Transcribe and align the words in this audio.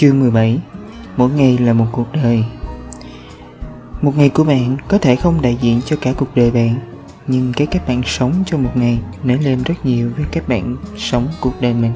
Chương 0.00 0.20
17 0.20 0.58
Mỗi 1.16 1.30
ngày 1.30 1.58
là 1.58 1.72
một 1.72 1.86
cuộc 1.92 2.06
đời. 2.12 2.44
Một 4.02 4.12
ngày 4.16 4.28
của 4.28 4.44
bạn 4.44 4.76
có 4.88 4.98
thể 4.98 5.16
không 5.16 5.42
đại 5.42 5.58
diện 5.60 5.80
cho 5.84 5.96
cả 6.00 6.12
cuộc 6.16 6.34
đời 6.34 6.50
bạn, 6.50 6.74
Nhưng 7.26 7.52
cái 7.56 7.66
cách 7.66 7.88
bạn 7.88 8.02
sống 8.06 8.32
trong 8.46 8.62
một 8.62 8.70
ngày 8.74 8.98
nảy 9.24 9.38
lên 9.38 9.62
rất 9.62 9.74
nhiều 9.84 10.10
với 10.16 10.26
các 10.32 10.48
bạn 10.48 10.76
sống 10.96 11.28
cuộc 11.40 11.60
đời 11.60 11.74
mình. 11.74 11.92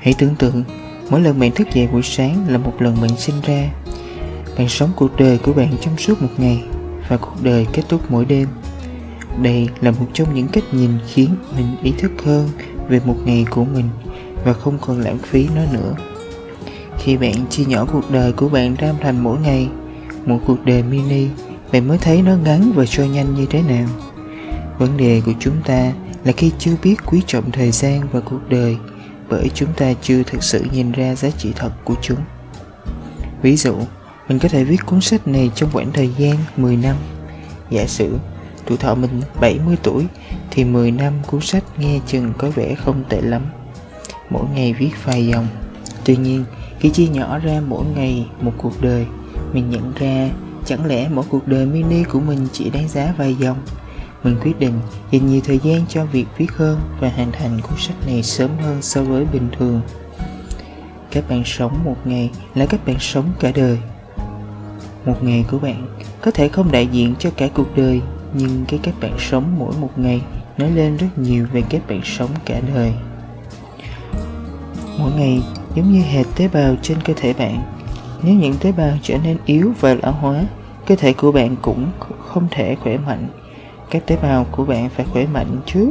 Hãy 0.00 0.14
tưởng 0.18 0.34
tượng, 0.34 0.64
mỗi 1.10 1.20
lần 1.20 1.40
bạn 1.40 1.50
thức 1.50 1.68
dậy 1.74 1.88
buổi 1.92 2.02
sáng 2.02 2.48
là 2.48 2.58
một 2.58 2.82
lần 2.82 2.96
bạn 3.00 3.16
sinh 3.16 3.40
ra. 3.46 3.70
Bạn 4.58 4.68
sống 4.68 4.90
cuộc 4.96 5.16
đời 5.18 5.38
của 5.38 5.52
bạn 5.52 5.74
trong 5.80 5.96
suốt 5.98 6.22
một 6.22 6.30
ngày 6.36 6.64
Và 7.08 7.16
cuộc 7.16 7.42
đời 7.42 7.66
kết 7.72 7.82
thúc 7.88 8.00
mỗi 8.08 8.24
đêm. 8.24 8.48
Đây 9.42 9.68
là 9.80 9.90
một 9.90 10.06
trong 10.12 10.34
những 10.34 10.48
cách 10.48 10.64
nhìn 10.72 10.90
khiến 11.08 11.28
mình 11.56 11.76
ý 11.82 11.92
thức 11.98 12.12
hơn 12.24 12.48
về 12.88 13.00
một 13.04 13.16
ngày 13.24 13.46
của 13.50 13.64
mình 13.64 13.88
và 14.44 14.52
không 14.52 14.78
còn 14.80 15.00
lãng 15.00 15.18
phí 15.18 15.48
nó 15.54 15.62
nữa 15.72 15.94
khi 16.98 17.16
bạn 17.16 17.46
chia 17.50 17.64
nhỏ 17.64 17.84
cuộc 17.92 18.10
đời 18.10 18.32
của 18.32 18.48
bạn 18.48 18.74
ra 18.74 18.92
thành 19.00 19.24
mỗi 19.24 19.38
ngày, 19.38 19.68
một 20.26 20.38
cuộc 20.46 20.64
đời 20.64 20.82
mini, 20.82 21.26
bạn 21.72 21.88
mới 21.88 21.98
thấy 21.98 22.22
nó 22.22 22.36
ngắn 22.36 22.72
và 22.74 22.86
trôi 22.86 23.08
nhanh 23.08 23.34
như 23.34 23.46
thế 23.50 23.62
nào. 23.62 23.88
Vấn 24.78 24.96
đề 24.96 25.22
của 25.26 25.32
chúng 25.40 25.56
ta 25.64 25.92
là 26.24 26.32
khi 26.32 26.52
chưa 26.58 26.74
biết 26.82 26.96
quý 27.06 27.22
trọng 27.26 27.50
thời 27.50 27.70
gian 27.70 28.00
và 28.12 28.20
cuộc 28.20 28.48
đời, 28.48 28.76
bởi 29.28 29.50
chúng 29.54 29.72
ta 29.72 29.92
chưa 30.02 30.22
thực 30.22 30.42
sự 30.42 30.64
nhìn 30.72 30.92
ra 30.92 31.14
giá 31.14 31.30
trị 31.30 31.52
thật 31.56 31.70
của 31.84 31.94
chúng. 32.02 32.18
Ví 33.42 33.56
dụ, 33.56 33.74
mình 34.28 34.38
có 34.38 34.48
thể 34.48 34.64
viết 34.64 34.86
cuốn 34.86 35.00
sách 35.00 35.28
này 35.28 35.50
trong 35.54 35.70
khoảng 35.72 35.92
thời 35.92 36.10
gian 36.18 36.36
10 36.56 36.76
năm. 36.76 36.96
Giả 37.70 37.86
sử, 37.86 38.18
tuổi 38.66 38.78
thọ 38.78 38.94
mình 38.94 39.20
70 39.40 39.76
tuổi 39.82 40.06
thì 40.50 40.64
10 40.64 40.90
năm 40.90 41.12
cuốn 41.26 41.40
sách 41.40 41.64
nghe 41.78 42.00
chừng 42.06 42.32
có 42.38 42.50
vẻ 42.50 42.74
không 42.74 43.04
tệ 43.08 43.20
lắm. 43.20 43.42
Mỗi 44.30 44.44
ngày 44.54 44.72
viết 44.72 44.90
vài 45.04 45.26
dòng. 45.26 45.46
Tuy 46.04 46.16
nhiên 46.16 46.44
khi 46.86 46.92
chia 46.92 47.08
nhỏ 47.08 47.38
ra 47.38 47.60
mỗi 47.68 47.84
ngày 47.96 48.26
một 48.40 48.52
cuộc 48.58 48.80
đời, 48.80 49.06
mình 49.52 49.70
nhận 49.70 49.92
ra 49.94 50.30
chẳng 50.64 50.86
lẽ 50.86 51.08
mỗi 51.08 51.24
cuộc 51.28 51.48
đời 51.48 51.66
mini 51.66 52.04
của 52.04 52.20
mình 52.20 52.38
chỉ 52.52 52.70
đáng 52.70 52.88
giá 52.88 53.14
vài 53.18 53.34
dòng? 53.34 53.56
Mình 54.22 54.36
quyết 54.42 54.58
định 54.58 54.72
dành 55.10 55.26
nhiều 55.26 55.40
thời 55.44 55.58
gian 55.58 55.80
cho 55.88 56.04
việc 56.04 56.26
viết 56.36 56.52
hơn 56.52 56.80
và 57.00 57.08
hoàn 57.16 57.32
thành 57.32 57.60
cuốn 57.62 57.78
sách 57.78 57.96
này 58.06 58.22
sớm 58.22 58.50
hơn 58.62 58.82
so 58.82 59.02
với 59.02 59.24
bình 59.24 59.48
thường. 59.58 59.80
Các 61.10 61.28
bạn 61.28 61.42
sống 61.44 61.84
một 61.84 61.96
ngày 62.04 62.30
là 62.54 62.66
các 62.66 62.86
bạn 62.86 62.96
sống 63.00 63.24
cả 63.40 63.52
đời. 63.54 63.78
Một 65.06 65.22
ngày 65.22 65.44
của 65.50 65.58
bạn 65.58 65.86
có 66.22 66.30
thể 66.30 66.48
không 66.48 66.72
đại 66.72 66.86
diện 66.86 67.14
cho 67.18 67.30
cả 67.36 67.48
cuộc 67.54 67.76
đời, 67.76 68.00
nhưng 68.34 68.64
cái 68.68 68.80
cách 68.82 68.94
bạn 69.00 69.16
sống 69.18 69.58
mỗi 69.58 69.72
một 69.80 69.98
ngày 69.98 70.22
nói 70.58 70.70
lên 70.70 70.96
rất 70.96 71.18
nhiều 71.18 71.46
về 71.52 71.62
cách 71.70 71.82
bạn 71.88 72.00
sống 72.04 72.30
cả 72.44 72.60
đời. 72.74 72.92
Mỗi 74.98 75.12
ngày 75.12 75.42
giống 75.76 75.92
như 75.92 76.02
hệt 76.02 76.26
tế 76.36 76.48
bào 76.48 76.74
trên 76.82 77.00
cơ 77.00 77.12
thể 77.16 77.32
bạn. 77.32 77.62
Nếu 78.22 78.34
những 78.34 78.54
tế 78.60 78.72
bào 78.72 78.90
trở 79.02 79.18
nên 79.18 79.36
yếu 79.46 79.72
và 79.80 79.94
lão 80.02 80.12
hóa, 80.12 80.44
cơ 80.86 80.96
thể 80.96 81.12
của 81.12 81.32
bạn 81.32 81.56
cũng 81.62 81.90
không 82.26 82.48
thể 82.50 82.76
khỏe 82.82 82.96
mạnh. 82.98 83.28
Các 83.90 84.06
tế 84.06 84.16
bào 84.22 84.46
của 84.50 84.64
bạn 84.64 84.88
phải 84.88 85.06
khỏe 85.12 85.26
mạnh 85.26 85.56
trước. 85.66 85.90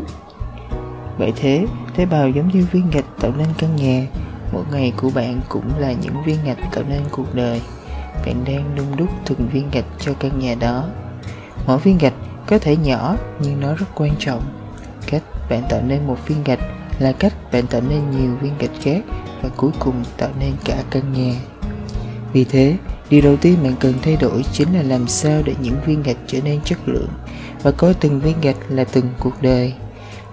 Vậy 1.18 1.34
thế, 1.36 1.66
tế 1.96 2.06
bào 2.06 2.30
giống 2.30 2.48
như 2.48 2.68
viên 2.72 2.90
gạch 2.90 3.06
tạo 3.22 3.32
nên 3.38 3.48
căn 3.58 3.76
nhà. 3.76 4.08
Mỗi 4.54 4.64
ngày 4.72 4.94
của 4.98 5.10
bạn 5.16 5.42
cũng 5.50 5.72
là 5.78 5.92
những 5.92 6.24
viên 6.26 6.38
gạch 6.46 6.58
tạo 6.72 6.84
nên 6.90 7.02
cuộc 7.12 7.36
đời. 7.36 7.62
Bạn 8.26 8.44
đang 8.46 8.76
nung 8.76 8.98
đúc 8.98 9.10
từng 9.26 9.48
viên 9.54 9.70
gạch 9.72 9.86
cho 10.00 10.14
căn 10.20 10.40
nhà 10.40 10.56
đó. 10.60 10.86
Mỗi 11.68 11.78
viên 11.78 11.98
gạch 11.98 12.14
có 12.48 12.60
thể 12.60 12.78
nhỏ, 12.78 13.16
nhưng 13.40 13.60
nó 13.60 13.76
rất 13.76 13.86
quan 13.96 14.12
trọng. 14.20 14.42
Cách 15.08 15.24
bạn 15.50 15.64
tạo 15.70 15.82
nên 15.88 16.08
một 16.08 16.18
viên 16.28 16.44
gạch 16.44 16.60
là 17.00 17.12
cách 17.12 17.34
bạn 17.52 17.68
tạo 17.68 17.82
nên 17.90 18.12
nhiều 18.12 18.36
viên 18.42 18.54
gạch 18.60 18.82
khác 18.82 19.02
và 19.42 19.50
cuối 19.56 19.72
cùng 19.80 20.04
tạo 20.18 20.30
nên 20.40 20.52
cả 20.66 20.84
căn 20.92 21.14
nhà. 21.14 21.34
Vì 22.34 22.44
thế, 22.44 22.76
điều 23.10 23.22
đầu 23.22 23.38
tiên 23.38 23.58
bạn 23.64 23.76
cần 23.80 23.94
thay 24.02 24.18
đổi 24.22 24.44
chính 24.54 24.74
là 24.74 24.82
làm 24.82 25.08
sao 25.08 25.42
để 25.46 25.54
những 25.62 25.76
viên 25.86 26.04
gạch 26.04 26.18
trở 26.28 26.40
nên 26.42 26.62
chất 26.62 26.80
lượng 26.86 27.10
và 27.64 27.72
coi 27.72 27.94
từng 27.94 28.20
viên 28.20 28.42
gạch 28.42 28.58
là 28.70 28.84
từng 28.84 29.06
cuộc 29.20 29.42
đời. 29.42 29.74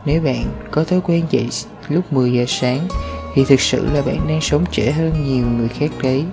Nếu 0.05 0.23
bạn 0.23 0.45
có 0.71 0.85
thói 0.85 1.01
quen 1.01 1.25
dậy 1.31 1.49
lúc 1.89 2.13
10 2.13 2.33
giờ 2.33 2.45
sáng, 2.49 2.89
thì 3.35 3.45
thực 3.45 3.61
sự 3.61 3.87
là 3.93 4.03
bạn 4.03 4.29
đang 4.29 4.41
sống 4.41 4.65
trễ 4.73 4.91
hơn 4.91 5.13
nhiều 5.25 5.47
người 5.47 5.69
khác 5.69 5.91
đấy. 6.03 6.25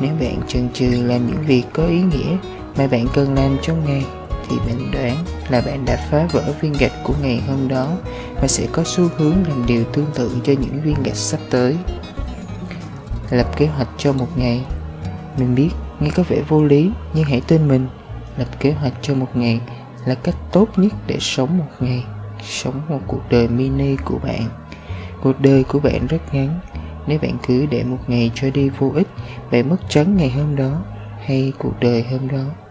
Nếu 0.00 0.10
bạn 0.20 0.40
chần 0.48 0.68
chừ 0.72 0.90
làm 0.90 1.26
những 1.26 1.42
việc 1.46 1.62
có 1.72 1.86
ý 1.86 2.00
nghĩa 2.00 2.36
mà 2.76 2.86
bạn 2.86 3.06
cần 3.14 3.34
làm 3.34 3.56
trong 3.62 3.84
ngày 3.84 4.04
thì 4.48 4.56
mình 4.66 4.90
đoán 4.92 5.16
là 5.48 5.60
bạn 5.60 5.84
đã 5.84 6.08
phá 6.10 6.26
vỡ 6.32 6.52
viên 6.60 6.72
gạch 6.72 6.92
của 7.04 7.14
ngày 7.22 7.42
hôm 7.48 7.68
đó 7.68 7.96
và 8.40 8.48
sẽ 8.48 8.66
có 8.72 8.82
xu 8.86 9.08
hướng 9.16 9.36
làm 9.48 9.66
điều 9.66 9.84
tương 9.84 10.06
tự 10.14 10.36
cho 10.44 10.52
những 10.52 10.80
viên 10.80 11.02
gạch 11.02 11.16
sắp 11.16 11.40
tới. 11.50 11.76
Lập 13.30 13.56
kế 13.56 13.66
hoạch 13.66 13.88
cho 13.98 14.12
một 14.12 14.28
ngày. 14.36 14.64
Mình 15.38 15.54
biết 15.54 15.70
nghe 16.00 16.10
có 16.14 16.22
vẻ 16.28 16.42
vô 16.48 16.64
lý, 16.64 16.90
nhưng 17.14 17.24
hãy 17.24 17.40
tin 17.40 17.68
mình. 17.68 17.86
Lập 18.38 18.48
kế 18.60 18.72
hoạch 18.72 18.92
cho 19.02 19.14
một 19.14 19.28
ngày 19.34 19.60
là 20.06 20.14
cách 20.14 20.36
tốt 20.52 20.68
nhất 20.76 20.92
để 21.06 21.16
sống 21.20 21.58
một 21.58 21.70
ngày, 21.80 22.04
sống 22.42 22.80
một 22.88 23.00
cuộc 23.06 23.22
đời 23.30 23.48
mini 23.48 23.96
của 23.96 24.18
bạn. 24.18 24.42
Cuộc 25.22 25.40
đời 25.40 25.64
của 25.64 25.78
bạn 25.78 26.06
rất 26.06 26.34
ngắn. 26.34 26.60
Nếu 27.06 27.18
bạn 27.18 27.36
cứ 27.46 27.66
để 27.66 27.84
một 27.84 27.98
ngày 28.06 28.30
trôi 28.34 28.50
đi 28.50 28.68
vô 28.68 28.92
ích, 28.94 29.08
bạn 29.50 29.68
mất 29.70 29.76
trắng 29.88 30.16
ngày 30.16 30.30
hôm 30.30 30.56
đó 30.56 30.82
hay 31.24 31.52
cuộc 31.58 31.80
đời 31.80 32.04
hôm 32.10 32.28
đó 32.28 32.63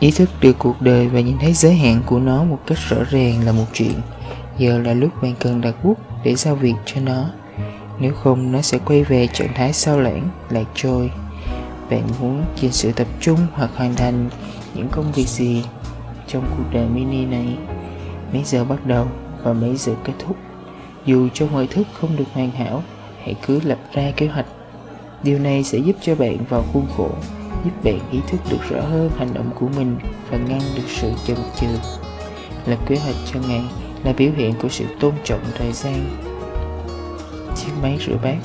ý 0.00 0.10
thức 0.10 0.30
được 0.40 0.56
cuộc 0.58 0.82
đời 0.82 1.08
và 1.08 1.20
nhìn 1.20 1.38
thấy 1.38 1.52
giới 1.52 1.74
hạn 1.74 2.02
của 2.06 2.18
nó 2.18 2.44
một 2.44 2.58
cách 2.66 2.78
rõ 2.88 2.96
ràng 3.10 3.44
là 3.44 3.52
một 3.52 3.64
chuyện. 3.72 3.94
Giờ 4.58 4.78
là 4.78 4.94
lúc 4.94 5.22
bạn 5.22 5.34
cần 5.40 5.60
đặt 5.60 5.84
bút 5.84 5.98
để 6.24 6.34
giao 6.34 6.54
việc 6.54 6.74
cho 6.84 7.00
nó. 7.00 7.30
Nếu 7.98 8.14
không, 8.14 8.52
nó 8.52 8.62
sẽ 8.62 8.78
quay 8.78 9.04
về 9.04 9.26
trạng 9.26 9.54
thái 9.54 9.72
sao 9.72 10.00
lãng, 10.00 10.28
lạc 10.50 10.64
trôi. 10.74 11.10
Bạn 11.90 12.02
muốn 12.20 12.44
dành 12.60 12.72
sự 12.72 12.92
tập 12.92 13.06
trung 13.20 13.38
hoặc 13.52 13.70
hoàn 13.76 13.94
thành 13.94 14.28
những 14.74 14.88
công 14.88 15.12
việc 15.12 15.28
gì 15.28 15.64
trong 16.26 16.44
cuộc 16.56 16.64
đời 16.72 16.86
mini 16.88 17.26
này? 17.26 17.56
Mấy 18.32 18.42
giờ 18.44 18.64
bắt 18.64 18.86
đầu 18.86 19.06
và 19.42 19.52
mấy 19.52 19.76
giờ 19.76 19.94
kết 20.04 20.12
thúc? 20.18 20.36
Dù 21.06 21.28
cho 21.34 21.46
mọi 21.46 21.66
thức 21.66 21.86
không 22.00 22.16
được 22.16 22.24
hoàn 22.32 22.50
hảo, 22.50 22.82
hãy 23.22 23.34
cứ 23.46 23.60
lập 23.64 23.78
ra 23.92 24.12
kế 24.16 24.26
hoạch. 24.26 24.46
Điều 25.22 25.38
này 25.38 25.64
sẽ 25.64 25.78
giúp 25.78 25.96
cho 26.00 26.14
bạn 26.14 26.36
vào 26.48 26.64
khuôn 26.72 26.86
khổ 26.96 27.10
giúp 27.64 27.84
bạn 27.84 27.98
ý 28.10 28.20
thức 28.28 28.40
được 28.50 28.58
rõ 28.70 28.80
hơn 28.80 29.10
hành 29.16 29.34
động 29.34 29.50
của 29.54 29.68
mình 29.76 29.98
và 30.30 30.38
ngăn 30.38 30.60
được 30.76 30.88
sự 30.88 31.12
chần 31.26 31.36
chừ. 31.56 31.66
Lập 32.66 32.78
kế 32.86 32.96
hoạch 32.96 33.16
cho 33.32 33.40
ngày 33.48 33.62
là 34.04 34.12
biểu 34.12 34.30
hiện 34.36 34.54
của 34.62 34.68
sự 34.68 34.84
tôn 35.00 35.14
trọng 35.24 35.40
thời 35.58 35.72
gian. 35.72 36.16
Chiếc 37.56 37.72
máy 37.82 37.98
rửa 38.06 38.16
bát, 38.22 38.36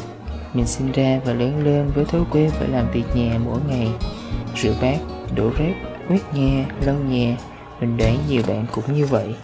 mình 0.54 0.68
sinh 0.68 0.92
ra 0.92 1.20
và 1.26 1.34
lớn 1.34 1.64
lên 1.64 1.92
với 1.96 2.06
thói 2.06 2.22
quen 2.32 2.50
phải 2.50 2.68
làm 2.68 2.92
việc 2.92 3.04
nhà 3.16 3.40
mỗi 3.46 3.60
ngày. 3.68 3.88
Rửa 4.58 4.74
bát, 4.82 4.98
đổ 5.36 5.50
rác, 5.58 5.74
quét 6.08 6.34
nhà, 6.34 6.66
lau 6.82 6.96
nhà, 6.96 7.38
mình 7.80 7.98
đoán 7.98 8.18
nhiều 8.30 8.42
bạn 8.48 8.66
cũng 8.72 8.94
như 8.94 9.06
vậy. 9.06 9.36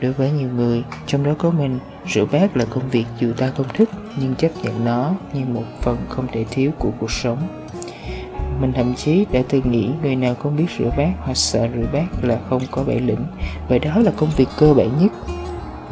Đối 0.00 0.12
với 0.12 0.30
nhiều 0.30 0.48
người, 0.48 0.82
trong 1.06 1.24
đó 1.24 1.34
có 1.38 1.50
mình, 1.50 1.78
rửa 2.08 2.24
bát 2.24 2.56
là 2.56 2.64
công 2.64 2.88
việc 2.88 3.04
dù 3.18 3.32
ta 3.32 3.52
không 3.56 3.66
thích 3.74 3.88
nhưng 4.16 4.34
chấp 4.34 4.50
nhận 4.62 4.84
nó 4.84 5.14
như 5.32 5.44
một 5.44 5.64
phần 5.82 5.96
không 6.08 6.26
thể 6.32 6.44
thiếu 6.50 6.70
của 6.78 6.90
cuộc 7.00 7.10
sống 7.10 7.59
mình 8.60 8.72
thậm 8.72 8.94
chí 8.94 9.26
đã 9.32 9.42
từng 9.48 9.70
nghĩ 9.70 9.90
người 10.02 10.16
nào 10.16 10.34
không 10.34 10.56
biết 10.56 10.66
rửa 10.78 10.90
bát 10.96 11.12
hoặc 11.18 11.36
sợ 11.36 11.68
rửa 11.74 11.86
bát 11.92 12.24
là 12.24 12.38
không 12.48 12.62
có 12.70 12.84
bản 12.84 13.06
lĩnh 13.06 13.24
Vậy 13.68 13.78
đó 13.78 13.98
là 13.98 14.12
công 14.16 14.30
việc 14.36 14.48
cơ 14.58 14.74
bản 14.74 14.90
nhất. 15.00 15.12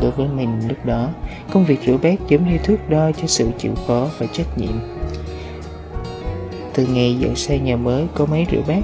Đối 0.00 0.10
với 0.10 0.28
mình, 0.28 0.68
lúc 0.68 0.86
đó, 0.86 1.08
Công 1.52 1.64
việc 1.64 1.80
rửa 1.86 1.96
bát 1.96 2.14
giống 2.28 2.50
như 2.50 2.58
thước 2.58 2.76
đo 2.88 3.12
cho 3.12 3.26
sự 3.26 3.50
chịu 3.58 3.74
khó 3.86 4.08
và 4.18 4.26
trách 4.32 4.58
nhiệm. 4.58 4.72
Từ 6.74 6.86
ngày 6.86 7.14
dọn 7.18 7.36
xây 7.36 7.58
nhà 7.58 7.76
mới 7.76 8.06
có 8.14 8.26
máy 8.26 8.46
rửa 8.50 8.62
bát, 8.68 8.82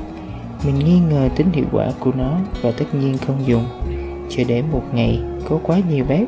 Mình 0.66 0.78
nghi 0.78 0.98
ngờ 1.10 1.28
tính 1.36 1.46
hiệu 1.52 1.64
quả 1.72 1.90
của 2.00 2.12
nó 2.16 2.38
và 2.62 2.70
tất 2.70 2.94
nhiên 2.94 3.18
không 3.26 3.46
dùng. 3.46 3.64
Cho 4.30 4.44
đến 4.48 4.64
một 4.72 4.82
ngày, 4.92 5.20
có 5.48 5.58
quá 5.62 5.78
nhiều 5.90 6.04
bát, 6.08 6.24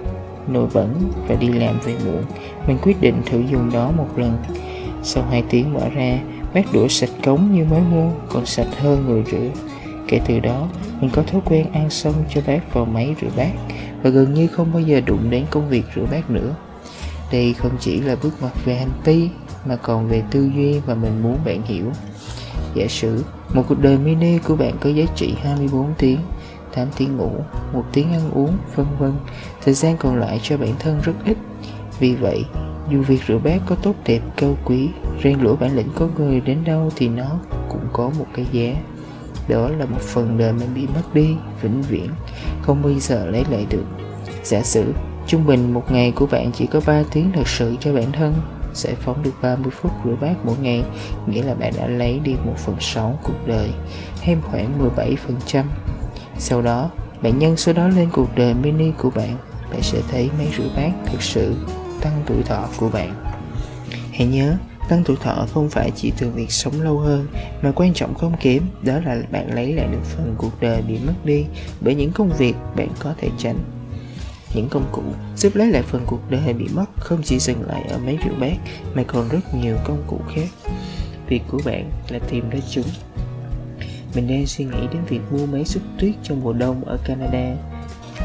nồi 0.48 0.68
bẩn 0.74 0.94
và 1.28 1.34
đi 1.34 1.48
làm 1.48 1.78
về 1.84 1.94
muộn, 2.04 2.22
Mình 2.66 2.78
quyết 2.82 3.00
định 3.00 3.22
thử 3.26 3.40
dùng 3.50 3.70
nó 3.72 3.90
một 3.90 4.08
lần. 4.16 4.36
Sau 5.02 5.24
2 5.30 5.44
tiếng 5.50 5.74
mở 5.74 5.88
ra 5.94 6.18
bát 6.56 6.72
đũa 6.72 6.88
sạch 6.88 7.10
cống 7.24 7.52
như 7.52 7.64
mới 7.64 7.80
mua 7.80 8.10
còn 8.28 8.46
sạch 8.46 8.68
hơn 8.78 9.06
người 9.06 9.24
rửa 9.30 9.62
kể 10.08 10.20
từ 10.26 10.40
đó 10.40 10.68
mình 11.00 11.10
có 11.10 11.22
thói 11.22 11.40
quen 11.44 11.72
ăn 11.72 11.90
xong 11.90 12.14
cho 12.34 12.40
bát 12.46 12.74
vào 12.74 12.84
máy 12.84 13.14
rửa 13.20 13.28
bát 13.36 13.50
và 14.02 14.10
gần 14.10 14.34
như 14.34 14.46
không 14.46 14.72
bao 14.72 14.82
giờ 14.82 15.00
đụng 15.00 15.30
đến 15.30 15.44
công 15.50 15.68
việc 15.68 15.82
rửa 15.96 16.06
bát 16.10 16.30
nữa 16.30 16.54
đây 17.32 17.54
không 17.54 17.72
chỉ 17.80 18.00
là 18.00 18.16
bước 18.22 18.30
ngoặt 18.40 18.52
về 18.64 18.74
hành 18.74 19.00
vi 19.04 19.28
mà 19.66 19.76
còn 19.76 20.08
về 20.08 20.22
tư 20.30 20.50
duy 20.56 20.78
và 20.78 20.94
mình 20.94 21.22
muốn 21.22 21.38
bạn 21.44 21.62
hiểu 21.62 21.92
giả 22.74 22.86
sử 22.88 23.24
một 23.54 23.64
cuộc 23.68 23.80
đời 23.80 23.98
mini 23.98 24.38
của 24.38 24.56
bạn 24.56 24.76
có 24.80 24.90
giá 24.90 25.04
trị 25.16 25.34
24 25.42 25.94
tiếng 25.98 26.18
8 26.76 26.88
tiếng 26.96 27.16
ngủ, 27.16 27.30
một 27.72 27.84
tiếng 27.92 28.12
ăn 28.12 28.30
uống, 28.34 28.56
vân 28.74 28.86
vân. 28.98 29.12
Thời 29.64 29.74
gian 29.74 29.96
còn 29.96 30.16
lại 30.16 30.40
cho 30.42 30.56
bản 30.56 30.74
thân 30.78 31.00
rất 31.02 31.12
ít. 31.24 31.36
Vì 31.98 32.14
vậy, 32.14 32.44
dù 32.90 33.02
việc 33.02 33.20
rửa 33.28 33.38
bát 33.38 33.58
có 33.66 33.74
tốt 33.74 33.94
đẹp 34.06 34.20
cao 34.36 34.56
quý 34.64 34.88
rèn 35.24 35.40
lũa 35.40 35.56
bản 35.56 35.76
lĩnh 35.76 35.88
có 35.94 36.08
người 36.18 36.40
đến 36.40 36.64
đâu 36.64 36.90
thì 36.96 37.08
nó 37.08 37.38
cũng 37.68 37.88
có 37.92 38.10
một 38.18 38.26
cái 38.34 38.46
giá 38.52 38.74
đó 39.48 39.68
là 39.78 39.86
một 39.86 40.00
phần 40.00 40.38
đời 40.38 40.52
mình 40.52 40.74
bị 40.74 40.86
mất 40.86 41.14
đi 41.14 41.36
vĩnh 41.62 41.82
viễn 41.82 42.10
không 42.62 42.82
bao 42.82 42.92
giờ 43.00 43.26
lấy 43.26 43.44
lại 43.50 43.66
được 43.70 43.84
giả 44.44 44.62
sử 44.62 44.92
trung 45.26 45.46
bình 45.46 45.74
một 45.74 45.92
ngày 45.92 46.12
của 46.12 46.26
bạn 46.26 46.52
chỉ 46.52 46.66
có 46.66 46.80
3 46.86 47.02
tiếng 47.12 47.32
thật 47.32 47.48
sự 47.48 47.76
cho 47.80 47.94
bản 47.94 48.12
thân 48.12 48.34
giải 48.76 48.94
phóng 48.94 49.22
được 49.22 49.32
30 49.42 49.70
phút 49.70 49.92
rửa 50.04 50.16
bát 50.20 50.34
mỗi 50.44 50.56
ngày, 50.60 50.84
nghĩa 51.26 51.42
là 51.42 51.54
bạn 51.54 51.72
đã 51.78 51.86
lấy 51.86 52.18
đi 52.18 52.34
1 52.44 52.52
phần 52.56 52.76
6 52.80 53.18
cuộc 53.22 53.46
đời, 53.46 53.70
hay 54.22 54.36
khoảng 54.42 54.90
17%. 54.96 55.64
Sau 56.38 56.62
đó, 56.62 56.90
bạn 57.22 57.38
nhân 57.38 57.56
số 57.56 57.72
đó 57.72 57.88
lên 57.88 58.08
cuộc 58.12 58.36
đời 58.36 58.54
mini 58.54 58.90
của 58.98 59.10
bạn, 59.10 59.36
bạn 59.70 59.82
sẽ 59.82 60.00
thấy 60.10 60.30
máy 60.38 60.48
rửa 60.56 60.68
bát 60.76 60.90
thực 61.06 61.22
sự 61.22 61.54
tăng 62.00 62.22
tuổi 62.26 62.42
thọ 62.42 62.68
của 62.76 62.88
bạn. 62.88 63.24
Hãy 64.12 64.26
nhớ, 64.26 64.56
tăng 64.88 65.04
tuổi 65.04 65.16
thọ 65.16 65.46
không 65.52 65.68
phải 65.70 65.90
chỉ 65.96 66.12
từ 66.18 66.30
việc 66.30 66.52
sống 66.52 66.80
lâu 66.80 66.98
hơn, 66.98 67.26
mà 67.62 67.72
quan 67.76 67.94
trọng 67.94 68.14
không 68.14 68.36
kém, 68.40 68.62
đó 68.82 68.98
là 69.04 69.22
bạn 69.30 69.54
lấy 69.54 69.72
lại 69.72 69.88
được 69.92 70.04
phần 70.04 70.34
cuộc 70.38 70.60
đời 70.60 70.82
bị 70.82 70.98
mất 71.06 71.14
đi 71.24 71.44
bởi 71.80 71.94
những 71.94 72.12
công 72.12 72.30
việc 72.38 72.54
bạn 72.76 72.88
có 72.98 73.14
thể 73.18 73.28
tránh. 73.38 73.58
Những 74.54 74.68
công 74.68 74.88
cụ 74.92 75.02
giúp 75.36 75.56
lấy 75.56 75.70
lại 75.70 75.82
phần 75.82 76.02
cuộc 76.06 76.30
đời 76.30 76.52
bị 76.52 76.68
mất 76.74 76.84
không 76.96 77.22
chỉ 77.22 77.38
dừng 77.38 77.62
lại 77.66 77.82
ở 77.88 77.98
mấy 77.98 78.16
rượu 78.16 78.34
bát 78.40 78.56
mà 78.94 79.02
còn 79.06 79.28
rất 79.28 79.54
nhiều 79.54 79.76
công 79.84 80.02
cụ 80.06 80.20
khác. 80.34 80.70
Việc 81.28 81.42
của 81.50 81.60
bạn 81.64 81.90
là 82.08 82.18
tìm 82.18 82.50
ra 82.50 82.58
chúng. 82.70 82.86
Mình 84.14 84.28
đang 84.28 84.46
suy 84.46 84.64
nghĩ 84.64 84.86
đến 84.92 85.02
việc 85.08 85.20
mua 85.30 85.46
máy 85.46 85.64
xúc 85.64 85.82
tuyết 85.98 86.14
trong 86.22 86.40
mùa 86.40 86.52
đông 86.52 86.84
ở 86.84 86.98
Canada. 87.04 87.56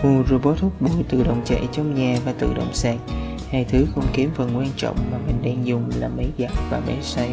Mua 0.04 0.24
robot 0.30 0.60
hút 0.60 0.82
bụi 0.82 1.04
tự 1.10 1.24
động 1.24 1.42
chạy 1.46 1.62
trong 1.72 1.96
nhà 1.96 2.18
và 2.26 2.34
tự 2.40 2.54
động 2.54 2.74
sạc 2.74 2.96
hai 3.52 3.66
thứ 3.70 3.86
không 3.96 4.06
kém 4.14 4.30
phần 4.36 4.58
quan 4.58 4.70
trọng 4.78 4.98
mà 5.12 5.18
mình 5.28 5.36
đang 5.44 5.68
dùng 5.68 5.90
là 6.00 6.08
máy 6.08 6.28
giặt 6.38 6.52
và 6.70 6.82
máy 6.88 6.98
sấy. 7.02 7.30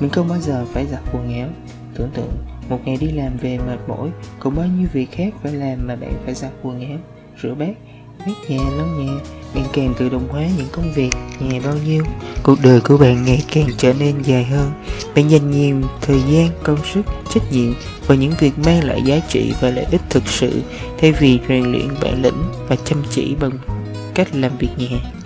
Mình 0.00 0.10
không 0.10 0.28
bao 0.28 0.38
giờ 0.38 0.64
phải 0.72 0.86
giặt 0.86 1.00
quần 1.12 1.38
áo. 1.38 1.48
Tưởng 1.94 2.10
tượng, 2.14 2.32
một 2.68 2.80
ngày 2.84 2.96
đi 3.00 3.06
làm 3.06 3.36
về 3.36 3.58
mệt 3.58 3.78
mỏi 3.88 4.10
còn 4.38 4.56
bao 4.56 4.66
nhiêu 4.66 4.88
việc 4.92 5.12
khác 5.12 5.34
phải 5.42 5.52
làm 5.52 5.86
mà 5.86 5.96
bạn 5.96 6.12
phải 6.24 6.34
giặt 6.34 6.50
quần 6.62 6.80
áo? 6.80 6.98
Rửa 7.42 7.54
bát 7.54 7.72
quét 8.26 8.34
nhà 8.48 8.64
lau 8.76 8.86
nhà, 8.86 9.12
bạn 9.54 9.64
càng 9.72 9.94
tự 9.98 10.08
động 10.08 10.28
hóa 10.28 10.46
những 10.56 10.68
công 10.72 10.92
việc 10.92 11.10
nhà 11.40 11.60
bao 11.64 11.74
nhiêu. 11.86 12.04
Cuộc 12.42 12.58
đời 12.62 12.80
của 12.80 12.96
bạn 12.96 13.24
ngày 13.24 13.42
càng 13.52 13.68
trở 13.76 13.92
nên 13.92 14.22
dài 14.22 14.44
hơn. 14.44 14.72
Bạn 15.14 15.30
dành 15.30 15.50
nhiều 15.50 15.80
thời 16.00 16.20
gian, 16.30 16.48
công 16.62 16.78
sức, 16.84 17.02
trách 17.34 17.52
nhiệm 17.52 17.74
vào 18.06 18.18
những 18.18 18.32
việc 18.38 18.58
mang 18.58 18.84
lại 18.84 19.02
giá 19.02 19.20
trị 19.28 19.54
và 19.60 19.70
lợi 19.70 19.86
ích 19.90 20.02
thực 20.10 20.28
sự, 20.28 20.62
thay 20.98 21.12
vì 21.12 21.40
rèn 21.48 21.72
luyện 21.72 21.88
bản 22.02 22.22
lĩnh 22.22 22.42
và 22.68 22.76
chăm 22.76 23.02
chỉ 23.10 23.34
bằng 23.40 23.58
cách 24.14 24.34
làm 24.34 24.56
việc 24.58 24.68
nhà 24.76 25.21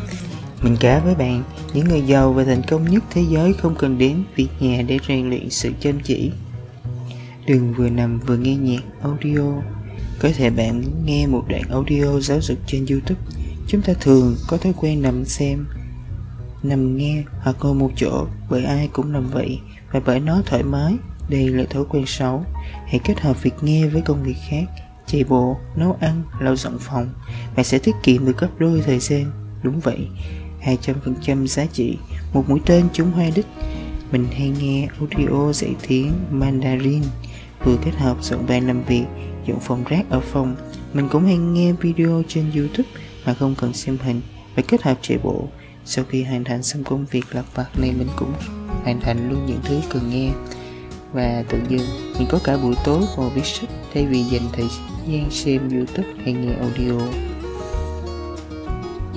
mình 0.67 0.77
kể 0.81 1.01
với 1.05 1.15
bạn 1.15 1.43
những 1.75 1.89
người 1.89 2.03
giàu 2.03 2.33
và 2.33 2.45
thành 2.45 2.63
công 2.69 2.91
nhất 2.91 3.05
thế 3.11 3.25
giới 3.31 3.53
không 3.53 3.75
cần 3.79 3.99
đến 3.99 4.23
việc 4.37 4.49
nhà 4.61 4.83
để 4.83 4.99
rèn 5.09 5.29
luyện 5.31 5.51
sự 5.51 5.73
chăm 5.81 6.01
chỉ 6.01 6.31
đừng 7.47 7.75
vừa 7.75 7.89
nằm 7.89 8.19
vừa 8.19 8.37
nghe 8.37 8.57
nhạc 8.57 8.81
audio 9.03 9.43
có 10.21 10.29
thể 10.37 10.51
bạn 10.51 10.83
nghe 11.05 11.27
một 11.27 11.45
đoạn 11.49 11.63
audio 11.71 12.21
giáo 12.21 12.41
dục 12.41 12.59
trên 12.67 12.87
YouTube. 12.87 13.21
Chúng 13.69 13.83
ta 13.83 13.93
thường 14.01 14.37
có 14.49 14.57
thói 14.57 14.73
quen 14.77 15.03
nằm 15.03 15.25
xem, 15.25 15.67
nằm 16.63 16.97
nghe 16.97 17.23
hoặc 17.41 17.57
ngồi 17.61 17.75
một 17.75 17.91
chỗ 17.97 18.27
bởi 18.51 18.65
ai 18.65 18.89
cũng 18.93 19.13
nằm 19.13 19.31
vậy 19.31 19.59
và 19.93 20.01
bởi 20.07 20.21
nó 20.21 20.43
thoải 20.47 20.63
mái. 20.63 20.95
Đây 21.29 21.49
là 21.49 21.65
thói 21.71 21.85
quen 21.89 22.05
xấu. 22.07 22.45
Hãy 22.87 23.01
kết 23.05 23.21
hợp 23.21 23.43
việc 23.43 23.55
nghe 23.63 23.87
với 23.87 24.03
công 24.03 24.23
việc 24.23 24.37
khác, 24.49 24.65
chạy 25.07 25.25
bộ, 25.25 25.57
nấu 25.77 25.97
ăn, 26.01 26.23
lau 26.41 26.57
dọn 26.57 26.79
phòng. 26.81 27.09
Bạn 27.57 27.65
sẽ 27.65 27.79
tiết 27.79 27.95
kiệm 28.03 28.27
được 28.27 28.39
gấp 28.39 28.49
đôi 28.59 28.83
thời 28.87 28.99
gian. 28.99 29.47
Đúng 29.63 29.81
vậy, 29.81 30.09
200% 30.67 31.47
giá 31.47 31.67
trị, 31.67 31.97
một 32.33 32.45
mũi 32.49 32.61
tên 32.67 32.89
trúng 32.93 33.13
hai 33.13 33.33
đích. 33.35 33.47
Mình 34.13 34.27
hay 34.33 34.53
nghe 34.61 34.89
audio 34.99 35.53
dạy 35.53 35.75
tiếng 35.89 36.13
Mandarin, 36.31 37.03
vừa 37.65 37.77
kết 37.85 37.95
hợp 37.97 38.17
dọn 38.23 38.47
bàn 38.47 38.67
làm 38.67 38.83
việc 38.83 39.05
dọn 39.47 39.61
phòng 39.61 39.85
rác 39.85 40.11
ở 40.11 40.21
phòng. 40.21 40.57
Mình 40.93 41.09
cũng 41.09 41.25
hay 41.25 41.37
nghe 41.37 41.73
video 41.73 42.23
trên 42.29 42.53
youtube 42.57 42.89
mà 43.27 43.35
không 43.35 43.55
cần 43.59 43.73
xem 43.73 43.99
hình 44.03 44.21
và 44.57 44.63
kết 44.69 44.83
hợp 44.83 44.99
chạy 45.03 45.19
bộ. 45.23 45.49
Sau 45.85 46.05
khi 46.09 46.23
hoàn 46.23 46.45
thành 46.45 46.63
xong 46.63 46.85
công 46.85 47.07
việc 47.11 47.25
lặt 47.31 47.45
vặt 47.55 47.79
này 47.79 47.93
mình 47.99 48.09
cũng 48.17 48.33
hoàn 48.83 49.01
thành 49.01 49.31
luôn 49.31 49.47
những 49.47 49.61
thứ 49.65 49.81
cần 49.91 50.11
nghe. 50.11 50.31
Và 51.13 51.45
tự 51.49 51.59
dưng 51.69 51.87
mình 52.19 52.29
có 52.31 52.39
cả 52.45 52.57
buổi 52.57 52.75
tối 52.85 53.03
ngồi 53.17 53.31
viết 53.31 53.45
sách 53.45 53.71
thay 53.95 54.07
vì 54.07 54.23
dành 54.23 54.49
thời 54.53 54.67
gian 55.09 55.31
xem 55.31 55.69
youtube 55.71 56.09
hay 56.25 56.33
nghe 56.33 56.55
audio 56.55 56.99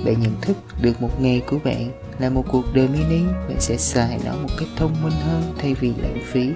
bạn 0.04 0.20
nhận 0.20 0.32
thức 0.40 0.56
được 0.82 1.02
một 1.02 1.20
ngày 1.20 1.42
của 1.46 1.58
bạn 1.64 1.90
là 2.18 2.30
một 2.30 2.44
cuộc 2.52 2.64
đời 2.74 2.88
mini 2.88 3.24
bạn 3.48 3.60
sẽ 3.60 3.76
xài 3.76 4.20
nó 4.24 4.32
một 4.32 4.48
cách 4.58 4.68
thông 4.76 5.02
minh 5.02 5.12
hơn 5.12 5.42
thay 5.58 5.74
vì 5.74 5.92
lãng 6.02 6.18
phí. 6.26 6.48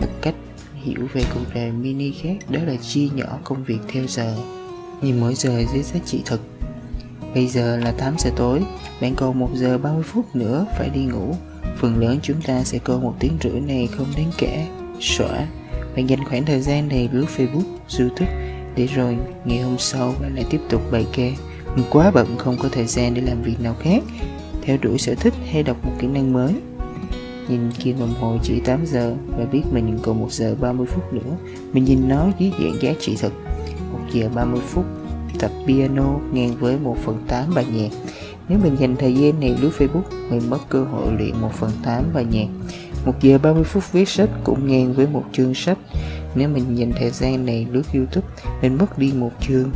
Một 0.00 0.08
cách 0.22 0.34
hiểu 0.74 1.08
về 1.12 1.22
cuộc 1.34 1.54
đời 1.54 1.72
mini 1.72 2.12
khác 2.12 2.36
đó 2.48 2.60
là 2.66 2.76
chia 2.76 3.08
nhỏ 3.14 3.38
công 3.44 3.64
việc 3.64 3.78
theo 3.92 4.06
giờ. 4.06 4.36
Nhìn 5.02 5.20
mỗi 5.20 5.34
giờ 5.34 5.62
dưới 5.72 5.82
giá 5.82 6.00
trị 6.04 6.22
thực. 6.24 6.40
Bây 7.34 7.46
giờ 7.46 7.76
là 7.76 7.92
8 7.92 8.14
giờ 8.18 8.30
tối, 8.36 8.62
bạn 9.00 9.14
còn 9.14 9.38
1 9.38 9.50
giờ 9.54 9.78
30 9.78 10.02
phút 10.02 10.36
nữa 10.36 10.66
phải 10.78 10.90
đi 10.90 11.04
ngủ. 11.04 11.34
Phần 11.76 11.98
lớn 11.98 12.18
chúng 12.22 12.42
ta 12.42 12.64
sẽ 12.64 12.78
coi 12.78 12.98
một 12.98 13.14
tiếng 13.20 13.32
rưỡi 13.42 13.60
này 13.60 13.88
không 13.96 14.06
đáng 14.16 14.30
kể. 14.38 14.66
Xóa. 15.00 15.46
Bạn 15.96 16.08
dành 16.08 16.24
khoảng 16.24 16.44
thời 16.44 16.60
gian 16.60 16.88
này 16.88 17.08
lướt 17.12 17.26
facebook, 17.36 17.98
youtube 17.98 18.32
để 18.76 18.86
rồi 18.86 19.16
ngày 19.44 19.60
hôm 19.60 19.78
sau 19.78 20.14
bạn 20.20 20.34
lại 20.34 20.44
tiếp 20.50 20.60
tục 20.68 20.82
bài 20.92 21.06
kê 21.12 21.32
quá 21.90 22.10
bận 22.10 22.36
không 22.38 22.56
có 22.62 22.68
thời 22.72 22.86
gian 22.86 23.14
để 23.14 23.22
làm 23.22 23.42
việc 23.42 23.60
nào 23.60 23.74
khác 23.80 24.02
theo 24.62 24.76
đuổi 24.82 24.98
sở 24.98 25.14
thích 25.14 25.34
hay 25.50 25.62
đọc 25.62 25.76
một 25.84 25.92
kỹ 25.98 26.06
năng 26.06 26.32
mới 26.32 26.54
Nhìn 27.48 27.70
kim 27.70 27.98
đồng 27.98 28.14
hồ 28.20 28.36
chỉ 28.42 28.60
8 28.60 28.86
giờ 28.86 29.14
và 29.38 29.44
biết 29.44 29.62
mình 29.72 29.98
còn 30.02 30.20
1 30.20 30.32
giờ 30.32 30.54
30 30.60 30.86
phút 30.86 31.12
nữa. 31.12 31.36
Mình 31.72 31.84
nhìn 31.84 32.08
nó 32.08 32.26
dưới 32.38 32.52
dạng 32.58 32.82
giá 32.82 32.92
trị 33.00 33.16
thực. 33.20 33.32
1 33.92 33.98
giờ 34.12 34.28
30 34.34 34.60
phút 34.68 34.84
tập 35.38 35.50
piano 35.66 36.18
ngang 36.32 36.56
với 36.60 36.78
1 36.78 36.96
phần 37.04 37.24
8 37.28 37.54
bài 37.54 37.66
nhạc. 37.72 37.88
Nếu 38.48 38.58
mình 38.62 38.76
dành 38.78 38.96
thời 38.96 39.14
gian 39.14 39.40
này 39.40 39.56
lướt 39.60 39.70
Facebook, 39.78 40.30
mình 40.30 40.50
mất 40.50 40.58
cơ 40.68 40.84
hội 40.84 41.12
luyện 41.18 41.40
1 41.40 41.52
phần 41.52 41.70
8 41.82 42.04
bài 42.14 42.26
nhạc. 42.30 42.46
1 43.06 43.12
giờ 43.22 43.38
30 43.38 43.64
phút 43.64 43.92
viết 43.92 44.08
sách 44.08 44.30
cũng 44.44 44.66
ngang 44.66 44.92
với 44.92 45.06
một 45.06 45.24
chương 45.32 45.54
sách. 45.54 45.78
Nếu 46.34 46.48
mình 46.48 46.78
dành 46.78 46.92
thời 46.98 47.10
gian 47.10 47.46
này 47.46 47.66
lướt 47.70 47.82
YouTube, 47.94 48.26
mình 48.62 48.78
mất 48.78 48.98
đi 48.98 49.12
một 49.16 49.30
chương. 49.40 49.70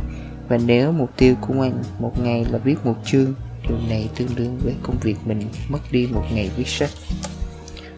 Và 0.49 0.57
nếu 0.65 0.91
mục 0.91 1.09
tiêu 1.17 1.35
của 1.41 1.61
anh 1.61 1.83
một 1.99 2.19
ngày 2.23 2.45
là 2.51 2.57
viết 2.57 2.85
một 2.85 2.95
chương, 3.05 3.33
điều 3.67 3.77
này 3.89 4.09
tương 4.15 4.35
đương 4.35 4.57
với 4.63 4.75
công 4.83 4.95
việc 5.01 5.15
mình 5.25 5.41
mất 5.69 5.79
đi 5.91 6.07
một 6.11 6.23
ngày 6.33 6.51
viết 6.57 6.67
sách. 6.67 6.89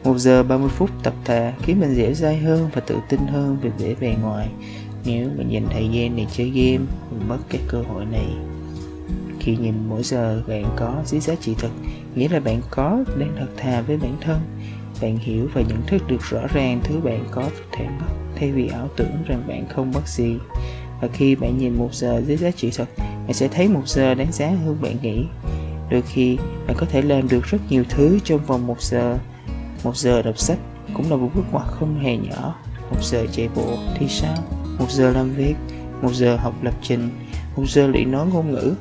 1 0.04 0.18
giờ 0.18 0.44
30 0.44 0.70
phút 0.70 0.90
tập 1.04 1.14
thể 1.26 1.54
khiến 1.62 1.80
mình 1.80 1.96
dễ 1.96 2.14
dai 2.14 2.38
hơn 2.38 2.70
và 2.74 2.82
tự 2.82 2.96
tin 3.10 3.20
hơn 3.20 3.58
về 3.62 3.72
vẻ 3.80 3.96
bề 4.02 4.16
ngoài. 4.22 4.50
Nếu 5.06 5.30
mình 5.38 5.50
dành 5.50 5.68
thời 5.70 5.90
gian 5.90 6.16
để 6.16 6.26
chơi 6.32 6.50
game 6.50 6.86
mình 7.12 7.28
mất 7.28 7.38
cái 7.50 7.62
cơ 7.68 7.82
hội 7.82 8.06
này. 8.06 8.28
Khi 9.40 9.58
nhìn 9.58 9.74
mỗi 9.90 10.04
giờ 10.04 10.42
bạn 10.48 10.66
có 10.78 11.02
dưới 11.06 11.22
giá 11.22 11.36
trị 11.36 11.56
thực 11.60 11.72
nghĩa 12.16 12.30
là 12.30 12.40
bạn 12.40 12.62
có 12.70 13.04
đang 13.20 13.36
thật 13.40 13.48
thà 13.58 13.82
với 13.82 13.98
bản 13.98 14.18
thân. 14.22 14.40
Bạn 15.02 15.18
hiểu 15.18 15.48
và 15.54 15.62
nhận 15.62 15.82
thức 15.88 16.02
được 16.08 16.22
rõ 16.22 16.42
ràng 16.54 16.82
thứ 16.84 17.00
bạn 17.00 17.26
có 17.32 17.50
thể 17.72 17.86
mất 18.00 18.08
thay 18.36 18.52
vì 18.52 18.68
ảo 18.68 18.90
tưởng 18.96 19.24
rằng 19.26 19.44
bạn 19.48 19.68
không 19.70 19.92
mất 19.92 20.08
gì 20.08 20.36
và 21.02 21.08
khi 21.14 21.36
bạn 21.36 21.58
nhìn 21.58 21.78
một 21.78 21.94
giờ 21.94 22.22
dưới 22.28 22.38
giá 22.38 22.52
trị 22.52 22.72
thật, 22.76 22.86
bạn 22.98 23.34
sẽ 23.34 23.48
thấy 23.48 23.68
một 23.68 23.88
giờ 23.88 24.14
đáng 24.14 24.32
giá 24.32 24.48
hơn 24.48 24.78
bạn 24.82 24.96
nghĩ. 25.02 25.26
Đôi 25.90 26.02
khi, 26.02 26.38
bạn 26.68 26.78
có 26.80 26.86
thể 26.86 27.02
làm 27.02 27.28
được 27.28 27.46
rất 27.46 27.58
nhiều 27.70 27.84
thứ 27.90 28.20
trong 28.24 28.46
vòng 28.46 28.68
một 28.68 28.82
giờ. 28.82 29.18
Một 29.84 29.98
giờ 29.98 30.22
đọc 30.22 30.38
sách 30.38 30.58
cũng 30.94 31.10
là 31.10 31.16
một 31.16 31.30
bước 31.36 31.44
ngoặt 31.52 31.68
không 31.68 32.00
hề 32.00 32.18
nhỏ. 32.18 32.56
Một 32.92 33.04
giờ 33.04 33.26
chạy 33.32 33.50
bộ 33.56 33.78
thì 33.98 34.08
sao 34.10 34.36
một 34.80 34.92
giờ 34.92 35.12
làm 35.12 35.34
việc. 35.34 35.56
Một 36.02 36.14
giờ 36.14 36.36
học 36.36 36.54
lập 36.64 36.74
trình. 36.82 37.10
Một 37.56 37.64
giờ 37.68 37.88
luyện 37.88 38.12
nói 38.12 38.28
ngôn 38.34 38.52
ngữ. 38.52 38.74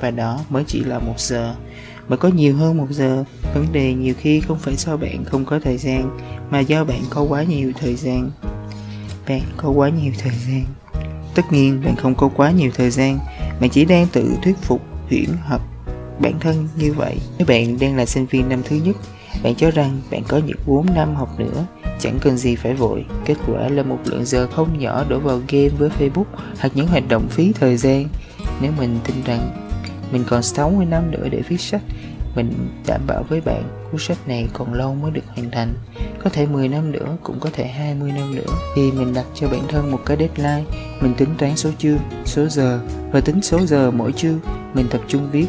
Và 0.00 0.10
đó 0.10 0.40
mới 0.50 0.64
chỉ 0.66 0.84
là 0.84 0.98
một 0.98 1.20
giờ. 1.20 1.54
Mà 2.08 2.16
có 2.16 2.28
nhiều 2.28 2.56
hơn 2.56 2.76
một 2.76 2.86
giờ. 2.90 3.24
Vấn 3.54 3.66
đề 3.72 3.94
nhiều 3.94 4.14
khi 4.18 4.40
không 4.40 4.58
phải 4.58 4.76
do 4.76 4.96
bạn 4.96 5.24
không 5.24 5.44
có 5.44 5.60
thời 5.60 5.76
gian, 5.76 6.18
mà 6.50 6.60
do 6.60 6.84
bạn 6.84 7.00
có 7.10 7.22
quá 7.22 7.42
nhiều 7.42 7.72
thời 7.80 7.94
gian. 7.94 8.30
Bạn 9.28 9.40
có 9.56 9.70
quá 9.70 9.88
nhiều 9.88 10.12
thời 10.18 10.32
gian 10.46 10.64
tất 11.34 11.52
nhiên 11.52 11.82
bạn 11.84 11.96
không 11.96 12.14
có 12.14 12.28
quá 12.28 12.50
nhiều 12.50 12.70
thời 12.74 12.90
gian 12.90 13.18
bạn 13.60 13.70
chỉ 13.70 13.84
đang 13.84 14.06
tự 14.06 14.34
thuyết 14.42 14.56
phục 14.62 14.82
huyễn 15.08 15.28
hợp 15.42 15.60
bản 16.18 16.40
thân 16.40 16.68
như 16.76 16.92
vậy 16.92 17.18
nếu 17.38 17.46
bạn 17.46 17.78
đang 17.80 17.96
là 17.96 18.06
sinh 18.06 18.26
viên 18.26 18.48
năm 18.48 18.62
thứ 18.64 18.76
nhất 18.76 18.96
bạn 19.42 19.54
cho 19.54 19.70
rằng 19.70 20.00
bạn 20.10 20.22
có 20.28 20.40
những 20.46 20.56
4 20.66 20.86
năm 20.94 21.14
học 21.14 21.40
nữa, 21.40 21.66
chẳng 21.98 22.18
cần 22.20 22.36
gì 22.36 22.56
phải 22.56 22.74
vội. 22.74 23.04
Kết 23.24 23.34
quả 23.46 23.68
là 23.68 23.82
một 23.82 23.98
lượng 24.04 24.24
giờ 24.24 24.48
không 24.52 24.78
nhỏ 24.78 25.04
đổ 25.08 25.18
vào 25.18 25.40
game 25.48 25.68
với 25.68 25.90
Facebook 25.98 26.24
hoặc 26.58 26.72
những 26.74 26.86
hoạt 26.86 27.08
động 27.08 27.28
phí 27.30 27.52
thời 27.60 27.76
gian. 27.76 28.08
Nếu 28.60 28.72
mình 28.78 28.98
tin 29.04 29.16
rằng 29.24 29.50
mình 30.12 30.24
còn 30.28 30.42
60 30.42 30.86
năm 30.86 31.10
nữa 31.10 31.28
để 31.30 31.42
viết 31.48 31.60
sách, 31.60 31.82
mình 32.34 32.68
đảm 32.86 33.00
bảo 33.06 33.22
với 33.28 33.40
bạn 33.40 33.62
cuốn 33.90 34.00
sách 34.00 34.28
này 34.28 34.48
còn 34.52 34.74
lâu 34.74 34.94
mới 34.94 35.10
được 35.10 35.24
hoàn 35.36 35.50
thành. 35.50 35.74
Có 36.24 36.30
thể 36.30 36.46
10 36.46 36.68
năm 36.68 36.92
nữa, 36.92 37.16
cũng 37.22 37.40
có 37.40 37.50
thể 37.52 37.66
20 37.66 38.12
năm 38.12 38.34
nữa. 38.34 38.52
thì 38.74 38.92
mình 38.92 39.14
đặt 39.14 39.24
cho 39.34 39.48
bản 39.48 39.62
thân 39.68 39.90
một 39.90 40.00
cái 40.06 40.16
deadline, 40.16 40.64
mình 41.00 41.14
tính 41.14 41.28
toán 41.38 41.56
số 41.56 41.70
chương, 41.78 41.98
số 42.24 42.46
giờ. 42.48 42.80
Và 43.12 43.20
tính 43.20 43.42
số 43.42 43.66
giờ 43.66 43.90
mỗi 43.90 44.12
chương, 44.12 44.38
mình 44.74 44.86
tập 44.90 45.00
trung 45.08 45.30
viết. 45.30 45.46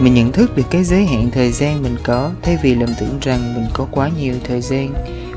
Mình 0.00 0.14
nhận 0.14 0.32
thức 0.32 0.56
được 0.56 0.62
cái 0.70 0.84
giới 0.84 1.04
hạn 1.04 1.30
thời 1.32 1.52
gian 1.52 1.82
mình 1.82 1.96
có 2.04 2.30
thay 2.42 2.58
vì 2.62 2.74
lầm 2.74 2.88
tưởng 3.00 3.18
rằng 3.20 3.54
mình 3.54 3.64
có 3.72 3.86
quá 3.90 4.10
nhiều 4.18 4.34
thời 4.44 4.60
gian. 4.60 4.94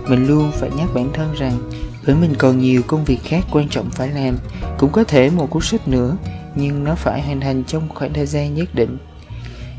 Mình 0.07 0.27
luôn 0.27 0.51
phải 0.53 0.69
nhắc 0.77 0.89
bản 0.93 1.09
thân 1.13 1.33
rằng 1.33 1.69
bởi 2.07 2.15
mình 2.15 2.33
còn 2.37 2.59
nhiều 2.59 2.81
công 2.87 3.05
việc 3.05 3.19
khác 3.23 3.45
quan 3.51 3.69
trọng 3.69 3.89
phải 3.89 4.07
làm. 4.07 4.37
Cũng 4.77 4.91
có 4.91 5.03
thể 5.03 5.29
một 5.29 5.49
cuốn 5.49 5.61
sách 5.63 5.87
nữa 5.87 6.17
nhưng 6.55 6.83
nó 6.83 6.95
phải 6.95 7.21
hoàn 7.21 7.39
thành 7.39 7.63
trong 7.63 7.89
khoảng 7.89 8.13
thời 8.13 8.25
gian 8.25 8.55
nhất 8.55 8.69
định 8.75 8.97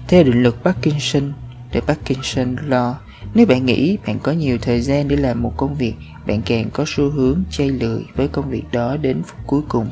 theo 0.09 0.23
định 0.23 0.43
luật 0.43 0.55
Parkinson 0.65 1.33
The 1.73 1.81
Parkinson 1.81 2.57
Law 2.69 2.95
Nếu 3.35 3.47
bạn 3.47 3.67
nghĩ 3.67 3.99
bạn 4.07 4.19
có 4.23 4.33
nhiều 4.33 4.59
thời 4.63 4.81
gian 4.81 5.09
để 5.09 5.17
làm 5.17 5.43
một 5.43 5.53
công 5.57 5.75
việc, 5.75 5.95
bạn 6.27 6.43
càng 6.47 6.71
có 6.73 6.85
xu 6.87 7.11
hướng 7.11 7.43
chay 7.51 7.69
lười 7.69 8.05
với 8.15 8.29
công 8.29 8.51
việc 8.51 8.63
đó 8.73 8.97
đến 8.97 9.23
phút 9.23 9.39
cuối 9.47 9.63
cùng. 9.69 9.91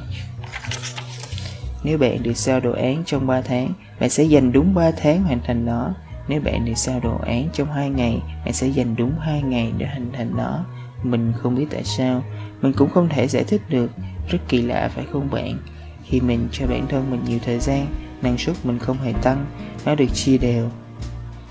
Nếu 1.85 1.99
bạn 1.99 2.23
được 2.23 2.37
sao 2.37 2.61
đồ 2.61 2.73
án 2.73 3.03
trong 3.07 3.27
3 3.27 3.41
tháng, 3.41 3.73
bạn 4.01 4.11
sẽ 4.11 4.25
dành 4.25 4.53
đúng 4.53 4.75
3 4.75 4.91
tháng 4.91 5.23
hoàn 5.23 5.41
thành 5.47 5.67
nó. 5.67 5.95
Nếu 6.29 6.41
bạn 6.41 6.65
được 6.65 6.75
sao 6.77 7.01
đồ 7.01 7.19
án 7.19 7.49
trong 7.53 7.73
2 7.73 7.91
ngày, 7.91 8.21
bạn 8.45 8.53
sẽ 8.53 8.67
dành 8.67 8.97
đúng 8.97 9.19
2 9.19 9.43
ngày 9.43 9.73
để 9.79 9.87
hoàn 9.87 10.13
thành 10.13 10.37
nó. 10.37 10.65
Mình 11.03 11.33
không 11.37 11.55
biết 11.55 11.67
tại 11.71 11.85
sao, 11.85 12.25
mình 12.63 12.73
cũng 12.73 12.91
không 12.91 13.09
thể 13.09 13.29
giải 13.29 13.45
thích 13.45 13.63
được. 13.69 13.91
Rất 14.29 14.39
kỳ 14.49 14.63
lạ 14.63 14.91
phải 14.95 15.05
không 15.13 15.31
bạn? 15.31 15.59
Khi 16.05 16.21
mình 16.21 16.49
cho 16.53 16.67
bản 16.67 16.87
thân 16.89 17.11
mình 17.11 17.21
nhiều 17.27 17.39
thời 17.45 17.59
gian, 17.59 17.87
năng 18.23 18.39
suất 18.39 18.57
mình 18.65 18.79
không 18.79 18.99
hề 18.99 19.13
tăng, 19.23 19.47
nó 19.85 19.95
được 19.95 20.07
chia 20.15 20.39
đều. 20.39 20.71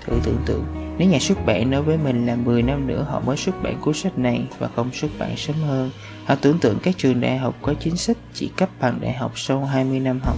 Thử 0.06 0.12
tưởng 0.24 0.42
tượng, 0.46 0.64
nếu 0.98 1.08
nhà 1.08 1.18
xuất 1.18 1.46
bản 1.46 1.70
nói 1.70 1.82
với 1.82 1.96
mình 1.96 2.26
là 2.26 2.36
10 2.36 2.62
năm 2.62 2.86
nữa 2.86 3.06
họ 3.10 3.20
mới 3.20 3.36
xuất 3.36 3.62
bản 3.62 3.80
cuốn 3.80 3.94
sách 3.94 4.18
này 4.18 4.42
và 4.58 4.68
không 4.76 4.90
xuất 4.92 5.08
bản 5.18 5.36
sớm 5.36 5.56
hơn, 5.56 5.90
họ 6.24 6.34
tưởng 6.34 6.58
tượng 6.58 6.78
các 6.82 6.94
trường 6.98 7.20
đại 7.20 7.38
học 7.38 7.54
có 7.62 7.74
chính 7.80 7.96
sách 7.96 8.16
chỉ 8.34 8.50
cấp 8.56 8.68
bằng 8.80 8.98
đại 9.00 9.12
học 9.12 9.32
sau 9.34 9.64
20 9.64 10.00
năm 10.00 10.20
học. 10.24 10.36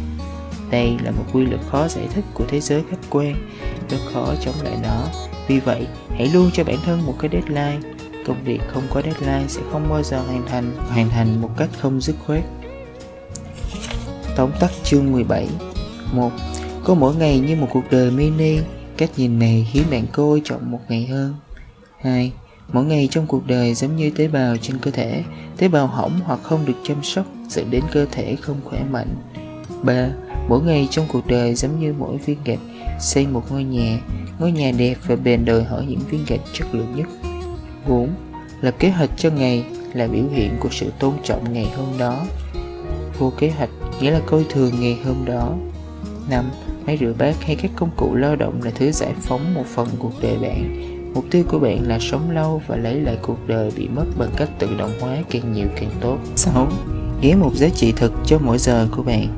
Đây 0.70 0.96
là 1.04 1.10
một 1.10 1.24
quy 1.32 1.46
luật 1.46 1.60
khó 1.70 1.88
giải 1.88 2.04
thích 2.14 2.24
của 2.34 2.44
thế 2.48 2.60
giới 2.60 2.82
khách 2.90 3.10
quan, 3.10 3.48
rất 3.90 3.98
khó 4.14 4.34
chống 4.40 4.54
lại 4.64 4.76
nó. 4.82 5.04
Vì 5.48 5.60
vậy, 5.60 5.86
hãy 6.10 6.26
luôn 6.26 6.50
cho 6.52 6.64
bản 6.64 6.76
thân 6.84 7.06
một 7.06 7.14
cái 7.18 7.30
deadline. 7.32 7.78
Công 8.26 8.44
việc 8.44 8.60
không 8.68 8.82
có 8.90 9.02
deadline 9.02 9.48
sẽ 9.48 9.62
không 9.72 9.88
bao 9.88 10.02
giờ 10.02 10.20
hoàn 10.20 10.46
thành, 10.46 10.76
hoàn 10.88 11.08
thành 11.08 11.40
một 11.40 11.50
cách 11.56 11.68
không 11.78 12.00
dứt 12.00 12.16
khoát. 12.26 12.42
Tóm 14.36 14.50
tắt 14.60 14.70
chương 14.84 15.12
17 15.12 15.48
1. 16.12 16.30
Có 16.84 16.94
mỗi 16.94 17.14
ngày 17.16 17.38
như 17.38 17.56
một 17.56 17.68
cuộc 17.72 17.90
đời 17.90 18.10
mini, 18.10 18.58
cách 18.96 19.10
nhìn 19.16 19.38
này 19.38 19.68
khiến 19.72 19.82
bạn 19.90 20.06
coi 20.12 20.40
trọng 20.44 20.70
một 20.70 20.80
ngày 20.88 21.06
hơn. 21.06 21.34
2. 22.00 22.32
Mỗi 22.72 22.84
ngày 22.84 23.08
trong 23.10 23.26
cuộc 23.26 23.46
đời 23.46 23.74
giống 23.74 23.96
như 23.96 24.10
tế 24.10 24.28
bào 24.28 24.56
trên 24.56 24.78
cơ 24.78 24.90
thể, 24.90 25.22
tế 25.56 25.68
bào 25.68 25.86
hỏng 25.86 26.20
hoặc 26.24 26.40
không 26.42 26.66
được 26.66 26.76
chăm 26.84 27.02
sóc 27.02 27.26
dẫn 27.48 27.70
đến 27.70 27.82
cơ 27.92 28.06
thể 28.12 28.36
không 28.36 28.60
khỏe 28.64 28.82
mạnh. 28.90 29.16
3. 29.82 30.08
Mỗi 30.48 30.62
ngày 30.62 30.88
trong 30.90 31.06
cuộc 31.08 31.26
đời 31.26 31.54
giống 31.54 31.80
như 31.80 31.94
mỗi 31.98 32.16
viên 32.16 32.38
gạch 32.44 32.58
xây 33.00 33.26
một 33.26 33.42
ngôi 33.50 33.64
nhà, 33.64 34.00
ngôi 34.38 34.52
nhà 34.52 34.72
đẹp 34.78 34.94
và 35.06 35.16
bền 35.16 35.44
đòi 35.44 35.64
hỏi 35.64 35.86
những 35.88 36.00
viên 36.10 36.24
gạch 36.26 36.40
chất 36.52 36.74
lượng 36.74 36.96
nhất. 36.96 37.08
4. 37.88 38.08
Lập 38.60 38.74
kế 38.78 38.90
hoạch 38.90 39.10
cho 39.16 39.30
ngày 39.30 39.64
là 39.94 40.06
biểu 40.06 40.24
hiện 40.34 40.50
của 40.60 40.68
sự 40.72 40.92
tôn 40.98 41.12
trọng 41.24 41.52
ngày 41.52 41.70
hôm 41.76 41.98
đó. 41.98 42.26
Vô 43.18 43.32
kế 43.38 43.50
hoạch 43.50 43.70
nghĩa 44.00 44.10
là 44.10 44.20
coi 44.26 44.44
thường 44.50 44.80
ngày 44.80 44.98
hôm 45.04 45.24
đó 45.24 45.54
năm, 46.30 46.44
Máy 46.88 46.96
rửa 47.00 47.12
bát 47.18 47.44
hay 47.44 47.56
các 47.56 47.70
công 47.76 47.90
cụ 47.96 48.14
lao 48.14 48.36
động 48.36 48.60
là 48.62 48.70
thứ 48.74 48.92
giải 48.92 49.12
phóng 49.20 49.54
một 49.54 49.66
phần 49.66 49.88
cuộc 49.98 50.12
đời 50.22 50.38
bạn. 50.38 50.84
Mục 51.14 51.24
tiêu 51.30 51.44
của 51.48 51.58
bạn 51.58 51.88
là 51.88 51.98
sống 51.98 52.30
lâu 52.30 52.62
và 52.66 52.76
lấy 52.76 53.00
lại 53.00 53.16
cuộc 53.22 53.48
đời 53.48 53.70
bị 53.76 53.88
mất 53.88 54.04
bằng 54.18 54.30
cách 54.36 54.48
tự 54.58 54.68
động 54.78 54.90
hóa 55.00 55.16
càng 55.30 55.52
nhiều 55.52 55.66
càng 55.76 55.90
tốt. 56.00 56.18
6. 56.36 56.68
Ghé 57.22 57.34
một 57.34 57.54
giá 57.54 57.68
trị 57.68 57.92
thực 57.96 58.12
cho 58.26 58.38
mỗi 58.38 58.58
giờ 58.58 58.88
của 58.96 59.02
bạn. 59.02 59.28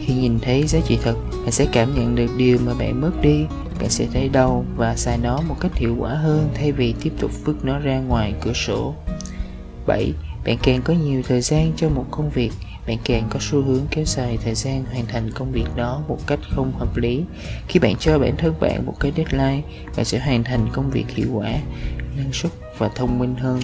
Khi 0.00 0.14
nhìn 0.14 0.38
thấy 0.42 0.66
giá 0.66 0.78
trị 0.86 0.98
thực, 1.02 1.18
bạn 1.32 1.50
sẽ 1.50 1.66
cảm 1.72 1.94
nhận 1.94 2.14
được 2.14 2.30
điều 2.36 2.58
mà 2.66 2.74
bạn 2.78 3.00
mất 3.00 3.12
đi. 3.22 3.44
Bạn 3.80 3.90
sẽ 3.90 4.06
thấy 4.12 4.28
đau 4.28 4.64
và 4.76 4.96
xài 4.96 5.18
nó 5.18 5.40
một 5.48 5.56
cách 5.60 5.74
hiệu 5.74 5.96
quả 5.98 6.14
hơn 6.14 6.48
thay 6.54 6.72
vì 6.72 6.94
tiếp 7.02 7.12
tục 7.18 7.30
vứt 7.44 7.64
nó 7.64 7.78
ra 7.78 7.98
ngoài 7.98 8.34
cửa 8.40 8.52
sổ. 8.52 8.94
7. 9.86 10.12
Bạn 10.44 10.56
càng 10.62 10.82
có 10.82 10.94
nhiều 10.94 11.22
thời 11.28 11.40
gian 11.40 11.72
cho 11.76 11.88
một 11.88 12.04
công 12.10 12.30
việc, 12.30 12.50
bạn 12.90 12.98
càng 13.04 13.26
có 13.30 13.38
xu 13.42 13.62
hướng 13.62 13.86
kéo 13.90 14.04
dài 14.04 14.38
thời 14.44 14.54
gian 14.54 14.84
hoàn 14.84 15.06
thành 15.06 15.30
công 15.34 15.52
việc 15.52 15.66
đó 15.76 16.02
một 16.08 16.18
cách 16.26 16.38
không 16.50 16.72
hợp 16.78 16.96
lý. 16.96 17.22
Khi 17.68 17.80
bạn 17.80 17.96
cho 17.96 18.18
bản 18.18 18.36
thân 18.36 18.54
bạn 18.60 18.86
một 18.86 18.94
cái 19.00 19.12
deadline, 19.16 19.62
bạn 19.96 20.04
sẽ 20.04 20.18
hoàn 20.18 20.44
thành 20.44 20.68
công 20.72 20.90
việc 20.90 21.04
hiệu 21.08 21.28
quả, 21.32 21.52
năng 22.16 22.32
suất 22.32 22.52
và 22.78 22.88
thông 22.88 23.18
minh 23.18 23.34
hơn. 23.34 23.60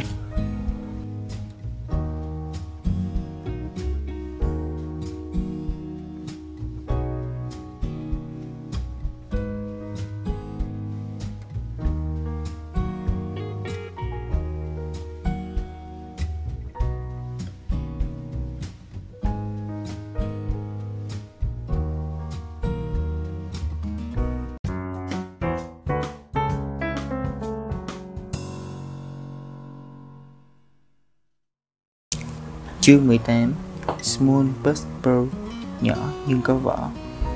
Chương 32.86 33.06
18 33.06 33.52
Small 34.02 34.46
but 34.64 34.76
Pearl 35.02 35.28
Nhỏ 35.80 35.94
nhưng 36.28 36.42
có 36.42 36.54
vỏ. 36.54 36.90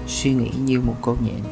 Suy 0.06 0.32
nghĩ 0.32 0.50
như 0.64 0.80
một 0.80 0.94
con 1.02 1.16
nhện. 1.24 1.42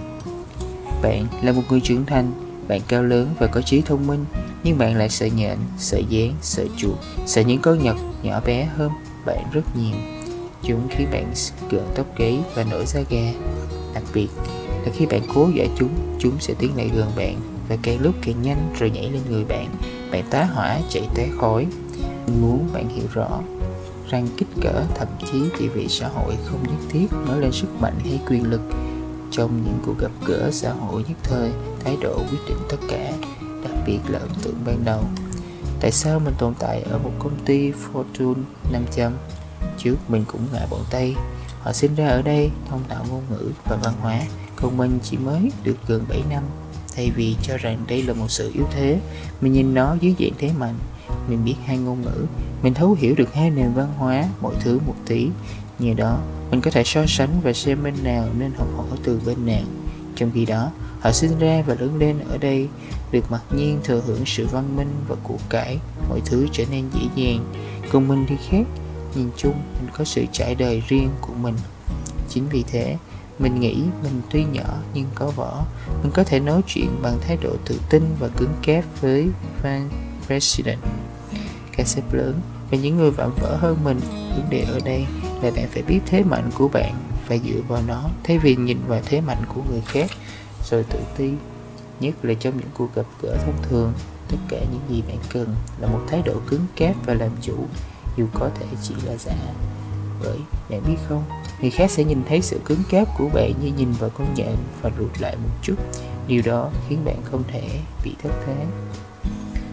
Bạn 1.02 1.26
là 1.42 1.52
một 1.52 1.62
người 1.70 1.80
trưởng 1.80 2.06
thành 2.06 2.32
Bạn 2.68 2.80
cao 2.88 3.02
lớn 3.02 3.28
và 3.38 3.46
có 3.46 3.60
trí 3.60 3.80
thông 3.80 4.06
minh 4.06 4.24
Nhưng 4.64 4.78
bạn 4.78 4.96
lại 4.96 5.08
sợ 5.08 5.26
nhện, 5.26 5.58
sợ 5.78 5.98
dán, 6.08 6.34
sợ 6.42 6.64
chuột 6.76 6.98
Sợ 7.26 7.42
những 7.42 7.60
con 7.60 7.82
nhật 7.82 7.96
nhỏ 8.22 8.40
bé 8.46 8.64
hơn 8.64 8.90
bạn 9.26 9.44
rất 9.52 9.76
nhiều. 9.76 9.96
Chúng 10.62 10.88
khiến 10.90 11.08
bạn 11.12 11.32
gợn 11.70 11.84
tóc 11.94 12.06
gáy 12.16 12.38
và 12.54 12.64
nổi 12.64 12.86
da 12.86 13.00
gà. 13.10 13.32
Đặc 13.94 14.04
biệt 14.14 14.28
là 14.84 14.92
khi 14.94 15.06
bạn 15.06 15.22
cố 15.34 15.48
dọa 15.54 15.66
chúng 15.78 15.90
Chúng 16.18 16.40
sẽ 16.40 16.54
tiến 16.58 16.76
lại 16.76 16.90
gần 16.94 17.10
bạn 17.16 17.36
Và 17.68 17.76
càng 17.82 18.00
lúc 18.00 18.14
càng 18.22 18.42
nhanh 18.42 18.74
rồi 18.78 18.90
nhảy 18.90 19.10
lên 19.10 19.22
người 19.30 19.44
bạn. 19.44 19.68
Bạn 20.12 20.24
tá 20.30 20.44
hỏa 20.44 20.80
chạy 20.88 21.08
té 21.14 21.28
khói. 21.40 21.66
Mình 22.26 22.42
muốn 22.42 22.68
bạn 22.72 22.88
hiểu 22.88 23.06
rõ 23.12 23.40
rằng 24.10 24.28
kích 24.36 24.48
cỡ, 24.62 24.84
thậm 24.94 25.08
chí 25.32 25.42
chỉ 25.58 25.68
vị 25.68 25.86
xã 25.88 26.08
hội 26.08 26.36
không 26.44 26.62
nhất 26.62 26.88
thiết 26.88 27.06
nói 27.26 27.40
lên 27.40 27.52
sức 27.52 27.68
mạnh 27.80 27.98
hay 28.04 28.20
quyền 28.28 28.50
lực. 28.50 28.60
Trong 29.30 29.62
những 29.64 29.78
cuộc 29.86 29.98
gặp 29.98 30.10
gỡ 30.26 30.50
xã 30.52 30.72
hội 30.72 31.04
nhất 31.08 31.18
thời, 31.22 31.50
thái 31.84 31.96
độ 32.00 32.18
quyết 32.30 32.38
định 32.48 32.58
tất 32.68 32.78
cả, 32.88 33.12
đặc 33.64 33.72
biệt 33.86 33.98
là 34.08 34.18
ấn 34.18 34.30
tượng 34.42 34.56
ban 34.66 34.84
đầu. 34.84 35.04
Tại 35.80 35.90
sao 35.90 36.18
mình 36.18 36.34
tồn 36.38 36.54
tại 36.58 36.82
ở 36.82 36.98
một 36.98 37.12
công 37.18 37.44
ty 37.44 37.72
Fortune 37.72 38.42
500 38.72 39.12
trước, 39.78 39.96
mình 40.08 40.24
cũng 40.28 40.40
ngại 40.52 40.66
bọn 40.70 40.80
Tây 40.90 41.14
họ 41.68 41.72
sinh 41.72 41.94
ra 41.94 42.08
ở 42.08 42.22
đây, 42.22 42.50
thông 42.70 42.84
tạo 42.88 43.04
ngôn 43.10 43.22
ngữ 43.30 43.50
và 43.64 43.76
văn 43.84 43.94
hóa. 44.00 44.20
Còn 44.56 44.76
mình 44.76 44.98
chỉ 45.02 45.16
mới 45.16 45.50
được 45.64 45.76
gần 45.86 46.04
7 46.08 46.22
năm. 46.30 46.42
Thay 46.96 47.10
vì 47.16 47.36
cho 47.42 47.56
rằng 47.56 47.84
đây 47.88 48.02
là 48.02 48.14
một 48.14 48.26
sự 48.28 48.50
yếu 48.54 48.64
thế, 48.72 49.00
mình 49.40 49.52
nhìn 49.52 49.74
nó 49.74 49.96
dưới 50.00 50.14
dạng 50.18 50.38
thế 50.38 50.52
mạnh 50.58 50.78
mình 51.28 51.44
biết 51.44 51.54
hai 51.66 51.78
ngôn 51.78 52.02
ngữ. 52.02 52.26
Mình 52.62 52.74
thấu 52.74 52.96
hiểu 52.98 53.14
được 53.14 53.34
hai 53.34 53.50
nền 53.50 53.72
văn 53.72 53.92
hóa 53.96 54.28
mọi 54.40 54.54
thứ 54.60 54.78
một 54.86 54.94
tí. 55.06 55.28
Nhờ 55.78 55.94
đó 55.94 56.18
mình 56.50 56.60
có 56.60 56.70
thể 56.70 56.84
so 56.84 57.04
sánh 57.08 57.40
và 57.42 57.52
xem 57.52 57.82
bên 57.82 57.94
nào 58.02 58.28
nên 58.38 58.52
học 58.52 58.68
hỏi 58.76 58.98
từ 59.04 59.20
bên 59.26 59.46
nào. 59.46 59.62
Trong 60.16 60.30
khi 60.34 60.44
đó 60.44 60.70
họ 61.00 61.12
sinh 61.12 61.38
ra 61.38 61.62
và 61.66 61.74
lớn 61.74 61.98
lên 61.98 62.18
ở 62.28 62.38
đây 62.38 62.68
được 63.10 63.30
mặc 63.30 63.42
nhiên 63.56 63.78
thừa 63.84 64.02
hưởng 64.06 64.22
sự 64.26 64.46
văn 64.46 64.76
minh 64.76 64.90
và 65.08 65.16
của 65.22 65.38
cải. 65.48 65.78
Mọi 66.08 66.20
thứ 66.26 66.46
trở 66.52 66.64
nên 66.70 66.84
dễ 66.94 67.00
dàng. 67.14 67.44
Còn 67.92 68.08
mình 68.08 68.24
thì 68.28 68.36
khác. 68.48 68.66
Nhìn 69.14 69.30
chung 69.36 69.54
mình 69.80 69.90
có 69.98 70.04
sự 70.04 70.24
trải 70.32 70.54
đời 70.54 70.82
riêng 70.88 71.10
của 71.20 71.34
mình. 71.42 71.54
Chính 72.28 72.48
vì 72.48 72.62
thế 72.62 72.96
mình 73.38 73.60
nghĩ 73.60 73.76
mình 74.02 74.20
tuy 74.30 74.44
nhỏ 74.44 74.74
nhưng 74.94 75.06
có 75.14 75.30
võ, 75.30 75.64
mình 76.02 76.12
có 76.14 76.24
thể 76.24 76.40
nói 76.40 76.60
chuyện 76.66 76.88
bằng 77.02 77.18
thái 77.20 77.38
độ 77.42 77.50
tự 77.66 77.80
tin 77.90 78.02
và 78.20 78.28
cứng 78.28 78.54
cáp 78.62 78.84
với 79.00 79.28
Van 79.62 79.88
President 80.26 80.78
cái 81.78 81.86
xếp 81.86 82.02
lớn 82.12 82.40
và 82.70 82.78
những 82.78 82.96
người 82.96 83.10
vạm 83.10 83.30
vỡ 83.40 83.56
hơn 83.56 83.78
mình 83.84 84.00
vấn 84.10 84.50
đề 84.50 84.62
ở 84.62 84.80
đây 84.84 85.06
là 85.42 85.50
bạn 85.50 85.68
phải 85.70 85.82
biết 85.82 86.00
thế 86.06 86.22
mạnh 86.22 86.50
của 86.54 86.68
bạn 86.68 86.94
và 87.28 87.36
dựa 87.36 87.60
vào 87.68 87.82
nó. 87.86 88.04
Thay 88.24 88.38
vì 88.38 88.56
nhìn 88.56 88.78
vào 88.86 89.00
thế 89.06 89.20
mạnh 89.20 89.42
của 89.54 89.60
người 89.70 89.82
khác, 89.86 90.10
rồi 90.70 90.84
tự 90.84 90.98
ti, 91.16 91.30
nhất 92.00 92.14
là 92.22 92.34
trong 92.34 92.56
những 92.56 92.68
cuộc 92.74 92.94
gặp 92.94 93.06
gỡ 93.22 93.36
thông 93.44 93.62
thường, 93.62 93.92
tất 94.28 94.36
cả 94.48 94.58
những 94.72 94.80
gì 94.88 95.02
bạn 95.08 95.18
cần 95.32 95.54
là 95.78 95.88
một 95.88 96.00
thái 96.08 96.22
độ 96.24 96.34
cứng 96.46 96.66
cáp 96.76 97.06
và 97.06 97.14
làm 97.14 97.30
chủ, 97.42 97.56
dù 98.16 98.26
có 98.34 98.50
thể 98.54 98.66
chỉ 98.82 98.94
là 99.06 99.16
giả. 99.16 99.36
Bởi 100.22 100.38
bạn 100.70 100.82
biết 100.86 100.96
không, 101.08 101.24
người 101.60 101.70
khác 101.70 101.90
sẽ 101.90 102.04
nhìn 102.04 102.22
thấy 102.28 102.42
sự 102.42 102.60
cứng 102.64 102.82
cáp 102.90 103.08
của 103.18 103.28
bạn 103.28 103.52
như 103.62 103.72
nhìn 103.76 103.92
vào 103.92 104.10
con 104.10 104.34
nhện 104.34 104.56
và 104.82 104.90
rụt 104.98 105.20
lại 105.20 105.36
một 105.36 105.54
chút. 105.62 105.76
Điều 106.28 106.42
đó 106.42 106.70
khiến 106.88 107.04
bạn 107.04 107.22
không 107.24 107.42
thể 107.52 107.68
bị 108.04 108.14
thất 108.22 108.32
thế. 108.46 108.66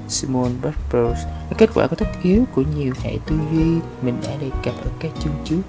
Simon 0.10 0.52
Buspers 0.62 1.20
kết 1.58 1.70
quả 1.74 1.88
của 1.88 1.96
tất 1.96 2.06
yếu 2.24 2.44
của 2.56 2.64
nhiều 2.78 2.94
hệ 3.04 3.18
tư 3.26 3.36
duy. 3.52 3.80
Mình 4.02 4.18
đã 4.24 4.32
đề 4.42 4.50
cập 4.64 4.74
ở 4.84 4.92
các 5.00 5.12
chương 5.20 5.34
trước. 5.46 5.62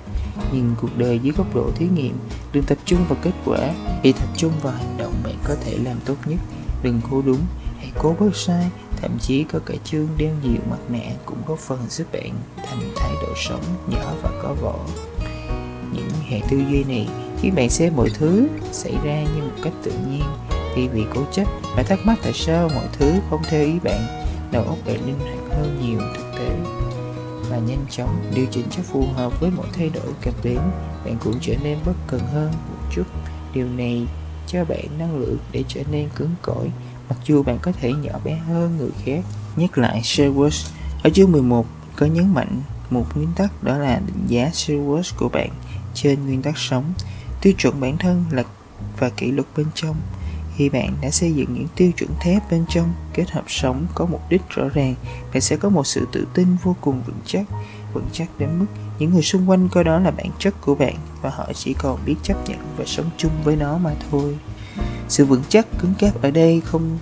Nhìn 0.52 0.64
cuộc 0.80 0.98
đời 0.98 1.18
dưới 1.18 1.32
góc 1.36 1.54
độ 1.54 1.70
thí 1.74 1.86
nghiệm, 1.94 2.18
đừng 2.52 2.64
tập 2.64 2.78
trung 2.84 3.04
vào 3.08 3.18
kết 3.22 3.32
quả, 3.44 3.58
hãy 4.02 4.12
tập 4.12 4.28
trung 4.36 4.52
vào 4.62 4.72
hành 4.72 4.96
động 4.98 5.12
bạn 5.24 5.34
có 5.44 5.54
thể 5.64 5.78
làm 5.84 5.96
tốt 6.04 6.14
nhất. 6.26 6.38
Đừng 6.82 7.00
cố 7.10 7.22
đúng, 7.22 7.40
hãy 7.78 7.92
cố 7.98 8.14
bớt 8.20 8.36
sai. 8.36 8.70
Thậm 9.00 9.18
chí 9.20 9.44
có 9.44 9.58
cả 9.66 9.74
chương 9.84 10.08
đeo 10.18 10.34
nhiều 10.42 10.60
mặt 10.70 10.78
nạ 10.88 11.10
cũng 11.24 11.38
có 11.46 11.56
phần 11.56 11.78
giúp 11.88 12.12
bạn 12.12 12.30
thành 12.56 12.90
thái 12.96 13.12
độ 13.22 13.28
sống 13.48 13.62
nhỏ 13.88 14.12
và 14.22 14.30
có 14.42 14.54
vỏ. 14.60 14.78
Những 15.92 16.08
hệ 16.28 16.40
tư 16.50 16.58
duy 16.70 16.84
này 16.84 17.08
khiến 17.40 17.54
bạn 17.54 17.70
xem 17.70 17.96
mọi 17.96 18.10
thứ 18.14 18.48
xảy 18.72 18.94
ra 19.04 19.22
như 19.22 19.42
một 19.42 19.56
cách 19.62 19.72
tự 19.82 19.92
nhiên 20.10 20.22
thay 20.74 20.88
vì 20.88 21.04
cố 21.14 21.20
chấp 21.32 21.44
và 21.76 21.82
thắc 21.82 21.98
mắc 22.06 22.18
tại 22.22 22.32
sao 22.32 22.70
mọi 22.74 22.84
thứ 22.92 23.12
không 23.30 23.42
theo 23.50 23.64
ý 23.64 23.78
bạn 23.84 24.25
đầu 24.56 24.64
óc 24.64 24.78
bạn 24.86 25.06
linh 25.06 25.18
hoạt 25.18 25.58
hơn 25.58 25.80
nhiều 25.82 26.00
thực 26.14 26.38
tế 26.38 26.56
và 27.50 27.58
nhanh 27.58 27.86
chóng. 27.90 28.30
Điều 28.34 28.46
chỉnh 28.50 28.64
cho 28.70 28.82
phù 28.82 29.06
hợp 29.14 29.40
với 29.40 29.50
mọi 29.50 29.66
thay 29.72 29.90
đổi 29.94 30.12
cập 30.22 30.34
đến 30.44 30.58
bạn 31.04 31.16
cũng 31.24 31.38
trở 31.40 31.54
nên 31.62 31.78
bất 31.86 31.92
cần 32.06 32.20
hơn 32.20 32.52
một 32.52 32.88
chút. 32.94 33.02
Điều 33.54 33.68
này 33.68 34.06
cho 34.46 34.64
bạn 34.64 34.98
năng 34.98 35.18
lượng 35.18 35.36
để 35.52 35.64
trở 35.68 35.80
nên 35.90 36.08
cứng 36.16 36.34
cỏi, 36.42 36.70
mặc 37.08 37.18
dù 37.24 37.42
bạn 37.42 37.58
có 37.62 37.72
thể 37.72 37.92
nhỏ 37.92 38.18
bé 38.24 38.36
hơn 38.36 38.76
người 38.76 38.90
khác. 39.04 39.24
Nhắc 39.56 39.78
lại 39.78 40.00
Sherwood 40.00 40.70
ở 41.02 41.10
chương 41.10 41.32
11 41.32 41.66
có 41.96 42.06
nhấn 42.06 42.34
mạnh 42.34 42.62
một 42.90 43.06
nguyên 43.14 43.32
tắc 43.36 43.62
đó 43.62 43.78
là 43.78 44.00
định 44.06 44.24
giá 44.26 44.50
Sherwood 44.52 45.12
của 45.16 45.28
bạn 45.28 45.50
trên 45.94 46.26
nguyên 46.26 46.42
tắc 46.42 46.58
sống. 46.58 46.92
Tiêu 47.40 47.52
chuẩn 47.58 47.80
bản 47.80 47.96
thân 47.98 48.24
là 48.30 48.44
và 48.98 49.08
kỷ 49.08 49.30
luật 49.30 49.46
bên 49.56 49.66
trong 49.74 49.96
khi 50.56 50.68
bạn 50.68 50.94
đã 51.02 51.10
xây 51.10 51.32
dựng 51.32 51.54
những 51.54 51.66
tiêu 51.76 51.90
chuẩn 51.96 52.10
thép 52.20 52.50
bên 52.50 52.64
trong, 52.68 52.92
kết 53.14 53.30
hợp 53.30 53.44
sống 53.48 53.86
có 53.94 54.06
mục 54.06 54.20
đích 54.30 54.42
rõ 54.48 54.68
ràng 54.74 54.94
bạn 55.32 55.40
sẽ 55.40 55.56
có 55.56 55.68
một 55.68 55.86
sự 55.86 56.06
tự 56.12 56.26
tin 56.34 56.46
vô 56.62 56.76
cùng 56.80 57.02
vững 57.06 57.20
chắc. 57.26 57.44
Vững 57.92 58.06
chắc 58.12 58.28
đến 58.38 58.58
mức 58.58 58.66
những 58.98 59.12
người 59.12 59.22
xung 59.22 59.50
quanh 59.50 59.68
coi 59.68 59.84
đó 59.84 59.98
là 59.98 60.10
bản 60.10 60.30
chất 60.38 60.54
của 60.60 60.74
bạn 60.74 60.94
và 61.22 61.30
họ 61.30 61.52
chỉ 61.54 61.74
còn 61.74 61.98
biết 62.06 62.14
chấp 62.22 62.48
nhận 62.48 62.58
và 62.76 62.84
sống 62.84 63.10
chung 63.16 63.32
với 63.44 63.56
nó 63.56 63.78
mà 63.78 63.94
thôi. 64.10 64.38
Sự 65.08 65.24
vững 65.24 65.42
chắc 65.48 65.66
cứng 65.78 65.94
cáp 65.98 66.22
ở 66.22 66.30
đây 66.30 66.60
không 66.60 66.98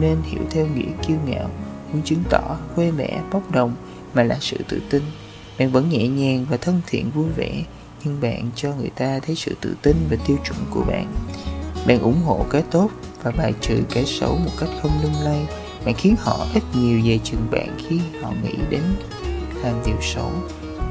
nên 0.00 0.16
hiểu 0.22 0.42
theo 0.50 0.66
nghĩa 0.66 0.90
kiêu 1.06 1.16
ngạo, 1.26 1.50
muốn 1.92 2.02
chứng 2.02 2.22
tỏ 2.30 2.56
quê 2.76 2.90
mẹ 2.90 3.20
bốc 3.32 3.50
đồng 3.50 3.76
mà 4.14 4.22
là 4.22 4.38
sự 4.40 4.56
tự 4.68 4.80
tin. 4.90 5.02
Bạn 5.58 5.70
vẫn 5.70 5.88
nhẹ 5.88 6.08
nhàng 6.08 6.46
và 6.50 6.56
thân 6.56 6.80
thiện 6.86 7.10
vui 7.10 7.28
vẻ, 7.36 7.64
nhưng 8.04 8.20
bạn 8.20 8.50
cho 8.54 8.74
người 8.74 8.90
ta 8.90 9.20
thấy 9.26 9.36
sự 9.36 9.56
tự 9.60 9.76
tin 9.82 9.96
và 10.10 10.16
tiêu 10.26 10.36
chuẩn 10.44 10.58
của 10.70 10.84
bạn 10.84 11.14
bạn 11.86 12.00
ủng 12.00 12.22
hộ 12.24 12.46
cái 12.50 12.62
tốt 12.70 12.90
và 13.22 13.30
bài 13.30 13.52
trừ 13.60 13.82
cái 13.90 14.04
xấu 14.06 14.38
một 14.38 14.50
cách 14.60 14.68
không 14.82 14.90
lung 15.02 15.14
lay. 15.22 15.46
Bạn 15.84 15.94
khiến 15.94 16.16
họ 16.18 16.46
ít 16.54 16.62
nhiều 16.74 17.00
về 17.04 17.18
chừng 17.24 17.46
bạn 17.50 17.76
khi 17.88 18.00
họ 18.22 18.32
nghĩ 18.42 18.54
đến 18.70 18.82
làm 19.62 19.74
điều 19.86 19.96
xấu, 20.00 20.30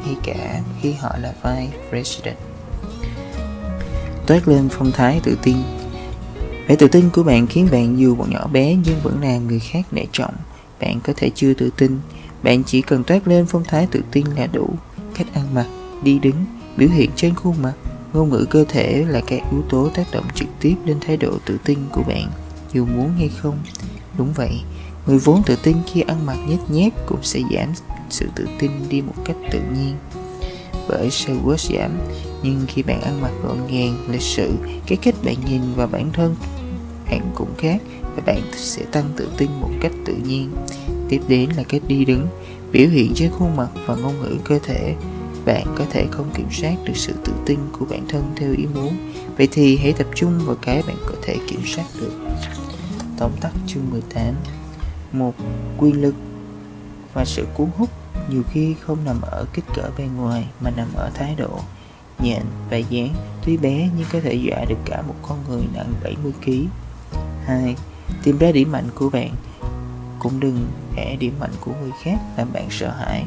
hay 0.06 0.16
cả 0.24 0.62
khi 0.82 0.92
họ 0.92 1.16
là 1.22 1.34
vai 1.42 1.70
president. 1.90 2.38
Toát 4.28 4.48
lên 4.48 4.70
phong 4.72 4.92
thái 4.92 5.20
tự 5.24 5.38
tin. 5.44 5.58
Vẻ 6.68 6.76
tự 6.76 6.88
tin 6.88 7.10
của 7.10 7.24
bạn 7.24 7.48
khiến 7.48 7.68
bạn 7.72 8.00
dù 8.00 8.16
còn 8.16 8.30
nhỏ 8.30 8.48
bé 8.48 8.76
nhưng 8.86 9.00
vẫn 9.04 9.22
làm 9.22 9.48
người 9.48 9.60
khác 9.60 9.86
nể 9.92 10.06
trọng. 10.12 10.34
Bạn 10.82 11.00
có 11.04 11.14
thể 11.16 11.30
chưa 11.36 11.54
tự 11.54 11.70
tin. 11.78 12.00
Bạn 12.44 12.64
chỉ 12.64 12.82
cần 12.82 13.04
toát 13.04 13.28
lên 13.28 13.46
phong 13.46 13.64
thái 13.64 13.88
tự 13.92 14.02
tin 14.12 14.26
là 14.38 14.48
đủ. 14.48 14.70
Cách 15.16 15.28
ăn 15.34 15.54
mặc, 15.54 15.66
đi 16.04 16.20
đứng, 16.20 16.46
biểu 16.78 16.90
hiện 16.90 17.10
trên 17.16 17.36
khuôn 17.36 17.62
mặt 17.62 17.74
ngôn 18.13 18.29
ngữ 18.29 18.46
cơ 18.50 18.65
thể 18.70 19.05
là 19.08 19.22
các 19.27 19.41
yếu 19.51 19.62
tố 19.70 19.89
tác 19.89 20.12
động 20.12 20.25
trực 20.36 20.48
tiếp 20.60 20.75
lên 20.86 20.98
thái 21.01 21.17
độ 21.17 21.32
tự 21.46 21.58
tin 21.63 21.79
của 21.91 22.03
bạn, 22.08 22.32
dù 22.74 22.86
muốn 22.86 23.12
hay 23.17 23.29
không. 23.29 23.58
Đúng 24.17 24.34
vậy, 24.34 24.62
người 25.08 25.17
vốn 25.17 25.43
tự 25.46 25.55
tin 25.63 25.77
khi 25.93 26.01
ăn 26.01 26.25
mặc 26.25 26.38
nhếch 26.48 26.72
nhác 26.72 26.93
cũng 27.08 27.24
sẽ 27.24 27.39
giảm 27.51 27.70
sự 28.10 28.27
tự 28.36 28.48
tin 28.60 28.72
đi 28.89 29.01
một 29.01 29.15
cách 29.25 29.38
tự 29.51 29.60
nhiên. 29.60 29.96
Bởi 30.89 31.10
sự 31.12 31.38
quá 31.46 31.55
giảm, 31.60 31.91
nhưng 32.43 32.65
khi 32.67 32.84
bạn 32.84 33.01
ăn 33.01 33.22
mặc 33.22 33.32
gọn 33.43 33.58
gàng, 33.67 34.05
lịch 34.10 34.22
sự, 34.22 34.51
cái 34.88 34.98
cách 35.01 35.15
bạn 35.24 35.36
nhìn 35.46 35.62
vào 35.75 35.88
bản 35.88 36.10
thân 36.13 36.36
bạn 37.13 37.32
cũng 37.36 37.55
khác 37.58 37.82
và 38.15 38.24
bạn 38.25 38.41
sẽ 38.55 38.84
tăng 38.91 39.05
tự 39.17 39.29
tin 39.38 39.50
một 39.62 39.70
cách 39.82 39.91
tự 40.05 40.15
nhiên. 40.27 40.51
Tiếp 41.10 41.22
đến 41.27 41.50
là 41.58 41.63
cách 41.63 41.82
đi 41.88 42.05
đứng, 42.05 42.27
biểu 42.72 42.89
hiện 42.89 43.12
trên 43.15 43.32
khuôn 43.32 43.55
mặt 43.55 43.67
và 43.86 43.96
ngôn 43.96 44.20
ngữ 44.22 44.38
cơ 44.43 44.60
thể 44.63 44.96
bạn 45.46 45.76
có 45.78 45.86
thể 45.90 46.08
không 46.12 46.32
kiểm 46.34 46.48
soát 46.52 46.76
được 46.86 46.96
sự 46.96 47.14
tự 47.26 47.34
tin 47.46 47.60
của 47.72 47.86
bản 47.86 48.06
thân 48.10 48.34
theo 48.36 48.54
ý 48.58 48.66
muốn. 48.74 49.14
Vậy 49.38 49.48
thì 49.52 49.78
hãy 49.78 49.94
tập 49.94 50.08
trung 50.16 50.40
vào 50.46 50.56
cái 50.62 50.84
bạn 50.88 50.98
có 51.06 51.14
thể 51.22 51.38
kiểm 51.48 51.62
soát 51.66 51.86
được. 52.00 52.14
Tóm 53.18 53.32
tắt 53.42 53.52
chương 53.68 53.90
18 53.92 54.36
một, 55.12 55.34
quy 55.78 55.92
lực 55.92 56.16
và 57.14 57.25
sự 57.25 57.48
cuốn 57.53 57.68
hút 57.77 57.90
nhiều 58.29 58.44
khi 58.51 58.75
không 58.82 58.98
nằm 59.06 59.22
ở 59.22 59.46
kích 59.53 59.66
cỡ 59.75 59.90
bên 59.98 60.16
ngoài 60.18 60.46
mà 60.60 60.72
nằm 60.77 60.88
ở 60.96 61.12
thái 61.14 61.36
độ, 61.38 61.60
nhện 62.20 62.42
và 62.70 62.77
dáng. 62.77 63.14
Tuy 63.46 63.58
bé 63.58 63.90
nhưng 63.98 64.08
có 64.12 64.20
thể 64.20 64.34
dọa 64.34 64.66
được 64.70 64.79
cả 64.86 65.01
một 65.01 65.16
con 65.22 65.38
người 65.50 65.64
nặng 65.74 65.94
70 66.03 66.34
kg 66.46 66.51
2. 67.46 67.75
Tìm 68.24 68.38
ra 68.38 68.51
điểm 68.51 68.72
mạnh 68.72 68.88
của 68.96 69.10
bạn. 69.10 69.36
Cũng 70.20 70.40
đừng 70.40 70.68
để 70.96 71.18
điểm 71.20 71.34
mạnh 71.40 71.53
của 71.60 71.72
người 71.82 71.92
khác 72.03 72.18
làm 72.38 72.53
bạn 72.53 72.68
sợ 72.70 72.90
hãi. 72.90 73.25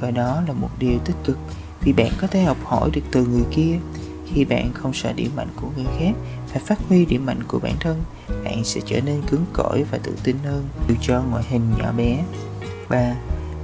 Coi 0.00 0.12
đó 0.12 0.42
là 0.46 0.52
một 0.52 0.70
điều 0.78 0.98
tích 0.98 1.16
cực 1.24 1.38
Vì 1.80 1.92
bạn 1.92 2.12
có 2.20 2.26
thể 2.26 2.42
học 2.42 2.56
hỏi 2.64 2.90
được 2.92 3.00
từ 3.12 3.26
người 3.26 3.44
kia. 3.50 3.78
Khi 4.26 4.44
bạn 4.44 4.72
không 4.74 4.94
sợ 4.94 5.12
điểm 5.12 5.30
mạnh 5.36 5.48
của 5.56 5.68
người 5.76 5.86
khác 5.98 6.12
Và 6.54 6.60
phát 6.66 6.78
huy 6.88 7.04
điểm 7.04 7.26
mạnh 7.26 7.42
của 7.48 7.58
bản 7.58 7.74
thân, 7.80 8.02
Bạn 8.44 8.64
sẽ 8.64 8.80
trở 8.86 9.00
nên 9.00 9.22
cứng 9.30 9.44
cỏi 9.52 9.84
và 9.90 9.98
tự 9.98 10.16
tin 10.24 10.36
hơn. 10.44 10.68
Dù 10.88 10.94
cho 11.00 11.22
ngoại 11.30 11.44
hình 11.48 11.70
nhỏ 11.78 11.92
bé 11.92 12.24
3. 12.88 13.14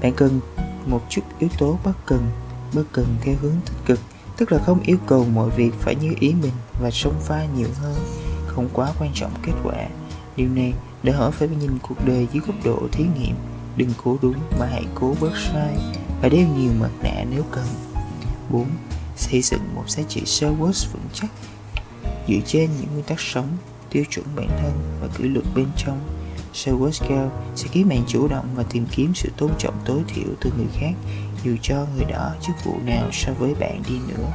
Bạn 0.03 0.13
cần 0.17 0.41
một 0.87 1.01
chút 1.09 1.23
yếu 1.39 1.51
tố 1.59 1.79
bất 1.85 2.07
cần 2.07 2.27
Bất 2.75 2.85
cần 2.93 3.07
theo 3.21 3.35
hướng 3.43 3.57
tích 3.67 3.77
cực, 3.87 4.01
Tức 4.37 4.53
là 4.53 4.59
không 4.59 4.81
yêu 4.81 4.97
cầu 5.07 5.27
mọi 5.35 5.51
việc 5.51 5.71
phải 5.81 5.95
như 5.95 6.15
ý 6.21 6.35
mình 6.43 6.53
Và 6.81 6.91
sống 6.91 7.15
pha 7.21 7.47
nhiều 7.57 7.69
hơn, 7.81 7.95
không 8.47 8.69
quá 8.73 8.93
quan 8.99 9.11
trọng 9.15 9.33
kết 9.43 9.53
quả. 9.65 9.87
Điều 10.37 10.49
này 10.49 10.73
để 11.03 11.13
hỏi 11.13 11.33
phải 11.33 11.49
nhìn 11.49 11.79
cuộc 11.83 12.07
đời 12.07 12.27
dưới 12.33 12.43
góc 12.47 12.57
độ 12.65 12.89
thí 12.93 13.05
nghiệm, 13.05 13.35
đừng 13.77 13.91
cố 14.05 14.17
đúng 14.23 14.37
mà 14.59 14.67
hãy 14.67 14.85
cố 14.95 15.15
bớt 15.21 15.33
sai 15.37 15.77
và 16.23 16.29
đeo 16.29 16.47
nhiều 16.59 16.73
mặt 16.81 16.91
nạ 17.03 17.25
nếu 17.31 17.43
cần 17.51 17.65
4. 18.51 18.67
Xây 19.17 19.43
dựng 19.43 19.75
một 19.75 19.91
giá 19.91 20.03
trị 20.09 20.23
service 20.25 20.89
vững 20.93 21.09
chắc 21.13 21.31
dựa 22.29 22.41
trên 22.47 22.71
những 22.81 22.89
nguyên 22.93 23.05
tắc 23.05 23.21
sống, 23.21 23.49
tiêu 23.91 24.05
chuẩn 24.11 24.27
bản 24.37 24.49
thân 24.49 24.73
và 25.01 25.09
kỷ 25.19 25.25
luật 25.25 25.45
bên 25.55 25.67
trong. 25.77 26.01
service 26.53 27.07
cao 27.09 27.33
sẽ 27.57 27.69
khiến 27.73 27.89
bạn 27.89 28.03
chủ 28.07 28.29
động 28.29 28.47
và 28.55 28.63
tìm 28.63 28.87
kiếm 28.91 29.13
sự 29.15 29.29
tôn 29.37 29.51
trọng 29.59 29.75
tối 29.85 30.01
thiểu 30.09 30.29
từ 30.41 30.53
người 30.57 30.67
khác 30.81 30.93
dù 31.45 31.57
cho 31.63 31.87
người 31.97 32.05
đó 32.05 32.35
chức 32.47 32.65
vụ 32.65 32.79
nào 32.85 33.09
so 33.13 33.33
với 33.33 33.55
bạn 33.55 33.83
đi 33.89 33.95
nữa. 34.09 34.33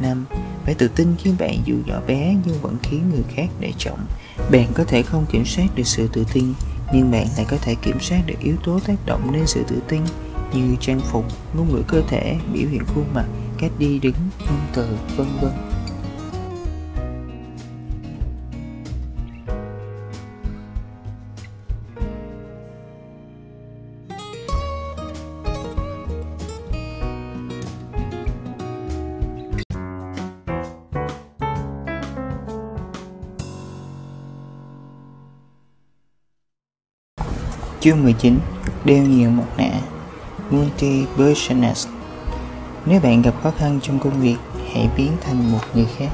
5. 0.00 0.24
Phải 0.64 0.74
tự 0.74 0.88
tin 0.88 1.14
khiến 1.18 1.36
bạn 1.38 1.58
dù 1.64 1.74
nhỏ 1.86 2.00
bé 2.06 2.36
nhưng 2.44 2.60
vẫn 2.62 2.76
khiến 2.82 3.10
người 3.10 3.24
khác 3.34 3.48
để 3.60 3.72
trọng. 3.78 4.06
Bạn 4.50 4.66
có 4.74 4.84
thể 4.84 5.02
không 5.02 5.26
kiểm 5.32 5.44
soát 5.44 5.66
được 5.74 5.86
sự 5.86 6.08
tự 6.12 6.24
tin, 6.32 6.54
nhưng 6.92 7.10
bạn 7.10 7.26
lại 7.36 7.46
có 7.50 7.56
thể 7.56 7.74
kiểm 7.74 8.00
soát 8.00 8.22
được 8.26 8.38
yếu 8.40 8.56
tố 8.64 8.80
tác 8.80 9.06
động 9.06 9.34
lên 9.34 9.46
sự 9.46 9.64
tự 9.68 9.82
tin 9.88 10.00
như 10.54 10.76
trang 10.80 11.00
phục, 11.00 11.24
ngôn 11.54 11.68
ngữ 11.68 11.82
cơ 11.88 12.02
thể, 12.08 12.36
biểu 12.52 12.68
hiện 12.68 12.82
khuôn 12.94 13.04
mặt, 13.14 13.24
cách 13.58 13.70
đi 13.78 13.98
đứng, 13.98 14.14
ngôn 14.38 14.60
từ, 14.74 14.88
vân 15.16 15.26
vân. 15.40 15.52
Chương 37.80 38.04
19 38.04 38.38
Đeo 38.84 39.02
nhiều 39.02 39.30
mặt 39.30 39.46
nạ 39.56 39.70
Multi-personalist 40.50 41.88
Nếu 42.86 43.00
bạn 43.00 43.22
gặp 43.22 43.34
khó 43.42 43.50
khăn 43.50 43.78
trong 43.82 43.98
công 43.98 44.20
việc, 44.20 44.36
hãy 44.72 44.88
biến 44.96 45.12
thành 45.20 45.52
một 45.52 45.60
người 45.74 45.86
khác. 45.96 46.10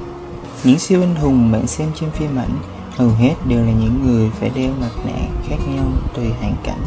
Những 0.65 0.79
siêu 0.79 1.03
anh 1.03 1.15
hùng 1.15 1.53
bạn 1.53 1.67
xem 1.67 1.89
trên 1.95 2.11
phim 2.11 2.37
ảnh 2.37 2.59
hầu 2.97 3.09
hết 3.09 3.35
đều 3.49 3.59
là 3.59 3.73
những 3.73 4.07
người 4.07 4.31
phải 4.31 4.51
đeo 4.55 4.73
mặt 4.81 4.91
nạ 5.05 5.27
khác 5.49 5.57
nhau 5.75 5.85
tùy 6.15 6.25
hoàn 6.41 6.55
cảnh. 6.65 6.81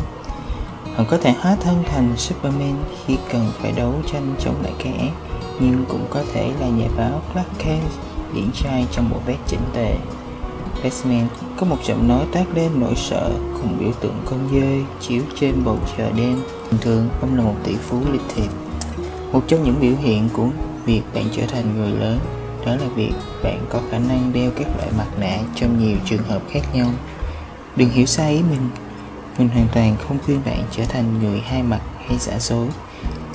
Họ 0.95 1.03
có 1.09 1.17
thể 1.17 1.33
hóa 1.39 1.55
thân 1.55 1.83
thành 1.85 2.17
Superman 2.17 2.75
khi 3.05 3.17
cần 3.31 3.51
phải 3.59 3.71
đấu 3.71 3.93
tranh 4.11 4.35
chống 4.39 4.55
lại 4.63 4.73
kẻ 4.83 4.91
ác, 4.99 5.11
nhưng 5.59 5.85
cũng 5.89 6.05
có 6.09 6.23
thể 6.33 6.51
là 6.59 6.67
nhà 6.67 6.87
báo 6.97 7.21
Clark 7.33 7.49
Kent 7.57 7.91
điển 8.33 8.51
trai 8.63 8.85
trong 8.91 9.09
bộ 9.09 9.17
vest 9.25 9.39
chỉnh 9.47 9.59
tề. 9.73 9.95
Batman 10.83 11.27
có 11.57 11.65
một 11.65 11.77
giọng 11.83 12.07
nói 12.07 12.25
toát 12.31 12.45
lên 12.55 12.71
nỗi 12.79 12.95
sợ 12.95 13.31
cùng 13.61 13.77
biểu 13.79 13.91
tượng 13.91 14.21
con 14.25 14.39
dơi 14.51 14.83
chiếu 15.01 15.21
trên 15.39 15.63
bầu 15.65 15.77
trời 15.97 16.11
đêm. 16.11 16.41
Bình 16.71 16.79
thường, 16.81 17.09
ông 17.21 17.35
là 17.35 17.43
một 17.43 17.55
tỷ 17.63 17.75
phú 17.75 18.01
lịch 18.11 18.21
thiệp. 18.35 18.49
Một 19.31 19.43
trong 19.47 19.63
những 19.63 19.79
biểu 19.81 19.93
hiện 20.01 20.29
của 20.33 20.47
việc 20.85 21.01
bạn 21.13 21.23
trở 21.31 21.41
thành 21.51 21.77
người 21.77 21.91
lớn 21.91 22.19
đó 22.65 22.75
là 22.75 22.87
việc 22.95 23.11
bạn 23.43 23.65
có 23.69 23.81
khả 23.91 23.99
năng 23.99 24.33
đeo 24.33 24.51
các 24.55 24.67
loại 24.77 24.89
mặt 24.97 25.07
nạ 25.19 25.37
trong 25.55 25.79
nhiều 25.79 25.97
trường 26.05 26.23
hợp 26.23 26.41
khác 26.51 26.61
nhau. 26.73 26.89
Đừng 27.75 27.89
hiểu 27.89 28.05
sai 28.05 28.31
ý 28.31 28.41
mình, 28.49 28.69
mình 29.37 29.49
hoàn 29.49 29.67
toàn 29.73 29.95
không 30.07 30.17
khuyên 30.25 30.41
bạn 30.45 30.63
trở 30.71 30.83
thành 30.85 31.19
người 31.19 31.39
hai 31.39 31.63
mặt 31.63 31.81
hay 32.07 32.17
giả 32.17 32.39
dối. 32.39 32.67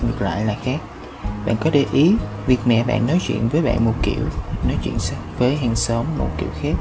Ngược 0.03 0.23
lại 0.23 0.45
là 0.45 0.57
khác. 0.65 0.79
Bạn 1.47 1.57
có 1.61 1.71
để 1.71 1.85
ý 1.93 2.13
việc 2.47 2.59
mẹ 2.67 2.85
bạn 2.85 3.07
nói 3.07 3.19
chuyện 3.27 3.49
với 3.49 3.63
bạn 3.63 3.85
một 3.85 3.95
kiểu, 4.03 4.25
nói 4.65 4.77
chuyện 4.83 4.95
với 5.39 5.57
hàng 5.57 5.77
xóm 5.77 6.07
một 6.19 6.29
kiểu 6.39 6.49
khác 6.63 6.75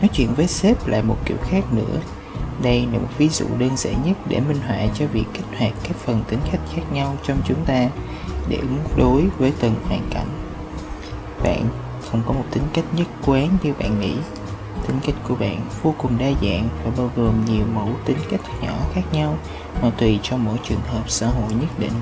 nói 0.00 0.10
chuyện 0.12 0.34
với 0.34 0.46
sếp 0.46 0.86
lại 0.86 1.02
một 1.02 1.16
kiểu 1.24 1.36
khác 1.50 1.72
nữa 1.72 2.00
đây 2.62 2.86
là 2.92 2.98
một 2.98 3.08
ví 3.18 3.28
dụ 3.28 3.46
đơn 3.58 3.76
giản 3.76 4.02
nhất 4.04 4.16
để 4.28 4.40
minh 4.40 4.60
họa 4.66 4.78
cho 4.94 5.06
việc 5.06 5.24
kích 5.34 5.58
hoạt 5.58 5.72
các 5.82 5.96
phần 5.96 6.22
tính 6.28 6.40
cách 6.52 6.60
khác 6.74 6.82
nhau 6.92 7.16
trong 7.22 7.40
chúng 7.48 7.64
ta 7.64 7.88
để 8.48 8.56
ứng 8.56 8.78
đối 8.96 9.24
với 9.38 9.52
từng 9.60 9.74
hoàn 9.88 10.08
cảnh 10.10 10.28
bạn 11.42 11.62
không 12.10 12.22
có 12.26 12.32
một 12.32 12.44
tính 12.50 12.62
cách 12.72 12.84
nhất 12.92 13.06
quán 13.26 13.48
như 13.62 13.72
bạn 13.78 14.00
nghĩ 14.00 14.14
tính 14.88 15.00
cách 15.06 15.14
của 15.28 15.34
bạn 15.34 15.60
vô 15.82 15.94
cùng 15.98 16.18
đa 16.18 16.30
dạng 16.42 16.68
và 16.84 16.90
bao 16.96 17.10
gồm 17.16 17.44
nhiều 17.44 17.64
mẫu 17.74 17.88
tính 18.04 18.16
cách 18.30 18.40
nhỏ 18.62 18.74
khác 18.94 19.02
nhau 19.12 19.38
mà 19.82 19.90
tùy 19.90 20.18
cho 20.22 20.36
mỗi 20.36 20.56
trường 20.68 20.80
hợp 20.80 21.10
xã 21.10 21.26
hội 21.26 21.52
nhất 21.60 21.78
định. 21.78 21.92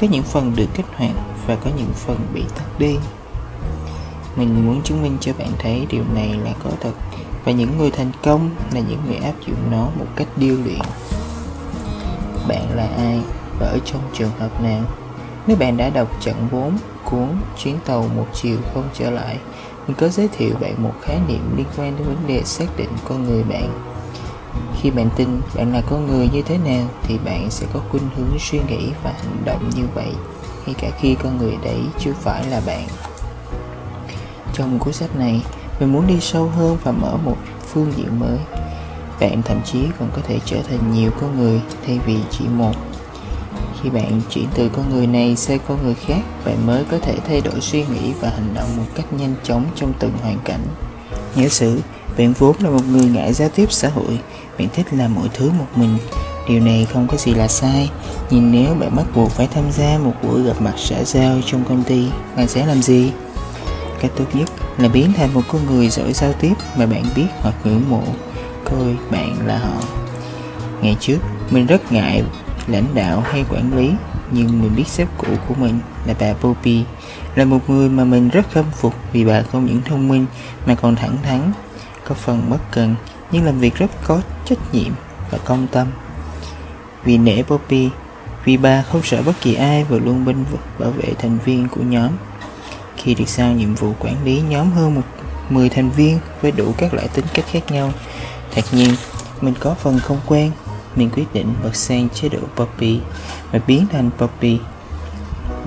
Có 0.00 0.06
những 0.10 0.22
phần 0.22 0.52
được 0.56 0.66
kích 0.74 0.86
hoạt 0.96 1.12
và 1.46 1.56
có 1.56 1.70
những 1.76 1.92
phần 1.94 2.18
bị 2.34 2.42
tắt 2.56 2.64
đi. 2.78 2.96
Mình 4.36 4.66
muốn 4.66 4.82
chứng 4.82 5.02
minh 5.02 5.16
cho 5.20 5.32
bạn 5.38 5.50
thấy 5.58 5.86
điều 5.90 6.04
này 6.14 6.28
là 6.44 6.52
có 6.64 6.70
thật 6.80 6.92
và 7.44 7.52
những 7.52 7.78
người 7.78 7.90
thành 7.90 8.10
công 8.22 8.50
là 8.74 8.80
những 8.80 9.00
người 9.06 9.16
áp 9.16 9.34
dụng 9.46 9.70
nó 9.70 9.82
một 9.98 10.06
cách 10.16 10.28
điêu 10.36 10.56
luyện. 10.64 10.80
Bạn 12.48 12.76
là 12.76 12.88
ai 12.96 13.20
và 13.58 13.66
ở 13.66 13.78
trong 13.84 14.00
trường 14.12 14.30
hợp 14.38 14.62
nào? 14.62 14.82
Nếu 15.46 15.56
bạn 15.56 15.76
đã 15.76 15.90
đọc 15.90 16.08
chặng 16.20 16.48
4 16.52 16.78
cuốn 17.04 17.28
Chuyến 17.62 17.78
tàu 17.86 18.08
một 18.16 18.26
chiều 18.34 18.56
không 18.74 18.88
trở 18.94 19.10
lại, 19.10 19.38
mình 19.86 19.96
có 19.96 20.08
giới 20.08 20.28
thiệu 20.28 20.54
bạn 20.60 20.82
một 20.82 20.94
khái 21.02 21.18
niệm 21.28 21.56
liên 21.56 21.66
quan 21.76 21.96
đến 21.98 22.06
vấn 22.06 22.26
đề 22.26 22.42
xác 22.44 22.76
định 22.76 22.90
con 23.04 23.22
người 23.22 23.42
bạn. 23.42 23.68
Khi 24.80 24.90
bạn 24.90 25.08
tin 25.16 25.28
bạn 25.54 25.72
là 25.72 25.82
con 25.90 26.06
người 26.06 26.28
như 26.32 26.42
thế 26.42 26.58
nào 26.58 26.88
thì 27.02 27.18
bạn 27.24 27.50
sẽ 27.50 27.66
có 27.72 27.80
khuynh 27.90 28.08
hướng 28.16 28.38
suy 28.38 28.58
nghĩ 28.68 28.90
và 29.04 29.12
hành 29.12 29.42
động 29.44 29.70
như 29.76 29.82
vậy 29.94 30.14
ngay 30.66 30.74
cả 30.78 30.90
khi 31.00 31.16
con 31.22 31.38
người 31.38 31.56
đấy 31.64 31.80
chưa 31.98 32.12
phải 32.12 32.46
là 32.46 32.60
bạn. 32.66 32.86
Trong 34.52 34.78
cuốn 34.78 34.92
sách 34.92 35.16
này, 35.16 35.42
mình 35.80 35.92
muốn 35.92 36.06
đi 36.06 36.20
sâu 36.20 36.48
hơn 36.48 36.78
và 36.84 36.92
mở 36.92 37.16
một 37.24 37.36
phương 37.72 37.92
diện 37.96 38.20
mới. 38.20 38.38
Bạn 39.20 39.42
thậm 39.42 39.60
chí 39.64 39.78
còn 39.98 40.10
có 40.16 40.22
thể 40.28 40.38
trở 40.44 40.56
thành 40.62 40.92
nhiều 40.92 41.10
con 41.20 41.38
người 41.38 41.60
thay 41.86 41.98
vì 42.06 42.16
chỉ 42.30 42.44
một. 42.56 42.74
Khi 43.82 43.90
bạn 43.90 44.20
chuyển 44.30 44.46
từ 44.54 44.68
con 44.68 44.90
người 44.90 45.06
này 45.06 45.36
sang 45.36 45.58
con 45.68 45.78
người 45.82 45.94
khác, 45.94 46.20
bạn 46.44 46.66
mới 46.66 46.84
có 46.90 46.98
thể 46.98 47.14
thay 47.28 47.40
đổi 47.40 47.60
suy 47.60 47.84
nghĩ 47.84 48.12
và 48.20 48.30
hành 48.30 48.54
động 48.54 48.76
một 48.76 48.86
cách 48.94 49.12
nhanh 49.12 49.34
chóng 49.44 49.64
trong 49.74 49.92
từng 49.98 50.12
hoàn 50.22 50.38
cảnh. 50.44 50.66
Nhớ 51.34 51.48
sử, 51.48 51.80
bạn 52.18 52.32
vốn 52.38 52.56
là 52.60 52.70
một 52.70 52.82
người 52.90 53.04
ngại 53.04 53.32
giao 53.32 53.48
tiếp 53.48 53.72
xã 53.72 53.88
hội, 53.88 54.18
bạn 54.58 54.68
thích 54.72 54.86
làm 54.92 55.14
mọi 55.14 55.28
thứ 55.34 55.50
một 55.50 55.66
mình. 55.76 55.98
Điều 56.48 56.60
này 56.60 56.86
không 56.92 57.06
có 57.08 57.16
gì 57.16 57.34
là 57.34 57.48
sai, 57.48 57.90
nhưng 58.30 58.52
nếu 58.52 58.74
bạn 58.74 58.96
bắt 58.96 59.06
buộc 59.14 59.30
phải 59.30 59.48
tham 59.54 59.64
gia 59.72 59.98
một 59.98 60.12
buổi 60.22 60.42
gặp 60.42 60.60
mặt 60.60 60.74
xã 60.76 61.04
giao 61.04 61.36
trong 61.46 61.64
công 61.64 61.84
ty, 61.84 62.06
bạn 62.36 62.48
sẽ 62.48 62.66
làm 62.66 62.82
gì? 62.82 63.12
Cách 64.00 64.10
tốt 64.16 64.24
nhất 64.34 64.48
là 64.82 64.88
biến 64.88 65.12
thành 65.12 65.34
một 65.34 65.42
con 65.48 65.66
người 65.66 65.88
giỏi 65.88 66.12
giao 66.12 66.32
tiếp 66.32 66.52
mà 66.76 66.86
bạn 66.86 67.04
biết 67.16 67.26
hoặc 67.40 67.54
ngưỡng 67.64 67.90
mộ. 67.90 68.02
Coi 68.64 68.96
bạn 69.10 69.46
là 69.46 69.58
họ. 69.58 69.82
Ngày 70.82 70.96
trước, 71.00 71.18
mình 71.50 71.66
rất 71.66 71.92
ngại 71.92 72.24
lãnh 72.66 72.94
đạo 72.94 73.20
hay 73.20 73.44
quản 73.50 73.76
lý, 73.76 73.90
nhưng 74.30 74.62
mình 74.62 74.76
biết 74.76 74.88
sếp 74.88 75.08
cũ 75.18 75.26
của 75.48 75.54
mình 75.54 75.78
là 76.06 76.14
bà 76.20 76.32
Poppy, 76.32 76.84
là 77.34 77.44
một 77.44 77.70
người 77.70 77.88
mà 77.88 78.04
mình 78.04 78.28
rất 78.28 78.50
khâm 78.52 78.64
phục 78.72 78.94
vì 79.12 79.24
bà 79.24 79.42
không 79.42 79.66
những 79.66 79.80
thông 79.84 80.08
minh 80.08 80.26
mà 80.66 80.74
còn 80.74 80.96
thẳng 80.96 81.16
thắn, 81.22 81.52
có 82.08 82.14
phần 82.14 82.50
bất 82.50 82.70
cần, 82.70 82.94
nhưng 83.32 83.44
làm 83.44 83.58
việc 83.58 83.74
rất 83.74 83.90
có 84.06 84.20
trách 84.44 84.74
nhiệm 84.74 84.92
và 85.30 85.38
công 85.44 85.66
tâm. 85.72 85.86
Vì 87.04 87.18
nể 87.18 87.42
Poppy, 87.42 87.88
vì 88.44 88.56
bà 88.56 88.82
không 88.82 89.02
sợ 89.02 89.22
bất 89.22 89.40
kỳ 89.40 89.54
ai 89.54 89.84
và 89.84 89.98
luôn 90.04 90.24
bên 90.24 90.44
bảo 90.78 90.90
vệ 90.90 91.14
thành 91.18 91.38
viên 91.44 91.68
của 91.68 91.82
nhóm 91.82 92.10
khi 93.02 93.14
được 93.14 93.28
giao 93.28 93.52
nhiệm 93.52 93.74
vụ 93.74 93.92
quản 94.00 94.24
lý 94.24 94.42
nhóm 94.48 94.70
hơn 94.70 94.94
một 94.94 95.02
10 95.50 95.68
thành 95.68 95.90
viên 95.90 96.18
với 96.42 96.52
đủ 96.52 96.74
các 96.78 96.94
loại 96.94 97.08
tính 97.08 97.24
cách 97.34 97.44
khác 97.48 97.70
nhau 97.70 97.92
thật 98.54 98.64
nhiên 98.72 98.90
mình 99.40 99.54
có 99.60 99.74
phần 99.74 99.98
không 99.98 100.20
quen 100.26 100.50
mình 100.96 101.10
quyết 101.10 101.26
định 101.32 101.54
bật 101.62 101.76
sang 101.76 102.08
chế 102.08 102.28
độ 102.28 102.38
Poppy 102.56 103.00
và 103.52 103.60
biến 103.66 103.86
thành 103.92 104.10
Poppy. 104.18 104.58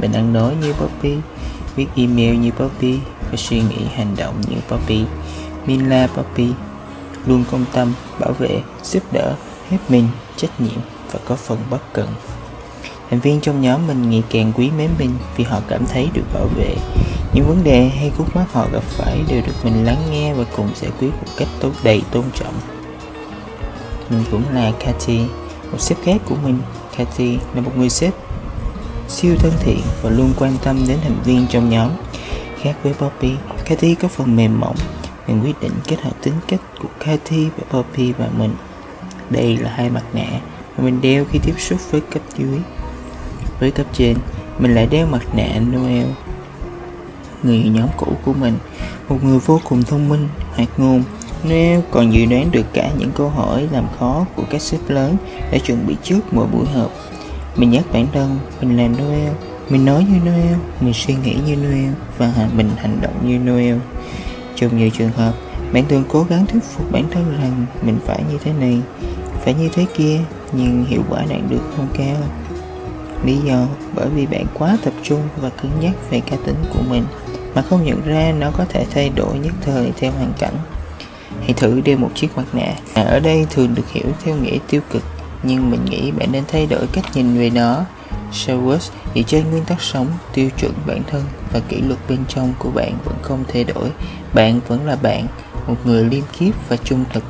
Mình 0.02 0.13
ăn 0.13 0.34
nói 0.34 0.56
như 0.62 0.74
Poppy, 0.74 1.17
viết 1.76 1.88
email 1.96 2.36
như 2.36 2.52
Poppy 2.52 3.00
và 3.32 3.38
suy 3.38 3.62
nghĩ 3.62 3.86
hành 3.96 4.15
động 4.17 4.41
như 4.50 4.56
Poppy. 4.67 5.04
Mình 5.65 5.89
là 5.89 6.08
Poppy, 6.08 6.48
luôn 7.26 7.43
công 7.52 7.65
tâm, 7.74 7.93
bảo 8.19 8.34
vệ, 8.34 8.62
giúp 8.84 9.04
đỡ, 9.12 9.36
hết 9.69 9.78
mình, 9.89 10.08
trách 10.36 10.62
nhiệm 10.62 10.80
và 11.12 11.19
có 11.26 11.36
phần 11.36 11.58
bất 11.69 11.93
cần. 11.93 12.08
Thành 13.10 13.19
viên 13.19 13.41
trong 13.41 13.62
nhóm 13.62 13.88
mình 13.88 14.10
ngày 14.10 14.24
càng 14.30 14.52
quý 14.56 14.69
mến 14.78 14.89
mình 15.00 15.12
vì 15.38 15.43
họ 15.43 15.62
cảm 15.67 15.86
thấy 15.86 16.10
được 16.13 16.24
bảo 16.34 16.48
vệ. 16.58 16.76
Những 17.34 17.48
vấn 17.48 17.63
đề 17.63 17.89
hay 17.89 18.12
khúc 18.17 18.36
mắc 18.36 18.54
họ 18.54 18.67
gặp 18.74 18.84
phải 18.84 19.19
đều 19.28 19.41
được 19.41 19.54
mình 19.63 19.86
lắng 19.86 20.04
nghe 20.12 20.34
và 20.34 20.43
cùng 20.56 20.69
giải 20.76 20.91
quyết 21.00 21.10
một 21.10 21.32
cách 21.38 21.48
tốt, 21.60 21.72
đầy 21.84 22.02
tôn 22.12 22.24
trọng. 22.36 22.54
Mình 24.10 24.24
cũng 24.32 24.43
là 24.54 24.72
Cathy, 24.80 25.19
một 25.72 25.82
sếp 25.82 25.98
khác 26.04 26.22
của 26.26 26.36
mình. 26.43 26.60
Cathy 26.98 27.38
là 27.56 27.62
một 27.62 27.72
người 27.78 27.89
sếp 27.89 28.13
siêu 29.08 29.36
thân 29.39 29.52
thiện 29.60 29.82
và 30.02 30.10
luôn 30.10 30.34
quan 30.39 30.54
tâm 30.63 30.80
đến 30.88 30.98
thành 31.04 31.17
viên 31.26 31.48
trong 31.48 31.69
nhóm. 31.69 31.89
Khác 32.62 32.76
với 32.84 32.93
Poppy, 32.93 33.32
Cathy 33.65 33.96
có 33.96 34.08
phần 34.08 34.36
mềm 34.36 34.60
mỏng. 34.60 34.76
Mình 35.28 35.41
quyết 35.43 35.62
định 35.62 35.72
kết 35.88 36.02
hợp 36.02 36.12
tính 36.22 36.34
cách 36.48 36.60
của 36.82 36.89
Cathy 37.00 37.48
và 37.58 37.63
Poppy 37.69 38.12
và 38.12 38.28
mình. 38.38 38.56
Đây 39.30 39.58
là 39.58 39.69
hai 39.69 39.89
mặt 39.89 40.04
nạ 40.13 40.30
mà 40.78 40.84
mình 40.84 41.02
đeo 41.02 41.26
khi 41.32 41.39
tiếp 41.43 41.54
xúc 41.58 41.80
với 41.91 42.02
cấp 42.02 42.22
dưới. 42.38 42.60
Với 43.60 43.72
cấp 43.72 43.86
trên, 43.93 44.17
mình 44.60 44.76
lại 44.76 44.88
đeo 44.91 45.08
mặt 45.08 45.36
nạ 45.36 45.60
Noel 45.60 46.06
người 47.43 47.63
nhóm 47.63 47.89
cũ 47.97 48.08
của 48.25 48.34
mình 48.34 48.53
một 49.10 49.23
người 49.23 49.39
vô 49.39 49.60
cùng 49.69 49.84
thông 49.84 50.10
minh 50.10 50.27
hoạt 50.56 50.69
ngôn 50.77 51.03
Noel 51.47 51.79
còn 51.91 52.13
dự 52.13 52.25
đoán 52.25 52.51
được 52.51 52.65
cả 52.73 52.89
những 52.97 53.12
câu 53.12 53.29
hỏi 53.29 53.67
làm 53.71 53.88
khó 53.99 54.25
của 54.36 54.43
các 54.49 54.62
sếp 54.62 54.89
lớn 54.89 55.15
đã 55.51 55.58
chuẩn 55.58 55.88
bị 55.88 55.95
trước 56.03 56.19
mỗi 56.32 56.47
buổi 56.47 56.65
họp. 56.65 56.91
Mình 57.56 57.71
nhắc 57.71 57.84
bản 57.93 58.08
thân 58.13 58.39
mình 58.62 58.77
là 58.77 58.88
Noel, 58.88 59.32
mình 59.69 59.86
nói 59.86 60.06
như 60.10 60.32
Noel, 60.32 60.56
mình 60.82 60.93
suy 60.93 61.15
nghĩ 61.23 61.36
như 61.45 61.56
Noel 61.56 61.93
và 62.17 62.49
mình 62.56 62.69
hành 62.77 62.97
động 63.01 63.13
như 63.27 63.39
Noel. 63.39 63.77
Trong 64.56 64.77
nhiều 64.77 64.89
trường 64.89 65.12
hợp, 65.12 65.34
bạn 65.73 65.84
thường 65.89 66.03
cố 66.08 66.25
gắng 66.29 66.45
thuyết 66.45 66.63
phục 66.63 66.91
bản 66.91 67.03
thân 67.12 67.38
rằng 67.41 67.65
mình 67.82 67.99
phải 68.06 68.23
như 68.32 68.38
thế 68.43 68.53
này, 68.60 68.82
phải 69.41 69.53
như 69.53 69.69
thế 69.73 69.86
kia, 69.97 70.19
nhưng 70.51 70.86
hiệu 70.86 71.01
quả 71.10 71.21
đạt 71.29 71.41
được 71.49 71.62
không 71.77 71.88
cao. 71.97 72.17
Lý 73.25 73.38
do 73.45 73.67
bởi 73.95 74.10
vì 74.10 74.25
bạn 74.25 74.45
quá 74.53 74.77
tập 74.84 74.93
trung 75.03 75.21
và 75.41 75.49
cứng 75.49 75.71
nhắc 75.79 75.93
về 76.10 76.19
cá 76.19 76.38
tính 76.45 76.58
của 76.73 76.82
mình 76.89 77.03
mà 77.55 77.61
không 77.61 77.83
nhận 77.83 78.01
ra 78.05 78.33
nó 78.39 78.51
có 78.57 78.65
thể 78.69 78.85
thay 78.91 79.09
đổi 79.09 79.39
nhất 79.39 79.53
thời 79.61 79.91
theo 79.97 80.11
hoàn 80.11 80.33
cảnh 80.39 80.55
hãy 81.39 81.53
thử 81.53 81.81
đeo 81.81 81.97
một 81.97 82.09
chiếc 82.15 82.37
mặt 82.37 82.45
nạ 82.53 82.73
à, 82.93 83.03
ở 83.03 83.19
đây 83.19 83.45
thường 83.49 83.75
được 83.75 83.89
hiểu 83.91 84.05
theo 84.23 84.35
nghĩa 84.35 84.57
tiêu 84.67 84.81
cực 84.89 85.03
nhưng 85.43 85.71
mình 85.71 85.85
nghĩ 85.85 86.11
bạn 86.11 86.31
nên 86.31 86.43
thay 86.47 86.65
đổi 86.65 86.87
cách 86.93 87.05
nhìn 87.15 87.37
về 87.37 87.49
nó 87.49 87.85
Shawers 88.33 88.89
dựa 89.15 89.21
trên 89.21 89.51
nguyên 89.51 89.65
tắc 89.65 89.81
sống, 89.81 90.07
tiêu 90.33 90.49
chuẩn 90.59 90.73
bản 90.87 91.01
thân 91.07 91.23
và 91.53 91.59
kỷ 91.69 91.81
luật 91.81 91.99
bên 92.09 92.19
trong 92.27 92.53
của 92.59 92.71
bạn 92.71 92.97
vẫn 93.05 93.15
không 93.21 93.43
thay 93.53 93.63
đổi. 93.63 93.91
Bạn 94.33 94.59
vẫn 94.67 94.85
là 94.85 94.95
bạn, 94.95 95.27
một 95.67 95.75
người 95.85 96.03
liêm 96.03 96.23
khiết 96.33 96.53
và 96.69 96.77
trung 96.77 97.05
thực. 97.13 97.23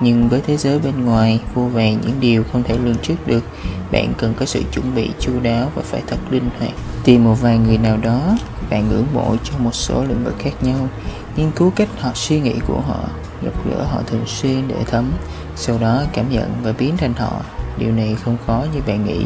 Nhưng 0.00 0.28
với 0.28 0.40
thế 0.46 0.56
giới 0.56 0.78
bên 0.78 1.04
ngoài 1.04 1.40
vô 1.54 1.62
vàng 1.62 1.98
những 2.02 2.20
điều 2.20 2.44
không 2.52 2.62
thể 2.62 2.78
lường 2.78 2.98
trước 3.02 3.26
được, 3.26 3.44
bạn 3.92 4.12
cần 4.18 4.34
có 4.36 4.46
sự 4.46 4.62
chuẩn 4.72 4.94
bị 4.94 5.10
chu 5.20 5.32
đáo 5.42 5.70
và 5.74 5.82
phải 5.82 6.02
thật 6.06 6.16
linh 6.30 6.50
hoạt. 6.58 6.72
Tìm 7.04 7.24
một 7.24 7.34
vài 7.40 7.58
người 7.58 7.78
nào 7.78 7.96
đó 7.96 8.36
bạn 8.70 8.88
ngưỡng 8.88 9.06
mộ 9.14 9.36
trong 9.44 9.64
một 9.64 9.74
số 9.74 10.04
lĩnh 10.04 10.24
vực 10.24 10.34
khác 10.38 10.52
nhau, 10.62 10.88
nghiên 11.36 11.50
cứu 11.50 11.72
cách 11.76 11.88
họ 11.98 12.10
suy 12.14 12.40
nghĩ 12.40 12.54
của 12.66 12.80
họ 12.80 13.08
gặp 13.42 13.52
gỡ 13.70 13.84
họ 13.84 14.02
thường 14.06 14.26
xuyên 14.26 14.68
để 14.68 14.76
thấm 14.86 15.10
sau 15.56 15.78
đó 15.78 16.02
cảm 16.12 16.30
nhận 16.30 16.52
và 16.62 16.72
biến 16.78 16.96
thành 16.96 17.14
họ. 17.14 17.40
Điều 17.78 17.92
này 17.92 18.16
không 18.24 18.36
khó 18.46 18.64
như 18.74 18.80
bạn 18.86 19.04
nghĩ. 19.04 19.24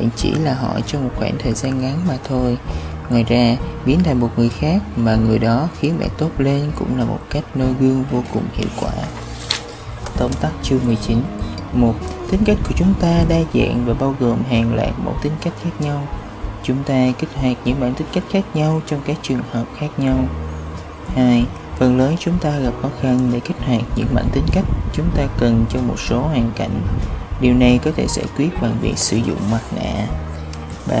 Bạn 0.00 0.08
chỉ 0.16 0.34
là 0.34 0.54
họ 0.54 0.80
trong 0.86 1.04
một 1.04 1.10
khoảng 1.16 1.34
thời 1.38 1.52
gian 1.52 1.80
ngắn 1.80 1.98
mà 2.08 2.16
thôi. 2.28 2.58
Ngoài 3.10 3.24
ra 3.28 3.56
biến 3.86 4.00
thành 4.04 4.20
một 4.20 4.30
người 4.36 4.48
khác 4.48 4.82
mà 4.96 5.16
người 5.16 5.38
đó 5.38 5.68
khiến 5.78 5.98
bạn 6.00 6.08
tốt 6.18 6.30
lên 6.38 6.70
cũng 6.78 6.98
là 6.98 7.04
một 7.04 7.20
cách 7.30 7.44
noi 7.54 7.68
gương 7.80 8.04
vô 8.10 8.22
cùng 8.32 8.44
hiệu 8.54 8.68
quả 8.80 8.92
tóm 10.18 10.30
tắt 10.40 10.50
chương 10.62 10.78
19 10.86 11.18
1. 11.72 11.94
tính 12.30 12.40
cách 12.44 12.56
của 12.68 12.74
chúng 12.76 12.94
ta 13.00 13.24
đa 13.28 13.38
dạng 13.54 13.84
và 13.86 13.94
bao 13.94 14.14
gồm 14.20 14.38
hàng 14.50 14.74
loạt 14.74 14.92
mẫu 15.04 15.14
tính 15.22 15.32
cách 15.40 15.52
khác 15.62 15.70
nhau 15.80 16.02
chúng 16.62 16.76
ta 16.86 17.12
kích 17.18 17.28
hoạt 17.34 17.56
những 17.64 17.80
bản 17.80 17.94
tính 17.94 18.06
cách 18.12 18.24
khác 18.30 18.44
nhau 18.54 18.82
trong 18.86 19.00
các 19.06 19.16
trường 19.22 19.40
hợp 19.52 19.64
khác 19.78 19.88
nhau 19.96 20.16
2 21.14 21.44
phần 21.78 21.98
lớn 21.98 22.16
chúng 22.18 22.38
ta 22.38 22.58
gặp 22.58 22.72
khó 22.82 22.88
khăn 23.00 23.30
để 23.32 23.40
kích 23.40 23.56
hoạt 23.66 23.82
những 23.96 24.08
bản 24.14 24.26
tính 24.32 24.44
cách 24.52 24.64
chúng 24.92 25.06
ta 25.16 25.26
cần 25.38 25.64
trong 25.68 25.88
một 25.88 25.98
số 25.98 26.20
hoàn 26.20 26.50
cảnh 26.56 26.80
điều 27.40 27.54
này 27.54 27.78
có 27.84 27.90
thể 27.96 28.06
giải 28.08 28.26
quyết 28.36 28.62
bằng 28.62 28.76
việc 28.80 28.98
sử 28.98 29.16
dụng 29.16 29.50
mặt 29.50 29.62
nạ 29.76 30.06
3. 30.88 30.94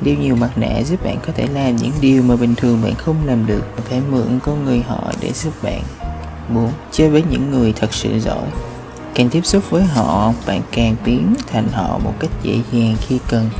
Đeo 0.00 0.14
nhiều 0.14 0.36
mặt 0.36 0.50
nạ 0.58 0.82
giúp 0.82 1.04
bạn 1.04 1.16
có 1.26 1.32
thể 1.36 1.46
làm 1.46 1.76
những 1.76 1.92
điều 2.00 2.22
mà 2.22 2.36
bình 2.36 2.54
thường 2.54 2.78
bạn 2.82 2.94
không 2.94 3.16
làm 3.26 3.46
được 3.46 3.62
và 3.76 3.82
phải 3.88 4.00
mượn 4.10 4.38
con 4.42 4.64
người 4.64 4.82
họ 4.82 5.12
để 5.20 5.32
giúp 5.32 5.52
bạn 5.62 5.82
4. 6.54 6.70
Chơi 6.92 7.10
với 7.10 7.24
những 7.30 7.50
người 7.50 7.72
thật 7.72 7.94
sự 7.94 8.20
giỏi. 8.20 8.46
Càng 9.14 9.28
tiếp 9.30 9.46
xúc 9.46 9.70
với 9.70 9.82
họ, 9.82 10.32
bạn 10.46 10.60
càng 10.72 10.96
biến 11.04 11.34
thành 11.46 11.68
họ 11.68 11.98
một 11.98 12.14
cách 12.20 12.30
dễ 12.42 12.58
dàng 12.72 12.96
khi 13.00 13.18
cần. 13.28 13.50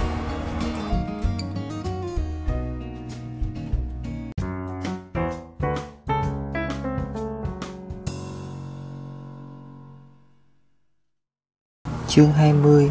Chương 12.08 12.32
20 12.32 12.90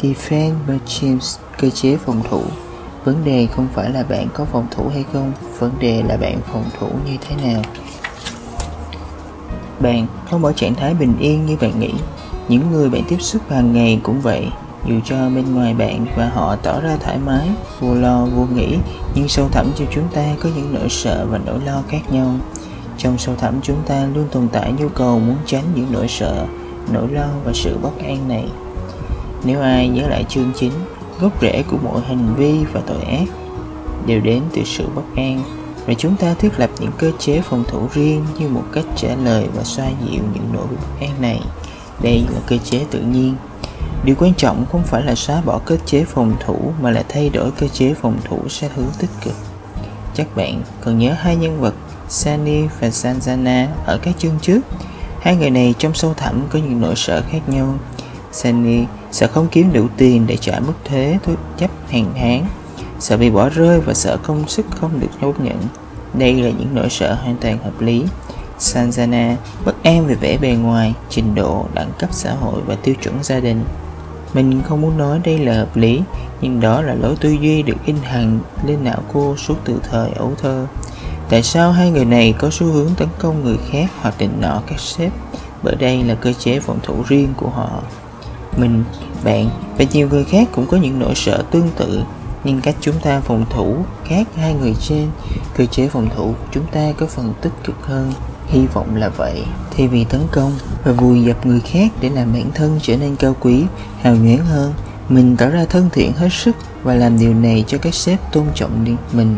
Defense 0.00 0.54
Mechanisms 0.66 1.38
Cơ 1.58 1.70
chế 1.70 1.96
phòng 1.96 2.22
thủ. 2.30 2.42
Vấn 3.04 3.24
đề 3.24 3.46
không 3.46 3.68
phải 3.74 3.90
là 3.90 4.02
bạn 4.02 4.28
có 4.34 4.44
phòng 4.44 4.66
thủ 4.70 4.88
hay 4.88 5.04
không 5.12 5.32
Vấn 5.58 5.72
đề 5.80 6.02
là 6.02 6.16
bạn 6.16 6.40
phòng 6.52 6.64
thủ 6.78 6.88
như 7.06 7.16
thế 7.20 7.36
nào. 7.36 7.62
Bạn 9.80 10.06
không 10.30 10.44
ở 10.44 10.52
trạng 10.52 10.74
thái 10.74 10.94
bình 10.94 11.14
yên 11.20 11.46
như 11.46 11.56
bạn 11.60 11.80
nghĩ. 11.80 11.92
Những 12.48 12.70
người 12.70 12.90
bạn 12.90 13.02
tiếp 13.08 13.20
xúc 13.20 13.42
hàng 13.50 13.72
ngày 13.72 14.00
cũng 14.02 14.20
vậy. 14.20 14.48
Dù 14.88 14.94
cho 15.04 15.16
bên 15.16 15.54
ngoài 15.54 15.74
bạn 15.74 16.06
và 16.16 16.30
họ 16.34 16.56
tỏ 16.56 16.80
ra 16.80 16.96
thoải 17.00 17.18
mái, 17.18 17.48
vô 17.80 17.94
lo, 17.94 18.26
vô 18.26 18.46
nghĩ, 18.54 18.76
nhưng 19.14 19.28
sâu 19.28 19.48
thẳm 19.48 19.66
trong 19.76 19.88
chúng 19.90 20.08
ta 20.14 20.24
có 20.40 20.48
những 20.56 20.74
nỗi 20.74 20.88
sợ 20.88 21.26
và 21.30 21.38
nỗi 21.46 21.60
lo 21.66 21.82
khác 21.88 22.12
nhau. 22.12 22.34
Trong 22.98 23.18
sâu 23.18 23.34
thẳm 23.34 23.54
chúng 23.62 23.82
ta 23.86 24.06
luôn 24.14 24.28
tồn 24.32 24.48
tại 24.52 24.72
nhu 24.78 24.88
cầu 24.88 25.18
muốn 25.18 25.36
tránh 25.46 25.64
những 25.74 25.86
nỗi 25.92 26.08
sợ, 26.08 26.46
nỗi 26.92 27.08
lo 27.12 27.26
và 27.44 27.52
sự 27.54 27.78
bất 27.82 27.98
an 27.98 28.28
này. 28.28 28.48
Nếu 29.44 29.60
ai 29.60 29.88
nhớ 29.88 30.08
lại 30.08 30.24
chương 30.28 30.52
9, 30.56 30.72
gốc 31.20 31.42
rễ 31.42 31.62
của 31.70 31.76
mọi 31.84 32.00
hành 32.00 32.34
vi 32.36 32.64
và 32.72 32.80
tội 32.86 33.02
ác 33.02 33.24
đều 34.06 34.20
đến 34.20 34.42
từ 34.52 34.62
sự 34.64 34.84
bất 34.94 35.02
an 35.16 35.42
và 35.86 35.94
chúng 35.94 36.16
ta 36.16 36.34
thiết 36.34 36.58
lập 36.58 36.70
những 36.80 36.92
cơ 36.98 37.10
chế 37.18 37.40
phòng 37.40 37.64
thủ 37.68 37.88
riêng 37.92 38.24
như 38.38 38.48
một 38.48 38.64
cách 38.72 38.84
trả 38.96 39.14
lời 39.14 39.46
và 39.54 39.64
xoa 39.64 39.86
dịu 39.86 40.22
những 40.34 40.48
nỗi 40.52 40.66
bất 40.66 41.00
an 41.00 41.10
này. 41.20 41.40
Đây 42.02 42.24
là 42.34 42.40
cơ 42.46 42.56
chế 42.64 42.84
tự 42.90 43.00
nhiên. 43.00 43.34
Điều 44.04 44.16
quan 44.18 44.34
trọng 44.34 44.66
không 44.72 44.82
phải 44.82 45.02
là 45.02 45.14
xóa 45.14 45.40
bỏ 45.40 45.60
cơ 45.64 45.76
chế 45.86 46.04
phòng 46.04 46.36
thủ, 46.46 46.72
mà 46.80 46.90
là 46.90 47.04
thay 47.08 47.30
đổi 47.30 47.50
cơ 47.50 47.68
chế 47.68 47.94
phòng 47.94 48.18
thủ 48.24 48.48
sang 48.48 48.70
hướng 48.74 48.90
tích 48.98 49.10
cực. 49.24 49.34
Chắc 50.14 50.36
bạn 50.36 50.62
còn 50.80 50.98
nhớ 50.98 51.12
hai 51.18 51.36
nhân 51.36 51.60
vật 51.60 51.74
Sani 52.08 52.62
và 52.80 52.88
Sanjana 52.88 53.66
ở 53.86 53.98
các 54.02 54.14
chương 54.18 54.38
trước. 54.42 54.60
Hai 55.20 55.36
người 55.36 55.50
này 55.50 55.74
trong 55.78 55.94
sâu 55.94 56.14
thẳm 56.14 56.42
có 56.50 56.58
những 56.58 56.80
nỗi 56.80 56.94
sợ 56.96 57.22
khác 57.30 57.48
nhau. 57.48 57.74
Sani 58.32 58.84
sợ 59.12 59.26
không 59.26 59.48
kiếm 59.50 59.72
đủ 59.72 59.86
tiền 59.96 60.26
để 60.26 60.36
trả 60.36 60.60
mức 60.60 60.74
thuế 60.84 61.18
thu 61.22 61.34
chấp 61.58 61.70
hàng 61.88 62.12
tháng 62.16 62.46
sợ 63.00 63.16
bị 63.16 63.30
bỏ 63.30 63.48
rơi 63.48 63.80
và 63.80 63.94
sợ 63.94 64.16
công 64.22 64.48
sức 64.48 64.66
không 64.70 65.00
được 65.00 65.08
chấp 65.20 65.40
nhận. 65.40 65.58
Đây 66.14 66.34
là 66.34 66.50
những 66.50 66.74
nỗi 66.74 66.88
sợ 66.90 67.14
hoàn 67.14 67.36
toàn 67.36 67.58
hợp 67.58 67.80
lý. 67.80 68.04
Sanjana 68.58 69.36
bất 69.64 69.82
an 69.82 70.06
về 70.06 70.14
vẻ 70.14 70.38
bề 70.38 70.48
ngoài, 70.48 70.94
trình 71.10 71.34
độ, 71.34 71.66
đẳng 71.74 71.90
cấp 71.98 72.10
xã 72.12 72.34
hội 72.34 72.60
và 72.66 72.74
tiêu 72.74 72.94
chuẩn 73.02 73.22
gia 73.22 73.40
đình. 73.40 73.64
Mình 74.34 74.62
không 74.68 74.80
muốn 74.80 74.98
nói 74.98 75.20
đây 75.24 75.38
là 75.38 75.54
hợp 75.54 75.76
lý, 75.76 76.00
nhưng 76.40 76.60
đó 76.60 76.82
là 76.82 76.94
lối 76.94 77.16
tư 77.16 77.30
duy 77.30 77.62
được 77.62 77.76
in 77.86 77.96
hằn 78.02 78.38
lên 78.66 78.84
não 78.84 79.02
cô 79.12 79.36
suốt 79.36 79.54
từ 79.64 79.80
thời 79.90 80.10
ấu 80.10 80.32
thơ. 80.42 80.66
Tại 81.28 81.42
sao 81.42 81.72
hai 81.72 81.90
người 81.90 82.04
này 82.04 82.34
có 82.38 82.50
xu 82.50 82.66
hướng 82.66 82.90
tấn 82.96 83.08
công 83.18 83.44
người 83.44 83.58
khác 83.70 83.86
hoặc 84.00 84.14
định 84.18 84.40
nọ 84.40 84.62
các 84.66 84.80
sếp? 84.80 85.12
Bởi 85.62 85.74
đây 85.76 86.02
là 86.02 86.14
cơ 86.14 86.32
chế 86.32 86.60
phòng 86.60 86.78
thủ 86.82 86.94
riêng 87.08 87.28
của 87.36 87.48
họ. 87.48 87.82
Mình, 88.56 88.84
bạn 89.24 89.50
và 89.78 89.84
nhiều 89.92 90.08
người 90.08 90.24
khác 90.24 90.48
cũng 90.52 90.66
có 90.66 90.76
những 90.76 90.98
nỗi 90.98 91.14
sợ 91.14 91.42
tương 91.50 91.68
tự 91.76 92.02
nhưng 92.44 92.60
cách 92.60 92.76
chúng 92.80 93.00
ta 93.00 93.20
phòng 93.20 93.46
thủ 93.50 93.76
khác 94.04 94.28
hai 94.36 94.54
người 94.54 94.74
trên, 94.80 95.08
cơ 95.56 95.66
chế 95.66 95.88
phòng 95.88 96.08
thủ 96.16 96.24
của 96.24 96.46
chúng 96.52 96.66
ta 96.66 96.92
có 96.98 97.06
phần 97.06 97.34
tích 97.40 97.52
cực 97.64 97.86
hơn. 97.86 98.12
Hy 98.48 98.66
vọng 98.66 98.96
là 98.96 99.08
vậy. 99.08 99.42
Thay 99.76 99.88
vì 99.88 100.04
tấn 100.04 100.20
công 100.32 100.52
và 100.84 100.92
vùi 100.92 101.22
dập 101.22 101.46
người 101.46 101.60
khác 101.60 101.92
để 102.00 102.08
làm 102.08 102.32
bản 102.32 102.50
thân 102.54 102.78
trở 102.82 102.96
nên 102.96 103.16
cao 103.16 103.36
quý, 103.40 103.64
hào 104.00 104.16
nhoáng 104.16 104.46
hơn, 104.46 104.74
mình 105.08 105.36
tỏ 105.36 105.48
ra 105.48 105.64
thân 105.64 105.88
thiện 105.92 106.12
hết 106.12 106.28
sức 106.32 106.56
và 106.82 106.94
làm 106.94 107.18
điều 107.18 107.34
này 107.34 107.64
cho 107.66 107.78
các 107.78 107.94
sếp 107.94 108.32
tôn 108.32 108.44
trọng 108.54 108.96
mình. 109.12 109.36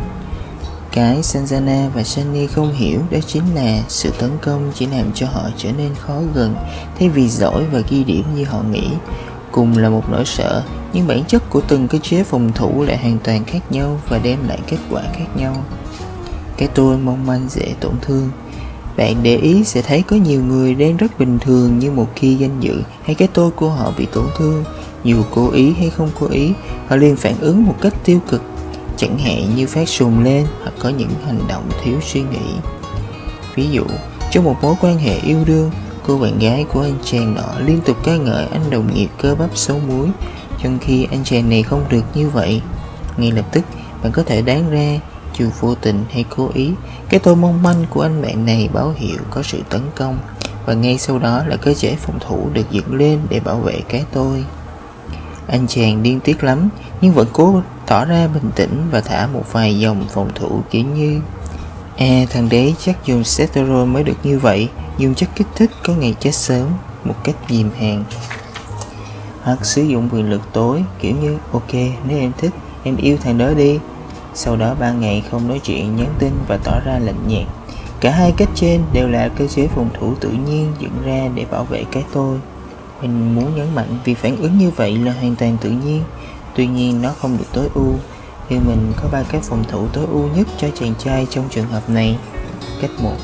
Cái 0.92 1.20
Sanjana 1.22 1.90
và 1.90 2.02
Sunny 2.02 2.46
không 2.46 2.72
hiểu 2.72 3.00
đó 3.10 3.18
chính 3.26 3.54
là 3.54 3.82
sự 3.88 4.10
tấn 4.18 4.30
công 4.42 4.72
chỉ 4.74 4.86
làm 4.86 5.12
cho 5.14 5.26
họ 5.32 5.42
trở 5.56 5.72
nên 5.72 5.94
khó 5.94 6.20
gần 6.34 6.54
thay 6.98 7.08
vì 7.08 7.28
giỏi 7.28 7.64
và 7.72 7.80
ghi 7.90 8.04
điểm 8.04 8.24
như 8.36 8.44
họ 8.44 8.62
nghĩ 8.62 8.88
cùng 9.56 9.78
là 9.78 9.90
một 9.90 10.10
nỗi 10.10 10.24
sợ, 10.24 10.62
nhưng 10.92 11.06
bản 11.06 11.24
chất 11.24 11.50
của 11.50 11.60
từng 11.68 11.88
cơ 11.88 11.98
chế 11.98 12.24
phòng 12.24 12.52
thủ 12.54 12.82
lại 12.82 12.96
hoàn 12.96 13.18
toàn 13.24 13.44
khác 13.44 13.72
nhau 13.72 14.00
và 14.08 14.18
đem 14.18 14.48
lại 14.48 14.58
kết 14.66 14.76
quả 14.90 15.02
khác 15.12 15.26
nhau. 15.36 15.64
Cái 16.56 16.68
tôi 16.74 16.98
mong 16.98 17.26
manh 17.26 17.46
dễ 17.48 17.74
tổn 17.80 17.92
thương. 18.02 18.30
Bạn 18.96 19.16
để 19.22 19.36
ý 19.36 19.64
sẽ 19.64 19.82
thấy 19.82 20.02
có 20.02 20.16
nhiều 20.16 20.44
người 20.44 20.74
đang 20.74 20.96
rất 20.96 21.18
bình 21.18 21.38
thường 21.38 21.78
như 21.78 21.90
một 21.90 22.06
khi 22.16 22.34
danh 22.34 22.60
dự 22.60 22.82
hay 23.04 23.14
cái 23.14 23.28
tôi 23.32 23.50
của 23.50 23.68
họ 23.68 23.92
bị 23.98 24.06
tổn 24.12 24.26
thương. 24.38 24.64
Dù 25.04 25.22
cố 25.34 25.50
ý 25.50 25.72
hay 25.72 25.90
không 25.90 26.10
cố 26.20 26.26
ý, 26.26 26.52
họ 26.86 26.96
liền 26.96 27.16
phản 27.16 27.34
ứng 27.40 27.66
một 27.66 27.74
cách 27.80 27.94
tiêu 28.04 28.20
cực. 28.28 28.42
Chẳng 28.96 29.18
hạn 29.18 29.56
như 29.56 29.66
phát 29.66 29.88
sùng 29.88 30.24
lên 30.24 30.46
hoặc 30.62 30.74
có 30.78 30.88
những 30.88 31.10
hành 31.26 31.40
động 31.48 31.70
thiếu 31.84 32.00
suy 32.02 32.20
nghĩ. 32.20 32.52
Ví 33.54 33.68
dụ, 33.70 33.84
trong 34.30 34.44
một 34.44 34.56
mối 34.62 34.74
quan 34.80 34.98
hệ 34.98 35.18
yêu 35.18 35.38
đương 35.46 35.70
cô 36.06 36.18
bạn 36.18 36.38
gái 36.38 36.64
của 36.72 36.80
anh 36.80 36.94
chàng 37.04 37.34
nọ 37.34 37.58
liên 37.66 37.80
tục 37.80 37.96
ca 38.04 38.16
ngợi 38.16 38.46
anh 38.46 38.70
đồng 38.70 38.94
nghiệp 38.94 39.08
cơ 39.18 39.34
bắp 39.34 39.56
xấu 39.56 39.78
muối, 39.88 40.08
trong 40.62 40.78
khi 40.78 41.06
anh 41.10 41.24
chàng 41.24 41.50
này 41.50 41.62
không 41.62 41.84
được 41.88 42.02
như 42.14 42.28
vậy. 42.28 42.60
Ngay 43.16 43.32
lập 43.32 43.44
tức, 43.52 43.64
bạn 44.02 44.12
có 44.12 44.22
thể 44.22 44.42
đoán 44.42 44.70
ra 44.70 45.00
dù 45.38 45.48
vô 45.60 45.74
tình 45.74 46.04
hay 46.12 46.24
cố 46.36 46.50
ý, 46.54 46.70
cái 47.08 47.20
tôi 47.20 47.36
mong 47.36 47.62
manh 47.62 47.86
của 47.90 48.02
anh 48.02 48.22
bạn 48.22 48.46
này 48.46 48.68
báo 48.72 48.94
hiệu 48.96 49.18
có 49.30 49.42
sự 49.42 49.62
tấn 49.68 49.80
công, 49.94 50.18
và 50.66 50.74
ngay 50.74 50.98
sau 50.98 51.18
đó 51.18 51.42
là 51.46 51.56
cơ 51.56 51.74
chế 51.74 51.96
phòng 51.96 52.18
thủ 52.20 52.48
được 52.52 52.70
dựng 52.70 52.94
lên 52.94 53.18
để 53.28 53.40
bảo 53.40 53.56
vệ 53.56 53.80
cái 53.88 54.04
tôi. 54.12 54.44
Anh 55.46 55.66
chàng 55.66 56.02
điên 56.02 56.20
tiết 56.20 56.44
lắm, 56.44 56.68
nhưng 57.00 57.12
vẫn 57.12 57.26
cố 57.32 57.62
tỏ 57.86 58.04
ra 58.04 58.28
bình 58.34 58.50
tĩnh 58.54 58.82
và 58.90 59.00
thả 59.00 59.26
một 59.26 59.52
vài 59.52 59.78
dòng 59.78 60.04
phòng 60.14 60.30
thủ 60.34 60.62
kiểu 60.70 60.84
như 60.84 61.20
À 61.96 62.24
thằng 62.30 62.48
đấy 62.48 62.74
chắc 62.84 63.06
dùng 63.06 63.22
Ceterol 63.36 63.86
mới 63.86 64.02
được 64.02 64.16
như 64.24 64.38
vậy. 64.38 64.68
Dùng 64.98 65.14
chất 65.14 65.28
kích 65.36 65.46
thích 65.54 65.70
có 65.84 65.94
ngày 65.94 66.14
chết 66.20 66.34
sớm, 66.34 66.68
Một 67.04 67.14
cách 67.24 67.36
dìm 67.48 67.70
hàng. 67.78 68.04
Hoặc 69.42 69.64
sử 69.66 69.82
dụng 69.82 70.08
quyền 70.12 70.30
lực 70.30 70.40
tối, 70.52 70.84
kiểu 71.00 71.14
như, 71.22 71.38
ok, 71.52 71.74
nếu 72.08 72.18
em 72.18 72.32
thích, 72.38 72.50
em 72.82 72.96
yêu 72.96 73.16
thằng 73.22 73.38
đó 73.38 73.50
đi. 73.56 73.78
Sau 74.34 74.56
đó 74.56 74.74
ba 74.80 74.92
ngày 74.92 75.22
không 75.30 75.48
nói 75.48 75.60
chuyện, 75.64 75.96
nhắn 75.96 76.14
tin 76.18 76.32
và 76.48 76.56
tỏ 76.64 76.80
ra 76.84 76.98
lạnh 76.98 77.28
nhạt. 77.28 77.46
Cả 78.00 78.10
hai 78.10 78.32
cách 78.36 78.48
trên 78.54 78.82
đều 78.92 79.08
là 79.08 79.28
cơ 79.28 79.46
chế 79.46 79.66
phòng 79.66 79.90
thủ 80.00 80.14
tự 80.20 80.28
nhiên 80.28 80.72
dựng 80.78 81.02
ra 81.04 81.28
để 81.34 81.44
bảo 81.50 81.64
vệ 81.64 81.84
cái 81.92 82.04
tôi. 82.12 82.38
Mình 83.02 83.34
muốn 83.34 83.56
nhấn 83.56 83.74
mạnh 83.74 83.98
vì 84.04 84.14
phản 84.14 84.36
ứng 84.36 84.58
như 84.58 84.70
vậy 84.70 84.98
là 84.98 85.12
hoàn 85.12 85.36
toàn 85.36 85.56
tự 85.60 85.70
nhiên. 85.70 86.02
Tuy 86.54 86.66
nhiên, 86.66 87.02
nó 87.02 87.10
không 87.20 87.38
được 87.38 87.46
tối 87.52 87.68
ưu. 87.74 87.94
Thì 88.48 88.58
mình 88.58 88.92
có 89.02 89.08
ba 89.12 89.22
cách 89.22 89.42
phòng 89.42 89.64
thủ 89.68 89.86
tối 89.92 90.06
ưu 90.10 90.28
nhất 90.36 90.46
cho 90.58 90.68
chàng 90.80 90.94
trai 90.98 91.26
trong 91.30 91.44
trường 91.50 91.66
hợp 91.66 91.90
này. 91.90 92.18
Cách 92.80 92.90
một 93.02 93.16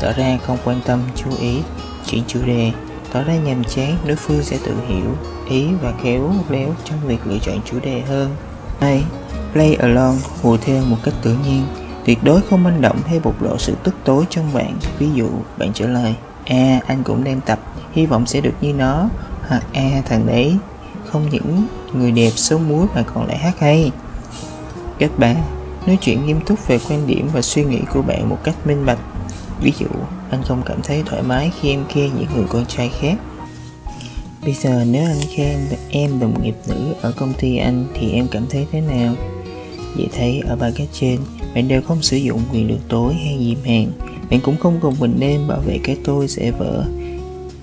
tỏ 0.00 0.12
ra 0.16 0.38
không 0.46 0.58
quan 0.64 0.80
tâm, 0.86 1.00
chú 1.16 1.30
ý. 1.40 1.60
Chuyển 2.06 2.22
chủ 2.26 2.40
đề, 2.46 2.72
tỏ 3.12 3.22
ra 3.22 3.34
nhàm 3.34 3.64
chán, 3.64 3.96
đối 4.06 4.16
phương 4.16 4.42
sẽ 4.42 4.58
tự 4.64 4.74
hiểu, 4.88 5.16
ý 5.48 5.66
và 5.82 5.92
khéo 6.02 6.34
léo 6.50 6.74
trong 6.84 6.98
việc 7.06 7.26
lựa 7.26 7.38
chọn 7.38 7.60
chủ 7.64 7.80
đề 7.80 8.00
hơn. 8.00 8.36
2. 8.80 9.04
Play 9.52 9.74
along, 9.74 10.18
hùa 10.42 10.56
theo 10.56 10.84
một 10.84 10.96
cách 11.02 11.14
tự 11.22 11.36
nhiên. 11.46 11.62
Tuyệt 12.04 12.18
đối 12.24 12.40
không 12.40 12.64
manh 12.64 12.80
động 12.80 13.00
hay 13.06 13.20
bộc 13.20 13.42
lộ 13.42 13.58
sự 13.58 13.76
tức 13.82 13.94
tối 14.04 14.24
trong 14.30 14.54
bạn. 14.54 14.78
Ví 14.98 15.08
dụ, 15.14 15.28
bạn 15.58 15.72
trả 15.72 15.86
lời 15.86 16.14
à 16.44 16.80
anh 16.86 17.02
cũng 17.04 17.24
đang 17.24 17.40
tập, 17.40 17.58
hy 17.92 18.06
vọng 18.06 18.26
sẽ 18.26 18.40
được 18.40 18.54
như 18.60 18.72
nó. 18.72 19.08
Hoặc 19.48 19.62
à 19.72 20.02
thằng 20.04 20.26
đấy, 20.26 20.56
không 21.06 21.28
những 21.30 21.66
người 21.92 22.10
đẹp 22.10 22.30
số 22.30 22.58
muối 22.58 22.86
mà 22.94 23.02
còn 23.14 23.26
lại 23.26 23.38
hát 23.38 23.60
hay. 23.60 23.90
Kết 24.98 25.08
bạn, 25.18 25.36
nói 25.86 25.98
chuyện 26.00 26.26
nghiêm 26.26 26.40
túc 26.40 26.68
về 26.68 26.78
quan 26.88 27.06
điểm 27.06 27.28
và 27.32 27.42
suy 27.42 27.64
nghĩ 27.64 27.80
của 27.92 28.02
bạn 28.02 28.28
một 28.28 28.38
cách 28.44 28.66
minh 28.66 28.86
bạch 28.86 28.98
ví 29.62 29.72
dụ 29.78 29.86
anh 30.30 30.42
không 30.42 30.62
cảm 30.66 30.82
thấy 30.82 31.02
thoải 31.06 31.22
mái 31.22 31.50
khi 31.60 31.70
em 31.70 31.84
khen 31.88 32.10
những 32.18 32.28
người 32.34 32.46
con 32.48 32.66
trai 32.66 32.90
khác 33.00 33.18
Bây 34.42 34.54
giờ 34.54 34.84
nếu 34.90 35.06
anh 35.06 35.20
khen 35.36 35.58
em 35.90 36.20
đồng 36.20 36.42
nghiệp 36.42 36.54
nữ 36.68 36.94
ở 37.00 37.12
công 37.16 37.32
ty 37.38 37.56
anh 37.56 37.86
thì 37.94 38.12
em 38.12 38.26
cảm 38.30 38.46
thấy 38.50 38.66
thế 38.72 38.80
nào? 38.80 39.14
Vậy 39.96 40.08
thấy 40.16 40.40
ở 40.46 40.56
ba 40.56 40.70
cách 40.76 40.88
trên, 40.92 41.20
bạn 41.54 41.68
đều 41.68 41.82
không 41.82 42.02
sử 42.02 42.16
dụng 42.16 42.40
quyền 42.52 42.68
lực 42.68 42.78
tối 42.88 43.14
hay 43.14 43.38
dìm 43.38 43.58
hàng. 43.64 43.92
Bạn 44.30 44.40
cũng 44.40 44.56
không 44.56 44.78
cùng 44.82 44.94
mình 45.00 45.16
nên 45.18 45.48
bảo 45.48 45.60
vệ 45.60 45.78
cái 45.84 45.96
tôi 46.04 46.28
sẽ 46.28 46.50
vỡ. 46.50 46.84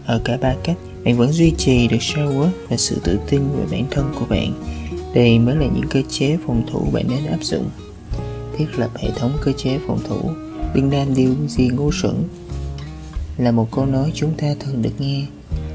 Ở 0.06 0.22
cả 0.24 0.38
ba 0.42 0.56
cách, 0.64 0.78
bạn 1.04 1.18
vẫn 1.18 1.32
duy 1.32 1.54
trì 1.58 1.88
được 1.88 1.98
self 2.00 2.48
và 2.70 2.78
sự 2.78 3.02
tự 3.04 3.20
tin 3.30 3.42
về 3.42 3.66
bản 3.72 3.86
thân 3.92 4.14
của 4.20 4.26
bạn. 4.30 4.54
Đây 5.14 5.40
mới 5.40 5.56
là 5.56 5.66
những 5.66 5.90
cơ 5.90 6.02
chế 6.10 6.38
phòng 6.48 6.64
thủ 6.72 6.88
bạn 6.94 7.06
nên 7.10 7.26
áp 7.26 7.44
dụng. 7.44 7.70
Thiết 8.58 8.68
lập 8.76 8.90
hệ 8.96 9.10
thống 9.16 9.32
cơ 9.42 9.52
chế 9.58 9.80
phòng 9.88 10.00
thủ. 10.08 10.47
Đừng 10.74 10.92
làm 10.92 11.16
điều 11.16 11.36
gì 11.48 11.70
ngu 11.70 11.92
xuẩn. 11.92 12.24
Là 13.38 13.52
một 13.52 13.72
câu 13.72 13.86
nói 13.86 14.12
chúng 14.16 14.34
ta 14.38 14.48
thường 14.60 14.82
được 14.82 14.94
nghe. 15.00 15.26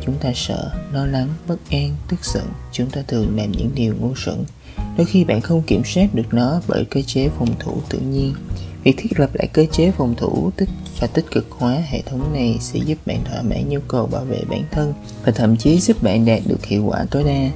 Chúng 0.07 0.15
ta 0.21 0.33
sợ, 0.35 0.71
lo 0.93 1.07
lắng, 1.07 1.29
bất 1.49 1.57
an, 1.71 1.97
tức 2.09 2.25
giận. 2.25 2.45
Chúng 2.73 2.91
ta 2.91 3.03
thường 3.09 3.37
làm 3.37 3.53
những 3.53 3.71
điều 3.75 3.95
ngu 4.01 4.15
xuẩn. 4.17 4.45
Đôi 4.97 5.07
khi 5.07 5.25
bạn 5.25 5.41
không 5.41 5.63
kiểm 5.63 5.83
soát 5.85 6.15
được 6.15 6.35
nó 6.35 6.61
bởi 6.69 6.85
cơ 6.85 7.03
chế 7.03 7.29
phòng 7.39 7.55
thủ 7.59 7.81
tự 7.89 7.99
nhiên. 7.99 8.35
Việc 8.85 8.95
thiết 8.99 9.21
lập 9.21 9.31
lại 9.35 9.49
cơ 9.53 9.67
chế 9.73 9.91
phòng 9.91 10.15
thủ 10.17 10.51
tích 10.57 10.69
và 11.01 11.07
tích 11.07 11.31
cực 11.31 11.47
hóa 11.51 11.83
hệ 11.89 12.03
thống 12.03 12.33
này 12.33 12.57
sẽ 12.61 12.79
giúp 12.79 12.99
bạn 13.07 13.25
thỏa 13.25 13.43
mãn 13.43 13.69
nhu 13.69 13.81
cầu 13.89 14.07
bảo 14.07 14.25
vệ 14.25 14.41
bản 14.51 14.65
thân 14.71 14.95
và 15.25 15.33
thậm 15.33 15.57
chí 15.57 15.79
giúp 15.79 16.03
bạn 16.03 16.25
đạt 16.25 16.43
được 16.47 16.65
hiệu 16.65 16.85
quả 16.85 17.05
tối 17.11 17.25
đa. 17.25 17.51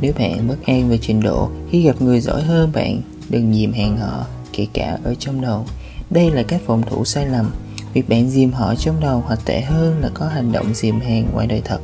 Nếu 0.00 0.12
bạn 0.18 0.48
bất 0.48 0.56
an 0.66 0.88
về 0.88 0.98
trình 1.02 1.20
độ, 1.20 1.50
khi 1.70 1.82
gặp 1.82 2.02
người 2.02 2.20
giỏi 2.20 2.42
hơn 2.42 2.72
bạn, 2.72 3.00
đừng 3.28 3.54
dìm 3.54 3.72
hàng 3.72 3.96
họ, 3.96 4.26
kể 4.52 4.66
cả 4.72 4.98
ở 5.04 5.14
trong 5.14 5.40
đầu 5.40 5.66
đây 6.10 6.30
là 6.30 6.42
cách 6.42 6.60
phòng 6.66 6.82
thủ 6.82 7.04
sai 7.04 7.26
lầm 7.26 7.50
Việc 7.96 8.08
bạn 8.08 8.30
dìm 8.30 8.52
họ 8.52 8.74
trong 8.74 9.00
đầu 9.00 9.22
hoặc 9.26 9.40
tệ 9.44 9.60
hơn 9.60 10.00
là 10.00 10.10
có 10.14 10.26
hành 10.26 10.52
động 10.52 10.74
dìm 10.74 11.00
hàng 11.00 11.28
ngoài 11.32 11.46
đời 11.46 11.62
thật 11.64 11.80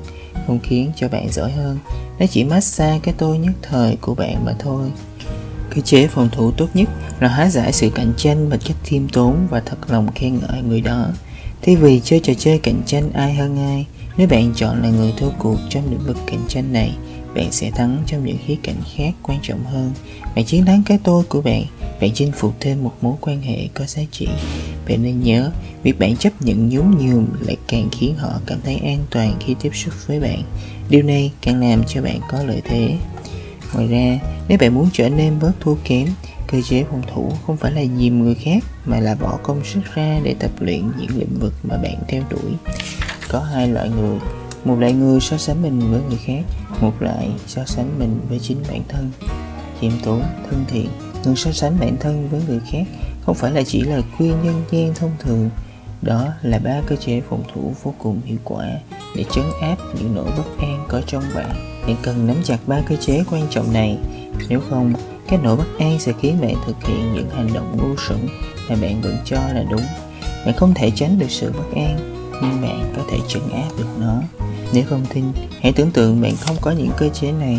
không 0.47 0.59
khiến 0.63 0.93
cho 0.97 1.09
bạn 1.09 1.33
giỏi 1.33 1.53
hơn. 1.53 1.79
Nó 2.19 2.27
chỉ 2.31 2.45
massage 2.45 2.99
cái 3.03 3.15
tôi 3.19 3.39
nhất 3.39 3.53
thời 3.63 3.97
của 4.01 4.15
bạn 4.15 4.45
mà 4.45 4.55
thôi. 4.59 4.91
Cơ 5.75 5.81
chế 5.81 6.07
phòng 6.07 6.29
thủ 6.33 6.51
tốt 6.51 6.69
nhất 6.75 6.89
là 7.21 7.29
hóa 7.29 7.51
giải 7.51 7.73
sự 7.73 7.91
cạnh 7.95 8.13
tranh 8.17 8.51
bằng 8.51 8.61
cách 8.67 8.77
khiêm 8.85 9.09
tốn 9.09 9.37
và 9.51 9.61
thật 9.61 9.77
lòng 9.89 10.13
khen 10.15 10.39
ngợi 10.39 10.63
người 10.63 10.81
đó. 10.81 11.07
Thay 11.63 11.77
vì 11.77 12.01
chơi 12.05 12.21
trò 12.21 12.33
chơi 12.39 12.59
cạnh 12.59 12.83
tranh 12.87 13.13
ai 13.13 13.35
hơn 13.35 13.59
ai, 13.59 13.87
nếu 14.17 14.29
bạn 14.29 14.53
chọn 14.57 14.83
là 14.83 14.91
người 14.91 15.13
thua 15.19 15.31
cuộc 15.39 15.57
trong 15.71 15.91
lĩnh 15.91 16.07
vực 16.07 16.17
cạnh 16.27 16.45
tranh 16.49 16.73
này, 16.73 16.97
bạn 17.35 17.53
sẽ 17.53 17.71
thắng 17.71 18.03
trong 18.07 18.25
những 18.25 18.39
khía 18.47 18.57
cạnh 18.63 18.77
khác 18.97 19.13
quan 19.23 19.39
trọng 19.43 19.65
hơn. 19.65 19.93
Bạn 20.37 20.45
chiến 20.45 20.65
thắng 20.65 20.83
cái 20.87 20.99
tôi 21.05 21.25
của 21.25 21.43
bạn, 21.43 21.63
bạn 22.01 22.11
chinh 22.15 22.33
phục 22.33 22.55
thêm 22.61 22.85
một 22.85 22.93
mối 23.01 23.15
quan 23.21 23.43
hệ 23.43 23.69
có 23.75 23.85
giá 23.87 24.03
trị. 24.11 24.29
Bạn 24.89 25.03
nên 25.03 25.23
nhớ, 25.23 25.51
việc 25.83 25.99
bạn 25.99 26.17
chấp 26.17 26.43
nhận 26.43 26.69
nhún 26.69 26.91
nhường 26.99 27.27
lại 27.41 27.57
càng 27.69 27.89
khiến 27.93 28.15
họ 28.19 28.31
cảm 28.47 28.59
thấy 28.65 28.77
an 28.77 28.99
toàn 29.11 29.35
khi 29.41 29.55
tiếp 29.61 29.71
xúc 29.75 29.95
với 30.07 30.21
bạn. 30.21 30.43
Điều 30.89 31.03
này 31.03 31.33
càng 31.43 31.61
làm 31.61 31.83
cho 31.89 32.03
bạn 32.03 32.21
có 32.31 32.43
lợi 32.43 32.63
thế. 32.65 32.97
Ngoài 33.75 33.87
ra, 33.87 34.19
nếu 34.49 34.59
bạn 34.59 34.75
muốn 34.75 34.89
trở 34.93 35.09
nên 35.09 35.39
bớt 35.41 35.53
thua 35.61 35.75
kém, 35.85 36.09
cơ 36.47 36.61
chế 36.61 36.85
phòng 36.91 37.03
thủ 37.15 37.33
không 37.47 37.57
phải 37.57 37.73
là 37.73 37.83
dìm 37.99 38.23
người 38.23 38.35
khác 38.35 38.65
mà 38.85 39.01
là 39.01 39.15
bỏ 39.15 39.39
công 39.43 39.65
sức 39.65 39.81
ra 39.95 40.21
để 40.23 40.35
tập 40.39 40.51
luyện 40.61 40.91
những 40.99 41.19
lĩnh 41.19 41.39
vực 41.41 41.53
mà 41.63 41.77
bạn 41.77 41.95
theo 42.09 42.23
đuổi. 42.31 42.53
Có 43.29 43.41
hai 43.41 43.69
loại 43.69 43.89
người, 43.89 44.19
một 44.65 44.79
loại 44.79 44.93
người 44.93 45.21
so 45.21 45.37
sánh 45.37 45.63
mình 45.63 45.81
với 45.91 46.01
người 46.09 46.19
khác, 46.25 46.43
một 46.83 47.03
lại 47.03 47.31
so 47.47 47.65
sánh 47.65 47.99
mình 47.99 48.21
với 48.29 48.39
chính 48.39 48.63
bản 48.71 48.83
thân. 48.89 49.11
Khiêm 49.81 49.93
tốn, 50.05 50.23
thân 50.51 50.65
thiện, 50.69 50.89
người 51.25 51.37
so 51.37 51.53
sánh 51.53 51.77
bản 51.81 51.97
thân 52.01 52.29
với 52.29 52.41
người 52.49 52.61
khác 52.71 52.85
không 53.23 53.35
phải 53.35 53.51
là 53.51 53.63
chỉ 53.63 53.83
là 53.83 54.01
khuyên 54.17 54.35
nhân 54.43 54.63
gian 54.71 54.95
thông 54.95 55.11
thường. 55.19 55.51
Đó 56.03 56.29
là 56.43 56.59
ba 56.59 56.81
cơ 56.87 56.97
chế 56.97 57.21
phòng 57.21 57.43
thủ 57.55 57.75
vô 57.83 57.95
cùng 57.99 58.21
hiệu 58.25 58.39
quả 58.45 58.67
để 59.17 59.25
chấn 59.33 59.45
áp 59.61 59.77
những 59.95 60.15
nỗi 60.15 60.31
bất 60.37 60.59
an 60.59 60.85
có 60.89 61.01
trong 61.07 61.23
bạn. 61.35 61.83
Bạn 61.87 61.97
cần 62.03 62.27
nắm 62.27 62.37
chặt 62.45 62.59
ba 62.67 62.81
cơ 62.89 62.97
chế 62.97 63.25
quan 63.31 63.47
trọng 63.51 63.73
này. 63.73 63.99
Nếu 64.49 64.61
không 64.71 64.93
cái 65.29 65.39
nỗi 65.43 65.57
bất 65.57 65.79
an 65.79 65.99
sẽ 65.99 66.13
khiến 66.21 66.41
bạn 66.41 66.55
thực 66.67 66.85
hiện 66.87 67.13
những 67.15 67.31
hành 67.31 67.53
động 67.55 67.77
ngu 67.77 67.97
xuẩn 68.09 68.19
mà 68.69 68.77
bạn 68.83 69.01
vẫn 69.01 69.17
cho 69.25 69.37
là 69.37 69.65
đúng. 69.71 69.85
Bạn 70.47 70.57
không 70.57 70.75
thể 70.75 70.91
tránh 70.91 71.19
được 71.19 71.31
sự 71.31 71.53
bất 71.53 71.77
an 71.77 71.99
nhưng 72.43 72.63
bạn 72.63 72.93
có 72.97 73.03
thể 73.11 73.19
chấn 73.29 73.43
áp 73.51 73.69
được 73.79 73.89
nó 74.01 74.23
nếu 74.73 74.85
không 74.89 75.07
tin, 75.15 75.25
hãy 75.61 75.73
tưởng 75.73 75.91
tượng 75.91 76.21
bạn 76.21 76.37
không 76.37 76.57
có 76.61 76.71
những 76.71 76.91
cơ 76.99 77.09
chế 77.09 77.33
này. 77.33 77.59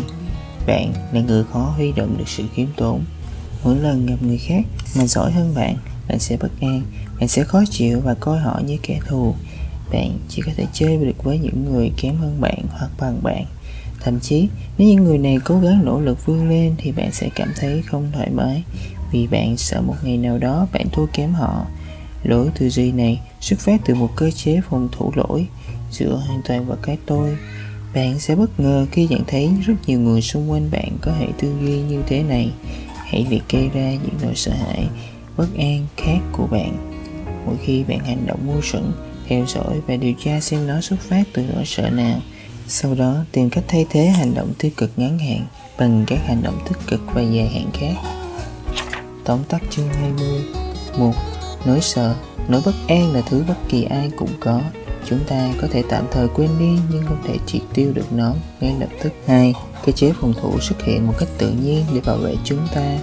Bạn 0.66 0.92
là 1.12 1.20
người 1.20 1.44
khó 1.52 1.72
huy 1.76 1.92
động 1.92 2.18
được 2.18 2.28
sự 2.28 2.44
khiêm 2.54 2.66
tốn. 2.76 3.04
Mỗi 3.64 3.76
lần 3.76 4.06
gặp 4.06 4.16
người 4.20 4.38
khác 4.38 4.62
mà 4.96 5.06
giỏi 5.06 5.32
hơn 5.32 5.52
bạn 5.54 5.76
bạn 6.08 6.18
sẽ 6.18 6.36
bất 6.36 6.50
an, 6.60 6.82
bạn 7.20 7.28
sẽ 7.28 7.44
khó 7.44 7.62
chịu 7.70 8.00
và 8.00 8.14
coi 8.14 8.38
họ 8.38 8.60
như 8.66 8.76
kẻ 8.82 9.00
thù. 9.06 9.34
Bạn 9.92 10.18
chỉ 10.28 10.42
có 10.46 10.52
thể 10.56 10.66
chơi 10.72 10.96
được 10.96 11.24
với 11.24 11.38
những 11.38 11.64
người 11.64 11.90
kém 11.96 12.16
hơn 12.16 12.40
bạn 12.40 12.62
hoặc 12.70 12.90
bằng 13.00 13.22
bạn. 13.22 13.44
Thậm 14.00 14.20
chí, 14.20 14.48
nếu 14.78 14.88
những 14.88 15.04
người 15.04 15.18
này 15.18 15.38
cố 15.44 15.60
gắng 15.60 15.84
nỗ 15.84 16.00
lực 16.00 16.26
vươn 16.26 16.48
lên 16.48 16.74
thì 16.78 16.92
bạn 16.92 17.12
sẽ 17.12 17.28
cảm 17.34 17.52
thấy 17.56 17.82
không 17.82 18.10
thoải 18.12 18.30
mái. 18.30 18.62
Vì 19.12 19.26
bạn 19.26 19.56
sợ 19.56 19.80
một 19.80 19.94
ngày 20.02 20.16
nào 20.16 20.38
đó 20.38 20.66
bạn 20.72 20.86
thua 20.92 21.06
kém 21.06 21.32
họ. 21.32 21.66
Lỗi 22.22 22.48
tư 22.58 22.70
duy 22.70 22.92
này 22.92 23.20
xuất 23.40 23.60
phát 23.60 23.80
từ 23.84 23.94
một 23.94 24.10
cơ 24.16 24.30
chế 24.30 24.60
phòng 24.70 24.88
thủ 24.92 25.12
lỗi 25.14 25.46
giữa 25.94 26.22
hoàn 26.26 26.42
toàn 26.44 26.66
vào 26.66 26.78
cái 26.82 26.98
tôi. 27.06 27.36
Bạn 27.94 28.18
sẽ 28.18 28.36
bất 28.36 28.60
ngờ 28.60 28.86
khi 28.92 29.06
nhận 29.10 29.24
thấy 29.26 29.50
rất 29.66 29.74
nhiều 29.86 30.00
người 30.00 30.22
xung 30.22 30.50
quanh 30.50 30.70
bạn 30.70 30.96
có 31.00 31.12
hệ 31.12 31.26
tư 31.38 31.52
duy 31.62 31.80
như 31.80 32.02
thế 32.06 32.22
này. 32.22 32.50
Hãy 32.96 33.26
liệt 33.30 33.42
kê 33.48 33.68
ra 33.74 33.90
những 33.90 34.14
nỗi 34.22 34.34
sợ 34.34 34.52
hãi, 34.52 34.86
bất 35.36 35.46
an 35.58 35.86
khác 35.96 36.18
của 36.32 36.46
bạn. 36.46 36.94
Mỗi 37.46 37.56
khi 37.64 37.84
bạn 37.84 37.98
hành 37.98 38.26
động 38.26 38.46
ngu 38.46 38.62
xuẩn, 38.62 38.92
theo 39.28 39.44
dõi 39.46 39.80
và 39.86 39.96
điều 39.96 40.12
tra 40.24 40.40
xem 40.40 40.66
nó 40.66 40.80
xuất 40.80 41.00
phát 41.00 41.24
từ 41.32 41.44
nỗi 41.54 41.64
sợ 41.66 41.90
nào. 41.90 42.20
Sau 42.68 42.94
đó, 42.94 43.24
tìm 43.32 43.50
cách 43.50 43.64
thay 43.68 43.86
thế 43.90 44.06
hành 44.06 44.34
động 44.34 44.52
tiêu 44.58 44.70
cực 44.76 44.90
ngắn 44.96 45.18
hạn 45.18 45.46
bằng 45.78 46.04
các 46.06 46.18
hành 46.26 46.42
động 46.42 46.58
tích 46.68 46.78
cực 46.86 47.00
và 47.14 47.22
dài 47.22 47.48
hạn 47.48 47.70
khác. 47.72 47.94
Tóm 49.24 49.38
tắt 49.48 49.62
chương 49.70 49.88
20 49.88 50.28
một, 50.98 51.12
nỗi 51.66 51.80
sợ, 51.80 52.14
nỗi 52.48 52.62
bất 52.64 52.74
an 52.88 53.12
là 53.12 53.20
thứ 53.20 53.44
bất 53.48 53.56
kỳ 53.68 53.84
ai 53.84 54.10
cũng 54.16 54.30
có 54.40 54.60
chúng 55.06 55.24
ta 55.28 55.52
có 55.60 55.68
thể 55.70 55.82
tạm 55.88 56.04
thời 56.10 56.28
quên 56.28 56.50
đi 56.58 56.78
nhưng 56.92 57.02
không 57.06 57.22
thể 57.26 57.38
triệt 57.46 57.62
tiêu 57.74 57.92
được 57.94 58.12
nó 58.12 58.34
ngay 58.60 58.74
lập 58.80 58.88
tức 59.02 59.12
hai 59.26 59.54
cơ 59.86 59.92
chế 59.92 60.12
phòng 60.20 60.32
thủ 60.40 60.60
xuất 60.60 60.82
hiện 60.82 61.06
một 61.06 61.14
cách 61.18 61.28
tự 61.38 61.50
nhiên 61.50 61.84
để 61.94 62.00
bảo 62.06 62.16
vệ 62.16 62.36
chúng 62.44 62.66
ta 62.74 62.98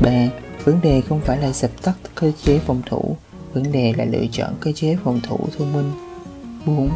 ba 0.00 0.28
vấn 0.64 0.80
đề 0.82 1.00
không 1.00 1.20
phải 1.20 1.38
là 1.38 1.52
dập 1.52 1.70
tắt 1.82 1.94
cơ 2.14 2.32
chế 2.44 2.58
phòng 2.58 2.82
thủ 2.86 3.16
vấn 3.52 3.72
đề 3.72 3.92
là 3.96 4.04
lựa 4.04 4.26
chọn 4.32 4.54
cơ 4.60 4.72
chế 4.72 4.96
phòng 5.04 5.20
thủ 5.20 5.38
thông 5.58 5.72
minh 5.72 5.92
4. 6.66 6.90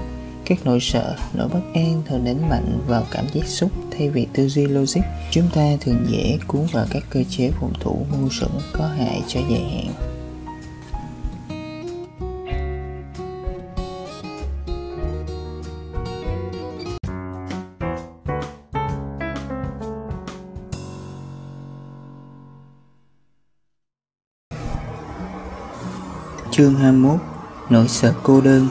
Các 0.44 0.58
nỗi 0.64 0.80
sợ, 0.80 1.16
nỗi 1.34 1.48
bất 1.48 1.60
an 1.74 2.02
thường 2.06 2.24
đánh 2.24 2.48
mạnh 2.48 2.78
vào 2.86 3.06
cảm 3.10 3.24
giác 3.34 3.46
xúc 3.46 3.70
thay 3.90 4.10
vì 4.10 4.26
tư 4.32 4.48
duy 4.48 4.66
logic. 4.66 5.00
Chúng 5.30 5.48
ta 5.54 5.62
thường 5.80 6.06
dễ 6.08 6.38
cuốn 6.46 6.66
vào 6.72 6.86
các 6.90 7.02
cơ 7.10 7.22
chế 7.30 7.50
phòng 7.60 7.72
thủ 7.80 8.06
ngu 8.12 8.28
xuẩn 8.30 8.50
có 8.72 8.86
hại 8.86 9.22
cho 9.28 9.40
dài 9.50 9.60
hạn. 9.60 10.17
Chương 26.58 26.74
21 26.74 27.20
Nỗi 27.70 27.88
sợ 27.88 28.14
cô 28.22 28.40
đơn 28.40 28.68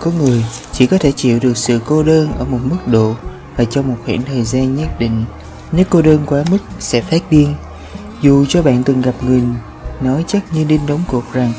Có 0.00 0.10
người 0.10 0.44
chỉ 0.72 0.86
có 0.86 0.98
thể 0.98 1.12
chịu 1.12 1.38
được 1.42 1.56
sự 1.56 1.80
cô 1.86 2.02
đơn 2.02 2.32
ở 2.38 2.44
một 2.44 2.58
mức 2.64 2.76
độ 2.86 3.14
và 3.56 3.64
trong 3.64 3.88
một 3.88 3.96
khoảng 4.04 4.22
thời 4.22 4.42
gian 4.42 4.76
nhất 4.76 4.88
định. 4.98 5.24
Nếu 5.72 5.84
cô 5.90 6.02
đơn 6.02 6.18
quá 6.26 6.44
mức 6.50 6.58
sẽ 6.78 7.00
phát 7.00 7.22
điên. 7.30 7.54
Dù 8.22 8.44
cho 8.48 8.62
bạn 8.62 8.82
từng 8.82 9.02
gặp 9.02 9.14
người 9.22 9.42
nói 10.00 10.24
chắc 10.26 10.42
như 10.54 10.64
đinh 10.64 10.86
đóng 10.86 11.00
cột 11.08 11.24
rằng 11.32 11.52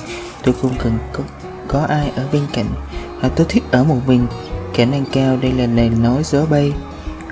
tôi 0.44 0.56
không 0.62 0.76
cần 0.84 0.98
có, 1.14 1.24
có 1.68 1.80
ai 1.80 2.12
ở 2.16 2.28
bên 2.34 2.44
cạnh 2.54 2.68
hoặc 3.20 3.34
tôi 3.36 3.46
thích 3.50 3.64
ở 3.72 3.84
một 3.84 4.00
mình. 4.08 4.28
Khả 4.74 4.86
năng 4.86 5.06
cao 5.12 5.38
đây 5.42 5.52
là 5.52 5.66
lời 5.66 5.90
nói 5.90 6.24
gió 6.24 6.46
bay. 6.46 6.74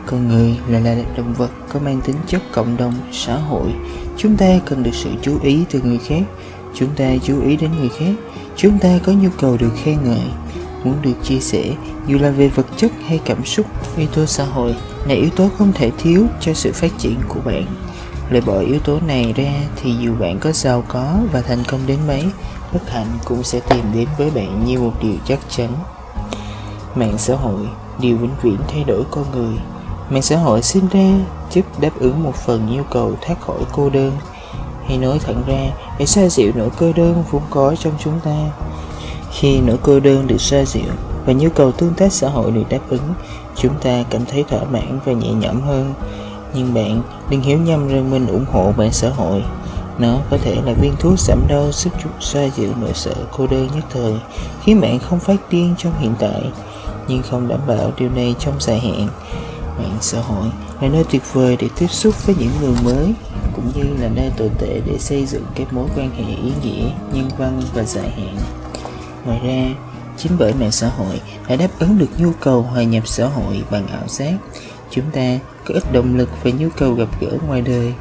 Con 0.06 0.28
người 0.28 0.58
là 0.68 0.80
là 0.80 0.96
động 1.18 1.34
vật 1.34 1.52
có 1.74 1.80
mang 1.80 2.02
tính 2.02 2.18
chất 2.28 2.42
cộng 2.52 2.78
đồng, 2.78 2.94
xã 3.12 3.38
hội. 3.38 3.74
Chúng 4.18 4.38
ta 4.38 4.60
cần 4.66 4.84
được 4.84 4.94
sự 4.94 5.10
chú 5.22 5.40
ý 5.44 5.64
từ 5.72 5.82
người 5.82 6.00
khác 6.08 6.24
chúng 6.74 6.90
ta 6.96 7.06
chú 7.24 7.42
ý 7.42 7.58
đến 7.58 7.72
người 7.80 7.90
khác. 7.90 8.14
Chúng 8.56 8.80
ta 8.80 9.00
có 9.06 9.12
nhu 9.12 9.30
cầu 9.40 9.58
được 9.58 9.72
khen 9.84 9.98
ngợi, 10.04 10.32
muốn 10.84 10.96
được 11.02 11.14
chia 11.24 11.40
sẻ. 11.40 11.64
Dù 12.08 12.18
là 12.18 12.30
về 12.30 12.48
vật 12.48 12.66
chất 12.78 12.92
hay 13.08 13.20
cảm 13.26 13.46
xúc, 13.46 13.66
yếu 13.98 14.08
tố 14.08 14.26
xã 14.26 14.46
hội 14.46 14.76
là 15.08 15.16
yếu 15.16 15.30
tố 15.30 15.50
không 15.58 15.74
thể 15.74 15.92
thiếu 15.98 16.26
cho 16.42 16.54
sự 16.54 16.72
phát 16.72 16.92
triển 16.98 17.16
của 17.28 17.40
bạn. 17.46 17.66
Loại 18.30 18.42
bỏ 18.42 18.60
yếu 18.60 18.80
tố 18.80 19.00
này 19.08 19.34
ra 19.34 19.54
thì 19.82 19.96
dù 20.00 20.16
bạn 20.16 20.40
có 20.40 20.52
giàu 20.52 20.84
có 20.88 21.18
và 21.32 21.42
thành 21.42 21.64
công 21.68 21.80
đến 21.88 21.98
mấy, 22.08 22.24
bất 22.74 22.90
hạnh 22.90 23.08
cũng 23.26 23.44
sẽ 23.44 23.60
tìm 23.60 23.86
đến 23.94 24.08
với 24.18 24.30
bạn 24.30 24.66
như 24.66 24.80
một 24.80 24.94
điều 25.02 25.16
chắc 25.26 25.40
chắn. 25.50 25.70
Mạng 26.96 27.18
xã 27.18 27.36
hội, 27.36 27.68
điều 28.00 28.18
vĩnh 28.18 28.36
viễn 28.42 28.58
thay 28.68 28.84
đổi 28.84 29.04
con 29.12 29.26
người. 29.32 29.56
Mạng 30.10 30.22
xã 30.22 30.38
hội 30.38 30.62
sinh 30.62 30.88
ra 30.88 31.26
giúp 31.52 31.66
đáp 31.82 32.00
ứng 32.00 32.24
một 32.24 32.36
phần 32.36 32.76
nhu 32.76 32.84
cầu 32.84 33.16
thoát 33.22 33.42
khỏi 33.42 33.60
cô 33.72 33.90
đơn 33.90 34.12
hay 34.92 34.98
nói 34.98 35.20
thẳng 35.20 35.44
ra, 35.48 35.72
để 36.00 36.06
xoa 36.06 36.30
dịu 36.30 36.52
nỗi 36.56 36.70
cô 36.80 36.92
đơn 36.96 37.24
vốn 37.32 37.42
có 37.50 37.76
trong 37.80 37.94
chúng 38.04 38.20
ta. 38.24 38.50
Khi 39.32 39.62
nỗi 39.62 39.78
cô 39.82 40.00
đơn 40.00 40.28
được 40.28 40.42
xoa 40.42 40.66
dịu 40.66 40.92
và 41.26 41.34
nhu 41.34 41.50
cầu 41.50 41.72
tương 41.72 41.94
tác 41.94 42.14
xã 42.14 42.30
hội 42.30 42.52
được 42.52 42.64
đáp 42.70 42.80
ứng, 42.90 43.14
chúng 43.56 43.74
ta 43.84 44.04
cảm 44.10 44.26
thấy 44.26 44.44
thỏa 44.44 44.64
mãn 44.64 45.00
và 45.06 45.14
nhẹ 45.14 45.30
nhõm 45.30 45.62
hơn. 45.62 45.94
Nhưng 46.54 46.74
bạn 46.74 47.02
đừng 47.30 47.42
hiểu 47.42 47.58
nhầm 47.58 47.88
rằng 47.88 48.12
mình 48.12 48.28
ủng 48.28 48.46
hộ 48.52 48.74
mạng 48.78 48.92
xã 48.92 49.10
hội. 49.10 49.44
Nó 49.98 50.18
có 50.30 50.38
thể 50.38 50.56
là 50.66 50.74
viên 50.74 50.96
thuốc 51.00 51.20
giảm 51.20 51.40
đau 51.48 51.72
giúp 51.72 51.94
chúng 52.04 52.12
xoa 52.20 52.44
dịu 52.56 52.72
nỗi 52.82 52.94
sợ 52.94 53.14
cô 53.38 53.48
đơn 53.48 53.68
nhất 53.76 53.86
thời, 53.94 54.14
khiến 54.64 54.82
bạn 54.82 55.00
không 55.00 55.20
phát 55.20 55.36
điên 55.50 55.76
trong 55.78 55.94
hiện 56.00 56.14
tại, 56.20 56.42
nhưng 57.08 57.22
không 57.22 57.48
đảm 57.48 57.60
bảo 57.68 57.92
điều 57.98 58.10
này 58.10 58.36
trong 58.40 58.54
dài 58.60 58.80
hạn 58.80 59.08
mạng 59.82 59.98
xã 60.02 60.22
hội. 60.22 60.48
Là 60.82 60.88
nơi 60.88 61.04
tuyệt 61.12 61.22
vời 61.34 61.58
để 61.60 61.70
tiếp 61.80 61.88
xúc 61.88 62.26
với 62.26 62.36
những 62.40 62.52
người 62.62 62.74
mới, 62.84 63.14
cũng 63.56 63.72
như 63.76 63.84
là 64.02 64.10
nơi 64.16 64.32
tồi 64.38 64.50
tệ 64.60 64.82
để 64.86 64.98
xây 64.98 65.26
dựng 65.26 65.46
các 65.56 65.74
mối 65.74 65.88
quan 65.96 66.12
hệ 66.12 66.24
ý 66.24 66.52
nghĩa, 66.64 66.90
nhân 67.14 67.30
văn 67.38 67.62
và 67.74 67.84
dài 67.84 68.10
hạn. 68.10 68.38
Ngoài 69.26 69.40
ra, 69.44 69.76
chính 70.18 70.32
bởi 70.40 70.54
mạng 70.54 70.72
xã 70.72 70.88
hội 70.88 71.22
đã 71.48 71.56
đáp 71.56 71.70
ứng 71.80 71.98
được 71.98 72.10
nhu 72.18 72.32
cầu 72.40 72.62
hòa 72.62 72.84
nhập 72.84 73.08
xã 73.08 73.26
hội 73.26 73.64
bằng 73.72 73.88
ảo 73.88 74.08
giác, 74.08 74.34
chúng 74.90 75.06
ta 75.14 75.40
có 75.66 75.74
ít 75.74 75.94
động 75.94 76.18
lực 76.18 76.30
và 76.44 76.52
nhu 76.52 76.70
cầu 76.78 76.94
gặp 76.94 77.08
gỡ 77.22 77.38
ngoài 77.48 77.62
đời. 77.62 77.94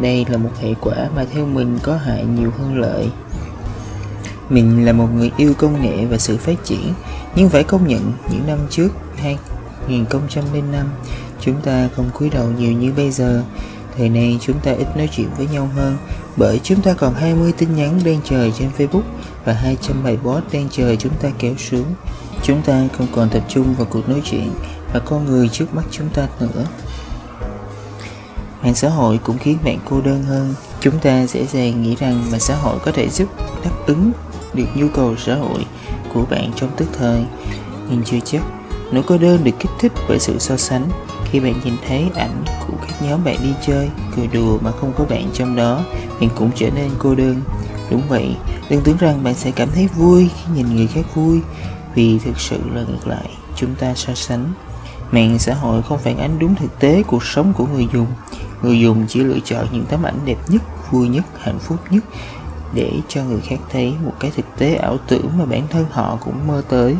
Đây 0.00 0.26
là 0.28 0.36
một 0.36 0.50
hệ 0.60 0.74
quả 0.80 0.94
mà 1.16 1.24
theo 1.32 1.46
mình 1.46 1.78
có 1.82 1.96
hại 1.96 2.24
nhiều 2.24 2.50
hơn 2.58 2.78
lợi. 2.78 3.08
Mình 4.48 4.84
là 4.84 4.92
một 4.92 5.08
người 5.14 5.30
yêu 5.36 5.54
công 5.58 5.82
nghệ 5.82 6.04
và 6.04 6.18
sự 6.18 6.36
phát 6.36 6.64
triển, 6.64 6.92
nhưng 7.36 7.48
phải 7.48 7.64
công 7.64 7.88
nhận 7.88 8.12
những 8.30 8.46
năm 8.46 8.58
trước 8.70 8.88
2005 9.16 10.86
chúng 11.44 11.60
ta 11.60 11.88
không 11.96 12.10
cúi 12.14 12.30
đầu 12.30 12.48
nhiều 12.58 12.72
như 12.72 12.92
bây 12.96 13.10
giờ 13.10 13.42
Thời 13.96 14.08
nay 14.08 14.38
chúng 14.40 14.60
ta 14.60 14.72
ít 14.72 14.96
nói 14.96 15.08
chuyện 15.12 15.28
với 15.36 15.46
nhau 15.52 15.68
hơn 15.74 15.96
bởi 16.36 16.60
chúng 16.62 16.82
ta 16.82 16.94
còn 16.94 17.14
20 17.14 17.52
tin 17.58 17.76
nhắn 17.76 18.00
đang 18.04 18.20
chờ 18.24 18.50
trên 18.58 18.70
Facebook 18.78 19.02
và 19.44 19.52
200 19.52 20.04
bài 20.04 20.18
post 20.22 20.44
đang 20.52 20.68
chờ 20.68 20.96
chúng 20.96 21.12
ta 21.22 21.28
kéo 21.38 21.54
xuống. 21.56 21.94
Chúng 22.42 22.62
ta 22.62 22.88
không 22.92 23.06
còn 23.12 23.28
tập 23.28 23.42
trung 23.48 23.74
vào 23.74 23.86
cuộc 23.90 24.08
nói 24.08 24.22
chuyện 24.24 24.50
và 24.92 25.00
con 25.00 25.24
người 25.24 25.48
trước 25.48 25.74
mắt 25.74 25.82
chúng 25.90 26.08
ta 26.08 26.28
nữa. 26.40 26.64
Mạng 28.62 28.74
xã 28.74 28.88
hội 28.88 29.20
cũng 29.24 29.38
khiến 29.38 29.58
bạn 29.64 29.78
cô 29.90 30.00
đơn 30.00 30.22
hơn. 30.22 30.54
Chúng 30.80 30.98
ta 30.98 31.26
dễ 31.26 31.46
dàng 31.46 31.82
nghĩ 31.82 31.96
rằng 31.96 32.30
mạng 32.30 32.40
xã 32.40 32.56
hội 32.56 32.78
có 32.84 32.92
thể 32.92 33.08
giúp 33.08 33.28
đáp 33.64 33.70
ứng 33.86 34.12
được 34.54 34.66
nhu 34.74 34.88
cầu 34.88 35.14
xã 35.16 35.34
hội 35.34 35.66
của 36.14 36.24
bạn 36.30 36.50
trong 36.56 36.70
tức 36.76 36.88
thời. 36.98 37.24
Nhưng 37.90 38.02
chưa 38.04 38.20
chắc, 38.24 38.42
nỗi 38.92 39.02
cô 39.06 39.18
đơn 39.18 39.44
được 39.44 39.52
kích 39.58 39.72
thích 39.80 39.92
bởi 40.08 40.18
sự 40.18 40.38
so 40.38 40.56
sánh 40.56 40.88
khi 41.34 41.40
bạn 41.40 41.54
nhìn 41.64 41.74
thấy 41.88 42.10
ảnh 42.14 42.44
của 42.66 42.74
các 42.86 43.02
nhóm 43.02 43.24
bạn 43.24 43.36
đi 43.42 43.54
chơi, 43.66 43.90
cười 44.16 44.26
đùa 44.26 44.58
mà 44.60 44.70
không 44.70 44.92
có 44.98 45.04
bạn 45.04 45.30
trong 45.32 45.56
đó, 45.56 45.84
bạn 46.20 46.30
cũng 46.34 46.50
trở 46.54 46.70
nên 46.70 46.90
cô 46.98 47.14
đơn. 47.14 47.40
Đúng 47.90 48.02
vậy, 48.08 48.36
đừng 48.70 48.80
tưởng 48.80 48.96
rằng 48.96 49.24
bạn 49.24 49.34
sẽ 49.34 49.50
cảm 49.50 49.68
thấy 49.74 49.88
vui 49.88 50.30
khi 50.34 50.52
nhìn 50.54 50.76
người 50.76 50.86
khác 50.86 51.14
vui, 51.14 51.40
vì 51.94 52.18
thực 52.18 52.40
sự 52.40 52.60
là 52.74 52.82
ngược 52.82 53.06
lại, 53.06 53.30
chúng 53.56 53.74
ta 53.74 53.94
so 53.94 54.14
sánh. 54.14 54.52
Mạng 55.10 55.38
xã 55.38 55.54
hội 55.54 55.82
không 55.82 55.98
phản 55.98 56.18
ánh 56.18 56.38
đúng 56.38 56.54
thực 56.54 56.78
tế 56.78 57.02
cuộc 57.02 57.24
sống 57.24 57.52
của 57.52 57.66
người 57.66 57.86
dùng. 57.92 58.06
Người 58.62 58.80
dùng 58.80 59.06
chỉ 59.08 59.20
lựa 59.20 59.38
chọn 59.44 59.66
những 59.72 59.84
tấm 59.84 60.02
ảnh 60.02 60.18
đẹp 60.24 60.38
nhất, 60.48 60.62
vui 60.90 61.08
nhất, 61.08 61.24
hạnh 61.40 61.58
phúc 61.58 61.78
nhất 61.90 62.04
để 62.74 62.92
cho 63.08 63.24
người 63.24 63.40
khác 63.40 63.58
thấy 63.72 63.94
một 64.04 64.12
cái 64.20 64.32
thực 64.36 64.46
tế 64.58 64.74
ảo 64.74 64.96
tưởng 65.08 65.30
mà 65.38 65.44
bản 65.44 65.62
thân 65.70 65.86
họ 65.90 66.18
cũng 66.24 66.46
mơ 66.46 66.62
tới. 66.68 66.96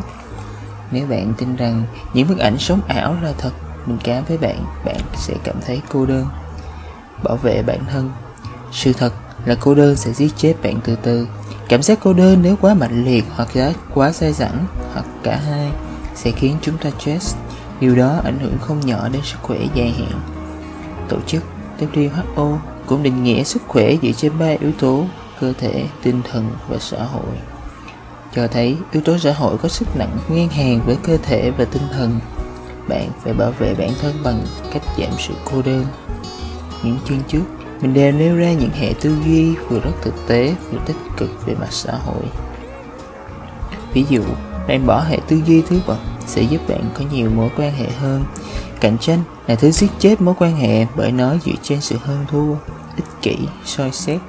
Nếu 0.91 1.07
bạn 1.07 1.33
tin 1.37 1.55
rằng 1.55 1.83
những 2.13 2.27
bức 2.27 2.37
ảnh 2.37 2.57
sống 2.57 2.81
ảo 2.87 3.15
là 3.21 3.33
thật, 3.37 3.51
mình 3.85 3.97
cá 4.03 4.21
với 4.21 4.37
bạn, 4.37 4.65
bạn 4.85 4.99
sẽ 5.15 5.33
cảm 5.43 5.55
thấy 5.65 5.81
cô 5.89 6.05
đơn. 6.05 6.25
Bảo 7.23 7.35
vệ 7.35 7.61
bản 7.61 7.79
thân 7.91 8.11
Sự 8.71 8.93
thật 8.93 9.13
là 9.45 9.55
cô 9.59 9.75
đơn 9.75 9.95
sẽ 9.95 10.13
giết 10.13 10.31
chết 10.37 10.53
bạn 10.63 10.79
từ 10.83 10.95
từ. 11.03 11.27
Cảm 11.69 11.81
giác 11.81 11.99
cô 12.03 12.13
đơn 12.13 12.41
nếu 12.41 12.55
quá 12.61 12.73
mạnh 12.73 13.05
liệt 13.05 13.25
hoặc 13.35 13.47
quá 13.93 14.11
dai 14.11 14.33
dẳng 14.33 14.65
hoặc 14.93 15.05
cả 15.23 15.35
hai 15.35 15.71
sẽ 16.15 16.31
khiến 16.31 16.57
chúng 16.61 16.77
ta 16.77 16.89
stress. 16.99 17.35
Điều 17.79 17.95
đó 17.95 18.19
ảnh 18.23 18.39
hưởng 18.39 18.57
không 18.61 18.79
nhỏ 18.85 19.09
đến 19.09 19.21
sức 19.25 19.37
khỏe 19.41 19.57
dài 19.75 19.91
hạn. 19.91 20.21
Tổ 21.09 21.17
chức 21.27 21.43
WHO 21.79 22.57
cũng 22.85 23.03
định 23.03 23.23
nghĩa 23.23 23.43
sức 23.43 23.61
khỏe 23.67 23.95
dựa 24.01 24.11
trên 24.11 24.39
ba 24.39 24.49
yếu 24.59 24.71
tố 24.79 25.05
cơ 25.39 25.53
thể, 25.57 25.85
tinh 26.03 26.21
thần 26.31 26.49
và 26.69 26.77
xã 26.79 27.03
hội 27.03 27.35
cho 28.35 28.47
thấy 28.47 28.77
yếu 28.91 29.01
tố 29.01 29.17
xã 29.17 29.33
hội 29.33 29.57
có 29.57 29.69
sức 29.69 29.95
nặng 29.95 30.17
ngang 30.29 30.49
hàng 30.49 30.81
với 30.85 30.97
cơ 31.03 31.17
thể 31.17 31.51
và 31.57 31.65
tinh 31.65 31.83
thần 31.91 32.19
bạn 32.87 33.09
phải 33.23 33.33
bảo 33.33 33.51
vệ 33.51 33.75
bản 33.75 33.91
thân 34.01 34.15
bằng 34.23 34.41
cách 34.73 34.83
giảm 34.97 35.11
sự 35.19 35.33
cô 35.51 35.61
đơn. 35.61 35.85
Những 36.83 36.97
chương 37.05 37.23
trước, 37.27 37.43
mình 37.81 37.93
đều 37.93 38.11
nêu 38.11 38.35
ra 38.35 38.51
những 38.51 38.69
hệ 38.69 38.93
tư 39.01 39.17
duy 39.25 39.55
vừa 39.55 39.79
rất 39.79 39.91
thực 40.01 40.27
tế, 40.27 40.55
vừa 40.71 40.79
tích 40.85 40.97
cực 41.17 41.45
về 41.45 41.55
mặt 41.55 41.71
xã 41.71 41.91
hội. 41.91 42.23
Ví 43.93 44.05
dụ, 44.09 44.23
bạn 44.67 44.85
bỏ 44.85 45.01
hệ 45.01 45.19
tư 45.27 45.41
duy 45.45 45.61
thứ 45.61 45.79
bậc 45.87 45.97
sẽ 46.27 46.41
giúp 46.41 46.61
bạn 46.69 46.83
có 46.93 47.05
nhiều 47.11 47.29
mối 47.29 47.49
quan 47.57 47.71
hệ 47.71 47.89
hơn. 47.89 48.23
Cạnh 48.81 48.97
tranh 48.97 49.19
là 49.47 49.55
thứ 49.55 49.71
giết 49.71 49.91
chết 49.99 50.21
mối 50.21 50.35
quan 50.37 50.55
hệ 50.57 50.85
bởi 50.95 51.11
nó 51.11 51.35
dựa 51.45 51.55
trên 51.63 51.81
sự 51.81 51.95
hơn 52.03 52.25
thua, 52.31 52.55
ích 52.95 53.05
kỷ, 53.21 53.37
soi 53.65 53.91
xét 53.91 54.21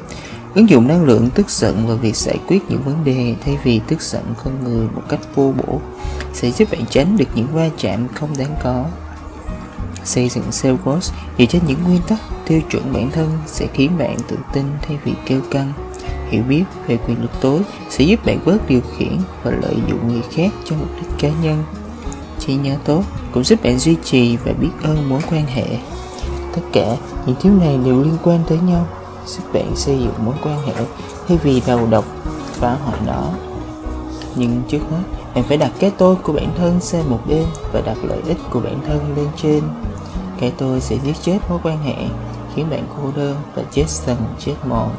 ứng 0.56 0.70
dụng 0.70 0.88
năng 0.88 1.04
lượng 1.04 1.30
tức 1.34 1.50
giận 1.50 1.86
vào 1.86 1.96
việc 1.96 2.16
giải 2.16 2.38
quyết 2.46 2.62
những 2.68 2.82
vấn 2.82 3.04
đề 3.04 3.34
thay 3.44 3.58
vì 3.64 3.80
tức 3.88 4.02
giận 4.02 4.24
con 4.44 4.64
người 4.64 4.88
một 4.94 5.02
cách 5.08 5.20
vô 5.34 5.52
bổ 5.56 5.80
sẽ 6.32 6.50
giúp 6.50 6.70
bạn 6.72 6.84
tránh 6.90 7.16
được 7.16 7.24
những 7.34 7.46
va 7.52 7.68
chạm 7.78 8.08
không 8.14 8.30
đáng 8.38 8.54
có. 8.62 8.84
Xây 10.04 10.28
dựng 10.28 10.44
Salesforce 10.50 11.12
dựa 11.38 11.44
trên 11.44 11.62
những 11.66 11.84
nguyên 11.84 12.00
tắc 12.08 12.18
tiêu 12.46 12.60
chuẩn 12.70 12.92
bản 12.92 13.10
thân 13.10 13.38
sẽ 13.46 13.66
khiến 13.74 13.98
bạn 13.98 14.16
tự 14.28 14.36
tin 14.52 14.64
thay 14.82 14.98
vì 15.04 15.12
kêu 15.26 15.40
căng. 15.50 15.72
Hiểu 16.28 16.42
biết 16.48 16.64
về 16.86 16.96
quyền 16.96 17.22
lực 17.22 17.40
tối 17.40 17.60
sẽ 17.90 18.04
giúp 18.04 18.26
bạn 18.26 18.38
bớt 18.44 18.68
điều 18.68 18.80
khiển 18.98 19.18
và 19.42 19.50
lợi 19.50 19.76
dụng 19.88 20.08
người 20.08 20.22
khác 20.32 20.50
cho 20.64 20.76
mục 20.76 20.88
đích 20.96 21.18
cá 21.18 21.28
nhân. 21.42 21.64
Trí 22.38 22.54
nhớ 22.54 22.76
tốt 22.84 23.02
cũng 23.32 23.44
giúp 23.44 23.62
bạn 23.62 23.78
duy 23.78 23.96
trì 24.04 24.36
và 24.36 24.52
biết 24.52 24.70
ơn 24.82 25.08
mối 25.08 25.20
quan 25.30 25.46
hệ. 25.46 25.78
Tất 26.54 26.62
cả 26.72 26.96
những 27.26 27.36
thứ 27.40 27.50
này 27.50 27.78
đều 27.84 28.02
liên 28.02 28.16
quan 28.22 28.40
tới 28.48 28.58
nhau 28.58 28.88
giúp 29.26 29.42
bạn 29.52 29.76
xây 29.76 29.98
dựng 29.98 30.24
mối 30.24 30.34
quan 30.42 30.66
hệ 30.66 30.72
thay 31.28 31.38
vì 31.42 31.62
đầu 31.66 31.86
độc 31.90 32.04
phá 32.52 32.76
hoại 32.84 32.98
nó. 33.06 33.30
Nhưng 34.34 34.62
trước 34.68 34.80
hết 34.90 35.02
bạn 35.34 35.44
phải 35.44 35.56
đặt 35.56 35.72
cái 35.78 35.92
tôi 35.98 36.16
của 36.16 36.32
bản 36.32 36.48
thân 36.58 36.80
sang 36.80 37.10
một 37.10 37.20
bên 37.28 37.44
và 37.72 37.80
đặt 37.80 37.96
lợi 38.02 38.20
ích 38.26 38.38
của 38.50 38.60
bản 38.60 38.80
thân 38.86 39.14
lên 39.16 39.26
trên. 39.36 39.62
Cái 40.40 40.52
tôi 40.58 40.80
sẽ 40.80 40.96
giết 41.04 41.16
chết 41.22 41.38
mối 41.48 41.58
quan 41.62 41.82
hệ, 41.82 41.94
khiến 42.54 42.70
bạn 42.70 42.86
cô 42.96 43.10
đơn 43.16 43.36
và 43.54 43.62
chết 43.72 43.88
dần 43.88 44.16
chết 44.38 44.54
mòn. 44.68 44.90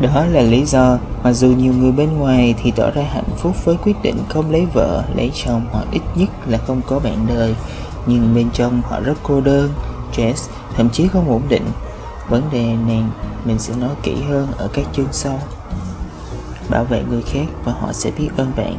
Đó 0.00 0.24
là 0.30 0.40
lý 0.40 0.64
do 0.64 0.98
mặc 1.24 1.32
dù 1.32 1.48
nhiều 1.48 1.72
người 1.72 1.92
bên 1.92 2.18
ngoài 2.18 2.54
thì 2.62 2.70
tỏ 2.70 2.90
ra 2.90 3.02
hạnh 3.02 3.36
phúc 3.36 3.64
với 3.64 3.76
quyết 3.84 4.02
định 4.02 4.16
không 4.28 4.50
lấy 4.50 4.66
vợ, 4.74 5.04
lấy 5.16 5.32
chồng 5.44 5.66
hoặc 5.72 5.84
ít 5.92 6.02
nhất 6.14 6.28
là 6.46 6.58
không 6.58 6.80
có 6.86 6.98
bạn 6.98 7.26
đời. 7.28 7.54
Nhưng 8.06 8.34
bên 8.34 8.50
trong 8.52 8.82
họ 8.82 9.00
rất 9.00 9.14
cô 9.22 9.40
đơn, 9.40 9.70
stress, 10.12 10.50
thậm 10.76 10.90
chí 10.90 11.08
không 11.08 11.30
ổn 11.30 11.42
định 11.48 11.64
vấn 12.30 12.42
đề 12.52 12.76
này 12.86 13.02
mình 13.44 13.58
sẽ 13.58 13.74
nói 13.76 13.90
kỹ 14.02 14.16
hơn 14.28 14.48
ở 14.56 14.68
các 14.72 14.86
chương 14.92 15.12
sau. 15.12 15.40
Bảo 16.68 16.84
vệ 16.84 17.02
người 17.10 17.22
khác 17.22 17.46
và 17.64 17.72
họ 17.72 17.92
sẽ 17.92 18.10
biết 18.18 18.28
ơn 18.36 18.52
bạn. 18.56 18.76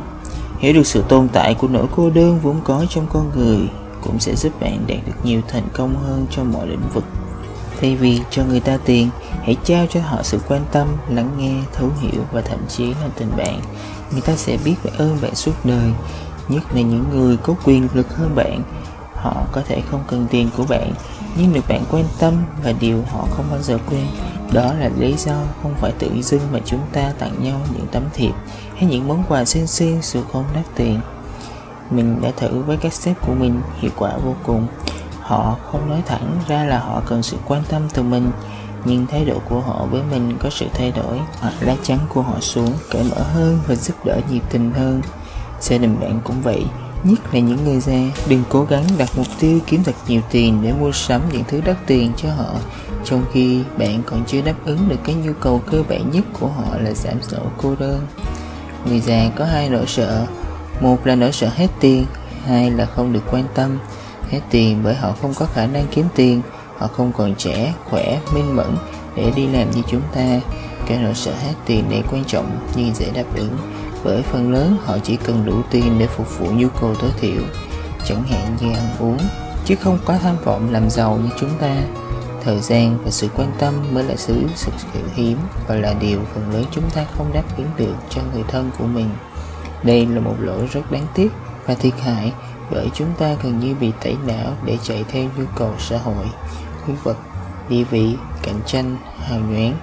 Hiểu 0.59 0.73
được 0.73 0.87
sự 0.87 1.03
tồn 1.09 1.27
tại 1.27 1.53
của 1.53 1.67
nỗi 1.67 1.85
cô 1.95 2.09
đơn 2.09 2.39
vốn 2.39 2.61
có 2.63 2.85
trong 2.89 3.07
con 3.13 3.31
người 3.35 3.59
cũng 4.01 4.19
sẽ 4.19 4.35
giúp 4.35 4.61
bạn 4.61 4.83
đạt 4.87 4.97
được 5.05 5.13
nhiều 5.23 5.41
thành 5.47 5.67
công 5.73 5.95
hơn 5.95 6.25
trong 6.31 6.53
mọi 6.53 6.67
lĩnh 6.67 6.89
vực. 6.93 7.03
Thay 7.81 7.95
vì 7.95 8.21
cho 8.29 8.43
người 8.43 8.59
ta 8.59 8.77
tiền, 8.85 9.09
hãy 9.41 9.55
trao 9.63 9.85
cho 9.89 9.99
họ 10.01 10.23
sự 10.23 10.39
quan 10.47 10.61
tâm, 10.71 10.87
lắng 11.09 11.29
nghe, 11.37 11.53
thấu 11.73 11.89
hiểu 11.99 12.21
và 12.31 12.41
thậm 12.41 12.59
chí 12.67 12.85
là 12.85 13.09
tình 13.15 13.31
bạn. 13.37 13.59
Người 14.11 14.21
ta 14.21 14.35
sẽ 14.35 14.57
biết 14.65 14.75
phải 14.83 14.91
ơn 14.97 15.17
bạn 15.21 15.35
suốt 15.35 15.53
đời, 15.63 15.91
nhất 16.47 16.63
là 16.73 16.81
những 16.81 17.05
người 17.13 17.37
có 17.37 17.53
quyền 17.65 17.87
lực 17.93 18.17
hơn 18.17 18.35
bạn. 18.35 18.63
Họ 19.15 19.43
có 19.51 19.61
thể 19.67 19.81
không 19.91 20.03
cần 20.07 20.27
tiền 20.31 20.49
của 20.57 20.65
bạn 20.69 20.93
nhưng 21.35 21.53
được 21.53 21.67
bạn 21.67 21.83
quan 21.91 22.05
tâm 22.19 22.33
và 22.63 22.71
điều 22.79 23.03
họ 23.11 23.27
không 23.31 23.45
bao 23.51 23.61
giờ 23.61 23.77
quên, 23.89 24.05
đó 24.53 24.73
là 24.73 24.89
lý 24.97 25.15
do 25.17 25.33
không 25.61 25.73
phải 25.77 25.91
tự 25.99 26.21
dưng 26.21 26.41
mà 26.51 26.59
chúng 26.65 26.81
ta 26.93 27.13
tặng 27.19 27.43
nhau 27.43 27.59
những 27.73 27.87
tấm 27.91 28.03
thiệp 28.13 28.31
hay 28.75 28.85
những 28.85 29.07
món 29.07 29.23
quà 29.29 29.45
xinh 29.45 29.67
xinh 29.67 29.99
dù 30.01 30.21
không 30.33 30.45
đắt 30.55 30.65
tiền. 30.75 30.99
Mình 31.89 32.21
đã 32.21 32.31
thử 32.37 32.61
với 32.61 32.77
các 32.77 32.93
sếp 32.93 33.27
của 33.27 33.33
mình, 33.33 33.61
hiệu 33.79 33.91
quả 33.97 34.17
vô 34.25 34.35
cùng. 34.43 34.67
Họ 35.21 35.57
không 35.71 35.89
nói 35.89 36.01
thẳng 36.05 36.39
ra 36.47 36.63
là 36.63 36.79
họ 36.79 37.01
cần 37.07 37.23
sự 37.23 37.37
quan 37.47 37.63
tâm 37.69 37.81
từ 37.93 38.03
mình, 38.03 38.31
nhưng 38.85 39.07
thái 39.07 39.25
độ 39.25 39.39
của 39.49 39.59
họ 39.59 39.85
với 39.91 40.01
mình 40.11 40.37
có 40.43 40.49
sự 40.49 40.65
thay 40.73 40.91
đổi, 40.91 41.19
hoặc 41.39 41.53
lá 41.61 41.75
chắn 41.83 41.99
của 42.09 42.21
họ 42.21 42.39
xuống, 42.39 42.71
cởi 42.89 43.03
mở 43.03 43.23
hơn 43.23 43.59
và 43.67 43.75
giúp 43.75 44.05
đỡ 44.05 44.19
nhiệt 44.29 44.41
tình 44.49 44.71
hơn. 44.71 45.01
Gia 45.61 45.77
đình 45.77 45.99
bạn 45.99 46.19
cũng 46.23 46.41
vậy 46.41 46.65
nhất 47.03 47.19
là 47.33 47.39
những 47.39 47.63
người 47.65 47.79
già, 47.79 47.99
đừng 48.27 48.43
cố 48.49 48.63
gắng 48.63 48.83
đặt 48.97 49.09
mục 49.17 49.27
tiêu 49.39 49.59
kiếm 49.67 49.83
thật 49.83 49.95
nhiều 50.07 50.21
tiền 50.31 50.59
để 50.63 50.73
mua 50.73 50.91
sắm 50.91 51.21
những 51.31 51.43
thứ 51.47 51.61
đắt 51.65 51.87
tiền 51.87 52.11
cho 52.17 52.29
họ, 52.29 52.55
trong 53.03 53.23
khi 53.33 53.59
bạn 53.77 54.01
còn 54.05 54.23
chưa 54.27 54.41
đáp 54.41 54.55
ứng 54.65 54.89
được 54.89 54.99
cái 55.03 55.15
nhu 55.15 55.33
cầu 55.39 55.61
cơ 55.71 55.83
bản 55.89 56.11
nhất 56.11 56.25
của 56.39 56.47
họ 56.47 56.77
là 56.77 56.91
giảm 56.91 57.21
sổ 57.21 57.37
cô 57.57 57.75
đơn. 57.75 58.07
Người 58.85 58.99
già 58.99 59.29
có 59.35 59.45
hai 59.45 59.69
nỗi 59.69 59.85
sợ, 59.87 60.25
một 60.81 61.07
là 61.07 61.15
nỗi 61.15 61.31
sợ 61.31 61.49
hết 61.55 61.67
tiền, 61.79 62.05
hai 62.45 62.71
là 62.71 62.85
không 62.85 63.13
được 63.13 63.23
quan 63.31 63.43
tâm. 63.55 63.79
Hết 64.29 64.39
tiền 64.49 64.81
bởi 64.83 64.95
họ 64.95 65.15
không 65.21 65.33
có 65.33 65.45
khả 65.45 65.65
năng 65.65 65.85
kiếm 65.91 66.05
tiền, 66.15 66.41
họ 66.77 66.87
không 66.87 67.11
còn 67.17 67.35
trẻ, 67.35 67.73
khỏe, 67.89 68.19
minh 68.33 68.55
mẫn 68.55 68.77
để 69.15 69.31
đi 69.35 69.47
làm 69.47 69.71
như 69.71 69.81
chúng 69.87 70.01
ta. 70.15 70.39
Cái 70.87 70.97
nỗi 70.97 71.13
sợ 71.13 71.31
hết 71.31 71.53
tiền 71.65 71.89
này 71.89 72.03
quan 72.11 72.23
trọng 72.25 72.67
nhưng 72.75 72.95
dễ 72.95 73.09
đáp 73.13 73.23
ứng 73.35 73.57
bởi 74.03 74.21
phần 74.21 74.51
lớn, 74.53 74.77
họ 74.85 74.97
chỉ 75.03 75.15
cần 75.15 75.45
đủ 75.45 75.61
tiền 75.71 75.99
để 75.99 76.07
phục 76.07 76.39
vụ 76.39 76.45
nhu 76.51 76.67
cầu 76.81 76.95
tối 76.95 77.11
thiểu. 77.19 77.41
Chẳng 78.05 78.23
hạn 78.23 78.57
như 78.61 78.73
ăn 78.73 78.87
uống, 78.99 79.17
chứ 79.65 79.75
không 79.75 79.99
có 80.05 80.17
tham 80.17 80.35
vọng 80.43 80.71
làm 80.71 80.89
giàu 80.89 81.19
như 81.23 81.29
chúng 81.39 81.57
ta. 81.59 81.75
Thời 82.43 82.59
gian 82.59 82.97
và 83.03 83.11
sự 83.11 83.27
quan 83.35 83.51
tâm 83.59 83.73
mới 83.91 84.03
là 84.03 84.15
thứ 84.27 84.43
sự 84.55 84.71
hiếm 85.15 85.37
và 85.67 85.75
là 85.75 85.93
điều 85.93 86.19
phần 86.33 86.53
lớn 86.53 86.65
chúng 86.71 86.89
ta 86.89 87.05
không 87.17 87.33
đáp 87.33 87.57
ứng 87.57 87.69
được 87.77 87.95
cho 88.09 88.21
người 88.33 88.43
thân 88.47 88.71
của 88.79 88.85
mình. 88.85 89.09
Đây 89.83 90.05
là 90.05 90.19
một 90.19 90.35
lỗi 90.39 90.67
rất 90.71 90.91
đáng 90.91 91.07
tiếc 91.13 91.31
và 91.65 91.73
thiệt 91.73 91.93
hại 91.99 92.33
bởi 92.71 92.89
chúng 92.93 93.13
ta 93.19 93.35
gần 93.43 93.59
như 93.59 93.75
bị 93.79 93.91
tẩy 94.03 94.15
não 94.27 94.53
để 94.65 94.77
chạy 94.83 95.05
theo 95.11 95.23
nhu 95.37 95.45
cầu 95.55 95.73
xã 95.79 95.97
hội. 95.97 96.25
Khu 96.85 96.93
vật, 97.03 97.17
địa 97.69 97.83
vị, 97.83 98.15
cạnh 98.43 98.59
tranh, 98.65 98.97
hào 99.19 99.39
nhoáng 99.39 99.73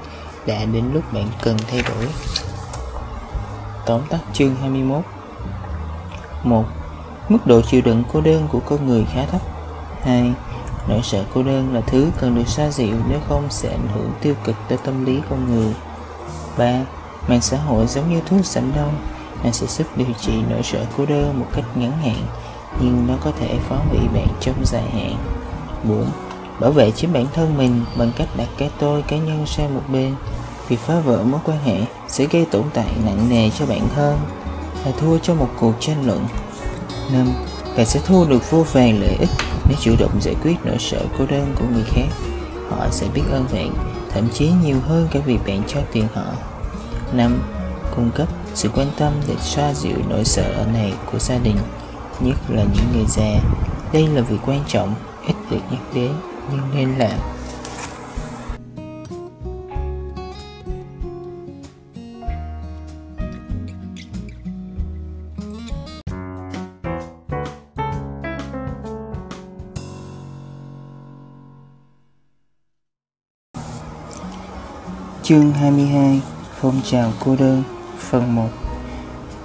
đã 0.46 0.64
đến 0.64 0.84
lúc 0.92 1.12
bạn 1.12 1.26
cần 1.42 1.56
thay 1.70 1.82
đổi. 1.82 2.08
Tóm 3.88 4.00
tắt 4.08 4.18
chương 4.32 4.54
21 4.54 5.04
1. 6.44 6.64
Mức 7.28 7.46
độ 7.46 7.62
chịu 7.62 7.82
đựng 7.84 8.02
cô 8.12 8.20
đơn 8.20 8.48
của 8.52 8.60
con 8.60 8.86
người 8.86 9.06
khá 9.12 9.26
thấp 9.26 9.40
2. 10.02 10.32
Nỗi 10.88 11.00
sợ 11.02 11.24
cô 11.34 11.42
đơn 11.42 11.74
là 11.74 11.80
thứ 11.80 12.10
cần 12.20 12.34
được 12.34 12.48
xoa 12.48 12.70
dịu 12.70 12.96
nếu 13.08 13.20
không 13.28 13.46
sẽ 13.50 13.68
ảnh 13.68 13.88
hưởng 13.94 14.10
tiêu 14.20 14.34
cực 14.44 14.56
tới 14.68 14.78
tâm 14.84 15.04
lý 15.04 15.20
con 15.30 15.54
người 15.54 15.74
3. 16.58 16.80
Mạng 17.28 17.40
xã 17.40 17.56
hội 17.56 17.86
giống 17.86 18.10
như 18.10 18.20
thuốc 18.26 18.46
giảm 18.46 18.72
đau, 18.76 18.90
Nó 19.44 19.50
sẽ 19.50 19.66
giúp 19.66 19.86
điều 19.96 20.14
trị 20.20 20.32
nỗi 20.50 20.62
sợ 20.62 20.84
cô 20.96 21.06
đơn 21.06 21.40
một 21.40 21.46
cách 21.52 21.64
ngắn 21.74 21.92
hạn, 21.92 22.26
Nhưng 22.80 23.06
nó 23.08 23.14
có 23.20 23.32
thể 23.40 23.58
phá 23.68 23.76
hủy 23.76 24.00
bạn 24.14 24.28
trong 24.40 24.64
dài 24.64 24.90
hạn 24.92 25.16
4. 25.84 26.06
Bảo 26.60 26.70
vệ 26.70 26.90
chính 26.90 27.12
bản 27.12 27.26
thân 27.34 27.58
mình 27.58 27.84
bằng 27.98 28.12
cách 28.16 28.28
đặt 28.36 28.48
cái 28.58 28.70
tôi 28.78 29.02
cá 29.02 29.16
nhân 29.16 29.46
sang 29.46 29.74
một 29.74 29.82
bên 29.92 30.14
Việc 30.68 30.78
phá 30.78 31.00
vỡ 31.00 31.22
mối 31.24 31.40
quan 31.44 31.58
hệ 31.64 31.80
sẽ 32.08 32.26
gây 32.30 32.46
tổn 32.50 32.62
tại 32.74 32.94
nặng 33.04 33.28
nề 33.30 33.50
cho 33.58 33.66
bạn 33.66 33.88
hơn 33.94 34.18
là 34.84 34.92
thua 35.00 35.18
trong 35.18 35.38
một 35.38 35.48
cuộc 35.60 35.72
tranh 35.80 36.06
luận. 36.06 36.26
5. 37.12 37.26
Bạn 37.76 37.86
sẽ 37.86 38.00
thu 38.06 38.24
được 38.24 38.50
vô 38.50 38.62
vàng 38.72 39.00
lợi 39.00 39.16
ích 39.20 39.30
nếu 39.68 39.78
chủ 39.80 39.94
động 39.98 40.20
giải 40.20 40.34
quyết 40.42 40.54
nỗi 40.64 40.76
sợ 40.78 41.00
cô 41.18 41.26
đơn 41.26 41.54
của 41.58 41.64
người 41.72 41.84
khác. 41.86 42.06
Họ 42.70 42.86
sẽ 42.90 43.06
biết 43.14 43.22
ơn 43.30 43.46
bạn, 43.52 43.74
thậm 44.12 44.28
chí 44.34 44.50
nhiều 44.64 44.76
hơn 44.88 45.08
cả 45.10 45.20
việc 45.26 45.38
bạn 45.46 45.62
cho 45.66 45.80
tiền 45.92 46.06
họ. 46.14 46.24
5. 47.12 47.42
Cung 47.96 48.10
cấp 48.14 48.28
sự 48.54 48.68
quan 48.74 48.88
tâm 48.96 49.12
để 49.28 49.34
xoa 49.40 49.74
dịu 49.74 49.96
nỗi 50.08 50.24
sợ 50.24 50.66
này 50.72 50.92
của 51.12 51.18
gia 51.18 51.38
đình 51.38 51.56
nhất 52.20 52.36
là 52.48 52.62
những 52.62 52.84
người 52.92 53.06
già 53.08 53.40
đây 53.92 54.06
là 54.06 54.20
việc 54.20 54.36
quan 54.46 54.60
trọng 54.68 54.94
ít 55.26 55.34
được 55.50 55.60
nhắc 55.70 55.80
đến 55.94 56.12
nhưng 56.52 56.60
nên 56.74 56.98
làm 56.98 57.18
Chương 75.28 75.52
22 75.52 76.20
Phong 76.60 76.80
trào 76.84 77.12
cô 77.24 77.36
đơn 77.36 77.62
Phần 77.98 78.34
1 78.34 78.48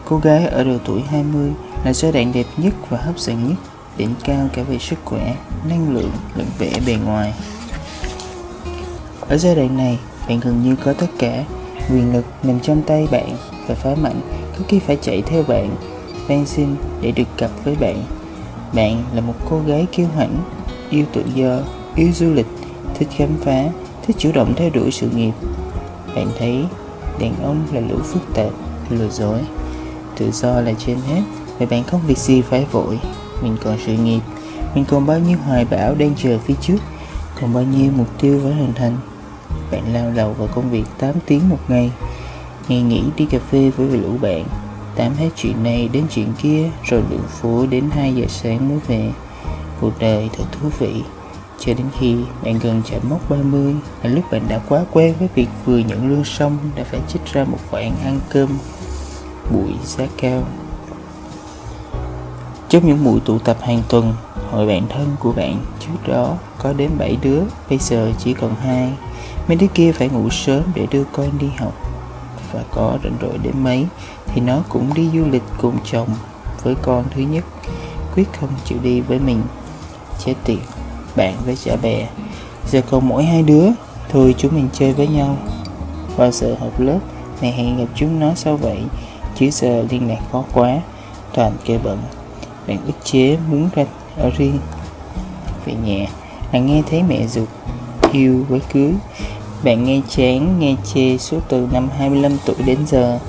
Cô 0.06 0.18
gái 0.18 0.46
ở 0.46 0.64
độ 0.64 0.78
tuổi 0.86 1.02
20 1.02 1.52
là 1.86 1.94
giai 1.94 2.12
đoạn 2.12 2.32
đẹp 2.34 2.46
nhất 2.58 2.74
và 2.90 2.98
hấp 2.98 3.20
dẫn 3.20 3.48
nhất 3.48 3.56
đỉnh 3.98 4.14
cao 4.24 4.48
cả 4.54 4.64
về 4.64 4.78
sức 4.80 4.96
khỏe, 5.06 5.36
năng 5.70 5.94
lượng 5.94 6.12
lẫn 6.36 6.48
vẻ 6.60 6.72
bề 6.86 6.96
ngoài. 7.06 7.34
Ở 9.20 9.38
giai 9.38 9.56
đoạn 9.56 9.78
này, 9.78 10.00
bạn 10.28 10.40
gần 10.40 10.64
như 10.64 10.76
có 10.84 10.94
tất 10.94 11.08
cả, 11.20 11.44
quyền 11.90 12.14
lực 12.14 12.26
nằm 12.44 12.60
trong 12.60 12.82
tay 12.82 13.08
bạn 13.12 13.38
và 13.68 13.76
phá 13.76 13.96
mạnh 14.02 14.22
có 14.58 14.66
khi 14.68 14.80
phải 14.80 14.98
chạy 15.02 15.22
theo 15.22 15.44
bạn, 15.44 15.76
van 16.28 16.46
xin 16.46 16.76
để 17.02 17.12
được 17.12 17.38
gặp 17.38 17.52
với 17.64 17.76
bạn. 17.76 18.04
Bạn 18.74 19.04
là 19.14 19.22
một 19.22 19.36
cô 19.50 19.62
gái 19.68 19.86
kiêu 19.92 20.08
hãnh, 20.18 20.38
yêu 20.90 21.06
tự 21.14 21.24
do, 21.36 21.60
yêu 21.96 22.10
du 22.16 22.34
lịch, 22.34 22.48
thích 22.94 23.08
khám 23.18 23.30
phá, 23.42 23.64
thích 24.08 24.16
chủ 24.20 24.32
động 24.32 24.54
theo 24.58 24.70
đuổi 24.70 24.92
sự 24.92 25.10
nghiệp. 25.10 25.34
Bạn 26.16 26.28
thấy 26.40 26.66
đàn 27.20 27.44
ông 27.44 27.64
là 27.74 27.80
lũ 27.80 27.98
phức 28.04 28.22
tạp, 28.34 28.50
lừa 28.90 29.10
dối. 29.10 29.40
Tự 30.18 30.32
do 30.32 30.62
là 30.62 30.74
trên 30.86 30.98
hết, 31.08 31.22
và 31.60 31.66
bạn 31.66 31.84
không 31.84 32.02
việc 32.08 32.18
gì 32.18 32.42
phải 32.42 32.66
vội? 32.72 33.00
Mình 33.42 33.58
còn 33.64 33.78
sự 33.86 33.94
nghiệp. 33.94 34.20
Mình 34.76 34.86
còn 34.86 35.06
bao 35.06 35.20
nhiêu 35.20 35.38
hoài 35.46 35.66
bão 35.66 35.96
đang 35.96 36.16
chờ 36.16 36.40
phía 36.40 36.54
trước? 36.62 36.78
Còn 37.42 37.54
bao 37.54 37.64
nhiêu 37.64 37.92
mục 37.98 38.08
tiêu 38.22 38.40
phải 38.44 38.54
hoàn 38.54 38.74
thành? 38.74 38.98
Bạn 39.72 39.94
lao 39.94 40.12
đầu 40.16 40.34
vào 40.34 40.48
công 40.56 40.70
việc 40.70 40.84
8 40.98 41.16
tiếng 41.26 41.50
một 41.50 41.60
ngày. 41.68 41.92
Ngày 42.68 42.82
nghỉ 42.82 43.04
đi 43.18 43.26
cà 43.26 43.40
phê 43.52 43.72
với 43.78 43.88
lũ 43.88 44.18
bạn. 44.22 44.46
Tám 44.96 45.14
hết 45.14 45.30
chuyện 45.36 45.64
này 45.64 45.90
đến 45.94 46.04
chuyện 46.10 46.28
kia 46.42 46.70
rồi 46.84 47.04
lượn 47.10 47.24
phố 47.28 47.66
đến 47.66 47.90
2 47.92 48.16
giờ 48.16 48.26
sáng 48.28 48.70
mới 48.70 48.80
về. 48.88 49.12
Cuộc 49.82 49.92
đời 50.00 50.30
thật 50.38 50.44
thú 50.52 50.70
vị 50.80 51.04
cho 51.60 51.74
đến 51.74 51.88
khi 52.00 52.16
bạn 52.44 52.60
gần 52.60 52.82
chạm 52.86 53.02
mốc 53.10 53.30
30 53.30 53.76
là 54.04 54.10
lúc 54.10 54.32
bạn 54.32 54.42
đã 54.48 54.60
quá 54.70 54.86
quen 54.92 55.14
với 55.20 55.28
việc 55.36 55.48
vừa 55.66 55.78
nhận 55.78 56.10
lương 56.10 56.24
xong 56.24 56.58
đã 56.76 56.84
phải 56.84 57.00
trích 57.08 57.26
ra 57.34 57.44
một 57.44 57.60
khoản 57.70 57.92
ăn 58.04 58.20
cơm 58.30 58.50
buổi 59.52 59.74
giá 59.84 60.06
cao 60.18 60.44
trong 62.74 62.88
những 62.88 63.04
buổi 63.04 63.20
tụ 63.20 63.40
tập 63.40 63.58
hàng 63.62 63.82
tuần, 63.90 64.14
hội 64.52 64.68
bạn 64.68 64.88
thân 64.90 65.16
của 65.20 65.32
bạn 65.32 65.66
trước 65.80 66.08
đó 66.08 66.38
có 66.58 66.74
đến 66.74 66.92
7 66.98 67.18
đứa, 67.22 67.42
bây 67.70 67.78
giờ 67.78 68.12
chỉ 68.18 68.34
còn 68.34 68.56
hai. 68.56 68.94
Mấy 69.48 69.58
đứa 69.58 69.68
kia 69.74 69.92
phải 69.92 70.10
ngủ 70.10 70.30
sớm 70.30 70.64
để 70.76 70.88
đưa 70.92 71.04
con 71.04 71.30
đi 71.40 71.48
học. 71.58 71.74
Và 72.54 72.64
có 72.72 72.98
rảnh 73.04 73.18
rỗi 73.22 73.38
đến 73.44 73.54
mấy 73.64 73.86
thì 74.26 74.42
nó 74.42 74.64
cũng 74.70 74.94
đi 74.94 75.10
du 75.14 75.26
lịch 75.32 75.44
cùng 75.58 75.78
chồng 75.92 76.08
với 76.64 76.76
con 76.82 77.06
thứ 77.16 77.22
nhất, 77.22 77.44
quyết 78.16 78.28
không 78.40 78.50
chịu 78.66 78.78
đi 78.84 79.02
với 79.02 79.20
mình. 79.20 79.42
Chết 80.26 80.34
tiệt, 80.44 80.60
bạn 81.16 81.36
với 81.46 81.56
chả 81.56 81.76
bè. 81.76 82.08
Giờ 82.68 82.82
còn 82.90 83.08
mỗi 83.08 83.24
hai 83.24 83.44
đứa, 83.44 83.68
thôi 84.10 84.36
chúng 84.38 84.56
mình 84.56 84.70
chơi 84.74 84.94
với 84.94 85.08
nhau. 85.08 85.38
Bao 86.18 86.32
giờ 86.32 86.56
học 86.60 86.80
lớp, 86.80 87.00
này 87.42 87.52
hẹn 87.52 87.78
gặp 87.78 87.92
chúng 87.96 88.20
nó 88.20 88.34
sao 88.36 88.58
vậy? 88.58 88.80
Chứ 89.36 89.50
giờ 89.52 89.86
liên 89.90 90.08
lạc 90.08 90.20
khó 90.32 90.44
quá, 90.54 90.80
toàn 91.34 91.52
kêu 91.66 91.80
bận 91.84 91.98
bạn 92.68 92.78
ức 92.86 92.96
chế 93.04 93.38
muốn 93.50 93.70
ra 93.76 93.86
ở 94.18 94.30
riêng 94.38 94.60
về 95.66 95.74
nhà 95.86 96.06
bạn 96.54 96.66
nghe 96.66 96.82
thấy 96.90 97.04
mẹ 97.04 97.28
dục 97.28 97.48
yêu 98.12 98.46
với 98.50 98.60
cưới 98.74 98.94
bạn 99.64 99.84
nghe 99.84 100.02
chán 100.10 100.60
nghe 100.60 100.76
chê 100.94 101.18
suốt 101.18 101.40
từ 101.48 101.68
năm 101.72 101.90
25 101.98 102.38
tuổi 102.46 102.56
đến 102.66 102.78
giờ 102.88 103.20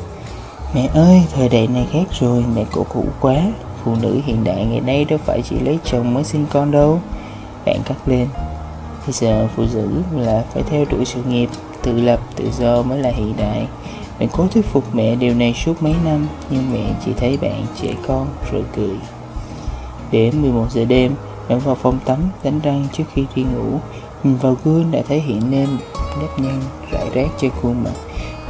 mẹ 0.74 0.88
ơi 0.94 1.22
thời 1.34 1.48
đại 1.48 1.66
này 1.66 1.86
khác 1.92 2.04
rồi 2.20 2.44
mẹ 2.54 2.64
cổ 2.72 2.86
hủ 2.88 3.04
quá 3.20 3.36
phụ 3.84 3.94
nữ 4.02 4.20
hiện 4.24 4.44
đại 4.44 4.64
ngày 4.64 4.80
nay 4.80 5.04
đâu 5.04 5.18
phải 5.24 5.42
chỉ 5.42 5.58
lấy 5.58 5.78
chồng 5.84 6.14
mới 6.14 6.24
sinh 6.24 6.46
con 6.50 6.70
đâu 6.70 7.00
bạn 7.66 7.80
cắt 7.84 7.96
lên 8.06 8.28
bây 9.06 9.12
giờ 9.12 9.48
phụ 9.56 9.64
nữ 9.74 10.02
là 10.16 10.44
phải 10.54 10.62
theo 10.62 10.84
đuổi 10.90 11.04
sự 11.04 11.22
nghiệp 11.22 11.48
tự 11.82 12.00
lập 12.00 12.20
tự 12.36 12.50
do 12.58 12.82
mới 12.82 12.98
là 12.98 13.10
hiện 13.10 13.34
đại 13.38 13.66
bạn 14.18 14.28
cố 14.32 14.46
thuyết 14.46 14.66
phục 14.66 14.94
mẹ 14.94 15.14
điều 15.14 15.34
này 15.34 15.54
suốt 15.54 15.82
mấy 15.82 15.94
năm 16.04 16.26
nhưng 16.50 16.72
mẹ 16.72 16.94
chỉ 17.04 17.12
thấy 17.16 17.36
bạn 17.36 17.66
trẻ 17.82 17.94
con 18.06 18.26
rồi 18.52 18.62
cười 18.76 18.96
Đến 20.14 20.42
11 20.42 20.66
giờ 20.70 20.84
đêm, 20.84 21.14
bạn 21.48 21.60
vào 21.60 21.74
phòng 21.74 21.98
tắm 22.04 22.18
đánh 22.44 22.60
răng 22.62 22.86
trước 22.92 23.04
khi 23.14 23.26
đi 23.34 23.42
ngủ. 23.42 23.78
Nhìn 24.22 24.36
vào 24.36 24.56
gương 24.64 24.90
đã 24.90 25.02
thấy 25.08 25.20
hiện 25.20 25.50
lên 25.50 25.68
nếp 26.20 26.38
nhăn 26.38 26.60
rải 26.92 27.10
rác 27.14 27.28
trên 27.40 27.50
khuôn 27.50 27.84
mặt. 27.84 27.90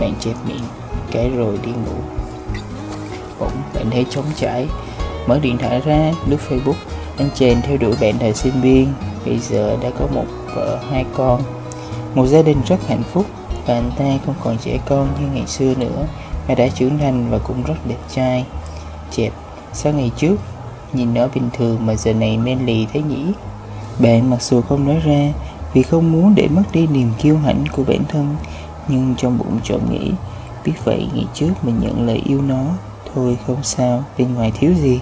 Bạn 0.00 0.12
chẹp 0.20 0.34
miệng, 0.48 0.64
cái 1.10 1.30
rồi 1.30 1.58
đi 1.64 1.70
ngủ. 1.70 2.00
Bỗng 3.40 3.62
bạn 3.74 3.90
thấy 3.90 4.06
trống 4.10 4.24
trải, 4.36 4.66
mở 5.26 5.38
điện 5.42 5.58
thoại 5.58 5.80
ra, 5.84 6.12
lướt 6.28 6.38
Facebook. 6.48 7.03
Anh 7.18 7.28
chàng 7.34 7.60
theo 7.62 7.76
đuổi 7.76 7.94
bạn 8.00 8.18
thời 8.18 8.34
sinh 8.34 8.60
viên, 8.60 8.92
bây 9.26 9.38
giờ 9.38 9.76
đã 9.82 9.90
có 9.98 10.06
một 10.14 10.26
vợ, 10.54 10.80
hai 10.90 11.04
con. 11.14 11.42
Một 12.14 12.26
gia 12.26 12.42
đình 12.42 12.58
rất 12.66 12.88
hạnh 12.88 13.02
phúc 13.12 13.26
và 13.66 13.74
anh 13.74 13.90
ta 13.98 14.04
không 14.26 14.34
còn 14.44 14.58
trẻ 14.58 14.78
con 14.86 15.08
như 15.20 15.26
ngày 15.34 15.46
xưa 15.46 15.74
nữa. 15.74 16.06
Mà 16.48 16.54
đã 16.54 16.68
trưởng 16.68 16.98
thành 16.98 17.30
và 17.30 17.38
cũng 17.38 17.62
rất 17.62 17.74
đẹp 17.88 17.98
trai. 18.14 18.44
Chẹp, 19.10 19.32
sao 19.72 19.92
ngày 19.92 20.10
trước 20.16 20.36
Nhìn 20.92 21.14
nó 21.14 21.28
bình 21.34 21.50
thường 21.52 21.86
mà 21.86 21.94
giờ 21.94 22.12
này 22.12 22.38
men 22.38 22.66
lì 22.66 22.86
thế 22.92 23.02
nhỉ? 23.02 23.24
Bạn 23.98 24.30
mặc 24.30 24.42
dù 24.42 24.60
không 24.60 24.88
nói 24.88 25.00
ra 25.04 25.32
Vì 25.72 25.82
không 25.82 26.12
muốn 26.12 26.34
để 26.34 26.48
mất 26.48 26.62
đi 26.72 26.86
niềm 26.86 27.10
kiêu 27.18 27.36
hãnh 27.36 27.64
của 27.72 27.84
bản 27.84 28.04
thân 28.08 28.36
Nhưng 28.88 29.14
trong 29.18 29.38
bụng 29.38 29.58
chọn 29.64 29.80
nghĩ 29.90 30.12
Biết 30.64 30.72
vậy 30.84 31.08
ngày 31.14 31.26
trước 31.34 31.52
mình 31.62 31.80
nhận 31.80 32.06
lời 32.06 32.22
yêu 32.26 32.42
nó. 32.42 32.64
Thôi 33.14 33.38
không 33.46 33.62
sao 33.62 34.04
Bên 34.18 34.34
ngoài 34.34 34.52
thiếu 34.58 34.72
gì. 34.74 35.00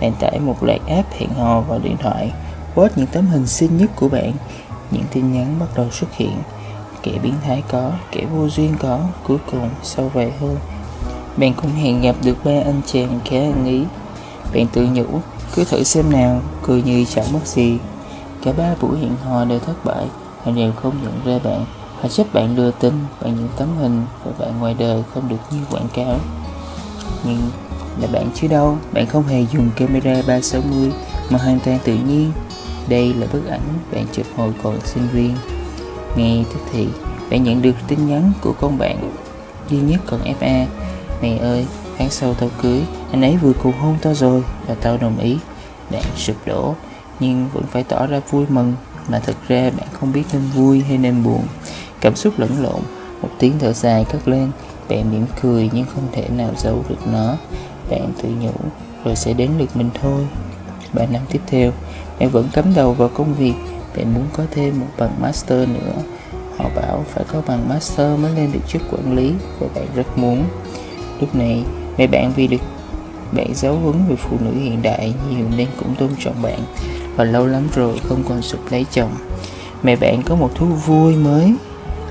Bạn 0.00 0.12
tải 0.20 0.40
một 0.40 0.62
loạt 0.62 0.80
app 0.86 1.12
hẹn 1.12 1.30
hò 1.34 1.60
vào 1.60 1.78
điện 1.78 1.96
thoại 2.02 2.32
Post 2.74 2.92
những 2.96 3.06
tấm 3.06 3.26
hình 3.26 3.46
xinh 3.46 3.76
nhất 3.76 3.90
của 3.96 4.08
bạn. 4.08 4.32
Những 4.90 5.04
tin 5.12 5.32
nhắn 5.32 5.56
bắt 5.60 5.66
đầu 5.74 5.90
xuất 5.90 6.12
hiện. 6.12 6.36
Kẻ 7.02 7.12
biến 7.22 7.34
thái 7.44 7.62
có, 7.70 7.90
kẻ 8.12 8.24
vô 8.34 8.48
duyên 8.48 8.74
có 8.78 9.00
Cuối 9.26 9.38
cùng 9.52 9.70
sau 9.82 10.10
vài 10.14 10.32
hôm 10.40 10.56
Bạn 11.36 11.54
cũng 11.54 11.70
hẹn 11.70 12.00
gặp 12.00 12.16
được 12.24 12.44
ba 12.44 12.60
anh 12.64 12.80
chàng 12.86 13.20
khá 13.24 13.36
ăn 13.36 13.64
ý. 13.66 13.84
Bạn 14.54 14.66
tự 14.72 14.88
nhủ 14.92 15.20
cứ 15.54 15.64
thử 15.64 15.82
xem 15.82 16.12
nào 16.12 16.40
cười 16.62 16.82
như 16.82 17.04
chẳng 17.04 17.32
mất 17.32 17.46
gì. 17.46 17.78
Cả 18.42 18.52
ba 18.58 18.74
buổi 18.80 18.98
hẹn 18.98 19.16
hò 19.24 19.44
đều 19.44 19.58
thất 19.58 19.84
bại 19.84 20.06
họ 20.44 20.52
đều 20.52 20.72
không 20.72 20.94
nhận 21.02 21.20
ra 21.24 21.50
bạn. 21.50 21.64
Họ 22.00 22.08
trách 22.08 22.26
bạn 22.32 22.56
lừa 22.56 22.70
tin 22.70 22.92
bằng 23.22 23.34
những 23.34 23.48
tấm 23.56 23.68
hình 23.78 24.02
và 24.24 24.32
bạn 24.38 24.58
ngoài 24.58 24.74
đời 24.78 25.02
không 25.14 25.28
được 25.28 25.36
như 25.50 25.58
quảng 25.70 25.88
cáo. 25.94 26.18
Nhưng 27.24 27.38
là 28.00 28.06
bạn 28.12 28.30
chứ 28.34 28.48
đâu. 28.48 28.78
Bạn 28.92 29.06
không 29.06 29.26
hề 29.26 29.44
dùng 29.52 29.70
camera 29.76 30.22
360 30.26 30.90
mà 31.30 31.38
hoàn 31.38 31.60
toàn 31.60 31.78
tự 31.84 31.94
nhiên. 31.94 32.32
Đây 32.88 33.14
là 33.14 33.26
bức 33.32 33.46
ảnh 33.50 33.60
bạn 33.92 34.06
chụp 34.12 34.26
hồi 34.36 34.52
còn 34.62 34.78
sinh 34.84 35.08
viên. 35.12 35.34
Ngay 36.16 36.44
tức 36.52 36.60
thì, 36.72 36.88
bạn 37.30 37.44
nhận 37.44 37.62
được 37.62 37.74
tin 37.88 38.06
nhắn 38.06 38.32
của 38.40 38.52
con 38.60 38.78
bạn. 38.78 39.10
Duy 39.70 39.78
nhất 39.78 40.00
còn 40.06 40.20
fa 40.40 40.66
mẹ 41.22 41.36
ơi, 41.36 41.66
tháng 41.98 42.10
sau 42.10 42.34
tao 42.34 42.50
cưới, 42.62 42.82
anh 43.12 43.22
ấy 43.22 43.36
vừa 43.36 43.52
cầu 43.52 43.74
hôn 43.80 43.96
tao 44.02 44.14
rồi 44.14 44.42
và 44.66 44.74
tao 44.74 44.96
đồng 44.96 45.18
ý. 45.18 45.38
Bạn 45.90 46.02
sụp 46.16 46.36
đổ, 46.46 46.74
nhưng 47.20 47.48
vẫn 47.52 47.64
phải 47.70 47.84
tỏ 47.84 48.06
ra 48.06 48.20
vui 48.30 48.44
mừng. 48.48 48.74
Mà 49.08 49.18
thật 49.18 49.36
ra 49.48 49.70
bạn 49.76 49.88
không 49.92 50.12
biết 50.12 50.24
nên 50.32 50.42
vui 50.54 50.82
hay 50.88 50.98
nên 50.98 51.24
buồn. 51.24 51.42
Cảm 52.00 52.16
xúc 52.16 52.38
lẫn 52.38 52.62
lộn, 52.62 52.80
một 53.22 53.28
tiếng 53.38 53.58
thở 53.58 53.72
dài 53.72 54.04
cất 54.04 54.28
lên. 54.28 54.50
Bạn 54.88 55.10
mỉm 55.12 55.26
cười 55.42 55.70
nhưng 55.72 55.84
không 55.94 56.08
thể 56.12 56.28
nào 56.28 56.50
giấu 56.56 56.84
được 56.88 57.08
nó 57.12 57.36
bạn 57.90 58.12
tự 58.22 58.28
nhủ, 58.40 58.52
rồi 59.04 59.16
sẽ 59.16 59.32
đến 59.32 59.50
lượt 59.58 59.76
mình 59.76 59.90
thôi. 60.02 60.26
Ba 60.92 61.06
năm 61.06 61.22
tiếp 61.30 61.40
theo 61.46 61.72
bạn 62.20 62.30
vẫn 62.30 62.48
cắm 62.52 62.74
đầu 62.74 62.92
vào 62.92 63.08
công 63.14 63.34
việc. 63.34 63.54
Bạn 63.96 64.14
muốn 64.14 64.24
có 64.32 64.42
thêm 64.50 64.80
một 64.80 64.86
bằng 64.98 65.10
master 65.20 65.68
nữa. 65.68 66.02
Họ 66.58 66.70
bảo 66.76 67.04
phải 67.14 67.24
có 67.32 67.42
bằng 67.46 67.68
master 67.68 68.18
mới 68.20 68.32
lên 68.34 68.52
được 68.52 68.60
chức 68.68 68.82
quản 68.90 69.16
lý, 69.16 69.32
và 69.60 69.66
bạn 69.74 69.86
rất 69.94 70.18
muốn. 70.18 70.44
Lúc 71.20 71.34
này, 71.34 71.64
mẹ 71.98 72.06
bạn 72.06 72.32
vì 72.36 72.46
được 72.46 72.60
bạn 73.32 73.54
giáo 73.54 73.76
huấn 73.76 73.96
về 74.08 74.16
phụ 74.16 74.36
nữ 74.40 74.52
hiện 74.60 74.82
đại 74.82 75.14
nhiều 75.30 75.46
nên 75.56 75.68
cũng 75.78 75.94
tôn 75.94 76.10
trọng 76.18 76.42
bạn. 76.42 76.60
Và 77.16 77.24
lâu 77.24 77.46
lắm 77.46 77.68
rồi 77.74 78.00
không 78.08 78.22
còn 78.28 78.42
sụp 78.42 78.60
lấy 78.70 78.86
chồng. 78.90 79.10
Mẹ 79.82 79.96
bạn 79.96 80.22
có 80.22 80.34
một 80.34 80.50
thú 80.54 80.66
vui 80.66 81.16
mới, 81.16 81.54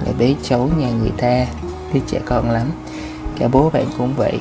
là 0.06 0.12
bế 0.20 0.36
cháu 0.44 0.70
nhà 0.78 0.90
người 0.90 1.12
ta. 1.18 1.46
Đứa 1.94 2.00
trẻ 2.08 2.20
con 2.26 2.50
lắm. 2.50 2.68
Cả 3.40 3.48
bố 3.48 3.70
bạn 3.70 3.86
cũng 3.98 4.14
vậy 4.16 4.40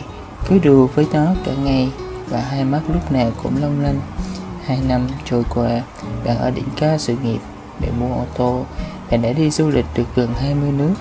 cứ 0.48 0.58
đùa 0.58 0.86
với 0.86 1.06
nó 1.12 1.26
cả 1.44 1.52
ngày 1.64 1.90
và 2.28 2.40
hai 2.40 2.64
mắt 2.64 2.80
lúc 2.92 3.12
nào 3.12 3.30
cũng 3.42 3.62
long 3.62 3.80
lanh. 3.80 4.00
Hai 4.64 4.78
năm 4.88 5.08
trôi 5.24 5.42
qua 5.54 5.82
bạn 6.24 6.38
ở 6.38 6.50
đỉnh 6.50 6.68
cao 6.76 6.98
sự 6.98 7.16
nghiệp 7.22 7.40
để 7.80 7.88
mua 8.00 8.14
ô 8.14 8.24
tô 8.36 8.64
bạn 9.10 9.22
đã 9.22 9.32
đi 9.32 9.50
du 9.50 9.68
lịch 9.68 9.84
được 9.94 10.04
gần 10.14 10.34
20 10.34 10.72
nước. 10.72 10.94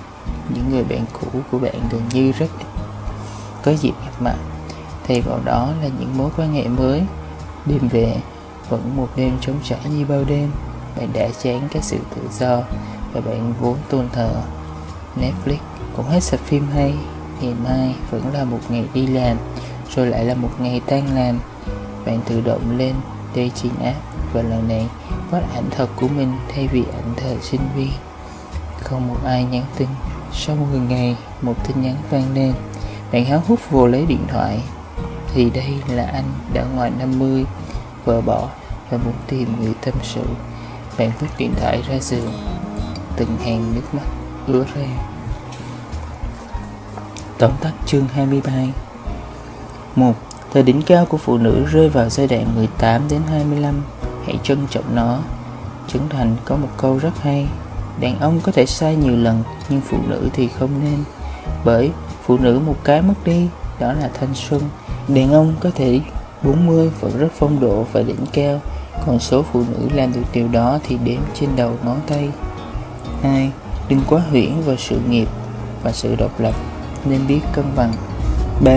Những 0.49 0.69
người 0.69 0.83
bạn 0.83 1.05
cũ 1.13 1.39
của 1.51 1.59
bạn 1.59 1.75
gần 1.91 2.01
như 2.13 2.31
rất 2.31 2.49
ít. 2.59 2.65
Có 3.63 3.71
dịp 3.71 3.93
gặp 4.05 4.21
mặt, 4.21 4.35
thay 5.07 5.21
vào 5.21 5.39
đó 5.45 5.69
là 5.81 5.89
những 5.99 6.17
mối 6.17 6.29
quan 6.37 6.53
hệ 6.53 6.67
mới. 6.67 7.01
Đêm 7.65 7.87
về, 7.87 8.17
vẫn 8.69 8.95
một 8.95 9.09
đêm 9.15 9.31
trống 9.41 9.55
trải 9.63 9.79
như 9.89 10.05
bao 10.05 10.23
đêm. 10.27 10.51
Bạn 10.97 11.09
đã 11.13 11.29
chán 11.43 11.67
các 11.71 11.83
sự 11.83 11.97
tự 12.15 12.21
do 12.39 12.61
và 13.13 13.21
bạn 13.21 13.53
vốn 13.59 13.77
tôn 13.89 14.09
thờ. 14.13 14.29
Netflix 15.15 15.57
cũng 15.95 16.05
hết 16.05 16.23
sạch 16.23 16.39
phim 16.39 16.67
hay 16.73 16.93
ngày 17.41 17.53
mai 17.63 17.95
vẫn 18.11 18.33
là 18.33 18.43
một 18.43 18.59
ngày 18.69 18.85
đi 18.93 19.07
làm, 19.07 19.37
rồi 19.95 20.07
lại 20.07 20.25
là 20.25 20.33
một 20.33 20.49
ngày 20.59 20.81
tan 20.85 21.15
làm. 21.15 21.39
Bạn 22.05 22.19
tự 22.25 22.41
động 22.41 22.77
lên 22.77 22.93
dating 23.35 23.83
app 23.83 23.97
và 24.33 24.41
lần 24.41 24.67
này 24.67 24.87
post 25.31 25.53
ảnh 25.53 25.69
thật 25.71 25.87
của 25.95 26.07
mình 26.07 26.33
thay 26.55 26.67
vì 26.67 26.83
ảnh 26.93 27.13
thời 27.17 27.37
sinh 27.41 27.61
viên. 27.75 27.91
Không 28.81 29.07
một 29.07 29.17
ai 29.25 29.43
nhắn 29.43 29.63
tin. 29.77 29.87
Sau 30.33 30.55
10 30.55 30.79
ngày, 30.79 31.15
một 31.41 31.53
tin 31.67 31.81
nhắn 31.81 31.95
vang 32.09 32.33
lên. 32.33 32.53
Bạn 33.11 33.25
háo 33.25 33.43
hức 33.47 33.71
vô 33.71 33.87
lấy 33.87 34.05
điện 34.05 34.25
thoại. 34.27 34.59
Thì 35.33 35.49
đây 35.49 35.73
là 35.87 36.05
anh 36.05 36.31
đã 36.53 36.63
ngoài 36.75 36.91
50 36.99 37.45
vợ 38.05 38.21
bỏ 38.21 38.49
và 38.89 38.97
muốn 38.97 39.13
tìm 39.27 39.47
người 39.59 39.73
tâm 39.85 39.93
sự. 40.03 40.23
Bạn 40.97 41.11
vứt 41.19 41.27
điện 41.37 41.53
thoại 41.59 41.81
ra 41.89 41.99
giường. 41.99 42.33
Từng 43.15 43.37
hàng 43.45 43.71
nước 43.75 43.93
mắt 43.93 44.05
ứa 44.47 44.65
ra. 44.75 45.14
Tóm 47.39 47.51
tắt 47.61 47.71
chương 47.85 48.07
23 48.13 48.51
1. 49.95 50.13
Thời 50.53 50.63
đỉnh 50.63 50.81
cao 50.81 51.05
của 51.05 51.17
phụ 51.17 51.37
nữ 51.37 51.65
rơi 51.71 51.89
vào 51.89 52.09
giai 52.09 52.27
đoạn 52.27 52.55
18 52.55 53.01
đến 53.09 53.21
25 53.29 53.81
Hãy 54.25 54.39
trân 54.43 54.57
trọng 54.69 54.95
nó. 54.95 55.19
Trấn 55.87 56.01
Thành 56.09 56.35
có 56.45 56.55
một 56.55 56.67
câu 56.77 56.97
rất 56.97 57.21
hay. 57.21 57.47
Đàn 57.99 58.19
ông 58.19 58.39
có 58.43 58.51
thể 58.51 58.65
sai 58.65 58.95
nhiều 58.95 59.15
lần, 59.15 59.43
Nhưng 59.69 59.81
phụ 59.81 59.97
nữ 60.07 60.29
thì 60.33 60.47
không 60.47 60.69
nên. 60.83 61.03
Bởi 61.65 61.91
phụ 62.23 62.37
nữ 62.37 62.59
một 62.65 62.75
cái 62.83 63.01
mất 63.01 63.13
đi, 63.25 63.47
Đó 63.79 63.93
là 63.93 64.09
thanh 64.19 64.33
xuân. 64.33 64.61
Đàn 65.07 65.33
ông 65.33 65.53
có 65.59 65.69
thể 65.75 65.99
40 66.43 66.91
vẫn 66.99 67.17
rất 67.17 67.29
phong 67.37 67.59
độ 67.59 67.85
và 67.91 68.01
đỉnh 68.01 68.25
cao. 68.33 68.61
Còn 69.05 69.19
số 69.19 69.43
phụ 69.53 69.63
nữ 69.71 69.89
làm 69.93 70.13
được 70.13 70.23
điều 70.33 70.47
đó 70.47 70.79
thì 70.87 70.97
đếm 71.03 71.19
trên 71.33 71.49
đầu 71.55 71.71
ngón 71.85 71.97
tay. 72.07 72.29
2. 73.21 73.51
Đừng 73.89 74.01
quá 74.09 74.21
huyễn 74.29 74.61
vào 74.61 74.75
sự 74.75 74.99
nghiệp 75.09 75.27
và 75.83 75.91
sự 75.91 76.15
độc 76.15 76.39
lập 76.39 76.55
nên 77.05 77.27
biết 77.27 77.39
cân 77.53 77.65
bằng. 77.75 77.93
3. 78.63 78.71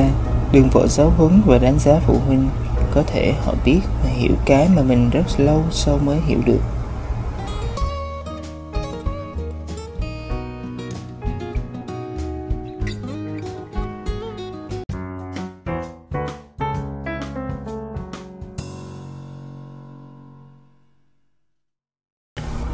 Đừng 0.52 0.68
vội 0.72 0.88
giáo 0.88 1.12
huấn 1.16 1.42
và 1.46 1.58
đánh 1.58 1.78
giá 1.78 2.00
phụ 2.06 2.18
huynh. 2.26 2.48
Có 2.94 3.02
thể 3.06 3.34
họ 3.44 3.54
biết 3.64 3.80
và 4.04 4.10
hiểu 4.10 4.32
cái 4.46 4.68
mà 4.76 4.82
mình 4.82 5.10
rất 5.10 5.24
lâu 5.36 5.62
sau 5.70 5.98
mới 6.04 6.20
hiểu 6.26 6.38
được. 6.46 6.60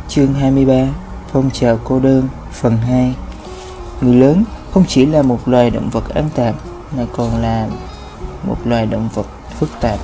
Chương 0.09 0.35
23 0.35 0.75
Phong 1.33 1.51
trào 1.51 1.79
cô 1.85 2.01
đơn, 2.01 2.29
Phần 2.53 2.77
2 2.77 3.15
Người 4.01 4.15
lớn 4.15 4.45
không 4.75 4.85
chỉ 4.89 5.07
là 5.07 5.23
một 5.23 5.49
loài 5.49 5.71
động 5.71 5.91
vật 5.91 6.15
ăn 6.15 6.29
tạp, 6.35 6.55
mà 6.97 7.07
còn 7.13 7.43
là 7.43 7.69
một 8.43 8.57
loài 8.65 8.87
động 8.87 9.09
vật 9.15 9.27
phức 9.59 9.69
tạp. 9.81 9.99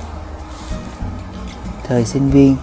Thời 1.87 2.05
sinh 2.05 2.29
viên, 2.29 2.55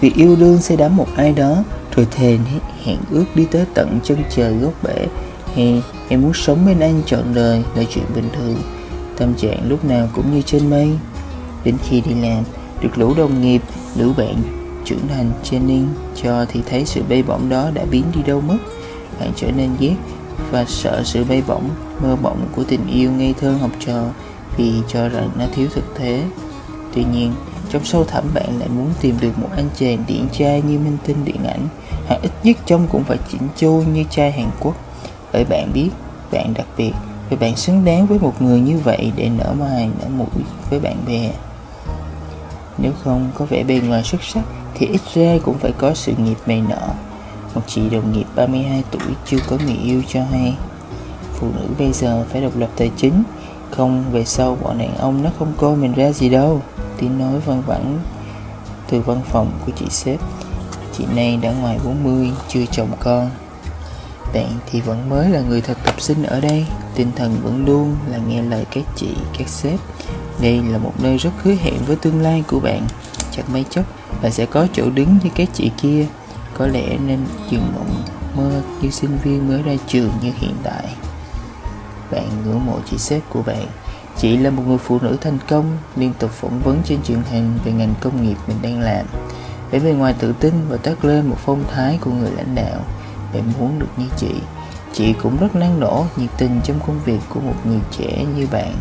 vì 0.00 0.12
yêu 0.16 0.36
đương 0.36 0.58
sẽ 0.58 0.76
đắm 0.76 0.96
một 0.96 1.06
ai 1.16 1.32
đó, 1.32 1.56
rồi 1.96 2.06
thề 2.10 2.38
hẹn 2.84 2.96
ước 3.10 3.24
đi 3.34 3.44
tới 3.44 3.64
tận 3.74 4.00
chân 4.04 4.18
trời 4.30 4.54
gốc 4.54 4.72
bể. 4.82 5.06
Hay 5.54 5.82
em 6.08 6.22
muốn 6.22 6.32
sống 6.34 6.66
bên 6.66 6.80
anh 6.80 7.02
trọn 7.06 7.34
đời 7.34 7.62
là 7.74 7.82
chuyện 7.90 8.04
bình 8.14 8.28
thường. 8.36 8.56
Tâm 9.16 9.34
trạng 9.34 9.68
lúc 9.68 9.84
nào 9.84 10.08
cũng 10.12 10.34
như 10.34 10.42
trên 10.42 10.70
mây. 10.70 10.90
Đến 11.64 11.76
khi 11.82 12.00
đi 12.00 12.14
làm, 12.14 12.44
được 12.80 12.98
lũ 12.98 13.14
đồng 13.16 13.40
nghiệp, 13.40 13.62
lũ 13.96 14.12
bạn 14.16 14.34
trưởng 14.84 15.08
thành 15.08 15.30
training 15.42 15.88
cho 16.22 16.44
thì 16.48 16.60
thấy 16.70 16.86
sự 16.86 17.02
bay 17.08 17.22
bổng 17.22 17.48
đó 17.48 17.70
đã 17.74 17.84
biến 17.90 18.04
đi 18.14 18.22
đâu 18.22 18.40
mất. 18.40 18.58
Bạn 19.20 19.30
trở 19.36 19.50
nên 19.50 19.70
ghét 19.80 19.94
và 20.50 20.64
sợ 20.68 21.02
sự 21.04 21.24
bay 21.24 21.42
bổng, 21.46 21.68
mơ 22.02 22.16
bổng 22.22 22.38
của 22.56 22.64
tình 22.64 22.86
yêu 22.86 23.12
ngây 23.12 23.34
thơ 23.40 23.52
học 23.52 23.70
trò 23.86 24.02
vì 24.56 24.72
cho 24.88 25.08
rằng 25.08 25.30
nó 25.38 25.44
thiếu 25.54 25.68
thực 25.74 25.98
tế. 25.98 26.22
Tuy 26.94 27.04
nhiên, 27.12 27.32
trong 27.70 27.84
sâu 27.84 28.04
thẳm 28.04 28.24
bạn 28.34 28.58
lại 28.58 28.68
muốn 28.68 28.90
tìm 29.00 29.16
được 29.20 29.38
một 29.38 29.48
anh 29.56 29.68
chàng 29.76 30.04
điển 30.06 30.28
trai 30.32 30.62
như 30.62 30.78
minh 30.78 30.96
tinh 31.06 31.24
điện 31.24 31.44
ảnh, 31.44 31.68
hoặc 32.06 32.22
ít 32.22 32.32
nhất 32.42 32.56
trông 32.66 32.86
cũng 32.92 33.04
phải 33.04 33.18
chỉnh 33.28 33.48
chu 33.56 33.82
như 33.92 34.04
trai 34.10 34.32
Hàn 34.32 34.50
Quốc. 34.60 34.76
Bởi 35.32 35.44
bạn 35.44 35.70
biết, 35.74 35.90
bạn 36.32 36.54
đặc 36.54 36.66
biệt 36.76 36.92
và 37.30 37.36
bạn 37.40 37.56
xứng 37.56 37.84
đáng 37.84 38.06
với 38.06 38.18
một 38.18 38.42
người 38.42 38.60
như 38.60 38.78
vậy 38.78 39.12
để 39.16 39.30
nở 39.38 39.54
mai 39.58 39.88
nở 40.00 40.08
mũi 40.08 40.44
với 40.70 40.80
bạn 40.80 40.96
bè. 41.06 41.30
Nếu 42.78 42.92
không 43.04 43.30
có 43.34 43.44
vẻ 43.44 43.64
bề 43.64 43.80
ngoài 43.80 44.02
xuất 44.02 44.22
sắc 44.22 44.42
thì 44.74 44.86
ít 44.86 45.00
ra 45.14 45.38
cũng 45.44 45.58
phải 45.58 45.72
có 45.78 45.94
sự 45.94 46.12
nghiệp 46.18 46.38
mày 46.46 46.62
nở 46.68 46.88
một 47.54 47.62
chị 47.66 47.90
đồng 47.90 48.12
nghiệp 48.12 48.26
32 48.34 48.84
tuổi 48.90 49.14
chưa 49.26 49.38
có 49.48 49.56
người 49.64 49.76
yêu 49.76 50.02
cho 50.08 50.24
hay. 50.24 50.54
Phụ 51.34 51.48
nữ 51.56 51.66
bây 51.78 51.92
giờ 51.92 52.24
phải 52.30 52.40
độc 52.40 52.56
lập 52.56 52.70
tài 52.76 52.90
chính. 52.96 53.22
Không 53.70 54.04
về 54.12 54.24
sau 54.24 54.58
bọn 54.62 54.78
đàn 54.78 54.96
ông 54.96 55.22
nó 55.22 55.30
không 55.38 55.52
coi 55.56 55.76
mình 55.76 55.92
ra 55.92 56.12
gì 56.12 56.28
đâu. 56.28 56.62
Tiếng 56.98 57.18
nói 57.18 57.40
văng 57.46 57.62
vẳng 57.66 57.98
từ 58.90 59.00
văn 59.00 59.20
phòng 59.30 59.50
của 59.66 59.72
chị 59.76 59.86
sếp. 59.90 60.20
Chị 60.98 61.04
này 61.14 61.38
đã 61.42 61.52
ngoài 61.52 61.78
40 61.84 62.30
chưa 62.48 62.64
chồng 62.72 62.90
con. 63.00 63.30
Bạn 64.34 64.48
thì 64.70 64.80
vẫn 64.80 65.08
mới 65.08 65.28
là 65.28 65.40
người 65.40 65.60
thực 65.60 65.84
tập 65.84 66.00
sinh 66.00 66.22
ở 66.22 66.40
đây. 66.40 66.66
Tinh 66.94 67.10
thần 67.16 67.40
vẫn 67.42 67.64
luôn 67.66 67.96
là 68.10 68.18
nghe 68.28 68.42
lời 68.42 68.66
các 68.70 68.84
chị, 68.96 69.08
các 69.38 69.48
sếp. 69.48 69.80
Đây 70.40 70.62
là 70.68 70.78
một 70.78 70.92
nơi 71.02 71.16
rất 71.16 71.30
hứa 71.42 71.54
hẹn 71.54 71.74
với 71.86 71.96
tương 71.96 72.22
lai 72.22 72.44
của 72.48 72.60
bạn. 72.60 72.86
Chắc 73.30 73.50
mấy 73.50 73.64
chốc 73.70 73.84
bạn 74.22 74.32
sẽ 74.32 74.46
có 74.46 74.66
chỗ 74.72 74.90
đứng 74.90 75.18
như 75.24 75.30
các 75.34 75.48
chị 75.54 75.70
kia 75.82 76.06
có 76.62 76.68
lẽ 76.68 76.98
nên 77.06 77.18
trường 77.50 77.72
mộng 77.74 78.02
mơ 78.36 78.62
như 78.80 78.90
sinh 78.90 79.18
viên 79.22 79.48
mới 79.48 79.62
ra 79.62 79.72
trường 79.86 80.10
như 80.22 80.32
hiện 80.36 80.54
tại. 80.62 80.94
Bạn 82.10 82.28
ngưỡng 82.44 82.66
mộ 82.66 82.78
chị 82.90 82.98
sếp 82.98 83.22
của 83.30 83.42
bạn. 83.42 83.66
Chị 84.18 84.36
là 84.36 84.50
một 84.50 84.62
người 84.66 84.78
phụ 84.78 84.98
nữ 85.02 85.16
thành 85.20 85.38
công, 85.48 85.78
liên 85.96 86.12
tục 86.18 86.30
phỏng 86.30 86.60
vấn 86.64 86.82
trên 86.84 87.02
truyền 87.02 87.22
hình 87.30 87.58
về 87.64 87.72
ngành 87.72 87.94
công 88.00 88.22
nghiệp 88.22 88.36
mình 88.46 88.56
đang 88.62 88.80
làm. 88.80 89.06
Vẻ 89.70 89.78
bề 89.78 89.92
ngoài 89.92 90.14
tự 90.18 90.34
tin 90.40 90.52
và 90.68 90.76
toát 90.76 91.04
lên 91.04 91.26
một 91.26 91.36
phong 91.44 91.64
thái 91.72 91.98
của 92.00 92.10
người 92.10 92.30
lãnh 92.36 92.54
đạo. 92.54 92.80
Bạn 93.34 93.42
muốn 93.58 93.78
được 93.78 93.90
như 93.96 94.06
chị. 94.16 94.34
Chị 94.92 95.12
cũng 95.22 95.36
rất 95.36 95.54
năng 95.54 95.80
nổ 95.80 96.04
nhiệt 96.16 96.30
tình 96.38 96.60
trong 96.64 96.80
công 96.86 97.00
việc 97.04 97.20
của 97.28 97.40
một 97.40 97.56
người 97.64 97.80
trẻ 97.98 98.24
như 98.36 98.46
bạn. 98.52 98.74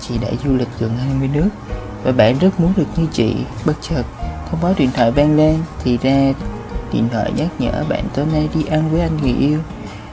Chị 0.00 0.18
đã 0.18 0.28
du 0.44 0.56
lịch 0.56 0.68
gần 0.78 0.90
20 0.98 1.28
nước 1.32 1.48
và 2.04 2.12
bạn 2.12 2.38
rất 2.38 2.60
muốn 2.60 2.72
được 2.76 2.86
như 2.96 3.06
chị. 3.12 3.36
Bất 3.64 3.74
chợt, 3.80 4.02
thông 4.50 4.60
báo 4.62 4.74
điện 4.78 4.90
thoại 4.94 5.10
vang 5.10 5.36
lên 5.36 5.58
thì 5.84 5.98
ra 6.02 6.32
Điện 6.92 7.08
thoại 7.12 7.32
nhắc 7.36 7.48
nhở 7.58 7.84
bạn 7.88 8.04
tối 8.14 8.26
nay 8.32 8.48
đi 8.54 8.64
ăn 8.64 8.90
với 8.90 9.00
anh 9.00 9.16
người 9.16 9.34
yêu. 9.38 9.58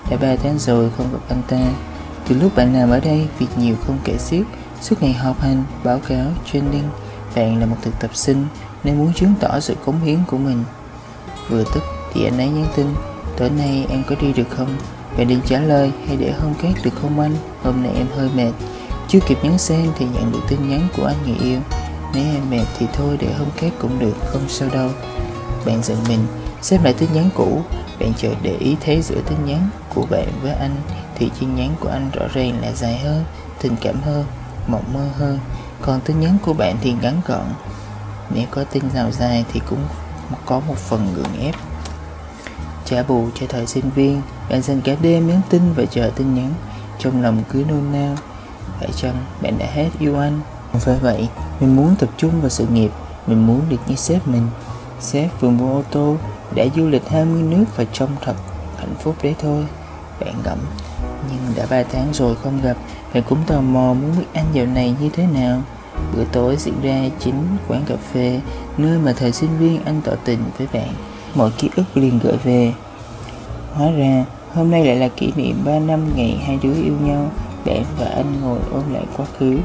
Đã 0.10 0.18
3 0.18 0.36
tháng 0.36 0.60
rồi 0.60 0.92
không 0.98 1.12
gặp 1.14 1.20
anh 1.30 1.42
ta. 1.48 1.62
Từ 2.28 2.36
lúc 2.40 2.56
bạn 2.56 2.74
làm 2.74 2.90
ở 2.90 3.00
đây, 3.00 3.28
việc 3.40 3.48
nhiều 3.58 3.76
không 3.88 3.98
kể 4.04 4.18
xiết. 4.18 4.46
Suốt 4.82 4.96
ngày 5.02 5.14
họp 5.14 5.42
hành, 5.42 5.64
báo 5.84 6.00
cáo, 6.08 6.26
training 6.52 6.90
Bạn 7.36 7.60
là 7.60 7.66
một 7.66 7.76
thực 7.82 8.00
tập 8.00 8.16
sinh 8.16 8.46
Nên 8.84 8.98
muốn 8.98 9.14
chứng 9.14 9.34
tỏ 9.40 9.60
sự 9.60 9.76
cống 9.86 10.02
hiến 10.02 10.18
của 10.28 10.38
mình. 10.38 10.64
Vừa 11.50 11.64
tức 11.74 11.84
thì 12.14 12.26
anh 12.26 12.38
ấy 12.38 12.50
nhắn 12.50 12.66
tin 12.76 12.88
Tối 13.38 13.50
nay 13.50 13.86
em 13.90 14.04
có 14.08 14.16
đi 14.22 14.34
được 14.34 14.50
không? 14.50 14.78
Bạn 15.18 15.28
định 15.28 15.42
trả 15.46 15.60
lời 15.60 15.92
hay 16.08 16.16
để 16.16 16.32
hôm 16.32 16.54
khác 16.54 16.74
được 16.84 16.94
không 17.02 17.20
anh? 17.20 17.36
Hôm 17.64 17.84
nay 17.84 17.92
em 17.96 18.08
hơi 18.18 18.30
mệt. 18.36 18.52
Chưa 19.08 19.20
kịp 19.28 19.38
nhắn 19.44 19.58
xem 19.58 19.88
thì 19.98 20.06
nhận 20.14 20.32
được 20.32 20.40
tin 20.50 20.70
nhắn 20.70 20.88
của 20.98 21.06
anh 21.06 21.18
người 21.26 21.38
yêu. 21.44 21.60
Nếu 22.14 22.24
em 22.24 22.50
mệt 22.50 22.66
thì 22.78 22.86
thôi 22.94 23.18
để 23.20 23.34
hôm 23.34 23.48
khác 23.58 23.72
cũng 23.80 24.00
được, 24.00 24.14
không 24.26 24.42
sao 24.48 24.70
đâu. 24.74 24.90
Bạn 25.66 25.84
giận 25.84 25.98
mình. 26.10 26.20
Xem 26.64 26.84
lại 26.84 26.94
tin 26.94 27.14
nhắn 27.14 27.30
cũ, 27.36 27.62
bạn 28.00 28.14
chợt 28.18 28.34
để 28.42 28.56
ý 28.60 28.76
thấy 28.82 29.02
giữa 29.02 29.22
tin 29.30 29.46
nhắn 29.46 29.70
của 29.96 30.06
bạn 30.10 30.28
với 30.42 30.54
anh 30.54 30.76
thì 31.16 31.32
tin 31.40 31.56
nhắn 31.56 31.76
của 31.80 31.90
anh 31.90 32.10
rõ 32.14 32.26
ràng 32.34 32.62
là 32.62 32.72
dài 32.72 32.98
hơn, 32.98 33.24
tình 33.62 33.76
cảm 33.82 34.02
hơn, 34.02 34.26
mộng 34.68 34.94
mơ 34.94 35.08
hơn. 35.18 35.40
Còn 35.82 36.02
tin 36.02 36.20
nhắn 36.20 36.38
của 36.42 36.54
bạn 36.54 36.78
thì 36.82 36.94
ngắn 37.02 37.22
gọn. 37.28 37.46
Nếu 38.30 38.46
có 38.52 38.64
tin 38.64 38.84
nào 38.94 39.12
dài 39.12 39.46
thì 39.54 39.62
cũng 39.70 39.80
có 40.46 40.60
một 40.60 40.78
phần 40.78 41.14
gượng 41.16 41.42
ép. 41.42 41.56
Trả 42.86 43.04
bù 43.04 43.28
cho 43.36 43.46
thời 43.50 43.68
sinh 43.68 43.90
viên, 43.96 44.22
bạn 44.50 44.62
dành 44.62 44.82
cả 44.82 44.96
đêm 45.02 45.28
nhắn 45.28 45.42
tin 45.50 45.62
và 45.76 45.84
chờ 45.86 46.12
tin 46.16 46.34
nhắn, 46.34 46.54
trong 47.00 47.22
lòng 47.22 47.44
cứ 47.50 47.64
nôn 47.70 47.92
nao. 47.92 48.16
Phải 48.80 48.90
chăng 48.96 49.26
bạn 49.42 49.58
đã 49.58 49.66
hết 49.74 49.90
yêu 50.00 50.20
anh? 50.20 50.40
Không 50.72 50.82
phải 50.82 50.96
vậy, 51.02 51.30
mình 51.60 51.76
muốn 51.76 51.96
tập 51.96 52.10
trung 52.18 52.42
vào 52.42 52.50
sự 52.50 52.68
nghiệp, 52.68 52.92
mình 53.28 53.48
muốn 53.48 53.62
được 53.70 53.80
như 53.88 53.96
sếp 53.96 54.28
mình. 54.28 54.48
Sếp 55.00 55.42
vừa 55.42 55.50
mua 55.50 55.74
ô 55.74 55.84
tô 55.92 56.18
đã 56.56 56.66
du 56.76 56.88
lịch 56.88 57.10
20 57.10 57.42
nước 57.42 57.66
và 57.76 57.84
trông 57.94 58.10
thật 58.22 58.36
hạnh 58.78 58.96
phúc 59.00 59.16
đấy 59.24 59.36
thôi. 59.42 59.66
Bạn 60.20 60.34
ngẫm, 60.44 60.58
Nhưng 61.30 61.56
đã 61.56 61.66
3 61.70 61.84
tháng 61.84 62.14
rồi 62.14 62.36
không 62.44 62.62
gặp, 62.64 62.78
Bạn 63.14 63.24
cũng 63.30 63.40
tò 63.48 63.62
mò 63.62 63.94
muốn 63.94 64.12
biết 64.20 64.26
anh 64.34 64.46
dạo 64.54 64.66
này 64.66 64.96
như 65.02 65.10
thế 65.10 65.26
nào. 65.34 65.62
Bữa 66.16 66.24
tối 66.32 66.56
diễn 66.60 66.82
ra 66.84 67.10
chính 67.20 67.58
quán 67.68 67.84
cà 67.88 67.96
phê, 68.14 68.40
Nơi 68.78 68.98
mà 68.98 69.14
thời 69.14 69.32
sinh 69.32 69.58
viên 69.60 69.84
anh 69.86 70.02
tỏ 70.04 70.12
tình 70.26 70.40
với 70.58 70.68
bạn. 70.74 70.94
Mọi 71.36 71.52
ký 71.58 71.70
ức 71.76 71.98
liền 71.98 72.20
gửi 72.24 72.38
về. 72.44 72.74
Hóa 73.74 73.92
ra, 73.92 74.26
hôm 74.54 74.72
nay 74.72 74.86
lại 74.86 74.96
là 74.96 75.08
kỷ 75.08 75.32
niệm 75.36 75.62
3 75.66 75.80
năm 75.80 76.00
ngày 76.16 76.38
hai 76.46 76.60
đứa 76.64 76.74
yêu 76.74 76.94
nhau. 77.04 77.32
Bạn 77.66 77.84
và 78.00 78.06
anh 78.06 78.34
ngồi 78.42 78.60
ôm 78.72 78.94
lại 78.94 79.04
quá 79.18 79.26
khứ. 79.40 79.58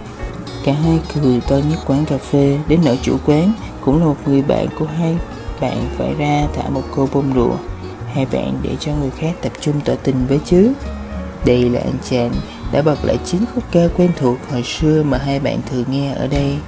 Cả 0.65 0.73
hai 0.73 0.99
cười 1.15 1.41
to 1.41 1.57
nhất 1.57 1.79
quán 1.87 2.05
cà 2.05 2.19
phê. 2.19 2.59
Đến 2.69 2.81
nỗi 2.85 2.99
chủ 3.03 3.17
quán 3.27 3.53
cũng 3.85 3.99
là 3.99 4.05
một 4.05 4.17
người 4.27 4.43
bạn 4.43 4.67
của 4.79 4.87
hai 4.87 5.17
bạn 5.61 5.89
phải 5.97 6.15
ra 6.15 6.47
thả 6.55 6.69
một 6.69 6.83
cô 6.91 7.09
bông 7.13 7.35
đùa 7.35 7.57
Hai 8.15 8.27
bạn 8.33 8.59
để 8.63 8.77
cho 8.81 8.93
người 8.93 9.11
khác 9.11 9.33
tập 9.43 9.53
trung 9.61 9.81
tỏ 9.85 9.93
tình 10.03 10.27
với 10.27 10.41
chứ. 10.45 10.73
Đây 11.45 11.71
là 11.71 11.81
anh 11.81 11.99
chàng 12.11 12.33
đã 12.73 12.83
bật 12.83 13.05
lại 13.05 13.19
chính 13.25 13.45
khúc 13.55 13.65
ca 13.71 13.81
quen 13.97 14.11
thuộc 14.17 14.37
hồi 14.51 14.63
xưa 14.63 15.03
mà 15.03 15.19
hai 15.19 15.41
bạn 15.41 15.61
thường 15.71 15.85
nghe 15.91 16.13
ở 16.13 16.27
đây. 16.27 16.59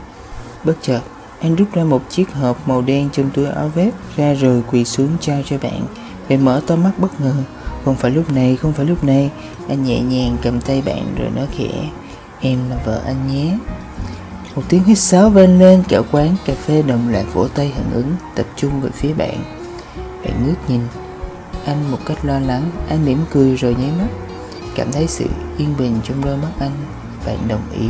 Bất 0.65 0.75
chợt 0.83 1.01
anh 1.41 1.55
rút 1.55 1.69
ra 1.73 1.85
một 1.85 2.03
chiếc 2.11 2.35
hộp 2.35 2.69
màu 2.69 2.83
đen 2.83 3.09
trong 3.13 3.31
túi 3.31 3.47
áo 3.47 3.71
vest 3.75 3.95
ra 4.17 4.35
rồi 4.35 4.63
quỳ 4.71 4.85
xuống 4.85 5.09
trao 5.21 5.43
cho 5.45 5.59
bạn. 5.63 5.83
Bạn 6.29 6.45
mở 6.45 6.63
to 6.67 6.77
mắt 6.77 6.91
bất 6.99 7.21
ngờ, 7.21 7.35
không 7.85 7.95
phải 7.95 8.11
lúc 8.11 8.33
này, 8.33 8.57
không 8.57 8.73
phải 8.73 8.87
lúc 8.87 9.05
này. 9.05 9.31
Anh 9.69 9.85
nhẹ 9.85 10.01
nhàng 10.01 10.37
cầm 10.43 10.61
tay 10.61 10.83
bạn 10.87 11.15
rồi 11.19 11.29
nói 11.37 11.47
khẽ, 11.57 11.89
em 12.41 12.59
là 12.71 12.77
vợ 12.87 13.03
anh 13.05 13.29
nhé 13.29 13.59
một 14.55 14.63
tiếng 14.69 14.85
hít 14.85 14.99
sáo 14.99 15.31
vang 15.31 15.59
lên, 15.59 15.83
cả 15.89 16.01
quán 16.13 16.37
cà 16.45 16.55
phê 16.55 16.83
đồng 16.83 17.09
loạt 17.09 17.27
vỗ 17.35 17.49
tay 17.49 17.73
hưởng 17.77 17.93
ứng, 17.93 18.15
tập 18.35 18.47
trung 18.57 18.81
về 18.81 18.91
phía 18.95 19.13
bạn. 19.13 19.45
Bạn 20.25 20.47
ngước 20.47 20.71
nhìn, 20.71 20.81
anh 21.65 21.91
một 21.91 21.99
cách 22.07 22.25
lo 22.25 22.39
lắng, 22.39 22.71
anh 22.89 23.05
mỉm 23.05 23.19
cười 23.31 23.57
rồi 23.57 23.77
nháy 23.79 23.91
mắt. 23.99 24.09
Cảm 24.75 24.93
thấy 24.93 25.07
sự 25.07 25.27
yên 25.59 25.75
bình 25.79 26.01
trong 26.05 26.25
đôi 26.25 26.37
mắt 26.37 26.53
anh, 26.59 26.71
bạn 27.27 27.39
đồng 27.49 27.63
ý. 27.79 27.89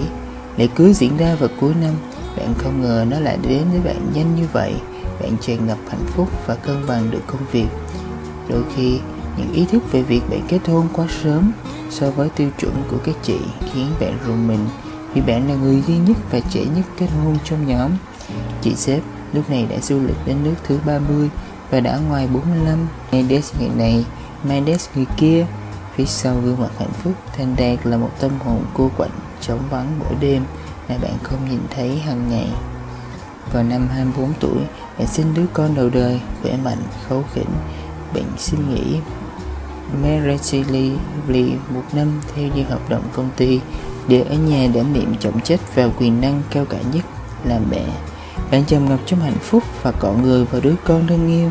Lễ 0.57 0.69
cưới 0.75 0.93
diễn 0.93 1.17
ra 1.17 1.35
vào 1.35 1.49
cuối 1.61 1.75
năm, 1.81 1.95
bạn 2.37 2.55
không 2.59 2.83
ngờ 2.83 3.05
nó 3.11 3.21
lại 3.21 3.39
đến 3.49 3.63
với 3.71 3.81
bạn 3.81 4.07
nhanh 4.15 4.37
như 4.37 4.47
vậy. 4.53 4.75
Bạn 5.21 5.37
tràn 5.41 5.67
ngập 5.67 5.79
hạnh 5.89 6.07
phúc 6.07 6.29
và 6.47 6.55
cân 6.55 6.87
bằng 6.87 7.11
được 7.11 7.23
công 7.27 7.43
việc. 7.53 7.69
Đôi 8.49 8.63
khi, 8.77 8.99
những 9.37 9.53
ý 9.53 9.65
thức 9.65 9.93
về 9.93 10.03
việc 10.03 10.21
bạn 10.31 10.41
kết 10.49 10.59
hôn 10.67 10.89
quá 10.93 11.07
sớm 11.23 11.53
so 11.91 12.11
với 12.11 12.29
tiêu 12.29 12.51
chuẩn 12.59 12.73
của 12.91 12.99
các 13.05 13.15
chị 13.23 13.39
khiến 13.73 13.87
bạn 14.01 14.19
rùng 14.27 14.49
mình 14.49 14.67
vì 15.15 15.21
bạn 15.21 15.49
là 15.49 15.55
người 15.55 15.83
duy 15.87 15.99
nhất 15.99 16.17
và 16.31 16.41
trẻ 16.41 16.65
nhất 16.75 16.85
kết 16.99 17.07
hôn 17.25 17.37
trong 17.45 17.67
nhóm. 17.67 17.91
Chị 18.63 18.75
sếp 18.75 19.03
lúc 19.33 19.51
này 19.51 19.67
đã 19.71 19.77
du 19.79 20.01
lịch 20.01 20.17
đến 20.27 20.37
nước 20.45 20.55
thứ 20.65 20.79
30 20.87 21.31
và 21.71 21.81
đã 21.81 21.99
ngoài 21.99 22.29
45. 22.33 22.79
Mendes 23.13 23.55
người 23.59 23.69
ngày 23.69 23.77
này, 23.77 24.05
Mendes 24.45 24.89
người 24.95 25.07
kia. 25.17 25.47
Phía 25.95 26.05
sau 26.05 26.41
gương 26.45 26.61
mặt 26.61 26.71
hạnh 26.79 26.93
phúc, 27.03 27.13
Thanh 27.37 27.57
Đạt 27.57 27.87
là 27.87 27.97
một 27.97 28.11
tâm 28.21 28.31
hồn 28.45 28.65
cô 28.75 28.91
quạnh, 28.97 29.11
trống 29.41 29.61
vắng 29.71 29.87
mỗi 29.99 30.15
đêm 30.21 30.45
mà 30.89 30.95
bạn 31.03 31.13
không 31.23 31.51
nhìn 31.51 31.61
thấy 31.71 31.99
hàng 31.99 32.31
ngày. 32.31 32.49
Vào 33.53 33.63
năm 33.63 33.89
24 33.89 34.33
tuổi, 34.41 34.59
bạn 34.99 35.07
sinh 35.07 35.35
đứa 35.35 35.47
con 35.53 35.75
đầu 35.75 35.91
đời, 35.91 36.21
khỏe 36.43 36.57
mạnh, 36.65 36.83
khấu 37.09 37.25
khỉnh. 37.35 37.51
Bạn 38.15 38.25
xin 38.39 38.61
nghỉ 38.75 38.97
Miraculously 40.03 41.53
một 41.75 41.83
năm 41.93 42.21
theo 42.35 42.49
như 42.55 42.63
hợp 42.63 42.89
đồng 42.89 43.03
công 43.13 43.29
ty 43.37 43.61
để 44.11 44.25
ở 44.29 44.35
nhà 44.35 44.69
đảm 44.75 44.93
nhiệm 44.93 45.15
trọng 45.15 45.41
trách 45.41 45.61
và 45.75 45.89
quyền 45.99 46.21
năng 46.21 46.43
cao 46.51 46.65
cả 46.65 46.79
nhất 46.93 47.05
là 47.45 47.61
mẹ. 47.71 47.85
Bạn 48.51 48.65
trầm 48.65 48.89
ngập 48.89 49.01
trong 49.07 49.21
hạnh 49.21 49.39
phúc 49.41 49.63
và 49.83 49.93
cọ 49.93 50.13
người 50.13 50.45
vào 50.45 50.61
đứa 50.61 50.75
con 50.85 51.07
thân 51.07 51.29
yêu, 51.29 51.51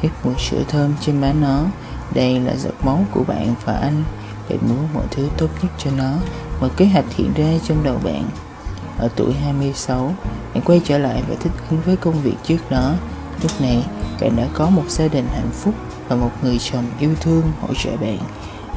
hít 0.00 0.12
mùi 0.24 0.34
sữa 0.38 0.62
thơm 0.68 0.94
trên 1.00 1.20
má 1.20 1.32
nó. 1.40 1.64
Đây 2.14 2.40
là 2.40 2.56
giọt 2.56 2.74
máu 2.84 3.04
của 3.12 3.24
bạn 3.24 3.54
và 3.64 3.72
anh. 3.72 4.04
Bạn 4.48 4.58
muốn 4.62 4.88
mọi 4.94 5.04
thứ 5.10 5.28
tốt 5.38 5.46
nhất 5.62 5.72
cho 5.78 5.90
nó. 5.96 6.12
Một 6.60 6.68
kế 6.76 6.86
hoạch 6.86 7.04
hiện 7.16 7.32
ra 7.34 7.52
trong 7.68 7.84
đầu 7.84 7.98
bạn. 8.04 8.24
Ở 8.98 9.08
tuổi 9.16 9.32
26, 9.32 10.14
bạn 10.54 10.64
quay 10.64 10.80
trở 10.84 10.98
lại 10.98 11.22
và 11.28 11.34
thích 11.40 11.52
ứng 11.70 11.80
với 11.86 11.96
công 11.96 12.22
việc 12.22 12.36
trước 12.44 12.70
đó. 12.70 12.94
Lúc 13.42 13.60
này, 13.60 13.82
bạn 14.20 14.36
đã 14.36 14.46
có 14.54 14.70
một 14.70 14.84
gia 14.88 15.08
đình 15.08 15.26
hạnh 15.34 15.50
phúc 15.52 15.74
và 16.08 16.16
một 16.16 16.30
người 16.42 16.58
chồng 16.58 16.84
yêu 17.00 17.14
thương 17.20 17.42
hỗ 17.60 17.74
trợ 17.74 17.96
bạn. 17.96 18.18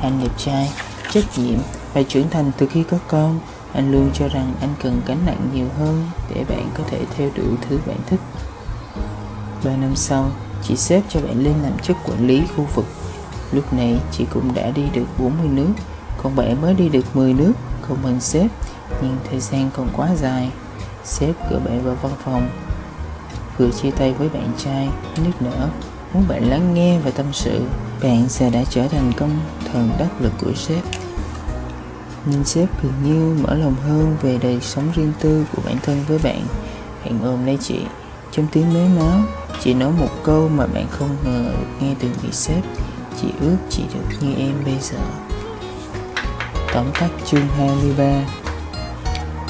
Anh 0.01 0.19
đẹp 0.23 0.31
trai, 0.37 0.69
trách 1.11 1.25
nhiệm 1.37 1.59
và 1.93 2.03
trưởng 2.03 2.29
thành 2.29 2.51
từ 2.57 2.67
khi 2.67 2.83
có 2.83 2.97
con. 3.07 3.39
Anh 3.73 3.91
luôn 3.91 4.09
cho 4.13 4.27
rằng 4.27 4.53
anh 4.61 4.73
cần 4.83 5.01
gánh 5.07 5.25
nặng 5.25 5.49
nhiều 5.53 5.67
hơn 5.79 6.05
để 6.35 6.43
bạn 6.49 6.69
có 6.77 6.83
thể 6.89 6.99
theo 7.17 7.29
đuổi 7.35 7.45
thứ 7.69 7.79
bạn 7.85 7.97
thích. 8.07 8.19
Ba 9.63 9.71
năm 9.75 9.95
sau, 9.95 10.29
chị 10.63 10.75
xếp 10.75 11.01
cho 11.09 11.21
bạn 11.21 11.43
lên 11.43 11.53
làm 11.63 11.79
chức 11.79 11.97
quản 12.05 12.27
lý 12.27 12.41
khu 12.55 12.67
vực. 12.75 12.85
Lúc 13.51 13.73
này 13.73 13.99
chị 14.11 14.25
cũng 14.33 14.53
đã 14.53 14.71
đi 14.71 14.83
được 14.93 15.05
40 15.17 15.47
nước, 15.47 15.73
còn 16.23 16.35
bạn 16.35 16.61
mới 16.61 16.73
đi 16.73 16.89
được 16.89 17.15
10 17.15 17.33
nước, 17.33 17.53
không 17.81 17.97
bằng 18.03 18.19
sếp, 18.19 18.51
nhưng 19.01 19.17
thời 19.29 19.39
gian 19.39 19.69
còn 19.73 19.87
quá 19.97 20.09
dài. 20.15 20.51
Sếp 21.03 21.35
gửi 21.49 21.59
bạn 21.59 21.83
vào 21.83 21.95
văn 22.01 22.11
phòng, 22.25 22.49
vừa 23.57 23.69
chia 23.71 23.91
tay 23.91 24.13
với 24.13 24.29
bạn 24.29 24.51
trai, 24.57 24.89
nước 25.17 25.31
nở, 25.39 25.69
muốn 26.13 26.23
bạn 26.27 26.49
lắng 26.49 26.73
nghe 26.73 26.99
và 26.99 27.11
tâm 27.11 27.25
sự. 27.31 27.61
Bạn 28.03 28.29
sẽ 28.29 28.49
đã 28.49 28.63
trở 28.69 28.87
thành 28.87 29.11
công 29.17 29.39
thần 29.71 29.89
đắc 29.99 30.21
lực 30.21 30.33
của 30.41 30.53
sếp. 30.55 30.83
Nhưng 32.31 32.43
sếp 32.43 32.83
dường 32.83 32.93
như 33.03 33.43
mở 33.43 33.55
lòng 33.55 33.75
hơn 33.75 34.15
về 34.21 34.37
đời 34.41 34.59
sống 34.61 34.91
riêng 34.95 35.13
tư 35.19 35.45
của 35.55 35.61
bản 35.65 35.75
thân 35.83 36.03
với 36.07 36.19
bạn. 36.23 36.41
Hãy 37.01 37.13
ôm 37.23 37.45
lấy 37.45 37.57
chị. 37.61 37.79
Trong 38.31 38.47
tiếng 38.51 38.73
méo 38.73 38.87
máu, 38.87 39.21
chị 39.63 39.73
nói 39.73 39.91
một 39.99 40.09
câu 40.23 40.49
mà 40.49 40.67
bạn 40.67 40.87
không 40.89 41.15
ngờ 41.23 41.51
được 41.59 41.67
nghe 41.81 41.95
từ 41.99 42.07
người 42.07 42.31
sếp. 42.31 42.63
Chị 43.21 43.27
ước 43.41 43.57
chị 43.69 43.83
được 43.93 44.17
như 44.21 44.33
em 44.37 44.53
bây 44.65 44.77
giờ. 44.81 44.97
Tóm 46.73 46.85
tắt 46.99 47.09
chương 47.25 47.47
23 47.57 48.05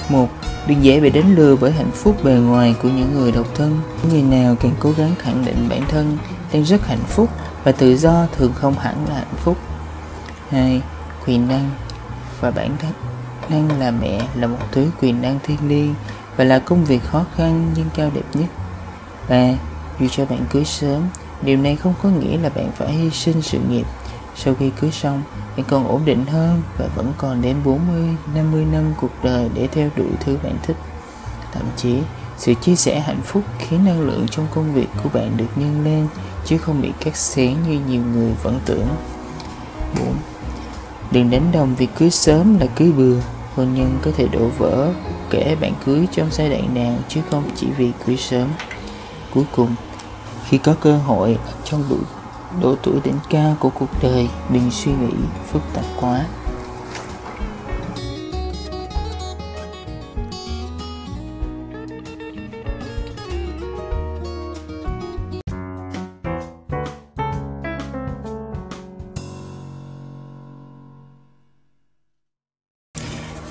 một 0.09 0.29
Đừng 0.67 0.83
dễ 0.83 0.99
bị 0.99 1.09
đánh 1.09 1.35
lừa 1.35 1.55
bởi 1.55 1.71
hạnh 1.71 1.91
phúc 1.93 2.23
bề 2.23 2.31
ngoài 2.31 2.75
của 2.81 2.89
những 2.89 3.13
người 3.13 3.31
độc 3.31 3.47
thân. 3.55 3.79
Người 4.11 4.21
nào 4.21 4.55
càng 4.59 4.75
cố 4.79 4.91
gắng 4.97 5.15
khẳng 5.19 5.45
định 5.45 5.67
bản 5.69 5.81
thân 5.87 6.17
đang 6.53 6.63
rất 6.63 6.87
hạnh 6.87 7.03
phúc 7.07 7.29
và 7.63 7.71
tự 7.71 7.97
do 7.97 8.27
thường 8.37 8.53
không 8.55 8.73
hẳn 8.73 8.95
là 9.09 9.15
hạnh 9.15 9.35
phúc. 9.43 9.57
2. 10.49 10.81
Quyền 11.25 11.47
năng 11.47 11.69
và 12.41 12.51
bản 12.51 12.75
thân 12.79 12.91
năng 13.49 13.79
là 13.79 13.91
mẹ 13.91 14.21
là 14.35 14.47
một 14.47 14.57
thứ 14.71 14.91
quyền 15.01 15.21
năng 15.21 15.39
thiêng 15.43 15.67
liêng 15.67 15.93
và 16.35 16.43
là 16.43 16.59
công 16.59 16.85
việc 16.85 17.03
khó 17.03 17.25
khăn 17.35 17.71
nhưng 17.75 17.89
cao 17.95 18.11
đẹp 18.13 18.25
nhất. 18.33 18.47
3. 19.29 19.51
Dù 19.99 20.07
cho 20.11 20.25
bạn 20.25 20.45
cưới 20.49 20.65
sớm, 20.65 21.01
điều 21.41 21.57
này 21.57 21.75
không 21.75 21.93
có 22.03 22.09
nghĩa 22.09 22.37
là 22.37 22.49
bạn 22.49 22.71
phải 22.75 22.91
hy 22.91 23.09
sinh 23.09 23.41
sự 23.41 23.59
nghiệp. 23.69 23.85
Sau 24.35 24.55
khi 24.59 24.69
cưới 24.69 24.91
xong, 24.91 25.23
bạn 25.57 25.65
còn 25.69 25.87
ổn 25.87 26.01
định 26.05 26.25
hơn 26.25 26.61
và 26.77 26.87
vẫn 26.95 27.13
còn 27.17 27.41
đến 27.41 27.55
40, 27.65 28.15
50 28.35 28.65
năm 28.71 28.93
cuộc 29.01 29.11
đời 29.23 29.49
để 29.53 29.67
theo 29.71 29.89
đuổi 29.95 30.11
thứ 30.19 30.37
bạn 30.43 30.57
thích. 30.63 30.77
Thậm 31.53 31.63
chí, 31.77 31.99
sự 32.37 32.53
chia 32.53 32.75
sẻ 32.75 32.99
hạnh 32.99 33.21
phúc 33.23 33.43
khiến 33.59 33.85
năng 33.85 34.01
lượng 34.01 34.25
trong 34.31 34.47
công 34.55 34.73
việc 34.73 34.87
của 35.03 35.09
bạn 35.13 35.37
được 35.37 35.47
nhân 35.55 35.83
lên 35.83 36.07
chứ 36.45 36.57
không 36.57 36.81
bị 36.81 36.91
cắt 36.99 37.15
xén 37.15 37.55
như 37.67 37.79
nhiều 37.87 38.01
người 38.13 38.33
vẫn 38.43 38.59
tưởng. 38.65 38.87
4. 39.99 40.15
Đừng 41.11 41.29
đánh 41.29 41.51
đồng 41.51 41.75
việc 41.75 41.89
cưới 41.95 42.09
sớm 42.09 42.59
là 42.59 42.65
cưới 42.65 42.91
bừa. 42.91 43.15
Hôn 43.55 43.73
nhân 43.73 43.99
có 44.01 44.11
thể 44.17 44.27
đổ 44.27 44.47
vỡ 44.57 44.93
kể 45.29 45.55
bạn 45.61 45.73
cưới 45.85 46.07
trong 46.11 46.27
giai 46.31 46.49
đoạn 46.49 46.75
nào 46.75 46.95
chứ 47.07 47.21
không 47.29 47.43
chỉ 47.55 47.67
vì 47.77 47.91
cưới 48.05 48.17
sớm. 48.17 48.47
Cuối 49.33 49.43
cùng, 49.55 49.75
khi 50.47 50.57
có 50.57 50.75
cơ 50.81 50.97
hội 50.97 51.37
trong 51.63 51.83
độ, 51.89 51.97
độ 52.61 52.75
tuổi 52.83 52.95
đỉnh 53.03 53.19
cao 53.29 53.57
của 53.59 53.69
cuộc 53.69 53.89
đời, 54.01 54.29
đừng 54.49 54.71
suy 54.71 54.91
nghĩ 54.91 55.13
phức 55.51 55.61
tạp 55.73 55.85
quá. 56.01 56.25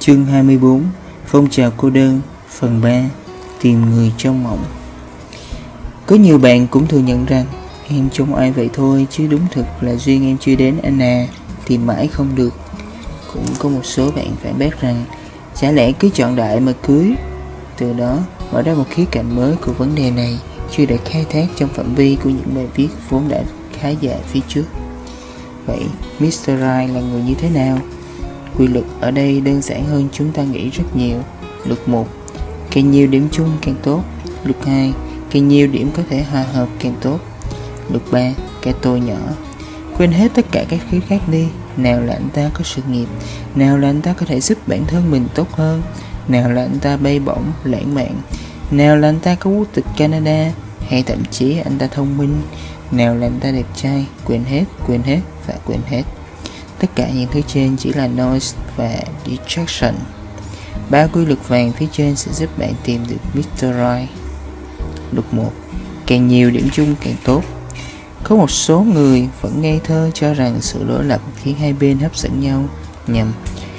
Chương 0.08 0.24
24 0.24 0.82
Phong 1.26 1.50
trào 1.50 1.72
cô 1.76 1.90
đơn, 1.90 2.20
Phần 2.48 2.80
3 2.82 3.02
Tìm 3.62 3.90
người 3.90 4.12
trong 4.18 4.44
mộng 4.44 4.64
Có 6.06 6.16
nhiều 6.16 6.38
bạn 6.38 6.66
cũng 6.66 6.86
thừa 6.86 6.98
nhận 6.98 7.26
rằng, 7.26 7.44
Em 7.88 8.08
trông 8.12 8.34
ai 8.34 8.52
vậy 8.52 8.70
thôi, 8.72 9.06
chứ 9.10 9.26
đúng 9.26 9.40
thực 9.50 9.66
là 9.80 9.94
duyên 9.94 10.26
em 10.26 10.36
chưa 10.40 10.54
đến 10.54 10.78
anh 10.82 11.02
à 11.02 11.26
Tìm 11.66 11.86
mãi 11.86 12.08
không 12.08 12.28
được 12.34 12.54
Cũng 13.32 13.44
có 13.58 13.68
một 13.68 13.84
số 13.84 14.10
bạn 14.10 14.30
phản 14.42 14.58
bác 14.58 14.80
rằng, 14.80 15.04
Chả 15.54 15.72
lẽ 15.72 15.92
cứ 15.92 16.10
chọn 16.14 16.36
đại 16.36 16.60
mà 16.60 16.72
cưới 16.82 17.14
Từ 17.78 17.92
đó, 17.92 18.18
mở 18.52 18.62
ra 18.62 18.74
một 18.74 18.86
khía 18.90 19.04
cạnh 19.10 19.36
mới 19.36 19.56
của 19.56 19.72
vấn 19.72 19.94
đề 19.94 20.10
này, 20.10 20.38
Chưa 20.70 20.86
được 20.86 21.00
khai 21.04 21.26
thác 21.30 21.46
trong 21.56 21.68
phạm 21.68 21.94
vi 21.94 22.16
của 22.24 22.30
những 22.30 22.54
bài 22.54 22.66
viết 22.74 22.88
vốn 23.08 23.28
đã 23.28 23.42
khá 23.80 23.88
dài 23.88 24.20
phía 24.26 24.40
trước 24.48 24.64
Vậy 25.66 25.80
Mr. 26.20 26.46
Right 26.46 26.94
là 26.94 27.00
người 27.10 27.22
như 27.22 27.34
thế 27.34 27.50
nào? 27.50 27.78
Quy 28.58 28.66
luật 28.66 28.84
ở 29.00 29.10
đây 29.10 29.40
đơn 29.40 29.62
giản 29.62 29.84
hơn 29.84 30.08
chúng 30.12 30.32
ta 30.32 30.42
nghĩ 30.42 30.70
rất 30.70 30.96
nhiều. 30.96 31.18
Luật 31.64 31.88
1. 31.88 32.08
Càng 32.70 32.90
nhiều 32.90 33.06
điểm 33.06 33.28
chung 33.32 33.50
càng 33.62 33.74
tốt. 33.82 34.02
Luật 34.44 34.66
2. 34.66 34.92
Càng 35.30 35.48
nhiều 35.48 35.66
điểm 35.66 35.90
có 35.96 36.02
thể 36.10 36.22
hòa 36.22 36.42
hợp 36.42 36.68
càng 36.78 36.94
tốt. 37.00 37.18
Luật 37.90 38.02
3. 38.10 38.30
Cái 38.62 38.74
tôi 38.82 39.00
nhỏ. 39.00 39.18
Quên 39.98 40.12
hết 40.12 40.30
tất 40.34 40.46
cả 40.52 40.64
các 40.68 40.80
khía 40.90 41.00
khác 41.00 41.20
đi. 41.28 41.46
Nào 41.76 42.00
là 42.00 42.12
anh 42.12 42.28
ta 42.34 42.50
có 42.54 42.60
sự 42.64 42.82
nghiệp, 42.90 43.06
nào 43.54 43.78
là 43.78 43.88
anh 43.88 44.02
ta 44.02 44.12
có 44.12 44.26
thể 44.26 44.40
giúp 44.40 44.58
bản 44.68 44.86
thân 44.86 45.10
mình 45.10 45.26
tốt 45.34 45.52
hơn, 45.52 45.82
nào 46.28 46.50
là 46.50 46.62
anh 46.62 46.78
ta 46.78 46.96
bay 46.96 47.18
bổng, 47.18 47.44
lãng 47.64 47.94
mạn, 47.94 48.14
nào 48.70 48.96
là 48.96 49.08
anh 49.08 49.20
ta 49.20 49.34
có 49.34 49.50
quốc 49.50 49.68
tịch 49.74 49.84
Canada, 49.96 50.52
hay 50.88 51.02
thậm 51.02 51.24
chí 51.30 51.58
anh 51.58 51.78
ta 51.78 51.86
thông 51.86 52.18
minh, 52.18 52.34
nào 52.90 53.14
là 53.14 53.26
anh 53.26 53.40
ta 53.40 53.50
đẹp 53.50 53.66
trai, 53.76 54.06
quên 54.24 54.44
hết, 54.44 54.64
quên 54.86 55.02
hết 55.02 55.20
và 55.46 55.54
quên 55.66 55.80
hết. 55.86 56.02
Tất 56.78 56.86
cả 56.94 57.08
những 57.14 57.28
thứ 57.32 57.40
trên 57.46 57.76
chỉ 57.76 57.92
là 57.92 58.08
noise 58.08 58.58
và 58.76 59.00
distraction. 59.26 59.94
Ba 60.90 61.06
quy 61.06 61.26
luật 61.26 61.38
vàng 61.48 61.72
phía 61.72 61.86
trên 61.92 62.16
sẽ 62.16 62.32
giúp 62.32 62.58
bạn 62.58 62.72
tìm 62.84 63.04
được 63.08 63.16
Mr. 63.34 63.60
Right. 63.60 64.10
Luật 65.12 65.34
1. 65.34 65.52
Càng 66.06 66.28
nhiều 66.28 66.50
điểm 66.50 66.68
chung 66.72 66.94
càng 67.00 67.16
tốt. 67.24 67.42
Có 68.24 68.36
một 68.36 68.50
số 68.50 68.80
người 68.80 69.28
vẫn 69.40 69.62
ngây 69.62 69.80
thơ 69.84 70.10
cho 70.14 70.34
rằng 70.34 70.60
sự 70.60 70.84
đối 70.88 71.04
lập 71.04 71.20
khiến 71.42 71.56
hai 71.60 71.72
bên 71.72 71.98
hấp 71.98 72.16
dẫn 72.16 72.40
nhau 72.40 72.64
nhằm 73.06 73.32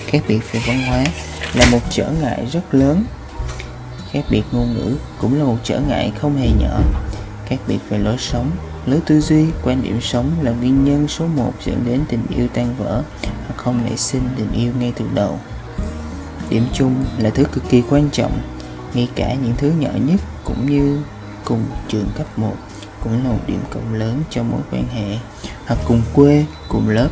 khác 0.08 0.20
biệt 0.28 0.40
về 0.52 0.62
văn 0.68 0.82
hóa 0.88 1.04
là 1.54 1.66
một 1.72 1.80
trở 1.90 2.12
ngại 2.22 2.48
rất 2.52 2.74
lớn. 2.74 3.04
Khác 4.12 4.22
biệt 4.30 4.44
ngôn 4.52 4.74
ngữ 4.74 4.96
cũng 5.22 5.40
là 5.40 5.44
một 5.44 5.58
trở 5.64 5.80
ngại 5.80 6.12
không 6.22 6.38
hề 6.38 6.48
nhỏ. 6.60 6.80
Khác 7.46 7.58
biệt 7.68 7.80
về 7.90 7.98
lối 7.98 8.18
sống, 8.18 8.52
lối 8.86 9.00
tư 9.06 9.22
duy, 9.22 9.46
quan 9.64 9.84
điểm 9.84 10.02
sống 10.02 10.32
là 10.42 10.52
nguyên 10.52 10.86
nhân 10.86 11.08
số 11.08 11.28
1 11.28 11.54
dẫn 11.66 11.84
đến 11.86 12.02
tình 12.10 12.24
yêu 12.30 12.48
tan 12.54 12.76
vỡ 12.78 13.04
hoặc 13.22 13.58
không 13.58 13.86
nảy 13.86 13.98
sinh 13.98 14.24
tình 14.38 14.52
yêu 14.52 14.72
ngay 14.80 14.94
từ 14.96 15.06
đầu. 15.14 15.40
Điểm 16.50 16.64
chung 16.74 17.06
là 17.18 17.30
thứ 17.30 17.44
cực 17.52 17.70
kỳ 17.70 17.84
quan 17.90 18.10
trọng, 18.12 18.42
ngay 18.94 19.10
cả 19.16 19.34
những 19.34 19.54
thứ 19.58 19.72
nhỏ 19.80 19.90
nhất 20.06 20.22
cũng 20.44 20.72
như 20.72 21.00
cùng 21.46 21.66
trường 21.88 22.08
cấp 22.18 22.28
1 22.40 22.56
cũng 23.04 23.24
là 23.24 23.30
một 23.30 23.40
điểm 23.48 23.60
cộng 23.74 23.94
lớn 23.94 24.24
cho 24.30 24.44
mối 24.44 24.62
quan 24.72 24.88
hệ 24.88 25.18
hoặc 25.66 25.80
cùng 25.88 26.02
quê, 26.14 26.46
cùng 26.70 26.90
lớp 26.90 27.10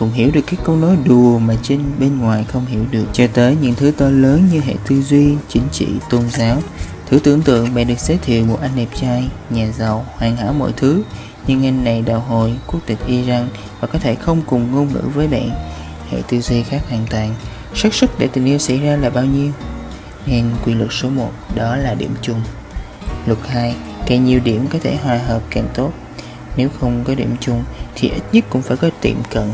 cùng 0.00 0.12
hiểu 0.12 0.30
được 0.30 0.40
các 0.46 0.60
câu 0.64 0.76
nói 0.76 0.96
đùa 1.04 1.38
mà 1.38 1.56
trên 1.62 1.80
bên 1.98 2.18
ngoài 2.18 2.44
không 2.44 2.66
hiểu 2.66 2.84
được 2.90 3.06
cho 3.12 3.26
tới 3.26 3.56
những 3.60 3.74
thứ 3.74 3.90
to 3.90 4.08
lớn 4.08 4.48
như 4.52 4.60
hệ 4.60 4.74
tư 4.88 5.02
duy, 5.02 5.34
chính 5.48 5.62
trị, 5.72 5.86
tôn 6.10 6.30
giáo. 6.30 6.62
Thử 7.10 7.18
tưởng 7.18 7.42
tượng 7.42 7.74
bạn 7.74 7.86
được 7.86 7.98
giới 7.98 8.18
thiệu 8.22 8.44
một 8.44 8.58
anh 8.60 8.70
đẹp 8.76 8.86
trai, 9.00 9.28
nhà 9.50 9.68
giàu, 9.78 10.06
hoàn 10.16 10.36
hảo 10.36 10.52
mọi 10.52 10.72
thứ, 10.76 11.02
nhưng 11.46 11.66
anh 11.66 11.84
này 11.84 12.02
đạo 12.02 12.20
hồi, 12.20 12.54
quốc 12.66 12.80
tịch 12.86 12.98
Iran 13.06 13.48
và 13.80 13.88
có 13.88 13.98
thể 13.98 14.14
không 14.14 14.42
cùng 14.46 14.74
ngôn 14.74 14.92
ngữ 14.92 15.02
với 15.14 15.28
bạn. 15.28 15.50
Hệ 16.10 16.22
tư 16.28 16.40
duy 16.40 16.62
khác 16.62 16.80
hoàn 16.88 17.06
toàn. 17.10 17.34
xác 17.74 17.94
suất 17.94 18.10
để 18.18 18.28
tình 18.32 18.44
yêu 18.44 18.58
xảy 18.58 18.78
ra 18.78 18.96
là 18.96 19.10
bao 19.10 19.24
nhiêu? 19.24 19.52
Nên 20.26 20.50
quy 20.64 20.74
luật 20.74 20.90
số 20.92 21.08
1 21.08 21.32
đó 21.54 21.76
là 21.76 21.94
điểm 21.94 22.14
chung. 22.22 22.40
Luật 23.26 23.38
2 23.48 23.74
Càng 24.06 24.24
nhiều 24.24 24.40
điểm 24.44 24.66
có 24.72 24.78
thể 24.82 24.96
hòa 24.96 25.18
hợp 25.18 25.42
càng 25.50 25.68
tốt 25.74 25.92
Nếu 26.56 26.68
không 26.80 27.04
có 27.04 27.14
điểm 27.14 27.36
chung 27.40 27.64
Thì 27.94 28.08
ít 28.08 28.22
nhất 28.32 28.44
cũng 28.50 28.62
phải 28.62 28.76
có 28.76 28.90
tiệm 29.00 29.16
cận 29.30 29.48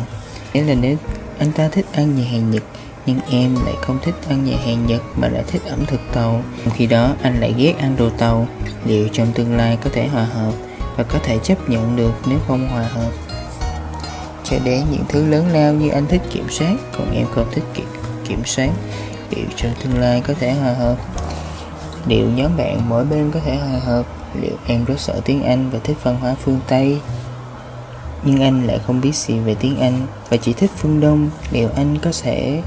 Nghĩa 0.52 0.64
là 0.64 0.74
nếu 0.74 0.96
anh 1.38 1.52
ta 1.52 1.68
thích 1.68 1.86
ăn 1.92 2.16
nhà 2.16 2.24
hàng 2.30 2.50
Nhật 2.50 2.62
nhưng 3.06 3.18
em 3.30 3.54
lại 3.64 3.74
không 3.82 3.98
thích 4.02 4.14
ăn 4.28 4.44
nhà 4.44 4.56
hàng 4.64 4.86
Nhật 4.86 5.02
Mà 5.16 5.28
lại 5.28 5.44
thích 5.46 5.62
ẩm 5.64 5.86
thực 5.86 6.00
tàu. 6.12 6.42
Khi 6.74 6.86
đó 6.86 7.14
anh 7.22 7.40
lại 7.40 7.54
ghét 7.58 7.74
ăn 7.78 7.96
đồ 7.96 8.10
tàu. 8.10 8.46
Liệu 8.84 9.08
trong 9.12 9.32
tương 9.32 9.56
lai 9.56 9.78
có 9.84 9.90
thể 9.92 10.06
hòa 10.06 10.24
hợp 10.24 10.52
Và 10.96 11.04
có 11.04 11.18
thể 11.22 11.38
chấp 11.42 11.68
nhận 11.68 11.96
được 11.96 12.12
nếu 12.28 12.38
không 12.48 12.68
hòa 12.68 12.82
hợp? 12.82 13.10
Cho 14.44 14.56
đến 14.64 14.84
những 14.90 15.04
thứ 15.08 15.26
lớn 15.26 15.46
lao 15.52 15.72
như 15.72 15.88
anh 15.88 16.06
thích 16.06 16.22
kiểm 16.30 16.46
soát 16.50 16.76
Còn 16.98 17.12
em 17.14 17.26
không 17.34 17.46
thích 17.52 17.64
kiểm, 17.74 17.86
kiểm 18.28 18.44
soát. 18.44 18.70
Liệu 19.30 19.46
trong 19.56 19.72
tương 19.84 20.00
lai 20.00 20.22
có 20.26 20.34
thể 20.40 20.52
hòa 20.52 20.72
hợp? 20.72 20.96
Liệu 22.06 22.26
nhóm 22.30 22.56
bạn 22.56 22.88
mỗi 22.88 23.04
bên 23.04 23.30
có 23.30 23.40
thể 23.44 23.56
hòa 23.56 23.78
hợp? 23.78 24.06
Liệu 24.40 24.56
em 24.66 24.84
rất 24.84 25.00
sợ 25.00 25.20
tiếng 25.24 25.42
Anh 25.42 25.70
và 25.70 25.78
thích 25.84 25.96
văn 26.02 26.16
hóa 26.20 26.34
phương 26.44 26.60
Tây? 26.68 26.98
Nhưng 28.22 28.42
anh 28.42 28.66
lại 28.66 28.80
không 28.86 29.00
biết 29.00 29.14
gì 29.14 29.38
về 29.38 29.54
tiếng 29.60 29.80
Anh 29.80 30.06
Và 30.30 30.36
chỉ 30.36 30.52
thích 30.52 30.70
phương 30.76 31.00
Đông. 31.00 31.30
Liệu 31.50 31.68
anh 31.76 31.98
có 32.02 32.10
thể 32.22 32.62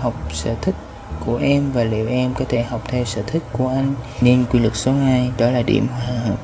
học 0.00 0.14
sở 0.32 0.54
thích 0.62 0.74
của 1.20 1.36
em 1.36 1.72
Và 1.72 1.84
liệu 1.84 2.08
em 2.08 2.34
có 2.34 2.44
thể 2.48 2.62
học 2.62 2.82
theo 2.88 3.04
sở 3.04 3.22
thích 3.22 3.42
của 3.52 3.68
anh. 3.68 3.94
Nên 4.20 4.44
quy 4.50 4.58
luật 4.58 4.76
số 4.76 4.92
2 4.92 5.30
đó 5.38 5.50
là 5.50 5.62
điểm 5.62 5.86
hòa 5.88 6.20
hợp. 6.26 6.36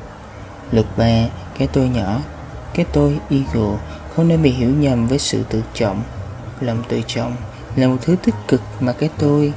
Luật 0.73 0.87
3 0.97 1.27
Cái 1.59 1.69
tôi 1.73 1.89
nhỏ 1.89 2.21
Cái 2.75 2.87
tôi 2.93 3.19
ego 3.31 3.77
không 4.15 4.29
nên 4.29 4.43
bị 4.43 4.51
hiểu 4.51 4.71
nhầm 4.71 5.07
với 5.07 5.19
sự 5.19 5.43
tự 5.49 5.63
trọng 5.75 6.03
Lòng 6.61 6.83
tự 6.89 7.01
trọng 7.07 7.37
là 7.77 7.87
một 7.87 7.97
thứ 8.03 8.17
tích 8.25 8.35
cực 8.49 8.61
mà 8.81 8.93
cái 8.93 9.11
tôi 9.19 9.53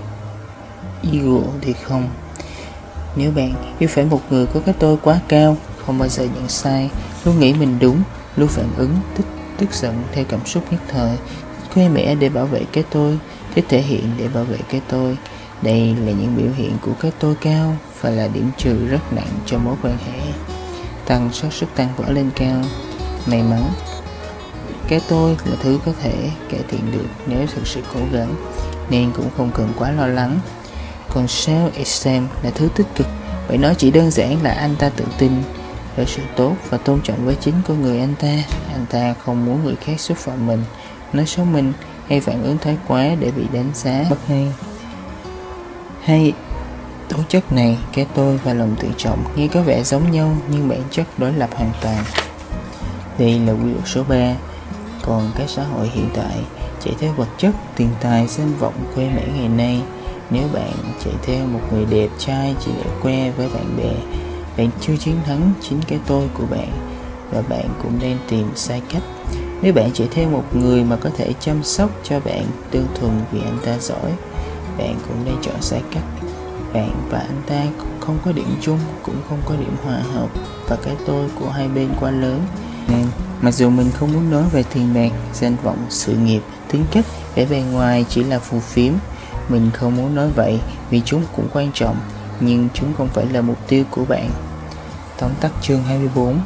ego 1.03 1.41
thì 1.61 1.73
không. 1.73 2.09
Nếu 3.15 3.31
bạn 3.31 3.53
yêu 3.79 3.89
phải 3.89 4.05
một 4.05 4.21
người 4.29 4.45
có 4.45 4.59
cái 4.65 4.75
tôi 4.79 4.97
quá 5.03 5.19
cao, 5.27 5.57
không 5.85 5.99
bao 5.99 6.07
giờ 6.07 6.23
nhận 6.23 6.47
sai, 6.47 6.89
luôn 7.25 7.39
nghĩ 7.39 7.53
mình 7.53 7.77
đúng, 7.79 8.01
luôn 8.35 8.47
phản 8.47 8.69
ứng, 8.77 8.95
tức, 9.17 9.23
tức 9.57 9.73
giận 9.73 10.03
theo 10.11 10.25
cảm 10.29 10.45
xúc 10.45 10.63
nhất 10.71 10.81
thời, 10.87 11.17
khoe 11.73 11.89
mẽ 11.89 12.15
để 12.15 12.29
bảo 12.29 12.45
vệ 12.45 12.61
cái 12.71 12.83
tôi, 12.89 13.17
thích 13.57 13.65
thể 13.69 13.81
hiện 13.81 14.11
để 14.17 14.27
bảo 14.27 14.43
vệ 14.43 14.57
cái 14.69 14.81
tôi. 14.87 15.17
Đây 15.61 15.95
là 16.05 16.11
những 16.11 16.35
biểu 16.37 16.51
hiện 16.55 16.77
của 16.81 16.91
cái 16.99 17.11
tôi 17.19 17.35
cao 17.41 17.77
và 18.01 18.09
là 18.09 18.27
điểm 18.27 18.51
trừ 18.57 18.87
rất 18.87 19.13
nặng 19.13 19.39
cho 19.45 19.57
mối 19.57 19.75
quan 19.83 19.97
hệ. 19.97 20.21
Tăng 21.05 21.33
xác 21.33 21.53
suất 21.53 21.75
tăng 21.75 21.89
vỡ 21.97 22.11
lên 22.11 22.29
cao. 22.35 22.61
May 23.25 23.43
mắn, 23.43 23.63
cái 24.87 25.01
tôi 25.09 25.37
là 25.45 25.55
thứ 25.61 25.79
có 25.85 25.91
thể 26.01 26.29
cải 26.49 26.59
thiện 26.67 26.91
được 26.91 27.07
nếu 27.27 27.47
thực 27.55 27.67
sự 27.67 27.81
cố 27.93 27.99
gắng, 28.11 28.35
nên 28.89 29.11
cũng 29.11 29.29
không 29.37 29.51
cần 29.53 29.73
quá 29.79 29.91
lo 29.91 30.07
lắng 30.07 30.39
còn 31.13 31.25
self 31.25 31.69
esteem 31.75 32.27
là 32.43 32.49
thứ 32.55 32.69
tích 32.75 32.87
cực, 32.95 33.07
bởi 33.47 33.57
nó 33.57 33.73
chỉ 33.73 33.91
đơn 33.91 34.11
giản 34.11 34.43
là 34.43 34.51
anh 34.51 34.75
ta 34.75 34.89
tự 34.89 35.05
tin 35.17 35.31
về 35.95 36.05
sự 36.05 36.21
tốt 36.35 36.55
và 36.69 36.77
tôn 36.77 37.01
trọng 37.01 37.25
với 37.25 37.35
chính 37.35 37.55
con 37.67 37.81
người 37.81 37.99
anh 37.99 38.15
ta 38.19 38.43
anh 38.71 38.85
ta 38.89 39.15
không 39.25 39.45
muốn 39.45 39.63
người 39.63 39.75
khác 39.75 39.99
xúc 39.99 40.17
phạm 40.17 40.47
mình, 40.47 40.63
nói 41.13 41.25
xấu 41.25 41.45
mình 41.45 41.73
hay 42.09 42.19
phản 42.19 42.43
ứng 42.43 42.57
thái 42.57 42.77
quá 42.87 43.15
để 43.19 43.31
bị 43.31 43.43
đánh 43.53 43.71
giá. 43.73 44.05
Bất 44.09 44.27
hay. 44.27 44.47
Hay, 46.03 46.33
tố 47.09 47.17
chất 47.29 47.51
này 47.51 47.77
cái 47.93 48.07
tôi 48.13 48.37
và 48.43 48.53
lòng 48.53 48.75
tự 48.79 48.87
trọng 48.97 49.23
nghe 49.35 49.47
có 49.47 49.61
vẻ 49.61 49.83
giống 49.83 50.11
nhau, 50.11 50.37
nhưng 50.51 50.69
bản 50.69 50.81
chất 50.91 51.07
đối 51.17 51.33
lập 51.33 51.49
hoàn 51.53 51.71
toàn. 51.81 52.03
Đây 53.17 53.39
là 53.39 53.53
quy 53.53 53.71
luật 53.71 53.83
số 53.85 54.03
3 54.03 54.35
còn 55.01 55.31
cái 55.37 55.47
xã 55.47 55.63
hội 55.63 55.89
hiện 55.93 56.09
tại 56.13 56.37
chạy 56.83 56.93
theo 56.99 57.13
vật 57.13 57.27
chất, 57.37 57.51
tiền 57.75 57.89
tài, 58.01 58.27
danh 58.27 58.53
vọng, 58.59 58.73
quê 58.95 59.09
mẽ 59.09 59.23
ngày 59.37 59.49
nay. 59.49 59.81
Nếu 60.29 60.43
bạn 60.53 60.73
chạy 61.03 61.13
theo 61.23 61.45
một 61.45 61.59
người 61.73 61.85
đẹp 61.85 62.09
trai, 62.17 62.55
chỉ 62.65 62.71
để 62.77 62.91
khoe 63.01 63.31
với 63.31 63.49
bạn 63.53 63.77
bè, 63.77 63.93
bạn 64.57 64.69
chưa 64.81 64.97
chiến 64.97 65.15
thắng 65.25 65.53
chính 65.61 65.81
cái 65.87 65.99
tôi 66.07 66.27
của 66.33 66.45
bạn. 66.45 66.71
Và 67.31 67.41
bạn 67.49 67.69
cũng 67.83 67.99
đang 68.01 68.17
tìm 68.29 68.51
sai 68.55 68.81
cách 68.93 69.03
nếu 69.61 69.73
bạn 69.73 69.89
chỉ 69.93 70.07
theo 70.11 70.29
một 70.29 70.43
người 70.53 70.83
mà 70.83 70.95
có 70.95 71.09
thể 71.17 71.33
chăm 71.39 71.63
sóc 71.63 71.89
cho 72.03 72.19
bạn 72.19 72.45
đơn 72.71 72.87
thuần 72.95 73.11
vì 73.31 73.39
anh 73.45 73.57
ta 73.65 73.77
giỏi 73.79 74.11
bạn 74.77 74.95
cũng 75.07 75.25
nên 75.25 75.35
chọn 75.41 75.61
sai 75.61 75.81
cách. 75.91 76.03
Bạn 76.73 76.91
và 77.09 77.19
anh 77.19 77.41
ta 77.47 77.63
không 77.99 78.17
có 78.25 78.31
điểm 78.31 78.55
chung 78.61 78.79
cũng 79.03 79.15
không 79.29 79.39
có 79.45 79.55
điểm 79.55 79.75
hòa 79.83 79.99
hợp 80.13 80.29
và 80.67 80.77
cái 80.83 80.95
tôi 81.05 81.29
của 81.39 81.49
hai 81.49 81.67
bên 81.67 81.89
quá 81.99 82.11
lớn. 82.11 82.41
Nên 82.87 83.05
mặc 83.41 83.51
dù 83.51 83.69
mình 83.69 83.91
không 83.93 84.13
muốn 84.13 84.31
nói 84.31 84.43
về 84.51 84.63
tiền 84.73 84.93
bạc 84.93 85.17
danh 85.33 85.55
vọng 85.63 85.85
sự 85.89 86.13
nghiệp 86.13 86.41
tính 86.71 86.85
cách 86.91 87.05
vẻ 87.35 87.45
bề 87.45 87.61
ngoài 87.71 88.05
chỉ 88.09 88.23
là 88.23 88.39
phù 88.39 88.59
phiếm 88.59 88.93
mình 89.49 89.69
không 89.73 89.95
muốn 89.95 90.15
nói 90.15 90.29
vậy 90.35 90.59
vì 90.89 91.01
chúng 91.05 91.23
cũng 91.35 91.47
quan 91.53 91.71
trọng, 91.73 91.95
nhưng 92.39 92.67
chúng 92.73 92.93
không 92.97 93.07
phải 93.07 93.25
là 93.25 93.41
mục 93.41 93.57
tiêu 93.67 93.83
của 93.91 94.05
bạn. 94.05 94.29
Tóm 95.19 95.31
tắt 95.41 95.51
chương 95.61 95.83
24, 95.83 96.39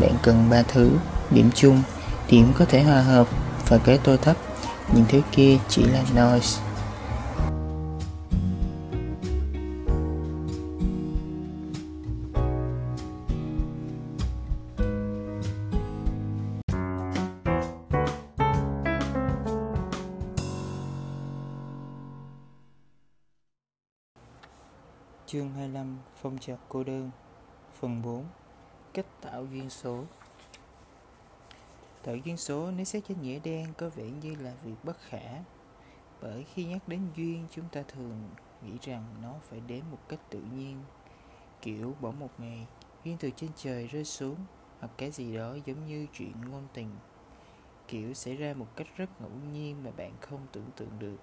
bạn 0.00 0.12
cần 0.22 0.46
ba 0.50 0.62
thứ, 0.62 0.90
điểm 1.30 1.50
chung, 1.54 1.82
điểm 2.30 2.52
có 2.58 2.64
thể 2.64 2.82
hòa 2.82 3.02
hợp 3.02 3.28
và 3.68 3.78
kế 3.78 3.98
tôi 4.04 4.18
thấp, 4.18 4.36
những 4.94 5.04
thứ 5.08 5.20
kia 5.32 5.58
chỉ 5.68 5.84
là 5.84 6.02
noise. 6.02 6.62
Chương 25.26 25.50
25 25.56 25.98
Phong 26.22 26.38
trào 26.38 26.56
cô 26.68 26.84
đơn 26.84 27.10
Phần 27.80 28.02
4 28.02 28.24
Cách 28.94 29.06
tạo 29.20 29.46
duyên 29.52 29.70
số 29.70 30.04
Tự 32.08 32.14
duyên 32.24 32.36
số 32.36 32.70
nếu 32.70 32.84
xét 32.84 33.04
trên 33.08 33.22
nghĩa 33.22 33.38
đen 33.38 33.72
có 33.78 33.88
vẻ 33.88 34.04
như 34.04 34.34
là 34.40 34.52
việc 34.64 34.74
bất 34.84 35.00
khả. 35.00 35.42
Bởi 36.20 36.44
khi 36.54 36.64
nhắc 36.64 36.88
đến 36.88 37.00
duyên, 37.16 37.46
chúng 37.50 37.64
ta 37.72 37.82
thường 37.82 38.30
nghĩ 38.62 38.72
rằng 38.82 39.04
nó 39.22 39.34
phải 39.42 39.60
đến 39.60 39.84
một 39.90 39.98
cách 40.08 40.20
tự 40.30 40.40
nhiên. 40.56 40.76
Kiểu 41.62 41.94
bỏ 42.00 42.10
một 42.10 42.30
ngày, 42.38 42.66
duyên 43.04 43.16
từ 43.20 43.30
trên 43.36 43.50
trời 43.56 43.86
rơi 43.86 44.04
xuống, 44.04 44.36
Hoặc 44.78 44.90
cái 44.98 45.10
gì 45.10 45.36
đó 45.36 45.56
giống 45.66 45.86
như 45.86 46.06
chuyện 46.12 46.32
ngôn 46.50 46.66
tình. 46.74 46.90
Kiểu 47.88 48.14
xảy 48.14 48.36
ra 48.36 48.54
một 48.54 48.66
cách 48.76 48.86
rất 48.96 49.20
ngẫu 49.20 49.30
nhiên 49.52 49.84
mà 49.84 49.90
bạn 49.90 50.12
không 50.20 50.46
tưởng 50.52 50.70
tượng 50.76 50.98
được. 50.98 51.18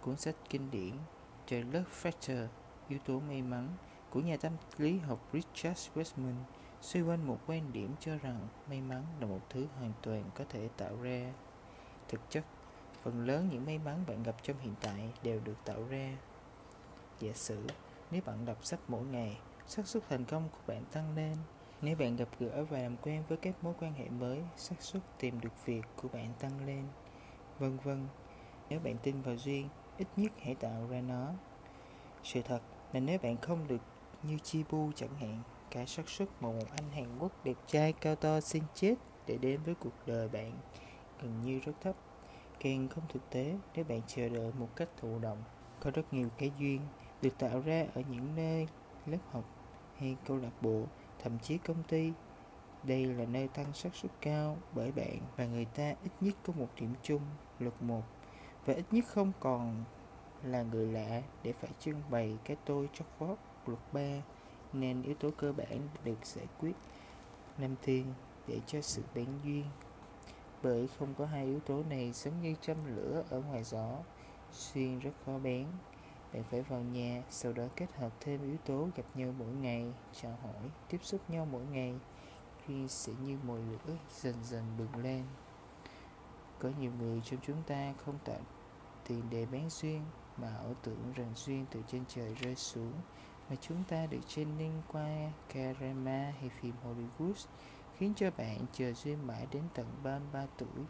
Cuốn 0.00 0.16
sách 0.16 0.36
kinh 0.48 0.70
điển 0.70 0.92
The 1.46 1.62
Love 1.62 1.90
Factor 2.02 2.46
yếu 2.88 2.98
tố 3.06 3.20
may 3.20 3.42
mắn 3.42 3.68
của 4.10 4.20
nhà 4.20 4.36
tâm 4.36 4.52
lý 4.78 4.98
học 4.98 5.28
Richard 5.32 5.88
Westman 5.94 6.34
Suy 6.82 7.02
quanh 7.02 7.26
một 7.26 7.38
quan 7.46 7.72
điểm 7.72 7.94
cho 8.00 8.16
rằng 8.22 8.48
may 8.68 8.80
mắn 8.80 9.04
là 9.20 9.26
một 9.26 9.40
thứ 9.50 9.66
hoàn 9.78 9.92
toàn 10.02 10.24
có 10.34 10.44
thể 10.48 10.68
tạo 10.76 10.96
ra. 11.02 11.32
Thực 12.08 12.20
chất, 12.30 12.44
phần 13.02 13.26
lớn 13.26 13.48
những 13.50 13.66
may 13.66 13.78
mắn 13.78 14.04
bạn 14.06 14.22
gặp 14.22 14.36
trong 14.42 14.58
hiện 14.58 14.74
tại 14.80 15.12
đều 15.22 15.40
được 15.44 15.56
tạo 15.64 15.84
ra. 15.90 16.16
Giả 17.20 17.32
sử, 17.32 17.66
nếu 18.10 18.22
bạn 18.26 18.44
đọc 18.44 18.64
sách 18.64 18.80
mỗi 18.88 19.04
ngày, 19.04 19.38
xác 19.66 19.86
suất 19.86 20.02
thành 20.08 20.24
công 20.24 20.48
của 20.48 20.58
bạn 20.66 20.84
tăng 20.92 21.16
lên. 21.16 21.36
Nếu 21.82 21.96
bạn 21.96 22.16
gặp 22.16 22.28
gỡ 22.38 22.64
và 22.64 22.78
làm 22.78 22.96
quen 22.96 23.22
với 23.28 23.38
các 23.38 23.64
mối 23.64 23.74
quan 23.80 23.92
hệ 23.92 24.08
mới, 24.08 24.42
xác 24.56 24.82
suất 24.82 25.02
tìm 25.18 25.40
được 25.40 25.66
việc 25.66 25.82
của 25.96 26.08
bạn 26.08 26.32
tăng 26.38 26.66
lên. 26.66 26.84
vân 27.58 27.78
vân. 27.78 28.06
Nếu 28.68 28.80
bạn 28.80 28.96
tin 29.02 29.22
vào 29.22 29.36
duyên, 29.36 29.68
ít 29.98 30.08
nhất 30.16 30.32
hãy 30.42 30.54
tạo 30.54 30.86
ra 30.90 31.00
nó. 31.00 31.32
Sự 32.22 32.42
thật 32.42 32.60
là 32.92 33.00
nếu 33.00 33.18
bạn 33.18 33.36
không 33.36 33.66
được 33.68 33.80
như 34.22 34.38
Chibu 34.38 34.90
chẳng 34.94 35.14
hạn, 35.14 35.42
cả 35.70 35.86
xác 35.86 36.08
suất 36.08 36.28
mà 36.40 36.48
một 36.48 36.64
anh 36.76 36.90
Hàn 36.90 37.18
Quốc 37.18 37.44
đẹp 37.44 37.56
trai 37.66 37.92
cao 37.92 38.14
to 38.14 38.40
xin 38.40 38.62
chết 38.74 38.94
để 39.26 39.38
đến 39.38 39.60
với 39.64 39.74
cuộc 39.74 40.06
đời 40.06 40.28
bạn 40.28 40.52
gần 41.22 41.42
như 41.42 41.58
rất 41.58 41.72
thấp. 41.80 41.96
Càng 42.60 42.88
không 42.88 43.04
thực 43.08 43.30
tế 43.30 43.56
nếu 43.74 43.84
bạn 43.84 44.00
chờ 44.06 44.28
đợi 44.28 44.52
một 44.58 44.68
cách 44.76 44.88
thụ 44.96 45.18
động. 45.18 45.42
Có 45.80 45.90
rất 45.90 46.12
nhiều 46.12 46.28
cái 46.38 46.52
duyên 46.58 46.80
được 47.22 47.38
tạo 47.38 47.60
ra 47.60 47.86
ở 47.94 48.02
những 48.10 48.36
nơi 48.36 48.68
lớp 49.06 49.18
học 49.30 49.44
hay 49.98 50.16
câu 50.26 50.36
lạc 50.36 50.62
bộ, 50.62 50.84
thậm 51.22 51.38
chí 51.38 51.58
công 51.58 51.82
ty. 51.82 52.12
Đây 52.82 53.06
là 53.06 53.24
nơi 53.24 53.48
tăng 53.48 53.72
xác 53.72 53.94
suất 53.94 54.12
cao 54.20 54.56
bởi 54.74 54.92
bạn 54.92 55.18
và 55.36 55.46
người 55.46 55.64
ta 55.64 55.88
ít 55.88 56.10
nhất 56.20 56.34
có 56.46 56.52
một 56.56 56.68
điểm 56.80 56.94
chung, 57.02 57.22
luật 57.58 57.82
một 57.82 58.02
và 58.66 58.74
ít 58.74 58.84
nhất 58.90 59.04
không 59.08 59.32
còn 59.40 59.84
là 60.42 60.62
người 60.62 60.86
lạ 60.86 61.22
để 61.42 61.52
phải 61.52 61.70
trưng 61.80 62.02
bày 62.10 62.38
cái 62.44 62.56
tôi 62.64 62.88
chót 62.92 63.06
vót 63.18 63.38
luật 63.66 63.80
ba 63.92 64.22
nên 64.72 65.02
yếu 65.02 65.14
tố 65.14 65.30
cơ 65.36 65.52
bản 65.52 65.88
được 66.04 66.26
giải 66.26 66.46
quyết 66.60 66.72
năm 67.58 67.74
tiên 67.82 68.04
để 68.46 68.60
cho 68.66 68.80
sự 68.80 69.02
bén 69.14 69.28
duyên. 69.44 69.64
Bởi 70.62 70.88
không 70.98 71.14
có 71.18 71.26
hai 71.26 71.44
yếu 71.44 71.60
tố 71.60 71.82
này 71.90 72.12
giống 72.12 72.42
như 72.42 72.54
châm 72.60 72.96
lửa 72.96 73.24
ở 73.30 73.40
ngoài 73.40 73.64
gió 73.64 73.98
xuyên 74.52 74.98
rất 74.98 75.12
khó 75.26 75.38
bén 75.38 75.66
bạn 76.32 76.42
phải 76.50 76.62
vào 76.62 76.80
nhà, 76.80 77.22
sau 77.30 77.52
đó 77.52 77.64
kết 77.76 77.86
hợp 77.96 78.10
thêm 78.20 78.42
yếu 78.42 78.56
tố 78.66 78.88
gặp 78.96 79.04
nhau 79.14 79.34
mỗi 79.38 79.48
ngày, 79.48 79.92
chào 80.20 80.38
hỏi, 80.42 80.70
tiếp 80.88 80.98
xúc 81.02 81.20
nhau 81.30 81.48
mỗi 81.52 81.64
ngày, 81.72 81.94
khi 82.66 82.88
sẽ 82.88 83.12
như 83.24 83.38
mồi 83.42 83.60
lửa 83.60 83.96
dần 84.10 84.34
dần 84.42 84.64
bừng 84.78 85.02
lên. 85.02 85.24
Có 86.58 86.70
nhiều 86.80 86.92
người 87.00 87.20
trong 87.24 87.40
chúng 87.42 87.62
ta 87.66 87.94
không 88.04 88.18
tạo 88.24 88.40
tiền 89.08 89.22
để 89.30 89.46
bén 89.46 89.70
duyên, 89.70 90.02
mà 90.36 90.56
ảo 90.56 90.74
tưởng 90.82 91.12
rằng 91.14 91.32
duyên 91.34 91.66
từ 91.70 91.82
trên 91.88 92.04
trời 92.08 92.34
rơi 92.34 92.56
xuống 92.56 92.92
mà 93.50 93.56
chúng 93.60 93.84
ta 93.88 94.06
được 94.06 94.28
training 94.28 94.82
qua 94.92 95.30
Karama 95.48 96.32
hay 96.40 96.48
phim 96.60 96.74
Hollywood 96.84 97.46
khiến 97.96 98.12
cho 98.16 98.30
bạn 98.30 98.58
chờ 98.72 98.92
duyên 98.92 99.26
mãi 99.26 99.46
đến 99.50 99.62
tận 99.74 99.86
33 100.02 100.46
tuổi. 100.58 100.84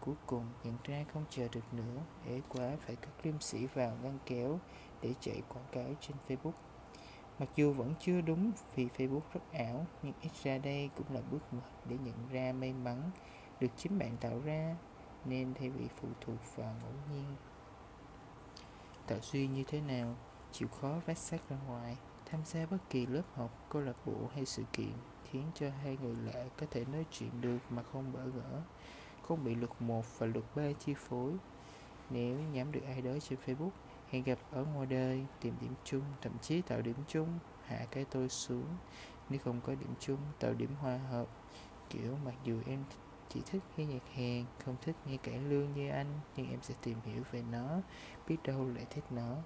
Cuối 0.00 0.14
cùng 0.26 0.44
nhận 0.64 0.76
ra 0.84 1.04
không 1.12 1.24
chờ 1.30 1.48
được 1.52 1.74
nữa, 1.74 2.02
ế 2.26 2.40
quá 2.48 2.76
phải 2.80 2.96
cất 2.96 3.10
liêm 3.22 3.40
sĩ 3.40 3.66
vào 3.66 3.96
ngăn 4.02 4.18
kéo 4.26 4.58
để 5.02 5.14
chạy 5.20 5.42
quảng 5.48 5.66
cáo 5.72 5.94
trên 6.00 6.16
Facebook. 6.28 6.52
Mặc 7.38 7.48
dù 7.56 7.72
vẫn 7.72 7.94
chưa 8.00 8.20
đúng 8.20 8.52
vì 8.74 8.86
Facebook 8.86 9.20
rất 9.32 9.52
ảo, 9.52 9.86
nhưng 10.02 10.12
ít 10.20 10.30
ra 10.42 10.58
đây 10.58 10.90
cũng 10.96 11.14
là 11.14 11.20
bước 11.30 11.42
ngoặt 11.52 11.70
để 11.88 11.96
nhận 12.04 12.28
ra 12.30 12.52
may 12.52 12.72
mắn 12.72 13.10
được 13.60 13.70
chính 13.76 13.98
bạn 13.98 14.16
tạo 14.20 14.40
ra, 14.44 14.76
nên 15.24 15.54
thay 15.54 15.70
vì 15.70 15.88
phụ 16.00 16.08
thuộc 16.20 16.56
vào 16.56 16.74
ngẫu 16.82 16.92
nhiên. 17.10 17.36
Tạo 19.06 19.18
duyên 19.22 19.54
như 19.54 19.64
thế 19.66 19.80
nào? 19.80 20.16
Chịu 20.58 20.68
khó 20.68 20.94
vác 21.06 21.18
xác 21.18 21.48
ra 21.48 21.56
ngoài, 21.66 21.96
tham 22.30 22.40
gia 22.44 22.66
bất 22.66 22.78
kỳ 22.90 23.06
lớp 23.06 23.22
học, 23.34 23.50
câu 23.70 23.82
lạc 23.82 24.06
bộ 24.06 24.12
hay 24.34 24.46
sự 24.46 24.62
kiện 24.72 24.92
khiến 25.24 25.42
cho 25.54 25.70
hai 25.70 25.98
người 26.02 26.16
lạ 26.16 26.44
có 26.58 26.66
thể 26.70 26.84
nói 26.84 27.04
chuyện 27.10 27.40
được 27.40 27.58
mà 27.70 27.82
không 27.82 28.12
bỡ 28.12 28.24
ngỡ, 28.24 28.60
không 29.22 29.44
bị 29.44 29.54
luật 29.54 29.70
một 29.80 30.18
và 30.18 30.26
luật 30.26 30.44
ba 30.54 30.72
chi 30.72 30.94
phối. 30.94 31.32
Nếu 32.10 32.38
nhắm 32.38 32.72
được 32.72 32.80
ai 32.86 33.02
đó 33.02 33.10
trên 33.20 33.38
Facebook, 33.46 33.70
hẹn 34.10 34.22
gặp 34.22 34.38
ở 34.50 34.64
ngoài 34.64 34.86
đời, 34.86 35.26
tìm 35.40 35.54
điểm 35.60 35.74
chung, 35.84 36.02
thậm 36.22 36.32
chí 36.42 36.62
tạo 36.62 36.82
điểm 36.82 36.96
chung, 37.08 37.38
hạ 37.64 37.86
cái 37.90 38.04
tôi 38.04 38.28
xuống. 38.28 38.66
Nếu 39.28 39.40
không 39.44 39.60
có 39.60 39.74
điểm 39.74 39.94
chung, 40.00 40.20
tạo 40.38 40.54
điểm 40.54 40.74
hòa 40.80 40.98
hợp. 40.98 41.26
Kiểu 41.90 42.16
mặc 42.24 42.34
dù 42.44 42.60
em 42.66 42.84
chỉ 43.28 43.42
thích 43.46 43.62
nghe 43.76 43.84
nhạc 43.84 44.12
hèn, 44.14 44.44
không 44.64 44.76
thích 44.82 44.96
nghe 45.06 45.16
cải 45.16 45.38
lương 45.38 45.74
như 45.74 45.90
anh, 45.90 46.20
nhưng 46.36 46.50
em 46.50 46.58
sẽ 46.62 46.74
tìm 46.82 46.98
hiểu 47.04 47.22
về 47.30 47.42
nó, 47.52 47.80
biết 48.28 48.36
đâu 48.44 48.68
lại 48.68 48.86
thích 48.90 49.04
nó. 49.10 49.36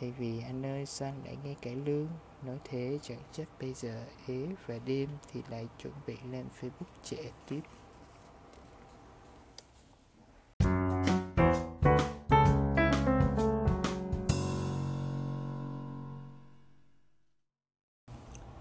Thay 0.00 0.10
vì 0.10 0.42
anh 0.42 0.66
ơi 0.66 0.86
sao 0.86 1.08
anh 1.08 1.24
lại 1.24 1.36
nghe 1.44 1.54
cải 1.62 1.74
lương? 1.74 2.08
Nói 2.42 2.58
thế 2.64 2.98
chẳng 3.02 3.18
chắc 3.32 3.48
bây 3.60 3.74
giờ 3.74 4.04
ế 4.26 4.46
và 4.66 4.78
đêm 4.84 5.08
thì 5.32 5.42
lại 5.50 5.68
chuẩn 5.78 5.92
bị 6.06 6.16
lên 6.30 6.46
Facebook 6.60 6.92
trẻ 7.02 7.16
tiếp. 7.48 7.60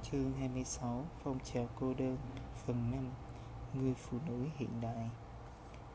Chương 0.04 0.34
26 0.40 1.06
Phong 1.24 1.40
trào 1.40 1.68
cô 1.80 1.94
đơn 1.94 2.18
Phần 2.66 2.92
5 2.92 3.10
Người 3.74 3.94
phụ 3.94 4.18
nữ 4.28 4.46
hiện 4.58 4.82
đại. 4.82 5.10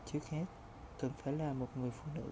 Trước 0.06 0.24
hết, 0.30 0.44
cần 0.98 1.10
phải 1.16 1.32
là 1.32 1.52
một 1.52 1.68
người 1.76 1.90
phụ 1.90 2.10
nữ. 2.14 2.30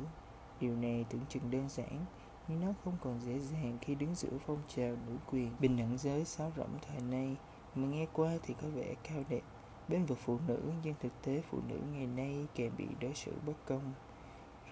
Điều 0.60 0.76
này 0.76 1.04
tưởng 1.10 1.26
chừng 1.28 1.50
đơn 1.50 1.68
giản 1.68 2.04
nhưng 2.50 2.60
nó 2.60 2.74
không 2.84 2.96
còn 3.00 3.20
dễ 3.20 3.38
dàng 3.38 3.78
khi 3.80 3.94
đứng 3.94 4.14
giữa 4.14 4.38
phong 4.46 4.58
trào 4.68 4.96
nữ 5.06 5.16
quyền 5.30 5.50
bình 5.60 5.76
đẳng 5.76 5.98
giới 5.98 6.24
sáo 6.24 6.52
rỗng 6.56 6.78
thời 6.88 7.00
nay, 7.00 7.36
mà 7.74 7.88
nghe 7.88 8.06
qua 8.12 8.38
thì 8.42 8.54
có 8.62 8.68
vẻ 8.68 8.94
cao 9.02 9.22
đẹp. 9.28 9.40
Bên 9.88 10.04
vực 10.04 10.18
phụ 10.24 10.38
nữ, 10.46 10.60
nhưng 10.84 10.94
thực 11.00 11.12
tế 11.22 11.42
phụ 11.50 11.58
nữ 11.68 11.78
ngày 11.92 12.06
nay 12.06 12.46
càng 12.54 12.70
bị 12.78 12.86
đối 13.00 13.14
xử 13.14 13.32
bất 13.46 13.52
công. 13.66 13.92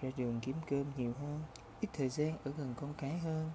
Ra 0.01 0.09
đường 0.17 0.39
kiếm 0.41 0.55
cơm 0.69 0.85
nhiều 0.97 1.13
hơn, 1.21 1.39
ít 1.81 1.87
thời 1.93 2.09
gian 2.09 2.37
ở 2.43 2.51
gần 2.57 2.73
con 2.81 2.93
cái 2.97 3.17
hơn, 3.17 3.49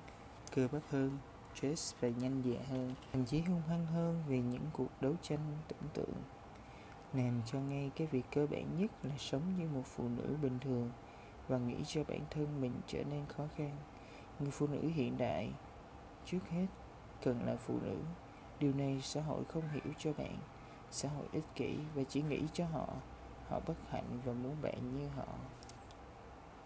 cơ 0.54 0.68
bắp 0.72 0.82
hơn, 0.90 1.18
stress 1.54 1.94
và 2.00 2.08
nhanh 2.08 2.42
dạ 2.44 2.60
hơn, 2.68 2.94
thậm 3.12 3.24
chí 3.24 3.40
hung 3.40 3.62
hăng 3.68 3.86
hơn 3.86 4.24
vì 4.28 4.40
những 4.40 4.66
cuộc 4.72 4.88
đấu 5.00 5.14
tranh 5.22 5.56
tưởng 5.68 5.88
tượng. 5.94 6.22
Làm 7.12 7.42
cho 7.46 7.60
ngay 7.60 7.90
cái 7.96 8.06
việc 8.06 8.24
cơ 8.34 8.46
bản 8.46 8.76
nhất 8.78 8.90
là 9.02 9.14
sống 9.18 9.42
như 9.58 9.68
một 9.74 9.82
phụ 9.84 10.08
nữ 10.08 10.36
bình 10.42 10.58
thường 10.60 10.90
và 11.48 11.58
nghĩ 11.58 11.76
cho 11.86 12.04
bản 12.04 12.20
thân 12.30 12.60
mình 12.60 12.72
trở 12.86 13.04
nên 13.04 13.26
khó 13.28 13.44
khăn 13.56 13.76
người 14.44 14.50
phụ 14.50 14.66
nữ 14.66 14.88
hiện 14.94 15.18
đại. 15.18 15.50
Trước 16.26 16.38
hết, 16.50 16.66
cần 17.22 17.46
là 17.46 17.56
phụ 17.56 17.78
nữ. 17.82 17.96
Điều 18.60 18.72
này 18.72 19.00
xã 19.02 19.22
hội 19.22 19.44
không 19.44 19.68
hiểu 19.72 19.92
cho 19.98 20.12
bạn. 20.12 20.38
Xã 20.90 21.08
hội 21.08 21.26
ích 21.32 21.44
kỷ 21.54 21.76
và 21.94 22.02
chỉ 22.08 22.22
nghĩ 22.22 22.42
cho 22.52 22.66
họ. 22.66 22.86
Họ 23.48 23.60
bất 23.66 23.74
hạnh 23.90 24.20
và 24.24 24.32
muốn 24.32 24.56
bạn 24.62 24.98
như 24.98 25.08
họ. 25.08 25.26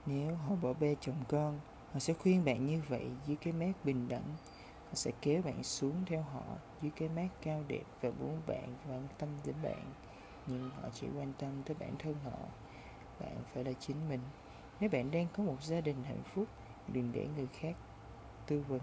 Nếu 0.07 0.37
họ 0.37 0.55
bỏ 0.63 0.73
bê 0.81 0.97
chồng 1.01 1.25
con, 1.29 1.61
họ 1.93 1.99
sẽ 1.99 2.15
khuyên 2.15 2.45
bạn 2.45 2.67
như 2.67 2.83
vậy 2.89 3.11
dưới 3.27 3.37
cái 3.37 3.53
mát 3.53 3.73
bình 3.85 4.09
đẳng. 4.09 4.35
Họ 4.87 4.95
sẽ 4.95 5.11
kéo 5.21 5.43
bạn 5.43 5.63
xuống 5.63 6.05
theo 6.07 6.23
họ 6.23 6.43
dưới 6.83 6.91
cái 6.97 7.09
mát 7.09 7.29
cao 7.43 7.65
đẹp 7.69 7.85
và 8.01 8.11
muốn 8.19 8.41
bạn 8.47 8.75
quan 8.89 9.09
tâm 9.19 9.29
đến 9.45 9.55
bạn. 9.63 9.83
Nhưng 10.47 10.71
họ 10.71 10.89
chỉ 10.95 11.07
quan 11.17 11.33
tâm 11.39 11.63
tới 11.67 11.77
bản 11.81 11.95
thân 11.99 12.15
họ. 12.25 12.39
Bạn 13.21 13.37
phải 13.55 13.65
là 13.65 13.73
chính 13.73 14.09
mình. 14.09 14.21
Nếu 14.81 14.91
bạn 14.91 15.11
đang 15.11 15.27
có 15.37 15.43
một 15.43 15.63
gia 15.63 15.81
đình 15.81 16.05
hạnh 16.05 16.23
phúc 16.25 16.47
đừng 16.93 17.13
để 17.13 17.29
người 17.37 17.47
khác 17.53 17.77
tư 18.47 18.65
vấn. 18.69 18.81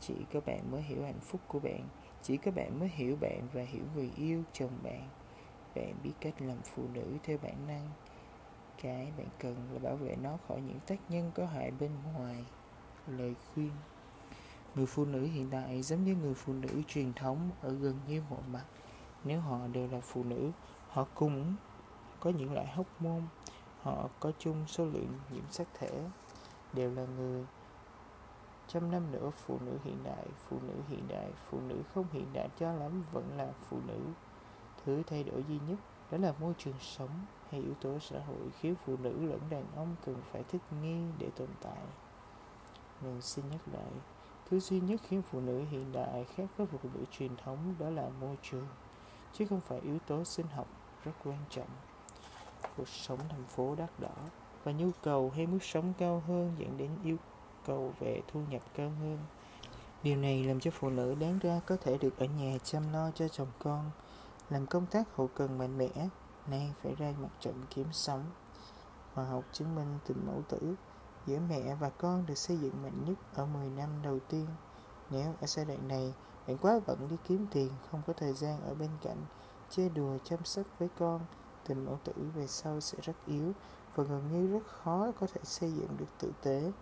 Chỉ 0.00 0.14
có 0.32 0.40
bạn 0.46 0.70
mới 0.70 0.82
hiểu 0.82 1.02
hạnh 1.04 1.20
phúc 1.20 1.40
của 1.48 1.58
bạn. 1.58 1.88
Chỉ 2.22 2.36
có 2.36 2.50
bạn 2.50 2.80
mới 2.80 2.88
hiểu 2.88 3.16
bạn 3.20 3.48
và 3.52 3.62
hiểu 3.62 3.82
người 3.94 4.10
yêu, 4.16 4.42
chồng 4.52 4.78
bạn. 4.82 5.08
Bạn 5.74 5.94
biết 6.02 6.12
cách 6.20 6.34
làm 6.38 6.58
phụ 6.64 6.82
nữ 6.94 7.16
theo 7.22 7.38
bản 7.42 7.66
năng. 7.66 7.90
Cái 8.82 9.12
bạn 9.18 9.26
cần 9.38 9.56
là 9.72 9.78
bảo 9.78 9.96
vệ 9.96 10.16
nó 10.22 10.38
khỏi 10.48 10.60
những 10.60 10.80
tác 10.86 10.96
nhân 11.08 11.30
có 11.34 11.46
hại 11.46 11.70
bên 11.70 11.90
ngoài. 12.14 12.44
Lời 13.06 13.34
khuyên. 13.54 13.70
Người 14.74 14.86
phụ 14.86 15.04
nữ 15.04 15.26
hiện 15.26 15.48
tại 15.50 15.82
giống 15.82 16.04
như 16.04 16.14
người 16.14 16.34
phụ 16.34 16.52
nữ 16.52 16.82
truyền 16.88 17.12
thống 17.12 17.50
ở 17.60 17.70
gần 17.70 17.94
như 18.08 18.22
mọi 18.30 18.42
mặt. 18.52 18.64
Nếu 19.24 19.40
họ 19.40 19.66
đều 19.66 19.88
là 19.88 20.00
phụ 20.00 20.24
nữ, 20.24 20.50
họ 20.88 21.06
cùng 21.14 21.54
có 22.20 22.30
những 22.30 22.52
loại 22.52 22.66
hóc 22.66 22.86
môn 22.98 23.22
họ 23.86 24.08
có 24.20 24.32
chung 24.38 24.64
số 24.66 24.84
lượng 24.84 25.18
nhiễm 25.32 25.44
sắc 25.50 25.68
thể 25.78 25.90
đều 26.76 26.90
là 26.94 27.06
người. 27.18 27.44
Trăm 28.68 28.90
năm 28.90 29.12
nữa, 29.12 29.30
phụ 29.30 29.58
nữ 29.66 29.78
hiện 29.84 29.98
đại, 30.04 30.26
phụ 30.48 30.58
nữ 30.68 30.74
hiện 30.88 31.08
đại, 31.08 31.30
phụ 31.36 31.60
nữ 31.60 31.82
không 31.94 32.06
hiện 32.12 32.26
đại 32.32 32.48
cho 32.58 32.72
lắm, 32.72 33.04
vẫn 33.12 33.36
là 33.36 33.52
phụ 33.68 33.78
nữ. 33.86 33.98
Thứ 34.84 35.02
thay 35.06 35.24
đổi 35.24 35.44
duy 35.48 35.58
nhất 35.68 35.78
đó 36.10 36.18
là 36.18 36.34
môi 36.40 36.54
trường 36.58 36.74
sống 36.80 37.10
hay 37.50 37.60
yếu 37.60 37.74
tố 37.80 37.98
xã 37.98 38.18
hội 38.18 38.50
khiến 38.60 38.74
phụ 38.84 38.96
nữ 39.02 39.26
lẫn 39.26 39.40
đàn 39.50 39.64
ông 39.76 39.96
cần 40.06 40.16
phải 40.32 40.44
thích 40.44 40.62
nghi 40.82 41.02
để 41.18 41.30
tồn 41.36 41.48
tại. 41.62 41.82
Mình 43.02 43.22
xin 43.22 43.44
nhắc 43.50 43.60
lại, 43.72 43.90
thứ 44.50 44.60
duy 44.60 44.80
nhất 44.80 45.00
khiến 45.08 45.22
phụ 45.22 45.40
nữ 45.40 45.64
hiện 45.70 45.92
đại 45.92 46.24
khác 46.24 46.46
với 46.56 46.66
phụ 46.66 46.78
nữ 46.94 47.04
truyền 47.10 47.36
thống 47.36 47.74
đó 47.78 47.90
là 47.90 48.08
môi 48.20 48.36
trường, 48.42 48.66
chứ 49.32 49.46
không 49.46 49.60
phải 49.60 49.80
yếu 49.80 49.98
tố 50.06 50.24
sinh 50.24 50.46
học 50.46 50.66
rất 51.04 51.12
quan 51.24 51.38
trọng. 51.50 51.68
Cuộc 52.76 52.88
sống 52.88 53.18
thành 53.28 53.44
phố 53.44 53.74
đắt 53.74 53.90
đỏ 54.00 54.14
và 54.66 54.72
nhu 54.72 54.90
cầu 55.02 55.32
hay 55.34 55.46
mức 55.46 55.58
sống 55.62 55.92
cao 55.98 56.22
hơn 56.26 56.52
dẫn 56.58 56.76
đến 56.78 56.90
yêu 57.04 57.16
cầu 57.66 57.92
về 58.00 58.22
thu 58.28 58.40
nhập 58.50 58.62
cao 58.74 58.92
hơn. 59.00 59.18
Điều 60.02 60.16
này 60.16 60.44
làm 60.44 60.60
cho 60.60 60.70
phụ 60.70 60.90
nữ 60.90 61.14
đáng 61.14 61.38
ra 61.38 61.60
có 61.66 61.76
thể 61.76 61.98
được 61.98 62.18
ở 62.18 62.26
nhà 62.26 62.58
chăm 62.64 62.92
lo 62.92 63.10
cho 63.14 63.28
chồng 63.28 63.48
con, 63.58 63.90
làm 64.50 64.66
công 64.66 64.86
tác 64.86 65.16
hậu 65.16 65.28
cần 65.34 65.58
mạnh 65.58 65.78
mẽ, 65.78 66.08
nay 66.46 66.72
phải 66.82 66.94
ra 66.94 67.12
mặt 67.22 67.28
trận 67.40 67.54
kiếm 67.74 67.86
sống. 67.92 68.24
Khoa 69.14 69.24
học 69.24 69.44
chứng 69.52 69.74
minh 69.74 69.98
tình 70.06 70.26
mẫu 70.26 70.42
tử 70.48 70.74
giữa 71.26 71.38
mẹ 71.48 71.74
và 71.74 71.90
con 71.90 72.26
được 72.26 72.38
xây 72.38 72.56
dựng 72.56 72.82
mạnh 72.82 73.04
nhất 73.06 73.18
ở 73.34 73.46
10 73.46 73.70
năm 73.70 73.88
đầu 74.02 74.18
tiên. 74.28 74.46
Nếu 75.10 75.34
ở 75.40 75.46
giai 75.46 75.64
đoạn 75.64 75.88
này 75.88 76.12
bạn 76.46 76.58
quá 76.58 76.80
bận 76.86 76.98
đi 77.10 77.16
kiếm 77.28 77.46
tiền, 77.50 77.70
không 77.90 78.02
có 78.06 78.12
thời 78.12 78.32
gian 78.32 78.60
ở 78.60 78.74
bên 78.74 78.90
cạnh, 79.02 79.24
chơi 79.70 79.88
đùa 79.88 80.18
chăm 80.24 80.44
sóc 80.44 80.66
với 80.78 80.88
con, 80.98 81.20
tình 81.66 81.84
mẫu 81.84 81.98
tử 82.04 82.12
về 82.34 82.46
sau 82.46 82.80
sẽ 82.80 82.98
rất 83.02 83.16
yếu 83.26 83.52
và 83.96 84.04
gần 84.04 84.22
như 84.32 84.52
rất 84.52 84.66
khó 84.66 85.12
có 85.20 85.26
thể 85.26 85.40
xây 85.44 85.72
dựng 85.72 85.96
được 85.98 86.06
tử 86.18 86.32
tế. 86.42 86.72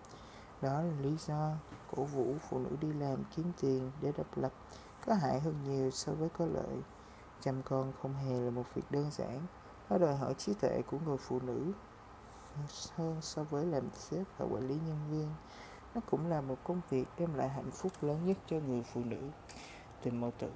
Đó 0.62 0.82
là 0.82 0.92
lý 1.00 1.16
do 1.26 1.52
cổ 1.96 2.04
vũ 2.04 2.34
phụ 2.48 2.58
nữ 2.58 2.76
đi 2.80 2.92
làm 2.92 3.24
kiếm 3.36 3.52
tiền 3.60 3.90
để 4.00 4.12
độc 4.16 4.38
lập 4.38 4.52
có 5.06 5.14
hại 5.14 5.40
hơn 5.40 5.54
nhiều 5.64 5.90
so 5.90 6.12
với 6.12 6.28
có 6.38 6.46
lợi. 6.46 6.76
Chăm 7.40 7.62
con 7.62 7.92
không 8.02 8.14
hề 8.14 8.40
là 8.40 8.50
một 8.50 8.64
việc 8.74 8.82
đơn 8.90 9.10
giản, 9.10 9.40
nó 9.90 9.98
đòi 9.98 10.16
hỏi 10.16 10.34
trí 10.34 10.54
tuệ 10.54 10.82
của 10.90 10.98
người 11.06 11.16
phụ 11.16 11.40
nữ 11.40 11.72
hơn 12.94 13.18
so 13.20 13.44
với 13.44 13.66
làm 13.66 13.88
sếp 13.92 14.26
và 14.38 14.46
quản 14.46 14.68
lý 14.68 14.74
nhân 14.74 14.98
viên. 15.10 15.28
Nó 15.94 16.00
cũng 16.10 16.26
là 16.26 16.40
một 16.40 16.56
công 16.64 16.80
việc 16.90 17.04
đem 17.18 17.34
lại 17.34 17.48
hạnh 17.48 17.70
phúc 17.70 17.92
lớn 18.00 18.26
nhất 18.26 18.36
cho 18.46 18.56
người 18.56 18.82
phụ 18.82 19.00
nữ. 19.04 19.20
Tình 20.02 20.20
mẫu 20.20 20.32
tử 20.38 20.50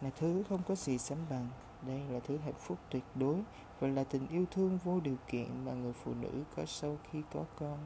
là 0.00 0.10
thứ 0.18 0.42
không 0.48 0.62
có 0.68 0.74
gì 0.74 0.98
sánh 0.98 1.26
bằng. 1.30 1.48
Đây 1.86 2.00
là 2.10 2.20
thứ 2.28 2.36
hạnh 2.36 2.58
phúc 2.58 2.78
tuyệt 2.90 3.04
đối 3.14 3.42
và 3.80 3.88
là 3.88 4.04
tình 4.04 4.28
yêu 4.28 4.44
thương 4.50 4.78
vô 4.84 5.00
điều 5.00 5.16
kiện 5.28 5.64
mà 5.64 5.72
người 5.72 5.92
phụ 5.92 6.14
nữ 6.14 6.30
có 6.56 6.66
sau 6.66 6.98
khi 7.10 7.22
có 7.32 7.44
con. 7.58 7.78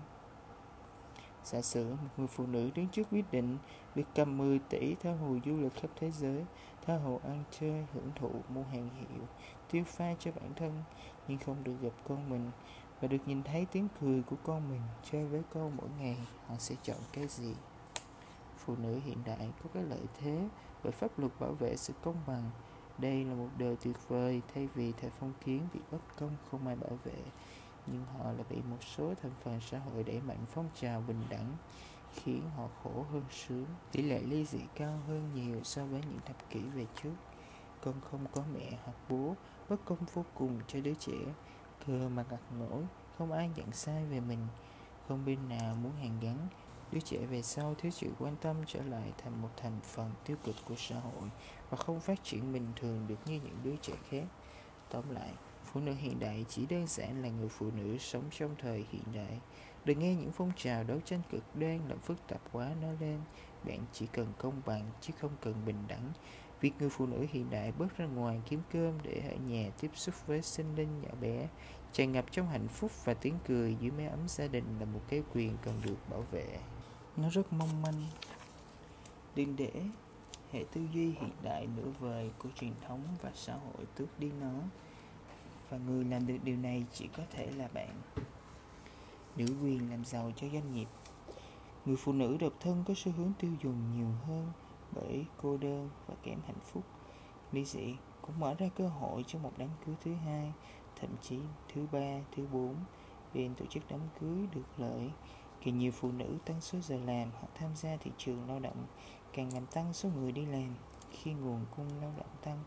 Giả 1.45 1.61
sử 1.61 1.91
một 1.91 2.09
người 2.17 2.27
phụ 2.27 2.47
nữ 2.47 2.71
đứng 2.75 2.89
trước 2.89 3.03
quyết 3.11 3.25
định 3.31 3.59
được 3.95 4.03
cầm 4.15 4.39
10 4.39 4.59
tỷ 4.59 4.95
tha 4.95 5.13
hồ 5.13 5.37
du 5.45 5.57
lịch 5.57 5.75
khắp 5.75 5.91
thế 6.01 6.11
giới, 6.11 6.45
tha 6.87 6.97
hồ 6.97 7.21
ăn 7.25 7.45
chơi, 7.61 7.87
hưởng 7.95 8.11
thụ, 8.15 8.31
mua 8.49 8.63
hàng 8.63 8.89
hiệu, 8.99 9.27
tiêu 9.71 9.85
pha 9.87 10.15
cho 10.19 10.33
bản 10.33 10.51
thân, 10.57 10.83
nhưng 11.29 11.39
không 11.39 11.65
được 11.65 11.75
gặp 11.83 11.93
con 12.09 12.31
mình 12.31 12.51
và 13.01 13.09
được 13.09 13.19
nhìn 13.27 13.43
thấy 13.43 13.67
tiếng 13.73 13.89
cười 14.01 14.23
của 14.23 14.37
con 14.45 14.71
mình 14.71 14.81
chơi 15.13 15.25
với 15.27 15.43
con 15.55 15.77
mỗi 15.77 15.89
ngày, 15.99 16.19
họ 16.47 16.55
sẽ 16.59 16.75
chọn 16.83 16.97
cái 17.13 17.27
gì? 17.29 17.55
Phụ 18.59 18.77
nữ 18.77 19.01
hiện 19.05 19.19
đại 19.25 19.51
có 19.63 19.71
cái 19.75 19.83
lợi 19.83 20.03
thế 20.21 20.49
bởi 20.83 20.93
pháp 20.93 21.19
luật 21.19 21.33
bảo 21.41 21.53
vệ 21.53 21.77
sự 21.77 21.93
công 22.03 22.17
bằng. 22.27 22.51
Đây 22.99 23.25
là 23.25 23.35
một 23.35 23.49
đời 23.59 23.77
tuyệt 23.85 23.97
vời, 24.09 24.43
thay 24.55 24.69
vì 24.75 24.93
thời 24.93 25.11
phong 25.11 25.33
kiến 25.45 25.69
bị 25.75 25.81
bất 25.91 25.99
công 26.19 26.37
không 26.51 26.67
ai 26.67 26.77
bảo 26.77 26.99
vệ, 27.05 27.23
nhưng 27.87 28.05
họ 28.05 28.25
lại 28.25 28.45
bị 28.51 28.57
một 28.71 28.83
số 28.97 29.15
thành 29.23 29.33
phần 29.43 29.61
xã 29.61 29.79
hội 29.79 30.03
đẩy 30.03 30.21
mạnh 30.21 30.45
phong 30.55 30.69
trào 30.81 31.03
bình 31.09 31.23
đẳng, 31.29 31.57
khiến 32.15 32.43
họ 32.57 32.69
khổ 32.83 33.05
hơn 33.13 33.23
sướng. 33.31 33.67
Tỷ 33.93 34.03
lệ 34.03 34.21
ly 34.23 34.45
dị 34.45 34.61
cao 34.75 34.99
hơn 35.07 35.31
nhiều 35.35 35.61
so 35.65 35.85
với 35.85 36.01
những 36.01 36.21
thập 36.27 36.51
kỷ 36.51 36.61
về 36.61 36.87
trước. 37.03 37.15
Con 37.81 37.95
không 38.11 38.27
có 38.33 38.43
mẹ 38.55 38.79
hoặc 38.85 38.97
bố, 39.09 39.35
bất 39.69 39.85
công 39.85 39.99
vô 40.13 40.25
cùng 40.35 40.61
cho 40.67 40.81
đứa 40.81 40.95
trẻ. 40.95 41.19
Thừa 41.87 42.09
mà 42.09 42.23
gặt 42.23 42.41
nổi, 42.59 42.83
không 43.19 43.33
ai 43.33 43.51
nhận 43.57 43.73
sai 43.73 44.05
về 44.05 44.21
mình. 44.21 44.47
Không 45.09 45.25
bên 45.25 45.49
nào 45.49 45.75
muốn 45.75 45.93
hàn 45.93 46.21
gắn 46.21 46.49
đứa 46.93 47.01
trẻ 47.01 47.19
về 47.19 47.43
sau 47.43 47.75
thiếu 47.75 47.91
sự 47.91 48.11
quan 48.19 48.37
tâm 48.41 48.57
trở 48.67 48.83
lại 48.83 49.13
thành 49.19 49.43
một 49.43 49.51
thành 49.57 49.81
phần 49.83 50.11
tiêu 50.25 50.37
cực 50.45 50.55
của 50.69 50.75
xã 50.79 50.95
hội 50.95 51.31
và 51.71 51.77
không 51.77 52.01
phát 52.01 52.25
triển 52.25 52.53
bình 52.53 52.67
thường 52.77 53.07
được 53.07 53.19
như 53.27 53.35
những 53.35 53.59
đứa 53.65 53.77
trẻ 53.83 53.93
khác. 54.11 54.25
Tóm 54.91 55.11
lại, 55.11 55.33
phụ 55.65 55.81
nữ 55.81 55.93
hiện 55.93 56.21
đại 56.21 56.45
chỉ 56.49 56.67
đơn 56.67 56.87
giản 56.87 57.23
là 57.23 57.29
người 57.29 57.49
phụ 57.49 57.71
nữ 57.71 57.99
sống 57.99 58.25
trong 58.31 58.55
thời 58.59 58.85
hiện 58.91 59.05
đại. 59.15 59.41
Đừng 59.85 59.99
nghe 59.99 60.15
những 60.15 60.33
phong 60.33 60.53
trào 60.57 60.85
đấu 60.85 61.01
tranh 61.05 61.23
cực 61.31 61.57
đoan 61.57 61.89
làm 61.89 61.99
phức 61.99 62.27
tạp 62.29 62.41
quá 62.53 62.71
nó 62.83 62.89
lên. 63.01 63.21
Bạn 63.65 63.79
chỉ 63.93 64.07
cần 64.07 64.27
công 64.39 64.63
bằng 64.67 64.91
chứ 65.01 65.13
không 65.21 65.33
cần 65.41 65.55
bình 65.67 65.85
đẳng. 65.89 66.13
Việc 66.61 66.73
người 66.79 66.91
phụ 66.91 67.07
nữ 67.07 67.27
hiện 67.33 67.51
đại 67.51 67.73
bước 67.73 67.97
ra 67.97 68.07
ngoài 68.07 68.41
kiếm 68.51 68.61
cơm 68.73 68.93
để 69.03 69.23
ở 69.31 69.37
nhà 69.37 69.71
tiếp 69.81 69.91
xúc 69.95 70.15
với 70.27 70.43
sinh 70.43 70.77
linh 70.77 71.01
nhỏ 71.01 71.11
bé, 71.21 71.49
tràn 71.93 72.13
ngập 72.13 72.25
trong 72.31 72.49
hạnh 72.49 72.69
phúc 72.69 72.91
và 73.05 73.15
tiếng 73.15 73.35
cười 73.47 73.77
dưới 73.81 73.91
mái 73.91 74.07
ấm 74.07 74.29
gia 74.29 74.47
đình 74.47 74.65
là 74.81 74.85
một 74.85 75.01
cái 75.09 75.23
quyền 75.35 75.57
cần 75.63 75.81
được 75.85 75.97
bảo 76.11 76.25
vệ 76.31 76.59
nó 77.17 77.29
rất 77.29 77.53
mong 77.53 77.83
manh. 77.83 78.07
Đừng 79.35 79.57
để, 79.57 79.83
hệ 80.53 80.65
tư 80.73 80.81
duy 80.93 81.07
hiện 81.07 81.31
đại 81.43 81.69
nửa 81.77 81.91
vời 82.01 82.31
của 82.39 82.49
truyền 82.61 82.73
thống 82.87 83.03
và 83.23 83.31
xã 83.35 83.53
hội 83.53 83.87
tước 83.95 84.21
đi 84.21 84.31
nó. 84.41 84.53
Và 85.69 85.79
người 85.79 86.05
làm 86.05 86.27
được 86.27 86.37
điều 86.43 86.57
này 86.57 86.85
chỉ 86.93 87.09
có 87.17 87.23
thể 87.31 87.51
là 87.51 87.69
bạn. 87.75 88.01
Nữ 89.37 89.45
quyền 89.63 89.91
làm 89.91 90.05
giàu 90.05 90.33
cho 90.37 90.49
doanh 90.53 90.75
nghiệp. 90.75 90.89
Người 91.85 91.97
phụ 91.97 92.13
nữ 92.13 92.37
độc 92.41 92.53
thân 92.61 92.85
có 92.89 92.95
xu 92.97 93.13
hướng 93.13 93.33
tiêu 93.39 93.51
dùng 93.63 93.97
nhiều 93.97 94.11
hơn 94.27 94.53
bởi 94.93 95.25
cô 95.43 95.57
đơn 95.57 95.91
và 96.07 96.15
kém 96.23 96.39
hạnh 96.47 96.61
phúc. 96.73 96.83
Ly 97.53 97.65
dị 97.65 97.95
cũng 98.23 98.41
mở 98.41 98.55
ra 98.55 98.69
cơ 98.77 98.89
hội 98.89 99.25
cho 99.27 99.39
một 99.39 99.53
đám 99.57 99.69
cưới 99.87 99.95
thứ 100.05 100.15
hai, 100.15 100.53
thậm 101.01 101.11
chí 101.23 101.39
thứ 101.75 101.87
ba, 101.93 102.21
thứ 102.37 102.47
bốn, 102.53 102.75
bên 103.35 103.55
tổ 103.55 103.67
chức 103.67 103.83
đám 103.91 104.01
cưới 104.21 104.47
được 104.55 104.67
lợi 104.79 105.11
khi 105.65 105.71
nhiều 105.71 105.93
phụ 105.93 106.13
nữ 106.13 106.39
tăng 106.45 106.61
số 106.61 106.79
giờ 106.81 106.97
làm 106.97 107.31
hoặc 107.41 107.49
tham 107.55 107.71
gia 107.77 107.97
thị 107.97 108.11
trường 108.19 108.49
lao 108.49 108.61
động, 108.61 108.87
càng 109.33 109.55
làm 109.55 109.67
tăng 109.67 109.93
số 109.93 110.09
người 110.09 110.33
đi 110.33 110.47
làm. 110.47 110.75
Khi 111.11 111.33
nguồn 111.33 111.61
cung 111.77 111.87
lao 112.01 112.13
động 112.17 112.37
tăng, 112.43 112.59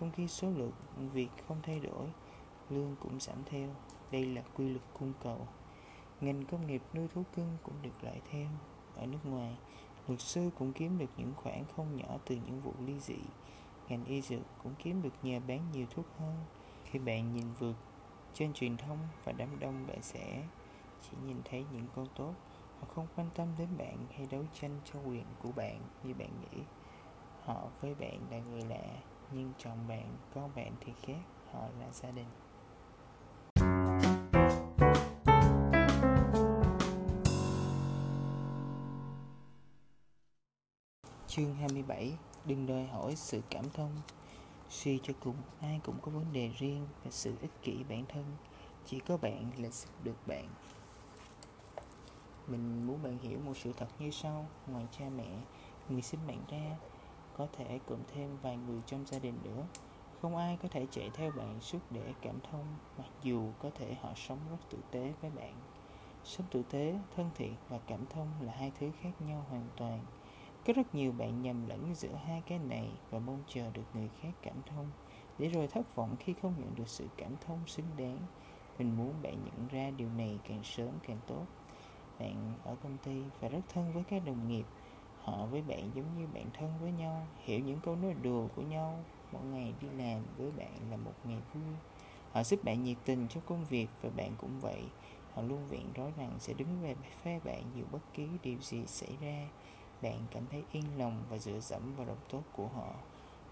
trong 0.00 0.10
khi 0.16 0.28
số 0.28 0.50
lượng 0.50 0.72
việc 1.12 1.28
không 1.48 1.58
thay 1.62 1.80
đổi, 1.80 2.06
lương 2.70 2.96
cũng 3.00 3.20
giảm 3.20 3.36
theo. 3.50 3.68
Đây 4.10 4.26
là 4.26 4.42
quy 4.56 4.68
luật 4.68 4.82
cung 4.98 5.12
cầu. 5.22 5.46
Ngành 6.20 6.44
công 6.44 6.66
nghiệp 6.66 6.82
nuôi 6.94 7.08
thú 7.14 7.22
cưng 7.36 7.56
cũng 7.62 7.74
được 7.82 8.02
lợi 8.02 8.20
theo. 8.30 8.48
Ở 8.96 9.06
nước 9.06 9.18
ngoài, 9.24 9.56
luật 10.08 10.20
sư 10.20 10.50
cũng 10.58 10.72
kiếm 10.72 10.98
được 10.98 11.10
những 11.16 11.32
khoản 11.36 11.64
không 11.76 11.96
nhỏ 11.96 12.18
từ 12.26 12.38
những 12.46 12.60
vụ 12.60 12.72
ly 12.86 13.00
dị. 13.00 13.18
Ngành 13.88 14.04
y 14.04 14.22
dược 14.22 14.42
cũng 14.62 14.74
kiếm 14.78 15.02
được 15.02 15.14
nhờ 15.22 15.40
bán 15.48 15.60
nhiều 15.72 15.86
thuốc 15.90 16.06
hơn. 16.18 16.34
Khi 16.84 16.98
bạn 16.98 17.32
nhìn 17.32 17.46
vượt 17.58 17.76
trên 18.34 18.52
truyền 18.52 18.76
thông 18.76 18.98
và 19.24 19.32
đám 19.32 19.58
đông, 19.60 19.86
bạn 19.86 20.02
sẽ 20.02 20.42
chỉ 21.10 21.16
nhìn 21.26 21.36
thấy 21.44 21.64
những 21.72 21.86
con 21.96 22.06
tốt. 22.16 22.34
Họ 22.80 22.86
không 22.94 23.06
quan 23.16 23.30
tâm 23.34 23.48
đến 23.58 23.68
bạn 23.78 24.06
hay 24.16 24.26
đấu 24.30 24.44
tranh 24.60 24.80
cho 24.84 24.98
quyền 25.06 25.24
của 25.42 25.52
bạn 25.56 25.80
như 26.02 26.14
bạn 26.14 26.30
nghĩ. 26.40 26.62
Họ 27.44 27.68
với 27.80 27.94
bạn 27.94 28.20
là 28.30 28.38
người 28.38 28.62
lạ 28.62 28.84
nhưng 29.32 29.52
chồng 29.58 29.88
bạn 29.88 30.16
con 30.34 30.50
bạn 30.54 30.72
thì 30.80 30.92
khác 31.02 31.20
họ 31.52 31.60
là 31.80 31.90
gia 31.90 32.10
đình. 32.10 32.26
Chương 41.26 41.54
27 41.54 42.12
Đừng 42.44 42.66
đòi 42.66 42.84
hỏi 42.84 43.16
sự 43.16 43.40
cảm 43.50 43.64
thông. 43.70 43.90
Suy 44.68 45.00
cho 45.02 45.14
cùng, 45.20 45.36
ai 45.60 45.80
cũng 45.84 45.98
có 46.02 46.10
vấn 46.10 46.32
đề 46.32 46.50
riêng 46.58 46.86
và 47.04 47.10
sự 47.10 47.34
ích 47.40 47.62
kỷ 47.62 47.84
bản 47.88 48.04
thân. 48.08 48.24
Chỉ 48.86 49.00
có 49.00 49.16
bạn 49.16 49.50
là 49.58 49.68
giúp 49.68 49.88
được 50.04 50.26
bạn. 50.26 50.48
Mình 52.46 52.86
muốn 52.86 53.02
bạn 53.02 53.18
hiểu 53.18 53.38
một 53.44 53.56
sự 53.56 53.72
thật 53.76 53.86
như 53.98 54.10
sau 54.10 54.46
Ngoài 54.66 54.86
cha 54.98 55.04
mẹ, 55.16 55.38
người 55.88 56.02
sinh 56.02 56.20
bạn 56.26 56.42
ra 56.48 56.76
Có 57.36 57.46
thể 57.52 57.78
cộng 57.86 58.02
thêm 58.14 58.36
vài 58.42 58.56
người 58.56 58.80
trong 58.86 59.06
gia 59.06 59.18
đình 59.18 59.38
nữa 59.44 59.66
Không 60.22 60.36
ai 60.36 60.58
có 60.62 60.68
thể 60.68 60.86
chạy 60.90 61.10
theo 61.14 61.30
bạn 61.30 61.60
suốt 61.60 61.78
để 61.90 62.12
cảm 62.22 62.40
thông 62.50 62.64
Mặc 62.98 63.08
dù 63.22 63.50
có 63.58 63.70
thể 63.74 63.94
họ 63.94 64.12
sống 64.16 64.38
rất 64.50 64.56
tử 64.70 64.78
tế 64.90 65.12
với 65.20 65.30
bạn 65.30 65.54
Sống 66.24 66.46
tử 66.50 66.62
tế, 66.70 66.98
thân 67.16 67.30
thiện 67.34 67.54
và 67.68 67.78
cảm 67.86 68.06
thông 68.06 68.28
là 68.40 68.52
hai 68.52 68.72
thứ 68.80 68.90
khác 69.02 69.12
nhau 69.20 69.44
hoàn 69.50 69.68
toàn 69.76 70.00
có 70.66 70.72
rất 70.72 70.94
nhiều 70.94 71.12
bạn 71.12 71.42
nhầm 71.42 71.68
lẫn 71.68 71.94
giữa 71.94 72.14
hai 72.26 72.42
cái 72.46 72.58
này 72.58 72.90
và 73.10 73.18
mong 73.18 73.42
chờ 73.48 73.70
được 73.70 73.82
người 73.94 74.08
khác 74.20 74.30
cảm 74.42 74.56
thông, 74.66 74.90
để 75.38 75.48
rồi 75.48 75.66
thất 75.66 75.96
vọng 75.96 76.16
khi 76.20 76.34
không 76.42 76.54
nhận 76.58 76.74
được 76.74 76.88
sự 76.88 77.06
cảm 77.16 77.36
thông 77.46 77.66
xứng 77.66 77.86
đáng. 77.96 78.18
Mình 78.78 78.96
muốn 78.96 79.14
bạn 79.22 79.44
nhận 79.44 79.68
ra 79.68 79.90
điều 79.90 80.08
này 80.08 80.38
càng 80.48 80.64
sớm 80.64 80.88
càng 81.06 81.18
tốt. 81.26 81.46
Bạn 82.24 82.52
ở 82.64 82.76
công 82.82 82.96
ty 83.04 83.22
phải 83.40 83.50
rất 83.50 83.60
thân 83.68 83.92
với 83.92 84.02
các 84.08 84.22
đồng 84.26 84.48
nghiệp. 84.48 84.64
Họ 85.22 85.46
với 85.46 85.62
bạn 85.62 85.90
giống 85.94 86.18
như 86.18 86.26
bạn 86.34 86.46
thân 86.58 86.72
với 86.80 86.92
nhau, 86.92 87.26
hiểu 87.38 87.60
những 87.60 87.80
câu 87.84 87.96
nói 87.96 88.14
đùa 88.22 88.46
của 88.56 88.62
nhau. 88.62 89.04
Mỗi 89.32 89.42
ngày 89.44 89.74
đi 89.80 89.88
làm 89.98 90.22
với 90.36 90.50
bạn 90.50 90.90
là 90.90 90.96
một 90.96 91.14
ngày 91.24 91.38
vui. 91.54 91.74
Họ 92.32 92.42
giúp 92.42 92.64
bạn 92.64 92.84
nhiệt 92.84 92.96
tình 93.04 93.28
trong 93.28 93.42
công 93.46 93.64
việc 93.64 93.86
và 94.02 94.10
bạn 94.16 94.32
cũng 94.38 94.60
vậy. 94.60 94.82
Họ 95.34 95.42
luôn 95.42 95.68
viện 95.68 95.88
nói 95.96 96.12
rằng 96.16 96.30
sẽ 96.38 96.52
đứng 96.52 96.82
về 96.82 96.94
phe 97.22 97.40
bạn 97.44 97.62
dù 97.76 97.82
bất 97.92 98.14
kỳ 98.14 98.28
điều 98.42 98.58
gì 98.60 98.86
xảy 98.86 99.16
ra 99.20 99.48
bạn 100.04 100.18
cảm 100.30 100.42
thấy 100.50 100.62
yên 100.72 100.84
lòng 100.98 101.22
và 101.30 101.38
dựa 101.38 101.60
dẫm 101.60 101.96
vào 101.96 102.06
lòng 102.06 102.16
tốt 102.30 102.42
của 102.52 102.66
họ 102.66 102.94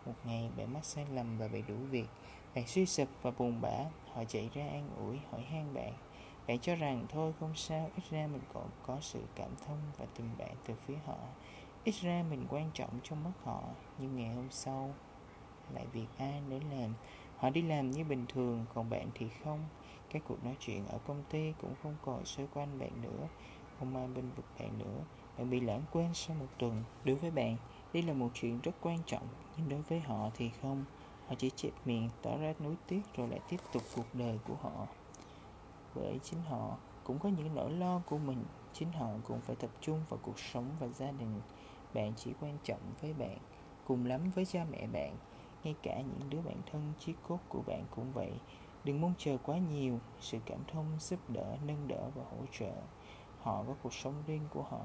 một 0.06 0.14
ngày 0.24 0.50
bạn 0.56 0.72
mắc 0.72 0.84
sai 0.84 1.06
lầm 1.12 1.38
và 1.38 1.48
bị 1.48 1.62
đủ 1.68 1.74
việc 1.90 2.06
bạn 2.54 2.66
suy 2.66 2.86
sụp 2.86 3.08
và 3.22 3.30
buồn 3.30 3.60
bã 3.60 3.78
họ 4.12 4.24
chạy 4.24 4.50
ra 4.54 4.68
an 4.68 4.90
ủi 4.96 5.18
hỏi 5.30 5.42
han 5.42 5.74
bạn 5.74 5.92
bạn 6.46 6.58
cho 6.58 6.74
rằng 6.74 7.06
thôi, 7.08 7.32
không 7.40 7.54
sao. 7.54 7.90
Ít 7.96 8.02
ra 8.10 8.26
mình 8.26 8.42
còn 8.54 8.68
có 8.86 8.98
sự 9.00 9.20
cảm 9.34 9.50
thông 9.66 9.78
và 9.98 10.06
tình 10.16 10.30
bạn 10.38 10.56
từ 10.66 10.74
phía 10.74 10.96
họ. 11.06 11.16
Ít 11.84 11.94
ra 11.94 12.24
mình 12.30 12.46
quan 12.50 12.70
trọng 12.74 12.90
trong 13.02 13.24
mắt 13.24 13.32
họ. 13.44 13.62
Nhưng 13.98 14.16
ngày 14.16 14.34
hôm 14.34 14.50
sau, 14.50 14.94
lại 15.74 15.86
việc 15.92 16.06
ai 16.18 16.42
đến 16.48 16.62
làm. 16.70 16.94
Họ 17.36 17.50
đi 17.50 17.62
làm 17.62 17.90
như 17.90 18.04
bình 18.04 18.26
thường, 18.28 18.64
còn 18.74 18.90
bạn 18.90 19.10
thì 19.14 19.26
không. 19.44 19.60
Các 20.10 20.22
cuộc 20.28 20.44
nói 20.44 20.56
chuyện 20.60 20.86
ở 20.86 20.98
công 21.06 21.22
ty 21.30 21.52
cũng 21.60 21.74
không 21.82 21.96
còn 22.04 22.24
xoay 22.24 22.48
quanh 22.54 22.78
bạn 22.78 23.02
nữa. 23.02 23.28
Không 23.78 23.96
ai 23.96 24.06
bên 24.06 24.30
vực 24.36 24.44
bạn 24.58 24.78
nữa. 24.78 25.00
Bạn 25.38 25.50
bị 25.50 25.60
lãng 25.60 25.82
quên 25.92 26.14
sau 26.14 26.36
một 26.40 26.46
tuần. 26.58 26.84
Đối 27.04 27.16
với 27.16 27.30
bạn, 27.30 27.56
đây 27.92 28.02
là 28.02 28.12
một 28.12 28.28
chuyện 28.34 28.60
rất 28.60 28.72
quan 28.80 28.98
trọng. 29.06 29.28
Nhưng 29.56 29.68
đối 29.68 29.82
với 29.82 30.00
họ 30.00 30.30
thì 30.34 30.50
không. 30.62 30.84
Họ 31.28 31.34
chỉ 31.38 31.50
chẹp 31.50 31.72
miệng, 31.84 32.10
tỏ 32.22 32.36
ra 32.36 32.54
nuối 32.60 32.74
tiếc 32.88 33.02
rồi 33.16 33.28
lại 33.28 33.40
tiếp 33.48 33.60
tục 33.72 33.82
cuộc 33.96 34.14
đời 34.14 34.38
của 34.48 34.54
họ 34.62 34.86
bởi 35.94 36.20
chính 36.22 36.42
họ 36.42 36.76
cũng 37.04 37.18
có 37.18 37.28
những 37.28 37.54
nỗi 37.54 37.70
lo 37.70 38.02
của 38.06 38.18
mình 38.18 38.44
chính 38.72 38.92
họ 38.92 39.08
cũng 39.24 39.40
phải 39.40 39.56
tập 39.56 39.70
trung 39.80 40.04
vào 40.08 40.20
cuộc 40.22 40.38
sống 40.38 40.70
và 40.80 40.88
gia 40.88 41.10
đình 41.10 41.40
bạn 41.94 42.12
chỉ 42.16 42.32
quan 42.40 42.58
trọng 42.62 42.80
với 43.00 43.12
bạn 43.12 43.38
cùng 43.86 44.06
lắm 44.06 44.30
với 44.34 44.44
cha 44.44 44.66
mẹ 44.70 44.86
bạn 44.86 45.16
ngay 45.64 45.74
cả 45.82 45.96
những 45.96 46.30
đứa 46.30 46.40
bạn 46.40 46.56
thân 46.72 46.92
chí 46.98 47.14
cốt 47.28 47.38
của 47.48 47.62
bạn 47.66 47.84
cũng 47.90 48.12
vậy 48.12 48.32
Đừng 48.84 49.00
mong 49.00 49.14
chờ 49.18 49.36
quá 49.42 49.58
nhiều, 49.58 50.00
sự 50.20 50.38
cảm 50.46 50.58
thông, 50.72 50.86
giúp 51.00 51.20
đỡ, 51.28 51.56
nâng 51.66 51.88
đỡ 51.88 52.10
và 52.14 52.22
hỗ 52.30 52.46
trợ. 52.52 52.72
Họ 53.40 53.64
có 53.66 53.74
cuộc 53.82 53.94
sống 53.94 54.14
riêng 54.26 54.46
của 54.50 54.62
họ. 54.62 54.80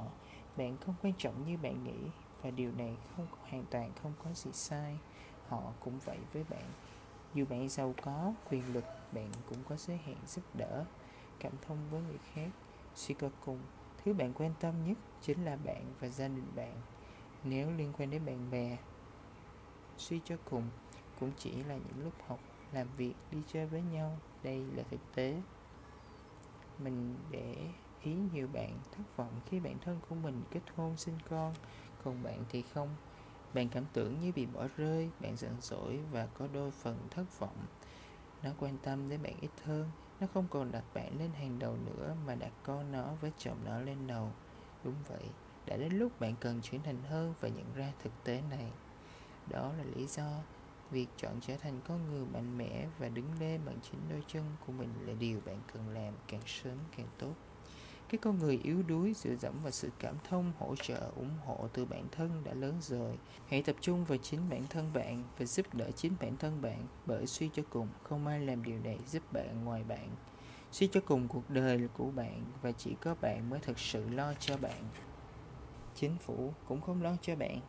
Bạn 0.57 0.77
không 0.77 0.95
quan 1.03 1.13
trọng 1.17 1.45
như 1.45 1.57
bạn 1.57 1.83
nghĩ 1.83 2.09
và 2.41 2.51
điều 2.51 2.71
này 2.71 2.97
không 3.15 3.27
hoàn 3.41 3.65
toàn 3.71 3.91
không 4.03 4.13
có 4.23 4.33
gì 4.33 4.51
sai. 4.53 4.97
Họ 5.47 5.61
cũng 5.79 5.99
vậy 6.05 6.17
với 6.33 6.43
bạn. 6.49 6.63
Dù 7.33 7.45
bạn 7.49 7.69
giàu 7.69 7.93
có, 8.01 8.33
quyền 8.49 8.73
lực, 8.73 8.83
bạn 9.11 9.31
cũng 9.49 9.57
có 9.69 9.75
giới 9.75 9.97
hạn 9.97 10.17
giúp 10.27 10.43
đỡ, 10.53 10.85
cảm 11.39 11.53
thông 11.61 11.77
với 11.89 12.01
người 12.01 12.19
khác. 12.33 12.49
Suy 12.95 13.15
cho 13.19 13.29
cùng, 13.45 13.59
thứ 14.03 14.13
bạn 14.13 14.33
quan 14.33 14.53
tâm 14.59 14.73
nhất 14.85 14.97
chính 15.21 15.45
là 15.45 15.55
bạn 15.55 15.93
và 15.99 16.07
gia 16.07 16.27
đình 16.27 16.51
bạn. 16.55 16.81
Nếu 17.43 17.71
liên 17.71 17.93
quan 17.97 18.09
đến 18.09 18.25
bạn 18.25 18.51
bè, 18.51 18.77
suy 19.97 20.19
cho 20.25 20.35
cùng 20.49 20.69
cũng 21.19 21.31
chỉ 21.37 21.51
là 21.63 21.75
những 21.75 22.03
lúc 22.03 22.13
học 22.27 22.39
làm 22.71 22.87
việc 22.97 23.13
đi 23.31 23.37
chơi 23.47 23.65
với 23.65 23.81
nhau. 23.81 24.17
Đây 24.43 24.63
là 24.75 24.83
thực 24.91 24.99
tế. 25.15 25.41
Mình 26.79 27.15
để 27.31 27.55
ý 28.03 28.15
nhiều 28.33 28.47
bạn 28.53 28.79
thất 28.91 29.17
vọng 29.17 29.41
khi 29.45 29.59
bạn 29.59 29.77
thân 29.85 29.99
của 30.09 30.15
mình 30.15 30.43
kết 30.51 30.61
hôn 30.75 30.97
sinh 30.97 31.17
con. 31.29 31.53
Còn 32.03 32.23
bạn 32.23 32.43
thì 32.49 32.61
không. 32.73 32.95
Bạn 33.53 33.69
cảm 33.69 33.85
tưởng 33.93 34.19
như 34.19 34.31
bị 34.31 34.45
bỏ 34.45 34.67
rơi 34.77 35.09
bạn 35.19 35.37
giận 35.37 35.55
dỗi 35.61 35.99
và 36.11 36.27
có 36.33 36.47
đôi 36.53 36.71
phần 36.71 36.97
thất 37.11 37.39
vọng 37.39 37.65
nó 38.43 38.49
quan 38.59 38.77
tâm 38.77 39.09
đến 39.09 39.23
bạn 39.23 39.33
ít 39.41 39.51
hơn. 39.63 39.89
Nó 40.19 40.27
không 40.33 40.47
còn 40.49 40.71
đặt 40.71 40.83
bạn 40.93 41.19
lên 41.19 41.31
hàng 41.31 41.59
đầu 41.59 41.77
nữa 41.85 42.15
mà 42.25 42.35
đặt 42.35 42.51
con 42.63 42.91
nó 42.91 43.13
với 43.21 43.31
chồng 43.37 43.57
nó 43.65 43.79
lên 43.79 44.07
đầu. 44.07 44.31
Đúng 44.83 44.95
vậy, 45.07 45.23
đã 45.65 45.77
đến 45.77 45.93
lúc 45.93 46.19
bạn 46.19 46.35
cần 46.39 46.61
chuyển 46.61 46.83
thành 46.83 47.01
hơn 47.03 47.33
và 47.39 47.49
nhận 47.49 47.73
ra 47.75 47.91
thực 48.03 48.23
tế 48.23 48.41
này. 48.49 48.71
Đó 49.49 49.73
là 49.77 49.83
lý 49.95 50.07
do 50.07 50.27
việc 50.91 51.07
chọn 51.17 51.39
trở 51.41 51.57
thành 51.57 51.81
con 51.87 52.11
người 52.11 52.25
mạnh 52.25 52.57
mẽ 52.57 52.87
và 52.99 53.09
đứng 53.09 53.39
lên 53.39 53.61
bằng 53.65 53.77
chính 53.81 53.99
đôi 54.09 54.23
chân 54.27 54.43
của 54.65 54.71
mình 54.71 54.89
là 55.05 55.13
điều 55.19 55.41
bạn 55.45 55.61
cần 55.73 55.89
làm 55.89 56.13
càng 56.27 56.41
sớm 56.45 56.77
càng 56.97 57.07
tốt 57.19 57.33
cái 58.09 58.17
con 58.17 58.39
người 58.39 58.59
yếu 58.63 58.83
đuối 58.83 59.13
dựa 59.13 59.35
dẫm 59.35 59.53
vào 59.63 59.71
sự 59.71 59.89
cảm 59.99 60.15
thông, 60.29 60.51
hỗ 60.59 60.75
trợ, 60.75 61.11
ủng 61.15 61.37
hộ 61.45 61.67
từ 61.73 61.85
bản 61.85 62.05
thân 62.11 62.41
đã 62.43 62.53
lớn 62.53 62.77
rồi. 62.81 63.17
Hãy 63.47 63.61
tập 63.61 63.75
trung 63.81 64.05
vào 64.05 64.17
chính 64.17 64.49
bản 64.49 64.63
thân 64.69 64.93
bạn 64.93 65.23
và 65.37 65.45
giúp 65.45 65.65
đỡ 65.73 65.91
chính 65.91 66.13
bản 66.21 66.37
thân 66.37 66.61
bạn 66.61 66.87
bởi 67.05 67.27
suy 67.27 67.49
cho 67.53 67.63
cùng, 67.69 67.87
không 68.03 68.27
ai 68.27 68.39
làm 68.39 68.63
điều 68.63 68.79
này 68.79 68.97
giúp 69.07 69.33
bạn 69.33 69.65
ngoài 69.65 69.83
bạn. 69.83 70.09
Suy 70.71 70.87
cho 70.87 71.01
cùng 71.05 71.27
cuộc 71.27 71.49
đời 71.49 71.79
là 71.79 71.87
của 71.97 72.11
bạn 72.11 72.43
và 72.61 72.71
chỉ 72.71 72.95
có 73.01 73.15
bạn 73.21 73.49
mới 73.49 73.59
thật 73.59 73.79
sự 73.79 74.09
lo 74.09 74.33
cho 74.39 74.57
bạn. 74.57 74.83
Chính 75.95 76.17
phủ 76.17 76.53
cũng 76.67 76.81
không 76.81 77.01
lo 77.01 77.15
cho 77.21 77.35
bạn. 77.35 77.59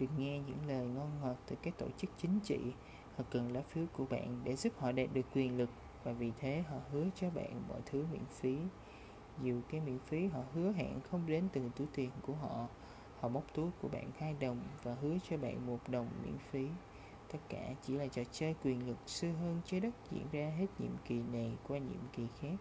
Được 0.00 0.06
nghe 0.18 0.38
những 0.38 0.66
lời 0.66 0.86
ngon 0.86 1.10
ngọt 1.22 1.36
từ 1.46 1.56
các 1.62 1.78
tổ 1.78 1.86
chức 1.98 2.10
chính 2.22 2.40
trị. 2.40 2.58
Họ 3.16 3.24
cần 3.30 3.52
lá 3.52 3.62
phiếu 3.68 3.84
của 3.92 4.04
bạn 4.04 4.40
để 4.44 4.56
giúp 4.56 4.72
họ 4.78 4.92
đạt 4.92 5.08
được 5.12 5.26
quyền 5.34 5.58
lực 5.58 5.70
và 6.04 6.12
vì 6.12 6.32
thế 6.40 6.64
họ 6.70 6.76
hứa 6.92 7.04
cho 7.20 7.30
bạn 7.30 7.62
mọi 7.68 7.80
thứ 7.86 8.04
miễn 8.12 8.24
phí 8.30 8.58
dù 9.42 9.60
cái 9.70 9.80
miễn 9.80 9.98
phí 9.98 10.26
họ 10.26 10.40
hứa 10.54 10.72
hẹn 10.72 11.00
không 11.10 11.26
đến 11.26 11.48
từ 11.52 11.60
túi 11.76 11.86
tiền 11.94 12.10
của 12.22 12.34
họ 12.34 12.66
họ 13.20 13.28
móc 13.28 13.54
túi 13.54 13.70
của 13.82 13.88
bạn 13.88 14.10
hai 14.18 14.34
đồng 14.40 14.60
và 14.82 14.94
hứa 14.94 15.16
cho 15.28 15.36
bạn 15.36 15.66
một 15.66 15.78
đồng 15.88 16.08
miễn 16.24 16.38
phí 16.50 16.68
tất 17.32 17.38
cả 17.48 17.74
chỉ 17.82 17.94
là 17.94 18.06
trò 18.06 18.22
chơi 18.32 18.54
quyền 18.64 18.88
lực 18.88 18.96
xưa 19.06 19.32
hơn 19.32 19.60
trái 19.64 19.80
đất 19.80 19.94
diễn 20.10 20.26
ra 20.32 20.52
hết 20.58 20.66
nhiệm 20.78 20.92
kỳ 21.04 21.22
này 21.32 21.52
qua 21.68 21.78
nhiệm 21.78 22.08
kỳ 22.12 22.26
khác 22.40 22.56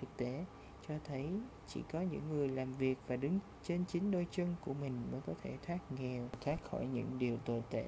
thực 0.00 0.16
tế 0.16 0.44
cho 0.88 0.94
thấy 1.04 1.26
chỉ 1.66 1.82
có 1.92 2.00
những 2.00 2.28
người 2.28 2.48
làm 2.48 2.72
việc 2.72 2.98
và 3.06 3.16
đứng 3.16 3.38
trên 3.62 3.84
chính 3.88 4.10
đôi 4.10 4.26
chân 4.30 4.54
của 4.64 4.74
mình 4.74 5.02
mới 5.12 5.20
có 5.26 5.32
thể 5.42 5.56
thoát 5.66 5.78
nghèo, 5.98 6.28
thoát 6.40 6.56
khỏi 6.70 6.86
những 6.86 7.18
điều 7.18 7.38
tồi 7.44 7.62
tệ. 7.70 7.86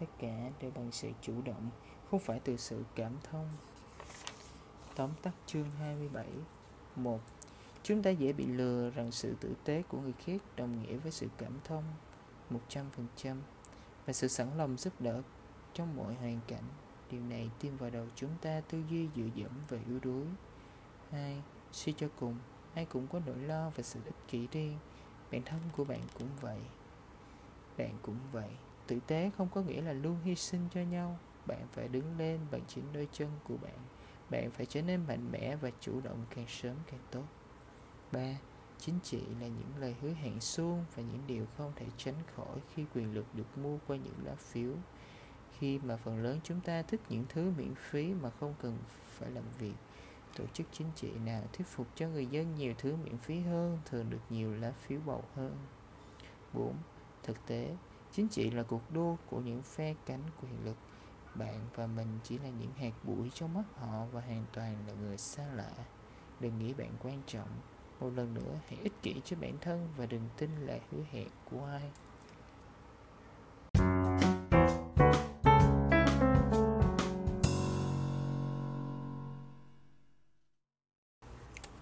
Tất 0.00 0.06
cả 0.18 0.50
đều 0.60 0.70
bằng 0.70 0.92
sự 0.92 1.10
chủ 1.20 1.32
động, 1.44 1.70
không 2.10 2.20
phải 2.20 2.40
từ 2.44 2.56
sự 2.56 2.84
cảm 2.94 3.12
thông. 3.30 3.48
Tóm 4.96 5.10
tắt 5.22 5.32
chương 5.46 5.70
27 5.78 6.26
1. 6.96 7.20
Chúng 7.84 8.02
ta 8.02 8.10
dễ 8.10 8.32
bị 8.32 8.46
lừa 8.46 8.90
rằng 8.90 9.12
sự 9.12 9.34
tử 9.40 9.54
tế 9.64 9.82
của 9.88 10.00
người 10.00 10.12
khác 10.12 10.42
đồng 10.56 10.82
nghĩa 10.82 10.96
với 10.96 11.12
sự 11.12 11.28
cảm 11.38 11.52
thông 11.64 11.84
100% 12.50 13.36
và 14.06 14.12
sự 14.12 14.28
sẵn 14.28 14.48
lòng 14.56 14.76
giúp 14.76 14.92
đỡ 15.00 15.22
trong 15.74 15.96
mọi 15.96 16.14
hoàn 16.14 16.40
cảnh. 16.48 16.64
Điều 17.10 17.20
này 17.20 17.50
tiêm 17.60 17.76
vào 17.76 17.90
đầu 17.90 18.06
chúng 18.14 18.30
ta 18.42 18.60
tư 18.60 18.82
duy 18.90 19.08
dựa 19.16 19.28
dẫm 19.34 19.50
và 19.68 19.78
yếu 19.86 19.98
đuối. 20.02 20.24
2 21.10 21.42
Suy 21.72 21.92
cho 21.92 22.08
cùng, 22.20 22.38
ai 22.74 22.84
cũng 22.84 23.06
có 23.06 23.20
nỗi 23.26 23.38
lo 23.38 23.70
và 23.70 23.82
sự 23.82 24.00
ích 24.04 24.28
kỷ 24.28 24.46
riêng. 24.52 24.78
Bản 25.32 25.42
thân 25.42 25.60
của 25.76 25.84
bạn 25.84 26.00
cũng 26.18 26.28
vậy. 26.40 26.60
Bạn 27.78 27.98
cũng 28.02 28.18
vậy. 28.32 28.50
Tử 28.86 28.98
tế 29.06 29.30
không 29.36 29.48
có 29.54 29.62
nghĩa 29.62 29.82
là 29.82 29.92
luôn 29.92 30.16
hy 30.24 30.34
sinh 30.34 30.68
cho 30.74 30.80
nhau. 30.80 31.18
Bạn 31.46 31.66
phải 31.72 31.88
đứng 31.88 32.18
lên 32.18 32.40
bằng 32.50 32.62
chính 32.68 32.84
đôi 32.92 33.08
chân 33.12 33.28
của 33.48 33.56
bạn. 33.56 33.78
Bạn 34.30 34.50
phải 34.50 34.66
trở 34.66 34.82
nên 34.82 35.06
mạnh 35.06 35.32
mẽ 35.32 35.56
và 35.56 35.70
chủ 35.80 36.00
động 36.00 36.24
càng 36.34 36.46
sớm 36.48 36.76
càng 36.90 37.00
tốt. 37.10 37.24
3. 38.12 38.38
Chính 38.78 38.98
trị 39.02 39.20
là 39.40 39.46
những 39.46 39.72
lời 39.78 39.94
hứa 40.00 40.12
hẹn 40.12 40.40
suông 40.40 40.84
và 40.94 41.02
những 41.02 41.22
điều 41.26 41.46
không 41.56 41.72
thể 41.76 41.86
tránh 41.96 42.14
khỏi 42.36 42.58
khi 42.74 42.84
quyền 42.94 43.14
lực 43.14 43.26
được 43.34 43.58
mua 43.58 43.78
qua 43.86 43.96
những 43.96 44.24
lá 44.24 44.34
phiếu. 44.34 44.72
Khi 45.58 45.78
mà 45.78 45.96
phần 45.96 46.22
lớn 46.22 46.40
chúng 46.44 46.60
ta 46.60 46.82
thích 46.82 47.00
những 47.08 47.24
thứ 47.28 47.52
miễn 47.56 47.74
phí 47.74 48.14
mà 48.14 48.30
không 48.30 48.54
cần 48.62 48.78
phải 49.18 49.30
làm 49.30 49.44
việc 49.58 49.74
tổ 50.36 50.44
chức 50.52 50.66
chính 50.72 50.86
trị 50.94 51.10
nào 51.24 51.42
thuyết 51.52 51.66
phục 51.66 51.86
cho 51.94 52.08
người 52.08 52.26
dân 52.26 52.54
nhiều 52.54 52.74
thứ 52.78 52.96
miễn 52.96 53.18
phí 53.18 53.40
hơn 53.40 53.78
thường 53.84 54.10
được 54.10 54.20
nhiều 54.30 54.54
lá 54.54 54.72
phiếu 54.72 55.00
bầu 55.06 55.24
hơn 55.34 55.56
4. 56.52 56.74
Thực 57.22 57.46
tế, 57.46 57.76
chính 58.12 58.28
trị 58.28 58.50
là 58.50 58.62
cuộc 58.62 58.92
đua 58.92 59.16
của 59.30 59.40
những 59.40 59.62
phe 59.62 59.94
cánh 60.06 60.22
quyền 60.42 60.64
lực. 60.64 60.76
Bạn 61.34 61.60
và 61.74 61.86
mình 61.86 62.18
chỉ 62.22 62.38
là 62.38 62.48
những 62.48 62.72
hạt 62.72 62.92
bụi 63.04 63.30
trong 63.34 63.54
mắt 63.54 63.64
họ 63.76 64.06
và 64.12 64.20
hoàn 64.20 64.44
toàn 64.52 64.76
là 64.86 64.92
người 64.92 65.18
xa 65.18 65.46
lạ. 65.54 65.70
Đừng 66.40 66.58
nghĩ 66.58 66.72
bạn 66.74 66.90
quan 67.02 67.22
trọng. 67.26 67.48
Một 68.00 68.10
lần 68.16 68.34
nữa, 68.34 68.58
hãy 68.68 68.78
ích 68.82 69.02
kỷ 69.02 69.20
cho 69.24 69.36
bản 69.40 69.58
thân 69.60 69.88
và 69.96 70.06
đừng 70.06 70.28
tin 70.36 70.50
lời 70.66 70.80
hứa 70.90 71.02
hẹn 71.12 71.28
của 71.50 71.64
ai. 71.64 71.90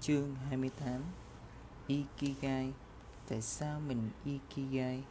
Chương 0.01 0.35
28 0.49 1.03
Ikigai 1.87 2.73
Tại 3.29 3.43
sao 3.43 3.81
mình 3.81 4.11
Ikigai? 4.25 5.05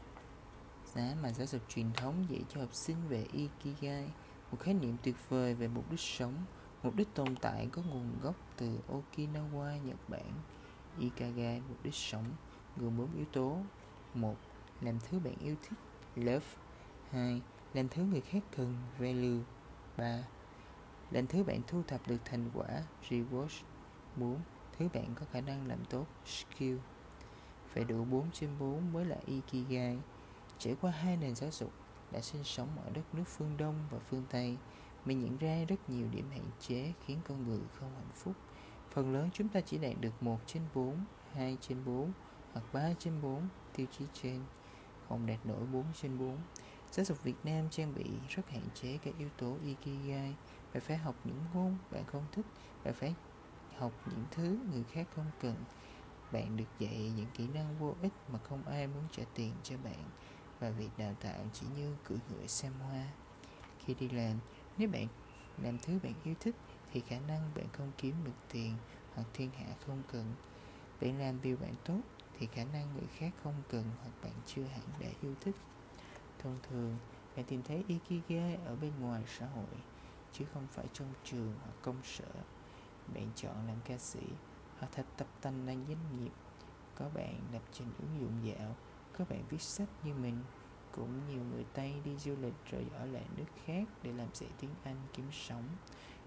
Giá 0.94 1.16
mà 1.24 1.32
giáo 1.32 1.48
dục 1.48 1.62
truyền 1.70 1.94
thống 1.94 2.26
dạy 2.30 2.42
cho 2.50 2.62
học 2.62 2.74
sinh 2.74 2.98
về 3.10 3.26
Ikigai 3.32 4.10
Một 4.52 4.60
khái 4.60 4.74
niệm 4.74 4.98
tuyệt 5.04 5.16
vời 5.30 5.54
về 5.54 5.68
mục 5.68 5.92
đích 5.92 6.00
sống 6.00 6.34
Mục 6.84 6.96
đích 6.96 7.08
tồn 7.14 7.36
tại 7.42 7.68
có 7.72 7.82
nguồn 7.82 8.20
gốc 8.22 8.36
từ 8.58 8.80
Okinawa, 8.90 9.86
Nhật 9.86 10.10
Bản 10.10 10.34
Ikigai, 11.00 11.62
mục 11.70 11.78
đích 11.84 11.96
sống 11.96 12.26
gồm 12.78 12.98
bốn 12.98 13.16
yếu 13.16 13.26
tố. 13.34 13.58
Một 14.14 14.36
Làm 14.82 15.00
thứ 15.00 15.20
bạn 15.20 15.36
yêu 15.40 15.56
thích 15.62 15.80
Love. 16.16 16.46
2. 17.12 17.42
Làm 17.74 17.90
thứ 17.90 18.04
người 18.04 18.22
khác 18.22 18.44
cần 18.58 18.76
Value. 19.00 19.44
3. 19.98 20.24
Làm 21.12 21.28
thứ 21.28 21.44
bạn 21.44 21.62
thu 21.68 21.84
thập 21.88 22.08
được 22.08 22.18
thành 22.26 22.50
quả 22.54 22.84
Reward. 23.10 23.62
4 24.16 24.40
thứ 24.78 24.88
bạn 24.94 25.16
có 25.16 25.26
khả 25.32 25.42
năng 25.42 25.68
làm 25.68 25.86
tốt 25.86 26.06
skill. 26.26 26.78
Phải 27.70 27.84
đủ 27.84 28.06
4 28.06 28.32
trên 28.32 28.50
4 28.60 28.94
mới 28.94 29.06
là 29.06 29.18
Ikigai 29.26 29.98
trải 30.60 30.76
qua 30.82 30.92
hai 30.92 31.18
nền 31.18 31.36
giáo 31.36 31.52
dục 31.52 31.72
đã 32.12 32.22
sinh 32.22 32.44
sống 32.44 32.68
ở 32.86 32.90
đất 32.94 33.16
nước 33.16 33.24
phương 33.26 33.58
Đông 33.58 33.76
và 33.92 34.00
phương 34.00 34.24
Tây 34.30 34.58
mình 35.06 35.20
nhận 35.20 35.38
ra 35.38 35.66
rất 35.68 35.90
nhiều 35.90 36.08
điểm 36.12 36.30
hạn 36.32 36.46
chế 36.60 36.94
khiến 37.06 37.20
con 37.28 37.48
người 37.48 37.60
không 37.80 37.92
hạnh 37.96 38.12
phúc 38.14 38.34
phần 38.92 39.14
lớn 39.14 39.30
chúng 39.34 39.48
ta 39.48 39.62
chỉ 39.62 39.78
đạt 39.78 39.94
được 40.02 40.24
1 40.24 40.40
trên 40.46 40.64
4 40.76 40.96
2 41.34 41.58
trên 41.62 41.86
4 41.86 42.12
hoặc 42.54 42.64
3 42.74 42.94
trên 43.00 43.22
4 43.22 43.48
tiêu 43.76 43.88
chí 43.98 44.06
trên, 44.14 44.40
không 45.10 45.26
đạt 45.26 45.46
nổi 45.46 45.66
4 45.74 45.86
trên 46.02 46.20
4 46.20 46.38
Giáo 46.92 47.06
dục 47.06 47.24
Việt 47.24 47.36
Nam 47.44 47.70
trang 47.70 47.94
bị 47.96 48.06
rất 48.30 48.50
hạn 48.50 48.64
chế 48.74 48.98
các 49.04 49.14
yếu 49.18 49.30
tố 49.38 49.56
Ikigai. 49.66 50.36
Bạn 50.74 50.84
phải 50.84 50.98
học 50.98 51.16
những 51.24 51.40
ngôn, 51.54 51.78
bạn 51.92 52.04
không 52.06 52.26
thích, 52.32 52.46
Bạn 52.84 52.94
phải 52.94 53.16
học 53.78 53.92
những 54.06 54.26
thứ 54.32 54.58
người 54.72 54.84
khác 54.84 55.08
không 55.16 55.32
cần. 55.42 55.56
Bạn 56.32 56.58
được 56.58 56.80
dạy 56.80 57.12
những 57.16 57.26
kỹ 57.34 57.48
năng 57.54 57.78
vô 57.80 57.96
ích 58.02 58.14
mà 58.32 58.40
không 58.40 58.68
ai 58.68 58.88
muốn 58.88 59.04
trả 59.12 59.24
tiền 59.36 59.54
cho 59.64 59.76
bạn. 59.84 60.04
Và 60.60 60.70
việc 60.70 60.90
đào 60.98 61.14
tạo 61.22 61.40
chỉ 61.54 61.66
như 61.78 61.96
cưỡi 62.04 62.18
ngựa 62.30 62.48
xem 62.48 62.72
hoa. 62.90 63.08
Khi 63.80 63.94
đi 64.00 64.10
làm, 64.10 64.40
nếu 64.78 64.90
bạn 64.90 65.08
làm 65.64 65.78
thứ 65.80 66.00
bạn 66.04 66.14
yêu 66.24 66.36
thích 66.40 66.56
thì 66.92 67.02
khả 67.08 67.20
năng 67.28 67.50
bạn 67.56 67.66
không 67.74 67.92
kiếm 67.98 68.16
được 68.24 68.32
tiền 68.52 68.76
hoặc 69.16 69.28
thiên 69.34 69.52
hạ 69.52 69.76
không 69.88 70.04
cần. 70.12 70.34
Bạn 71.02 71.20
làm 71.20 71.42
điều 71.42 71.58
bạn 71.58 71.74
tốt 71.86 72.00
thì 72.40 72.48
khả 72.48 72.64
năng 72.64 72.94
người 72.94 73.08
khác 73.18 73.32
không 73.44 73.62
cần 73.70 73.86
hoặc 74.02 74.12
bạn 74.24 74.34
chưa 74.46 74.64
hẳn 74.64 74.84
đã 75.00 75.08
yêu 75.22 75.36
thích. 75.42 75.56
Thông 76.40 76.60
thường, 76.70 76.98
bạn 77.36 77.46
tìm 77.46 77.64
thấy 77.64 77.84
ikigai 77.88 78.56
ở 78.66 78.76
bên 78.76 78.92
ngoài 79.00 79.24
xã 79.40 79.46
hội, 79.46 79.76
chứ 80.34 80.46
không 80.54 80.68
phải 80.72 80.86
trong 80.94 81.14
trường 81.24 81.54
hoặc 81.64 81.74
công 81.82 82.04
sở. 82.04 82.32
Bạn 83.14 83.30
chọn 83.36 83.68
làm 83.68 83.78
ca 83.86 83.98
sĩ 83.98 84.24
hoặc 84.80 84.90
thật 84.92 85.06
tập 85.18 85.28
tành 85.42 85.66
làm 85.66 85.86
doanh 85.88 86.20
nghiệp. 86.20 86.32
Có 86.96 87.10
bạn 87.14 87.40
lập 87.54 87.62
trình 87.74 87.92
ứng 88.00 88.22
dụng 88.22 88.48
dạo, 88.48 88.76
có 89.18 89.26
bạn 89.30 89.44
viết 89.50 89.62
sách 89.62 89.90
như 90.04 90.14
mình. 90.14 90.38
Cũng 90.92 91.28
nhiều 91.30 91.44
người 91.44 91.66
Tây 91.74 91.94
đi 92.06 92.18
du 92.18 92.36
lịch 92.42 92.54
rồi 92.72 92.86
ở 92.94 93.06
lại 93.06 93.26
nước 93.38 93.46
khác 93.66 93.84
để 94.04 94.12
làm 94.12 94.28
dạy 94.34 94.50
tiếng 94.60 94.72
Anh 94.84 94.98
kiếm 95.14 95.26
sống 95.32 95.64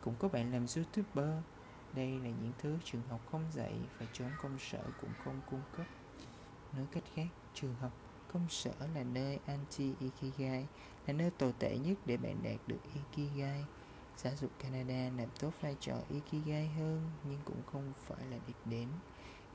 cũng 0.04 0.14
có 0.18 0.28
bạn 0.28 0.52
làm 0.52 0.66
youtuber. 0.76 1.42
Đây 1.94 2.10
là 2.10 2.30
những 2.30 2.52
thứ 2.58 2.76
trường 2.84 3.02
học 3.08 3.20
không 3.32 3.44
dạy 3.52 3.74
và 3.98 4.06
chốn 4.12 4.28
công 4.42 4.58
sở 4.58 4.82
cũng 5.00 5.10
không 5.24 5.40
cung 5.50 5.60
cấp. 5.76 5.86
Nói 6.76 6.86
cách 6.92 7.04
khác, 7.14 7.26
trường 7.54 7.74
học 7.74 7.92
công 8.32 8.48
sở 8.48 8.72
là 8.94 9.02
nơi 9.02 9.38
anti 9.46 9.92
ikigai 10.00 10.66
là 11.06 11.12
nơi 11.12 11.30
tồi 11.30 11.52
tệ 11.58 11.78
nhất 11.78 11.98
để 12.06 12.16
bạn 12.16 12.42
đạt 12.42 12.60
được 12.66 12.80
ikigai. 12.94 13.64
Giáo 14.16 14.32
dục 14.36 14.50
canada 14.58 15.10
làm 15.16 15.28
tốt 15.40 15.50
vai 15.60 15.76
trò 15.80 15.94
ikigai 16.10 16.68
hơn, 16.68 17.10
nhưng 17.28 17.40
cũng 17.44 17.62
không 17.72 17.92
phải 17.98 18.26
là 18.30 18.38
đích 18.46 18.56
đến. 18.64 18.88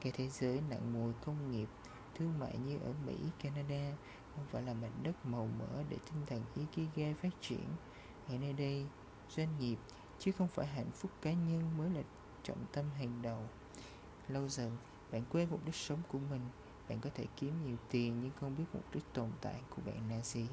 Cái 0.02 0.12
thế 0.16 0.28
giới 0.28 0.62
nặng 0.70 0.94
mùi 0.94 1.14
công 1.26 1.52
nghiệp, 1.52 1.68
thương 2.16 2.40
mại 2.40 2.58
như 2.58 2.78
ở 2.78 2.94
mỹ, 3.06 3.16
canada 3.44 3.98
không 4.36 4.46
phải 4.52 4.62
là 4.62 4.74
mảnh 4.74 5.04
đất 5.04 5.26
màu 5.26 5.50
mỡ 5.60 5.84
để 5.90 5.98
tinh 6.06 6.26
thần 6.28 6.42
ikigai 6.56 7.14
phát 7.14 7.30
triển. 7.42 7.66
Ở 8.28 8.38
nơi 8.38 8.54
đây, 8.54 8.86
doanh 9.30 9.60
nghiệp 9.60 9.78
chứ 10.20 10.32
không 10.32 10.48
phải 10.48 10.68
hạnh 10.68 10.92
phúc 10.94 11.12
cá 11.22 11.34
nhân 11.34 11.78
mới 11.78 11.90
là 11.90 12.02
trọng 12.44 12.66
tâm 12.72 12.86
hàng 12.98 13.22
đầu. 13.22 13.40
Lâu 14.28 14.48
dần, 14.48 14.78
bạn 15.12 15.24
quên 15.32 15.50
mục 15.52 15.66
đích 15.66 15.76
sống 15.76 16.00
của 16.12 16.20
mình. 16.30 16.42
Bạn 16.90 17.00
có 17.00 17.10
thể 17.16 17.26
kiếm 17.36 17.54
nhiều 17.66 17.78
tiền 17.90 18.22
nhưng 18.22 18.32
không 18.40 18.56
biết 18.58 18.64
mục 18.74 18.84
đích 18.94 19.14
tồn 19.14 19.32
tại 19.42 19.62
của 19.70 19.82
bạn 19.86 20.10
là 20.10 20.22
gì. 20.22 20.48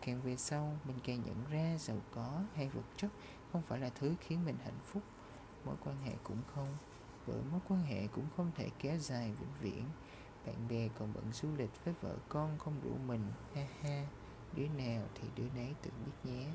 Càng 0.00 0.22
về 0.22 0.36
sau, 0.36 0.76
mình 0.84 0.98
càng 1.04 1.22
nhận 1.26 1.44
ra 1.50 1.78
giàu 1.78 1.96
có 2.14 2.42
hay 2.54 2.68
vật 2.68 2.82
chất 2.96 3.10
không 3.52 3.62
phải 3.62 3.78
là 3.78 3.90
thứ 3.94 4.14
khiến 4.20 4.44
mình 4.44 4.56
hạnh 4.64 4.78
phúc. 4.84 5.02
Mối 5.64 5.76
quan 5.84 5.96
hệ 6.04 6.12
cũng 6.24 6.42
không, 6.54 6.76
bởi 7.26 7.42
mối 7.50 7.60
quan 7.68 7.80
hệ 7.80 8.06
cũng 8.06 8.26
không 8.36 8.50
thể 8.56 8.70
kéo 8.78 8.98
dài 8.98 9.32
vĩnh 9.40 9.54
viễn. 9.60 9.84
Bạn 10.46 10.68
bè 10.68 10.88
còn 10.98 11.12
bận 11.14 11.32
du 11.32 11.48
lịch 11.56 11.84
với 11.84 11.94
vợ 12.00 12.16
con 12.28 12.58
không 12.58 12.80
đủ 12.84 12.90
mình, 13.06 13.22
ha 13.54 13.66
ha. 13.82 14.06
Đứa 14.56 14.68
nào 14.68 15.02
thì 15.14 15.28
đứa 15.36 15.48
nấy 15.56 15.74
tự 15.82 15.90
biết 16.06 16.30
nhé. 16.30 16.46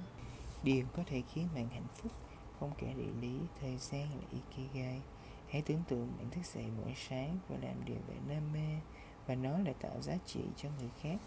Điều 0.64 0.86
có 0.96 1.04
thể 1.08 1.22
khiến 1.34 1.48
bạn 1.56 1.70
hạnh 1.70 1.88
phúc 1.96 2.12
không 2.60 2.72
kể 2.78 2.94
địa 2.94 3.12
lý, 3.22 3.40
thời 3.62 3.78
gian 3.78 4.10
là 4.10 4.28
ikigai. 4.32 5.02
Hãy 5.50 5.62
tưởng 5.62 5.84
tượng 5.88 6.12
bạn 6.18 6.30
thức 6.30 6.46
dậy 6.46 6.66
mỗi 6.78 6.94
sáng 7.10 7.38
và 7.50 7.58
làm 7.62 7.86
điều 7.86 7.98
bạn 8.08 8.22
đam 8.30 8.54
mê 8.54 8.80
và 9.28 9.36
nó 9.36 9.58
là 9.58 9.74
tạo 9.74 10.02
giá 10.02 10.18
trị 10.26 10.42
cho 10.58 10.70
người 10.80 10.90
khác 11.02 11.18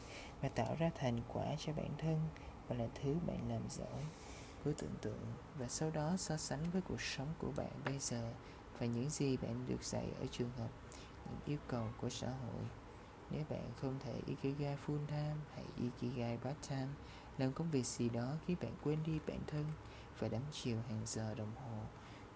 và 0.41 0.49
tạo 0.49 0.77
ra 0.79 0.91
thành 0.95 1.21
quả 1.29 1.47
cho 1.59 1.73
bản 1.73 1.91
thân 1.99 2.21
và 2.69 2.77
là 2.77 2.87
thứ 2.95 3.17
bạn 3.27 3.49
làm 3.49 3.63
giỏi. 3.71 4.05
Cứ 4.65 4.73
tưởng 4.73 4.95
tượng 5.01 5.27
và 5.59 5.69
sau 5.69 5.91
đó 5.91 6.15
so 6.19 6.37
sánh 6.37 6.71
với 6.73 6.83
cuộc 6.83 7.01
sống 7.01 7.29
của 7.39 7.53
bạn 7.57 7.71
bây 7.85 7.99
giờ 7.99 8.33
và 8.79 8.87
những 8.87 9.11
gì 9.11 9.37
bạn 9.37 9.65
được 9.69 9.85
dạy 9.85 10.07
ở 10.21 10.27
trường 10.31 10.51
học, 10.59 10.71
những 11.25 11.41
yêu 11.47 11.59
cầu 11.69 11.89
của 12.01 12.09
xã 12.09 12.29
hội. 12.29 12.65
Nếu 13.31 13.45
bạn 13.51 13.71
không 13.81 13.99
thể 14.05 14.21
ikigai 14.27 14.77
full 14.87 15.07
time 15.07 15.37
hãy 15.55 15.65
ikigai 15.77 16.37
part 16.37 16.69
time, 16.69 16.89
làm 17.39 17.53
công 17.53 17.71
việc 17.71 17.87
gì 17.87 18.09
đó 18.09 18.35
khi 18.47 18.55
bạn 18.55 18.73
quên 18.85 18.99
đi 19.07 19.19
bản 19.27 19.39
thân 19.47 19.65
và 20.19 20.29
đắm 20.29 20.43
chiều 20.53 20.77
hàng 20.89 21.03
giờ 21.07 21.35
đồng 21.35 21.55
hồ. 21.55 21.79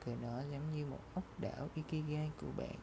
Coi 0.06 0.16
nó 0.16 0.40
giống 0.52 0.72
như 0.74 0.86
một 0.86 1.00
ốc 1.14 1.40
đảo 1.40 1.68
ikigai 1.74 2.30
của 2.40 2.52
bạn 2.56 2.76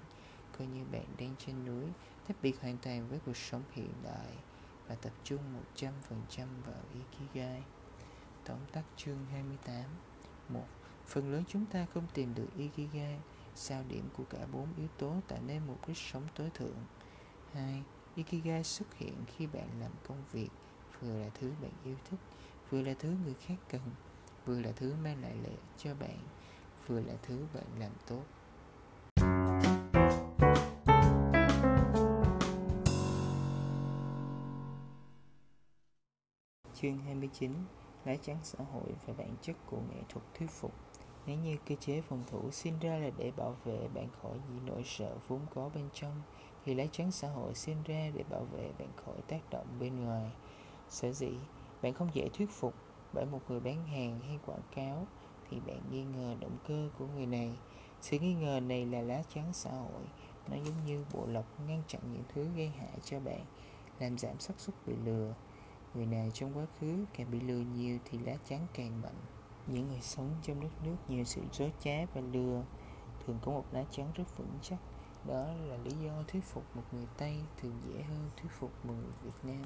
coi 0.58 0.68
như 0.68 0.84
bạn 0.92 1.06
đang 1.20 1.36
trên 1.38 1.66
núi 1.66 1.86
tách 2.28 2.38
biệt 2.42 2.62
hoàn 2.62 2.78
toàn 2.78 3.08
với 3.10 3.20
cuộc 3.26 3.38
sống 3.38 3.64
hiện 3.72 3.94
đại 4.04 4.34
và 4.88 4.96
tập 4.96 5.14
trung 5.24 5.42
100% 5.76 5.92
vào 6.66 6.82
ikigai. 6.94 7.64
Tóm 8.46 8.58
tắt 8.72 8.84
chương 8.98 9.26
28 9.32 9.84
một 10.50 10.68
phần 11.08 11.32
lớn 11.32 11.44
chúng 11.48 11.66
ta 11.66 11.86
không 11.94 12.08
tìm 12.14 12.36
được 12.36 12.48
ikigai 12.58 13.20
sao 13.56 13.84
điểm 13.90 14.10
của 14.18 14.24
cả 14.30 14.46
bốn 14.52 14.68
yếu 14.78 14.88
tố 14.98 15.14
tạo 15.28 15.40
nên 15.48 15.62
mục 15.68 15.88
đích 15.88 15.98
sống 15.98 16.24
tối 16.36 16.50
thượng? 16.54 16.78
2. 17.54 17.84
Ikigai 18.16 18.64
xuất 18.64 18.94
hiện 18.94 19.14
khi 19.28 19.48
bạn 19.48 19.70
làm 19.80 19.92
công 20.08 20.24
việc 20.32 20.50
vừa 21.02 21.20
là 21.20 21.30
thứ 21.40 21.52
bạn 21.62 21.72
yêu 21.86 21.96
thích, 22.10 22.20
vừa 22.70 22.82
là 22.82 22.94
thứ 23.00 23.16
người 23.26 23.34
khác 23.34 23.56
cần, 23.70 23.82
vừa 24.48 24.60
là 24.60 24.72
thứ 24.76 24.94
mang 25.04 25.22
lại 25.22 25.36
lợi 25.44 25.58
cho 25.78 25.94
bạn, 26.00 26.18
vừa 26.88 27.00
là 27.00 27.14
thứ 27.22 27.46
bạn 27.54 27.64
làm 27.80 27.92
tốt. 28.08 28.24
Chương 36.74 36.98
29 36.98 37.52
Lá 38.06 38.16
chắn 38.16 38.38
xã 38.44 38.64
hội 38.74 38.96
và 39.06 39.14
bản 39.18 39.36
chất 39.42 39.56
của 39.66 39.78
nghệ 39.78 40.02
thuật 40.10 40.26
thuyết 40.34 40.52
phục 40.52 40.74
nếu 41.26 41.38
như 41.38 41.58
cơ 41.70 41.76
chế 41.80 42.02
phòng 42.02 42.24
thủ 42.32 42.52
sinh 42.52 42.80
ra 42.80 42.98
là 42.98 43.10
để 43.18 43.32
bảo 43.38 43.56
vệ 43.66 43.88
bạn 43.94 44.08
khỏi 44.22 44.38
những 44.50 44.66
nỗi 44.66 44.84
sợ 44.86 45.16
vốn 45.28 45.40
có 45.56 45.70
bên 45.76 45.90
trong, 45.94 46.22
thì 46.66 46.74
lá 46.74 46.84
chắn 46.92 47.12
xã 47.12 47.30
hội 47.30 47.54
sinh 47.54 47.78
ra 47.86 48.12
để 48.14 48.24
bảo 48.30 48.44
vệ 48.44 48.72
bạn 48.80 48.90
khỏi 49.06 49.16
tác 49.28 49.50
động 49.50 49.68
bên 49.80 50.06
ngoài. 50.06 50.32
Sở 50.90 51.12
dĩ, 51.12 51.32
bạn 51.82 51.94
không 51.94 52.10
dễ 52.14 52.30
thuyết 52.34 52.50
phục 52.52 52.74
bởi 53.18 53.26
một 53.26 53.42
người 53.48 53.60
bán 53.60 53.88
hàng 53.88 54.20
hay 54.20 54.40
quảng 54.46 54.62
cáo 54.76 55.08
thì 55.50 55.60
bạn 55.60 55.82
nghi 55.92 56.04
ngờ 56.04 56.36
động 56.40 56.58
cơ 56.68 56.90
của 56.98 57.06
người 57.16 57.26
này. 57.26 57.58
Sự 58.02 58.20
nghi 58.20 58.34
ngờ 58.34 58.60
này 58.60 58.86
là 58.86 59.02
lá 59.02 59.24
chắn 59.34 59.54
xã 59.54 59.70
hội, 59.70 60.04
nó 60.48 60.56
giống 60.56 60.86
như 60.86 61.06
bộ 61.14 61.26
lọc 61.26 61.46
ngăn 61.68 61.84
chặn 61.88 62.02
những 62.14 62.24
thứ 62.34 62.48
gây 62.56 62.68
hại 62.68 63.00
cho 63.04 63.20
bạn, 63.20 63.46
làm 64.00 64.18
giảm 64.18 64.40
xác 64.40 64.54
suất 64.58 64.76
bị 64.88 64.94
lừa. 65.06 65.34
Người 65.94 66.06
nào 66.06 66.30
trong 66.34 66.58
quá 66.58 66.66
khứ 66.80 67.06
càng 67.14 67.32
bị 67.32 67.40
lừa 67.40 67.60
nhiều 67.76 68.00
thì 68.06 68.18
lá 68.18 68.34
chắn 68.50 68.68
càng 68.74 69.02
mạnh. 69.02 69.22
Những 69.68 69.88
người 69.88 70.02
sống 70.02 70.30
trong 70.44 70.62
đất 70.62 70.84
nước 70.86 70.96
nhiều 71.08 71.24
sự 71.24 71.42
dối 71.52 71.72
trá 71.80 72.06
và 72.14 72.22
lừa 72.22 72.64
thường 73.26 73.40
có 73.42 73.52
một 73.52 73.66
lá 73.72 73.84
chắn 73.92 74.12
rất 74.16 74.38
vững 74.38 74.60
chắc. 74.62 74.78
Đó 75.28 75.48
là 75.68 75.78
lý 75.78 75.92
do 76.06 76.24
thuyết 76.28 76.44
phục 76.44 76.76
một 76.76 76.84
người 76.92 77.08
tây 77.18 77.38
thường 77.62 77.80
dễ 77.88 78.02
hơn 78.02 78.30
thuyết 78.38 78.52
phục 78.60 78.86
một 78.86 78.94
người 78.94 79.14
việt 79.24 79.50
nam. 79.52 79.64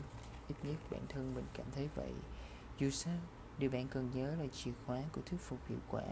Ít 0.48 0.56
nhất 0.64 0.76
bản 0.92 1.02
thân 1.10 1.36
mình 1.36 1.46
cảm 1.54 1.66
thấy 1.72 1.90
vậy. 1.96 2.14
Dù 2.80 2.90
sao 2.90 3.18
điều 3.62 3.72
bạn 3.72 3.88
cần 3.88 4.12
nhớ 4.14 4.36
là 4.36 4.48
chìa 4.48 4.72
khóa 4.86 5.02
của 5.12 5.22
thuyết 5.26 5.40
phục 5.40 5.60
hiệu 5.70 5.80
quả 5.90 6.04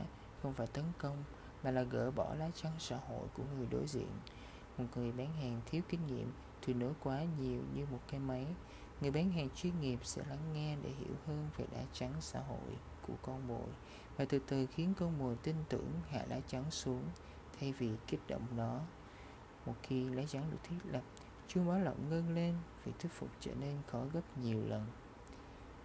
không 0.41 0.53
phải 0.53 0.67
tấn 0.67 0.85
công 0.97 1.23
mà 1.63 1.71
là 1.71 1.83
gỡ 1.83 2.11
bỏ 2.11 2.35
lá 2.39 2.49
chắn 2.55 2.71
xã 2.79 2.97
hội 2.97 3.27
của 3.33 3.43
người 3.57 3.67
đối 3.71 3.87
diện 3.87 4.09
một 4.77 4.85
người 4.95 5.11
bán 5.11 5.33
hàng 5.33 5.61
thiếu 5.65 5.81
kinh 5.89 6.07
nghiệm 6.07 6.31
thường 6.61 6.79
nói 6.79 6.93
quá 7.03 7.23
nhiều 7.39 7.61
như 7.75 7.85
một 7.91 7.99
cái 8.11 8.19
máy 8.19 8.45
người 9.01 9.11
bán 9.11 9.31
hàng 9.31 9.49
chuyên 9.55 9.81
nghiệp 9.81 9.99
sẽ 10.03 10.21
lắng 10.29 10.53
nghe 10.53 10.77
để 10.83 10.89
hiểu 10.89 11.15
hơn 11.27 11.49
về 11.57 11.65
lá 11.71 11.83
chắn 11.93 12.13
xã 12.19 12.39
hội 12.39 12.77
của 13.07 13.13
con 13.21 13.47
mồi 13.47 13.67
và 14.17 14.25
từ 14.25 14.39
từ 14.47 14.65
khiến 14.65 14.93
con 14.99 15.17
mồi 15.17 15.35
tin 15.43 15.55
tưởng 15.69 15.91
hạ 16.09 16.25
lá 16.29 16.39
chắn 16.47 16.71
xuống 16.71 17.03
thay 17.59 17.71
vì 17.71 17.91
kích 18.07 18.19
động 18.27 18.45
nó. 18.57 18.79
Một 19.65 19.75
khi 19.83 20.09
lá 20.09 20.23
chắn 20.27 20.43
được 20.51 20.57
thiết 20.63 20.75
lập, 20.91 21.01
chuông 21.47 21.67
báo 21.67 21.83
động 21.83 22.09
ngân 22.09 22.35
lên, 22.35 22.55
việc 22.85 22.91
thuyết 22.99 23.11
phục 23.11 23.29
trở 23.39 23.51
nên 23.59 23.77
khó 23.87 24.03
gấp 24.13 24.37
nhiều 24.37 24.61
lần. 24.67 24.85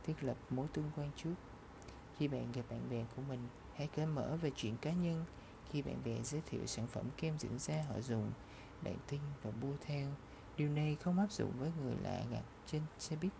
Thiết 0.02 0.24
lập 0.24 0.36
mối 0.50 0.66
tương 0.72 0.90
quan 0.96 1.10
trước 1.16 1.34
khi 2.18 2.28
bạn 2.28 2.52
gặp 2.52 2.62
bạn 2.70 2.80
bè 2.90 3.04
của 3.16 3.22
mình, 3.28 3.48
hãy 3.74 3.86
cởi 3.96 4.06
mở 4.06 4.36
về 4.40 4.50
chuyện 4.56 4.76
cá 4.76 4.92
nhân. 4.92 5.24
Khi 5.70 5.82
bạn 5.82 5.96
bè 6.04 6.22
giới 6.22 6.40
thiệu 6.46 6.66
sản 6.66 6.86
phẩm 6.86 7.04
kem 7.16 7.38
dưỡng 7.38 7.58
da 7.58 7.82
họ 7.88 8.00
dùng, 8.00 8.32
bạn 8.82 8.96
tin 9.08 9.20
và 9.42 9.50
mua 9.60 9.72
theo. 9.80 10.08
Điều 10.56 10.68
này 10.68 10.96
không 11.00 11.18
áp 11.18 11.32
dụng 11.32 11.52
với 11.58 11.70
người 11.82 11.94
lạ 12.02 12.24
gặp 12.30 12.42
trên 12.66 12.82
xe 12.98 13.16
buýt. 13.16 13.32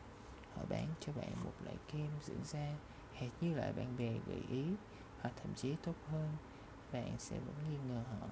Họ 0.54 0.62
bán 0.68 0.86
cho 1.00 1.12
bạn 1.12 1.30
một 1.44 1.52
loại 1.64 1.76
kem 1.92 2.08
dưỡng 2.22 2.44
da 2.44 2.74
hệt 3.14 3.30
như 3.40 3.54
lại 3.54 3.72
bạn 3.72 3.96
bè 3.98 4.12
gợi 4.26 4.42
ý 4.50 4.64
hoặc 5.20 5.34
thậm 5.42 5.54
chí 5.54 5.74
tốt 5.82 5.94
hơn 6.10 6.28
bạn 6.92 7.14
sẽ 7.18 7.38
vẫn 7.38 7.54
nghi 7.70 7.76
ngờ 7.88 8.02
họ 8.10 8.26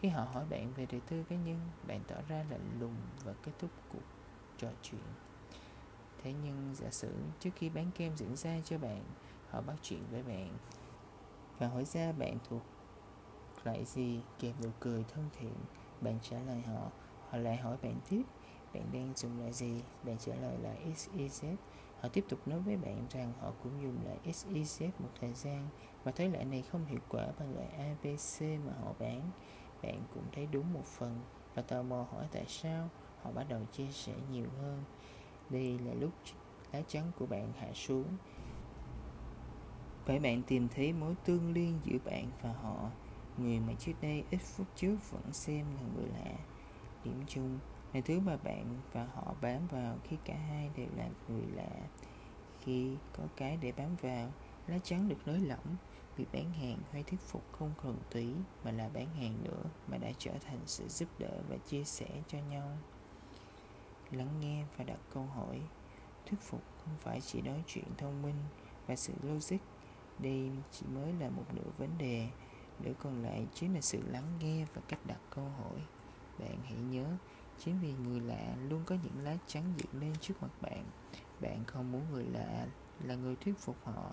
khi 0.00 0.08
họ 0.08 0.24
hỏi 0.24 0.44
bạn 0.50 0.72
về 0.76 0.86
đời 0.86 1.00
tư 1.08 1.24
cá 1.28 1.36
nhân 1.36 1.60
bạn 1.86 2.00
tỏ 2.08 2.16
ra 2.28 2.44
lạnh 2.50 2.76
lùng 2.80 2.96
và 3.24 3.34
kết 3.42 3.52
thúc 3.58 3.70
cuộc 3.88 4.02
trò 4.58 4.68
chuyện 4.82 5.00
thế 6.22 6.34
nhưng 6.44 6.74
giả 6.74 6.90
sử 6.90 7.12
trước 7.40 7.50
khi 7.56 7.68
bán 7.68 7.90
kem 7.94 8.16
dưỡng 8.16 8.36
da 8.36 8.60
cho 8.64 8.78
bạn 8.78 9.02
họ 9.56 9.62
bắt 9.66 9.76
chuyện 9.82 10.02
với 10.10 10.22
bạn 10.22 10.48
và 11.58 11.68
hỏi 11.68 11.84
ra 11.84 12.12
bạn 12.12 12.38
thuộc 12.48 12.62
loại 13.64 13.84
gì, 13.84 14.20
kèm 14.38 14.52
nụ 14.62 14.68
cười 14.80 15.04
thân 15.14 15.28
thiện 15.38 15.54
bạn 16.00 16.18
trả 16.22 16.36
lời 16.46 16.60
họ 16.60 16.90
họ 17.30 17.38
lại 17.38 17.56
hỏi 17.56 17.76
bạn 17.82 18.00
tiếp, 18.10 18.22
bạn 18.74 18.84
đang 18.92 19.12
dùng 19.16 19.38
loại 19.38 19.52
gì 19.52 19.82
bạn 20.02 20.16
trả 20.18 20.34
lời 20.34 20.58
là 20.62 20.74
xyz 20.96 21.56
Họ 22.00 22.08
tiếp 22.08 22.24
tục 22.28 22.48
nói 22.48 22.60
với 22.60 22.76
bạn 22.76 23.06
rằng 23.10 23.32
họ 23.40 23.52
cũng 23.62 23.82
dùng 23.82 24.04
loại 24.04 24.18
XYZ 24.24 24.90
một 24.98 25.08
thời 25.20 25.32
gian 25.34 25.68
và 26.04 26.12
thấy 26.12 26.28
loại 26.28 26.44
này 26.44 26.62
không 26.62 26.84
hiệu 26.86 27.00
quả 27.08 27.26
bằng 27.38 27.54
loại 27.54 27.68
ABC 27.68 28.40
mà 28.66 28.72
họ 28.82 28.92
bán. 28.98 29.30
Bạn 29.82 30.02
cũng 30.14 30.24
thấy 30.32 30.48
đúng 30.52 30.72
một 30.72 30.84
phần 30.84 31.20
và 31.54 31.62
tò 31.62 31.82
mò 31.82 32.06
hỏi 32.12 32.26
tại 32.32 32.44
sao 32.48 32.88
họ 33.22 33.30
bắt 33.32 33.46
đầu 33.48 33.60
chia 33.72 33.90
sẻ 33.92 34.12
nhiều 34.30 34.46
hơn. 34.60 34.84
Đây 35.50 35.78
là 35.78 35.94
lúc 35.94 36.10
lá 36.72 36.82
chắn 36.88 37.10
của 37.18 37.26
bạn 37.26 37.52
hạ 37.58 37.68
xuống. 37.74 38.06
Bởi 40.06 40.18
bạn 40.18 40.42
tìm 40.42 40.68
thấy 40.68 40.92
mối 40.92 41.14
tương 41.24 41.52
liên 41.52 41.80
giữa 41.84 41.98
bạn 42.04 42.30
và 42.42 42.52
họ, 42.52 42.90
người 43.38 43.60
mà 43.60 43.72
trước 43.78 43.92
đây 44.00 44.24
ít 44.30 44.40
phút 44.42 44.66
trước 44.76 44.96
vẫn 45.10 45.32
xem 45.32 45.66
là 45.76 45.82
người 45.94 46.08
lạ. 46.08 46.32
Điểm 47.04 47.24
chung 47.28 47.58
là 47.92 48.00
thứ 48.00 48.20
mà 48.20 48.36
bạn 48.36 48.80
và 48.92 49.04
họ 49.14 49.34
bám 49.40 49.66
vào 49.66 49.96
khi 50.04 50.16
cả 50.24 50.34
hai 50.34 50.70
đều 50.76 50.88
là 50.96 51.08
người 51.28 51.46
lạ. 51.54 51.70
Khi 52.60 52.96
có 53.12 53.24
cái 53.36 53.58
để 53.62 53.72
bám 53.72 53.96
vào 54.02 54.32
lá 54.66 54.78
chắn 54.84 55.08
được 55.08 55.18
nới 55.26 55.38
lỏng 55.38 55.76
việc 56.16 56.26
bán 56.32 56.52
hàng 56.52 56.78
hay 56.92 57.02
thuyết 57.02 57.20
phục 57.20 57.42
không 57.52 57.72
thuần 57.82 57.96
túy 58.10 58.32
mà 58.64 58.70
là 58.70 58.88
bán 58.94 59.14
hàng 59.14 59.44
nữa 59.44 59.62
mà 59.86 59.98
đã 59.98 60.10
trở 60.18 60.32
thành 60.46 60.58
sự 60.66 60.88
giúp 60.88 61.08
đỡ 61.18 61.42
và 61.48 61.56
chia 61.56 61.84
sẻ 61.84 62.08
cho 62.28 62.38
nhau. 62.50 62.76
Lắng 64.10 64.40
nghe 64.40 64.64
và 64.76 64.84
đặt 64.84 64.98
câu 65.14 65.22
hỏi 65.22 65.60
thuyết 66.26 66.40
phục 66.40 66.62
không 66.84 66.94
phải 66.98 67.20
chỉ 67.20 67.42
nói 67.42 67.62
chuyện 67.66 67.84
thông 67.98 68.22
minh 68.22 68.36
và 68.86 68.96
sự 68.96 69.12
logic 69.22 69.56
đây 70.18 70.50
chỉ 70.72 70.86
mới 70.94 71.12
là 71.12 71.30
một 71.30 71.44
nửa 71.54 71.70
vấn 71.78 71.98
đề, 71.98 72.28
nửa 72.84 72.92
còn 72.98 73.22
lại 73.22 73.46
chính 73.54 73.74
là 73.74 73.80
sự 73.80 74.02
lắng 74.06 74.38
nghe 74.40 74.66
và 74.74 74.82
cách 74.88 75.06
đặt 75.06 75.20
câu 75.30 75.44
hỏi. 75.44 75.80
Bạn 76.38 76.58
hãy 76.64 76.78
nhớ, 76.90 77.06
chính 77.58 77.80
vì 77.80 77.92
người 77.92 78.20
lạ 78.20 78.56
luôn 78.68 78.82
có 78.86 78.96
những 79.02 79.24
lá 79.24 79.36
chắn 79.46 79.72
dựng 79.76 80.02
lên 80.02 80.12
trước 80.20 80.34
mặt 80.42 80.50
bạn. 80.60 80.84
Bạn 81.40 81.64
không 81.66 81.92
muốn 81.92 82.02
người 82.12 82.24
lạ 82.24 82.66
là 83.04 83.14
người 83.14 83.36
thuyết 83.36 83.58
phục 83.58 83.76
họ. 83.84 84.10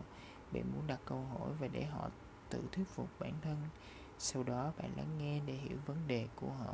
Bạn 0.52 0.64
muốn 0.76 0.88
đặt 0.88 1.00
câu 1.06 1.22
hỏi 1.22 1.52
và 1.60 1.68
để 1.68 1.86
họ 1.86 2.10
tự 2.50 2.64
thuyết 2.72 2.88
phục 2.88 3.10
bản 3.20 3.34
thân. 3.42 3.58
Sau 4.18 4.44
đó 4.44 4.74
bạn 4.78 4.92
lắng 4.98 5.18
nghe 5.18 5.42
để 5.46 5.54
hiểu 5.54 5.78
vấn 5.86 5.98
đề 6.08 6.28
của 6.36 6.50
họ 6.50 6.74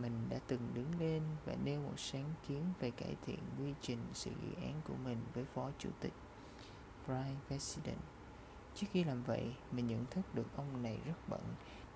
mình 0.00 0.28
đã 0.28 0.38
từng 0.46 0.70
đứng 0.74 1.00
lên 1.00 1.22
và 1.44 1.54
nêu 1.64 1.80
một 1.80 1.94
sáng 1.96 2.34
kiến 2.48 2.62
về 2.80 2.90
cải 2.90 3.16
thiện 3.26 3.38
quy 3.58 3.74
trình 3.80 3.98
sự 4.12 4.30
dự 4.42 4.62
án 4.62 4.80
của 4.84 4.94
mình 5.04 5.18
với 5.34 5.44
phó 5.44 5.70
chủ 5.78 5.88
tịch 6.00 6.12
Brian 7.06 7.36
President. 7.46 7.98
Trước 8.80 8.86
khi 8.92 9.04
làm 9.04 9.22
vậy, 9.22 9.54
mình 9.72 9.86
nhận 9.86 10.06
thức 10.10 10.34
được 10.34 10.46
ông 10.56 10.82
này 10.82 10.98
rất 11.06 11.28
bận, 11.28 11.40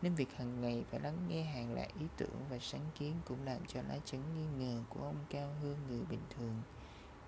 nên 0.03 0.15
việc 0.15 0.33
hàng 0.37 0.61
ngày 0.61 0.85
phải 0.91 1.01
lắng 1.01 1.17
nghe 1.29 1.43
hàng 1.43 1.75
loạt 1.75 1.89
ý 2.01 2.07
tưởng 2.17 2.37
và 2.51 2.59
sáng 2.61 2.87
kiến 2.99 3.15
cũng 3.25 3.45
làm 3.45 3.67
cho 3.67 3.83
lá 3.83 3.99
chấn 4.05 4.21
nghi 4.35 4.65
ngờ 4.65 4.83
của 4.89 5.01
ông 5.01 5.17
cao 5.31 5.55
hơn 5.63 5.77
người 5.89 6.01
bình 6.11 6.21
thường. 6.37 6.63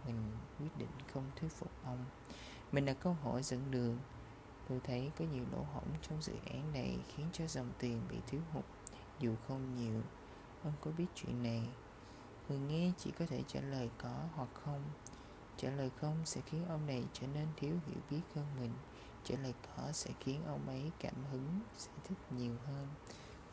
Mình 0.07 0.17
quyết 0.59 0.79
định 0.79 0.89
không 1.13 1.25
thuyết 1.37 1.49
phục 1.53 1.71
ông. 1.85 2.05
Mình 2.73 2.85
đặt 2.85 2.97
câu 3.01 3.13
hỏi 3.13 3.43
dẫn 3.43 3.71
đường. 3.71 3.99
Tôi 4.69 4.81
thấy 4.85 5.11
có 5.19 5.25
nhiều 5.25 5.45
lỗ 5.53 5.63
hổng 5.73 5.89
trong 6.03 6.23
dự 6.23 6.33
án 6.47 6.73
này 6.73 6.99
khiến 7.09 7.27
cho 7.33 7.47
dòng 7.47 7.71
tiền 7.79 8.01
bị 8.11 8.17
thiếu 8.27 8.41
hụt, 8.53 8.65
dù 9.21 9.35
không 9.49 9.75
nhiều 9.75 10.01
Ông 10.65 10.73
có 10.81 10.91
biết 10.99 11.07
chuyện 11.15 11.43
này? 11.43 11.63
Người 12.49 12.59
nghe 12.59 12.93
chỉ 12.99 13.11
có 13.19 13.27
thể 13.27 13.43
trả 13.47 13.61
lời 13.61 13.91
có 13.99 14.29
hoặc 14.35 14.49
không. 14.55 14.83
Trả 15.57 15.71
lời 15.71 15.91
không 16.01 16.17
sẽ 16.25 16.41
khiến 16.41 16.67
ông 16.69 16.87
này 16.87 17.05
trở 17.13 17.27
nên 17.27 17.49
thiếu 17.57 17.75
hiểu 17.87 18.01
biết 18.11 18.23
hơn 18.35 18.47
mình. 18.61 18.73
Trả 19.25 19.35
lời 19.43 19.55
đó 19.77 19.93
sẽ 19.93 20.11
khiến 20.21 20.41
ông 20.47 20.69
ấy 20.69 20.91
cảm 21.01 21.15
hứng, 21.33 21.61
sẽ 21.77 21.91
thích 22.05 22.19
nhiều 22.31 22.55
hơn. 22.67 22.89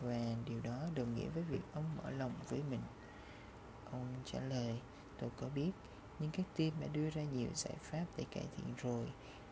Và 0.01 0.35
điều 0.45 0.61
đó 0.61 0.77
đồng 0.95 1.15
nghĩa 1.15 1.29
với 1.29 1.43
việc 1.43 1.61
ông 1.73 1.97
mở 1.97 2.11
lòng 2.11 2.33
với 2.49 2.61
mình. 2.69 2.81
Ông 3.91 4.07
trả 4.25 4.39
lời, 4.39 4.79
tôi 5.19 5.29
có 5.37 5.49
biết, 5.55 5.71
nhưng 6.19 6.31
các 6.31 6.45
team 6.55 6.71
đã 6.79 6.87
đưa 6.87 7.09
ra 7.09 7.23
nhiều 7.23 7.49
giải 7.55 7.75
pháp 7.79 8.05
để 8.17 8.25
cải 8.31 8.45
thiện 8.57 8.75
rồi. 8.77 9.05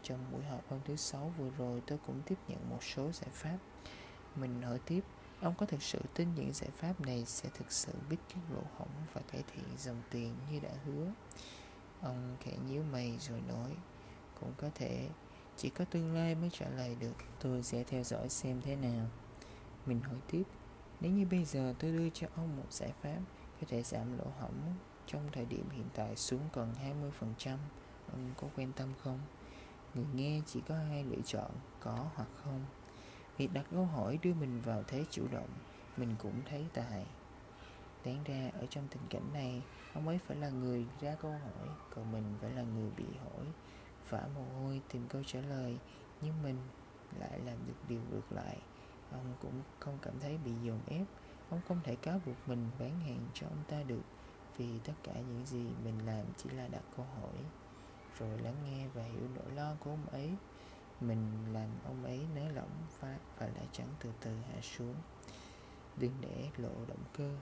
Trong 0.04 0.20
buổi 0.32 0.44
họp 0.44 0.70
hôm 0.70 0.80
thứ 0.86 0.96
sáu 0.96 1.34
vừa 1.38 1.50
rồi 1.58 1.82
tôi 1.88 2.00
cũng 2.08 2.22
tiếp 2.26 2.38
nhận 2.48 2.70
một 2.70 2.84
số 2.84 3.12
giải 3.12 3.30
pháp. 3.34 3.58
Mình 4.36 4.62
hỏi 4.62 4.80
tiếp, 4.86 5.04
Ông 5.42 5.54
có 5.58 5.66
thực 5.66 5.84
sự 5.84 6.00
tin 6.14 6.36
những 6.36 6.54
giải 6.54 6.70
pháp 6.78 7.02
này 7.02 7.26
sẽ 7.26 7.50
thực 7.54 7.72
sự 7.72 7.92
bích 8.10 8.20
các 8.30 8.40
lỗ 8.54 8.62
hổng 8.78 8.90
và 9.14 9.22
cải 9.32 9.44
thiện 9.54 9.66
dòng 9.78 10.02
tiền 10.10 10.36
như 10.52 10.60
đã 10.60 10.70
hứa? 10.86 11.12
Ông 12.02 12.38
khẽ 12.42 12.52
nhíu 12.68 12.84
mày 12.84 13.18
rồi 13.20 13.42
nói, 13.48 13.76
cũng 14.40 14.54
có 14.58 14.70
thể, 14.76 15.10
chỉ 15.62 15.70
có 15.70 15.86
tương 15.86 16.14
lai 16.14 16.36
mới 16.36 16.50
trả 16.50 16.70
lời 16.70 16.96
được. 17.00 17.16
Tôi 17.40 17.64
sẽ 17.64 17.84
theo 17.84 18.04
dõi 18.04 18.30
xem 18.30 18.62
thế 18.62 18.76
nào. 18.76 19.06
Mình 19.86 20.02
hỏi 20.02 20.18
tiếp, 20.32 20.44
nếu 21.00 21.12
như 21.12 21.26
bây 21.32 21.46
giờ 21.46 21.74
tôi 21.80 21.92
đưa 21.92 22.10
cho 22.10 22.28
ông 22.36 22.58
một 22.58 22.74
giải 22.74 22.94
pháp 23.02 23.20
có 23.62 23.68
thể 23.70 23.84
giảm 23.84 24.18
lỗ 24.18 24.26
hỏng 24.40 24.76
trong 25.08 25.30
thời 25.32 25.46
điểm 25.46 25.70
hiện 25.70 25.88
tại 25.96 26.16
xuống 26.16 26.42
còn 26.52 26.74
20%, 27.46 27.58
ông 28.12 28.32
có 28.38 28.48
quan 28.58 28.72
tâm 28.72 28.90
không? 29.04 29.20
Người 29.94 30.06
nghe 30.16 30.42
chỉ 30.46 30.62
có 30.68 30.76
hai 30.76 31.04
lựa 31.04 31.22
chọn, 31.26 31.52
có 31.80 32.06
hoặc 32.16 32.30
không. 32.44 32.66
Việc 33.40 33.54
đặt 33.54 33.66
câu 33.72 33.86
hỏi 33.86 34.20
đưa 34.22 34.34
mình 34.34 34.62
vào 34.62 34.84
thế 34.88 35.06
chủ 35.12 35.28
động 35.32 35.50
Mình 35.98 36.16
cũng 36.20 36.42
thấy 36.50 36.66
tài 36.74 37.06
Đáng 38.06 38.24
ra 38.26 38.50
ở 38.60 38.66
trong 38.70 38.88
tình 38.88 39.02
cảnh 39.10 39.34
này 39.34 39.62
Ông 39.94 40.08
ấy 40.08 40.20
phải 40.28 40.38
là 40.38 40.50
người 40.50 40.86
ra 41.02 41.16
câu 41.22 41.32
hỏi 41.32 41.68
Còn 41.96 42.12
mình 42.12 42.24
phải 42.42 42.52
là 42.52 42.62
người 42.62 42.90
bị 42.98 43.06
hỏi 43.24 43.46
vã 44.10 44.22
mồ 44.36 44.62
hôi 44.62 44.82
tìm 44.92 45.08
câu 45.10 45.24
trả 45.24 45.40
lời 45.42 45.78
Nhưng 46.22 46.44
mình 46.44 46.58
lại 47.20 47.40
làm 47.40 47.58
được 47.68 47.74
điều 47.88 48.02
ngược 48.12 48.32
lại. 48.32 48.58
Ông 49.12 49.34
cũng 49.42 49.62
không 49.80 49.98
cảm 50.02 50.20
thấy 50.20 50.38
bị 50.38 50.52
dồn 50.64 50.80
ép. 50.88 51.08
Ông 51.50 51.62
không 51.68 51.80
thể 51.84 51.96
cáo 51.96 52.20
buộc 52.26 52.36
mình 52.48 52.70
bán 52.80 53.00
hàng 53.00 53.28
cho 53.34 53.48
ông 53.48 53.64
ta 53.68 53.84
được 53.84 54.02
Vì 54.58 54.80
tất 54.80 54.94
cả 55.04 55.14
những 55.14 55.46
gì 55.46 55.66
mình 55.84 56.06
làm 56.06 56.26
chỉ 56.38 56.50
là 56.50 56.68
đặt 56.68 56.84
câu 56.98 57.06
hỏi. 57.06 57.36
Rồi 58.20 58.40
lắng 58.40 58.56
nghe 58.66 58.88
và 58.88 59.04
hiểu 59.04 59.28
nỗi 59.36 59.52
lo 59.56 59.76
của 59.80 59.90
ông 59.90 60.06
ấy. 60.12 60.30
Mình 61.02 61.54
làm 61.54 61.70
ông 61.86 62.04
ấy 62.04 62.26
nới 62.36 62.54
lỏng 62.54 62.72
và, 63.00 63.18
và 63.38 63.48
lại 63.48 63.68
trắng 63.72 63.88
từ 64.00 64.10
từ 64.22 64.32
hạ 64.36 64.62
xuống. 64.62 64.96
Đừng 65.98 66.14
để 66.22 66.50
lộ 66.58 66.86
động 66.88 67.04
cơ 67.18 67.36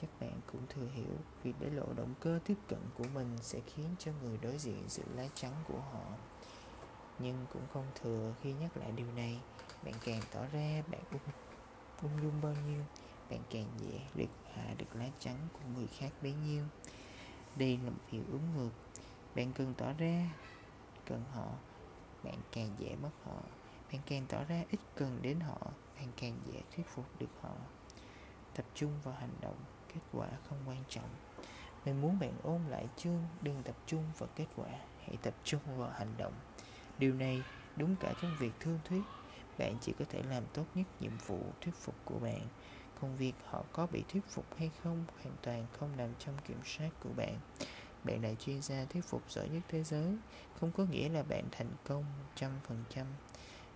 chắc 0.00 0.20
bạn 0.20 0.40
cũng 0.52 0.60
thừa 0.68 0.86
hiểu 0.94 1.16
việc 1.42 1.52
để 1.60 1.70
lộ 1.70 1.86
động 1.96 2.14
cơ 2.20 2.38
tiếp 2.44 2.56
cận 2.68 2.80
của 2.94 3.04
mình 3.14 3.36
sẽ 3.40 3.60
khiến 3.66 3.86
cho 3.98 4.12
người 4.22 4.38
đối 4.42 4.58
diện 4.58 4.88
giữ 4.88 5.02
lá 5.14 5.28
chắn 5.34 5.52
của 5.68 5.80
họ. 5.80 6.04
Nhưng 7.18 7.46
cũng 7.52 7.62
không 7.72 7.86
thừa 8.02 8.34
khi 8.42 8.52
nhắc 8.52 8.76
lại 8.76 8.92
điều 8.92 9.12
này. 9.16 9.40
Bạn 9.84 9.94
càng 10.04 10.20
tỏ 10.32 10.40
ra 10.52 10.82
bạn 10.90 11.00
ung, 11.10 11.20
ung 12.02 12.22
dung 12.22 12.40
bao 12.42 12.54
nhiêu 12.68 12.84
bạn 13.30 13.40
càng 13.50 13.66
dễ 13.78 14.00
được 14.14 14.30
hạ 14.54 14.74
được 14.78 14.86
lá 14.94 15.08
chắn 15.18 15.36
của 15.52 15.68
người 15.76 15.86
khác 15.86 16.10
bấy 16.22 16.32
nhiêu. 16.32 16.64
Đây 17.56 17.78
là 17.84 17.90
một 17.90 18.02
hiệu 18.08 18.22
ứng 18.32 18.54
ngược 18.56 18.70
bạn 19.34 19.52
cần 19.52 19.74
tỏ 19.78 19.92
ra 19.98 20.30
cần 21.06 21.24
họ 21.32 21.46
bạn 22.24 22.38
càng 22.52 22.70
dễ 22.78 22.96
mất 23.02 23.10
họ. 23.24 23.36
Bạn 23.92 24.00
càng 24.06 24.26
tỏ 24.28 24.44
ra 24.44 24.62
ít 24.70 24.80
cần 24.94 25.18
đến 25.22 25.40
họ 25.40 25.58
bạn 25.96 26.08
càng 26.16 26.38
dễ 26.46 26.60
thuyết 26.76 26.86
phục 26.86 27.06
được 27.18 27.30
họ. 27.40 27.54
Tập 28.54 28.64
trung 28.74 28.92
vào 29.04 29.14
hành 29.14 29.34
động 29.40 29.56
kết 29.88 30.00
quả 30.12 30.28
không 30.48 30.58
quan 30.66 30.84
trọng. 30.88 31.08
Mình 31.84 32.00
muốn 32.00 32.18
bạn 32.18 32.32
ôn 32.42 32.60
lại 32.68 32.88
chương, 32.96 33.22
đừng 33.42 33.62
tập 33.62 33.76
trung 33.86 34.04
vào 34.18 34.28
kết 34.36 34.46
quả, 34.56 34.68
hãy 35.06 35.16
tập 35.22 35.34
trung 35.44 35.60
vào 35.76 35.90
hành 35.90 36.14
động. 36.18 36.32
Điều 36.98 37.14
này 37.14 37.42
đúng 37.76 37.96
cả 37.96 38.14
trong 38.22 38.36
việc 38.38 38.52
thương 38.60 38.78
thuyết. 38.84 39.02
Bạn 39.58 39.76
chỉ 39.80 39.92
có 39.98 40.04
thể 40.08 40.22
làm 40.22 40.42
tốt 40.54 40.64
nhất 40.74 40.86
nhiệm 41.00 41.12
vụ 41.26 41.40
thuyết 41.60 41.74
phục 41.74 41.94
của 42.04 42.18
bạn. 42.18 42.40
Công 43.00 43.16
việc 43.16 43.32
họ 43.44 43.64
có 43.72 43.86
bị 43.86 44.04
thuyết 44.08 44.24
phục 44.28 44.56
hay 44.56 44.70
không 44.82 45.04
hoàn 45.22 45.36
toàn 45.42 45.66
không 45.78 45.96
nằm 45.96 46.08
trong 46.18 46.34
kiểm 46.48 46.58
soát 46.64 46.90
của 47.00 47.10
bạn. 47.16 47.38
Bạn 48.04 48.22
là 48.22 48.34
chuyên 48.34 48.62
gia 48.62 48.84
thuyết 48.84 49.04
phục 49.04 49.22
giỏi 49.30 49.48
nhất 49.48 49.62
thế 49.68 49.84
giới, 49.84 50.16
không 50.60 50.72
có 50.72 50.84
nghĩa 50.84 51.08
là 51.08 51.22
bạn 51.22 51.44
thành 51.52 51.70
công 51.84 52.04
trăm 52.34 52.50
phần 52.68 52.84
trăm. 52.90 53.06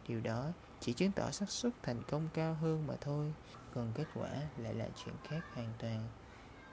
Điều 0.08 0.20
đó 0.20 0.52
chỉ 0.80 0.92
chứng 0.92 1.12
tỏ 1.12 1.30
xác 1.30 1.50
suất 1.50 1.72
thành 1.82 2.02
công 2.10 2.28
cao 2.34 2.54
hơn 2.54 2.86
mà 2.86 2.94
thôi 3.00 3.32
còn 3.74 3.92
kết 3.94 4.04
quả 4.14 4.30
lại 4.56 4.74
là 4.74 4.88
chuyện 5.04 5.14
khác 5.24 5.40
hoàn 5.54 5.72
toàn. 5.78 6.08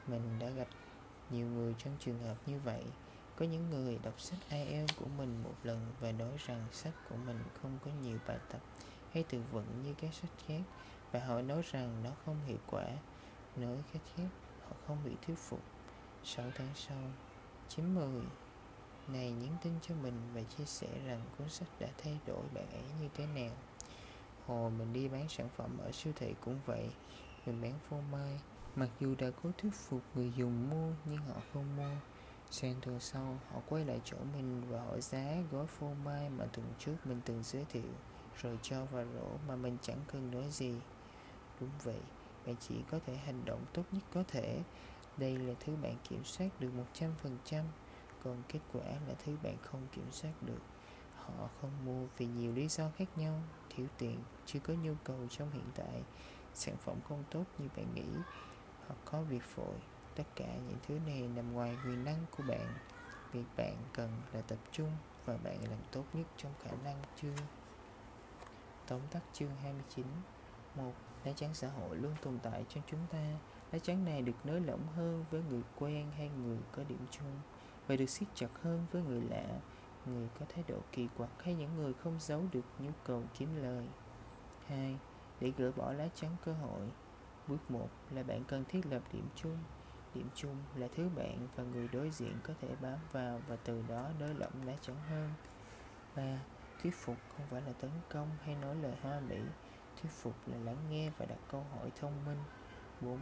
Mình 0.08 0.40
đã 0.40 0.50
gặp 0.50 0.68
nhiều 1.30 1.48
người 1.48 1.76
trong 1.78 1.96
trường 2.00 2.20
hợp 2.20 2.36
như 2.46 2.60
vậy. 2.60 2.84
Có 3.36 3.46
những 3.46 3.70
người 3.70 4.00
đọc 4.04 4.22
sách 4.22 4.40
IELTS 4.50 4.96
của 5.00 5.06
mình 5.18 5.44
một 5.44 5.56
lần 5.64 5.86
và 6.00 6.12
nói 6.12 6.32
rằng 6.46 6.66
sách 6.72 6.94
của 7.10 7.16
mình 7.16 7.44
không 7.62 7.80
có 7.86 7.92
nhiều 8.04 8.18
bài 8.28 8.38
tập 8.52 8.62
hay 9.14 9.24
từ 9.30 9.42
vựng 9.52 9.84
như 9.84 9.94
các 10.02 10.14
sách 10.14 10.32
khác 10.48 10.62
và 11.12 11.20
họ 11.20 11.42
nói 11.42 11.62
rằng 11.72 12.04
nó 12.04 12.10
không 12.26 12.38
hiệu 12.48 12.58
quả. 12.68 12.86
Nói 13.56 13.78
cách 13.94 14.02
khác, 14.16 14.30
họ 14.68 14.76
không 14.88 14.98
bị 15.06 15.12
thuyết 15.26 15.38
phục. 15.38 15.62
6 16.24 16.46
tháng 16.56 16.70
sau 16.76 16.98
90 17.70 18.22
này 19.08 19.32
nhắn 19.32 19.58
tin 19.64 19.74
cho 19.82 19.96
mình 19.96 20.14
và 20.34 20.42
chia 20.44 20.66
sẻ 20.66 20.88
rằng 21.06 21.22
cuốn 21.38 21.50
sách 21.50 21.68
đã 21.80 21.88
thay 22.04 22.20
đổi 22.28 22.44
bạn 22.54 22.70
ấy 22.72 22.84
như 23.02 23.10
thế 23.14 23.26
nào 23.26 23.52
hồi 24.50 24.72
mình 24.72 24.94
đi 24.94 25.08
bán 25.08 25.30
sản 25.30 25.50
phẩm 25.50 25.78
ở 25.78 25.92
siêu 25.92 26.14
thị 26.16 26.36
cũng 26.42 26.60
vậy 26.66 26.90
mình 27.46 27.62
bán 27.62 27.74
phô 27.90 27.98
mai. 28.12 28.40
Mặc 28.76 28.90
dù 29.00 29.16
đã 29.16 29.28
cố 29.44 29.50
thuyết 29.58 29.74
phục 29.74 30.02
người 30.16 30.32
dùng 30.36 30.70
mua 30.70 30.92
nhưng 31.06 31.18
họ 31.18 31.36
không 31.54 31.76
mua. 31.78 31.96
Sang 32.52 32.76
tuần 32.82 33.00
sau 33.00 33.40
họ 33.52 33.62
quay 33.70 33.86
lại 33.86 34.02
chỗ 34.04 34.18
mình 34.34 34.62
và 34.70 34.82
hỏi 34.82 35.02
giá 35.02 35.36
gói 35.52 35.68
phô 35.68 35.94
mai 36.06 36.30
mà 36.30 36.46
tuần 36.46 36.66
trước 36.80 36.96
mình 37.06 37.22
từng 37.26 37.44
giới 37.44 37.66
thiệu 37.70 37.92
rồi 38.42 38.60
cho 38.62 38.86
vào 38.86 39.06
rổ 39.14 39.38
mà 39.48 39.56
mình 39.56 39.78
chẳng 39.82 40.00
cần 40.12 40.32
nói 40.32 40.50
gì. 40.50 40.76
Đúng 41.60 41.70
vậy 41.84 42.00
bạn 42.46 42.56
chỉ 42.60 42.76
có 42.92 43.00
thể 43.06 43.16
hành 43.16 43.46
động 43.46 43.66
tốt 43.74 43.84
nhất 43.92 44.04
có 44.14 44.24
thể. 44.28 44.62
Đây 45.18 45.38
là 45.38 45.54
thứ 45.60 45.76
bạn 45.76 45.96
kiểm 46.10 46.24
soát 46.24 46.50
được 46.60 46.70
100%, 47.00 47.64
còn 48.24 48.44
kết 48.50 48.60
quả 48.74 48.86
là 49.08 49.14
thứ 49.26 49.38
bạn 49.44 49.58
không 49.62 49.88
kiểm 49.92 50.12
soát 50.12 50.34
được. 50.42 50.62
Họ 51.16 51.50
không 51.62 51.72
mua 51.86 52.06
vì 52.18 52.26
nhiều 52.26 52.54
lý 52.54 52.68
do 52.68 52.90
khác 52.98 53.06
nhau, 53.16 53.42
thiếu 53.70 53.88
tiền, 53.98 54.24
chưa 54.46 54.60
có 54.60 54.74
nhu 54.74 54.94
cầu 55.04 55.18
trong 55.30 55.52
hiện 55.52 55.70
tại, 55.76 56.04
sản 56.54 56.76
phẩm 56.78 56.96
không 57.10 57.24
tốt 57.32 57.44
như 57.58 57.68
bạn 57.78 57.94
nghĩ, 57.96 58.08
hoặc 58.88 58.98
có 59.06 59.22
việc 59.22 59.56
vội. 59.56 59.76
Tất 60.16 60.24
cả 60.36 60.56
những 60.56 60.78
thứ 60.88 61.00
này 61.08 61.28
nằm 61.36 61.54
ngoài 61.54 61.78
quyền 61.86 62.06
năng 62.06 62.26
của 62.38 62.44
bạn. 62.48 62.74
Việc 63.32 63.46
bạn 63.58 63.76
cần 63.94 64.10
là 64.34 64.42
tập 64.42 64.60
trung 64.72 64.90
và 65.26 65.38
bạn 65.38 65.58
làm 65.70 65.80
tốt 65.92 66.04
nhất 66.14 66.28
trong 66.38 66.54
khả 66.64 66.72
năng 66.84 67.02
chương. 67.22 67.38
Tóm 68.88 69.00
tắt 69.12 69.22
chương 69.34 69.56
29 69.64 70.06
một 70.76 70.94
lá 71.26 71.32
chắn 71.36 71.54
xã 71.54 71.68
hội 71.68 71.98
luôn 71.98 72.16
tồn 72.22 72.40
tại 72.44 72.66
trong 72.70 72.84
chúng 72.92 73.00
ta 73.12 73.38
lá 73.72 73.80
chắn 73.80 74.06
này 74.06 74.22
được 74.22 74.34
nới 74.44 74.62
lỏng 74.62 74.88
hơn 74.96 75.26
với 75.32 75.42
người 75.50 75.62
quen 75.80 76.12
hay 76.18 76.30
người 76.30 76.58
có 76.72 76.84
điểm 76.90 77.06
chung 77.12 77.42
và 77.88 77.96
được 77.96 78.10
siết 78.10 78.28
chặt 78.36 78.50
hơn 78.62 78.86
với 78.92 79.02
người 79.02 79.22
lạ 79.22 79.60
người 80.10 80.28
có 80.40 80.46
thái 80.50 80.64
độ 80.68 80.78
kỳ 80.92 81.08
quặc 81.18 81.30
hay 81.40 81.56
những 81.56 81.76
người 81.76 81.94
không 81.94 82.16
giấu 82.20 82.44
được 82.52 82.66
nhu 82.80 82.92
cầu 83.04 83.24
kiếm 83.38 83.50
lời. 83.64 83.88
Hai, 84.68 84.98
để 85.40 85.52
gỡ 85.58 85.72
bỏ 85.72 85.94
lá 85.94 86.08
chắn 86.16 86.36
cơ 86.46 86.54
hội. 86.54 86.92
Bước 87.48 87.72
một 87.72 87.90
là 88.12 88.24
bạn 88.24 88.44
cần 88.44 88.66
thiết 88.66 88.86
lập 88.86 89.02
điểm 89.14 89.28
chung. 89.36 89.58
Điểm 90.16 90.30
chung 90.36 90.56
là 90.76 90.88
thứ 90.96 91.10
bạn 91.16 91.48
và 91.56 91.64
người 91.64 91.88
đối 91.88 92.10
diện 92.10 92.34
có 92.44 92.54
thể 92.62 92.68
bám 92.82 93.00
vào 93.12 93.42
và 93.48 93.56
từ 93.56 93.84
đó 93.88 94.10
nới 94.20 94.34
lỏng 94.34 94.66
lá 94.66 94.74
chắn 94.82 94.96
hơn. 95.10 95.30
Ba, 96.16 96.40
thuyết 96.82 96.96
phục 96.96 97.18
không 97.38 97.46
phải 97.50 97.62
là 97.62 97.74
tấn 97.74 97.92
công 98.10 98.30
hay 98.44 98.56
nói 98.56 98.76
lời 98.76 98.94
hoa 99.02 99.20
mỹ 99.20 99.40
thuyết 100.02 100.12
phục 100.12 100.34
là 100.48 100.58
lắng 100.58 100.78
nghe 100.90 101.12
và 101.18 101.26
đặt 101.26 101.40
câu 101.52 101.66
hỏi 101.76 101.92
thông 101.96 102.26
minh. 102.26 102.38
4. 103.02 103.20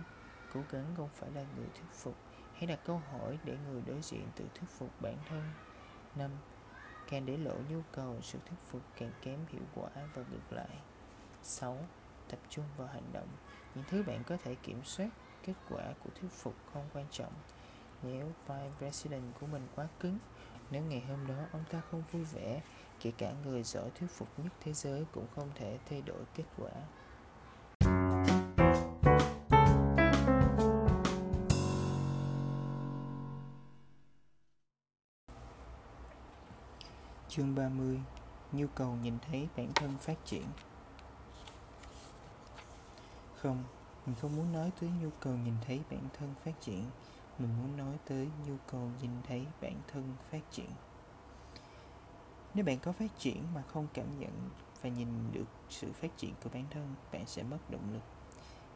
Cố 0.53 0.61
gắng 0.71 0.85
không 0.97 1.09
phải 1.15 1.31
là 1.31 1.45
người 1.55 1.67
thuyết 1.73 1.91
phục, 1.93 2.15
Hãy 2.53 2.67
đặt 2.67 2.79
câu 2.85 3.01
hỏi 3.11 3.39
để 3.43 3.57
người 3.67 3.81
đối 3.85 4.01
diện 4.01 4.27
tự 4.35 4.45
thuyết 4.55 4.69
phục 4.69 5.01
bản 5.01 5.17
thân. 5.29 5.43
5. 6.15 6.31
Càng 7.09 7.25
để 7.25 7.37
lộ 7.37 7.53
nhu 7.69 7.81
cầu, 7.91 8.15
sự 8.21 8.39
thuyết 8.45 8.57
phục 8.71 8.81
càng 8.97 9.11
kém 9.21 9.39
hiệu 9.49 9.61
quả 9.75 9.89
và 10.13 10.23
ngược 10.31 10.55
lại. 10.55 10.77
6. 11.43 11.77
Tập 12.29 12.39
trung 12.49 12.65
vào 12.77 12.87
hành 12.87 13.13
động. 13.13 13.27
Những 13.75 13.85
thứ 13.89 14.03
bạn 14.03 14.23
có 14.23 14.37
thể 14.43 14.55
kiểm 14.55 14.81
soát 14.83 15.09
Kết 15.43 15.53
quả 15.69 15.93
của 16.03 16.09
thuyết 16.15 16.31
phục 16.31 16.53
không 16.73 16.89
quan 16.93 17.05
trọng. 17.11 17.33
Nếu 18.03 18.31
vice 18.47 18.71
president 18.77 19.23
của 19.39 19.47
mình 19.47 19.67
quá 19.75 19.87
cứng 19.99 20.17
Nếu 20.71 20.83
ngày 20.83 21.01
hôm 21.01 21.27
đó 21.27 21.45
ông 21.51 21.63
ta 21.71 21.81
không 21.91 22.03
vui 22.11 22.23
vẻ 22.23 22.61
Kể 22.99 23.11
cả 23.17 23.33
người 23.45 23.63
giỏi 23.63 23.89
thuyết 23.95 24.07
phục 24.11 24.39
nhất 24.39 24.53
thế 24.61 24.73
giới 24.73 25.05
cũng 25.11 25.27
không 25.35 25.49
thể 25.55 25.79
thay 25.89 26.01
đổi 26.01 26.23
kết 26.35 26.43
quả. 26.57 26.71
Chương 37.37 37.55
30 37.55 37.99
Nhu 38.51 38.67
cầu 38.75 38.95
nhìn 39.03 39.13
thấy 39.27 39.47
bản 39.57 39.71
thân 39.75 39.97
phát 39.97 40.25
triển. 40.25 40.43
Không, 43.35 43.63
mình 44.05 44.15
không 44.21 44.35
muốn 44.35 44.53
nói 44.53 44.71
tới 44.79 44.89
nhu 45.01 45.09
cầu 45.19 45.33
nhìn 45.33 45.53
thấy 45.65 45.81
bản 45.91 46.01
thân 46.13 46.33
phát 46.43 46.51
triển. 46.61 46.83
Mình 47.39 47.49
muốn 47.61 47.77
nói 47.77 47.97
tới 48.05 48.27
nhu 48.47 48.55
cầu 48.71 48.91
nhìn 49.01 49.11
thấy 49.27 49.45
bản 49.61 49.75
thân 49.87 50.15
phát 50.29 50.39
triển. 50.51 50.69
Nếu 52.53 52.65
bạn 52.65 52.79
có 52.79 52.91
phát 52.91 53.19
triển 53.19 53.43
mà 53.55 53.61
không 53.61 53.87
cảm 53.93 54.19
nhận 54.19 54.49
và 54.81 54.89
nhìn 54.89 55.31
được 55.31 55.47
sự 55.69 55.91
phát 55.91 56.17
triển 56.17 56.33
của 56.43 56.49
bản 56.53 56.65
thân 56.69 56.95
Bạn 57.11 57.25
sẽ 57.25 57.43
mất 57.43 57.69
động 57.69 57.93
lực. 57.93 58.03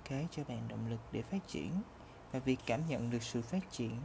Cái 0.03 0.27
cho 0.31 0.43
bạn 0.43 0.67
động 0.67 0.89
lực 0.89 0.99
để 1.11 1.21
phát 1.21 1.47
triển. 1.47 1.71
Và 2.31 2.39
việc 2.39 2.59
cảm 2.65 2.81
nhận 2.87 3.09
được 3.09 3.23
sự 3.23 3.41
phát 3.41 3.71
triển 3.71 3.95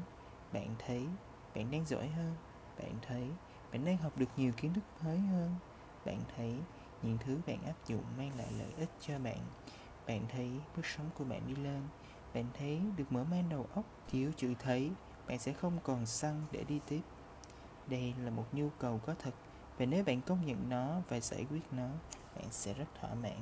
Bạn 0.52 0.74
thấy 0.86 1.06
bạn 1.54 1.70
đang 1.70 1.86
giỏi 1.86 2.08
hơn. 2.08 2.34
Bạn 2.78 2.94
thấy 3.02 3.30
bạn 3.72 3.84
đang 3.84 3.96
học 3.96 4.12
được 4.16 4.28
nhiều 4.36 4.52
kiến 4.56 4.74
thức 4.74 4.84
mới 5.04 5.18
hơn. 5.18 5.54
Bạn 6.04 6.20
thấy 6.36 6.54
những 7.02 7.18
thứ 7.18 7.38
bạn 7.46 7.64
áp 7.64 7.86
dụng 7.86 8.04
mang 8.18 8.38
lại 8.38 8.52
lợi 8.58 8.72
ích 8.78 8.90
cho 9.00 9.18
bạn. 9.18 9.38
Bạn 10.06 10.26
thấy 10.28 10.50
bước 10.76 10.86
sống 10.86 11.10
của 11.14 11.24
bạn 11.24 11.42
đi 11.46 11.54
lên. 11.54 11.82
Bạn 12.34 12.44
thấy 12.58 12.80
được 12.96 13.12
mở 13.12 13.24
mang 13.24 13.48
đầu 13.48 13.66
óc 13.74 13.84
thiếu 14.08 14.32
chữ 14.36 14.54
thấy. 14.58 14.90
Bạn 15.26 15.38
sẽ 15.38 15.52
không 15.52 15.78
còn 15.84 16.06
xăng 16.06 16.42
để 16.52 16.64
đi 16.64 16.80
tiếp. 16.88 17.00
Đây 17.86 18.14
là 18.24 18.30
một 18.30 18.44
nhu 18.52 18.68
cầu 18.78 19.00
có 19.06 19.14
thật, 19.18 19.34
và 19.78 19.86
nếu 19.86 20.04
bạn 20.04 20.20
công 20.20 20.46
nhận 20.46 20.68
nó 20.68 21.00
và 21.08 21.20
giải 21.20 21.46
quyết 21.50 21.62
nó, 21.72 21.88
bạn 22.36 22.44
sẽ 22.50 22.74
rất 22.74 22.84
thỏa 23.00 23.14
mãn. 23.14 23.40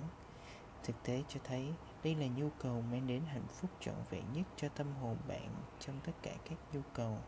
Thực 0.82 1.02
tế 1.02 1.22
cho 1.28 1.40
thấy, 1.44 1.72
đây 2.04 2.14
là 2.14 2.26
nhu 2.26 2.48
cầu 2.58 2.82
mang 2.90 3.06
đến 3.06 3.22
hạnh 3.24 3.46
phúc 3.48 3.70
trọn 3.80 3.94
vẹn 4.10 4.22
nhất 4.32 4.46
cho 4.56 4.68
tâm 4.68 4.86
hồn 5.02 5.16
bạn 5.28 5.50
trong 5.80 6.00
tất 6.04 6.12
cả 6.22 6.32
các 6.44 6.58
nhu 6.72 6.80
cầu. 6.94 7.18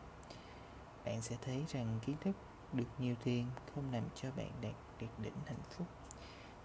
Bạn 1.04 1.22
sẽ 1.22 1.36
thấy 1.44 1.64
rằng 1.68 1.98
kiến 2.06 2.16
thức 2.20 2.36
được 2.72 2.84
nhiều 2.98 3.14
tiền, 3.24 3.46
không 3.74 3.92
làm 3.92 4.04
cho 4.14 4.30
bạn 4.36 4.50
đạt 4.60 4.74
được 5.00 5.18
đỉnh 5.22 5.34
hạnh 5.46 5.62
phúc. 5.70 5.86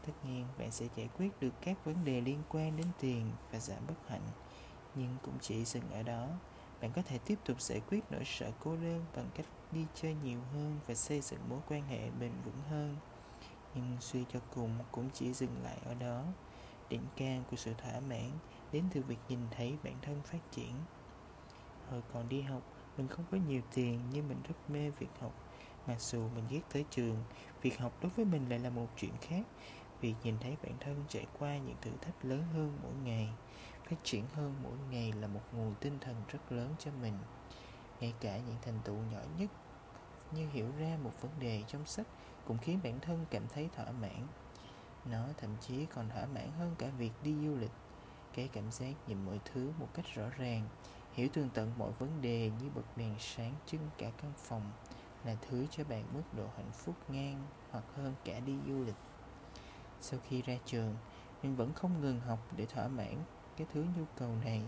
Tất 0.06 0.14
nhiên, 0.24 0.46
bạn 0.58 0.72
sẽ 0.72 0.88
giải 0.96 1.10
quyết 1.18 1.40
được 1.40 1.54
các 1.62 1.86
vấn 1.86 2.06
đề 2.06 2.22
liên 2.22 2.42
quan 2.50 2.78
đến 2.78 2.88
tiền 3.00 3.32
và 3.52 3.60
giảm 3.60 3.88
bất 3.88 4.10
hạnh, 4.10 4.28
nhưng 4.96 5.18
cũng 5.24 5.38
chỉ 5.42 5.66
dừng 5.66 5.92
ở 5.92 6.04
đó. 6.04 6.28
Bạn 6.82 6.92
có 6.96 7.02
thể 7.02 7.18
tiếp 7.18 7.40
tục 7.46 7.62
giải 7.62 7.82
quyết 7.90 8.00
nỗi 8.10 8.24
sợ 8.26 8.52
cô 8.64 8.76
đơn 8.76 9.06
bằng 9.16 9.30
cách 9.36 9.46
đi 9.72 9.86
chơi 9.96 10.16
nhiều 10.24 10.40
hơn 10.54 10.80
và 10.88 10.94
xây 10.94 11.22
dựng 11.22 11.50
mối 11.50 11.60
quan 11.70 11.84
hệ 11.88 12.10
bền 12.20 12.32
vững 12.46 12.62
hơn. 12.70 12.96
Nhưng 13.76 13.98
suy 14.00 14.26
cho 14.34 14.40
cùng 14.56 14.78
cũng 14.92 15.10
chỉ 15.14 15.34
dừng 15.34 15.64
lại 15.64 15.78
ở 15.86 15.94
đó. 15.94 16.24
Đỉnh 16.90 17.06
cao 17.16 17.44
của 17.52 17.58
sự 17.58 17.74
thỏa 17.74 18.00
mãn 18.00 18.32
đến 18.72 18.84
từ 18.94 19.02
việc 19.02 19.20
nhìn 19.30 19.40
thấy 19.52 19.78
bản 19.84 19.96
thân 20.02 20.22
phát 20.24 20.52
triển. 20.52 20.74
Hồi 21.90 22.02
còn 22.14 22.30
đi 22.30 22.42
học, 22.42 22.62
mình 22.98 23.08
không 23.08 23.26
có 23.32 23.38
nhiều 23.48 23.62
tiền 23.74 24.00
nhưng 24.12 24.28
mình 24.28 24.42
rất 24.48 24.70
mê 24.70 24.90
việc 24.90 25.10
học. 25.20 25.34
Mặc 25.88 26.02
dù 26.02 26.28
mình 26.36 26.44
ghét 26.50 26.62
tới 26.74 26.86
trường, 26.90 27.24
việc 27.62 27.80
học 27.80 27.94
đối 28.02 28.10
với 28.10 28.26
mình 28.26 28.50
lại 28.50 28.60
là 28.60 28.70
một 28.70 28.88
chuyện 28.98 29.14
khác. 29.22 29.44
Việc 30.02 30.14
nhìn 30.24 30.36
thấy 30.40 30.58
bản 30.64 30.74
thân 30.80 31.04
trải 31.10 31.26
qua 31.40 31.58
những 31.58 31.76
thử 31.82 31.92
thách 32.02 32.26
lớn 32.26 32.44
hơn 32.54 32.78
mỗi 32.84 32.94
ngày, 33.04 33.30
phát 33.90 33.96
triển 34.04 34.26
hơn 34.34 34.56
mỗi 34.64 34.78
ngày 34.92 35.12
là 35.12 35.28
một 35.28 35.42
nguồn 35.52 35.74
tinh 35.80 35.98
thần 36.02 36.16
rất 36.28 36.52
lớn 36.52 36.76
cho 36.80 36.92
mình. 37.02 37.18
Ngay 38.00 38.14
cả 38.20 38.38
những 38.38 38.56
thành 38.62 38.80
tựu 38.84 38.96
nhỏ 38.96 39.20
nhất 39.38 39.50
như 40.32 40.50
hiểu 40.50 40.68
ra 40.80 40.98
một 41.04 41.22
vấn 41.22 41.32
đề 41.40 41.64
trong 41.68 41.86
sách 41.86 42.08
cũng 42.46 42.58
khiến 42.58 42.80
bản 42.84 43.00
thân 43.00 43.26
cảm 43.32 43.44
thấy 43.54 43.70
thỏa 43.76 43.92
mãn. 43.92 44.28
Nó 45.06 45.26
thậm 45.38 45.56
chí 45.62 45.86
còn 45.86 46.10
thỏa 46.10 46.26
mãn 46.26 46.52
hơn 46.52 46.76
cả 46.78 46.88
việc 46.98 47.12
đi 47.24 47.36
du 47.46 47.56
lịch. 47.56 47.72
Cái 48.34 48.50
cảm 48.54 48.72
giác 48.72 48.94
nhìn 49.08 49.26
mọi 49.26 49.40
thứ 49.46 49.72
một 49.80 49.88
cách 49.94 50.06
rõ 50.16 50.30
ràng, 50.38 50.68
hiểu 51.14 51.28
tường 51.34 51.50
tận 51.54 51.72
mọi 51.78 51.92
vấn 51.92 52.22
đề 52.22 52.52
như 52.62 52.70
bật 52.76 52.98
đèn 52.98 53.16
sáng 53.20 53.54
trưng 53.66 53.90
cả 53.98 54.12
căn 54.22 54.32
phòng 54.38 54.72
là 55.26 55.36
thứ 55.42 55.66
cho 55.72 55.84
bạn 55.84 56.04
mức 56.14 56.24
độ 56.38 56.48
hạnh 56.58 56.72
phúc 56.74 56.96
ngang 57.08 57.48
hoặc 57.72 57.84
hơn 57.96 58.14
cả 58.26 58.40
đi 58.40 58.58
du 58.68 58.84
lịch. 58.84 58.96
Sau 60.02 60.20
khi 60.28 60.42
ra 60.42 60.54
trường, 60.66 60.96
mình 61.44 61.56
vẫn 61.56 61.74
không 61.74 62.02
ngừng 62.02 62.20
học 62.20 62.40
để 62.58 62.66
thỏa 62.66 62.88
mãn 62.88 63.16
cái 63.58 63.68
thứ 63.74 63.86
nhu 63.98 64.04
cầu 64.18 64.30
này. 64.44 64.62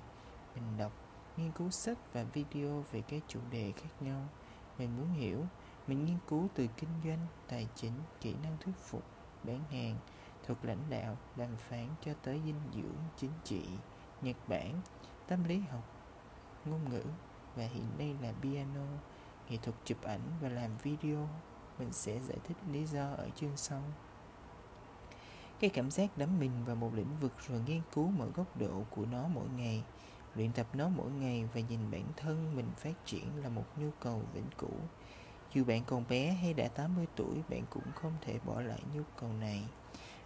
Mình 0.55 0.77
đọc, 0.77 0.91
nghiên 1.37 1.51
cứu 1.51 1.69
sách 1.69 1.97
và 2.13 2.23
video 2.23 2.83
về 2.91 3.01
các 3.01 3.21
chủ 3.27 3.39
đề 3.51 3.71
khác 3.71 3.89
nhau. 3.99 4.21
Mình 4.77 4.97
muốn 4.97 5.13
hiểu, 5.13 5.45
mình 5.87 6.05
nghiên 6.05 6.17
cứu 6.27 6.47
từ 6.55 6.67
kinh 6.77 6.89
doanh, 7.03 7.27
tài 7.47 7.67
chính, 7.75 7.93
kỹ 8.21 8.35
năng 8.43 8.57
thuyết 8.59 8.75
phục, 8.77 9.03
bán 9.43 9.63
hàng, 9.71 9.97
thuật 10.43 10.65
lãnh 10.65 10.89
đạo, 10.89 11.17
đàm 11.35 11.55
phán 11.55 11.87
cho 12.05 12.13
tới 12.23 12.41
dinh 12.45 12.61
dưỡng, 12.73 12.97
chính 13.17 13.31
trị, 13.43 13.65
Nhật 14.21 14.35
Bản, 14.47 14.81
tâm 15.27 15.43
lý 15.43 15.59
học, 15.59 15.83
ngôn 16.65 16.89
ngữ 16.89 17.03
và 17.55 17.63
hiện 17.63 17.87
nay 17.97 18.15
là 18.21 18.33
piano 18.41 18.85
nghệ 19.49 19.57
thuật 19.57 19.75
chụp 19.85 20.03
ảnh 20.03 20.21
và 20.41 20.49
làm 20.49 20.77
video, 20.83 21.29
mình 21.79 21.91
sẽ 21.91 22.19
giải 22.19 22.37
thích 22.43 22.57
lý 22.71 22.85
do 22.85 23.11
ở 23.11 23.29
chương 23.35 23.57
sau. 23.57 23.81
Cái 25.59 25.69
cảm 25.69 25.91
giác 25.91 26.17
đắm 26.17 26.39
mình 26.39 26.51
vào 26.65 26.75
một 26.75 26.93
lĩnh 26.93 27.19
vực 27.21 27.31
rồi 27.47 27.61
nghiên 27.67 27.81
cứu 27.93 28.07
mọi 28.07 28.27
góc 28.35 28.57
độ 28.57 28.83
của 28.89 29.05
nó 29.05 29.27
mỗi 29.27 29.47
ngày, 29.57 29.83
luyện 30.35 30.51
tập 30.51 30.67
nó 30.73 30.89
mỗi 30.89 31.11
ngày 31.11 31.49
và 31.53 31.61
nhìn 31.61 31.91
bản 31.91 32.05
thân 32.17 32.55
mình 32.55 32.67
phát 32.77 33.05
triển 33.05 33.27
là 33.43 33.49
một 33.49 33.65
nhu 33.77 33.89
cầu 33.99 34.21
vĩnh 34.33 34.49
cửu. 34.57 34.79
Dù 35.53 35.63
bạn 35.63 35.83
còn 35.87 36.03
bé 36.09 36.31
hay 36.31 36.53
đã 36.53 36.67
80 36.67 37.05
tuổi, 37.15 37.35
bạn 37.49 37.63
cũng 37.69 37.91
không 37.95 38.13
thể 38.21 38.39
bỏ 38.45 38.61
lại 38.61 38.79
nhu 38.93 39.01
cầu 39.19 39.29
này. 39.33 39.63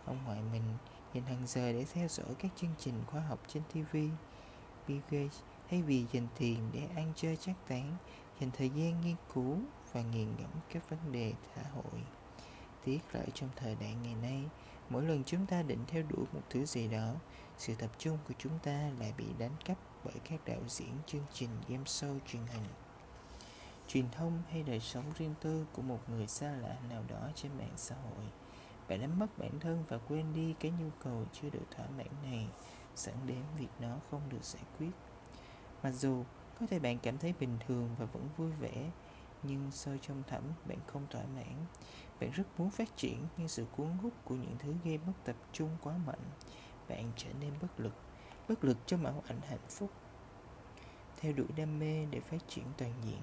Ông 0.05 0.17
ngoại 0.25 0.39
mình 0.51 0.63
dành 1.13 1.23
hàng 1.23 1.47
giờ 1.47 1.71
để 1.71 1.85
theo 1.93 2.07
dõi 2.07 2.35
các 2.39 2.51
chương 2.55 2.73
trình 2.77 2.93
khoa 3.07 3.21
học 3.21 3.39
trên 3.47 3.63
TV 3.63 3.97
Bill 4.87 5.01
Gates 5.09 5.41
thay 5.69 5.81
vì 5.81 6.05
dành 6.11 6.27
tiền 6.37 6.69
để 6.73 6.87
ăn 6.95 7.13
chơi 7.15 7.37
chắc 7.37 7.55
tán 7.67 7.97
dành 8.39 8.51
thời 8.51 8.69
gian 8.69 9.01
nghiên 9.01 9.15
cứu 9.33 9.57
và 9.93 10.01
nghiền 10.01 10.35
ngẫm 10.37 10.49
các 10.69 10.89
vấn 10.89 11.11
đề 11.11 11.33
xã 11.55 11.61
hội. 11.73 12.01
Tiếc 12.83 12.99
là 13.11 13.25
trong 13.33 13.49
thời 13.55 13.75
đại 13.75 13.95
ngày 14.03 14.15
nay, 14.15 14.43
mỗi 14.89 15.03
lần 15.03 15.23
chúng 15.23 15.45
ta 15.45 15.61
định 15.61 15.83
theo 15.87 16.03
đuổi 16.03 16.25
một 16.33 16.41
thứ 16.49 16.65
gì 16.65 16.87
đó, 16.87 17.13
sự 17.57 17.75
tập 17.75 17.89
trung 17.97 18.17
của 18.27 18.33
chúng 18.37 18.59
ta 18.63 18.89
lại 18.99 19.13
bị 19.17 19.25
đánh 19.37 19.55
cắp 19.65 19.77
bởi 20.03 20.15
các 20.29 20.39
đạo 20.45 20.61
diễn, 20.67 20.91
chương 21.05 21.25
trình, 21.33 21.49
game 21.67 21.83
show, 21.83 22.19
truyền 22.27 22.43
hình. 22.47 22.63
Truyền 23.87 24.05
thông 24.11 24.41
hay 24.49 24.63
đời 24.63 24.79
sống 24.79 25.03
riêng 25.17 25.33
tư 25.41 25.65
của 25.73 25.81
một 25.81 25.99
người 26.09 26.27
xa 26.27 26.51
lạ 26.51 26.75
nào 26.89 27.03
đó 27.07 27.29
trên 27.35 27.57
mạng 27.57 27.73
xã 27.75 27.95
hội, 27.95 28.25
bạn 28.89 29.01
đánh 29.01 29.19
mất 29.19 29.37
bản 29.37 29.59
thân 29.59 29.83
và 29.87 29.97
quên 29.97 30.33
đi 30.33 30.55
cái 30.59 30.71
nhu 30.71 30.89
cầu 31.03 31.25
chưa 31.33 31.49
được 31.49 31.65
thỏa 31.75 31.85
mãn 31.97 32.07
này, 32.23 32.47
dẫn 32.95 33.15
đến 33.25 33.43
việc 33.57 33.69
nó 33.79 33.97
không 34.11 34.21
được 34.29 34.43
giải 34.43 34.63
quyết. 34.77 34.91
Mặc 35.83 35.91
dù 35.91 36.23
có 36.59 36.65
thể 36.65 36.79
bạn 36.79 36.97
cảm 37.03 37.17
thấy 37.17 37.33
bình 37.39 37.57
thường 37.67 37.89
và 37.97 38.05
vẫn 38.05 38.29
vui 38.37 38.51
vẻ, 38.51 38.91
nhưng 39.43 39.71
sâu 39.71 39.97
trong 40.01 40.23
thẳm 40.27 40.43
bạn 40.65 40.77
không 40.87 41.07
thỏa 41.09 41.23
mãn. 41.35 41.65
Bạn 42.19 42.31
rất 42.31 42.43
muốn 42.57 42.69
phát 42.69 42.97
triển 42.97 43.25
nhưng 43.37 43.47
sự 43.47 43.65
cuốn 43.75 43.87
hút 43.87 44.13
của 44.25 44.35
những 44.35 44.55
thứ 44.59 44.73
gây 44.83 44.97
mất 44.97 45.13
tập 45.25 45.35
trung 45.53 45.69
quá 45.83 45.97
mạnh. 46.05 46.31
Bạn 46.89 47.11
trở 47.17 47.29
nên 47.39 47.53
bất 47.61 47.79
lực, 47.79 47.93
bất 48.49 48.63
lực 48.63 48.77
cho 48.85 48.97
mẫu 48.97 49.23
ảnh 49.27 49.41
hạnh 49.41 49.67
phúc. 49.69 49.91
Theo 51.19 51.33
đuổi 51.33 51.47
đam 51.55 51.79
mê 51.79 52.05
để 52.05 52.19
phát 52.19 52.47
triển 52.47 52.65
toàn 52.77 52.93
diện. 53.03 53.21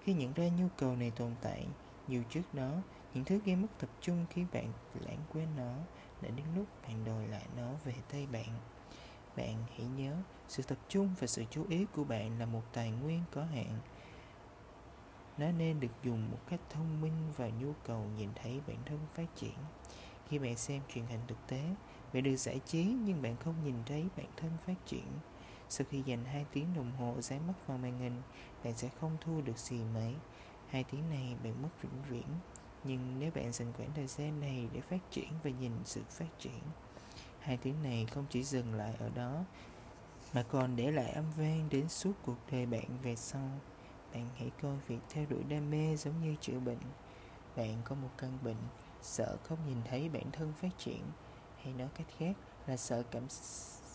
Khi 0.00 0.12
nhận 0.12 0.32
ra 0.32 0.48
nhu 0.48 0.68
cầu 0.76 0.96
này 0.96 1.10
tồn 1.10 1.34
tại, 1.42 1.66
nhiều 2.08 2.22
trước 2.30 2.54
đó, 2.54 2.82
những 3.14 3.24
thứ 3.24 3.40
gây 3.44 3.56
mất 3.56 3.68
tập 3.78 3.90
trung 4.00 4.26
khiến 4.30 4.46
bạn 4.52 4.72
lãng 5.00 5.20
quên 5.32 5.48
nó, 5.56 5.74
đã 6.22 6.30
đến 6.30 6.46
lúc 6.56 6.66
bạn 6.82 7.04
đòi 7.04 7.28
lại 7.28 7.46
nó 7.56 7.72
về 7.84 7.94
tay 8.10 8.26
bạn. 8.26 8.48
Bạn 9.38 9.64
hãy 9.76 9.86
nhớ, 9.86 10.16
sự 10.48 10.62
tập 10.62 10.78
trung 10.88 11.14
và 11.20 11.26
sự 11.26 11.44
chú 11.50 11.64
ý 11.68 11.86
của 11.94 12.04
bạn 12.04 12.38
là 12.38 12.46
một 12.46 12.62
tài 12.72 12.90
nguyên 12.90 13.22
có 13.32 13.44
hạn. 13.44 13.78
Nó 15.38 15.50
nên 15.50 15.80
được 15.80 16.02
dùng 16.02 16.30
một 16.30 16.38
cách 16.48 16.60
thông 16.70 17.00
minh 17.00 17.32
và 17.36 17.48
nhu 17.48 17.72
cầu 17.84 18.04
nhìn 18.16 18.28
thấy 18.34 18.60
bản 18.66 18.76
thân 18.86 18.98
phát 19.14 19.26
triển. 19.36 19.54
Khi 20.28 20.38
bạn 20.38 20.56
xem 20.56 20.82
truyền 20.94 21.06
hình 21.06 21.20
thực 21.28 21.46
tế, 21.46 21.62
bạn 22.12 22.22
được 22.22 22.36
giải 22.36 22.60
trí 22.66 22.84
nhưng 22.84 23.22
bạn 23.22 23.36
không 23.36 23.54
nhìn 23.64 23.74
thấy 23.86 24.06
bản 24.16 24.26
thân 24.36 24.50
phát 24.66 24.86
triển. 24.86 25.06
Sau 25.68 25.86
khi 25.90 26.02
dành 26.06 26.24
2 26.24 26.46
tiếng 26.52 26.74
đồng 26.76 26.92
hồ 26.92 27.20
dán 27.20 27.46
mắt 27.46 27.66
vào 27.66 27.78
màn 27.78 27.98
hình, 27.98 28.22
bạn 28.64 28.76
sẽ 28.76 28.88
không 29.00 29.16
thu 29.20 29.40
được 29.40 29.58
gì 29.58 29.80
mấy. 29.94 30.14
Hai 30.68 30.84
tiếng 30.84 31.10
này 31.10 31.36
bạn 31.44 31.62
mất 31.62 31.82
vĩnh 31.82 32.02
viễn. 32.10 32.26
nhưng 32.84 33.18
nếu 33.18 33.30
bạn 33.34 33.52
dành 33.52 33.72
khoảng 33.72 33.92
thời 33.94 34.06
gian 34.06 34.40
này 34.40 34.68
để 34.72 34.80
phát 34.80 35.10
triển 35.10 35.28
và 35.42 35.50
nhìn 35.50 35.72
sự 35.84 36.02
phát 36.10 36.38
triển 36.38 36.60
hai 37.48 37.56
tiếng 37.56 37.82
này 37.82 38.06
không 38.06 38.26
chỉ 38.30 38.44
dừng 38.44 38.74
lại 38.74 38.94
ở 38.98 39.10
đó, 39.14 39.44
mà 40.34 40.42
còn 40.42 40.76
để 40.76 40.90
lại 40.90 41.10
âm 41.10 41.24
vang 41.36 41.68
đến 41.70 41.88
suốt 41.88 42.12
cuộc 42.24 42.36
đời 42.52 42.66
bạn 42.66 42.98
về 43.02 43.16
sau. 43.16 43.48
Bạn 44.14 44.28
hãy 44.36 44.50
coi 44.62 44.76
việc 44.88 44.98
theo 45.10 45.26
đuổi 45.28 45.42
đam 45.48 45.70
mê 45.70 45.96
giống 45.96 46.20
như 46.22 46.36
chữa 46.40 46.60
bệnh. 46.60 46.78
Bạn 47.56 47.82
có 47.84 47.94
một 47.94 48.08
căn 48.18 48.38
bệnh, 48.42 48.56
sợ 49.02 49.36
không 49.44 49.58
nhìn 49.68 49.76
thấy 49.84 50.08
bản 50.08 50.30
thân 50.32 50.52
phát 50.52 50.68
triển. 50.78 51.02
Hay 51.62 51.72
nói 51.72 51.88
cách 51.94 52.06
khác 52.18 52.36
là 52.66 52.76
sợ 52.76 53.02
cảm 53.10 53.22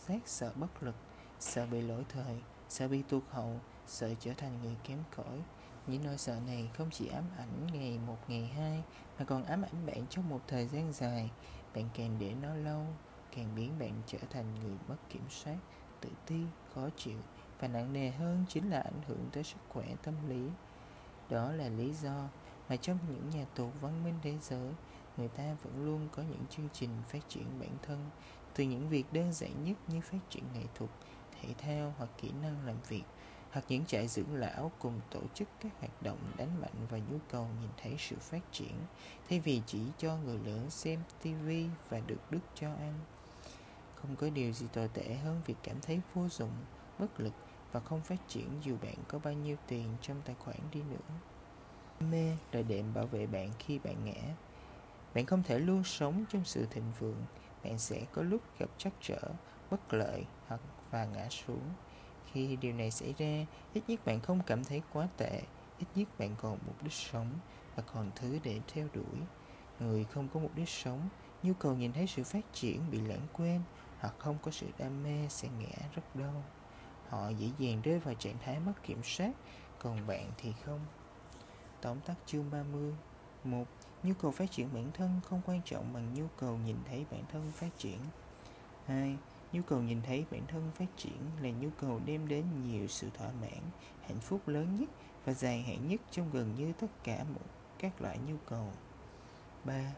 giác 0.07 0.21
sợ 0.25 0.53
bất 0.55 0.83
lực, 0.83 0.95
sợ 1.39 1.65
bị 1.65 1.81
lỗi 1.81 2.05
thời, 2.09 2.41
sợ 2.69 2.87
bị 2.87 3.01
tuột 3.01 3.23
hậu, 3.29 3.59
sợ 3.87 4.13
trở 4.19 4.33
thành 4.37 4.61
người 4.63 4.75
kém 4.83 5.03
cỏi. 5.15 5.41
Những 5.87 6.03
nỗi 6.03 6.17
sợ 6.17 6.39
này 6.47 6.69
không 6.77 6.89
chỉ 6.91 7.07
ám 7.07 7.23
ảnh 7.37 7.67
ngày 7.73 7.99
một, 8.07 8.17
ngày 8.27 8.45
hai, 8.45 8.83
mà 9.19 9.25
còn 9.25 9.43
ám 9.43 9.61
ảnh 9.61 9.85
bạn 9.85 10.05
trong 10.09 10.29
một 10.29 10.41
thời 10.47 10.67
gian 10.67 10.93
dài. 10.93 11.31
Bạn 11.75 11.89
càng 11.93 12.15
để 12.19 12.33
nó 12.41 12.55
lâu 12.55 12.85
càng 13.35 13.55
biến 13.55 13.79
bạn 13.79 14.01
trở 14.07 14.17
thành 14.29 14.45
người 14.63 14.77
mất 14.87 14.95
kiểm 15.09 15.29
soát, 15.29 15.57
tự 16.01 16.09
ti, 16.25 16.41
khó 16.75 16.89
chịu 16.97 17.17
và 17.59 17.67
nặng 17.67 17.93
nề 17.93 18.11
hơn 18.11 18.45
chính 18.49 18.69
là 18.69 18.79
ảnh 18.79 19.01
hưởng 19.07 19.29
tới 19.31 19.43
sức 19.43 19.59
khỏe, 19.69 19.85
tâm 20.03 20.13
lý 20.29 20.49
đó 21.29 21.51
là 21.51 21.69
lý 21.69 21.93
do 21.93 22.27
mà 22.69 22.75
trong 22.75 22.97
những 23.09 23.29
nhà 23.29 23.45
tù 23.55 23.69
văn 23.81 24.03
minh 24.03 24.15
thế 24.21 24.37
giới, 24.41 24.73
người 25.17 25.27
ta 25.27 25.55
vẫn 25.63 25.85
luôn 25.85 26.07
có 26.11 26.23
những 26.23 26.43
chương 26.49 26.69
trình 26.73 26.89
phát 27.07 27.29
triển 27.29 27.59
bản 27.59 27.77
thân 27.81 28.09
từ 28.55 28.63
những 28.63 28.89
việc 28.89 29.13
đơn 29.13 29.33
giản 29.33 29.63
nhất 29.63 29.77
như 29.87 30.01
phát 30.01 30.17
triển 30.29 30.43
nghệ 30.53 30.63
thuật, 30.75 30.89
thể 31.41 31.53
thao 31.57 31.93
hoặc 31.97 32.09
kỹ 32.21 32.31
năng 32.41 32.65
làm 32.65 32.75
việc, 32.87 33.03
hoặc 33.51 33.65
những 33.69 33.85
trại 33.85 34.07
dưỡng 34.07 34.35
lão 34.35 34.71
cùng 34.79 34.99
tổ 35.11 35.21
chức 35.33 35.47
các 35.59 35.71
hoạt 35.79 36.01
động 36.01 36.17
đánh 36.37 36.61
mạnh 36.61 36.87
vào 36.89 36.99
nhu 37.11 37.17
cầu 37.29 37.47
nhìn 37.61 37.69
thấy 37.81 37.95
sự 37.99 38.15
phát 38.19 38.41
triển, 38.51 38.75
thay 39.29 39.39
vì 39.39 39.61
chỉ 39.65 39.79
cho 39.97 40.17
người 40.17 40.39
lớn 40.45 40.69
xem 40.69 40.99
TV 41.21 41.49
và 41.89 41.99
được 42.07 42.31
đức 42.31 42.39
cho 42.55 42.67
ăn. 42.67 42.93
Không 44.03 44.15
có 44.15 44.29
điều 44.29 44.51
gì 44.51 44.65
tồi 44.73 44.87
tệ 44.87 45.13
hơn 45.13 45.41
việc 45.45 45.55
cảm 45.63 45.75
thấy 45.81 46.01
vô 46.13 46.29
dụng, 46.29 46.51
bất 46.99 47.19
lực 47.19 47.33
và 47.71 47.79
không 47.79 48.01
phát 48.01 48.27
triển 48.27 48.47
dù 48.63 48.77
bạn 48.81 48.95
có 49.07 49.19
bao 49.19 49.33
nhiêu 49.33 49.55
tiền 49.67 49.87
trong 50.01 50.21
tài 50.25 50.35
khoản 50.39 50.57
đi 50.71 50.81
nữa. 50.81 51.15
Mê 52.11 52.37
là 52.51 52.61
đệm 52.61 52.93
bảo 52.93 53.05
vệ 53.05 53.27
bạn 53.27 53.49
khi 53.59 53.79
bạn 53.79 54.05
ngã. 54.05 54.35
Bạn 55.13 55.25
không 55.25 55.43
thể 55.43 55.59
luôn 55.59 55.83
sống 55.83 56.25
trong 56.29 56.45
sự 56.45 56.67
thịnh 56.71 56.91
vượng, 56.99 57.25
bạn 57.63 57.79
sẽ 57.79 58.05
có 58.11 58.21
lúc 58.21 58.41
gặp 58.59 58.69
trắc 58.77 58.93
trở, 59.01 59.21
bất 59.71 59.93
lợi 59.93 60.25
hoặc 60.47 60.61
và 60.91 61.05
ngã 61.05 61.29
xuống 61.29 61.69
khi 62.33 62.55
điều 62.55 62.73
này 62.73 62.91
xảy 62.91 63.13
ra, 63.17 63.45
ít 63.73 63.81
nhất 63.87 64.05
bạn 64.05 64.19
không 64.19 64.41
cảm 64.45 64.63
thấy 64.63 64.81
quá 64.93 65.07
tệ, 65.17 65.41
ít 65.79 65.85
nhất 65.95 66.07
bạn 66.19 66.35
còn 66.41 66.57
mục 66.65 66.83
đích 66.83 66.93
sống 66.93 67.29
và 67.75 67.83
còn 67.93 68.11
thứ 68.15 68.39
để 68.43 68.59
theo 68.73 68.87
đuổi. 68.93 69.19
Người 69.79 70.03
không 70.03 70.27
có 70.33 70.39
mục 70.39 70.55
đích 70.55 70.69
sống, 70.69 71.09
nhu 71.43 71.53
cầu 71.53 71.75
nhìn 71.75 71.93
thấy 71.93 72.07
sự 72.07 72.23
phát 72.23 72.53
triển 72.53 72.91
bị 72.91 73.01
lãng 73.01 73.27
quên 73.33 73.61
hoặc 74.03 74.15
không 74.19 74.37
có 74.41 74.51
sự 74.51 74.67
đam 74.77 75.03
mê 75.03 75.27
sẽ 75.29 75.47
ngã 75.59 75.87
rất 75.95 76.15
đau. 76.15 76.43
Họ 77.09 77.29
dễ 77.29 77.49
dàng 77.59 77.81
rơi 77.81 77.99
vào 77.99 78.13
trạng 78.13 78.37
thái 78.45 78.59
mất 78.59 78.73
kiểm 78.83 79.03
soát, 79.03 79.31
còn 79.79 80.07
bạn 80.07 80.31
thì 80.37 80.53
không. 80.65 80.79
Tóm 81.81 81.99
tắt 81.99 82.15
chương 82.25 82.51
30 82.51 82.93
một 83.43 83.65
Nhu 84.03 84.13
cầu 84.13 84.31
phát 84.31 84.51
triển 84.51 84.69
bản 84.73 84.91
thân 84.93 85.19
không 85.29 85.41
quan 85.45 85.61
trọng 85.65 85.93
bằng 85.93 86.13
nhu 86.13 86.27
cầu 86.39 86.57
nhìn 86.57 86.75
thấy 86.85 87.05
bản 87.11 87.23
thân 87.31 87.51
phát 87.51 87.69
triển 87.77 87.99
2. 88.85 89.17
Nhu 89.51 89.61
cầu 89.61 89.81
nhìn 89.81 90.01
thấy 90.01 90.25
bản 90.31 90.41
thân 90.47 90.71
phát 90.75 90.97
triển 90.97 91.19
là 91.41 91.49
nhu 91.49 91.69
cầu 91.79 92.01
đem 92.05 92.27
đến 92.27 92.45
nhiều 92.67 92.87
sự 92.87 93.09
thỏa 93.17 93.27
mãn, 93.41 93.61
hạnh 94.01 94.19
phúc 94.21 94.47
lớn 94.47 94.75
nhất 94.79 94.89
và 95.25 95.33
dài 95.33 95.61
hạn 95.61 95.87
nhất 95.87 96.01
trong 96.11 96.31
gần 96.31 96.55
như 96.55 96.73
tất 96.79 97.03
cả 97.03 97.25
các 97.79 98.01
loại 98.01 98.19
nhu 98.27 98.35
cầu. 98.49 98.71
3. 99.63 99.91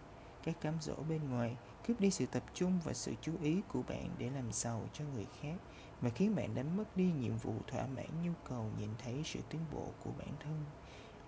Các 0.43 0.61
cám 0.61 0.73
dỗ 0.81 0.95
bên 1.09 1.29
ngoài 1.29 1.55
cướp 1.87 1.99
đi 1.99 2.11
sự 2.11 2.25
tập 2.25 2.43
trung 2.53 2.79
và 2.83 2.93
sự 2.93 3.13
chú 3.21 3.31
ý 3.41 3.61
của 3.67 3.81
bạn 3.87 4.09
để 4.17 4.29
làm 4.29 4.51
giàu 4.51 4.81
cho 4.93 5.05
người 5.13 5.25
khác 5.41 5.55
và 6.01 6.09
khiến 6.09 6.35
bạn 6.35 6.55
đánh 6.55 6.77
mất 6.77 6.97
đi 6.97 7.11
nhiệm 7.19 7.37
vụ 7.37 7.53
thỏa 7.67 7.87
mãn 7.87 8.23
nhu 8.23 8.31
cầu 8.49 8.69
nhìn 8.79 8.89
thấy 9.03 9.21
sự 9.25 9.39
tiến 9.49 9.61
bộ 9.73 9.91
của 10.03 10.11
bản 10.17 10.29
thân. 10.39 10.65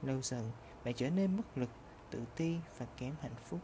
Lâu 0.04 0.22
dần, 0.22 0.52
bạn 0.86 0.94
trở 0.98 1.10
nên 1.10 1.38
bất 1.38 1.58
lực, 1.58 1.70
tự 2.12 2.22
ti 2.36 2.56
và 2.78 2.86
kém 2.98 3.16
hạnh 3.22 3.36
phúc. 3.50 3.60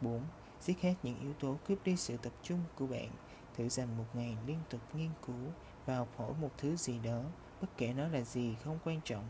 4. 0.00 0.22
Giết 0.60 0.80
hết 0.80 0.94
những 1.02 1.20
yếu 1.20 1.32
tố 1.32 1.56
cướp 1.66 1.84
đi 1.84 1.96
sự 1.96 2.16
tập 2.16 2.32
trung 2.42 2.60
của 2.76 2.86
bạn 2.86 3.10
Thử 3.56 3.68
dành 3.68 3.98
một 3.98 4.04
ngày 4.14 4.36
liên 4.46 4.58
tục 4.70 4.80
nghiên 4.94 5.10
cứu 5.26 5.52
và 5.86 5.96
học 5.96 6.08
hỏi 6.16 6.32
một 6.40 6.50
thứ 6.58 6.76
gì 6.76 6.98
đó, 6.98 7.22
bất 7.60 7.68
kể 7.76 7.92
nó 7.92 8.08
là 8.08 8.20
gì 8.20 8.54
không 8.64 8.78
quan 8.84 9.00
trọng. 9.04 9.24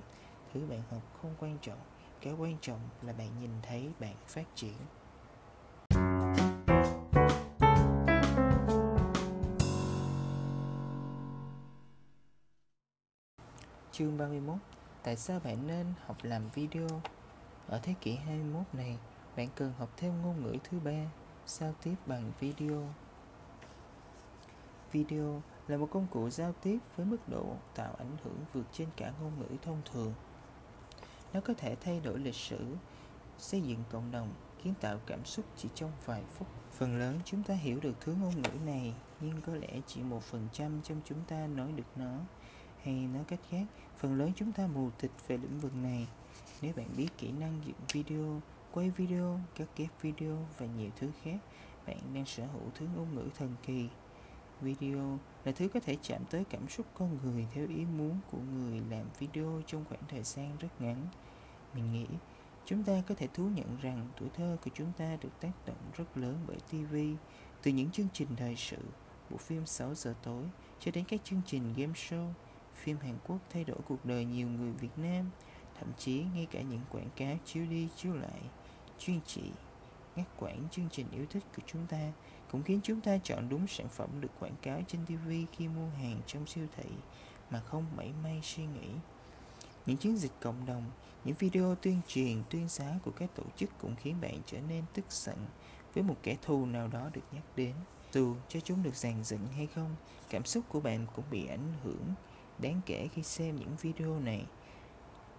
Thứ 0.55 0.67
bạn 0.67 0.83
học 0.91 1.03
không 1.23 1.35
quan 1.39 1.59
trọng, 1.63 1.79
cái 2.21 2.33
quan 2.33 2.57
trọng 2.61 2.81
là 3.03 3.13
bạn 3.13 3.29
nhìn 3.41 3.51
thấy 3.63 3.91
bạn 4.01 4.15
phát 4.27 4.47
triển. 4.55 4.77
Chương 14.03 14.19
31 14.19 14.57
Tại 15.03 15.17
sao 15.17 15.41
bạn 15.45 15.67
nên 15.67 15.87
học 16.07 16.17
làm 16.23 16.43
video? 16.55 16.89
Ở 17.67 17.81
thế 17.83 17.95
kỷ 18.01 18.15
21 18.15 18.63
này, 18.73 18.99
bạn 19.37 19.49
cần 19.55 19.73
học 19.79 19.89
thêm 19.97 20.23
ngôn 20.23 20.43
ngữ 20.43 20.57
thứ 20.65 20.81
ba, 20.81 21.11
giao 21.47 21.75
tiếp 21.83 21.95
bằng 22.07 22.33
video. 22.41 22.89
Video 24.93 25.43
là 25.69 25.77
một 25.77 25.89
công 25.91 26.07
cụ 26.11 26.31
giao 26.31 26.53
tiếp 26.63 26.79
với 26.97 27.07
mức 27.07 27.29
độ 27.29 27.57
tạo 27.75 27.95
ảnh 27.99 28.17
hưởng 28.25 28.37
vượt 28.53 28.65
trên 28.73 28.89
cả 28.97 29.13
ngôn 29.21 29.33
ngữ 29.39 29.57
thông 29.63 29.83
thường. 29.93 30.15
Nó 31.33 31.41
có 31.41 31.55
thể 31.55 31.77
thay 31.77 32.01
đổi 32.01 32.19
lịch 32.19 32.35
sử, 32.35 32.77
xây 33.39 33.61
dựng 33.61 33.85
cộng 33.91 34.11
đồng, 34.11 34.33
kiến 34.63 34.75
tạo 34.81 34.99
cảm 35.07 35.25
xúc 35.25 35.45
chỉ 35.57 35.69
trong 35.75 35.93
vài 36.05 36.23
phút. 36.29 36.49
Phần 36.73 36.99
lớn 36.99 37.21
chúng 37.25 37.43
ta 37.43 37.55
hiểu 37.55 37.81
được 37.81 37.95
thứ 38.01 38.15
ngôn 38.15 38.43
ngữ 38.43 38.59
này, 38.67 38.95
nhưng 39.21 39.41
có 39.41 39.55
lẽ 39.55 39.81
chỉ 39.87 40.03
một 40.03 40.23
phần 40.23 40.49
trăm 40.53 40.81
trong 40.85 41.01
chúng 41.05 41.25
ta 41.29 41.47
nói 41.47 41.73
được 41.73 41.97
nó. 41.97 42.19
Hay 42.85 42.95
nói 42.95 43.25
cách 43.29 43.41
khác, 43.51 43.65
phần 43.99 44.19
lớn 44.19 44.33
chúng 44.37 44.53
ta 44.53 44.67
mù 44.67 44.91
tịch 44.91 45.11
về 45.27 45.37
lĩnh 45.37 45.59
vực 45.61 45.75
này. 45.75 46.07
Nếu 46.63 46.73
bạn 46.77 46.87
biết 46.97 47.09
kỹ 47.19 47.33
năng 47.33 47.61
dựng 47.67 47.77
video, 47.93 48.41
quay 48.73 48.91
video, 48.91 49.41
cắt 49.55 49.67
ghép 49.77 49.91
video 50.01 50.39
và 50.59 50.67
nhiều 50.67 50.91
thứ 50.97 51.11
khác, 51.23 51.39
bạn 51.87 51.99
đang 52.15 52.27
sở 52.27 52.47
hữu 52.47 52.71
thứ 52.75 52.87
ngôn 52.97 53.15
ngữ 53.15 53.29
thần 53.39 53.55
kỳ 53.67 53.89
Video 54.63 55.19
là 55.45 55.53
thứ 55.53 55.69
có 55.69 55.81
thể 55.81 55.97
chạm 56.03 56.23
tới 56.31 56.45
cảm 56.51 56.69
xúc 56.69 56.87
con 56.95 57.19
người 57.25 57.47
theo 57.55 57.67
ý 57.69 57.85
muốn 57.85 58.19
của 58.31 58.39
người 58.39 58.83
làm 58.91 59.07
video 59.19 59.63
trong 59.67 59.85
khoảng 59.89 60.03
thời 60.09 60.23
gian 60.23 60.57
rất 60.61 60.81
ngắn. 60.81 61.07
Mình 61.75 61.93
nghĩ 61.93 62.07
chúng 62.65 62.85
ta 62.85 63.03
có 63.09 63.15
thể 63.15 63.29
thú 63.35 63.49
nhận 63.55 63.77
rằng 63.83 64.09
tuổi 64.21 64.29
thơ 64.37 64.57
của 64.65 64.71
chúng 64.75 64.93
ta 64.99 65.17
được 65.21 65.41
tác 65.41 65.53
động 65.67 65.91
rất 65.97 66.17
lớn 66.17 66.39
bởi 66.47 66.57
TV, 66.71 66.97
từ 67.63 67.71
những 67.71 67.91
chương 67.91 68.09
trình 68.13 68.29
thời 68.37 68.57
sự, 68.57 68.79
bộ 69.31 69.37
phim 69.37 69.67
6 69.67 69.95
giờ 69.95 70.15
tối 70.23 70.45
cho 70.81 70.91
đến 70.91 71.05
các 71.09 71.21
chương 71.25 71.41
trình 71.47 71.75
game 71.77 71.93
show, 71.93 72.29
phim 72.75 72.97
Hàn 72.99 73.19
Quốc 73.27 73.39
thay 73.53 73.65
đổi 73.65 73.79
cuộc 73.89 74.05
đời 74.05 74.25
nhiều 74.25 74.49
người 74.49 74.73
Việt 74.73 74.99
Nam, 74.99 75.31
thậm 75.79 75.89
chí 75.99 76.25
ngay 76.35 76.47
cả 76.51 76.61
những 76.61 76.81
quảng 76.91 77.09
cáo 77.17 77.37
chiếu 77.45 77.67
đi 77.67 77.89
chiếu 77.97 78.15
lại, 78.15 78.41
chuyên 78.99 79.21
trị, 79.27 79.43
ngắt 80.17 80.27
quãng 80.39 80.69
chương 80.71 80.89
trình 80.93 81.07
yêu 81.13 81.27
thích 81.31 81.45
của 81.57 81.63
chúng 81.67 81.87
ta 81.87 82.13
cũng 82.51 82.63
khiến 82.63 82.81
chúng 82.83 83.01
ta 83.01 83.19
chọn 83.25 83.49
đúng 83.49 83.67
sản 83.67 83.89
phẩm 83.89 84.09
được 84.21 84.29
quảng 84.41 84.57
cáo 84.63 84.81
trên 84.89 85.07
TV 85.07 85.31
khi 85.53 85.69
mua 85.69 85.89
hàng 85.89 86.21
trong 86.27 86.47
siêu 86.47 86.67
thị 86.77 86.89
mà 87.51 87.61
không 87.61 87.85
mảy 87.97 88.13
may 88.23 88.41
suy 88.43 88.63
nghĩ. 88.63 88.89
Những 89.87 89.97
chiến 89.97 90.17
dịch 90.17 90.33
cộng 90.41 90.67
đồng, 90.67 90.85
những 91.25 91.37
video 91.39 91.75
tuyên 91.75 92.01
truyền, 92.09 92.43
tuyên 92.51 92.69
xá 92.69 92.99
của 93.05 93.11
các 93.11 93.31
tổ 93.35 93.43
chức 93.57 93.71
cũng 93.81 93.95
khiến 93.97 94.21
bạn 94.21 94.39
trở 94.47 94.59
nên 94.69 94.85
tức 94.95 95.05
giận 95.11 95.37
với 95.95 96.03
một 96.03 96.17
kẻ 96.23 96.37
thù 96.43 96.67
nào 96.67 96.89
đó 96.89 97.11
được 97.13 97.23
nhắc 97.33 97.45
đến. 97.57 97.75
Dù 98.13 98.35
cho 98.49 98.61
chúng 98.61 98.83
được 98.83 98.95
dàn 98.95 99.25
dựng 99.25 99.47
hay 99.57 99.67
không, 99.67 99.97
cảm 100.31 100.45
xúc 100.45 100.65
của 100.69 100.81
bạn 100.81 101.07
cũng 101.15 101.25
bị 101.31 101.47
ảnh 101.47 101.73
hưởng 101.85 102.05
đáng 102.63 102.81
kể 102.87 103.09
khi 103.15 103.23
xem 103.23 103.57
những 103.57 103.77
video 103.81 104.21
này. 104.21 104.47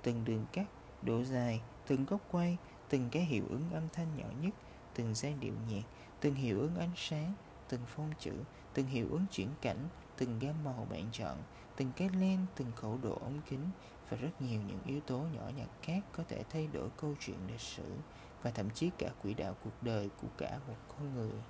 Từng 0.02 0.26
đường 0.26 0.46
cắt, 0.54 0.66
độ 1.02 1.24
dài, 1.24 1.62
từng 1.88 2.06
góc 2.06 2.22
quay, 2.32 2.58
từng 2.90 3.10
cái 3.12 3.26
hiệu 3.26 3.44
ứng 3.50 3.70
âm 3.74 3.84
thanh 3.94 4.08
nhỏ 4.18 4.26
nhất, 4.42 4.54
từng 4.96 5.16
giai 5.16 5.34
điệu 5.40 5.54
nhạc, 5.70 5.84
từng 6.20 6.36
hiệu 6.36 6.60
ứng 6.60 6.76
ánh 6.76 6.92
sáng, 6.96 7.34
từng 7.70 7.82
phong 7.88 8.12
chữ, 8.20 8.34
từng 8.74 8.88
hiệu 8.88 9.08
ứng 9.12 9.26
chuyển 9.32 9.48
cảnh, 9.62 9.88
từng 10.18 10.40
gam 10.40 10.64
màu 10.64 10.88
bạn 10.90 11.06
chọn, 11.12 11.38
từng 11.76 11.92
cái 11.96 12.10
len, 12.10 12.46
từng 12.56 12.72
khẩu 12.76 13.00
độ 13.04 13.14
ống 13.22 13.42
kính 13.50 13.70
và 14.10 14.18
rất 14.18 14.42
nhiều 14.42 14.62
những 14.68 14.80
yếu 14.86 15.00
tố 15.00 15.18
nhỏ 15.18 15.50
nhặt 15.58 15.68
khác 15.82 16.00
có 16.12 16.24
thể 16.30 16.44
thay 16.50 16.68
đổi 16.74 16.90
câu 16.98 17.16
chuyện 17.20 17.38
lịch 17.48 17.60
sử 17.60 17.96
và 18.44 18.52
thậm 18.52 18.70
chí 18.70 18.90
cả 18.98 19.10
quỹ 19.24 19.34
đạo 19.34 19.56
cuộc 19.64 19.84
đời 19.84 20.10
của 20.22 20.28
cả 20.38 20.60
một 20.68 20.76
con 20.88 21.16
người. 21.16 21.42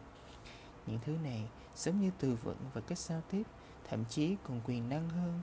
Những 0.87 0.99
thứ 1.05 1.17
này 1.23 1.47
giống 1.75 2.01
như 2.01 2.11
từ 2.19 2.35
vựng 2.43 2.57
và 2.73 2.81
cách 2.81 2.97
giao 2.97 3.21
tiếp, 3.29 3.43
thậm 3.89 4.05
chí 4.09 4.35
còn 4.43 4.61
quyền 4.65 4.89
năng 4.89 5.09
hơn. 5.09 5.41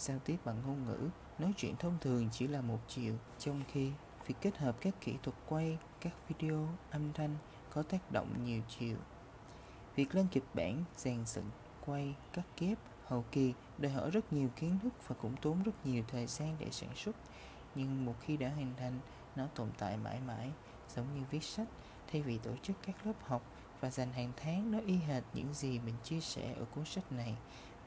Giao 0.00 0.18
tiếp 0.18 0.36
bằng 0.44 0.62
ngôn 0.66 0.86
ngữ, 0.86 1.08
nói 1.38 1.52
chuyện 1.56 1.76
thông 1.76 1.98
thường 2.00 2.28
chỉ 2.32 2.46
là 2.46 2.60
một 2.60 2.78
chiều, 2.88 3.14
trong 3.38 3.62
khi 3.72 3.92
việc 4.26 4.34
kết 4.40 4.56
hợp 4.56 4.76
các 4.80 4.94
kỹ 5.00 5.14
thuật 5.22 5.36
quay, 5.48 5.78
các 6.00 6.12
video, 6.28 6.68
âm 6.90 7.12
thanh 7.12 7.36
có 7.70 7.82
tác 7.82 8.12
động 8.12 8.44
nhiều 8.44 8.62
chiều. 8.78 8.96
Việc 9.96 10.14
lên 10.14 10.26
kịch 10.32 10.44
bản, 10.54 10.84
dàn 10.96 11.24
dựng, 11.26 11.50
quay, 11.86 12.14
cắt 12.32 12.42
ghép, 12.58 12.78
hậu 13.04 13.24
kỳ 13.32 13.54
đòi 13.78 13.92
hỏi 13.92 14.10
rất 14.10 14.32
nhiều 14.32 14.48
kiến 14.56 14.78
thức 14.82 14.92
và 15.08 15.16
cũng 15.22 15.36
tốn 15.42 15.62
rất 15.62 15.86
nhiều 15.86 16.04
thời 16.08 16.26
gian 16.26 16.56
để 16.58 16.66
sản 16.70 16.90
xuất. 16.96 17.16
Nhưng 17.74 18.04
một 18.04 18.14
khi 18.20 18.36
đã 18.36 18.48
hình 18.48 18.72
thành, 18.76 18.98
nó 19.36 19.46
tồn 19.54 19.68
tại 19.78 19.96
mãi 19.96 20.20
mãi, 20.26 20.50
giống 20.94 21.06
như 21.14 21.22
viết 21.30 21.44
sách 21.44 21.68
thay 22.12 22.22
vì 22.22 22.38
tổ 22.38 22.50
chức 22.62 22.76
các 22.86 23.06
lớp 23.06 23.16
học 23.24 23.42
và 23.80 23.90
dành 23.90 24.12
hàng 24.12 24.32
tháng 24.36 24.72
nói 24.72 24.82
y 24.86 24.96
hệt 24.96 25.22
những 25.34 25.54
gì 25.54 25.78
mình 25.78 25.94
chia 26.04 26.20
sẻ 26.20 26.54
ở 26.58 26.64
cuốn 26.64 26.84
sách 26.84 27.12
này 27.12 27.36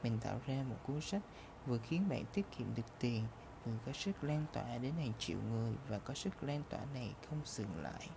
mình 0.02 0.18
tạo 0.20 0.40
ra 0.46 0.64
một 0.68 0.76
cuốn 0.86 1.00
sách 1.00 1.22
vừa 1.66 1.78
khiến 1.78 2.08
bạn 2.08 2.24
tiết 2.32 2.46
kiệm 2.58 2.74
được 2.74 2.98
tiền, 3.00 3.24
vừa 3.64 3.72
có 3.86 3.92
sức 3.92 4.24
lan 4.24 4.44
tỏa 4.52 4.78
đến 4.78 4.92
hàng 4.94 5.12
triệu 5.18 5.38
người 5.50 5.72
và 5.88 5.98
có 5.98 6.14
sức 6.14 6.44
lan 6.44 6.62
tỏa 6.70 6.80
này 6.94 7.14
không 7.28 7.40
dừng 7.44 7.82
lại. 7.82 8.08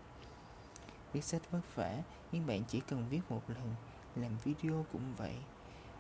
Viết 1.14 1.24
sách 1.24 1.52
vất 1.52 1.76
vả, 1.76 1.98
nhưng 2.32 2.46
bạn 2.46 2.64
chỉ 2.68 2.80
cần 2.80 3.10
viết 3.10 3.22
một 3.30 3.42
lần, 3.48 3.76
làm 4.16 4.38
video 4.44 4.86
cũng 4.92 5.16
vậy. 5.18 5.36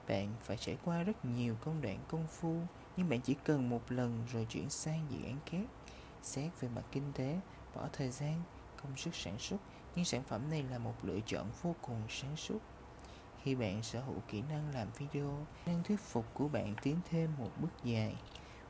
Bạn 0.07 0.33
phải 0.41 0.57
trải 0.57 0.77
qua 0.85 1.03
rất 1.03 1.25
nhiều 1.25 1.55
công 1.61 1.81
đoạn 1.81 1.99
công 2.07 2.27
phu, 2.27 2.61
nhưng 2.97 3.09
bạn 3.09 3.21
chỉ 3.21 3.35
cần 3.43 3.69
một 3.69 3.91
lần 3.91 4.25
rồi 4.31 4.45
chuyển 4.49 4.69
sang 4.69 5.05
dự 5.09 5.25
án 5.25 5.37
khác. 5.45 5.65
Xét 6.23 6.51
về 6.59 6.69
mặt 6.75 6.83
kinh 6.91 7.13
tế, 7.13 7.39
bỏ 7.75 7.87
thời 7.93 8.11
gian, 8.11 8.43
công 8.83 8.97
sức 8.97 9.15
sản 9.15 9.39
xuất, 9.39 9.57
nhưng 9.95 10.05
sản 10.05 10.23
phẩm 10.23 10.49
này 10.49 10.63
là 10.63 10.77
một 10.77 10.95
lựa 11.03 11.19
chọn 11.25 11.51
vô 11.61 11.75
cùng 11.81 12.01
sáng 12.09 12.35
suốt 12.35 12.59
khi 13.47 13.55
bạn 13.55 13.83
sở 13.83 14.01
hữu 14.01 14.15
kỹ 14.27 14.43
năng 14.49 14.73
làm 14.73 14.87
video 14.97 15.45
năng 15.65 15.83
thuyết 15.83 15.99
phục 15.99 16.25
của 16.33 16.47
bạn 16.47 16.75
tiến 16.81 16.97
thêm 17.09 17.29
một 17.37 17.49
bước 17.61 17.83
dài. 17.83 18.15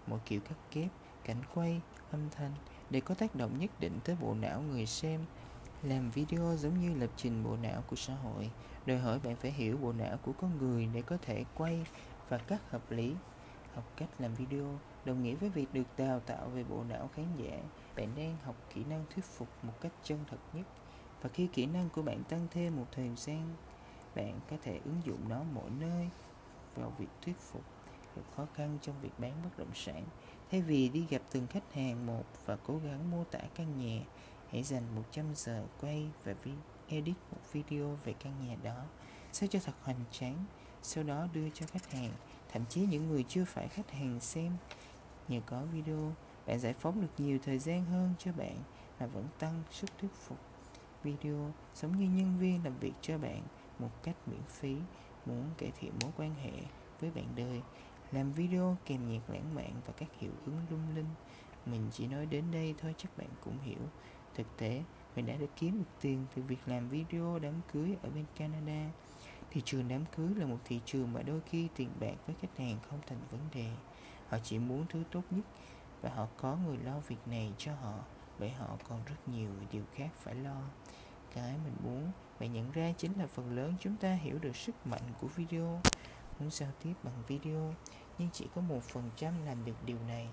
Một 0.07 0.17
kiểu 0.25 0.39
cắt 0.39 0.55
ghép, 0.73 0.87
cảnh 1.23 1.41
quay, 1.53 1.81
âm 2.11 2.29
thanh 2.29 2.51
để 2.89 2.99
có 2.99 3.15
tác 3.15 3.35
động 3.35 3.59
nhất 3.59 3.71
định 3.79 3.99
tới 4.03 4.15
bộ 4.21 4.33
não 4.33 4.61
người 4.61 4.85
xem. 4.85 5.21
Làm 5.83 6.11
video 6.11 6.55
giống 6.57 6.81
như 6.81 6.95
lập 6.99 7.09
trình 7.15 7.43
bộ 7.43 7.57
não 7.61 7.83
của 7.87 7.95
xã 7.95 8.15
hội, 8.15 8.51
đòi 8.85 8.97
hỏi 8.97 9.19
bạn 9.19 9.35
phải 9.35 9.51
hiểu 9.51 9.77
bộ 9.77 9.93
não 9.93 10.17
của 10.17 10.31
con 10.31 10.57
người 10.57 10.89
để 10.93 11.01
có 11.01 11.17
thể 11.21 11.45
quay 11.55 11.85
và 12.29 12.37
cắt 12.37 12.71
hợp 12.71 12.91
lý. 12.91 13.13
Học 13.73 13.83
cách 13.97 14.09
làm 14.19 14.35
video 14.35 14.79
đồng 15.05 15.23
nghĩa 15.23 15.35
với 15.35 15.49
việc 15.49 15.73
được 15.73 15.87
đào 15.97 16.19
tạo 16.19 16.49
về 16.49 16.63
bộ 16.63 16.83
não 16.83 17.09
khán 17.15 17.25
giả. 17.37 17.57
Bạn 17.95 18.11
đang 18.15 18.37
học 18.43 18.55
kỹ 18.73 18.83
năng 18.83 19.05
thuyết 19.09 19.25
phục 19.25 19.47
một 19.63 19.73
cách 19.81 19.91
chân 20.03 20.19
thật 20.29 20.39
nhất, 20.53 20.65
và 21.21 21.29
khi 21.33 21.47
kỹ 21.47 21.65
năng 21.65 21.89
của 21.89 22.01
bạn 22.01 22.23
tăng 22.23 22.47
thêm 22.51 22.75
một 22.75 22.85
thời 22.91 23.09
gian 23.15 23.55
bạn 24.17 24.39
có 24.49 24.57
thể 24.63 24.79
ứng 24.85 25.01
dụng 25.03 25.29
nó 25.29 25.43
mọi 25.43 25.69
nơi 25.79 26.09
vào 26.75 26.93
việc 26.97 27.07
thuyết 27.21 27.37
phục 27.39 27.63
gặp 28.15 28.21
khó 28.35 28.45
khăn 28.53 28.77
trong 28.81 28.95
việc 29.01 29.09
bán 29.17 29.31
bất 29.43 29.57
động 29.57 29.73
sản. 29.73 30.03
Thay 30.51 30.61
vì 30.61 30.89
đi 30.89 31.05
gặp 31.09 31.21
từng 31.31 31.47
khách 31.47 31.73
hàng 31.73 32.05
một 32.05 32.23
và 32.45 32.57
cố 32.67 32.79
gắng 32.85 33.11
mô 33.11 33.23
tả 33.23 33.39
căn 33.55 33.77
nhà, 33.77 34.01
hãy 34.51 34.63
dành 34.63 34.83
100 34.95 35.25
giờ 35.35 35.65
quay 35.81 36.09
và 36.23 36.33
edit 36.87 37.15
một 37.31 37.41
video 37.51 37.97
về 38.03 38.13
căn 38.13 38.33
nhà 38.47 38.55
đó, 38.63 38.83
sao 39.31 39.49
cho 39.51 39.59
thật 39.65 39.73
hoành 39.81 40.03
tráng, 40.11 40.45
sau 40.81 41.03
đó 41.03 41.27
đưa 41.33 41.49
cho 41.49 41.65
khách 41.65 41.91
hàng. 41.91 42.11
Thậm 42.51 42.65
chí 42.69 42.81
những 42.81 43.07
người 43.07 43.25
chưa 43.27 43.45
phải 43.45 43.67
khách 43.67 43.91
hàng 43.91 44.19
xem 44.19 44.57
nhờ 45.27 45.41
có 45.45 45.63
video, 45.73 46.11
bạn 46.45 46.59
giải 46.59 46.73
phóng 46.73 47.01
được 47.01 47.07
nhiều 47.17 47.39
thời 47.45 47.59
gian 47.59 47.85
hơn 47.85 48.13
cho 48.19 48.31
bạn 48.31 48.57
mà 48.99 49.07
vẫn 49.07 49.27
tăng 49.39 49.63
sức 49.71 49.89
thuyết 49.97 50.11
phục. 50.27 50.37
Video 51.03 51.51
giống 51.75 51.97
như 51.97 52.05
nhân 52.05 52.37
viên 52.39 52.63
làm 52.63 52.79
việc 52.79 52.93
cho 53.01 53.17
bạn 53.17 53.41
một 53.79 53.89
cách 54.03 54.15
miễn 54.25 54.43
phí, 54.47 54.75
muốn 55.25 55.51
cải 55.57 55.71
thiện 55.79 55.91
mối 56.01 56.11
quan 56.17 56.35
hệ 56.35 56.51
với 56.99 57.11
bạn 57.11 57.25
đời, 57.35 57.61
làm 58.11 58.33
video 58.33 58.77
kèm 58.85 59.11
nhạc 59.11 59.29
lãng 59.29 59.55
mạn 59.55 59.71
và 59.85 59.93
các 59.97 60.09
hiệu 60.19 60.31
ứng 60.45 60.61
lung 60.69 60.95
linh. 60.95 61.09
Mình 61.65 61.89
chỉ 61.91 62.07
nói 62.07 62.25
đến 62.25 62.51
đây 62.51 62.75
thôi 62.77 62.95
chắc 62.97 63.17
bạn 63.17 63.27
cũng 63.43 63.59
hiểu. 63.59 63.79
Thực 64.35 64.57
tế, 64.57 64.83
mình 65.15 65.25
đã 65.25 65.35
được 65.35 65.49
kiếm 65.55 65.79
được 65.79 65.91
tiền 66.01 66.25
từ 66.35 66.41
việc 66.41 66.59
làm 66.65 66.89
video 66.89 67.39
đám 67.39 67.53
cưới 67.73 67.95
ở 68.03 68.09
bên 68.09 68.25
Canada. 68.35 68.91
Thị 69.51 69.61
trường 69.65 69.87
đám 69.87 70.05
cưới 70.15 70.35
là 70.35 70.45
một 70.45 70.57
thị 70.65 70.79
trường 70.85 71.13
mà 71.13 71.21
đôi 71.21 71.41
khi 71.41 71.67
tiền 71.75 71.89
bạc 71.99 72.15
với 72.25 72.35
khách 72.41 72.57
hàng 72.57 72.77
không 72.89 72.99
thành 73.07 73.19
vấn 73.31 73.39
đề. 73.53 73.71
Họ 74.29 74.37
chỉ 74.43 74.59
muốn 74.59 74.85
thứ 74.89 75.03
tốt 75.11 75.21
nhất 75.31 75.45
và 76.01 76.09
họ 76.09 76.27
có 76.37 76.55
người 76.55 76.77
lo 76.77 76.99
việc 76.99 77.27
này 77.27 77.53
cho 77.57 77.75
họ, 77.75 77.93
bởi 78.39 78.49
họ 78.49 78.77
còn 78.89 78.99
rất 79.05 79.27
nhiều 79.27 79.49
điều 79.71 79.83
khác 79.93 80.09
phải 80.15 80.35
lo. 80.35 80.61
Cái 81.33 81.55
mình 81.63 81.75
muốn 81.83 82.11
bạn 82.39 82.53
nhận 82.53 82.71
ra 82.71 82.93
chính 82.97 83.19
là 83.19 83.27
phần 83.27 83.55
lớn 83.55 83.73
chúng 83.79 83.95
ta 83.95 84.13
hiểu 84.13 84.39
được 84.39 84.55
sức 84.55 84.87
mạnh 84.87 85.01
của 85.21 85.27
video. 85.27 85.81
Muốn 86.39 86.51
giao 86.51 86.69
tiếp 86.83 86.93
bằng 87.03 87.23
video, 87.27 87.73
nhưng 88.17 88.29
chỉ 88.33 88.47
có 88.55 88.61
một 88.61 88.83
phần 88.83 89.09
trăm 89.15 89.45
làm 89.45 89.65
được 89.65 89.85
điều 89.85 89.97
này. 90.07 90.27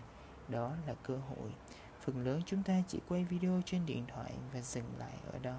Đó 0.49 0.77
là 0.87 0.95
cơ 0.95 1.17
hội. 1.17 1.55
Phần 2.01 2.25
lớn 2.25 2.43
chúng 2.47 2.63
ta 2.63 2.83
chỉ 2.89 3.01
quay 3.09 3.25
video 3.25 3.61
trên 3.65 3.87
điện 3.87 4.05
thoại 4.09 4.33
và 4.53 4.61
dừng 4.61 4.99
lại 4.99 5.19
ở 5.33 5.39
đó. 5.39 5.59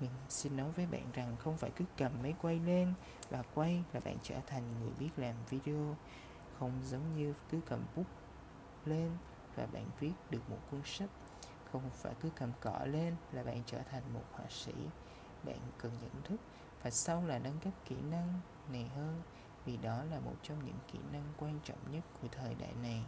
Mình 0.00 0.10
xin 0.28 0.56
nói 0.56 0.70
với 0.70 0.86
bạn 0.86 1.12
rằng 1.12 1.36
không 1.36 1.56
phải 1.56 1.70
cứ 1.76 1.84
cầm 1.96 2.12
máy 2.22 2.34
quay 2.42 2.58
lên 2.58 2.94
và 3.30 3.42
quay 3.54 3.82
là 3.92 4.00
bạn 4.00 4.16
trở 4.22 4.40
thành 4.46 4.62
người 4.80 4.90
biết 4.98 5.10
làm 5.16 5.34
video. 5.50 5.96
Không 6.58 6.72
giống 6.84 7.16
như 7.16 7.34
cứ 7.50 7.60
cầm 7.66 7.84
bút 7.96 8.06
lên 8.84 9.10
và 9.56 9.66
bạn 9.66 9.86
viết 10.00 10.12
được 10.30 10.50
một 10.50 10.58
cuốn 10.70 10.80
sách. 10.84 11.10
Không 11.72 11.90
phải 11.90 12.14
cứ 12.20 12.30
cầm 12.36 12.52
cọ 12.60 12.78
lên 12.84 13.16
là 13.32 13.42
bạn 13.42 13.62
trở 13.66 13.78
thành 13.90 14.02
một 14.14 14.24
họa 14.32 14.46
sĩ 14.48 14.72
bạn 15.44 15.58
cần 15.78 15.92
nhận 16.02 16.22
thức 16.24 16.40
và 16.82 16.90
sau 16.90 17.26
là 17.26 17.38
nâng 17.38 17.58
cấp 17.58 17.72
kỹ 17.84 17.96
năng 18.10 18.40
này 18.72 18.90
hơn, 18.96 19.22
vì 19.64 19.76
đó 19.76 20.04
là 20.10 20.20
một 20.20 20.34
trong 20.42 20.64
những 20.64 20.78
kỹ 20.92 20.98
năng 21.12 21.24
quan 21.38 21.60
trọng 21.64 21.78
nhất 21.92 22.04
của 22.22 22.28
thời 22.32 22.54
đại 22.54 22.72
này. 22.82 23.04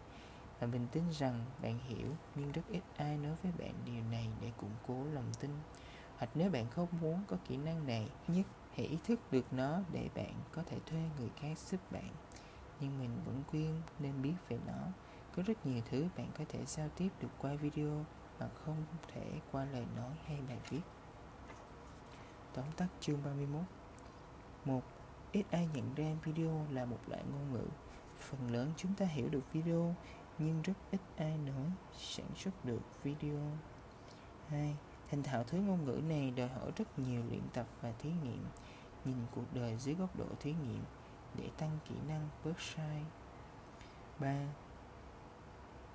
Và 0.60 0.66
mình 0.66 0.86
tin 0.92 1.04
rằng 1.12 1.44
bạn 1.62 1.78
hiểu, 1.78 2.08
nhưng 2.34 2.52
rất 2.52 2.62
ít 2.68 2.82
ai 2.96 3.16
nói 3.16 3.36
với 3.42 3.52
bạn 3.58 3.74
điều 3.84 4.02
này 4.10 4.28
để 4.40 4.52
củng 4.56 4.74
cố 4.86 5.04
lòng 5.04 5.32
tin. 5.40 5.50
Hoặc 6.16 6.30
nếu 6.34 6.50
bạn 6.50 6.70
không 6.70 6.88
muốn 7.00 7.20
có 7.26 7.36
kỹ 7.48 7.56
năng 7.56 7.86
này, 7.86 8.08
nhất 8.28 8.46
hãy 8.76 8.86
ý 8.86 8.98
thức 9.06 9.20
được 9.32 9.52
nó 9.52 9.80
để 9.92 10.08
bạn 10.14 10.34
có 10.52 10.62
thể 10.66 10.78
thuê 10.86 11.00
người 11.18 11.30
khác 11.36 11.58
giúp 11.58 11.92
bạn. 11.92 12.08
Nhưng 12.80 12.98
mình 12.98 13.10
vẫn 13.24 13.42
khuyên 13.50 13.82
nên 13.98 14.22
biết 14.22 14.34
về 14.48 14.58
nó. 14.66 14.86
Có 15.36 15.42
rất 15.46 15.66
nhiều 15.66 15.82
thứ 15.90 16.08
bạn 16.16 16.30
có 16.38 16.44
thể 16.48 16.64
giao 16.66 16.88
tiếp 16.88 17.08
được 17.20 17.28
qua 17.38 17.54
video 17.54 18.04
mà 18.40 18.48
không 18.64 18.84
thể 19.12 19.40
qua 19.52 19.64
lời 19.64 19.86
nói 19.96 20.12
hay 20.26 20.40
bài 20.48 20.58
viết. 20.68 20.80
Tóm 22.54 22.64
tắt 22.76 22.86
chương 23.00 23.22
31 23.24 23.62
một, 24.64 24.82
Ít 25.32 25.46
ai 25.50 25.68
nhận 25.74 25.94
ra 25.94 26.04
video 26.24 26.66
là 26.70 26.84
một 26.84 26.98
loại 27.06 27.22
ngôn 27.32 27.52
ngữ 27.52 27.66
Phần 28.18 28.50
lớn 28.50 28.72
chúng 28.76 28.94
ta 28.94 29.06
hiểu 29.06 29.28
được 29.28 29.52
video, 29.52 29.94
Nhưng 30.38 30.62
rất 30.62 30.72
ít 30.90 31.00
ai 31.16 31.38
nói, 31.38 31.70
sản 31.98 32.26
xuất 32.36 32.64
được 32.64 32.80
video 33.02 33.38
2. 34.48 34.76
Thành 35.10 35.22
thạo 35.22 35.44
thứ 35.44 35.58
ngôn 35.58 35.84
ngữ 35.84 36.00
này 36.08 36.30
đòi 36.30 36.48
hỏi 36.48 36.72
rất 36.76 36.98
nhiều 36.98 37.22
luyện 37.28 37.42
tập 37.52 37.66
và 37.80 37.92
thí 37.98 38.10
nghiệm 38.24 38.44
Nhìn 39.04 39.16
cuộc 39.34 39.54
đời 39.54 39.76
dưới 39.76 39.94
góc 39.94 40.16
độ 40.16 40.26
thí 40.40 40.52
nghiệm, 40.52 40.82
Để 41.34 41.50
tăng 41.58 41.78
kỹ 41.88 41.94
năng 42.08 42.28
bớt 42.44 42.60
sai 42.60 43.02
3. 44.18 44.36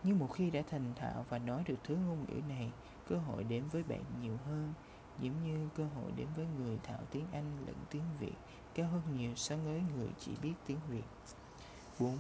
Nhưng 0.04 0.20
một 0.20 0.28
khi 0.34 0.50
đã 0.50 0.62
thành 0.70 0.94
thạo 0.96 1.26
và 1.30 1.38
nói 1.38 1.64
được 1.68 1.78
thứ 1.84 1.96
ngôn 1.96 2.26
ngữ 2.28 2.42
này, 2.50 2.72
Cơ 3.10 3.18
hội 3.18 3.44
đến 3.44 3.64
với 3.72 3.84
bạn 3.84 4.04
nhiều 4.22 4.38
hơn 4.46 4.74
giống 5.20 5.44
như 5.44 5.70
cơ 5.76 5.84
hội 5.84 6.12
đến 6.16 6.28
với 6.36 6.46
người 6.60 6.78
thạo 6.84 7.00
tiếng 7.12 7.26
Anh 7.32 7.58
lẫn 7.66 7.76
tiếng 7.90 8.04
Việt 8.20 8.36
cao 8.76 8.88
hơn 8.88 9.02
nhiều 9.18 9.32
so 9.36 9.58
với 9.58 9.82
người 9.96 10.10
chỉ 10.20 10.32
biết 10.42 10.54
tiếng 10.66 10.80
Việt. 10.90 11.04
4. 12.00 12.18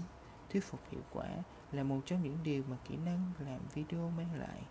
Thuyết 0.50 0.64
phục 0.64 0.80
hiệu 0.92 1.02
quả 1.14 1.28
là 1.72 1.84
một 1.84 2.00
trong 2.06 2.24
những 2.24 2.38
điều 2.44 2.64
mà 2.70 2.78
kỹ 2.90 2.98
năng 3.06 3.32
làm 3.40 3.60
video 3.74 4.10
mang 4.18 4.40
lại. 4.40 4.64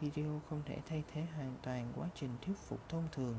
Video 0.00 0.40
không 0.48 0.62
thể 0.66 0.78
thay 0.88 1.04
thế 1.12 1.26
hoàn 1.34 1.54
toàn 1.62 1.92
quá 1.96 2.08
trình 2.14 2.30
thuyết 2.42 2.56
phục 2.68 2.88
thông 2.88 3.08
thường, 3.12 3.36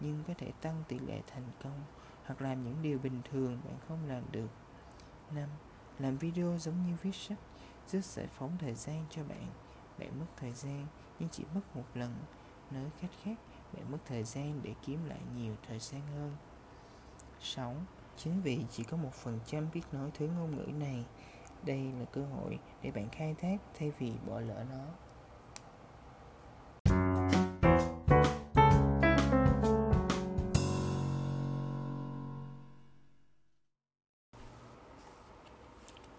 nhưng 0.00 0.24
có 0.28 0.34
thể 0.38 0.52
tăng 0.60 0.82
tỷ 0.88 0.98
lệ 0.98 1.20
thành 1.26 1.46
công 1.62 1.80
hoặc 2.24 2.42
làm 2.42 2.64
những 2.64 2.82
điều 2.82 2.98
bình 2.98 3.20
thường 3.30 3.58
bạn 3.64 3.74
không 3.88 4.08
làm 4.08 4.22
được. 4.32 4.48
5. 5.30 5.48
Làm 5.98 6.18
video 6.18 6.58
giống 6.58 6.86
như 6.86 6.96
viết 7.02 7.14
sách, 7.14 7.38
giúp 7.88 8.00
giải 8.04 8.26
phóng 8.26 8.56
thời 8.58 8.74
gian 8.74 9.04
cho 9.10 9.24
bạn. 9.24 9.46
Bạn 9.98 10.20
mất 10.20 10.26
thời 10.36 10.52
gian 10.52 10.86
nhưng 11.18 11.28
chỉ 11.28 11.44
mất 11.54 11.76
một 11.76 11.84
lần. 11.94 12.14
Nói 12.70 12.90
cách 13.00 13.10
khác, 13.22 13.36
bạn 13.74 13.92
mất 13.92 13.98
thời 14.06 14.24
gian 14.24 14.60
để 14.62 14.74
kiếm 14.86 15.04
lại 15.08 15.20
nhiều 15.36 15.54
thời 15.68 15.78
gian 15.78 16.02
hơn. 16.14 16.36
6. 17.40 17.74
Chính 18.16 18.42
vì 18.42 18.64
chỉ 18.70 18.84
có 18.84 18.96
một 18.96 19.12
phần 19.12 19.40
trăm 19.46 19.68
biết 19.74 19.80
nói 19.92 20.10
thứ 20.14 20.28
ngôn 20.28 20.56
ngữ 20.56 20.66
này, 20.66 21.04
đây 21.62 21.92
là 21.98 22.04
cơ 22.04 22.24
hội 22.24 22.58
để 22.82 22.90
bạn 22.90 23.08
khai 23.12 23.34
thác 23.40 23.56
thay 23.78 23.92
vì 23.98 24.12
bỏ 24.26 24.40
lỡ 24.40 24.64
nó. 24.70 24.84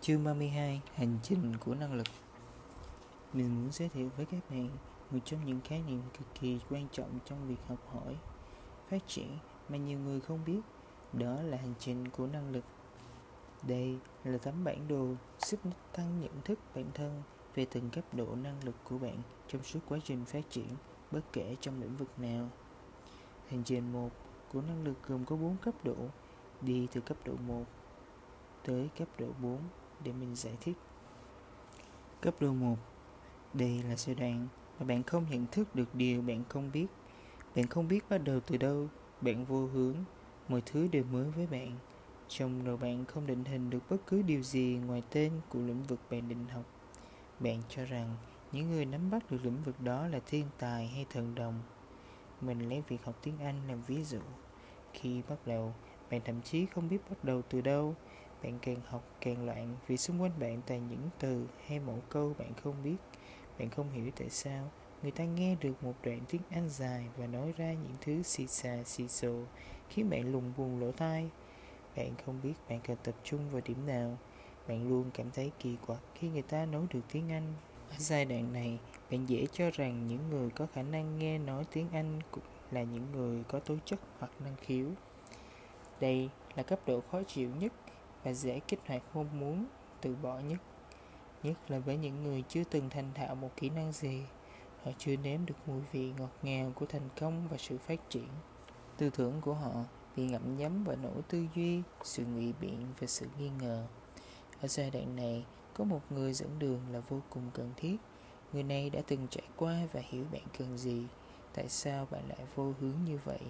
Chương 0.01 0.23
32 0.23 0.81
Hành 0.95 1.17
trình 1.23 1.53
của 1.59 1.75
năng 1.75 1.93
lực. 1.93 2.07
Mình 3.33 3.61
muốn 3.61 3.71
giới 3.71 3.89
thiệu 3.89 4.09
với 4.17 4.25
các 4.25 4.39
bạn 4.49 4.69
một 5.13 5.19
trong 5.25 5.45
những 5.45 5.61
khái 5.61 5.83
niệm 5.87 6.01
cực 6.17 6.27
kỳ 6.39 6.59
quan 6.69 6.87
trọng 6.91 7.19
trong 7.25 7.47
việc 7.47 7.59
học 7.67 7.79
hỏi, 7.93 8.15
phát 8.89 9.07
triển 9.07 9.37
mà 9.69 9.77
nhiều 9.77 9.99
người 9.99 10.21
không 10.21 10.39
biết, 10.45 10.59
đó 11.13 11.41
là 11.41 11.57
hành 11.57 11.73
trình 11.79 12.09
của 12.09 12.27
năng 12.27 12.51
lực. 12.51 12.63
Đây 13.67 13.97
là 14.23 14.37
tấm 14.37 14.63
bản 14.63 14.87
đồ 14.87 15.07
giúp 15.39 15.59
tăng 15.93 16.21
nhận 16.21 16.41
thức 16.45 16.59
bản 16.75 16.85
thân 16.93 17.23
về 17.55 17.65
từng 17.65 17.89
cấp 17.89 18.03
độ 18.13 18.35
năng 18.35 18.63
lực 18.63 18.75
của 18.83 18.97
bạn 18.97 19.17
trong 19.47 19.63
suốt 19.63 19.79
quá 19.89 19.99
trình 20.03 20.25
phát 20.25 20.49
triển, 20.49 20.67
bất 21.11 21.21
kể 21.33 21.55
trong 21.61 21.81
lĩnh 21.81 21.97
vực 21.97 22.19
nào. 22.19 22.49
Hành 23.49 23.63
trình 23.63 23.93
1 23.93 24.09
của 24.53 24.61
năng 24.61 24.83
lực 24.83 24.97
gồm 25.07 25.25
có 25.25 25.35
4 25.35 25.57
cấp 25.57 25.73
độ, 25.83 25.95
đi 26.61 26.87
từ 26.93 27.01
cấp 27.01 27.17
độ 27.25 27.33
1 27.47 27.63
tới 28.65 28.89
cấp 28.97 29.07
độ 29.19 29.27
4 29.41 29.57
để 30.03 30.13
mình 30.13 30.35
giải 30.35 30.57
thích. 30.61 30.77
Cấp 32.21 32.33
độ 32.39 32.53
1 32.53 32.75
đây 33.53 33.83
là 33.83 33.95
giai 33.95 34.15
đoạn 34.15 34.47
mà 34.83 34.87
bạn 34.87 35.03
không 35.03 35.25
nhận 35.29 35.45
thức 35.51 35.75
được 35.75 35.95
điều 35.95 36.21
bạn 36.21 36.43
không 36.49 36.69
biết. 36.73 36.87
Bạn 37.55 37.67
không 37.67 37.87
biết 37.87 38.09
bắt 38.09 38.17
đầu 38.17 38.39
từ 38.39 38.57
đâu, 38.57 38.87
bạn 39.21 39.45
vô 39.45 39.65
hướng, 39.65 39.95
mọi 40.47 40.61
thứ 40.65 40.87
đều 40.91 41.03
mới 41.03 41.31
với 41.31 41.47
bạn. 41.47 41.71
Trong 42.27 42.65
đầu 42.65 42.77
bạn 42.77 43.05
không 43.05 43.27
định 43.27 43.45
hình 43.45 43.69
được 43.69 43.79
bất 43.89 43.97
cứ 44.07 44.21
điều 44.21 44.41
gì 44.41 44.79
ngoài 44.85 45.03
tên 45.09 45.31
của 45.49 45.59
lĩnh 45.59 45.83
vực 45.83 45.99
bạn 46.09 46.29
định 46.29 46.45
học. 46.47 46.63
Bạn 47.39 47.61
cho 47.69 47.85
rằng 47.85 48.15
những 48.51 48.71
người 48.71 48.85
nắm 48.85 49.11
bắt 49.11 49.31
được 49.31 49.37
lĩnh 49.43 49.63
vực 49.65 49.81
đó 49.81 50.07
là 50.07 50.19
thiên 50.25 50.45
tài 50.59 50.87
hay 50.87 51.05
thần 51.09 51.35
đồng. 51.35 51.61
Mình 52.41 52.69
lấy 52.69 52.83
việc 52.87 53.05
học 53.05 53.15
tiếng 53.23 53.39
Anh 53.39 53.55
làm 53.67 53.81
ví 53.87 54.03
dụ. 54.03 54.19
Khi 54.93 55.21
bắt 55.29 55.47
đầu, 55.47 55.73
bạn 56.11 56.21
thậm 56.25 56.41
chí 56.41 56.65
không 56.65 56.89
biết 56.89 56.99
bắt 57.09 57.23
đầu 57.23 57.41
từ 57.49 57.61
đâu. 57.61 57.95
Bạn 58.43 58.59
càng 58.61 58.81
học 58.87 59.03
càng 59.21 59.45
loạn 59.45 59.75
vì 59.87 59.97
xung 59.97 60.21
quanh 60.21 60.39
bạn 60.39 60.61
toàn 60.67 60.87
những 60.87 61.09
từ 61.19 61.47
hay 61.67 61.79
mẫu 61.79 61.99
câu 62.09 62.35
bạn 62.39 62.53
không 62.63 62.75
biết. 62.83 62.95
Bạn 63.59 63.69
không 63.69 63.91
hiểu 63.91 64.11
tại 64.15 64.29
sao 64.29 64.69
người 65.01 65.11
ta 65.11 65.23
nghe 65.25 65.55
được 65.55 65.83
một 65.83 65.93
đoạn 66.03 66.19
tiếng 66.29 66.41
Anh 66.49 66.69
dài 66.69 67.05
và 67.17 67.27
nói 67.27 67.53
ra 67.57 67.73
những 67.73 67.95
thứ 68.01 68.23
xì 68.23 68.47
xà 68.47 68.83
xì 68.85 69.07
xồ 69.07 69.39
khiến 69.89 70.09
bạn 70.09 70.31
lùng 70.31 70.53
buồn 70.57 70.79
lỗ 70.79 70.91
tai. 70.91 71.29
Bạn 71.95 72.11
không 72.25 72.39
biết 72.43 72.53
bạn 72.69 72.79
cần 72.87 72.97
tập 73.03 73.15
trung 73.23 73.49
vào 73.51 73.61
điểm 73.65 73.85
nào. 73.85 74.17
Bạn 74.67 74.89
luôn 74.89 75.11
cảm 75.13 75.31
thấy 75.31 75.51
kỳ 75.59 75.75
quặc 75.87 75.99
khi 76.15 76.29
người 76.29 76.41
ta 76.41 76.65
nói 76.65 76.85
được 76.93 77.01
tiếng 77.11 77.31
Anh. 77.31 77.53
Ở 77.89 77.95
giai 77.99 78.25
đoạn 78.25 78.53
này, 78.53 78.79
bạn 79.11 79.25
dễ 79.25 79.45
cho 79.51 79.69
rằng 79.73 80.07
những 80.07 80.29
người 80.29 80.49
có 80.49 80.67
khả 80.73 80.81
năng 80.81 81.19
nghe 81.19 81.37
nói 81.37 81.65
tiếng 81.71 81.87
Anh 81.93 82.21
cũng 82.31 82.43
là 82.71 82.83
những 82.83 83.11
người 83.11 83.43
có 83.43 83.59
tố 83.59 83.75
chất 83.85 83.99
hoặc 84.19 84.31
năng 84.43 84.55
khiếu. 84.55 84.87
Đây 85.99 86.29
là 86.55 86.63
cấp 86.63 86.79
độ 86.85 87.01
khó 87.11 87.23
chịu 87.23 87.49
nhất 87.59 87.73
và 88.23 88.33
dễ 88.33 88.59
kích 88.59 88.79
hoạt 88.87 89.01
mong 89.13 89.39
muốn 89.39 89.65
từ 90.01 90.15
bỏ 90.15 90.39
nhất. 90.39 90.59
Nhất 91.43 91.71
là 91.71 91.79
với 91.79 91.97
những 91.97 92.23
người 92.23 92.43
chưa 92.49 92.63
từng 92.63 92.89
thành 92.89 93.13
thạo 93.13 93.35
một 93.35 93.49
kỹ 93.55 93.69
năng 93.69 93.91
gì, 93.91 94.21
họ 94.83 94.91
chưa 94.97 95.15
nếm 95.15 95.45
được 95.45 95.55
mùi 95.65 95.81
vị 95.91 96.13
ngọt 96.17 96.31
ngào 96.41 96.71
của 96.75 96.85
thành 96.85 97.09
công 97.19 97.47
và 97.47 97.57
sự 97.57 97.77
phát 97.77 98.09
triển. 98.09 98.27
Tư 98.97 99.09
tưởng 99.09 99.41
của 99.41 99.53
họ 99.53 99.73
bị 100.15 100.25
ngậm 100.25 100.57
nhấm 100.57 100.83
bởi 100.83 100.95
nỗi 100.95 101.21
tư 101.29 101.45
duy, 101.55 101.81
sự 102.03 102.25
ngụy 102.25 102.53
biện 102.61 102.87
và 102.99 103.07
sự 103.07 103.27
nghi 103.39 103.49
ngờ. 103.61 103.87
Ở 104.61 104.67
giai 104.67 104.91
đoạn 104.91 105.15
này, 105.15 105.45
có 105.73 105.83
một 105.83 106.01
người 106.09 106.33
dẫn 106.33 106.59
đường 106.59 106.79
là 106.91 106.99
vô 106.99 107.21
cùng 107.29 107.43
cần 107.53 107.71
thiết. 107.77 107.97
Người 108.53 108.63
này 108.63 108.89
đã 108.89 109.01
từng 109.07 109.27
trải 109.29 109.47
qua 109.57 109.87
và 109.91 110.01
hiểu 110.03 110.25
bạn 110.31 110.43
cần 110.57 110.77
gì, 110.77 111.03
tại 111.53 111.69
sao 111.69 112.07
bạn 112.11 112.29
lại 112.29 112.39
vô 112.55 112.73
hướng 112.79 112.95
như 113.05 113.19
vậy. 113.23 113.41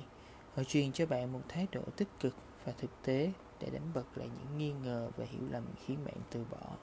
Họ 0.56 0.64
truyền 0.64 0.92
cho 0.92 1.06
bạn 1.06 1.34
một 1.34 1.42
thái 1.50 1.68
độ 1.72 1.82
tích 1.96 2.10
cực 2.20 2.36
và 2.66 2.74
thực 2.78 2.92
tế 3.04 3.32
để 3.60 3.70
đánh 3.70 3.92
bật 3.94 4.06
lại 4.16 4.30
những 4.38 4.58
nghi 4.58 4.74
ngờ 4.84 5.12
và 5.18 5.26
hiểu 5.26 5.42
lầm 5.52 5.64
khiến 5.86 5.98
bạn 6.06 6.16
từ 6.32 6.46
bỏ. 6.52 6.78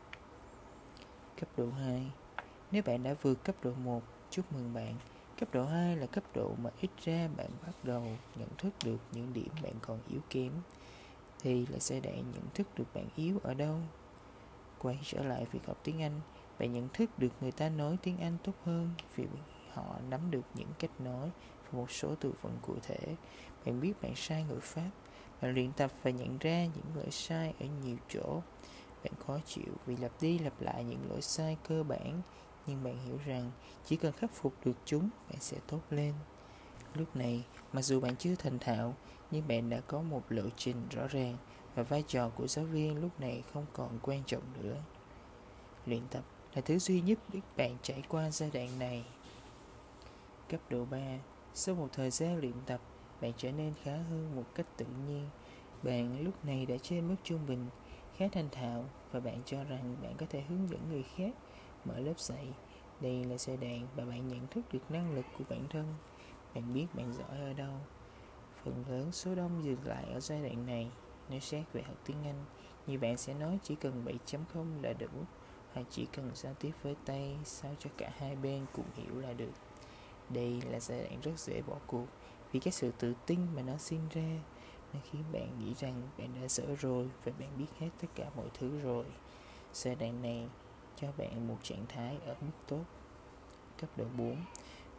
Cấp 1.41 1.49
độ 1.57 1.67
2 1.71 2.07
Nếu 2.71 2.83
bạn 2.87 3.03
đã 3.03 3.15
vượt 3.23 3.45
cấp 3.45 3.57
độ 3.63 3.73
1, 3.85 4.03
chúc 4.31 4.53
mừng 4.53 4.75
bạn. 4.75 4.95
Cấp 5.39 5.49
độ 5.53 5.65
2 5.65 5.97
là 5.97 6.07
cấp 6.07 6.25
độ 6.35 6.55
mà 6.63 6.71
ít 6.81 6.91
ra 7.05 7.29
bạn 7.37 7.51
bắt 7.67 7.73
đầu 7.83 8.03
nhận 8.37 8.49
thức 8.59 8.75
được 8.85 8.97
những 9.13 9.33
điểm 9.33 9.49
bạn 9.63 9.73
còn 9.83 9.99
yếu 10.11 10.21
kém. 10.31 10.53
Thì 11.39 11.67
là 11.67 11.79
sẽ 11.79 12.01
để 12.01 12.17
nhận 12.17 12.43
thức 12.55 12.67
được 12.77 12.85
bạn 12.95 13.09
yếu 13.17 13.39
ở 13.43 13.55
đâu. 13.55 13.77
Quay 14.79 14.99
trở 15.05 15.23
lại 15.23 15.47
việc 15.53 15.67
học 15.67 15.79
tiếng 15.85 16.03
Anh, 16.03 16.21
bạn 16.59 16.73
nhận 16.73 16.89
thức 16.93 17.11
được 17.19 17.33
người 17.41 17.53
ta 17.53 17.69
nói 17.69 17.99
tiếng 18.03 18.19
Anh 18.19 18.37
tốt 18.45 18.55
hơn 18.65 18.91
vì 19.17 19.25
họ 19.73 19.97
nắm 20.11 20.31
được 20.31 20.45
những 20.55 20.69
cách 20.79 21.01
nói 21.01 21.31
và 21.71 21.79
một 21.79 21.91
số 21.91 22.15
từ 22.21 22.33
vựng 22.43 22.59
cụ 22.63 22.75
thể. 22.83 23.17
Bạn 23.67 23.81
biết 23.81 23.93
bạn 24.03 24.13
sai 24.17 24.45
ngữ 24.45 24.59
pháp, 24.63 24.91
bạn 25.43 25.55
luyện 25.55 25.73
tập 25.73 25.91
và 26.03 26.11
nhận 26.11 26.39
ra 26.39 26.65
những 26.65 26.97
lỗi 26.97 27.11
sai 27.11 27.55
ở 27.61 27.67
nhiều 27.85 27.97
chỗ. 28.09 28.43
Bạn 29.05 29.13
khó 29.27 29.39
chịu 29.47 29.73
vì 29.87 29.97
lặp 29.97 30.13
đi 30.21 30.39
lặp 30.39 30.61
lại 30.61 30.85
những 30.85 31.11
lỗi 31.11 31.23
sai 31.23 31.57
cơ 31.69 31.83
bản, 31.83 32.23
nhưng 32.67 32.85
bạn 32.85 32.99
hiểu 33.07 33.19
rằng 33.27 33.51
chỉ 33.85 33.97
cần 33.97 34.13
khắc 34.13 34.31
phục 34.33 34.55
được 34.65 34.77
chúng, 34.85 35.09
bạn 35.29 35.41
sẽ 35.41 35.57
tốt 35.67 35.81
lên. 35.91 36.15
Lúc 36.95 37.17
này, 37.17 37.45
mặc 37.73 37.83
dù 37.83 38.01
bạn 38.01 38.17
chưa 38.17 38.35
thành 38.35 38.59
thạo, 38.59 38.95
nhưng 39.31 39.49
bạn 39.49 39.71
đã 39.71 39.81
có 39.81 40.03
một 40.03 40.23
lộ 40.29 40.43
trình 40.57 40.77
rõ 40.91 41.07
ràng 41.07 41.37
và 41.75 41.83
vai 41.83 42.05
trò 42.09 42.29
của 42.29 42.47
giáo 42.47 42.65
viên 42.65 43.01
lúc 43.01 43.21
này 43.21 43.43
không 43.53 43.67
còn 43.73 43.99
quan 44.03 44.23
trọng 44.27 44.43
nữa. 44.63 44.77
Luyện 45.87 46.03
tập 46.11 46.25
là 46.55 46.61
thứ 46.61 46.79
duy 46.79 47.01
nhất 47.01 47.19
giúp 47.33 47.41
bạn 47.57 47.77
trải 47.83 48.03
qua 48.09 48.31
giai 48.31 48.51
đoạn 48.51 48.79
này. 48.79 49.05
Cấp 50.49 50.61
độ 50.71 50.85
3 50.85 50.99
Sau 51.55 51.75
một 51.75 51.89
thời 51.93 52.11
gian 52.11 52.41
luyện 52.41 52.55
tập, 52.67 52.81
bạn 53.21 53.33
trở 53.37 53.53
nên 53.53 53.75
khá 53.83 53.93
hơn 53.93 54.37
một 54.37 54.45
cách 54.55 54.67
tự 54.77 54.87
nhiên. 55.07 55.29
Bạn 55.83 56.25
lúc 56.25 56.45
này 56.45 56.67
đã 56.67 56.77
trên 56.83 57.09
mức 57.09 57.17
trung 57.25 57.47
bình, 57.47 57.67
khá 58.21 58.29
thành 58.33 58.49
thạo 58.53 58.85
và 59.13 59.21
bạn 59.21 59.43
cho 59.47 59.65
rằng 59.65 59.97
bạn 60.03 60.15
có 60.19 60.27
thể 60.31 60.41
hướng 60.41 60.71
dẫn 60.71 60.81
người 60.91 61.03
khác 61.03 61.31
mở 61.85 61.99
lớp 61.99 62.19
dạy. 62.21 62.47
Đây 63.01 63.25
là 63.25 63.39
giai 63.39 63.57
đoạn 63.57 63.87
mà 63.97 64.05
bạn 64.05 64.29
nhận 64.29 64.47
thức 64.47 64.65
được 64.73 64.91
năng 64.91 65.15
lực 65.15 65.25
của 65.39 65.45
bản 65.49 65.65
thân. 65.71 65.95
Bạn 66.55 66.75
biết 66.75 66.87
bạn 66.95 67.13
giỏi 67.13 67.39
ở 67.39 67.53
đâu. 67.53 67.73
Phần 68.65 68.85
lớn 68.89 69.13
số 69.13 69.35
đông 69.35 69.65
dừng 69.65 69.85
lại 69.85 70.05
ở 70.13 70.21
giai 70.21 70.43
đoạn 70.43 70.67
này. 70.67 70.91
Nếu 71.31 71.41
xét 71.41 71.73
về 71.73 71.83
học 71.83 71.97
tiếng 72.07 72.25
Anh, 72.25 72.45
nhiều 72.87 73.01
bạn 73.01 73.17
sẽ 73.17 73.35
nói 73.35 73.59
chỉ 73.63 73.75
cần 73.75 74.05
7.0 74.27 74.83
là 74.83 74.93
đủ 74.93 75.25
hoặc 75.73 75.87
chỉ 75.91 76.07
cần 76.13 76.31
giao 76.35 76.55
tiếp 76.55 76.73
với 76.83 76.97
tay 77.05 77.37
sao 77.45 77.75
cho 77.79 77.91
cả 77.97 78.13
hai 78.19 78.37
bên 78.37 78.67
cùng 78.73 78.87
hiểu 78.97 79.21
là 79.21 79.33
được. 79.33 79.53
Đây 80.29 80.63
là 80.71 80.81
giai 80.81 81.03
đoạn 81.03 81.21
rất 81.21 81.39
dễ 81.39 81.63
bỏ 81.63 81.77
cuộc 81.87 82.07
vì 82.53 82.61
cái 82.61 82.73
sự 82.73 82.93
tự 82.99 83.15
tin 83.27 83.41
mà 83.57 83.63
nó 83.63 83.77
sinh 83.77 84.01
ra 84.11 84.41
nó 84.95 85.01
khiến 85.11 85.23
bạn 85.33 85.59
nghĩ 85.59 85.75
rằng 85.75 86.03
bạn 86.19 86.29
đã 86.41 86.49
dở 86.49 86.65
rồi 86.81 87.11
và 87.25 87.33
bạn 87.39 87.49
biết 87.59 87.67
hết 87.79 87.89
tất 88.01 88.09
cả 88.15 88.31
mọi 88.37 88.47
thứ 88.55 88.81
rồi. 88.81 89.05
Giai 89.73 89.95
đoạn 89.95 90.23
này 90.23 90.49
cho 90.97 91.09
bạn 91.17 91.49
một 91.49 91.57
trạng 91.63 91.85
thái 91.89 92.19
ở 92.27 92.35
mức 92.41 92.53
tốt. 92.69 92.85
Cấp 93.81 93.91
độ 93.97 94.05
4 94.19 94.37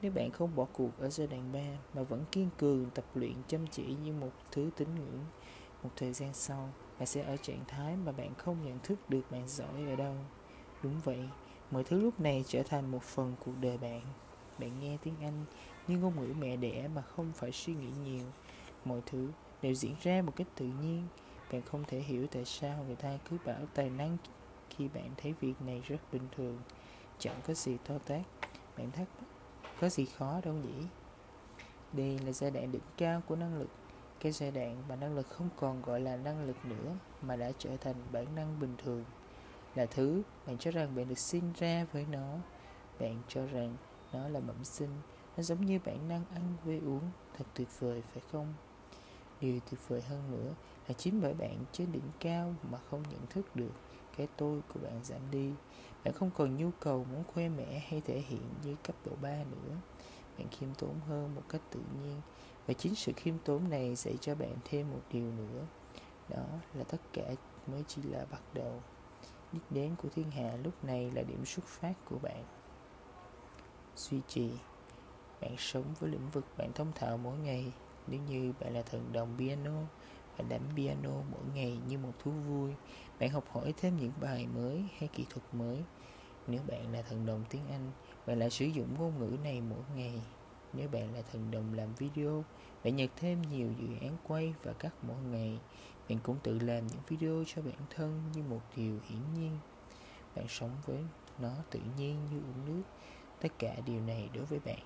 Nếu 0.01 0.11
bạn 0.11 0.31
không 0.31 0.55
bỏ 0.55 0.65
cuộc 0.73 0.99
ở 0.99 1.09
giai 1.09 1.27
đoạn 1.27 1.51
3 1.51 1.59
mà 1.93 2.03
vẫn 2.03 2.25
kiên 2.31 2.49
cường 2.57 2.89
tập 2.89 3.05
luyện 3.15 3.33
chăm 3.47 3.67
chỉ 3.67 3.95
như 4.03 4.13
một 4.13 4.31
thứ 4.51 4.69
tín 4.77 4.95
ngưỡng, 4.95 5.25
một 5.83 5.89
thời 5.95 6.13
gian 6.13 6.33
sau, 6.33 6.69
bạn 6.99 7.05
sẽ 7.05 7.21
ở 7.21 7.37
trạng 7.37 7.63
thái 7.67 7.95
mà 7.95 8.11
bạn 8.11 8.35
không 8.37 8.65
nhận 8.65 8.79
thức 8.83 9.09
được 9.09 9.21
bạn 9.31 9.47
giỏi 9.47 9.85
ở 9.89 9.95
đâu. 9.95 10.15
Đúng 10.83 10.99
vậy, 11.03 11.19
mọi 11.71 11.83
thứ 11.83 12.01
lúc 12.01 12.19
này 12.19 12.43
trở 12.47 12.63
thành 12.63 12.91
một 12.91 13.03
phần 13.03 13.35
cuộc 13.45 13.53
đời 13.61 13.77
bạn. 13.77 14.01
Bạn 14.59 14.79
nghe 14.79 14.97
tiếng 15.03 15.15
Anh 15.21 15.45
như 15.87 15.97
ngôn 15.97 16.15
ngữ 16.15 16.33
mẹ 16.39 16.57
đẻ 16.57 16.87
mà 16.95 17.01
không 17.01 17.31
phải 17.35 17.51
suy 17.51 17.73
nghĩ 17.73 17.89
nhiều. 18.03 18.25
Mọi 18.85 19.01
thứ 19.05 19.27
đều 19.61 19.73
diễn 19.73 19.95
ra 20.01 20.21
một 20.21 20.33
cách 20.35 20.47
tự 20.55 20.65
nhiên. 20.65 21.07
Bạn 21.51 21.61
không 21.61 21.83
thể 21.87 21.99
hiểu 21.99 22.27
tại 22.27 22.45
sao 22.45 22.83
người 22.87 22.95
ta 22.95 23.17
cứ 23.29 23.37
bảo 23.45 23.65
tài 23.73 23.89
năng 23.89 24.17
khi 24.69 24.87
bạn 24.87 25.09
thấy 25.17 25.33
việc 25.33 25.61
này 25.61 25.81
rất 25.87 25.97
bình 26.11 26.27
thường. 26.35 26.59
Chẳng 27.19 27.41
có 27.47 27.53
gì 27.53 27.77
to 27.85 27.97
tát. 27.97 28.21
Bạn 28.77 28.91
thắc 28.91 29.07
mắc, 29.19 29.27
có 29.81 29.89
gì 29.89 30.05
khó 30.05 30.41
đâu 30.43 30.53
nhỉ? 30.53 30.85
Đây 31.93 32.19
là 32.19 32.31
giai 32.31 32.51
đoạn 32.51 32.71
đỉnh 32.71 32.81
cao 32.97 33.21
của 33.27 33.35
năng 33.35 33.59
lực. 33.59 33.69
Cái 34.19 34.31
giai 34.31 34.51
đoạn 34.51 34.83
mà 34.89 34.95
năng 34.95 35.15
lực 35.15 35.27
không 35.27 35.49
còn 35.57 35.81
gọi 35.81 35.99
là 35.99 36.17
năng 36.17 36.45
lực 36.45 36.65
nữa 36.65 36.95
mà 37.21 37.35
đã 37.35 37.51
trở 37.57 37.77
thành 37.77 37.95
bản 38.11 38.35
năng 38.35 38.59
bình 38.59 38.75
thường. 38.83 39.03
Là 39.75 39.85
thứ 39.85 40.21
bạn 40.47 40.57
cho 40.57 40.71
rằng 40.71 40.95
bạn 40.95 41.09
được 41.09 41.17
sinh 41.17 41.53
ra 41.59 41.85
với 41.91 42.05
nó. 42.11 42.37
Bạn 42.99 43.21
cho 43.27 43.45
rằng 43.45 43.75
nó 44.13 44.27
là 44.27 44.39
bẩm 44.39 44.63
sinh 44.63 44.89
nó 45.37 45.43
giống 45.43 45.65
như 45.65 45.79
bản 45.85 46.07
năng 46.07 46.25
ăn 46.33 46.55
với 46.63 46.79
uống 46.79 47.11
thật 47.37 47.45
tuyệt 47.53 47.67
vời 47.79 48.01
phải 48.13 48.23
không 48.31 48.53
điều 49.41 49.59
tuyệt 49.59 49.79
vời 49.87 50.01
hơn 50.01 50.31
nữa 50.31 50.53
là 50.87 50.93
chính 50.93 51.21
bởi 51.21 51.33
bạn 51.33 51.65
trên 51.71 51.91
đỉnh 51.91 52.09
cao 52.19 52.55
mà 52.71 52.77
không 52.89 53.03
nhận 53.11 53.27
thức 53.29 53.55
được 53.55 53.71
cái 54.17 54.27
tôi 54.37 54.61
của 54.73 54.79
bạn 54.79 54.99
giảm 55.03 55.31
đi. 55.31 55.51
Bạn 56.03 56.13
không 56.13 56.31
còn 56.37 56.57
nhu 56.57 56.69
cầu 56.79 57.05
muốn 57.11 57.23
khoe 57.33 57.49
mẽ 57.49 57.79
hay 57.87 58.01
thể 58.01 58.19
hiện 58.19 58.49
dưới 58.63 58.75
cấp 58.83 58.95
độ 59.05 59.11
3 59.21 59.29
nữa. 59.29 59.75
Bạn 60.37 60.47
khiêm 60.51 60.69
tốn 60.77 60.99
hơn 61.07 61.35
một 61.35 61.41
cách 61.49 61.61
tự 61.71 61.79
nhiên 62.01 62.21
và 62.67 62.73
chính 62.73 62.95
sự 62.95 63.11
khiêm 63.15 63.35
tốn 63.45 63.69
này 63.69 63.95
dạy 63.95 64.17
cho 64.21 64.35
bạn 64.35 64.55
thêm 64.65 64.91
một 64.91 65.01
điều 65.11 65.31
nữa. 65.31 65.65
Đó 66.29 66.45
là 66.73 66.83
tất 66.83 67.01
cả 67.13 67.23
mới 67.67 67.83
chỉ 67.87 68.01
là 68.01 68.25
bắt 68.31 68.41
đầu. 68.53 68.81
Đích 69.51 69.63
đến 69.69 69.95
của 70.03 70.09
thiên 70.15 70.31
hạ 70.31 70.57
lúc 70.63 70.83
này 70.83 71.11
là 71.11 71.21
điểm 71.21 71.45
xuất 71.45 71.65
phát 71.65 71.93
của 72.05 72.19
bạn. 72.21 72.43
Duy 73.95 74.19
trì, 74.27 74.51
bạn 75.41 75.55
sống 75.57 75.85
với 75.99 76.09
lĩnh 76.09 76.29
vực 76.29 76.45
bạn 76.57 76.71
thông 76.75 76.91
thạo 76.95 77.17
mỗi 77.17 77.37
ngày 77.37 77.71
nếu 78.11 78.19
như 78.29 78.53
bạn 78.59 78.73
là 78.73 78.81
thần 78.81 79.13
đồng 79.13 79.35
piano 79.37 79.81
bạn 80.37 80.49
đánh 80.49 80.69
piano 80.75 81.11
mỗi 81.31 81.41
ngày 81.55 81.79
như 81.87 81.97
một 81.97 82.11
thú 82.23 82.31
vui, 82.31 82.71
bạn 83.19 83.29
học 83.29 83.43
hỏi 83.51 83.73
thêm 83.77 83.97
những 83.97 84.11
bài 84.21 84.47
mới 84.55 84.85
hay 84.97 85.09
kỹ 85.13 85.25
thuật 85.29 85.53
mới. 85.53 85.83
Nếu 86.47 86.61
bạn 86.67 86.93
là 86.93 87.01
thần 87.01 87.25
đồng 87.25 87.43
tiếng 87.49 87.67
anh, 87.69 87.91
bạn 88.27 88.39
lại 88.39 88.49
sử 88.49 88.65
dụng 88.65 88.95
ngôn 88.99 89.19
ngữ 89.19 89.37
này 89.43 89.61
mỗi 89.61 89.83
ngày. 89.95 90.21
Nếu 90.73 90.89
bạn 90.89 91.13
là 91.13 91.21
thần 91.31 91.51
đồng 91.51 91.73
làm 91.73 91.95
video, 91.95 92.43
bạn 92.83 92.95
nhận 92.95 93.09
thêm 93.15 93.41
nhiều 93.41 93.69
dự 93.79 93.87
án 94.01 94.17
quay 94.27 94.53
và 94.63 94.73
cắt 94.73 94.93
mỗi 95.01 95.21
ngày, 95.31 95.59
bạn 96.09 96.19
cũng 96.23 96.37
tự 96.43 96.59
làm 96.59 96.87
những 96.87 97.01
video 97.07 97.43
cho 97.47 97.61
bản 97.61 97.79
thân 97.89 98.21
như 98.35 98.43
một 98.43 98.61
điều 98.75 98.99
hiển 99.09 99.19
nhiên. 99.35 99.57
Bạn 100.35 100.45
sống 100.49 100.71
với 100.85 101.03
nó 101.39 101.51
tự 101.69 101.79
nhiên 101.97 102.25
như 102.31 102.37
uống 102.37 102.65
nước. 102.65 102.83
Tất 103.41 103.49
cả 103.59 103.75
điều 103.85 104.01
này 104.01 104.29
đối 104.33 104.45
với 104.45 104.59
bạn 104.59 104.85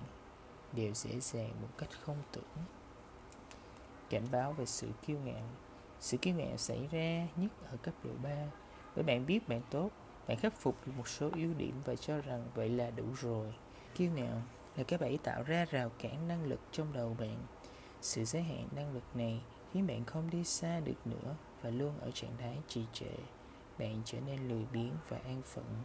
đều 0.72 0.94
dễ 0.94 1.20
dàng 1.20 1.50
một 1.62 1.68
cách 1.78 1.90
không 2.00 2.22
tưởng 2.32 2.75
cảnh 4.10 4.26
báo 4.32 4.52
về 4.52 4.66
sự 4.66 4.88
kiêu 5.06 5.18
ngạo. 5.24 5.48
Sự 6.00 6.16
kiêu 6.16 6.34
ngạo 6.34 6.56
xảy 6.56 6.88
ra 6.90 7.28
nhất 7.36 7.50
ở 7.70 7.76
cấp 7.76 7.94
độ 8.04 8.10
3 8.22 8.30
bởi 8.96 9.04
bạn 9.04 9.26
biết 9.26 9.48
bạn 9.48 9.60
tốt, 9.70 9.90
bạn 10.28 10.36
khắc 10.36 10.60
phục 10.60 10.76
được 10.86 10.92
một 10.96 11.08
số 11.08 11.30
yếu 11.34 11.54
điểm 11.54 11.74
và 11.84 11.96
cho 11.96 12.20
rằng 12.20 12.44
vậy 12.54 12.68
là 12.68 12.90
đủ 12.90 13.04
rồi. 13.20 13.54
Kiêu 13.94 14.10
ngạo 14.10 14.42
là 14.76 14.84
cái 14.84 14.98
bẫy 14.98 15.18
tạo 15.18 15.42
ra 15.42 15.64
rào 15.70 15.90
cản 15.98 16.28
năng 16.28 16.44
lực 16.44 16.60
trong 16.72 16.92
đầu 16.92 17.16
bạn. 17.18 17.36
Sự 18.00 18.24
giới 18.24 18.42
hạn 18.42 18.68
năng 18.76 18.94
lực 18.94 19.02
này 19.14 19.40
khiến 19.72 19.86
bạn 19.86 20.04
không 20.04 20.30
đi 20.30 20.44
xa 20.44 20.80
được 20.80 21.06
nữa 21.06 21.36
và 21.62 21.70
luôn 21.70 21.98
ở 22.00 22.10
trạng 22.10 22.36
thái 22.38 22.58
trì 22.68 22.84
trệ. 22.92 23.16
Bạn 23.78 24.02
trở 24.04 24.20
nên 24.20 24.48
lười 24.48 24.66
biếng 24.72 24.92
và 25.08 25.18
an 25.24 25.42
phận. 25.44 25.82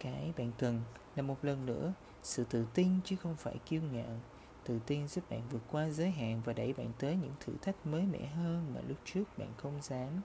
Cái 0.00 0.32
bạn 0.38 0.52
cần 0.58 0.80
là 1.16 1.22
một 1.22 1.44
lần 1.44 1.66
nữa 1.66 1.92
sự 2.22 2.44
tự 2.44 2.66
tin 2.74 2.88
chứ 3.04 3.16
không 3.16 3.36
phải 3.36 3.58
kiêu 3.66 3.82
ngạo 3.92 4.20
tự 4.66 4.78
tin 4.86 5.08
giúp 5.08 5.30
bạn 5.30 5.42
vượt 5.50 5.62
qua 5.70 5.90
giới 5.90 6.10
hạn 6.10 6.42
và 6.44 6.52
đẩy 6.52 6.72
bạn 6.72 6.92
tới 6.98 7.16
những 7.16 7.34
thử 7.40 7.52
thách 7.62 7.86
mới 7.86 8.02
mẻ 8.02 8.26
hơn 8.26 8.74
mà 8.74 8.80
lúc 8.88 8.98
trước 9.04 9.24
bạn 9.38 9.48
không 9.56 9.82
dám. 9.82 10.20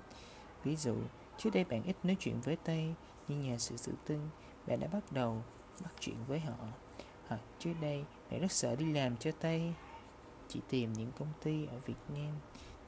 Ví 0.63 0.75
dụ, 0.75 0.95
trước 1.37 1.49
đây 1.53 1.63
bạn 1.63 1.83
ít 1.83 1.95
nói 2.03 2.17
chuyện 2.19 2.41
với 2.41 2.57
tây, 2.63 2.93
nhưng 3.27 3.41
nhờ 3.41 3.57
sự 3.57 3.75
tự 3.85 3.93
tin, 4.05 4.19
bạn 4.67 4.79
đã 4.79 4.87
bắt 4.87 5.11
đầu 5.11 5.43
bắt 5.83 5.93
chuyện 5.99 6.15
với 6.27 6.39
họ. 6.39 6.55
Hoặc 7.27 7.41
trước 7.59 7.73
đây, 7.81 8.03
bạn 8.31 8.41
rất 8.41 8.51
sợ 8.51 8.75
đi 8.75 8.93
làm 8.93 9.17
cho 9.17 9.31
tây, 9.31 9.73
chỉ 10.47 10.59
tìm 10.69 10.93
những 10.93 11.11
công 11.19 11.33
ty 11.43 11.65
ở 11.65 11.79
việt 11.85 12.09
nam. 12.09 12.33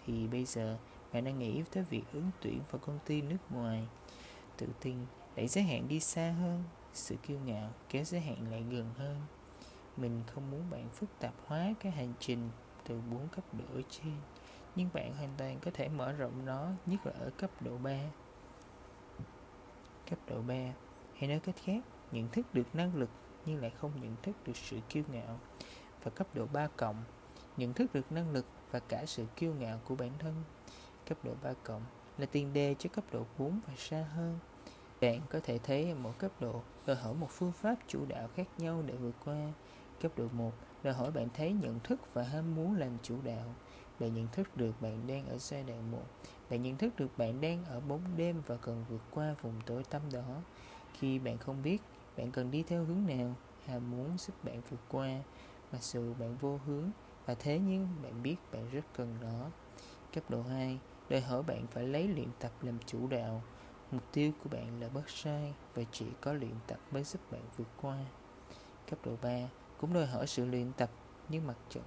Thì 0.06 0.28
bây 0.28 0.46
giờ, 0.46 0.78
bạn 1.14 1.24
đang 1.24 1.40
nghĩ 1.40 1.64
tới 1.72 1.84
việc 1.84 2.04
ứng 2.14 2.32
tuyển 2.42 2.62
vào 2.72 2.80
công 2.86 3.00
ty 3.06 3.22
nước 3.22 3.38
ngoài. 3.50 3.88
Tự 4.58 4.68
tin 4.82 4.96
đẩy 5.36 5.48
giới 5.48 5.64
hạn 5.64 5.88
đi 5.88 6.00
xa 6.00 6.36
hơn, 6.42 6.64
sự 6.94 7.16
kiêu 7.16 7.40
ngạo 7.46 7.70
kéo 7.90 8.04
giới 8.04 8.22
hạn 8.22 8.52
lại 8.52 8.64
gần 8.72 8.94
hơn 8.98 9.22
mình 9.98 10.24
không 10.28 10.52
muốn 10.52 10.70
bạn 10.70 10.90
phức 10.90 11.10
tạp 11.20 11.34
hóa 11.46 11.74
cái 11.80 11.92
hành 11.92 12.14
trình 12.20 12.50
từ 12.88 13.02
bốn 13.12 13.28
cấp 13.28 13.44
độ 13.54 13.66
ở 13.76 13.82
trên 13.90 14.14
nhưng 14.76 14.90
bạn 14.94 15.14
hoàn 15.14 15.30
toàn 15.38 15.60
có 15.60 15.72
thể 15.74 15.90
mở 15.90 16.12
rộng 16.12 16.46
nó, 16.46 16.68
nhất 16.86 17.06
là 17.06 17.14
ở 17.20 17.30
cấp 17.38 17.50
độ 17.62 17.78
3 17.78 18.00
cấp 20.10 20.20
độ 20.28 20.42
3 20.42 20.56
hay 21.18 21.30
nói 21.30 21.40
cách 21.40 21.56
khác, 21.64 21.84
nhận 22.12 22.30
thức 22.30 22.54
được 22.54 22.76
năng 22.76 22.96
lực 22.96 23.10
nhưng 23.46 23.62
lại 23.62 23.70
không 23.70 23.92
nhận 24.02 24.16
thức 24.22 24.36
được 24.48 24.56
sự 24.56 24.80
kiêu 24.90 25.04
ngạo. 25.12 25.40
Và 26.04 26.12
cấp 26.12 26.28
độ 26.34 26.46
3 26.54 26.68
cộng, 26.68 27.04
nhận 27.58 27.74
thức 27.74 27.94
được 27.94 28.12
năng 28.12 28.32
lực 28.32 28.46
và 28.72 28.80
cả 28.80 29.06
sự 29.06 29.26
kiêu 29.36 29.54
ngạo 29.54 29.80
của 29.86 29.96
bản 29.96 30.12
thân. 30.20 30.44
Cấp 31.08 31.18
độ 31.24 31.32
3 31.44 31.54
cộng 31.64 31.82
là 32.18 32.26
tiền 32.26 32.54
đề 32.54 32.76
cho 32.80 32.90
cấp 32.94 33.04
độ 33.12 33.26
4 33.38 33.60
và 33.68 33.74
xa 33.78 34.06
hơn. 34.16 34.40
Bạn 35.02 35.22
có 35.30 35.40
thể 35.44 35.58
thấy 35.58 35.94
mỗi 35.94 36.14
cấp 36.14 36.32
độ 36.40 36.62
đòi 36.86 36.96
hỏi 36.96 37.14
một 37.14 37.28
phương 37.30 37.52
pháp 37.52 37.76
chủ 37.88 38.06
đạo 38.06 38.30
khác 38.36 38.48
nhau 38.58 38.84
để 38.86 38.94
vượt 38.96 39.16
qua 39.26 39.52
cấp 40.04 40.12
độ 40.18 40.28
1 40.32 40.52
đòi 40.84 40.94
hỏi 40.94 41.12
bạn 41.12 41.28
thấy 41.34 41.54
nhận 41.54 41.80
thức 41.80 42.14
và 42.14 42.24
ham 42.24 42.56
muốn 42.56 42.76
làm 42.76 42.98
chủ 43.04 43.16
đạo. 43.24 43.56
Bạn 44.00 44.14
nhận 44.14 44.28
thức 44.28 44.58
được 44.58 44.82
bạn 44.82 45.08
đang 45.08 45.28
ở 45.28 45.38
giai 45.38 45.64
đoạn 45.64 45.92
1 45.92 46.02
bạn 46.50 46.62
nhận 46.62 46.78
thức 46.78 46.94
được 46.98 47.18
bạn 47.18 47.42
đang 47.42 47.66
ở 47.66 47.80
bóng 47.80 48.02
đêm 48.18 48.42
và 48.48 48.58
cần 48.58 48.86
vượt 48.90 49.02
qua 49.12 49.36
vùng 49.42 49.62
tối 49.66 49.84
tăm 49.84 50.02
đó. 50.14 50.42
Khi 50.94 51.20
bạn 51.20 51.38
không 51.38 51.64
biết, 51.64 51.82
bạn 52.18 52.32
cần 52.32 52.52
đi 52.52 52.64
theo 52.64 52.84
hướng 52.84 53.08
nào, 53.08 53.36
ham 53.66 53.92
muốn 53.92 54.18
giúp 54.18 54.44
bạn 54.44 54.62
vượt 54.70 54.80
qua. 54.90 55.08
Mặc 55.72 55.84
dù 55.84 56.14
bạn 56.14 56.38
vô 56.38 56.60
hướng, 56.66 56.92
và 57.26 57.36
thế 57.36 57.60
nhưng 57.60 57.88
bạn 58.04 58.24
biết 58.24 58.36
bạn 58.52 58.70
rất 58.72 58.86
cần 58.96 59.16
nó. 59.22 59.50
Cấp 60.14 60.24
độ 60.30 60.42
2 60.42 60.80
đòi 61.10 61.22
hỏi 61.22 61.44
bạn 61.44 61.68
phải 61.68 61.84
lấy 61.84 62.08
luyện 62.08 62.30
tập 62.40 62.52
làm 62.62 62.80
chủ 62.86 63.08
đạo. 63.08 63.42
Mục 63.92 64.04
tiêu 64.12 64.32
của 64.44 64.50
bạn 64.50 64.82
là 64.82 64.90
bớt 64.90 65.10
sai 65.10 65.54
và 65.76 65.84
chỉ 65.92 66.06
có 66.22 66.34
luyện 66.34 66.56
tập 66.68 66.80
mới 66.92 67.04
giúp 67.04 67.32
bạn 67.32 67.42
vượt 67.58 67.68
qua. 67.82 67.98
Cấp 68.90 69.00
độ 69.06 69.16
3 69.22 69.30
cũng 69.84 69.94
đòi 69.94 70.06
hỏi 70.06 70.28
sự 70.28 70.46
luyện 70.46 70.72
tập, 70.78 70.90
nhưng 71.30 71.48
mặt 71.48 71.58
trận 71.70 71.84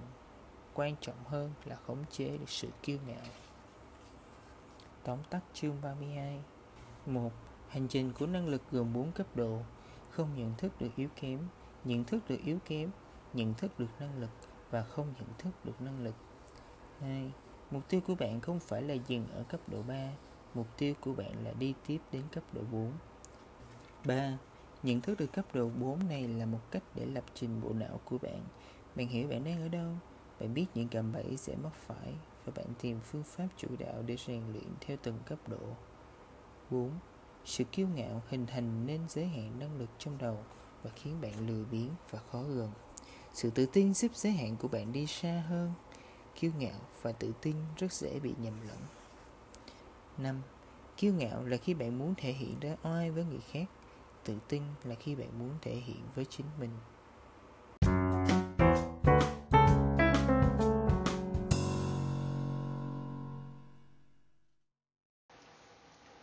quan 0.73 0.95
trọng 1.01 1.23
hơn 1.25 1.51
là 1.65 1.75
khống 1.87 2.03
chế 2.11 2.37
được 2.37 2.49
sự 2.49 2.67
kiêu 2.83 2.97
ngạo 3.07 3.25
tóm 5.03 5.19
tắt 5.29 5.39
chương 5.53 5.81
32 5.81 6.39
một, 7.05 7.31
Hành 7.69 7.87
trình 7.87 8.11
của 8.19 8.25
năng 8.25 8.47
lực 8.47 8.61
gồm 8.71 8.93
4 8.93 9.11
cấp 9.11 9.27
độ 9.35 9.59
Không 10.09 10.35
nhận 10.35 10.53
thức 10.57 10.81
được 10.81 10.89
yếu 10.95 11.09
kém, 11.21 11.39
Nhận 11.83 12.03
thức 12.03 12.29
được 12.29 12.39
yếu 12.45 12.57
kém, 12.65 12.89
Nhận 13.33 13.53
thức 13.53 13.79
được 13.79 13.89
năng 13.99 14.21
lực 14.21 14.31
Và 14.71 14.83
không 14.83 15.13
nhận 15.19 15.29
thức 15.37 15.51
được 15.65 15.81
năng 15.81 16.03
lực 16.03 16.15
2. 17.01 17.31
Mục 17.71 17.89
tiêu 17.89 18.01
của 18.07 18.15
bạn 18.15 18.41
không 18.41 18.59
phải 18.59 18.81
là 18.81 18.93
dừng 18.93 19.27
ở 19.35 19.43
cấp 19.49 19.59
độ 19.67 19.81
3 19.87 20.09
Mục 20.53 20.67
tiêu 20.77 20.93
của 21.01 21.13
bạn 21.13 21.45
là 21.45 21.53
đi 21.59 21.73
tiếp 21.87 21.99
đến 22.11 22.23
cấp 22.31 22.43
độ 22.53 22.61
4 22.71 22.91
3. 24.05 24.37
Nhận 24.87 25.01
thức 25.01 25.19
được 25.19 25.33
cấp 25.33 25.45
độ 25.53 25.69
4 25.79 26.07
này 26.07 26.27
là 26.27 26.45
một 26.45 26.59
cách 26.71 26.83
để 26.95 27.05
lập 27.05 27.23
trình 27.33 27.61
bộ 27.61 27.73
não 27.73 27.99
của 28.05 28.17
bạn 28.17 28.43
Bạn 28.95 29.07
hiểu 29.07 29.27
bạn 29.27 29.43
đang 29.43 29.61
ở 29.61 29.67
đâu, 29.67 29.91
Bạn 30.39 30.53
biết 30.53 30.65
những 30.75 30.87
cạm 30.87 31.11
bẫy 31.11 31.37
sẽ 31.37 31.55
mắc 31.55 31.73
phải 31.87 32.13
Và 32.45 32.53
bạn 32.55 32.65
tìm 32.81 32.99
phương 33.03 33.23
pháp 33.23 33.47
chủ 33.57 33.67
đạo 33.79 34.03
để 34.05 34.17
rèn 34.27 34.41
luyện 34.51 34.67
theo 34.81 34.97
từng 35.03 35.19
cấp 35.25 35.39
độ 35.47 35.75
4. 36.69 36.91
Sự 37.45 37.63
kiêu 37.63 37.87
ngạo 37.95 38.21
hình 38.27 38.45
thành 38.45 38.85
nên 38.85 39.01
giới 39.09 39.25
hạn 39.25 39.59
năng 39.59 39.79
lực 39.79 39.89
trong 39.97 40.17
đầu 40.17 40.37
và 40.83 40.91
khiến 40.95 41.21
bạn 41.21 41.47
lười 41.47 41.65
biếng 41.65 41.89
và 42.09 42.19
khó 42.31 42.43
gần. 42.43 42.71
Sự 43.33 43.49
tự 43.49 43.65
tin 43.65 43.93
giúp 43.93 44.15
giới 44.15 44.33
hạn 44.33 44.55
của 44.55 44.67
bạn 44.67 44.93
đi 44.93 45.05
xa 45.05 45.43
hơn. 45.49 45.73
Kiêu 46.35 46.51
ngạo 46.57 46.79
và 47.01 47.11
tự 47.11 47.33
tin 47.41 47.55
rất 47.77 47.93
dễ 47.93 48.19
bị 48.19 48.33
nhầm 48.37 48.53
lẫn. 48.67 48.79
5. 50.17 50.41
Kiêu 50.97 51.13
ngạo 51.13 51.45
là 51.45 51.57
khi 51.57 51.73
bạn 51.73 51.99
muốn 51.99 52.13
thể 52.17 52.31
hiện 52.31 52.59
ra 52.59 52.75
oai 52.83 53.11
với 53.11 53.23
người 53.23 53.41
khác. 53.51 53.65
Tự 54.27 54.37
tin 54.47 54.63
là 54.83 54.95
khi 54.95 55.15
bạn 55.15 55.39
muốn 55.39 55.49
thể 55.61 55.75
hiện 55.75 56.01
với 56.15 56.25
chính 56.29 56.45
mình. 56.59 56.69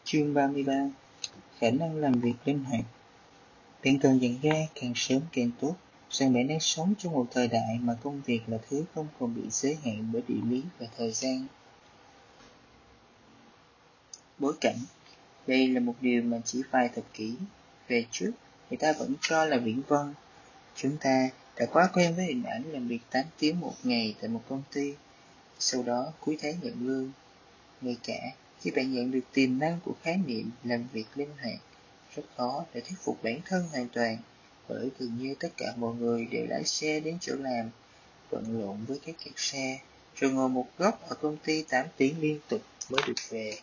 Chương 0.04 0.34
33 0.34 0.72
Khả 1.58 1.70
năng 1.70 1.96
làm 1.96 2.12
việc 2.12 2.34
linh 2.44 2.64
hoạt 2.64 2.84
Bạn 3.84 3.98
cần 3.98 4.18
nhận 4.18 4.40
ra, 4.42 4.66
càng 4.74 4.92
sớm 4.94 5.20
càng 5.32 5.50
tốt 5.60 5.74
rằng 6.10 6.32
bạn 6.32 6.48
đang 6.48 6.60
sống 6.60 6.94
trong 6.98 7.12
một 7.12 7.26
thời 7.30 7.48
đại 7.48 7.78
mà 7.80 7.96
công 8.02 8.20
việc 8.26 8.40
là 8.46 8.58
thứ 8.68 8.84
không 8.94 9.06
còn 9.20 9.34
bị 9.34 9.42
giới 9.50 9.78
hạn 9.84 10.10
bởi 10.12 10.22
địa 10.28 10.40
lý 10.48 10.62
và 10.78 10.86
thời 10.96 11.12
gian. 11.12 11.46
Bối 14.38 14.52
cảnh 14.60 14.78
Đây 15.46 15.68
là 15.68 15.80
một 15.80 15.94
điều 16.00 16.22
mà 16.22 16.40
chỉ 16.44 16.62
vài 16.70 16.88
thập 16.88 17.04
kỷ 17.14 17.34
về 17.88 18.06
trước 18.10 18.30
người 18.70 18.76
ta 18.76 18.92
vẫn 18.92 19.14
cho 19.20 19.44
là 19.44 19.56
viễn 19.56 19.82
vân. 19.88 20.14
Chúng 20.74 20.96
ta 20.96 21.30
đã 21.56 21.66
quá 21.66 21.90
quen 21.94 22.14
với 22.16 22.24
hình 22.24 22.42
ảnh 22.42 22.72
làm 22.72 22.88
việc 22.88 23.00
8 23.10 23.24
tiếng 23.38 23.60
một 23.60 23.74
ngày 23.82 24.14
tại 24.20 24.28
một 24.28 24.42
công 24.48 24.62
ty, 24.72 24.94
sau 25.58 25.82
đó 25.82 26.12
cuối 26.20 26.38
tháng 26.40 26.54
nhận 26.62 26.74
lương. 26.86 27.12
Ngay 27.80 27.96
cả 28.04 28.18
khi 28.60 28.70
bạn 28.70 28.94
nhận 28.94 29.10
được 29.10 29.20
tiềm 29.32 29.58
năng 29.58 29.80
của 29.84 29.92
khái 30.02 30.16
niệm 30.26 30.50
làm 30.64 30.86
việc 30.92 31.06
linh 31.14 31.30
hoạt, 31.42 31.58
rất 32.14 32.22
khó 32.36 32.64
để 32.74 32.80
thuyết 32.80 32.98
phục 33.02 33.22
bản 33.22 33.40
thân 33.44 33.68
hoàn 33.72 33.88
toàn, 33.88 34.16
bởi 34.68 34.90
gần 34.98 35.18
như 35.18 35.34
tất 35.40 35.48
cả 35.56 35.66
mọi 35.76 35.94
người 35.94 36.24
đều 36.24 36.46
lái 36.46 36.64
xe 36.64 37.00
đến 37.00 37.18
chỗ 37.20 37.34
làm, 37.34 37.70
bận 38.30 38.60
lộn 38.60 38.84
với 38.84 39.00
các 39.06 39.14
kẹt 39.24 39.34
xe, 39.36 39.78
rồi 40.16 40.32
ngồi 40.32 40.48
một 40.48 40.66
góc 40.78 41.08
ở 41.08 41.14
công 41.14 41.36
ty 41.36 41.62
8 41.62 41.86
tiếng 41.96 42.20
liên 42.20 42.38
tục 42.48 42.62
mới 42.90 43.00
được 43.06 43.14
về. 43.28 43.58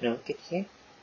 Nói 0.00 0.16
cách 0.26 0.36
khác, 0.48 0.62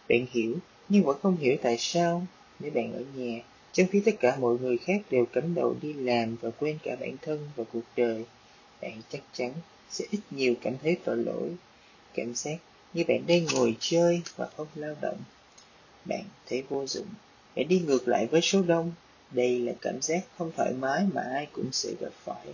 bạn 0.09 0.25
hiểu 0.31 0.57
nhưng 0.93 1.03
vẫn 1.03 1.17
không 1.21 1.37
hiểu 1.37 1.55
tại 1.61 1.77
sao 1.77 2.25
nếu 2.59 2.71
bạn 2.71 2.93
ở 2.93 3.03
nhà, 3.15 3.39
trong 3.71 3.87
khi 3.91 4.01
tất 4.05 4.11
cả 4.19 4.37
mọi 4.39 4.57
người 4.57 4.77
khác 4.77 5.01
đều 5.09 5.25
cắm 5.25 5.55
đầu 5.55 5.75
đi 5.81 5.93
làm 5.93 6.35
và 6.41 6.49
quên 6.59 6.77
cả 6.83 6.95
bản 6.99 7.15
thân 7.21 7.49
và 7.55 7.63
cuộc 7.73 7.83
đời, 7.95 8.25
bạn 8.81 9.01
chắc 9.11 9.21
chắn 9.33 9.51
sẽ 9.89 10.05
ít 10.11 10.19
nhiều 10.31 10.53
cảm 10.61 10.73
thấy 10.83 10.97
tội 11.03 11.17
lỗi, 11.17 11.49
cảm 12.13 12.35
giác 12.35 12.57
như 12.93 13.03
bạn 13.07 13.23
đang 13.27 13.45
ngồi 13.45 13.75
chơi 13.79 14.21
và 14.35 14.49
không 14.57 14.67
lao 14.75 14.95
động. 15.01 15.17
Bạn 16.05 16.23
thấy 16.49 16.63
vô 16.69 16.87
dụng, 16.87 17.07
bạn 17.55 17.67
đi 17.67 17.79
ngược 17.79 18.07
lại 18.07 18.27
với 18.27 18.41
số 18.41 18.61
đông. 18.61 18.91
Đây 19.31 19.59
là 19.59 19.73
cảm 19.81 20.01
giác 20.01 20.21
không 20.37 20.51
thoải 20.57 20.73
mái 20.73 21.05
mà 21.13 21.21
ai 21.21 21.47
cũng 21.51 21.69
sẽ 21.71 21.89
gặp 21.99 22.13
phải. 22.23 22.45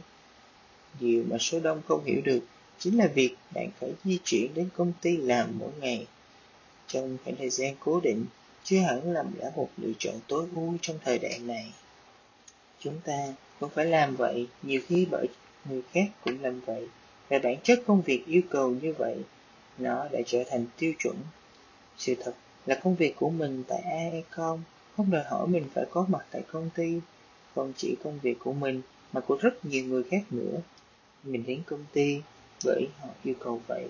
Điều 0.99 1.23
mà 1.29 1.37
số 1.37 1.59
đông 1.59 1.81
không 1.87 2.03
hiểu 2.05 2.21
được 2.21 2.39
chính 2.79 2.97
là 2.97 3.07
việc 3.07 3.35
bạn 3.55 3.69
phải 3.79 3.89
di 4.03 4.19
chuyển 4.23 4.53
đến 4.53 4.69
công 4.75 4.93
ty 5.01 5.17
làm 5.17 5.59
mỗi 5.59 5.71
ngày. 5.79 6.07
Trong 6.89 7.17
khoảng 7.23 7.35
thời 7.35 7.49
gian 7.49 7.75
cố 7.79 7.99
định, 7.99 8.25
chứ 8.63 8.79
hẳn 8.79 9.13
là 9.13 9.23
đã 9.39 9.51
một 9.55 9.69
lựa 9.77 9.91
chọn 9.99 10.15
tối 10.27 10.47
ưu 10.55 10.77
trong 10.81 10.99
thời 11.05 11.19
đại 11.19 11.39
này. 11.39 11.73
Chúng 12.79 12.99
ta 13.05 13.33
cũng 13.59 13.69
phải 13.69 13.85
làm 13.85 14.15
vậy, 14.15 14.47
nhiều 14.61 14.81
khi 14.87 15.07
bởi 15.11 15.27
người 15.65 15.81
khác 15.91 16.05
cũng 16.23 16.43
làm 16.43 16.59
vậy, 16.59 16.87
và 17.29 17.39
bản 17.39 17.55
chất 17.63 17.79
công 17.87 18.01
việc 18.01 18.23
yêu 18.27 18.41
cầu 18.49 18.69
như 18.81 18.93
vậy 18.97 19.17
nó 19.77 20.07
đã 20.11 20.19
trở 20.25 20.43
thành 20.47 20.65
tiêu 20.77 20.93
chuẩn. 20.99 21.15
Sự 21.97 22.15
thật 22.19 22.33
là 22.65 22.79
công 22.83 22.95
việc 22.95 23.15
của 23.15 23.29
mình 23.29 23.63
tại 23.67 23.81
AECOM 23.81 24.59
không 24.97 25.11
đòi 25.11 25.23
hỏi 25.23 25.47
mình 25.47 25.65
phải 25.73 25.85
có 25.91 26.05
mặt 26.09 26.25
tại 26.31 26.41
công 26.51 26.69
ty, 26.75 26.99
không 27.55 27.73
chỉ 27.77 27.95
công 28.03 28.19
việc 28.19 28.39
của 28.39 28.53
mình 28.53 28.81
mà 29.11 29.21
của 29.21 29.37
rất 29.41 29.65
nhiều 29.65 29.85
người 29.85 30.03
khác 30.03 30.21
nữa. 30.29 30.61
Mình 31.23 31.43
đến 31.47 31.61
công 31.65 31.85
ty 31.93 32.21
bởi 32.65 32.87
họ 32.99 33.07
yêu 33.23 33.35
cầu 33.39 33.61
vậy, 33.67 33.87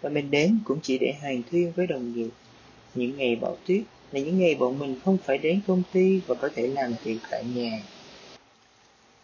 và 0.00 0.10
mình 0.10 0.30
đến 0.30 0.58
cũng 0.64 0.78
chỉ 0.82 0.98
để 0.98 1.12
hàn 1.22 1.42
thuyên 1.50 1.72
với 1.76 1.86
đồng 1.86 2.12
nghiệp. 2.12 2.30
Những 2.94 3.16
ngày 3.16 3.36
bão 3.36 3.56
tuyết 3.66 3.82
là 4.12 4.20
những 4.20 4.38
ngày 4.38 4.54
bọn 4.54 4.78
mình 4.78 5.00
không 5.04 5.18
phải 5.24 5.38
đến 5.38 5.60
công 5.66 5.82
ty 5.92 6.20
và 6.26 6.34
có 6.34 6.48
thể 6.54 6.66
làm 6.66 6.94
việc 7.04 7.18
tại 7.30 7.44
nhà. 7.54 7.82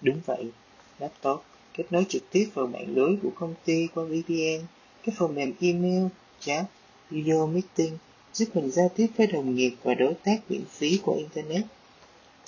Đúng 0.01 0.21
vậy, 0.27 0.51
laptop 0.99 1.43
kết 1.75 1.85
nối 1.91 2.05
trực 2.09 2.31
tiếp 2.31 2.49
vào 2.55 2.67
mạng 2.67 2.95
lưới 2.95 3.17
của 3.23 3.31
công 3.35 3.55
ty 3.65 3.89
qua 3.95 4.05
VPN 4.05 4.67
các 5.03 5.15
phần 5.19 5.35
mềm 5.35 5.53
email, 5.61 6.07
chat, 6.41 6.65
video 7.11 7.47
meeting 7.47 7.99
giúp 8.33 8.49
mình 8.55 8.71
giao 8.71 8.91
tiếp 8.97 9.07
với 9.17 9.27
đồng 9.27 9.55
nghiệp 9.55 9.75
và 9.83 9.95
đối 9.95 10.15
tác 10.15 10.37
miễn 10.49 10.65
phí 10.71 11.01
qua 11.05 11.15
Internet. 11.17 11.65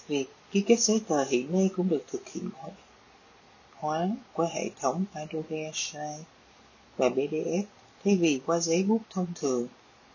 Việc 0.08 0.24
ký 0.50 0.60
kết 0.60 0.80
giấy 0.80 1.00
tờ 1.08 1.24
hiện 1.24 1.52
nay 1.52 1.70
cũng 1.76 1.88
được 1.88 2.04
thực 2.12 2.28
hiện 2.28 2.48
hóa 3.74 4.08
qua 4.32 4.46
hệ 4.54 4.70
thống 4.80 5.04
Adobe 5.14 5.70
Sign 5.74 6.24
và 6.96 7.08
PDF 7.08 7.62
thay 8.04 8.16
vì 8.16 8.40
qua 8.46 8.58
giấy 8.58 8.82
bút 8.82 9.00
thông 9.10 9.26
thường. 9.34 9.68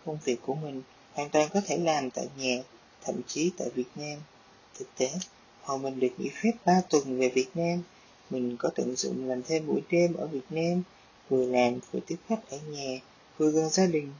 Công 0.04 0.18
việc 0.24 0.36
của 0.46 0.54
mình 0.54 0.82
hoàn 1.12 1.30
toàn 1.30 1.48
có 1.54 1.60
thể 1.66 1.76
làm 1.76 2.10
tại 2.10 2.26
nhà, 2.36 2.62
thậm 3.04 3.20
chí 3.26 3.50
tại 3.56 3.68
Việt 3.74 3.88
Nam. 3.96 4.18
Thực 4.78 4.86
tế, 4.96 5.10
hồi 5.62 5.78
mình 5.78 6.00
được 6.00 6.08
nghỉ 6.18 6.30
phép 6.42 6.52
3 6.64 6.80
tuần 6.90 7.18
về 7.18 7.28
Việt 7.28 7.48
Nam, 7.54 7.82
mình 8.30 8.56
có 8.58 8.70
tận 8.74 8.96
dụng 8.96 9.28
làm 9.28 9.42
thêm 9.42 9.66
buổi 9.66 9.80
đêm 9.90 10.14
ở 10.14 10.26
Việt 10.26 10.46
Nam, 10.50 10.82
vừa 11.28 11.46
làm 11.46 11.78
vừa 11.90 12.00
tiếp 12.06 12.16
khách 12.28 12.50
ở 12.50 12.58
nhà, 12.68 13.00
vừa 13.38 13.50
gần 13.50 13.68
gia 13.70 13.86
đình. 13.86 14.12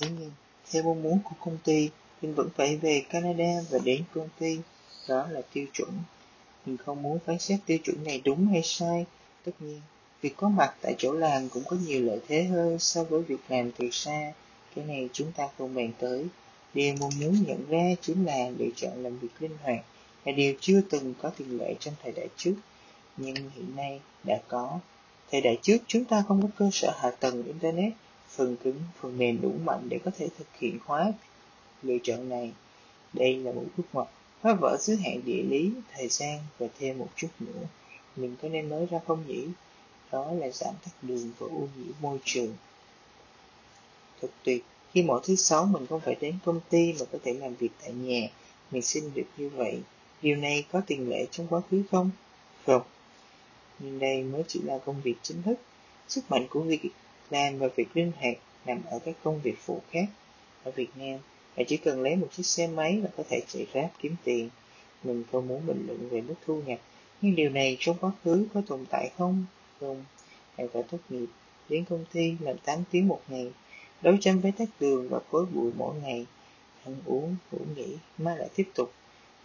Thế 0.00 0.08
nhưng, 0.18 0.30
theo 0.70 0.82
mong 0.82 1.02
muốn 1.02 1.18
của 1.24 1.34
công 1.40 1.58
ty, 1.64 1.90
mình 2.22 2.34
vẫn 2.34 2.48
phải 2.56 2.76
về 2.76 3.02
Canada 3.08 3.60
và 3.70 3.78
đến 3.78 4.02
công 4.14 4.28
ty. 4.38 4.58
Đó 5.08 5.26
là 5.30 5.40
tiêu 5.52 5.66
chuẩn. 5.72 5.90
Mình 6.66 6.76
không 6.76 7.02
muốn 7.02 7.18
phán 7.26 7.38
xét 7.38 7.60
tiêu 7.66 7.78
chuẩn 7.84 8.04
này 8.04 8.20
đúng 8.24 8.46
hay 8.46 8.62
sai. 8.64 9.04
Tất 9.44 9.52
nhiên, 9.60 9.80
việc 10.24 10.36
có 10.36 10.48
mặt 10.48 10.74
tại 10.80 10.94
chỗ 10.98 11.12
làm 11.12 11.48
cũng 11.48 11.62
có 11.66 11.76
nhiều 11.86 12.02
lợi 12.02 12.20
thế 12.28 12.44
hơn 12.44 12.78
so 12.78 13.04
với 13.04 13.22
việc 13.22 13.40
làm 13.48 13.70
từ 13.72 13.90
xa. 13.92 14.32
Cái 14.74 14.84
này 14.84 15.08
chúng 15.12 15.32
ta 15.32 15.48
không 15.58 15.74
bàn 15.74 15.92
tới. 15.98 16.26
Điều 16.74 16.94
mong 17.00 17.10
muốn 17.20 17.44
nhận 17.46 17.66
ra 17.68 17.94
chính 18.00 18.24
là 18.24 18.50
lựa 18.58 18.68
chọn 18.76 19.02
làm 19.02 19.18
việc 19.18 19.28
linh 19.40 19.56
hoạt 19.62 19.84
là 20.24 20.32
điều 20.32 20.54
chưa 20.60 20.80
từng 20.90 21.14
có 21.22 21.30
tiền 21.30 21.58
lệ 21.58 21.74
trong 21.80 21.94
thời 22.02 22.12
đại 22.12 22.28
trước, 22.36 22.54
nhưng 23.16 23.34
hiện 23.34 23.76
nay 23.76 24.00
đã 24.24 24.40
có. 24.48 24.78
Thời 25.30 25.40
đại 25.40 25.58
trước 25.62 25.78
chúng 25.86 26.04
ta 26.04 26.24
không 26.28 26.42
có 26.42 26.48
cơ 26.58 26.70
sở 26.72 26.92
hạ 26.96 27.10
tầng 27.10 27.44
Internet, 27.46 27.92
phần 28.28 28.56
cứng, 28.56 28.80
phần 29.00 29.18
mềm 29.18 29.40
đủ 29.40 29.52
mạnh 29.64 29.88
để 29.88 29.98
có 30.04 30.10
thể 30.18 30.28
thực 30.38 30.48
hiện 30.58 30.78
hóa 30.84 31.12
lựa 31.82 31.96
chọn 32.02 32.28
này. 32.28 32.52
Đây 33.12 33.36
là 33.36 33.52
một 33.52 33.64
bước 33.76 33.84
ngoặt 33.92 34.08
phá 34.42 34.54
vỡ 34.54 34.76
giới 34.80 34.96
hạn 34.96 35.20
địa 35.24 35.42
lý, 35.42 35.72
thời 35.92 36.08
gian 36.08 36.38
và 36.58 36.66
thêm 36.78 36.98
một 36.98 37.08
chút 37.16 37.28
nữa. 37.40 37.66
Mình 38.16 38.36
có 38.42 38.48
nên 38.48 38.68
nói 38.68 38.86
ra 38.90 38.98
không 39.06 39.24
nhỉ? 39.26 39.46
Đó 40.14 40.32
là 40.32 40.50
giảm 40.50 40.74
tắc 40.84 40.94
đường 41.02 41.30
và 41.38 41.46
ô 41.46 41.68
nhiễm 41.76 41.92
môi 42.00 42.18
trường. 42.24 42.54
Thật 44.20 44.28
tuyệt, 44.44 44.64
khi 44.92 45.02
mỗi 45.02 45.20
thứ 45.24 45.36
sáu 45.36 45.64
mình 45.66 45.86
không 45.86 46.00
phải 46.00 46.16
đến 46.20 46.38
công 46.44 46.60
ty 46.70 46.92
mà 46.92 47.06
có 47.12 47.18
thể 47.24 47.32
làm 47.32 47.54
việc 47.54 47.68
tại 47.82 47.92
nhà, 47.92 48.28
mình 48.70 48.82
xin 48.82 49.04
được 49.14 49.26
như 49.36 49.48
vậy. 49.48 49.80
Điều 50.22 50.36
này 50.36 50.64
có 50.72 50.82
tiền 50.86 51.08
lệ 51.08 51.26
trong 51.30 51.46
quá 51.46 51.60
khứ 51.70 51.82
không? 51.90 52.10
Không. 52.66 52.82
Nhưng 53.78 53.98
đây 53.98 54.22
mới 54.22 54.42
chỉ 54.48 54.60
là 54.62 54.78
công 54.78 55.00
việc 55.02 55.14
chính 55.22 55.42
thức. 55.42 55.54
Sức 56.08 56.30
mạnh 56.30 56.46
của 56.50 56.60
việc 56.60 56.80
làm 57.30 57.58
và 57.58 57.68
việc 57.76 57.96
linh 57.96 58.12
hoạt 58.20 58.36
nằm 58.66 58.82
ở 58.90 58.98
các 58.98 59.14
công 59.24 59.40
việc 59.40 59.58
phụ 59.64 59.80
khác. 59.90 60.06
Ở 60.64 60.70
Việt 60.70 60.90
Nam, 60.96 61.18
bạn 61.56 61.66
chỉ 61.68 61.76
cần 61.76 62.02
lấy 62.02 62.16
một 62.16 62.28
chiếc 62.36 62.46
xe 62.46 62.66
máy 62.66 62.96
là 62.96 63.10
có 63.16 63.22
thể 63.28 63.40
chạy 63.48 63.66
ráp 63.74 63.90
kiếm 63.98 64.16
tiền. 64.24 64.50
Mình 65.04 65.24
không 65.32 65.48
muốn 65.48 65.66
bình 65.66 65.84
luận 65.86 66.08
về 66.08 66.20
mức 66.20 66.34
thu 66.46 66.62
nhập, 66.66 66.78
nhưng 67.20 67.34
điều 67.34 67.50
này 67.50 67.76
trong 67.80 67.96
quá 68.00 68.10
khứ 68.24 68.46
có 68.54 68.62
tồn 68.66 68.84
tại 68.90 69.10
không? 69.18 69.44
Không. 69.84 70.04
Bạn 70.58 70.68
phải 70.72 70.82
tốt 70.82 70.98
nghiệp, 71.08 71.26
đến 71.68 71.84
công 71.84 72.04
ty 72.12 72.36
làm 72.40 72.58
8 72.58 72.78
tiếng 72.90 73.08
một 73.08 73.20
ngày, 73.28 73.52
đấu 74.02 74.14
tranh 74.20 74.40
với 74.40 74.52
tắc 74.52 74.68
đường 74.80 75.08
và 75.08 75.20
khối 75.30 75.46
bụi 75.46 75.72
mỗi 75.76 75.94
ngày, 76.02 76.26
ăn 76.84 76.96
uống, 77.06 77.36
ngủ 77.52 77.58
nghỉ, 77.76 77.96
mai 78.18 78.38
lại 78.38 78.48
tiếp 78.54 78.68
tục. 78.74 78.92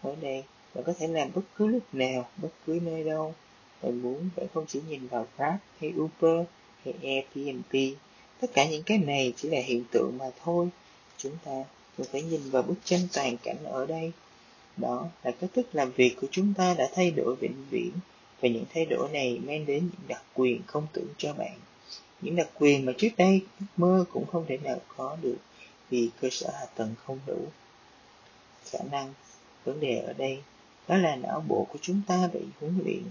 Ở 0.02 0.16
đây, 0.22 0.44
bạn 0.76 0.84
có 0.84 0.94
thể 1.00 1.08
làm 1.08 1.30
bất 1.36 1.42
cứ 1.56 1.68
lúc 1.68 1.84
nào, 1.94 2.30
bất 2.38 2.50
cứ 2.66 2.80
nơi 2.84 3.04
đâu. 3.04 3.34
Bạn 3.82 4.02
muốn, 4.02 4.30
bạn 4.36 4.48
không 4.54 4.66
chỉ 4.68 4.82
nhìn 4.90 5.08
vào 5.08 5.28
Grab 5.38 5.56
hay 5.80 5.94
Uber 5.98 6.48
hay 6.86 6.94
Airbnb. 7.04 7.98
Tất 8.42 8.48
cả 8.54 8.70
những 8.70 8.84
cái 8.84 8.98
này 8.98 9.34
chỉ 9.36 9.50
là 9.50 9.60
hiện 9.62 9.84
tượng 9.92 10.18
mà 10.18 10.26
thôi. 10.44 10.70
Chúng 11.18 11.34
ta 11.46 11.64
cần 11.98 12.08
phải 12.12 12.22
nhìn 12.22 12.42
vào 12.50 12.64
bức 12.64 12.76
tranh 12.84 13.02
toàn 13.14 13.38
cảnh 13.38 13.64
ở 13.64 13.86
đây. 13.86 14.12
Đó 14.78 15.08
là 15.24 15.32
cách 15.32 15.50
thức 15.54 15.68
làm 15.74 15.92
việc 15.92 16.16
của 16.22 16.28
chúng 16.32 16.54
ta 16.54 16.74
đã 16.74 16.90
thay 16.94 17.12
đổi 17.12 17.36
vĩnh 17.36 17.66
viễn 17.70 17.92
và 18.42 18.50
những 18.50 18.66
thay 18.74 18.86
đổi 18.86 19.10
này 19.10 19.40
mang 19.48 19.66
đến 19.66 19.84
những 19.84 20.08
đặc 20.08 20.24
quyền 20.34 20.62
không 20.68 20.88
tưởng 20.94 21.08
cho 21.18 21.34
bạn. 21.34 21.58
Những 22.22 22.36
đặc 22.36 22.50
quyền 22.60 22.86
mà 22.86 22.94
trước 22.98 23.10
đây 23.18 23.42
ước 23.60 23.66
mơ 23.78 24.06
cũng 24.14 24.26
không 24.26 24.46
thể 24.48 24.58
nào 24.58 24.80
có 24.98 25.18
được 25.22 25.38
vì 25.90 26.10
cơ 26.22 26.28
sở 26.32 26.50
hạ 26.54 26.66
tầng 26.76 26.96
không 27.06 27.20
đủ. 27.28 27.48
Khả 28.72 28.80
năng, 28.92 29.14
vấn 29.66 29.80
đề 29.80 30.00
ở 30.00 30.14
đây 30.14 30.40
đó 30.88 30.98
là 30.98 31.16
não 31.16 31.44
bộ 31.48 31.68
của 31.70 31.80
chúng 31.82 32.02
ta 32.08 32.30
bị 32.34 32.40
huấn 32.60 32.80
luyện. 32.86 33.04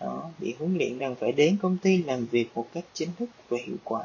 nó 0.00 0.30
bị 0.38 0.54
huấn 0.58 0.78
luyện 0.78 0.98
rằng 0.98 1.14
phải 1.14 1.32
đến 1.32 1.58
công 1.62 1.76
ty 1.82 2.02
làm 2.02 2.26
việc 2.26 2.48
một 2.54 2.68
cách 2.74 2.84
chính 2.92 3.08
thức 3.18 3.30
và 3.48 3.58
hiệu 3.64 3.76
quả. 3.84 4.04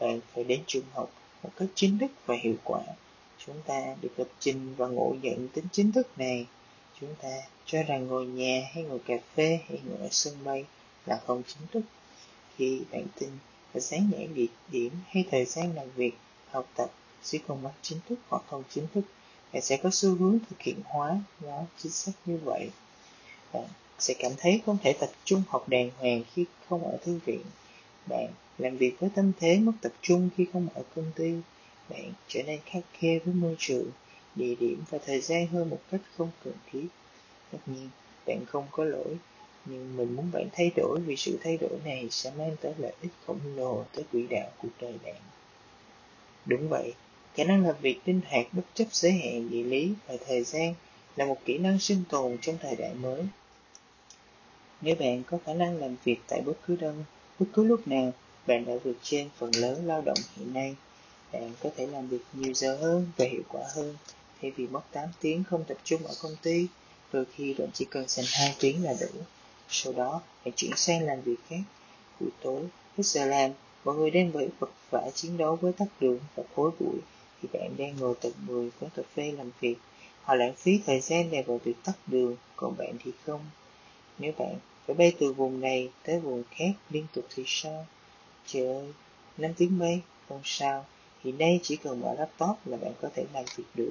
Bạn 0.00 0.20
phải 0.34 0.44
đến 0.44 0.60
trường 0.66 0.84
học 0.92 1.10
một 1.42 1.50
cách 1.56 1.68
chính 1.74 1.98
thức 1.98 2.10
và 2.26 2.36
hiệu 2.40 2.56
quả. 2.64 2.80
Chúng 3.46 3.56
ta 3.66 3.96
được 4.00 4.12
lập 4.16 4.28
trình 4.38 4.74
và 4.76 4.86
ngộ 4.86 5.14
nhận 5.22 5.48
tính 5.48 5.64
chính 5.72 5.92
thức 5.92 6.18
này. 6.18 6.46
Chúng 7.00 7.14
ta 7.22 7.28
cho 7.66 7.82
rằng 7.82 8.06
ngồi 8.06 8.26
nhà 8.26 8.68
hay 8.74 8.84
ngồi 8.84 8.98
cà 8.98 9.14
phê 9.34 9.60
hay 9.68 9.78
ngồi 9.84 9.98
ở 9.98 10.08
sân 10.10 10.34
bay 10.44 10.64
là 11.06 11.20
không 11.26 11.42
chính 11.46 11.66
thức. 11.72 11.82
Khi 12.56 12.80
bạn 12.90 13.06
tin 13.18 13.30
và 13.72 13.80
sáng 13.80 14.10
nhãn 14.10 14.34
địa 14.34 14.46
điểm 14.70 14.92
hay 15.08 15.24
thời 15.30 15.44
gian 15.44 15.74
làm 15.74 15.90
việc, 15.90 16.12
học 16.50 16.68
tập 16.74 16.90
sẽ 17.22 17.38
không 17.48 17.62
bắt 17.62 17.72
chính 17.82 17.98
thức 18.08 18.18
hoặc 18.28 18.42
không 18.46 18.62
chính 18.68 18.86
thức, 18.94 19.02
bạn 19.52 19.62
sẽ 19.62 19.76
có 19.76 19.90
xu 19.92 20.14
hướng 20.16 20.38
thực 20.50 20.62
hiện 20.62 20.80
hóa 20.84 21.18
nó 21.40 21.62
chính 21.78 21.92
xác 21.92 22.12
như 22.26 22.38
vậy. 22.44 22.70
Bạn 23.52 23.66
sẽ 23.98 24.14
cảm 24.18 24.32
thấy 24.38 24.62
không 24.66 24.78
thể 24.82 24.92
tập 24.92 25.10
trung 25.24 25.42
học 25.48 25.68
đàng 25.68 25.90
hoàng 25.98 26.22
khi 26.34 26.44
không 26.68 26.84
ở 26.84 26.96
thư 27.04 27.20
viện. 27.24 27.42
Bạn 28.06 28.28
làm 28.58 28.76
việc 28.76 29.00
với 29.00 29.10
tâm 29.14 29.32
thế 29.40 29.58
mất 29.58 29.72
tập 29.80 29.92
trung 30.02 30.30
khi 30.36 30.46
không 30.52 30.68
ở 30.74 30.82
công 30.96 31.12
ty. 31.16 31.32
Bạn 31.88 32.12
trở 32.28 32.42
nên 32.42 32.60
khắc 32.66 32.82
khe 32.92 33.18
với 33.18 33.34
môi 33.34 33.56
trường, 33.58 33.90
địa 34.38 34.54
điểm 34.54 34.82
và 34.90 34.98
thời 35.06 35.20
gian 35.20 35.46
hơn 35.46 35.70
một 35.70 35.80
cách 35.90 36.00
không 36.16 36.30
cần 36.44 36.54
thiết. 36.72 36.86
Tất 37.52 37.58
nhiên, 37.66 37.88
bạn 38.26 38.44
không 38.46 38.66
có 38.70 38.84
lỗi, 38.84 39.16
nhưng 39.64 39.96
mình 39.96 40.16
muốn 40.16 40.30
bạn 40.32 40.48
thay 40.52 40.70
đổi 40.76 41.00
vì 41.00 41.16
sự 41.16 41.38
thay 41.44 41.56
đổi 41.56 41.78
này 41.84 42.08
sẽ 42.10 42.32
mang 42.38 42.56
tới 42.60 42.72
lợi 42.78 42.92
ích 43.02 43.12
khổng 43.26 43.40
lồ 43.56 43.84
tới 43.94 44.04
quỹ 44.12 44.26
đạo 44.30 44.50
cuộc 44.62 44.68
đời 44.80 44.94
bạn. 45.04 45.14
Đúng 46.46 46.68
vậy, 46.68 46.92
khả 47.34 47.44
năng 47.44 47.66
làm 47.66 47.74
việc 47.80 48.00
linh 48.04 48.20
hoạt 48.30 48.46
bất 48.52 48.62
chấp 48.74 48.86
giới 48.92 49.12
hạn 49.12 49.50
địa 49.50 49.62
lý 49.62 49.92
và 50.06 50.14
thời 50.26 50.42
gian 50.42 50.74
là 51.16 51.26
một 51.26 51.38
kỹ 51.44 51.58
năng 51.58 51.78
sinh 51.78 52.02
tồn 52.08 52.36
trong 52.40 52.58
thời 52.60 52.76
đại 52.76 52.94
mới. 52.94 53.22
Nếu 54.80 54.94
bạn 54.94 55.22
có 55.26 55.38
khả 55.46 55.54
năng 55.54 55.76
làm 55.76 55.96
việc 56.04 56.18
tại 56.28 56.40
bất 56.40 56.54
cứ 56.66 56.76
đâu, 56.76 56.94
bất 57.38 57.46
cứ 57.52 57.64
lúc 57.64 57.88
nào, 57.88 58.12
bạn 58.46 58.64
đã 58.64 58.72
vượt 58.84 58.96
trên 59.02 59.28
phần 59.38 59.50
lớn 59.56 59.86
lao 59.86 60.02
động 60.02 60.18
hiện 60.36 60.54
nay. 60.54 60.76
Bạn 61.32 61.52
có 61.62 61.70
thể 61.76 61.86
làm 61.86 62.08
việc 62.08 62.22
nhiều 62.32 62.54
giờ 62.54 62.76
hơn 62.76 63.06
và 63.16 63.24
hiệu 63.24 63.42
quả 63.48 63.62
hơn, 63.74 63.96
thay 64.42 64.50
vì 64.50 64.66
mất 64.66 64.80
8 64.92 65.08
tiếng 65.20 65.44
không 65.44 65.64
tập 65.64 65.76
trung 65.84 66.06
ở 66.06 66.14
công 66.22 66.36
ty, 66.42 66.66
đôi 67.12 67.24
khi 67.34 67.54
bạn 67.54 67.68
chỉ 67.74 67.84
cần 67.90 68.04
dành 68.08 68.26
2 68.28 68.54
tiếng 68.60 68.84
là 68.84 68.94
đủ. 69.00 69.20
Sau 69.68 69.92
đó, 69.92 70.20
hãy 70.44 70.52
chuyển 70.56 70.70
sang 70.76 71.02
làm 71.02 71.20
việc 71.20 71.36
khác. 71.48 71.60
Buổi 72.20 72.30
tối, 72.42 72.62
hết 72.96 73.06
giờ 73.06 73.26
làm, 73.26 73.50
mọi 73.84 73.96
người 73.96 74.10
đang 74.10 74.32
bị 74.32 74.46
vật 74.58 74.70
vã 74.90 75.10
chiến 75.14 75.36
đấu 75.36 75.56
với 75.56 75.72
tắc 75.72 75.88
đường 76.00 76.18
và 76.34 76.42
khối 76.56 76.70
bụi, 76.80 76.98
thì 77.42 77.48
bạn 77.52 77.76
đang 77.78 77.96
ngồi 77.96 78.14
tận 78.20 78.32
10 78.46 78.70
quán 78.80 78.90
cà 78.96 79.02
phê 79.14 79.32
làm 79.32 79.50
việc. 79.60 79.76
Họ 80.22 80.34
lãng 80.34 80.54
phí 80.54 80.80
thời 80.86 81.00
gian 81.00 81.30
này 81.30 81.42
vào 81.42 81.60
việc 81.64 81.74
tắt 81.84 81.92
đường, 82.06 82.36
còn 82.56 82.76
bạn 82.76 82.96
thì 83.04 83.10
không. 83.26 83.40
Nếu 84.18 84.32
bạn 84.38 84.54
phải 84.86 84.94
bay 84.94 85.12
từ 85.18 85.32
vùng 85.32 85.60
này 85.60 85.88
tới 86.02 86.20
vùng 86.20 86.42
khác 86.50 86.70
liên 86.90 87.06
tục 87.14 87.26
thì 87.34 87.42
sao? 87.46 87.86
Trời 88.46 88.66
ơi, 88.66 88.92
5 89.38 89.54
tiếng 89.54 89.78
bay, 89.78 90.00
không 90.28 90.40
sao. 90.44 90.86
Hiện 91.24 91.38
nay 91.38 91.60
chỉ 91.62 91.76
cần 91.76 92.00
mở 92.00 92.14
laptop 92.18 92.66
là 92.66 92.76
bạn 92.76 92.92
có 93.02 93.08
thể 93.14 93.24
làm 93.32 93.44
việc 93.56 93.64
được. 93.74 93.90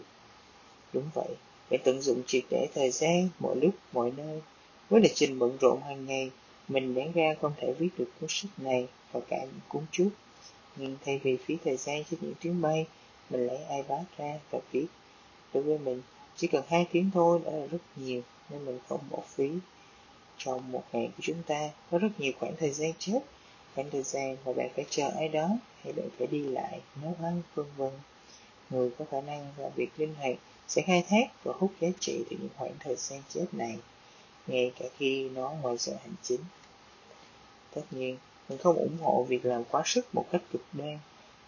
Đúng 0.94 1.10
vậy, 1.14 1.36
bạn 1.70 1.80
tận 1.84 2.02
dụng 2.02 2.22
triệt 2.28 2.44
để 2.50 2.68
thời 2.74 2.92
gian 2.92 3.30
mọi 3.40 3.56
lúc, 3.56 3.76
mọi 3.92 4.12
nơi. 4.18 4.42
Với 4.90 5.02
lịch 5.02 5.16
trình 5.16 5.40
bận 5.40 5.58
rộn 5.62 5.82
hàng 5.82 6.06
ngày, 6.06 6.32
mình 6.68 6.96
đáng 6.96 7.12
ra 7.12 7.36
không 7.42 7.54
thể 7.58 7.74
viết 7.74 7.90
được 7.98 8.12
cuốn 8.20 8.30
sách 8.30 8.52
này 8.58 8.88
và 9.12 9.20
cả 9.30 9.38
những 9.42 9.60
cuốn 9.68 9.84
trước. 9.92 10.10
Nhưng 10.76 10.98
thay 11.06 11.20
vì 11.24 11.38
phí 11.38 11.58
thời 11.66 11.78
gian 11.78 12.04
cho 12.12 12.18
những 12.22 12.34
chuyến 12.40 12.62
bay, 12.62 12.86
mình 13.30 13.48
lấy 13.48 13.58
iPad 13.58 14.02
ra 14.18 14.40
và 14.52 14.60
viết. 14.72 14.88
Đối 15.54 15.64
với 15.64 15.78
mình, 15.78 16.02
chỉ 16.36 16.48
cần 16.48 16.64
hai 16.68 16.88
tiếng 16.92 17.10
thôi 17.14 17.40
đã 17.46 17.52
là 17.52 17.66
rất 17.66 17.78
nhiều 17.96 18.22
nên 18.50 18.66
mình 18.66 18.80
không 18.90 19.02
bỏ 19.10 19.20
phí. 19.28 19.50
Trong 20.38 20.72
một 20.72 20.84
ngày 20.94 21.10
của 21.18 21.22
chúng 21.22 21.44
ta 21.48 21.70
có 21.92 21.98
rất 21.98 22.10
nhiều 22.18 22.32
khoảng 22.40 22.56
thời 22.60 22.72
gian 22.72 22.92
chết, 23.00 23.20
khoảng 23.76 23.90
thời 23.90 24.04
gian 24.04 24.38
mà 24.46 24.54
bạn 24.54 24.70
phải 24.76 24.86
chờ 24.90 25.12
ai 25.16 25.30
đó 25.30 25.50
hay 25.84 25.94
bạn 25.94 26.10
phải 26.18 26.28
đi 26.28 26.40
lại, 26.40 26.82
nấu 27.02 27.16
ăn, 27.22 27.42
vân 27.56 27.66
vân. 27.78 27.92
Người 28.70 28.90
có 29.00 29.06
khả 29.12 29.22
năng 29.22 29.48
làm 29.58 29.72
việc 29.76 29.90
linh 29.98 30.16
hoạt 30.16 30.36
sẽ 30.68 30.82
khai 30.82 31.04
thác 31.10 31.44
và 31.44 31.54
hút 31.58 31.72
giá 31.80 31.88
trị 32.00 32.24
từ 32.30 32.38
những 32.40 32.50
khoảng 32.58 32.74
thời 32.80 32.96
gian 32.96 33.22
chết 33.30 33.46
này, 33.52 33.78
ngay 34.48 34.72
cả 34.80 34.86
khi 34.98 35.30
nó 35.30 35.52
ngoài 35.62 35.78
giờ 35.78 35.94
hành 36.02 36.16
chính. 36.24 36.42
Tất 37.76 37.82
nhiên, 37.92 38.18
mình 38.50 38.58
không 38.58 38.76
ủng 38.76 38.98
hộ 39.02 39.24
việc 39.24 39.46
làm 39.46 39.64
quá 39.64 39.82
sức 39.86 40.16
một 40.16 40.26
cách 40.32 40.42
cực 40.52 40.62
đoan, 40.74 41.00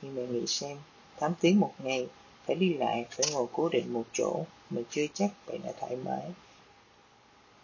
nhưng 0.01 0.15
bạn 0.15 0.33
nghĩ 0.33 0.47
xem, 0.47 0.77
8 1.19 1.33
tiếng 1.39 1.59
một 1.59 1.73
ngày, 1.83 2.07
phải 2.45 2.55
đi 2.55 2.73
lại, 2.73 3.05
phải 3.09 3.25
ngồi 3.31 3.47
cố 3.53 3.69
định 3.69 3.93
một 3.93 4.03
chỗ, 4.13 4.43
mà 4.69 4.81
chưa 4.89 5.05
chắc 5.13 5.29
bạn 5.47 5.59
đã 5.63 5.71
thoải 5.79 5.95
mái. 5.95 6.31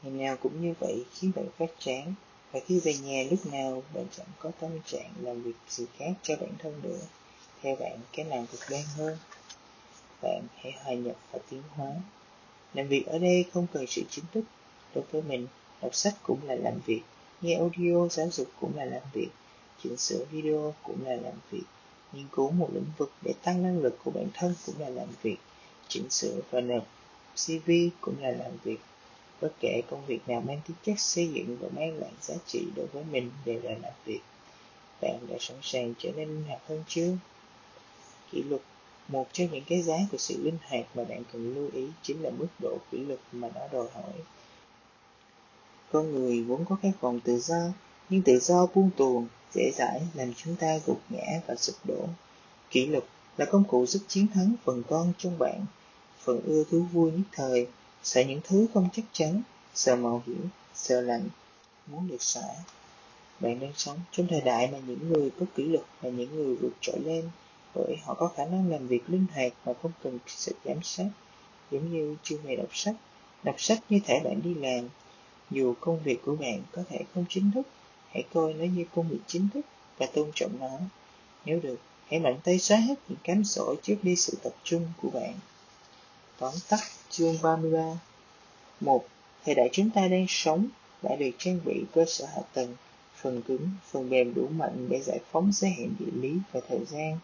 Ngày 0.04 0.14
nào 0.14 0.38
cũng 0.42 0.62
như 0.62 0.74
vậy 0.80 1.06
khiến 1.14 1.32
bạn 1.36 1.46
phát 1.58 1.70
chán, 1.80 2.14
và 2.52 2.60
khi 2.66 2.80
về 2.80 2.94
nhà 2.98 3.24
lúc 3.32 3.46
nào 3.46 3.84
bạn 3.94 4.06
chẳng 4.18 4.28
có 4.40 4.52
tâm 4.60 4.72
trạng 4.86 5.14
làm 5.22 5.42
việc 5.42 5.56
gì 5.70 5.86
khác 5.98 6.12
cho 6.24 6.36
bản 6.36 6.52
thân 6.60 6.82
nữa. 6.84 7.00
Theo 7.62 7.76
bạn, 7.76 8.00
cái 8.14 8.26
nào 8.26 8.46
cực 8.52 8.62
đoan 8.70 8.84
hơn? 8.96 9.18
Bạn 10.22 10.42
hãy 10.56 10.74
hòa 10.84 10.94
nhập 10.94 11.16
và 11.32 11.40
tiến 11.50 11.62
hóa. 11.70 11.92
Làm 12.74 12.88
việc 12.88 13.06
ở 13.06 13.20
đây 13.20 13.46
không 13.54 13.68
cần 13.74 13.88
sự 13.88 14.02
chính 14.10 14.26
thức. 14.34 14.44
Đối 14.96 15.04
với 15.12 15.22
mình, 15.22 15.48
đọc 15.82 15.96
sách 15.96 16.14
cũng 16.24 16.40
là 16.44 16.56
làm 16.56 16.80
việc, 16.86 17.02
nghe 17.42 17.56
audio 17.56 18.08
giáo 18.08 18.30
dục 18.32 18.48
cũng 18.60 18.78
là 18.78 18.86
làm 18.86 19.02
việc, 19.14 19.30
chỉnh 19.84 19.98
sửa 19.98 20.26
video 20.26 20.74
cũng 20.84 21.06
là 21.06 21.16
làm 21.16 21.34
việc, 21.52 21.64
nghiên 22.14 22.28
cứu 22.32 22.52
một 22.52 22.70
lĩnh 22.74 22.92
vực 22.98 23.12
để 23.22 23.34
tăng 23.44 23.64
năng 23.64 23.80
lực 23.80 23.98
của 24.04 24.12
bản 24.12 24.28
thân 24.34 24.56
cũng 24.66 24.76
là 24.80 24.90
làm 24.90 25.08
việc, 25.22 25.38
chỉnh 25.88 26.10
sửa 26.10 26.40
và 26.52 26.62
nộp 26.62 26.88
CV 27.36 27.72
cũng 28.02 28.16
là 28.22 28.32
làm 28.32 28.52
việc. 28.64 28.80
Bất 29.42 29.52
kể 29.60 29.82
công 29.90 30.06
việc 30.06 30.20
nào 30.28 30.42
mang 30.42 30.62
tính 30.68 30.78
chất 30.84 31.00
xây 31.00 31.28
dựng 31.28 31.58
và 31.62 31.68
mang 31.76 31.98
lại 32.00 32.12
giá 32.22 32.36
trị 32.46 32.66
đối 32.76 32.88
với 32.88 33.04
mình 33.12 33.32
đều 33.46 33.62
là 33.64 33.72
làm 33.82 33.94
việc. 34.06 34.20
Bạn 35.02 35.20
đã 35.30 35.38
sẵn 35.40 35.58
sàng 35.62 35.94
trở 35.98 36.12
nên 36.12 36.28
linh 36.28 36.44
hoạt 36.44 36.62
hơn 36.68 36.84
chưa? 36.88 37.18
Kỷ 38.32 38.44
luật 38.44 38.62
một 39.08 39.28
trong 39.34 39.48
những 39.52 39.64
cái 39.68 39.82
giá 39.82 39.98
của 40.12 40.18
sự 40.18 40.44
linh 40.44 40.58
hoạt 40.70 40.86
mà 40.96 41.04
bạn 41.04 41.24
cần 41.34 41.56
lưu 41.56 41.70
ý 41.74 41.88
chính 42.02 42.22
là 42.22 42.30
mức 42.30 42.48
độ 42.60 42.78
kỷ 42.92 42.98
luật 42.98 43.20
mà 43.32 43.50
nó 43.56 43.62
đòi 43.72 43.88
hỏi. 43.94 44.14
Con 45.92 46.12
người 46.12 46.44
vốn 46.44 46.66
có 46.70 46.78
các 46.82 47.02
vòng 47.02 47.20
tự 47.20 47.40
do, 47.40 47.72
nhưng 48.10 48.22
tự 48.22 48.40
do 48.40 48.66
buông 48.66 48.90
tuồng, 48.98 49.28
dễ 49.54 49.72
dãi 49.76 50.02
làm 50.14 50.34
chúng 50.34 50.56
ta 50.56 50.80
gục 50.86 51.02
ngã 51.10 51.42
và 51.48 51.56
sụp 51.56 51.76
đổ. 51.84 52.08
Kỷ 52.70 52.86
luật 52.86 53.04
là 53.38 53.46
công 53.46 53.64
cụ 53.64 53.86
giúp 53.86 54.02
chiến 54.08 54.28
thắng 54.34 54.56
phần 54.64 54.84
con 54.90 55.14
trong 55.18 55.40
bạn, 55.40 55.66
phần 56.20 56.42
ưa 56.46 56.64
thú 56.64 56.86
vui 56.94 57.12
nhất 57.12 57.28
thời, 57.32 57.68
sợ 58.04 58.22
những 58.22 58.42
thứ 58.44 58.68
không 58.74 58.90
chắc 58.94 59.06
chắn, 59.12 59.42
sợ 59.74 59.96
mạo 59.96 60.24
hiểm, 60.28 60.48
sợ 60.74 61.02
lạnh, 61.02 61.30
muốn 61.88 62.08
được 62.08 62.24
xả. 62.24 62.48
Bạn 63.40 63.60
đang 63.60 63.74
sống 63.76 64.00
trong 64.12 64.28
thời 64.28 64.42
đại 64.42 64.70
mà 64.72 64.78
những 64.88 65.10
người 65.10 65.32
có 65.40 65.46
kỷ 65.56 65.64
luật 65.64 65.86
là 66.02 66.10
những 66.10 66.36
người 66.36 66.56
vượt 66.56 66.74
trội 66.82 67.00
lên, 67.00 67.30
bởi 67.76 67.98
họ 68.04 68.14
có 68.14 68.28
khả 68.36 68.46
năng 68.46 68.72
làm 68.72 68.88
việc 68.88 69.10
linh 69.10 69.26
hoạt 69.34 69.54
mà 69.66 69.74
không 69.82 69.92
cần 70.04 70.20
sự 70.28 70.56
giám 70.66 70.84
sát, 70.84 71.10
giống 71.72 71.94
như 71.94 72.16
chưa 72.24 72.38
hề 72.46 72.56
đọc 72.56 72.70
sách. 72.74 72.96
Đọc 73.44 73.56
sách 73.62 73.80
như 73.90 74.00
thể 74.06 74.20
bạn 74.24 74.42
đi 74.42 74.54
làm, 74.54 74.90
dù 75.52 75.74
công 75.80 76.00
việc 76.04 76.22
của 76.26 76.36
bạn 76.36 76.62
có 76.72 76.84
thể 76.90 77.00
không 77.14 77.26
chính 77.30 77.52
thức, 77.52 77.68
hãy 78.12 78.24
coi 78.34 78.54
nó 78.54 78.66
như 78.66 78.86
công 78.96 79.10
việc 79.10 79.20
chính 79.28 79.48
thức 79.54 79.66
và 79.98 80.06
tôn 80.06 80.32
trọng 80.36 80.60
nó. 80.60 80.80
Nếu 81.46 81.60
được, 81.64 81.80
hãy 82.08 82.20
mạnh 82.20 82.40
tay 82.44 82.60
xóa 82.60 82.78
hết 82.78 82.96
những 83.08 83.18
cám 83.24 83.44
dỗ 83.44 83.76
trước 83.84 83.96
đi 84.04 84.16
sự 84.16 84.38
tập 84.44 84.54
trung 84.64 84.88
của 85.02 85.10
bạn. 85.10 85.34
Tóm 86.40 86.54
tắt 86.70 86.80
chương 87.10 87.38
33 87.44 88.00
một, 88.80 89.06
thời 89.46 89.56
đại 89.56 89.70
chúng 89.72 89.90
ta 89.90 90.08
đang 90.08 90.26
sống 90.30 90.68
đã 91.02 91.16
được 91.16 91.32
trang 91.38 91.60
bị 91.66 91.84
cơ 91.94 92.06
sở 92.08 92.26
hạ 92.26 92.42
tầng, 92.54 92.76
phần 93.16 93.42
cứng, 93.42 93.70
phần 93.92 94.10
mềm 94.10 94.34
đủ 94.34 94.48
mạnh 94.48 94.88
để 94.90 95.02
giải 95.02 95.20
phóng 95.32 95.52
giới 95.54 95.72
hạn 95.72 95.90
địa 96.00 96.12
lý 96.22 96.38
và 96.52 96.60
thời 96.70 96.86
gian. 96.86 97.20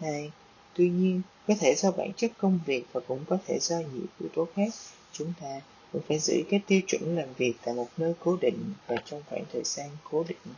2. 0.00 0.30
Tuy 0.74 0.90
nhiên, 0.90 1.22
có 1.48 1.54
thể 1.60 1.74
do 1.74 1.90
bản 1.90 2.12
chất 2.16 2.30
công 2.38 2.60
việc 2.66 2.84
và 2.92 3.00
cũng 3.08 3.24
có 3.28 3.38
thể 3.46 3.58
do 3.60 3.76
nhiều 3.76 4.06
yếu 4.20 4.28
tố 4.34 4.46
khác, 4.54 4.68
chúng 5.12 5.32
ta 5.40 5.60
cần 5.92 6.02
phải 6.08 6.18
giữ 6.18 6.42
các 6.50 6.60
tiêu 6.66 6.80
chuẩn 6.86 7.16
làm 7.16 7.28
việc 7.36 7.52
tại 7.64 7.74
một 7.74 7.88
nơi 7.96 8.14
cố 8.20 8.36
định 8.40 8.72
và 8.86 8.96
trong 9.04 9.22
khoảng 9.30 9.44
thời 9.52 9.62
gian 9.64 9.90
cố 10.10 10.24
định. 10.28 10.54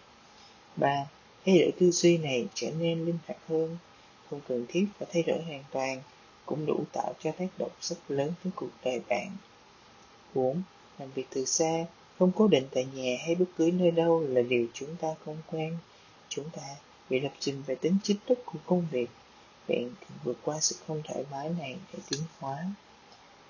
3. 0.77 1.07
Thay 1.47 1.59
đổi 1.59 1.73
tư 1.81 1.91
duy 1.91 2.19
này 2.19 2.47
trở 2.55 2.71
nên 2.71 3.05
linh 3.05 3.19
hoạt 3.27 3.39
hơn, 3.49 3.77
không 4.31 4.41
cần 4.49 4.67
thiết 4.69 4.87
phải 4.99 5.09
thay 5.13 5.23
đổi 5.23 5.43
hoàn 5.43 5.65
toàn, 5.71 6.03
cũng 6.47 6.67
đủ 6.67 6.85
tạo 6.93 7.15
cho 7.19 7.31
tác 7.33 7.47
động 7.59 7.71
rất 7.81 7.97
lớn 8.09 8.33
với 8.43 8.53
cuộc 8.57 8.71
đời 8.85 9.01
bạn. 9.09 9.31
4. 10.35 10.63
Làm 10.99 11.11
việc 11.15 11.27
từ 11.31 11.45
xa, 11.45 11.87
không 12.19 12.33
cố 12.37 12.49
định 12.49 12.65
tại 12.75 12.87
nhà 12.95 13.17
hay 13.27 13.35
bất 13.35 13.47
cứ 13.59 13.71
nơi 13.75 13.91
đâu 13.91 14.21
là 14.29 14.43
điều 14.43 14.67
chúng 14.73 14.97
ta 14.97 15.09
không 15.25 15.37
quen. 15.47 15.77
Chúng 16.29 16.51
ta 16.51 16.63
bị 17.11 17.21
lập 17.21 17.33
trình 17.39 17.63
về 17.67 17.75
tính 17.75 17.97
chính 18.03 18.17
thức 18.27 18.39
của 18.45 18.59
công 18.67 18.87
việc 18.91 19.09
bạn 19.69 19.91
vượt 20.25 20.37
qua 20.43 20.61
sự 20.61 20.77
không 20.87 21.03
thoải 21.05 21.25
mái 21.31 21.49
này 21.49 21.77
để 21.93 21.99
tiến 22.11 22.21
hóa. 22.39 22.65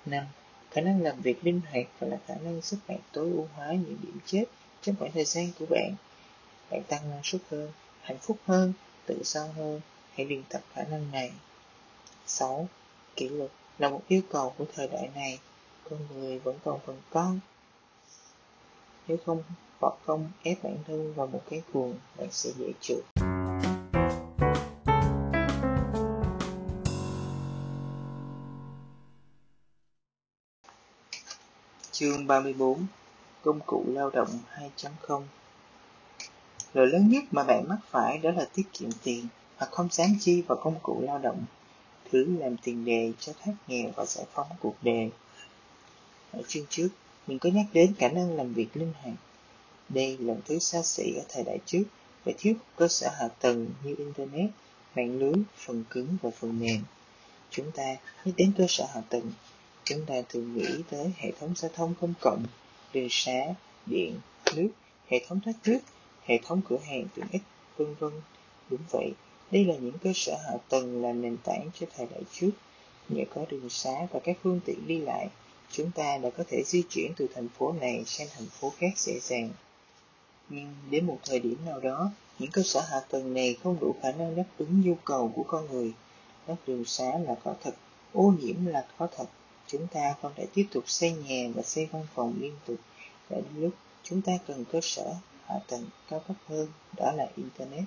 5. 0.05 0.25
Khả 0.71 0.81
năng 0.81 1.01
làm 1.01 1.21
việc 1.21 1.45
linh 1.45 1.61
hoạt 1.71 1.85
và 1.99 2.07
là 2.07 2.17
khả 2.27 2.35
năng 2.35 2.61
giúp 2.61 2.77
bạn 2.87 2.99
tối 3.11 3.31
ưu 3.31 3.47
hóa 3.55 3.67
những 3.67 3.97
điểm 4.03 4.19
chết 4.25 4.45
trong 4.81 4.95
khoảng 4.99 5.11
thời 5.11 5.25
gian 5.25 5.51
của 5.59 5.65
bạn. 5.69 5.95
Bạn 6.71 6.83
tăng 6.87 7.09
năng 7.09 7.23
suất 7.23 7.41
hơn, 7.51 7.71
hạnh 8.01 8.17
phúc 8.17 8.37
hơn, 8.45 8.73
tự 9.05 9.21
do 9.23 9.45
hơn. 9.45 9.81
Hãy 10.15 10.25
luyện 10.25 10.43
tập 10.49 10.61
khả 10.73 10.83
năng 10.83 11.11
này. 11.11 11.31
6. 12.25 12.67
Kỷ 13.15 13.29
luật 13.29 13.51
là 13.79 13.89
một 13.89 14.01
yêu 14.07 14.21
cầu 14.29 14.53
của 14.57 14.65
thời 14.75 14.87
đại 14.87 15.09
này. 15.15 15.39
Con 15.89 15.99
người 16.13 16.39
vẫn 16.39 16.59
còn 16.63 16.79
phần 16.85 17.01
con. 17.09 17.39
Nếu 19.07 19.17
không 19.25 19.43
bỏ 19.81 19.97
công 20.05 20.31
ép 20.43 20.63
bản 20.63 20.77
thân 20.87 21.13
vào 21.13 21.27
một 21.27 21.41
cái 21.49 21.61
cuồng, 21.73 21.95
bạn 22.17 22.27
sẽ 22.31 22.49
dễ 22.57 22.71
chịu. 22.81 23.01
Chương 31.99 32.27
34 32.27 32.85
Công 33.41 33.59
cụ 33.65 33.85
lao 33.87 34.09
động 34.09 34.29
2.0 34.77 35.23
lợi 36.73 36.87
lớn 36.87 37.09
nhất 37.09 37.23
mà 37.31 37.43
bạn 37.43 37.65
mắc 37.67 37.77
phải 37.89 38.17
đó 38.17 38.31
là 38.31 38.45
tiết 38.53 38.63
kiệm 38.73 38.89
tiền 39.03 39.27
hoặc 39.55 39.71
không 39.71 39.87
dám 39.91 40.07
chi 40.19 40.41
vào 40.41 40.57
công 40.63 40.79
cụ 40.83 41.01
lao 41.01 41.19
động, 41.19 41.45
thứ 42.11 42.37
làm 42.39 42.57
tiền 42.57 42.85
đề 42.85 43.11
cho 43.19 43.33
thoát 43.33 43.53
nghèo 43.67 43.91
và 43.95 44.05
giải 44.05 44.25
phóng 44.33 44.47
cuộc 44.59 44.75
đời. 44.81 45.09
Ở 46.31 46.41
chương 46.47 46.65
trước, 46.69 46.89
mình 47.27 47.39
có 47.39 47.49
nhắc 47.49 47.65
đến 47.73 47.93
khả 47.97 48.07
năng 48.07 48.35
làm 48.35 48.53
việc 48.53 48.67
linh 48.73 48.93
hoạt. 49.01 49.15
Đây 49.89 50.17
là 50.17 50.33
thứ 50.45 50.59
xa 50.59 50.81
xỉ 50.81 51.13
ở 51.17 51.23
thời 51.29 51.43
đại 51.43 51.59
trước 51.65 51.83
và 52.25 52.31
thiếu 52.37 52.53
cơ 52.75 52.87
sở 52.87 53.09
hạ 53.19 53.27
tầng 53.27 53.67
như 53.83 53.95
Internet, 53.97 54.49
mạng 54.95 55.19
lưới, 55.19 55.43
phần 55.57 55.83
cứng 55.89 56.17
và 56.21 56.29
phần 56.39 56.59
mềm. 56.59 56.81
Chúng 57.49 57.71
ta 57.71 57.95
nhắc 58.25 58.35
đến 58.37 58.51
cơ 58.57 58.65
sở 58.67 58.85
hạ 58.93 59.01
tầng 59.09 59.31
chúng 59.89 60.05
ta 60.05 60.15
thường 60.29 60.57
nghĩ 60.57 60.83
tới 60.89 61.11
hệ 61.17 61.31
thống 61.39 61.53
giao 61.55 61.71
thông 61.73 61.93
công 62.01 62.13
cộng, 62.21 62.43
đường 62.93 63.07
xá, 63.09 63.53
điện, 63.85 64.19
nước, 64.55 64.67
hệ 65.07 65.25
thống 65.27 65.39
thoát 65.45 65.53
nước, 65.65 65.79
hệ 66.23 66.39
thống 66.43 66.61
cửa 66.69 66.77
hàng 66.77 67.05
tiện 67.15 67.25
ích, 67.31 67.41
vân 67.77 67.95
vân. 67.99 68.11
Đúng 68.69 68.81
vậy, 68.91 69.11
đây 69.51 69.65
là 69.65 69.75
những 69.75 69.97
cơ 70.03 70.11
sở 70.15 70.37
hạ 70.43 70.57
tầng 70.69 71.03
là 71.03 71.13
nền 71.13 71.37
tảng 71.43 71.69
cho 71.79 71.87
thời 71.95 72.07
đại 72.11 72.21
trước. 72.31 72.49
Nhờ 73.09 73.23
có 73.35 73.45
đường 73.49 73.69
xá 73.69 74.07
và 74.11 74.19
các 74.23 74.37
phương 74.43 74.59
tiện 74.65 74.87
đi 74.87 74.99
lại, 74.99 75.29
chúng 75.71 75.91
ta 75.91 76.17
đã 76.17 76.29
có 76.29 76.43
thể 76.47 76.63
di 76.65 76.83
chuyển 76.89 77.11
từ 77.17 77.27
thành 77.35 77.49
phố 77.49 77.73
này 77.81 78.03
sang 78.05 78.27
thành 78.37 78.47
phố 78.47 78.73
khác 78.77 78.97
dễ 78.97 79.19
dàng. 79.19 79.49
Nhưng 80.49 80.75
đến 80.89 81.05
một 81.05 81.19
thời 81.25 81.39
điểm 81.39 81.57
nào 81.65 81.79
đó, 81.79 82.11
những 82.39 82.51
cơ 82.51 82.63
sở 82.63 82.81
hạ 82.81 82.99
tầng 83.09 83.33
này 83.33 83.57
không 83.63 83.77
đủ 83.79 83.95
khả 84.01 84.11
năng 84.11 84.35
đáp 84.35 84.45
ứng 84.57 84.81
nhu 84.81 84.95
cầu 84.95 85.31
của 85.35 85.43
con 85.43 85.67
người. 85.71 85.93
Đất 86.47 86.55
đường 86.67 86.85
xá 86.85 87.17
là 87.17 87.35
có 87.43 87.55
thật, 87.63 87.75
ô 88.13 88.33
nhiễm 88.41 88.65
là 88.65 88.87
có 88.97 89.07
thật, 89.17 89.25
chúng 89.67 89.87
ta 89.87 90.15
không 90.21 90.31
thể 90.35 90.47
tiếp 90.53 90.67
tục 90.71 90.83
xây 90.87 91.11
nhà 91.11 91.49
và 91.55 91.61
xây 91.61 91.85
văn 91.85 92.05
phòng 92.15 92.33
liên 92.39 92.53
tục. 92.65 92.77
Đã 93.29 93.37
đến 93.37 93.61
lúc 93.61 93.73
chúng 94.03 94.21
ta 94.21 94.33
cần 94.47 94.65
cơ 94.71 94.79
sở, 94.81 95.15
hạ 95.45 95.55
tầng 95.67 95.85
cao 96.09 96.19
cấp 96.27 96.37
hơn, 96.47 96.67
đó 96.97 97.11
là 97.15 97.27
internet. 97.35 97.83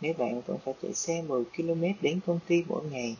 Nếu 0.00 0.14
bạn 0.18 0.40
vẫn 0.46 0.58
phải 0.64 0.74
chạy 0.82 0.94
xe 0.94 1.22
10 1.22 1.44
km 1.44 1.82
đến 2.00 2.20
công 2.26 2.38
ty 2.46 2.64
mỗi 2.68 2.84
ngày, 2.84 3.16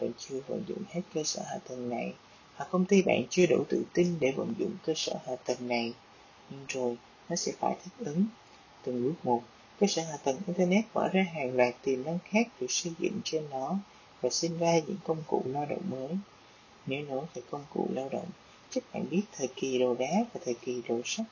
bạn 0.00 0.10
chưa 0.18 0.40
vận 0.48 0.64
dụng 0.68 0.82
hết 0.88 1.00
cơ 1.14 1.22
sở 1.24 1.42
hạ 1.46 1.58
tầng 1.68 1.88
này, 1.88 2.12
hoặc 2.54 2.68
công 2.70 2.84
ty 2.84 3.02
bạn 3.02 3.22
chưa 3.30 3.46
đủ 3.46 3.64
tự 3.68 3.84
tin 3.92 4.16
để 4.20 4.32
vận 4.36 4.54
dụng 4.58 4.72
cơ 4.86 4.92
sở 4.96 5.12
hạ 5.26 5.36
tầng 5.44 5.68
này, 5.68 5.92
nhưng 6.50 6.64
rồi 6.68 6.96
nó 7.28 7.36
sẽ 7.36 7.52
phải 7.58 7.76
thích 7.84 8.06
ứng. 8.06 8.24
Từng 8.84 9.04
bước 9.04 9.14
một, 9.22 9.42
cơ 9.80 9.86
sở 9.86 10.02
hạ 10.02 10.16
tầng 10.24 10.36
internet 10.46 10.84
mở 10.94 11.08
ra 11.12 11.26
hàng 11.34 11.56
loạt 11.56 11.74
tiềm 11.82 12.04
năng 12.04 12.18
khác 12.24 12.48
được 12.60 12.70
xây 12.70 12.92
dựng 12.98 13.20
trên 13.24 13.50
nó 13.50 13.78
và 14.20 14.30
sinh 14.30 14.58
ra 14.58 14.78
những 14.86 14.98
công 15.04 15.22
cụ 15.26 15.42
lao 15.46 15.66
động 15.66 15.82
mới 15.90 16.08
nếu 16.90 17.04
nói 17.04 17.24
về 17.34 17.42
công 17.50 17.64
cụ 17.74 17.88
lao 17.92 18.08
động, 18.12 18.26
chắc 18.70 18.84
bạn 18.92 19.04
biết 19.10 19.22
thời 19.36 19.48
kỳ 19.56 19.78
đồ 19.78 19.94
đá 19.94 20.24
và 20.32 20.40
thời 20.44 20.54
kỳ 20.54 20.82
đồ 20.88 21.00
sắt. 21.04 21.26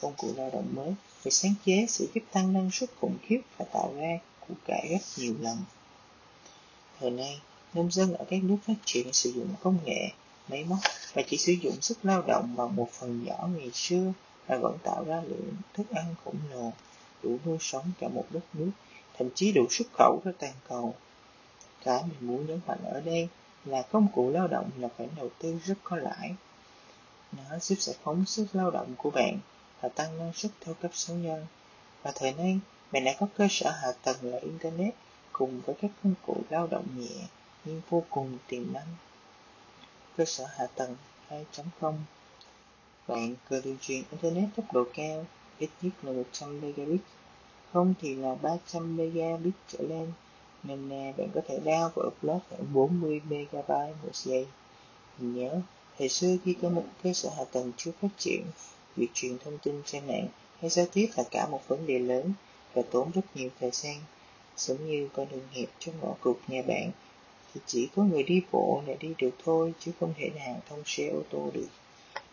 Công 0.00 0.14
cụ 0.16 0.28
lao 0.36 0.50
động 0.52 0.66
mới 0.74 0.94
về 1.22 1.30
sáng 1.30 1.54
chế 1.64 1.86
sự 1.88 2.08
giúp 2.14 2.20
tăng 2.32 2.52
năng 2.52 2.70
suất 2.70 2.90
khủng 3.00 3.16
khiếp 3.22 3.40
và 3.58 3.64
tạo 3.72 3.94
ra 3.96 4.18
của 4.40 4.54
cải 4.64 4.88
rất 4.90 4.98
nhiều 5.16 5.34
lần. 5.40 5.58
Thời 7.00 7.10
nay, 7.10 7.40
nông 7.74 7.90
dân 7.90 8.12
ở 8.12 8.24
các 8.30 8.44
nước 8.44 8.56
phát 8.66 8.74
triển 8.84 9.12
sử 9.12 9.32
dụng 9.32 9.48
công 9.62 9.78
nghệ, 9.84 10.10
máy 10.48 10.64
móc 10.64 10.78
và 11.14 11.22
chỉ 11.28 11.36
sử 11.36 11.52
dụng 11.52 11.80
sức 11.80 11.98
lao 12.02 12.22
động 12.22 12.54
bằng 12.56 12.76
một 12.76 12.88
phần 12.92 13.24
nhỏ 13.24 13.48
ngày 13.56 13.70
xưa 13.74 14.12
mà 14.48 14.58
vẫn 14.58 14.78
tạo 14.82 15.04
ra 15.04 15.22
lượng 15.26 15.54
thức 15.74 15.90
ăn 15.90 16.14
khổng 16.24 16.38
lồ, 16.50 16.72
đủ 17.22 17.38
nuôi 17.46 17.56
sống 17.60 17.90
cả 18.00 18.08
một 18.08 18.24
đất 18.30 18.44
nước, 18.54 18.70
thậm 19.18 19.28
chí 19.34 19.52
đủ 19.52 19.66
xuất 19.70 19.86
khẩu 19.98 20.20
ra 20.24 20.32
toàn 20.38 20.54
cầu. 20.68 20.94
Cái 21.84 22.02
mình 22.02 22.30
muốn 22.30 22.46
nhấn 22.46 22.60
mạnh 22.66 22.80
ở 22.84 23.00
đây 23.00 23.28
là 23.66 23.82
công 23.82 24.08
cụ 24.14 24.30
lao 24.30 24.48
động 24.48 24.70
là 24.78 24.88
khoản 24.96 25.08
đầu 25.16 25.30
tư 25.38 25.58
rất 25.64 25.74
có 25.82 25.96
lãi. 25.96 26.34
Nó 27.32 27.58
giúp 27.58 27.80
giải 27.80 27.96
phóng 28.02 28.24
sức 28.24 28.46
lao 28.52 28.70
động 28.70 28.94
của 28.96 29.10
bạn 29.10 29.38
và 29.80 29.88
tăng 29.88 30.18
năng 30.18 30.32
suất 30.32 30.52
theo 30.60 30.74
cấp 30.74 30.90
số 30.94 31.14
nhân. 31.14 31.46
Và 32.02 32.12
thời 32.14 32.32
nay, 32.32 32.58
bạn 32.92 33.04
đã 33.04 33.14
có 33.20 33.26
cơ 33.36 33.46
sở 33.50 33.70
hạ 33.70 33.92
tầng 34.02 34.16
là 34.22 34.38
Internet 34.38 34.94
cùng 35.32 35.60
với 35.60 35.76
các 35.82 35.90
công 36.02 36.14
cụ 36.26 36.36
lao 36.50 36.66
động 36.66 36.86
nhẹ 36.96 37.26
nhưng 37.64 37.80
vô 37.90 38.04
cùng 38.10 38.38
tiềm 38.48 38.72
năng. 38.72 38.86
Cơ 40.16 40.24
sở 40.24 40.46
hạ 40.56 40.66
tầng 40.74 40.96
2.0 41.28 41.94
Bạn 43.06 43.34
cơ 43.48 43.60
điều 43.64 43.76
truyền 43.80 44.02
Internet 44.10 44.48
tốc 44.56 44.72
độ 44.72 44.84
cao, 44.94 45.26
ít 45.58 45.70
nhất 45.82 45.92
là 46.02 46.12
100 46.12 46.60
megabit, 46.60 47.00
không 47.72 47.94
thì 48.00 48.14
là 48.14 48.34
300 48.42 48.96
megabit 48.96 49.54
trở 49.68 49.78
lên 49.78 50.12
nên 50.62 50.92
à, 50.92 51.12
bạn 51.16 51.28
có 51.34 51.40
thể 51.48 51.58
đao 51.64 51.92
và 51.94 52.02
upload 52.06 52.40
khoảng 52.50 52.72
40 52.72 53.20
MB 53.30 53.70
một 54.02 54.14
giây. 54.14 54.46
Mình 55.18 55.34
nhớ 55.34 55.60
Thời 55.98 56.08
xưa 56.08 56.36
khi 56.44 56.54
có 56.62 56.68
một 56.68 56.84
cơ 57.02 57.12
sở 57.12 57.30
hạ 57.36 57.44
tầng 57.52 57.72
chưa 57.76 57.90
phát 58.00 58.08
triển, 58.18 58.42
việc 58.96 59.08
truyền 59.14 59.38
thông 59.38 59.58
tin 59.58 59.82
trên 59.86 60.06
mạng 60.06 60.28
hay 60.60 60.70
giao 60.70 60.86
tiếp 60.92 61.08
là 61.16 61.24
cả 61.30 61.46
một 61.50 61.68
vấn 61.68 61.86
đề 61.86 61.98
lớn 61.98 62.32
và 62.74 62.82
tốn 62.90 63.10
rất 63.14 63.22
nhiều 63.34 63.50
thời 63.60 63.70
gian. 63.70 63.96
Giống 64.56 64.86
như 64.86 65.08
con 65.14 65.28
đường 65.30 65.48
hẹp 65.52 65.68
trong 65.78 65.94
ngõ 66.00 66.14
cụt 66.20 66.36
nhà 66.48 66.62
bạn 66.62 66.90
thì 67.54 67.60
chỉ 67.66 67.88
có 67.96 68.02
người 68.02 68.22
đi 68.22 68.42
bộ 68.52 68.82
là 68.86 68.94
đi 69.00 69.14
được 69.18 69.30
thôi 69.44 69.72
chứ 69.80 69.92
không 70.00 70.14
thể 70.18 70.30
nào 70.30 70.60
thông 70.68 70.82
xe 70.86 71.08
ô 71.08 71.22
tô 71.30 71.50
được. 71.54 71.68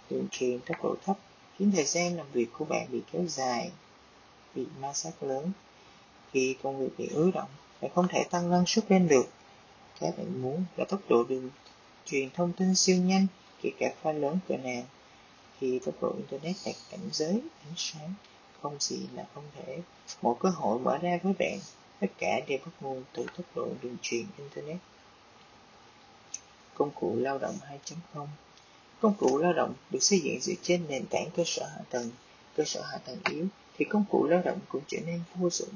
Đường 0.10 0.28
truyền 0.32 0.60
tốc 0.60 0.84
độ 0.84 0.96
thấp 1.06 1.18
khiến 1.58 1.72
thời 1.76 1.86
gian 1.86 2.18
làm 2.18 2.26
việc 2.34 2.48
của 2.54 2.66
bạn 2.66 2.88
bị 2.92 3.02
kéo 3.12 3.26
dài, 3.28 3.72
bị 4.56 4.66
ma 4.80 4.94
sát 4.94 5.24
lớn. 5.24 5.52
Khi 6.32 6.56
công 6.64 6.80
việc 6.80 6.90
bị 6.98 7.08
ứ 7.14 7.32
động, 7.32 7.50
bạn 7.84 7.92
không 7.96 8.08
thể 8.08 8.24
tăng 8.24 8.50
năng 8.50 8.66
suất 8.66 8.92
lên 8.92 9.08
được. 9.08 9.26
Các 10.00 10.18
bạn 10.18 10.42
muốn 10.42 10.66
là 10.78 10.86
tốc 10.86 11.00
độ 11.10 11.24
đường 11.24 11.50
truyền 12.06 12.30
thông 12.30 12.54
tin 12.54 12.76
siêu 12.76 12.98
nhanh, 12.98 13.28
kể 13.62 13.70
cả 13.80 13.94
pha 14.02 14.12
lớn 14.12 14.40
cỡ 14.48 14.58
nào. 14.58 14.84
thì 15.60 15.80
tốc 15.80 15.96
độ 16.02 16.14
Internet 16.18 16.56
đạt 16.66 16.76
cảnh 16.92 17.10
giới, 17.12 17.42
ánh 17.66 17.74
sáng, 17.76 18.14
không 18.62 18.78
gì 18.80 19.00
là 19.14 19.26
không 19.34 19.44
thể. 19.56 19.80
Một 20.22 20.38
cơ 20.40 20.50
hội 20.50 20.80
mở 20.80 20.98
ra 20.98 21.20
với 21.24 21.34
bạn, 21.40 21.60
tất 22.00 22.08
cả 22.18 22.40
đều 22.48 22.58
bắt 22.66 22.72
nguồn 22.82 23.04
từ 23.14 23.26
tốc 23.38 23.46
độ 23.56 23.68
đường 23.82 23.98
truyền 24.02 24.26
Internet. 24.38 24.78
Công 26.74 26.92
cụ 26.92 27.16
lao 27.16 27.38
động 27.38 27.56
2.0 28.14 28.28
Công 29.02 29.14
cụ 29.20 29.38
lao 29.38 29.54
động 29.54 29.74
được 29.90 30.04
xây 30.04 30.20
dựng 30.20 30.40
dựa 30.42 30.54
trên 30.62 30.86
nền 30.90 31.06
tảng 31.06 31.30
cơ 31.36 31.44
sở 31.46 31.66
hạ 31.66 31.82
tầng. 31.90 32.12
Cơ 32.56 32.64
sở 32.64 32.82
hạ 32.82 32.98
tầng 32.98 33.18
yếu 33.30 33.46
thì 33.78 33.86
công 33.86 34.06
cụ 34.10 34.28
lao 34.28 34.42
động 34.46 34.60
cũng 34.70 34.82
trở 34.88 34.98
nên 35.06 35.22
vô 35.36 35.50
dụng. 35.50 35.70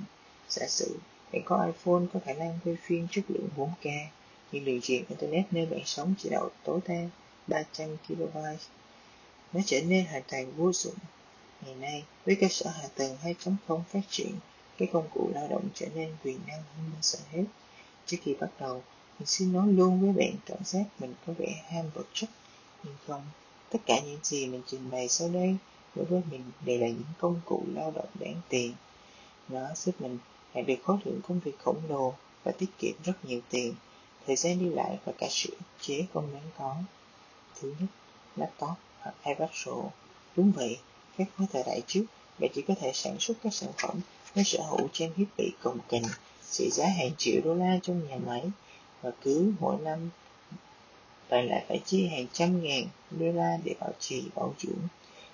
Giả 0.49 0.67
sử 0.67 0.99
bạn 1.33 1.41
có 1.45 1.65
iPhone 1.65 2.01
có 2.13 2.19
khả 2.25 2.33
năng 2.33 2.59
quay 2.65 2.77
phim 2.81 3.07
chất 3.11 3.23
lượng 3.27 3.49
4K, 3.57 4.05
nhưng 4.51 4.65
đường 4.65 4.81
truyền 4.81 5.05
Internet 5.09 5.53
nơi 5.53 5.65
bạn 5.65 5.85
sống 5.85 6.13
chỉ 6.17 6.29
đạo 6.29 6.49
tối 6.63 6.79
đa 6.87 7.09
300 7.47 7.97
KB. 8.07 8.37
Nó 9.53 9.61
trở 9.65 9.81
nên 9.81 10.05
hoàn 10.05 10.23
toàn 10.31 10.51
vô 10.51 10.73
dụng. 10.73 10.95
Ngày 11.65 11.75
nay, 11.75 12.03
với 12.25 12.35
cơ 12.35 12.47
sở 12.49 12.69
hạ 12.69 12.87
tầng 12.95 13.17
2.0 13.23 13.81
phát 13.89 14.01
triển, 14.09 14.31
cái 14.77 14.87
công 14.93 15.07
cụ 15.13 15.29
lao 15.33 15.47
động 15.47 15.63
trở 15.73 15.85
nên 15.95 16.15
quyền 16.23 16.39
năng 16.47 16.61
hơn 16.61 16.89
bao 16.93 17.01
giờ 17.01 17.19
hết. 17.31 17.43
Trước 18.05 18.17
khi 18.23 18.35
bắt 18.39 18.49
đầu, 18.59 18.83
mình 19.19 19.27
xin 19.27 19.53
nói 19.53 19.67
luôn 19.67 20.01
với 20.01 20.11
bạn 20.11 20.35
cảm 20.45 20.63
giác 20.63 20.83
mình 20.99 21.13
có 21.27 21.33
vẻ 21.37 21.63
ham 21.69 21.85
vật 21.93 22.05
chất 22.13 22.29
nhưng 22.83 22.95
không 23.07 23.21
tất 23.69 23.79
cả 23.85 23.99
những 24.05 24.19
gì 24.23 24.47
mình 24.47 24.61
trình 24.67 24.89
bày 24.91 25.07
sau 25.07 25.29
đây 25.29 25.55
đối 25.95 26.05
với 26.05 26.21
mình 26.31 26.43
đều 26.65 26.79
là 26.79 26.87
những 26.87 27.13
công 27.17 27.41
cụ 27.45 27.63
lao 27.73 27.91
động 27.95 28.09
đáng 28.19 28.41
tiền 28.49 28.73
nó 29.49 29.67
giúp 29.75 30.01
mình 30.01 30.17
đạt 30.53 30.65
được 30.67 30.75
khối 30.83 30.97
lượng 31.05 31.21
công 31.27 31.39
việc 31.39 31.59
khổng 31.59 31.81
lồ 31.89 32.13
và 32.43 32.51
tiết 32.51 32.69
kiệm 32.79 32.93
rất 33.03 33.25
nhiều 33.25 33.41
tiền 33.49 33.73
thời 34.27 34.35
gian 34.35 34.59
đi 34.59 34.69
lại 34.69 34.97
và 35.05 35.13
cả 35.17 35.27
sự 35.29 35.49
ức 35.49 35.65
chế 35.81 36.05
không 36.13 36.33
đáng 36.33 36.49
có. 36.57 36.75
Thứ 37.61 37.73
nhất, 37.79 37.87
laptop 38.35 38.77
hoặc 38.99 39.15
ipad 39.25 39.49
pro. 39.63 39.75
Đúng 40.35 40.51
vậy, 40.51 40.79
các 41.17 41.27
khối 41.37 41.47
thời 41.53 41.63
đại 41.65 41.81
trước, 41.87 42.03
bạn 42.39 42.51
chỉ 42.53 42.61
có 42.61 42.73
thể 42.79 42.91
sản 42.93 43.15
xuất 43.19 43.37
các 43.43 43.53
sản 43.53 43.69
phẩm 43.77 43.99
với 44.33 44.43
sở 44.43 44.63
hữu 44.63 44.87
trang 44.93 45.11
thiết 45.15 45.25
bị 45.37 45.51
cồng 45.63 45.79
kềnh, 45.89 46.03
trị 46.51 46.69
giá 46.71 46.87
hàng 46.87 47.11
triệu 47.17 47.41
đô 47.43 47.53
la 47.53 47.79
trong 47.83 48.07
nhà 48.07 48.17
máy 48.25 48.43
và 49.01 49.11
cứ 49.21 49.53
mỗi 49.59 49.77
năm 49.81 50.09
bạn 51.29 51.47
lại 51.47 51.65
phải 51.67 51.81
chi 51.85 52.07
hàng 52.07 52.25
trăm 52.33 52.63
ngàn 52.63 52.83
đô 53.11 53.31
la 53.31 53.57
để 53.63 53.75
bảo 53.79 53.91
trì, 53.99 54.23
bảo 54.35 54.53
dưỡng. 54.59 54.87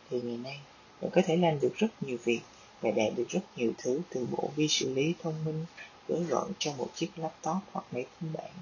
Thì 0.09 0.21
ngày 0.21 0.37
nay, 0.37 0.59
bạn 1.01 1.11
có 1.11 1.21
thể 1.25 1.37
làm 1.37 1.59
được 1.59 1.73
rất 1.77 1.87
nhiều 2.01 2.17
việc 2.23 2.39
và 2.83 2.91
đạt 2.91 3.13
được 3.15 3.25
rất 3.29 3.41
nhiều 3.55 3.73
thứ 3.77 4.01
từ 4.09 4.27
bộ 4.31 4.49
vi 4.55 4.67
xử 4.67 4.93
lý 4.93 5.13
thông 5.23 5.45
minh 5.45 5.65
gói 6.07 6.23
gọn 6.23 6.51
trong 6.59 6.77
một 6.77 6.89
chiếc 6.95 7.09
laptop 7.15 7.57
hoặc 7.71 7.85
máy 7.91 8.05
tính 8.21 8.33
bảng. 8.33 8.53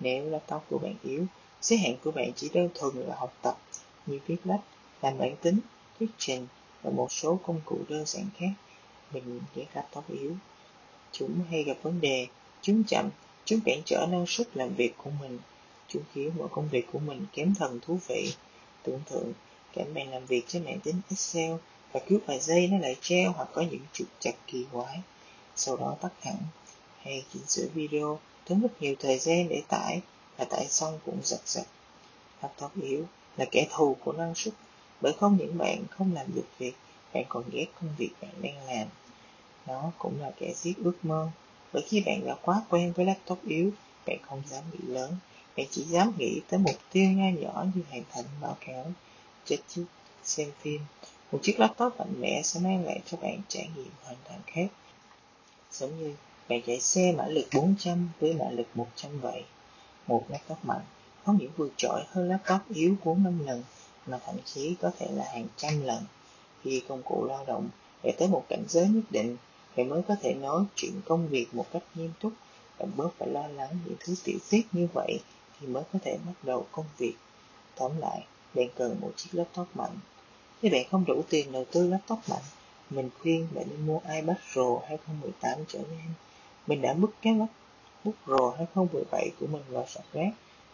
Nếu 0.00 0.30
laptop 0.30 0.62
của 0.70 0.78
bạn 0.78 0.94
yếu 1.02 1.26
giới 1.60 1.78
hạn 1.78 1.96
của 2.04 2.10
bạn 2.10 2.32
chỉ 2.36 2.50
đơn 2.54 2.68
thuần 2.74 2.96
là 2.96 3.16
học 3.18 3.34
tập 3.42 3.58
như 4.06 4.18
viết 4.26 4.36
lách 4.44 4.60
làm 5.02 5.18
bản 5.18 5.36
tính 5.42 5.58
thuyết 5.98 6.10
trình 6.18 6.46
và 6.82 6.90
một 6.90 7.12
số 7.12 7.38
công 7.42 7.60
cụ 7.64 7.78
đơn 7.88 8.06
giản 8.06 8.26
khác. 8.38 8.52
Mình 9.12 9.40
để 9.54 9.66
laptop 9.74 10.10
yếu. 10.10 10.36
Chúng 11.12 11.40
hay 11.50 11.62
gặp 11.62 11.76
vấn 11.82 12.00
đề 12.00 12.26
chúng 12.62 12.84
chậm 12.84 13.10
chúng 13.44 13.60
cản 13.64 13.82
trở 13.84 14.06
năng 14.10 14.26
suất 14.26 14.56
làm 14.56 14.74
việc 14.74 14.94
của 14.96 15.10
mình. 15.20 15.38
Chúng 15.88 16.02
khiến 16.14 16.30
mọi 16.38 16.48
công 16.50 16.68
việc 16.68 16.86
của 16.92 16.98
mình 16.98 17.26
kém 17.32 17.54
thần 17.54 17.80
thú 17.82 17.98
vị. 18.06 18.32
Tưởng 18.82 19.00
tượng, 19.10 19.32
cảnh 19.72 19.94
bạn 19.94 20.10
làm 20.10 20.26
việc 20.26 20.44
trên 20.46 20.64
mạng 20.64 20.80
tính 20.80 21.00
Excel 21.10 21.52
và 21.92 22.00
cứ 22.08 22.18
vài 22.26 22.40
giây 22.40 22.68
nó 22.68 22.78
lại 22.78 22.96
treo 23.00 23.32
hoặc 23.32 23.48
có 23.52 23.62
những 23.62 23.80
trục 23.92 24.08
chặt 24.20 24.32
kỳ 24.46 24.66
quái. 24.72 25.00
Sau 25.56 25.76
đó 25.76 25.96
tắt 26.00 26.12
hẳn, 26.22 26.36
hay 27.02 27.24
chỉnh 27.32 27.46
sửa 27.46 27.66
video, 27.74 28.18
tốn 28.44 28.60
rất 28.60 28.82
nhiều 28.82 28.94
thời 28.98 29.18
gian 29.18 29.48
để 29.48 29.62
tải, 29.68 30.00
và 30.36 30.44
tải 30.44 30.66
xong 30.68 30.98
cũng 31.04 31.18
giật 31.22 31.40
giật. 31.46 31.64
Laptop 32.42 32.70
yếu 32.82 33.04
là 33.36 33.44
kẻ 33.50 33.66
thù 33.70 33.96
của 34.04 34.12
năng 34.12 34.34
suất, 34.34 34.54
bởi 35.00 35.12
không 35.12 35.36
những 35.36 35.58
bạn 35.58 35.84
không 35.90 36.14
làm 36.14 36.26
được 36.34 36.46
việc, 36.58 36.72
bạn 37.12 37.24
còn 37.28 37.44
ghét 37.52 37.66
công 37.80 37.90
việc 37.98 38.10
bạn 38.22 38.32
đang 38.42 38.66
làm. 38.66 38.88
Nó 39.66 39.92
cũng 39.98 40.20
là 40.20 40.30
kẻ 40.38 40.52
giết 40.56 40.74
ước 40.84 40.96
mơ, 41.02 41.30
bởi 41.72 41.82
khi 41.86 42.02
bạn 42.06 42.26
đã 42.26 42.34
quá 42.42 42.62
quen 42.68 42.92
với 42.96 43.06
laptop 43.06 43.38
yếu, 43.46 43.70
bạn 44.06 44.18
không 44.22 44.42
dám 44.50 44.64
nghĩ 44.72 44.78
lớn, 44.86 45.16
bạn 45.56 45.66
chỉ 45.70 45.82
dám 45.82 46.12
nghĩ 46.18 46.40
tới 46.48 46.60
mục 46.60 46.76
tiêu 46.92 47.10
nho 47.10 47.40
nhỏ 47.40 47.64
như 47.74 47.82
hoàn 47.90 48.02
thành 48.12 48.24
báo 48.40 48.56
cáo, 48.66 48.92
chết 49.44 49.58
chít, 49.68 49.86
xem 50.24 50.50
phim. 50.60 50.80
Một 51.32 51.38
chiếc 51.42 51.60
laptop 51.60 51.98
mạnh 51.98 52.20
mẽ 52.20 52.42
sẽ 52.44 52.60
mang 52.60 52.84
lại 52.84 53.00
cho 53.06 53.16
bạn 53.16 53.40
trải 53.48 53.70
nghiệm 53.76 53.90
hoàn 54.02 54.16
toàn 54.28 54.40
khác. 54.46 54.66
Giống 55.72 55.98
như 55.98 56.14
bạn 56.48 56.62
chạy 56.66 56.80
xe 56.80 57.12
mã 57.12 57.26
lực 57.26 57.46
400 57.54 58.08
với 58.20 58.34
mã 58.34 58.50
lực 58.50 58.66
100 58.74 59.20
vậy. 59.20 59.44
Một 60.06 60.24
laptop 60.28 60.64
mạnh 60.64 60.82
có 61.24 61.32
những 61.32 61.50
vượt 61.56 61.72
trội 61.76 62.00
hơn 62.08 62.28
laptop 62.28 62.60
yếu 62.74 62.96
4-5 63.04 63.44
lần, 63.46 63.62
mà 64.06 64.18
thậm 64.26 64.34
chí 64.44 64.74
có 64.80 64.90
thể 64.98 65.08
là 65.10 65.24
hàng 65.24 65.46
trăm 65.56 65.84
lần. 65.84 66.04
Khi 66.62 66.82
công 66.88 67.02
cụ 67.02 67.24
lao 67.28 67.44
động 67.46 67.68
để 68.02 68.12
tới 68.18 68.28
một 68.28 68.44
cảnh 68.48 68.64
giới 68.68 68.88
nhất 68.88 69.04
định, 69.10 69.36
bạn 69.76 69.88
mới 69.88 70.02
có 70.08 70.16
thể 70.22 70.34
nói 70.34 70.64
chuyện 70.76 71.00
công 71.04 71.28
việc 71.28 71.54
một 71.54 71.66
cách 71.72 71.82
nghiêm 71.94 72.12
túc 72.20 72.32
và 72.78 72.86
bớt 72.96 73.08
phải 73.18 73.28
lo 73.28 73.46
lắng 73.46 73.78
những 73.84 73.96
thứ 74.00 74.14
tiểu 74.24 74.38
tiết 74.50 74.62
như 74.72 74.88
vậy 74.92 75.20
thì 75.60 75.66
mới 75.66 75.82
có 75.92 75.98
thể 76.02 76.18
bắt 76.26 76.32
đầu 76.42 76.66
công 76.72 76.86
việc. 76.98 77.14
Tóm 77.74 77.92
lại, 77.98 78.26
bạn 78.54 78.68
cần 78.74 79.00
một 79.00 79.12
chiếc 79.16 79.30
laptop 79.32 79.76
mạnh. 79.76 79.98
Nếu 80.62 80.72
bạn 80.72 80.84
không 80.90 81.04
đủ 81.04 81.22
tiền 81.28 81.52
đầu 81.52 81.64
tư 81.72 81.88
laptop 81.88 82.18
mạnh, 82.28 82.42
mình 82.90 83.10
khuyên 83.20 83.48
bạn 83.54 83.66
nên 83.70 83.86
mua 83.86 83.98
iPad 83.98 84.36
Pro 84.52 84.78
2018 84.88 85.64
trở 85.68 85.78
lên. 85.78 86.12
Mình 86.66 86.82
đã 86.82 86.94
bước 86.94 87.10
cái 87.22 87.32
MacBook 87.32 88.14
Pro 88.24 88.50
2017 88.58 89.30
của 89.40 89.46
mình 89.46 89.62
vào 89.68 89.86
sọt 89.88 90.04
rác. 90.12 90.30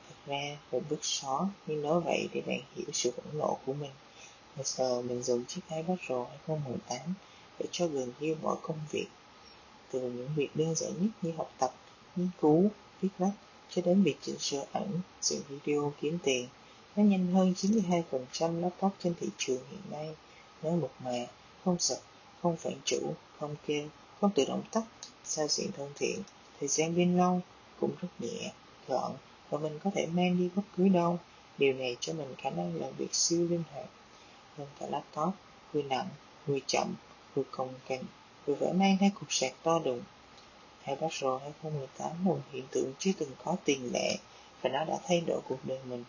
Thật 0.09 0.15
ra, 0.27 0.57
mình 0.73 0.83
bước 0.91 1.05
xó, 1.05 1.49
nhưng 1.67 1.83
nói 1.83 2.01
vậy 2.01 2.29
để 2.33 2.41
bạn 2.47 2.61
hiểu 2.77 2.87
sự 2.93 3.11
phẫn 3.11 3.39
nộ 3.39 3.59
của 3.67 3.73
mình. 3.73 3.91
Bây 4.57 4.65
giờ 4.65 5.03
mình 5.03 5.23
dùng 5.23 5.45
chiếc 5.45 5.61
iPad 5.71 5.99
Pro 6.07 6.25
2018 6.25 7.01
để 7.59 7.67
cho 7.73 7.87
gần 7.87 8.13
như 8.21 8.37
mọi 8.43 8.57
công 8.63 8.79
việc. 8.91 9.07
Từ 9.91 10.01
những 10.01 10.31
việc 10.37 10.49
đơn 10.55 10.75
giản 10.75 10.93
nhất 11.01 11.11
như 11.23 11.33
học 11.37 11.53
tập, 11.59 11.75
nghiên 12.17 12.31
cứu, 12.41 12.71
viết 13.01 13.09
lách, 13.19 13.35
cho 13.71 13.83
đến 13.83 14.03
việc 14.03 14.17
chỉnh 14.23 14.39
sửa 14.39 14.65
ảnh, 14.73 14.91
dựng 15.21 15.43
video 15.49 15.93
kiếm 16.01 16.19
tiền. 16.23 16.49
Nó 16.97 17.03
nhanh 17.03 17.27
hơn 17.27 17.55
92% 17.57 18.61
laptop 18.61 18.93
trên 19.03 19.15
thị 19.21 19.29
trường 19.39 19.61
hiện 19.71 19.81
nay. 19.91 20.15
Nó 20.63 20.71
mượt 20.71 20.91
mà, 21.05 21.27
không 21.65 21.79
sập, 21.79 21.99
không 22.43 22.57
phản 22.57 22.75
chủ, 22.85 23.15
không 23.39 23.57
kêu, 23.67 23.89
không 24.21 24.31
tự 24.31 24.45
động 24.49 24.63
tắt, 24.71 24.83
sao 25.25 25.49
diện 25.49 25.71
thân 25.77 25.93
thiện, 25.95 26.23
thời 26.61 26.69
gian 26.69 26.95
pin 26.95 27.17
lâu, 27.17 27.41
cũng 27.81 27.91
rất 28.01 28.09
nhẹ, 28.19 28.53
gọn 28.89 29.13
và 29.51 29.59
mình 29.59 29.79
có 29.85 29.91
thể 29.95 30.07
mang 30.07 30.39
đi 30.39 30.51
bất 30.55 30.63
cứ 30.77 30.89
đâu. 30.89 31.19
Điều 31.59 31.75
này 31.75 31.97
cho 32.01 32.13
mình 32.13 32.35
khả 32.39 32.51
năng 32.51 32.75
làm 32.75 32.93
việc 32.97 33.15
siêu 33.15 33.47
linh 33.51 33.63
hoạt 33.73 33.87
hơn 34.57 34.69
cả 34.81 34.87
laptop, 34.87 35.35
vừa 35.73 35.83
nặng, 35.83 36.09
vừa 36.47 36.59
chậm, 36.67 36.95
vừa 37.35 37.43
cồng 37.51 37.75
cành, 37.89 38.05
vừa 38.47 38.55
vỡ 38.55 38.73
mang 38.73 38.97
hai 38.97 39.11
cục 39.11 39.33
sạc 39.33 39.53
to 39.63 39.79
đùng 39.85 40.03
hay 40.83 40.97
Battle 40.97 41.39
2018 41.43 42.11
là 42.11 42.15
một 42.23 42.39
hiện 42.53 42.65
tượng 42.71 42.93
chưa 42.99 43.11
từng 43.19 43.31
có 43.45 43.57
tiền 43.65 43.93
lệ 43.93 44.17
và 44.63 44.71
nó 44.71 44.85
đã 44.85 44.99
thay 45.07 45.21
đổi 45.21 45.41
cuộc 45.49 45.59
đời 45.65 45.79
mình. 45.85 46.05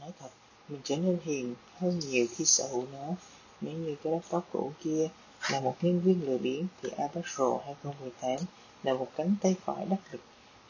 Nói 0.00 0.10
thật, 0.20 0.28
mình 0.68 0.80
trở 0.84 0.96
nên 0.96 1.18
hiền 1.24 1.54
hơn 1.78 1.98
nhiều 1.98 2.26
khi 2.36 2.44
sở 2.44 2.68
hữu 2.72 2.86
nó. 2.92 3.14
Nếu 3.60 3.74
như 3.74 3.96
cái 4.02 4.12
laptop 4.12 4.44
cũ 4.52 4.72
kia 4.84 5.08
là 5.50 5.60
một 5.60 5.76
nhân 5.82 6.00
viên 6.00 6.26
lười 6.26 6.38
biếng 6.38 6.66
thì 6.82 6.88
iPad 6.88 7.24
Pro 7.34 7.58
2018 7.66 8.46
là 8.82 8.94
một 8.94 9.08
cánh 9.16 9.34
tay 9.42 9.56
phải 9.64 9.86
đắc 9.86 9.96
lực 10.12 10.20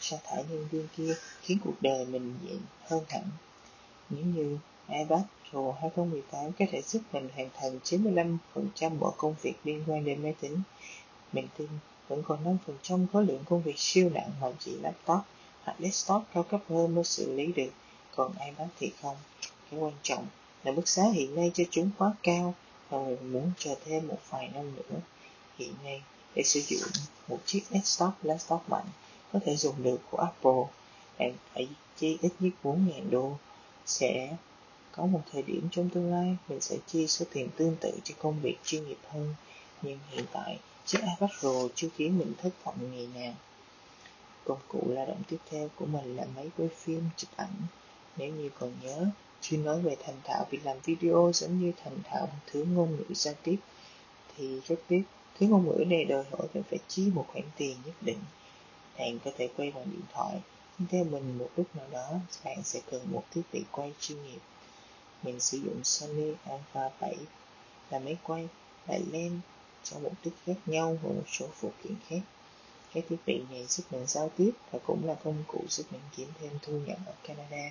sa 0.00 0.16
thải 0.24 0.44
nhân 0.50 0.68
viên 0.70 0.88
kia 0.96 1.14
khiến 1.42 1.58
cuộc 1.64 1.74
đời 1.80 2.06
mình 2.06 2.34
dễ 2.44 2.56
hơn 2.82 3.04
hẳn. 3.08 3.22
Nếu 4.10 4.24
như 4.24 4.58
iPad 4.88 5.22
Pro 5.50 5.72
2018 5.80 6.52
có 6.52 6.64
thể 6.70 6.82
giúp 6.82 7.02
mình 7.12 7.28
hoàn 7.34 7.48
thành 7.54 7.78
95% 7.84 8.98
mọi 8.98 9.12
công 9.16 9.34
việc 9.42 9.54
liên 9.64 9.84
quan 9.86 10.04
đến 10.04 10.22
máy 10.22 10.34
tính, 10.40 10.62
mình 11.32 11.46
tin 11.58 11.68
vẫn 12.08 12.22
còn 12.22 12.58
5% 12.88 13.06
khối 13.12 13.26
lượng 13.26 13.44
công 13.48 13.62
việc 13.62 13.78
siêu 13.78 14.10
nặng 14.14 14.30
mà 14.40 14.48
chỉ 14.58 14.76
laptop 14.82 15.20
hoặc 15.62 15.76
desktop 15.78 16.22
cao 16.34 16.42
cấp 16.42 16.60
hơn 16.68 16.94
mới 16.94 17.04
xử 17.04 17.34
lý 17.34 17.46
được, 17.46 17.70
còn 18.16 18.32
ai 18.38 18.54
bán 18.58 18.68
thì 18.78 18.92
không. 19.02 19.16
Cái 19.70 19.80
quan 19.80 19.92
trọng 20.02 20.26
là 20.64 20.72
mức 20.72 20.88
giá 20.88 21.02
hiện 21.12 21.34
nay 21.34 21.50
cho 21.54 21.64
chúng 21.70 21.90
quá 21.98 22.12
cao 22.22 22.54
và 22.88 22.98
mình 22.98 23.32
muốn 23.32 23.50
chờ 23.58 23.74
thêm 23.84 24.08
một 24.08 24.18
vài 24.30 24.48
năm 24.54 24.76
nữa. 24.76 24.98
Hiện 25.58 25.74
nay, 25.84 26.02
để 26.34 26.42
sử 26.42 26.60
dụng 26.60 26.90
một 27.28 27.38
chiếc 27.46 27.62
desktop 27.70 28.12
laptop 28.22 28.68
mạnh 28.68 28.86
có 29.32 29.38
thể 29.44 29.56
dùng 29.56 29.82
được 29.82 30.00
của 30.10 30.18
Apple, 30.18 30.62
bạn 31.18 31.32
phải 31.54 31.68
chi 31.96 32.18
ít 32.22 32.32
nhất 32.40 32.52
4.000 32.62 33.10
đô. 33.10 33.36
Sẽ 33.86 34.36
có 34.92 35.06
một 35.06 35.20
thời 35.32 35.42
điểm 35.42 35.68
trong 35.72 35.88
tương 35.88 36.10
lai 36.10 36.36
mình 36.48 36.60
sẽ 36.60 36.76
chi 36.86 37.06
số 37.06 37.24
tiền 37.32 37.48
tương 37.56 37.76
tự 37.80 37.92
cho 38.04 38.14
công 38.18 38.40
việc 38.40 38.56
chuyên 38.64 38.88
nghiệp 38.88 38.98
hơn. 39.08 39.34
Nhưng 39.82 39.98
hiện 40.10 40.24
tại 40.32 40.58
chiếc 40.86 40.98
iPad 41.00 41.30
Pro 41.40 41.68
chưa 41.74 41.88
khiến 41.96 42.18
mình 42.18 42.32
thất 42.42 42.50
vọng 42.64 42.92
ngày 42.92 43.08
nào. 43.14 43.34
Công 44.44 44.58
cụ 44.68 44.82
lao 44.86 45.06
động 45.06 45.22
tiếp 45.28 45.36
theo 45.50 45.68
của 45.76 45.86
mình 45.86 46.16
là 46.16 46.26
máy 46.36 46.50
quay 46.56 46.68
phim 46.76 47.04
chụp 47.16 47.30
ảnh 47.36 47.54
nếu 48.20 48.32
như 48.32 48.50
còn 48.58 48.72
nhớ, 48.82 49.06
khi 49.42 49.56
nói 49.56 49.80
về 49.80 49.96
thành 50.04 50.16
thạo 50.24 50.46
việc 50.50 50.60
làm 50.64 50.76
video 50.84 51.30
giống 51.34 51.60
như 51.60 51.72
thành 51.84 51.98
thạo 52.04 52.28
thứ 52.46 52.64
ngôn 52.64 52.96
ngữ 52.96 53.14
giao 53.14 53.34
tiếp, 53.42 53.56
thì 54.36 54.60
rất 54.60 54.76
biết 54.88 55.02
thứ 55.38 55.46
ngôn 55.46 55.66
ngữ 55.66 55.84
này 55.84 56.04
đòi 56.04 56.24
hỏi 56.30 56.48
bạn 56.54 56.62
phải 56.70 56.78
chi 56.88 57.10
một 57.14 57.26
khoản 57.28 57.44
tiền 57.56 57.76
nhất 57.84 57.94
định. 58.00 58.18
Bạn 58.98 59.18
có 59.24 59.30
thể 59.38 59.48
quay 59.56 59.70
bằng 59.70 59.84
điện 59.84 60.02
thoại, 60.12 60.40
nhưng 60.78 60.88
theo 60.88 61.04
mình, 61.04 61.38
một 61.38 61.48
lúc 61.56 61.76
nào 61.76 61.86
đó, 61.90 62.10
bạn 62.44 62.62
sẽ 62.62 62.80
cần 62.90 63.00
một 63.12 63.22
thiết 63.30 63.42
bị 63.52 63.64
quay 63.70 63.92
chuyên 64.00 64.22
nghiệp. 64.22 64.40
Mình 65.22 65.40
sử 65.40 65.58
dụng 65.58 65.84
Sony 65.84 66.32
Alpha 66.44 66.90
7 67.00 67.16
là 67.90 67.98
máy 67.98 68.16
quay 68.22 68.48
và 68.86 68.98
lens 69.12 69.34
cho 69.84 69.98
mục 69.98 70.12
đích 70.24 70.34
khác 70.46 70.56
nhau 70.66 70.98
và 71.02 71.08
một 71.08 71.24
số 71.26 71.46
phụ 71.54 71.70
kiện 71.82 71.94
khác. 72.08 72.20
Cái 72.94 73.02
thiết 73.08 73.16
bị 73.26 73.42
này 73.50 73.66
giúp 73.66 73.84
mình 73.90 74.06
giao 74.06 74.30
tiếp 74.36 74.50
và 74.70 74.78
cũng 74.86 75.06
là 75.06 75.14
công 75.14 75.44
cụ 75.46 75.64
giúp 75.68 75.86
mình 75.90 76.00
kiếm 76.16 76.28
thêm 76.40 76.50
thu 76.62 76.72
nhập 76.72 76.98
ở 77.06 77.12
Canada 77.22 77.70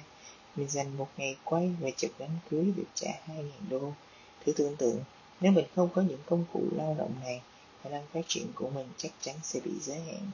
mình 0.55 0.69
dành 0.69 0.97
một 0.97 1.07
ngày 1.17 1.37
quay 1.43 1.71
và 1.79 1.89
chụp 1.97 2.11
đám 2.19 2.29
cưới 2.49 2.73
được 2.75 2.87
trả 2.93 3.11
2.000 3.27 3.43
đô. 3.69 3.91
Thử 4.45 4.51
tưởng 4.51 4.75
tượng, 4.75 5.03
nếu 5.41 5.51
mình 5.51 5.65
không 5.75 5.89
có 5.93 6.01
những 6.01 6.19
công 6.25 6.45
cụ 6.53 6.63
lao 6.71 6.95
động 6.97 7.11
này, 7.21 7.41
khả 7.83 7.89
năng 7.89 8.03
phát 8.13 8.21
triển 8.27 8.47
của 8.55 8.69
mình 8.69 8.87
chắc 8.97 9.11
chắn 9.21 9.35
sẽ 9.43 9.59
bị 9.59 9.71
giới 9.81 9.99
hạn. 9.99 10.31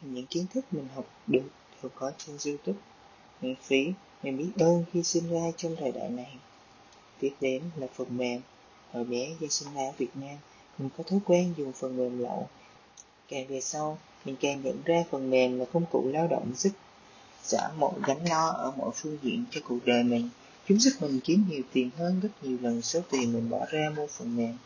Những 0.00 0.26
kiến 0.26 0.46
thức 0.54 0.64
mình 0.70 0.88
học 0.94 1.04
được 1.26 1.48
đều 1.82 1.90
có 1.94 2.12
trên 2.18 2.36
youtube. 2.46 2.78
Miễn 3.40 3.54
phí, 3.54 3.92
mình 4.22 4.36
biết 4.36 4.64
ơn 4.64 4.84
khi 4.92 5.02
sinh 5.02 5.30
ra 5.30 5.50
trong 5.56 5.76
thời 5.76 5.92
đại 5.92 6.08
này. 6.08 6.36
Tiếp 7.20 7.34
đến 7.40 7.62
là 7.76 7.86
phần 7.94 8.16
mềm. 8.16 8.40
Hồi 8.92 9.04
bé 9.04 9.34
do 9.40 9.48
sinh 9.50 9.74
ra 9.74 9.82
ở 9.82 9.92
việt 9.98 10.10
nam, 10.14 10.36
mình 10.78 10.88
có 10.96 11.04
thói 11.04 11.20
quen 11.24 11.54
dùng 11.56 11.72
phần 11.72 11.96
mềm 11.96 12.18
lậu. 12.18 12.48
Càng 13.28 13.46
về 13.46 13.60
sau, 13.60 13.98
mình 14.24 14.36
càng 14.40 14.62
nhận 14.62 14.82
ra 14.84 15.04
phần 15.10 15.30
mềm 15.30 15.58
là 15.58 15.64
công 15.72 15.86
cụ 15.90 16.08
lao 16.12 16.26
động 16.26 16.52
giúp 16.56 16.72
xả 17.48 17.68
mọi 17.78 17.92
gánh 18.06 18.28
lo 18.28 18.48
ở 18.48 18.72
mọi 18.76 18.90
phương 18.94 19.18
diện 19.22 19.44
cho 19.50 19.60
cuộc 19.64 19.78
đời 19.86 20.02
mình. 20.02 20.28
Chúng 20.68 20.78
giúp 20.78 20.90
mình 21.00 21.20
kiếm 21.20 21.44
nhiều 21.48 21.62
tiền 21.72 21.90
hơn 21.98 22.20
rất 22.20 22.28
nhiều 22.42 22.58
lần 22.60 22.82
số 22.82 23.00
tiền 23.10 23.32
mình 23.32 23.50
bỏ 23.50 23.66
ra 23.70 23.90
mua 23.96 24.06
phần 24.06 24.36
mềm. 24.36 24.56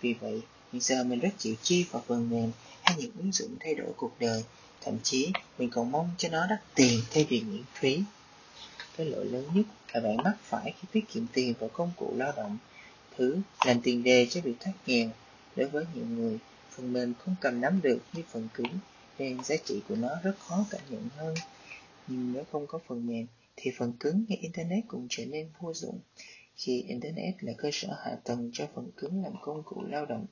Vì 0.00 0.12
vậy, 0.12 0.42
hiện 0.72 0.82
giờ 0.82 1.04
mình 1.04 1.18
rất 1.18 1.28
chịu 1.38 1.54
chi 1.62 1.86
vào 1.90 2.02
phần 2.06 2.30
mềm 2.30 2.52
hay 2.82 2.96
những 2.98 3.10
ứng 3.18 3.32
dụng 3.32 3.56
thay 3.60 3.74
đổi 3.74 3.92
cuộc 3.96 4.12
đời. 4.20 4.44
Thậm 4.80 4.94
chí, 5.02 5.32
mình 5.58 5.70
còn 5.70 5.92
mong 5.92 6.10
cho 6.18 6.28
nó 6.28 6.46
đắt 6.46 6.74
tiền 6.74 7.00
thay 7.10 7.26
vì 7.28 7.40
miễn 7.40 7.62
phí. 7.74 8.00
Cái 8.96 9.06
lỗi 9.06 9.24
lớn 9.24 9.44
nhất 9.54 9.66
là 9.92 10.00
bạn 10.00 10.16
mắc 10.16 10.36
phải 10.42 10.72
khi 10.80 10.88
tiết 10.92 11.08
kiệm 11.12 11.26
tiền 11.32 11.54
vào 11.58 11.68
công 11.68 11.90
cụ 11.96 12.14
lao 12.16 12.32
động. 12.36 12.58
Thứ, 13.16 13.36
làm 13.64 13.80
tiền 13.80 14.02
đề 14.02 14.26
cho 14.30 14.40
việc 14.40 14.54
thoát 14.60 14.72
nghèo. 14.86 15.10
Đối 15.56 15.68
với 15.68 15.84
nhiều 15.94 16.06
người, 16.06 16.38
phần 16.70 16.92
mềm 16.92 17.14
không 17.18 17.34
cầm 17.40 17.60
nắm 17.60 17.80
được 17.82 17.98
như 18.12 18.22
phần 18.32 18.48
cứng, 18.54 18.78
nên 19.18 19.44
giá 19.44 19.56
trị 19.64 19.80
của 19.88 19.96
nó 19.96 20.08
rất 20.22 20.34
khó 20.48 20.64
cảm 20.70 20.80
nhận 20.90 21.08
hơn 21.16 21.34
nhưng 22.08 22.32
nếu 22.32 22.44
không 22.52 22.66
có 22.66 22.78
phần 22.86 23.06
mềm 23.06 23.26
thì 23.56 23.70
phần 23.78 23.92
cứng 24.00 24.24
như 24.28 24.36
internet 24.40 24.84
cũng 24.88 25.06
trở 25.10 25.24
nên 25.24 25.48
vô 25.60 25.74
dụng 25.74 25.98
khi 26.56 26.82
internet 26.82 27.44
là 27.44 27.52
cơ 27.58 27.70
sở 27.72 27.88
hạ 28.04 28.16
tầng 28.24 28.50
cho 28.52 28.68
phần 28.74 28.90
cứng 28.96 29.22
làm 29.22 29.32
công 29.42 29.62
cụ 29.62 29.82
lao 29.88 30.06
động 30.06 30.26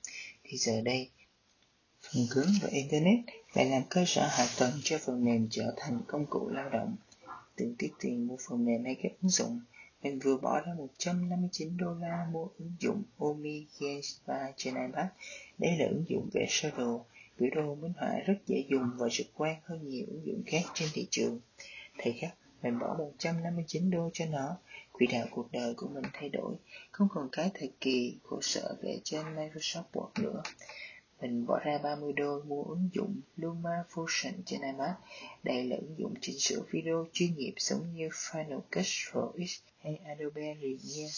thì 0.44 0.59
giờ 0.59 0.81
đây 0.81 1.11
phần 2.03 2.27
cứng 2.31 2.48
và 2.62 2.69
internet 2.69 3.19
lại 3.55 3.70
làm 3.70 3.82
cơ 3.90 4.05
sở 4.07 4.27
hạ 4.31 4.47
tầng 4.59 4.73
cho 4.82 4.98
phần 4.98 5.24
mềm 5.24 5.48
trở 5.51 5.74
thành 5.77 6.01
công 6.07 6.27
cụ 6.27 6.48
lao 6.48 6.70
động 6.70 6.97
từng 7.57 7.74
tiết 7.78 7.93
tiền 8.01 8.27
mua 8.27 8.36
phần 8.48 8.65
mềm 8.65 8.85
hay 8.85 8.97
các 9.03 9.12
ứng 9.23 9.31
dụng 9.31 9.61
mình 10.07 10.19
vừa 10.19 10.36
bỏ 10.36 10.61
ra 10.61 10.74
159 10.74 11.77
đô 11.77 11.94
la 11.94 12.27
mua 12.32 12.48
ứng 12.59 12.73
dụng 12.81 13.03
Omi 13.19 13.66
Games 13.81 14.16
3 14.27 14.53
trên 14.57 14.74
iPad. 14.74 15.07
Đây 15.59 15.77
là 15.78 15.86
ứng 15.86 16.05
dụng 16.09 16.28
vẽ 16.32 16.47
sơ 16.48 16.70
đồ, 16.78 17.05
biểu 17.38 17.50
đồ 17.54 17.74
minh 17.74 17.92
họa 17.96 18.18
rất 18.26 18.38
dễ 18.46 18.64
dùng 18.68 18.90
và 18.98 19.08
trực 19.10 19.26
quan 19.34 19.56
hơn 19.64 19.88
nhiều 19.88 20.04
ứng 20.08 20.26
dụng 20.26 20.42
khác 20.46 20.62
trên 20.74 20.88
thị 20.92 21.06
trường. 21.10 21.40
Thầy 21.98 22.12
khắc 22.12 22.34
mình 22.62 22.78
bỏ 22.78 22.94
159 22.98 23.90
đô 23.90 24.10
cho 24.12 24.24
nó, 24.26 24.56
quỹ 24.92 25.06
đạo 25.06 25.26
cuộc 25.30 25.52
đời 25.52 25.74
của 25.74 25.88
mình 25.88 26.04
thay 26.12 26.28
đổi, 26.28 26.54
không 26.90 27.08
còn 27.10 27.28
cái 27.32 27.50
thời 27.54 27.72
kỳ 27.80 28.16
khổ 28.22 28.38
sở 28.42 28.76
về 28.82 28.98
trên 29.04 29.24
Microsoft 29.36 29.82
Word 29.92 30.22
nữa. 30.22 30.42
Mình 31.20 31.46
bỏ 31.46 31.58
ra 31.64 31.78
30 31.78 32.12
đô 32.12 32.42
mua 32.42 32.62
ứng 32.62 32.88
dụng 32.92 33.20
Luma 33.36 33.84
Fusion 33.90 34.32
trên 34.46 34.60
iPad. 34.60 34.90
Đây 35.42 35.64
là 35.64 35.76
ứng 35.76 35.94
dụng 35.98 36.14
chỉnh 36.20 36.38
sửa 36.38 36.62
video 36.70 37.06
chuyên 37.12 37.36
nghiệp 37.36 37.54
giống 37.58 37.94
như 37.94 38.08
Final 38.08 38.60
Cut 38.60 38.84
Pro 39.10 39.32
X 39.46 39.60
hay 39.82 40.00
Adobe 40.04 40.54
Premiere. 40.54 41.08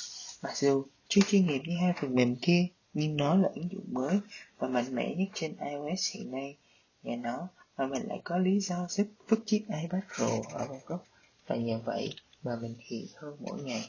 Mặc 0.42 0.56
dù 0.56 0.84
chưa 1.08 1.20
chuyên 1.26 1.46
nghiệp 1.46 1.60
như 1.66 1.76
hai 1.80 1.92
phần 2.00 2.14
mềm 2.14 2.36
kia, 2.36 2.66
nhưng 2.98 3.16
nó 3.16 3.34
là 3.34 3.48
ứng 3.54 3.68
dụng 3.72 3.84
mới 3.92 4.20
và 4.58 4.68
mạnh 4.68 4.94
mẽ 4.94 5.14
nhất 5.14 5.28
trên 5.34 5.56
iOS 5.56 6.14
hiện 6.14 6.30
nay. 6.30 6.56
Nhờ 7.02 7.16
nó 7.16 7.48
mà 7.76 7.86
mình 7.86 8.02
lại 8.08 8.20
có 8.24 8.38
lý 8.38 8.60
do 8.60 8.86
giúp 8.90 9.06
vứt 9.28 9.40
chiếc 9.46 9.64
iPad 9.82 10.02
Pro 10.16 10.28
ở 10.52 10.66
một 10.68 10.80
góc 10.86 11.04
và 11.46 11.56
nhờ 11.56 11.80
vậy 11.84 12.14
mà 12.42 12.56
mình 12.62 12.74
hiện 12.78 13.06
hơn 13.14 13.36
mỗi 13.40 13.62
ngày. 13.62 13.88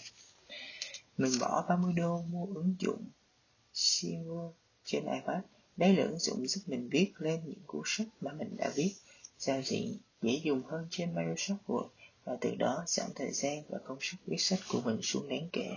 Mình 1.18 1.31
bỏ 1.40 1.65
30 1.69 1.94
đô 1.94 2.22
mua 2.22 2.45
ứng 2.45 2.76
dụng 2.80 3.06
Simmer 3.73 4.52
trên 4.86 5.06
iPad 5.06 5.44
đây 5.77 5.95
là 5.95 6.03
ứng 6.03 6.19
dụng 6.19 6.48
giúp 6.48 6.61
mình 6.68 6.90
viết 6.90 7.11
lên 7.18 7.41
những 7.45 7.64
cuốn 7.68 7.81
sách 7.86 8.07
mà 8.22 8.31
mình 8.34 8.57
đã 8.57 8.72
viết, 8.76 8.94
giao 9.38 9.61
diện 9.61 9.98
dễ 10.22 10.41
dùng 10.44 10.64
hơn 10.64 10.88
trên 10.90 11.15
Microsoft 11.15 11.57
Word 11.68 11.88
và 12.26 12.38
từ 12.41 12.56
đó 12.56 12.84
giảm 12.88 13.10
thời 13.15 13.31
gian 13.31 13.64
và 13.69 13.77
công 13.86 13.98
sức 14.02 14.18
viết 14.26 14.41
sách 14.41 14.60
của 14.68 14.81
mình 14.81 14.99
xuống 15.02 15.30
đáng 15.30 15.49
kể. 15.52 15.69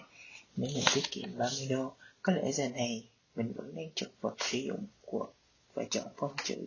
Nếu 0.56 0.70
mình 0.74 0.84
tiết 0.94 1.02
kiệm 1.10 1.38
30 1.38 1.66
đô, 1.70 1.92
có 2.22 2.32
lẽ 2.32 2.52
giờ 2.52 2.68
này 2.68 3.08
mình 3.34 3.52
vẫn 3.56 3.74
đang 3.74 3.90
chật 3.94 4.10
vật 4.20 4.34
sử 4.38 4.58
dụng 4.58 4.86
của 5.00 5.28
và 5.74 5.84
chọn 5.90 6.06
phông 6.16 6.32
chữ. 6.44 6.66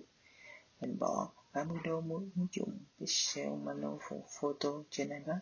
Mình 0.82 1.00
bỏ 1.00 1.32
30 1.54 1.78
đô 1.84 2.02
mua 2.02 2.18
ứng 2.18 2.48
dụng 2.52 2.78
Pixel 3.00 3.50
Mano 3.64 3.98
Photo 4.40 4.70
trên 4.90 5.10
iPad. 5.10 5.38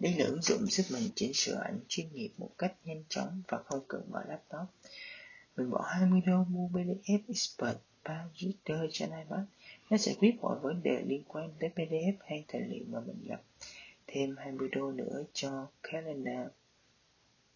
Đây 0.00 0.14
là 0.14 0.26
ứng 0.26 0.42
dụng 0.42 0.66
giúp 0.66 0.84
mình 0.92 1.10
chỉnh 1.14 1.34
sửa 1.34 1.60
ảnh 1.64 1.80
chuyên 1.88 2.12
nghiệp 2.12 2.30
một 2.38 2.50
cách 2.58 2.74
nhanh 2.84 3.04
chóng 3.08 3.42
và 3.48 3.58
không 3.62 3.80
cần 3.88 4.02
mở 4.10 4.24
laptop. 4.28 4.68
Mình 5.56 5.70
bỏ 5.70 5.82
20 5.88 6.20
đô 6.26 6.44
mua 6.44 6.68
PDF 6.68 7.20
Expert 7.28 7.76
3 8.04 8.28
Reader 8.34 8.90
trên 8.92 9.10
iPad. 9.10 9.40
Nó 9.90 9.96
sẽ 9.96 10.14
quyết 10.18 10.36
mọi 10.40 10.58
vấn 10.58 10.82
đề 10.82 11.02
liên 11.06 11.22
quan 11.28 11.50
tới 11.60 11.70
PDF 11.76 12.12
hay 12.20 12.44
tài 12.52 12.60
liệu 12.60 12.84
mà 12.88 13.00
mình 13.00 13.18
nhập. 13.22 13.42
Thêm 14.06 14.36
20 14.36 14.68
đô 14.72 14.92
nữa 14.92 15.24
cho 15.32 15.66
Calendar 15.82 16.48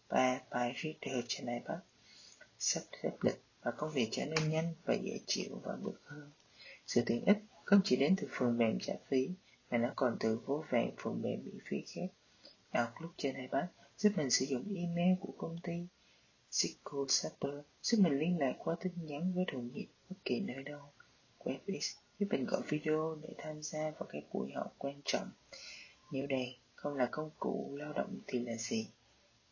3 0.09 0.41
bài 0.49 0.73
Reader 0.83 1.25
trên 1.27 1.47
iPad. 1.47 1.77
Sắp 2.59 2.81
xếp 3.03 3.11
lịch 3.21 3.41
và 3.61 3.71
công 3.71 3.91
việc 3.91 4.07
trở 4.11 4.25
nên 4.25 4.49
nhanh 4.49 4.73
và 4.85 4.93
dễ 4.93 5.19
chịu 5.27 5.61
và 5.63 5.75
bực 5.81 6.01
hơn. 6.03 6.31
Sự 6.87 7.03
tiện 7.05 7.25
ích 7.25 7.37
không 7.63 7.81
chỉ 7.83 7.95
đến 7.95 8.15
từ 8.21 8.27
phần 8.31 8.57
mềm 8.57 8.79
trả 8.81 8.93
phí, 9.09 9.29
mà 9.69 9.77
nó 9.77 9.93
còn 9.95 10.17
từ 10.19 10.39
vô 10.45 10.63
vàng 10.69 10.91
phần 10.97 11.21
mềm 11.21 11.39
miễn 11.45 11.57
phí 11.69 11.77
khác. 11.87 12.07
Outlook 12.81 13.13
trên 13.17 13.35
iPad 13.35 13.65
giúp 13.97 14.11
mình 14.15 14.29
sử 14.29 14.45
dụng 14.45 14.75
email 14.75 15.15
của 15.19 15.33
công 15.37 15.57
ty 15.63 15.87
Cisco 16.51 17.05
Sapper 17.09 17.53
giúp 17.81 17.97
mình 18.01 18.19
liên 18.19 18.39
lạc 18.39 18.53
qua 18.57 18.75
tin 18.81 18.93
nhắn 18.95 19.33
với 19.35 19.45
đồng 19.53 19.69
nghiệp 19.73 19.87
bất 20.09 20.15
kỳ 20.25 20.39
nơi 20.39 20.63
đâu. 20.63 20.81
WebEx 21.39 21.95
giúp 22.19 22.27
mình 22.29 22.45
gọi 22.45 22.61
video 22.69 23.17
để 23.21 23.29
tham 23.37 23.61
gia 23.61 23.91
vào 23.91 24.09
các 24.09 24.23
buổi 24.33 24.51
họp 24.51 24.75
quan 24.77 25.01
trọng. 25.05 25.31
Nếu 26.11 26.27
đây 26.27 26.57
không 26.75 26.95
là 26.95 27.09
công 27.11 27.29
cụ 27.39 27.75
lao 27.79 27.93
động 27.93 28.19
thì 28.27 28.39
là 28.39 28.55
gì? 28.55 28.87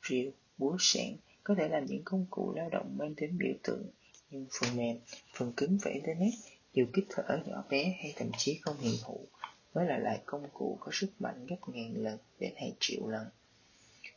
Real 0.09 0.27
búa 0.57 0.75
sạn 0.79 1.15
có 1.43 1.55
thể 1.57 1.68
làm 1.69 1.85
những 1.85 2.03
công 2.05 2.26
cụ 2.30 2.53
lao 2.55 2.69
động 2.69 2.97
mang 2.97 3.15
tính 3.15 3.38
biểu 3.38 3.53
tượng, 3.63 3.89
nhưng 4.30 4.47
phần 4.59 4.77
mềm, 4.77 4.97
phần 5.34 5.53
cứng 5.57 5.77
và 5.81 5.91
Internet 5.91 6.34
dù 6.73 6.85
kích 6.93 7.05
thở 7.09 7.23
nhỏ 7.45 7.63
bé 7.69 7.84
hay 7.84 8.13
thậm 8.15 8.31
chí 8.38 8.59
không 8.61 8.77
hiện 8.80 8.95
hữu 9.07 9.26
mới 9.73 9.85
là 9.85 9.97
loại 9.97 10.22
công 10.26 10.49
cụ 10.53 10.77
có 10.80 10.91
sức 10.93 11.11
mạnh 11.19 11.45
gấp 11.45 11.55
ngàn 11.68 11.93
lần 11.95 12.18
đến 12.39 12.53
hàng 12.55 12.72
triệu 12.80 13.07
lần. 13.07 13.27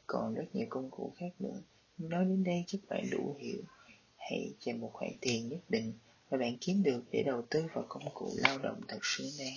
Còn 0.07 0.35
rất 0.35 0.45
nhiều 0.53 0.67
công 0.71 0.91
cụ 0.91 1.13
khác 1.17 1.31
nữa 1.39 1.63
Nói 1.99 2.25
đến 2.25 2.45
đây 2.45 2.65
chắc 2.67 2.79
bạn 2.89 3.05
đủ 3.11 3.37
hiểu. 3.39 3.63
Hãy 4.17 4.53
dành 4.61 4.81
một 4.81 4.91
khoản 4.93 5.11
tiền 5.21 5.49
nhất 5.49 5.61
định 5.69 5.93
mà 6.31 6.39
bạn 6.39 6.57
kiếm 6.61 6.83
được 6.83 7.03
để 7.11 7.23
đầu 7.23 7.43
tư 7.51 7.67
vào 7.75 7.85
công 7.89 8.15
cụ 8.15 8.31
lao 8.37 8.59
động 8.59 8.81
thật 8.89 8.99
xứng 9.03 9.27
đáng. 9.39 9.57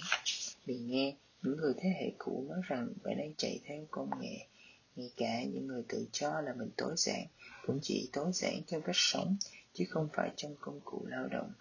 Vì 0.65 0.77
nghe, 0.77 1.15
những 1.41 1.57
người 1.57 1.73
thế 1.77 1.89
hệ 1.89 2.11
cũ 2.17 2.45
nói 2.49 2.59
rằng 2.63 2.93
bạn 3.03 3.17
đang 3.17 3.33
chạy 3.37 3.59
theo 3.65 3.85
công 3.91 4.09
nghệ. 4.21 4.47
Ngay 4.97 5.11
cả 5.17 5.43
những 5.43 5.67
người 5.67 5.83
tự 5.87 6.07
cho 6.11 6.41
là 6.41 6.53
mình 6.53 6.69
tối 6.77 6.93
giản 6.97 7.25
cũng 7.67 7.79
chỉ 7.81 8.09
tối 8.13 8.31
giản 8.33 8.61
trong 8.67 8.81
cách 8.81 8.95
sống, 8.95 9.37
chứ 9.73 9.85
không 9.89 10.09
phải 10.13 10.31
trong 10.35 10.55
công 10.59 10.79
cụ 10.85 11.05
lao 11.09 11.27
động. 11.27 11.51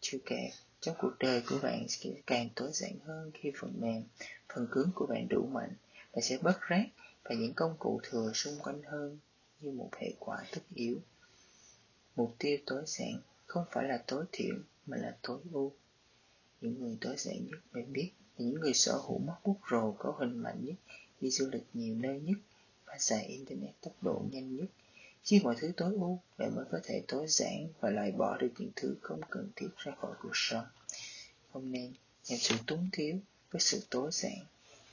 Chưa 0.00 0.18
kể, 0.26 0.50
trong 0.80 0.96
cuộc 0.98 1.12
đời 1.18 1.42
của 1.48 1.58
bạn 1.62 1.88
sẽ 1.88 2.10
càng 2.26 2.48
tối 2.56 2.70
giản 2.72 2.92
hơn 3.04 3.30
khi 3.34 3.52
phần 3.60 3.72
mềm, 3.80 4.02
phần 4.54 4.68
cứng 4.70 4.90
của 4.94 5.06
bạn 5.06 5.26
đủ 5.30 5.46
mạnh, 5.52 5.72
và 6.12 6.20
sẽ 6.20 6.38
bớt 6.42 6.60
rác 6.60 6.86
và 7.24 7.34
những 7.34 7.54
công 7.54 7.76
cụ 7.78 8.00
thừa 8.02 8.32
xung 8.34 8.58
quanh 8.58 8.82
hơn 8.82 9.18
như 9.60 9.70
một 9.70 9.90
hệ 9.96 10.12
quả 10.18 10.44
tất 10.52 10.62
yếu. 10.74 11.00
Mục 12.16 12.34
tiêu 12.38 12.58
tối 12.66 12.82
giản 12.86 13.20
không 13.46 13.64
phải 13.70 13.88
là 13.88 14.04
tối 14.06 14.24
thiểu 14.32 14.54
mà 14.86 14.96
là 14.96 15.16
tối 15.22 15.38
ưu. 15.52 15.72
Những 16.60 16.80
người 16.80 16.98
tối 17.00 17.14
giản 17.18 17.46
nhất 17.46 17.58
mình 17.72 17.92
biết 17.92 18.10
là 18.38 18.46
những 18.46 18.60
người 18.60 18.74
sở 18.74 18.92
hữu 18.92 19.18
mắt 19.18 19.36
bút 19.44 19.58
rồ 19.70 19.92
có 19.98 20.14
hình 20.18 20.38
mạnh 20.38 20.64
nhất, 20.64 20.74
đi 21.20 21.30
du 21.30 21.48
lịch 21.52 21.64
nhiều 21.74 21.94
nơi 21.94 22.20
nhất 22.20 22.36
và 22.86 22.94
xài 22.98 23.24
Internet 23.24 23.80
tốc 23.80 23.92
độ 24.00 24.22
nhanh 24.30 24.56
nhất. 24.56 24.66
chứ 25.24 25.38
mọi 25.42 25.56
thứ 25.58 25.72
tối 25.76 25.92
ưu, 25.94 26.18
bạn 26.38 26.56
mới 26.56 26.64
có 26.72 26.78
thể 26.84 27.02
tối 27.08 27.26
giản 27.28 27.68
và 27.80 27.90
loại 27.90 28.12
bỏ 28.12 28.36
được 28.36 28.50
những 28.58 28.70
thứ 28.76 28.96
không 29.00 29.20
cần 29.30 29.50
thiết 29.56 29.68
ra 29.76 29.92
khỏi 30.00 30.14
cuộc 30.22 30.30
sống. 30.34 30.66
Không 31.52 31.72
nên 31.72 31.92
nhằm 32.28 32.38
sự 32.38 32.54
túng 32.66 32.88
thiếu 32.92 33.16
với 33.50 33.60
sự 33.60 33.82
tối 33.90 34.10
giản. 34.12 34.38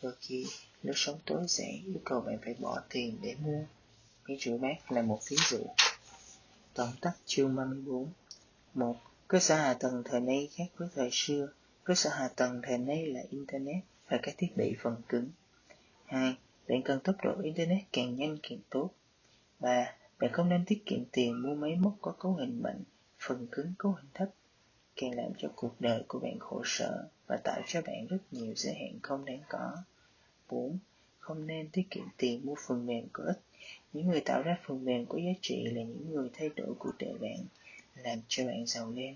Đôi 0.01 0.13
khi, 0.19 0.45
lối 0.83 0.93
sống 0.97 1.19
tối 1.25 1.45
giản 1.47 1.71
yêu 1.85 2.01
cầu 2.03 2.21
bạn 2.21 2.37
phải 2.45 2.55
bỏ 2.59 2.81
tiền 2.89 3.17
để 3.21 3.35
mua. 3.41 3.63
Cái 4.25 4.37
rửa 4.41 4.57
bát 4.57 4.91
là 4.91 5.01
một 5.01 5.19
ví 5.29 5.37
dụ. 5.49 5.65
Tóm 6.73 6.89
tắt 7.01 7.13
chương 7.25 7.55
34 7.55 8.07
1. 8.73 8.97
Cơ 9.27 9.39
sở 9.39 9.55
hạ 9.55 9.73
tầng 9.73 10.03
thời 10.05 10.21
nay 10.21 10.49
khác 10.55 10.65
với 10.77 10.87
thời 10.95 11.09
xưa. 11.11 11.47
Cơ 11.83 11.95
sở 11.95 12.09
hạ 12.09 12.29
tầng 12.35 12.61
thời 12.63 12.77
nay 12.77 13.05
là 13.05 13.21
Internet 13.29 13.83
và 14.07 14.19
các 14.23 14.35
thiết 14.37 14.57
bị 14.57 14.75
phần 14.81 14.95
cứng. 15.09 15.29
2. 16.05 16.35
Bạn 16.67 16.81
cần 16.85 16.99
tốc 16.99 17.15
độ 17.23 17.41
Internet 17.41 17.83
càng 17.91 18.15
nhanh 18.15 18.37
càng 18.43 18.59
tốt. 18.69 18.89
Và 19.59 19.93
Bạn 20.23 20.31
không 20.31 20.49
nên 20.49 20.65
tiết 20.65 20.85
kiệm 20.85 21.05
tiền 21.11 21.41
mua 21.41 21.55
máy 21.55 21.75
móc 21.75 21.93
có 22.01 22.11
cấu 22.11 22.33
hình 22.33 22.63
mạnh, 22.63 22.83
phần 23.19 23.47
cứng 23.51 23.73
cấu 23.77 23.91
hình 23.91 24.09
thấp, 24.13 24.29
càng 24.95 25.15
làm 25.15 25.31
cho 25.37 25.49
cuộc 25.55 25.81
đời 25.81 26.03
của 26.07 26.19
bạn 26.19 26.39
khổ 26.39 26.61
sở 26.65 27.07
và 27.27 27.37
tạo 27.37 27.61
cho 27.67 27.81
bạn 27.81 28.07
rất 28.07 28.17
nhiều 28.31 28.53
giới 28.55 28.73
hạn 28.73 28.99
không 29.01 29.25
đáng 29.25 29.41
có. 29.49 29.77
4. 30.49 30.77
Không 31.19 31.47
nên 31.47 31.69
tiết 31.69 31.83
kiệm 31.89 32.03
tiền 32.17 32.41
mua 32.43 32.55
phần 32.67 32.85
mềm 32.85 33.07
có 33.13 33.23
ích. 33.23 33.39
Những 33.93 34.07
người 34.07 34.21
tạo 34.21 34.41
ra 34.41 34.57
phần 34.63 34.85
mềm 34.85 35.05
có 35.05 35.17
giá 35.17 35.31
trị 35.41 35.63
là 35.65 35.83
những 35.83 36.13
người 36.13 36.29
thay 36.33 36.49
đổi 36.55 36.73
cuộc 36.79 36.93
đời 36.99 37.13
bạn, 37.21 37.45
làm 37.95 38.17
cho 38.27 38.47
bạn 38.47 38.65
giàu 38.65 38.91
lên. 38.91 39.15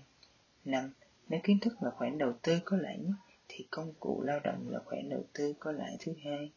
5. 0.64 0.90
Nếu 1.28 1.40
kiến 1.42 1.58
thức 1.60 1.82
là 1.82 1.90
khoản 1.90 2.18
đầu 2.18 2.32
tư 2.42 2.58
có 2.64 2.76
lãi 2.76 2.98
nhất, 2.98 3.14
thì 3.48 3.66
công 3.70 3.92
cụ 4.00 4.22
lao 4.22 4.40
động 4.44 4.66
là 4.70 4.78
khoản 4.84 5.08
đầu 5.08 5.24
tư 5.32 5.54
có 5.58 5.72
lãi 5.72 5.96
thứ 6.00 6.12
hai. 6.24 6.50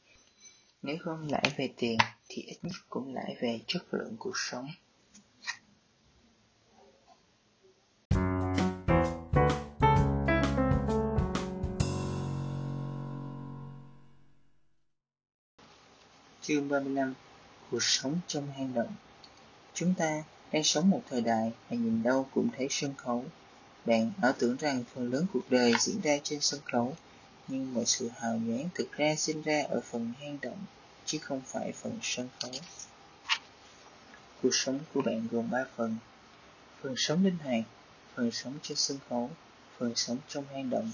Nếu 0.83 0.97
không 1.01 1.27
lãi 1.31 1.51
về 1.57 1.73
tiền, 1.77 1.97
thì 2.27 2.41
ít 2.41 2.57
nhất 2.61 2.75
cũng 2.89 3.15
lãi 3.15 3.35
về 3.41 3.59
chất 3.67 3.93
lượng 3.93 4.15
cuộc 4.19 4.33
sống. 4.35 4.67
Chương 16.41 16.69
35 16.69 17.13
Cuộc 17.71 17.83
sống 17.83 18.19
trong 18.27 18.51
hang 18.51 18.73
động 18.73 18.95
Chúng 19.73 19.93
ta 19.97 20.23
đang 20.51 20.63
sống 20.63 20.89
một 20.89 21.01
thời 21.09 21.21
đại 21.21 21.51
mà 21.69 21.77
nhìn 21.77 22.03
đâu 22.03 22.27
cũng 22.33 22.49
thấy 22.57 22.67
sân 22.69 22.93
khấu. 22.97 23.25
Bạn 23.85 24.11
ảo 24.21 24.33
tưởng 24.39 24.57
rằng 24.57 24.83
phần 24.93 25.11
lớn 25.11 25.25
cuộc 25.33 25.49
đời 25.49 25.73
diễn 25.79 26.01
ra 26.01 26.17
trên 26.23 26.39
sân 26.41 26.59
khấu, 26.63 26.95
nhưng 27.51 27.73
mọi 27.73 27.85
sự 27.85 28.09
hào 28.17 28.37
nhoáng 28.37 28.69
thực 28.75 28.91
ra 28.91 29.15
sinh 29.15 29.41
ra 29.41 29.63
ở 29.69 29.81
phần 29.81 30.13
hang 30.19 30.37
động, 30.41 30.65
chứ 31.05 31.17
không 31.21 31.41
phải 31.45 31.71
phần 31.71 31.99
sân 32.01 32.29
khấu. 32.39 32.51
Cuộc 34.43 34.55
sống 34.55 34.79
của 34.93 35.01
bạn 35.01 35.27
gồm 35.31 35.49
ba 35.51 35.65
phần. 35.75 35.95
Phần 36.81 36.93
sống 36.97 37.23
linh 37.23 37.37
hoạt, 37.37 37.63
phần 38.15 38.31
sống 38.31 38.53
trên 38.61 38.77
sân 38.77 38.97
khấu, 39.09 39.29
phần 39.77 39.95
sống 39.95 40.17
trong 40.27 40.45
hang 40.53 40.69
động. 40.69 40.91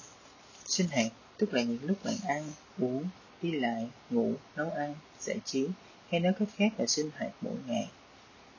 Sinh 0.65 0.87
hoạt 0.87 1.11
tức 1.37 1.53
là 1.53 1.61
những 1.61 1.83
lúc 1.83 2.03
bạn 2.03 2.15
ăn, 2.27 2.51
uống, 2.77 3.05
đi 3.41 3.51
lại, 3.51 3.89
ngủ, 4.09 4.33
nấu 4.55 4.71
ăn, 4.71 4.95
giải 5.19 5.39
trí, 5.45 5.67
hay 6.09 6.19
nói 6.19 6.33
cách 6.39 6.49
khác 6.57 6.69
là 6.77 6.85
sinh 6.85 7.09
hoạt 7.17 7.31
mỗi 7.41 7.55
ngày. 7.67 7.89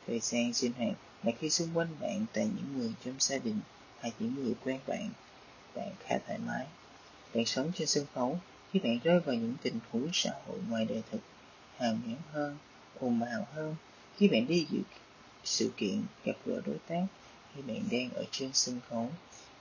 Thời 0.06 0.20
gian 0.20 0.54
sinh 0.54 0.72
hoạt 0.72 0.96
là 1.22 1.32
khi 1.38 1.50
xung 1.50 1.68
quanh 1.74 1.88
bạn 2.00 2.26
toàn 2.32 2.50
những 2.56 2.78
người 2.78 2.92
trong 3.04 3.14
gia 3.18 3.38
đình 3.38 3.60
hay 4.00 4.12
những 4.18 4.44
người 4.44 4.54
quen 4.64 4.80
bạn. 4.86 5.10
Bạn 5.74 5.92
khá 6.06 6.18
thoải 6.26 6.38
mái. 6.38 6.66
Bạn 7.34 7.46
sống 7.46 7.72
trên 7.74 7.88
sân 7.88 8.06
khấu 8.14 8.38
khi 8.72 8.80
bạn 8.80 8.98
rơi 9.04 9.20
vào 9.20 9.34
những 9.34 9.54
tình 9.62 9.78
huống 9.90 10.08
xã 10.12 10.30
hội 10.46 10.58
ngoài 10.68 10.84
đời 10.84 11.02
thực, 11.10 11.20
hàm 11.76 12.00
nhẫn 12.06 12.16
hơn, 12.32 12.56
ồn 13.00 13.22
ào 13.22 13.46
hơn, 13.54 13.74
khi 14.16 14.28
bạn 14.28 14.46
đi 14.46 14.66
dự 14.70 14.78
sự 15.44 15.72
kiện 15.76 16.02
gặp 16.24 16.32
gỡ 16.46 16.60
đối 16.66 16.76
tác, 16.86 17.06
khi 17.54 17.62
bạn 17.62 17.82
đang 17.90 18.10
ở 18.10 18.24
trên 18.30 18.50
sân 18.52 18.80
khấu, 18.88 19.10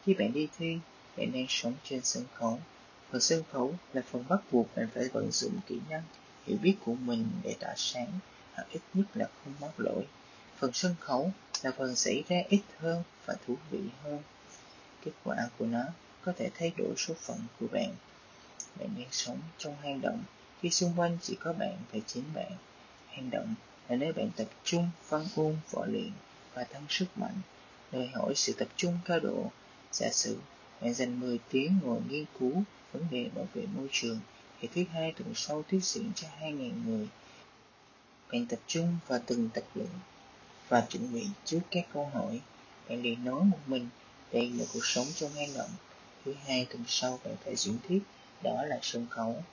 khi 0.06 0.14
bạn 0.14 0.34
đi 0.34 0.48
thi, 0.57 0.77
bạn 1.18 1.31
đang 1.31 1.45
sống 1.49 1.73
trên 1.84 2.02
sân 2.03 2.23
khấu. 2.34 2.60
Phần 3.10 3.22
sân 3.22 3.44
khấu 3.52 3.76
là 3.94 4.02
phần 4.11 4.23
bắt 4.30 4.39
buộc 4.52 4.76
bạn 4.76 4.88
phải 4.94 5.10
vận 5.14 5.31
dụng 5.31 5.60
kỹ 5.68 5.80
năng, 5.89 6.03
hiểu 6.45 6.57
biết 6.57 6.76
của 6.85 6.94
mình 6.94 7.26
để 7.44 7.56
tỏa 7.60 7.73
sáng, 7.76 8.11
hoặc 8.53 8.68
ít 8.72 8.81
nhất 8.94 9.06
là 9.14 9.27
không 9.44 9.53
mắc 9.61 9.80
lỗi. 9.80 10.07
Phần 10.57 10.72
sân 10.73 10.95
khấu 10.99 11.31
là 11.64 11.72
phần 11.77 11.95
xảy 11.95 12.23
ra 12.30 12.38
ít 12.49 12.61
hơn 12.77 13.03
và 13.26 13.35
thú 13.48 13.56
vị 13.72 13.80
hơn. 14.03 14.19
Kết 15.06 15.11
quả 15.23 15.49
của 15.57 15.65
nó 15.65 15.84
có 16.22 16.34
thể 16.38 16.49
thay 16.56 16.72
đổi 16.77 16.94
số 16.98 17.14
phận 17.14 17.39
của 17.60 17.68
bạn. 17.72 17.95
Bạn 18.80 18.89
đang 18.98 19.11
sống 19.11 19.39
trong 19.57 19.76
hang 19.84 20.02
động 20.02 20.23
khi 20.61 20.69
xung 20.69 20.94
quanh 20.98 21.18
chỉ 21.22 21.38
có 21.39 21.53
bạn 21.53 21.77
và 21.91 21.99
chính 22.07 22.23
bạn. 22.34 22.52
Hang 23.07 23.30
động 23.30 23.56
là 23.89 23.95
nơi 23.95 24.14
bạn 24.14 24.30
tập 24.35 24.48
trung, 24.64 24.89
văn 25.10 25.26
ôn, 25.35 25.56
võ 25.72 25.85
luyện 25.85 26.11
và 26.53 26.64
tăng 26.64 26.85
sức 26.89 27.06
mạnh, 27.18 27.35
đòi 27.91 28.07
hỏi 28.07 28.34
sự 28.35 28.53
tập 28.53 28.68
trung 28.76 28.98
cao 29.06 29.19
độ. 29.19 29.52
Giả 29.91 30.10
sử 30.11 30.38
bạn 30.81 30.94
dành 30.94 31.19
10 31.19 31.39
tiếng 31.49 31.80
ngồi 31.84 32.02
nghiên 32.10 32.26
cứu 32.39 32.64
vấn 32.91 33.07
đề 33.11 33.30
bảo 33.35 33.48
vệ 33.53 33.65
môi 33.76 33.88
trường, 33.91 34.19
thì 34.61 34.68
thứ 34.76 34.84
hai 34.94 35.11
tuần 35.11 35.35
sau 35.35 35.64
thuyết 35.69 35.84
diễn 35.84 36.11
cho 36.15 36.27
2.000 36.41 36.72
người. 36.85 37.07
Bạn 38.31 38.45
tập 38.45 38.60
trung 38.68 38.98
vào 39.07 39.19
từng 39.26 39.49
tập 39.53 39.64
luận 39.76 39.89
và 40.69 40.85
chuẩn 40.89 41.14
bị 41.14 41.27
trước 41.45 41.60
các 41.72 41.85
câu 41.94 42.10
hỏi. 42.14 42.39
Bạn 42.89 43.02
liền 43.02 43.26
nói 43.26 43.44
một 43.44 43.60
mình, 43.68 43.89
đây 44.31 44.49
là 44.49 44.65
cuộc 44.73 44.85
sống 44.85 45.07
trong 45.15 45.34
hang 45.34 45.53
động. 45.53 45.69
Thứ 46.28 46.34
hai 46.45 46.66
tuần 46.66 46.84
sau 46.88 47.20
bạn 47.24 47.36
phải 47.45 47.56
diễn 47.56 47.78
thuyết, 47.88 47.99
đó 48.44 48.64
là 48.64 48.80
sân 48.82 49.08
khấu. 49.10 49.44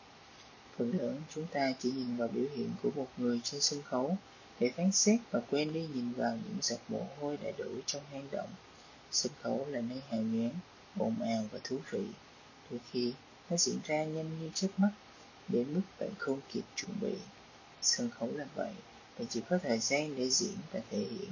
Phần 0.76 0.98
lớn 0.98 1.22
chúng 1.34 1.46
ta 1.46 1.72
chỉ 1.78 1.90
nhìn 1.90 2.16
vào 2.16 2.28
biểu 2.28 2.44
hiện 2.56 2.70
của 2.82 2.90
một 2.94 3.06
người 3.16 3.40
trên 3.44 3.60
sân 3.60 3.82
khấu 3.82 4.16
để 4.60 4.72
phán 4.76 4.92
xét 4.92 5.20
và 5.30 5.40
quên 5.50 5.72
đi 5.72 5.86
nhìn 5.94 6.12
vào 6.12 6.36
những 6.36 6.58
giọt 6.62 6.78
mồ 6.88 7.06
hôi 7.20 7.36
đã 7.36 7.50
đổ 7.58 7.70
trong 7.86 8.02
hang 8.12 8.28
động. 8.30 8.48
Sân 9.10 9.32
khấu 9.42 9.66
là 9.68 9.80
nơi 9.80 10.00
hào 10.08 10.20
nhoáng, 10.20 10.54
ồn 10.98 11.22
ào 11.22 11.44
và 11.52 11.58
thú 11.64 11.78
vị. 11.90 12.04
Đôi 12.70 12.80
khi 12.90 13.12
nó 13.50 13.56
diễn 13.56 13.78
ra 13.84 14.04
nhanh 14.04 14.40
như 14.40 14.50
chớp 14.54 14.68
mắt, 14.76 14.90
đến 15.48 15.74
mức 15.74 15.82
bạn 16.00 16.10
không 16.18 16.40
kịp 16.52 16.64
chuẩn 16.76 17.00
bị. 17.00 17.14
Sân 17.82 18.10
khấu 18.10 18.30
là 18.36 18.46
vậy, 18.54 18.72
bạn 19.18 19.26
chỉ 19.30 19.40
có 19.50 19.58
thời 19.62 19.78
gian 19.78 20.16
để 20.16 20.30
diễn 20.30 20.56
và 20.72 20.80
thể 20.90 20.98
hiện. 20.98 21.30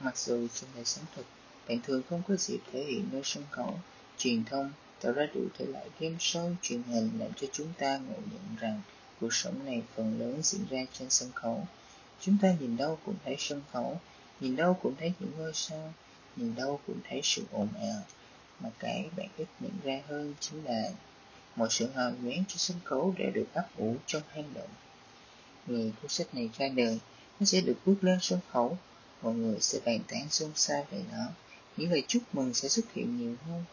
Mặc 0.00 0.18
dù 0.18 0.48
trong 0.54 0.70
đời 0.74 0.84
sống 0.84 1.04
thực, 1.16 1.26
bạn 1.68 1.78
thường 1.82 2.02
không 2.10 2.22
có 2.28 2.36
dịp 2.36 2.60
thể 2.72 2.84
hiện 2.84 3.08
nơi 3.12 3.22
sân 3.24 3.44
khấu, 3.50 3.74
truyền 4.18 4.44
thông 4.44 4.72
tạo 5.00 5.12
ra 5.12 5.26
đủ 5.34 5.40
thể 5.58 5.66
loại 5.66 5.86
game 6.00 6.16
show 6.18 6.54
truyền 6.62 6.82
hình 6.82 7.10
làm 7.18 7.30
cho 7.36 7.46
chúng 7.52 7.72
ta 7.78 7.98
ngộ 7.98 8.14
nhận 8.14 8.56
rằng 8.60 8.80
cuộc 9.20 9.34
sống 9.34 9.66
này 9.66 9.82
phần 9.94 10.20
lớn 10.20 10.40
diễn 10.42 10.66
ra 10.70 10.84
trên 10.92 11.10
sân 11.10 11.30
khấu. 11.34 11.66
Chúng 12.20 12.38
ta 12.42 12.54
nhìn 12.60 12.76
đâu 12.76 12.98
cũng 13.04 13.14
thấy 13.24 13.36
sân 13.38 13.62
khấu, 13.72 14.00
nhìn 14.40 14.56
đâu 14.56 14.78
cũng 14.82 14.94
thấy 14.98 15.12
những 15.20 15.32
ngôi 15.38 15.52
sao, 15.54 15.94
nhìn 16.36 16.54
đâu 16.54 16.80
cũng 16.86 16.98
thấy 17.08 17.20
sự 17.24 17.44
ồn 17.52 17.68
ào. 17.74 18.02
Mà 18.60 18.70
cái 18.78 19.08
bạn 19.16 19.28
ít 19.36 19.48
nhận 19.60 19.72
ra 19.84 20.02
hơn 20.08 20.34
chính 20.40 20.64
là 20.64 20.90
mọi 21.56 21.68
sự 21.70 21.90
hào 21.90 22.10
nhoáng 22.10 22.44
trên 22.48 22.58
sân 22.58 22.76
khấu 22.84 23.14
đã 23.18 23.24
được 23.34 23.46
ấp 23.54 23.66
ủ 23.76 23.96
trong 24.06 24.22
hang 24.28 24.54
động. 24.54 24.70
Người 25.66 25.92
cuốn 26.02 26.10
sách 26.10 26.34
này 26.34 26.50
ra 26.58 26.68
đời 26.68 26.98
nó 27.40 27.46
sẽ 27.46 27.60
được 27.60 27.76
bước 27.86 27.96
lên 28.00 28.18
sân 28.20 28.38
khấu 28.50 28.78
mọi 29.22 29.34
người 29.34 29.60
sẽ 29.60 29.80
bàn 29.84 29.98
tán 30.08 30.28
xôn 30.30 30.50
xao 30.54 30.86
về 30.90 31.02
nó 31.12 31.24
những 31.76 31.90
lời 31.90 32.04
chúc 32.08 32.22
mừng 32.32 32.54
sẽ 32.54 32.68
xuất 32.68 32.92
hiện 32.92 33.16
nhiều 33.16 33.34
hơn 33.46 33.64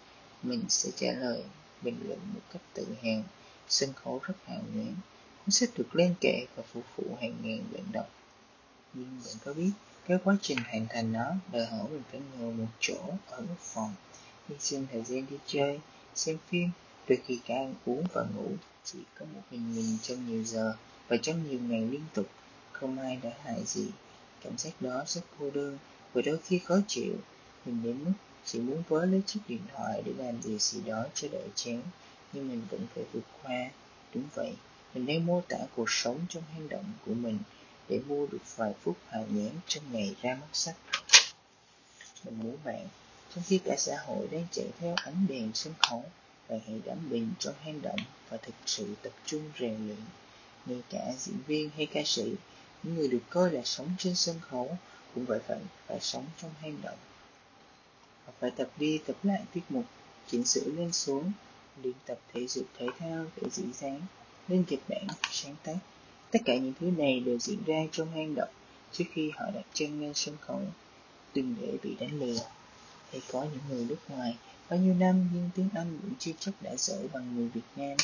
mình 0.44 0.64
sẽ 0.70 0.90
trả 0.96 1.12
lời, 1.12 1.44
bình 1.82 2.00
luận 2.08 2.20
một 2.34 2.42
cách 2.54 2.62
tự 2.74 2.88
hào, 3.02 3.24
sân 3.70 3.94
khấu 3.94 4.20
rất 4.24 4.34
hào 4.46 4.62
nhoáng, 4.74 4.96
cuốn 5.38 5.52
sách 5.52 5.70
được 5.78 5.96
lên 5.96 6.16
kệ 6.22 6.46
và 6.56 6.64
phục 6.74 6.84
vụ 6.96 7.18
hàng 7.22 7.36
ngàn 7.44 7.64
bạn 7.74 7.84
đọc. 7.92 8.10
Nhưng 8.94 9.22
bạn 9.26 9.36
có 9.46 9.54
biết, 9.54 9.72
cái 10.08 10.18
quá 10.24 10.36
trình 10.42 10.58
hoàn 10.58 10.88
thành 10.90 11.14
nó 11.14 11.26
đòi 11.52 11.66
hỏi 11.66 11.90
mình 11.90 12.04
phải 12.12 12.22
ngồi 12.40 12.54
một 12.54 12.68
chỗ 12.80 12.98
ở 13.30 13.42
một 13.42 13.60
phòng. 13.60 13.94
Hy 14.50 14.56
sinh 14.60 14.88
thời 14.92 15.04
gian 15.04 15.26
đi 15.30 15.38
chơi, 15.46 15.80
xem 16.16 16.38
phim 16.50 16.70
đôi 17.08 17.20
khi 17.26 17.40
cả 17.46 17.56
ăn 17.56 17.74
uống 17.86 18.04
và 18.14 18.26
ngủ, 18.36 18.52
chỉ 18.84 19.00
có 19.20 19.26
một 19.34 19.42
mình 19.52 19.76
mình 19.76 19.98
trong 20.02 20.28
nhiều 20.28 20.44
giờ 20.44 20.76
và 21.08 21.18
trong 21.22 21.50
nhiều 21.50 21.60
ngày 21.60 21.82
liên 21.82 22.04
tục. 22.14 22.28
Không 22.72 23.00
ai 23.00 23.20
đã 23.24 23.30
hại 23.44 23.64
gì, 23.66 23.88
cảm 24.44 24.58
giác 24.58 24.82
đó 24.82 25.04
rất 25.08 25.22
cô 25.40 25.52
đơn 25.52 25.78
và 26.14 26.22
đôi 26.26 26.38
khi 26.46 26.60
khó 26.60 26.76
chịu. 26.88 27.14
Mình 27.66 27.84
đến 27.84 28.04
mức 28.06 28.12
chỉ 28.46 28.60
muốn 28.60 28.84
vớ 28.88 29.06
lấy 29.06 29.22
chiếc 29.26 29.40
điện 29.48 29.62
thoại 29.74 30.02
để 30.06 30.14
làm 30.18 30.42
gì 30.42 30.58
gì 30.60 30.82
đó 30.86 31.06
cho 31.14 31.28
đỡ 31.32 31.42
chán, 31.56 31.82
nhưng 32.34 32.50
mình 32.50 32.62
vẫn 32.70 32.88
phải 32.96 33.04
vượt 33.14 33.24
qua. 33.44 33.70
Đúng 34.14 34.24
vậy, 34.34 34.54
mình 34.94 35.06
đang 35.06 35.26
mô 35.26 35.42
tả 35.50 35.58
cuộc 35.76 35.90
sống 35.90 36.20
trong 36.30 36.44
hang 36.54 36.70
động 36.70 36.86
của 37.06 37.14
mình 37.14 37.40
để 37.90 38.00
mua 38.08 38.28
được 38.28 38.56
vài 38.56 38.74
phút 38.82 38.98
hào 39.10 39.26
nhoáng 39.30 39.56
trong 39.68 39.84
ngày 39.92 40.16
ra 40.22 40.36
mắt 40.36 40.48
sách. 40.54 40.76
Mình 42.26 42.40
muốn 42.40 42.58
bạn, 42.64 42.88
trong 43.36 43.44
khi 43.48 43.58
cả 43.58 43.76
xã 43.78 43.98
hội 44.06 44.28
đang 44.32 44.48
chạy 44.52 44.66
theo 44.80 44.96
ánh 44.96 45.26
đèn 45.30 45.52
sân 45.54 45.74
khấu, 45.80 46.04
bạn 46.50 46.60
hãy 46.68 46.82
đắm 46.86 46.98
mình 47.10 47.34
trong 47.40 47.56
hang 47.64 47.82
động 47.82 48.00
và 48.30 48.38
thực 48.38 48.56
sự 48.66 48.96
tập 49.02 49.14
trung 49.26 49.52
rèn 49.60 49.88
luyện. 49.88 49.98
Ngay 50.66 50.82
cả 50.90 51.14
diễn 51.20 51.38
viên 51.48 51.70
hay 51.70 51.86
ca 51.86 52.02
sĩ, 52.06 52.36
những 52.84 52.96
người 52.96 53.08
được 53.08 53.24
coi 53.30 53.52
là 53.52 53.62
sống 53.64 53.90
trên 53.98 54.16
sân 54.16 54.40
khấu 54.40 54.78
cũng 55.16 55.26
vậy 55.26 55.40
phải 55.48 55.60
phải 55.88 56.00
sống 56.02 56.26
trong 56.42 56.52
hang 56.62 56.78
động 56.84 56.98
phải 58.40 58.52
tập 58.52 58.70
đi, 58.78 58.98
tập 59.06 59.16
lại 59.24 59.42
tiết 59.54 59.62
mục, 59.70 59.86
chỉnh 60.28 60.44
sửa 60.44 60.66
lên 60.66 60.92
xuống, 60.92 61.32
luyện 61.84 61.96
tập 62.06 62.20
thể 62.34 62.48
dục 62.48 62.66
thể 62.78 62.88
thao 63.00 63.26
để 63.36 63.50
dĩ 63.50 63.64
dáng, 63.74 64.02
lên 64.48 64.64
kịch 64.68 64.82
bản, 64.90 65.08
sáng 65.32 65.56
tác 65.64 65.76
Tất 66.34 66.40
cả 66.46 66.58
những 66.58 66.74
thứ 66.80 66.92
này 66.98 67.20
đều 67.20 67.40
diễn 67.40 67.64
ra 67.66 67.76
trong 67.92 68.12
hang 68.12 68.36
động 68.36 68.50
trước 68.92 69.04
khi 69.14 69.32
họ 69.36 69.46
đặt 69.54 69.66
chân 69.74 70.02
lên 70.02 70.14
sân 70.14 70.38
khấu. 70.42 70.62
Đừng 71.34 71.56
để 71.62 71.78
bị 71.84 71.96
đánh 72.00 72.20
lừa. 72.20 72.40
Hay 73.12 73.22
có 73.32 73.44
những 73.44 73.62
người 73.70 73.86
nước 73.86 73.98
ngoài, 74.10 74.38
bao 74.70 74.80
nhiêu 74.80 74.94
năm 74.94 75.30
nhưng 75.34 75.50
tiếng 75.56 75.70
Anh 75.74 76.00
vẫn 76.04 76.14
chưa 76.20 76.32
chắc 76.40 76.52
đã 76.62 76.76
giỏi 76.76 77.08
bằng 77.14 77.36
người 77.36 77.48
Việt 77.48 77.62
Nam. 77.76 77.98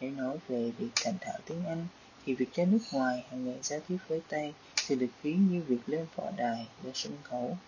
để 0.00 0.10
nói 0.10 0.36
về 0.48 0.70
việc 0.78 0.88
thành 0.94 1.14
thạo 1.20 1.38
tiếng 1.46 1.66
Anh, 1.66 1.86
thì 2.24 2.34
việc 2.34 2.54
ra 2.54 2.64
nước 2.64 2.78
ngoài 2.92 3.24
hàng 3.30 3.44
ngày 3.44 3.58
giao 3.62 3.80
tiếp 3.88 3.96
với 4.08 4.20
tay 4.28 4.54
thì 4.86 4.94
được 4.94 5.10
ví 5.22 5.34
như 5.34 5.62
việc 5.68 5.80
lên 5.86 6.06
võ 6.16 6.30
đài, 6.36 6.66
lên 6.84 6.94
sân 6.94 7.12
khấu. 7.22 7.58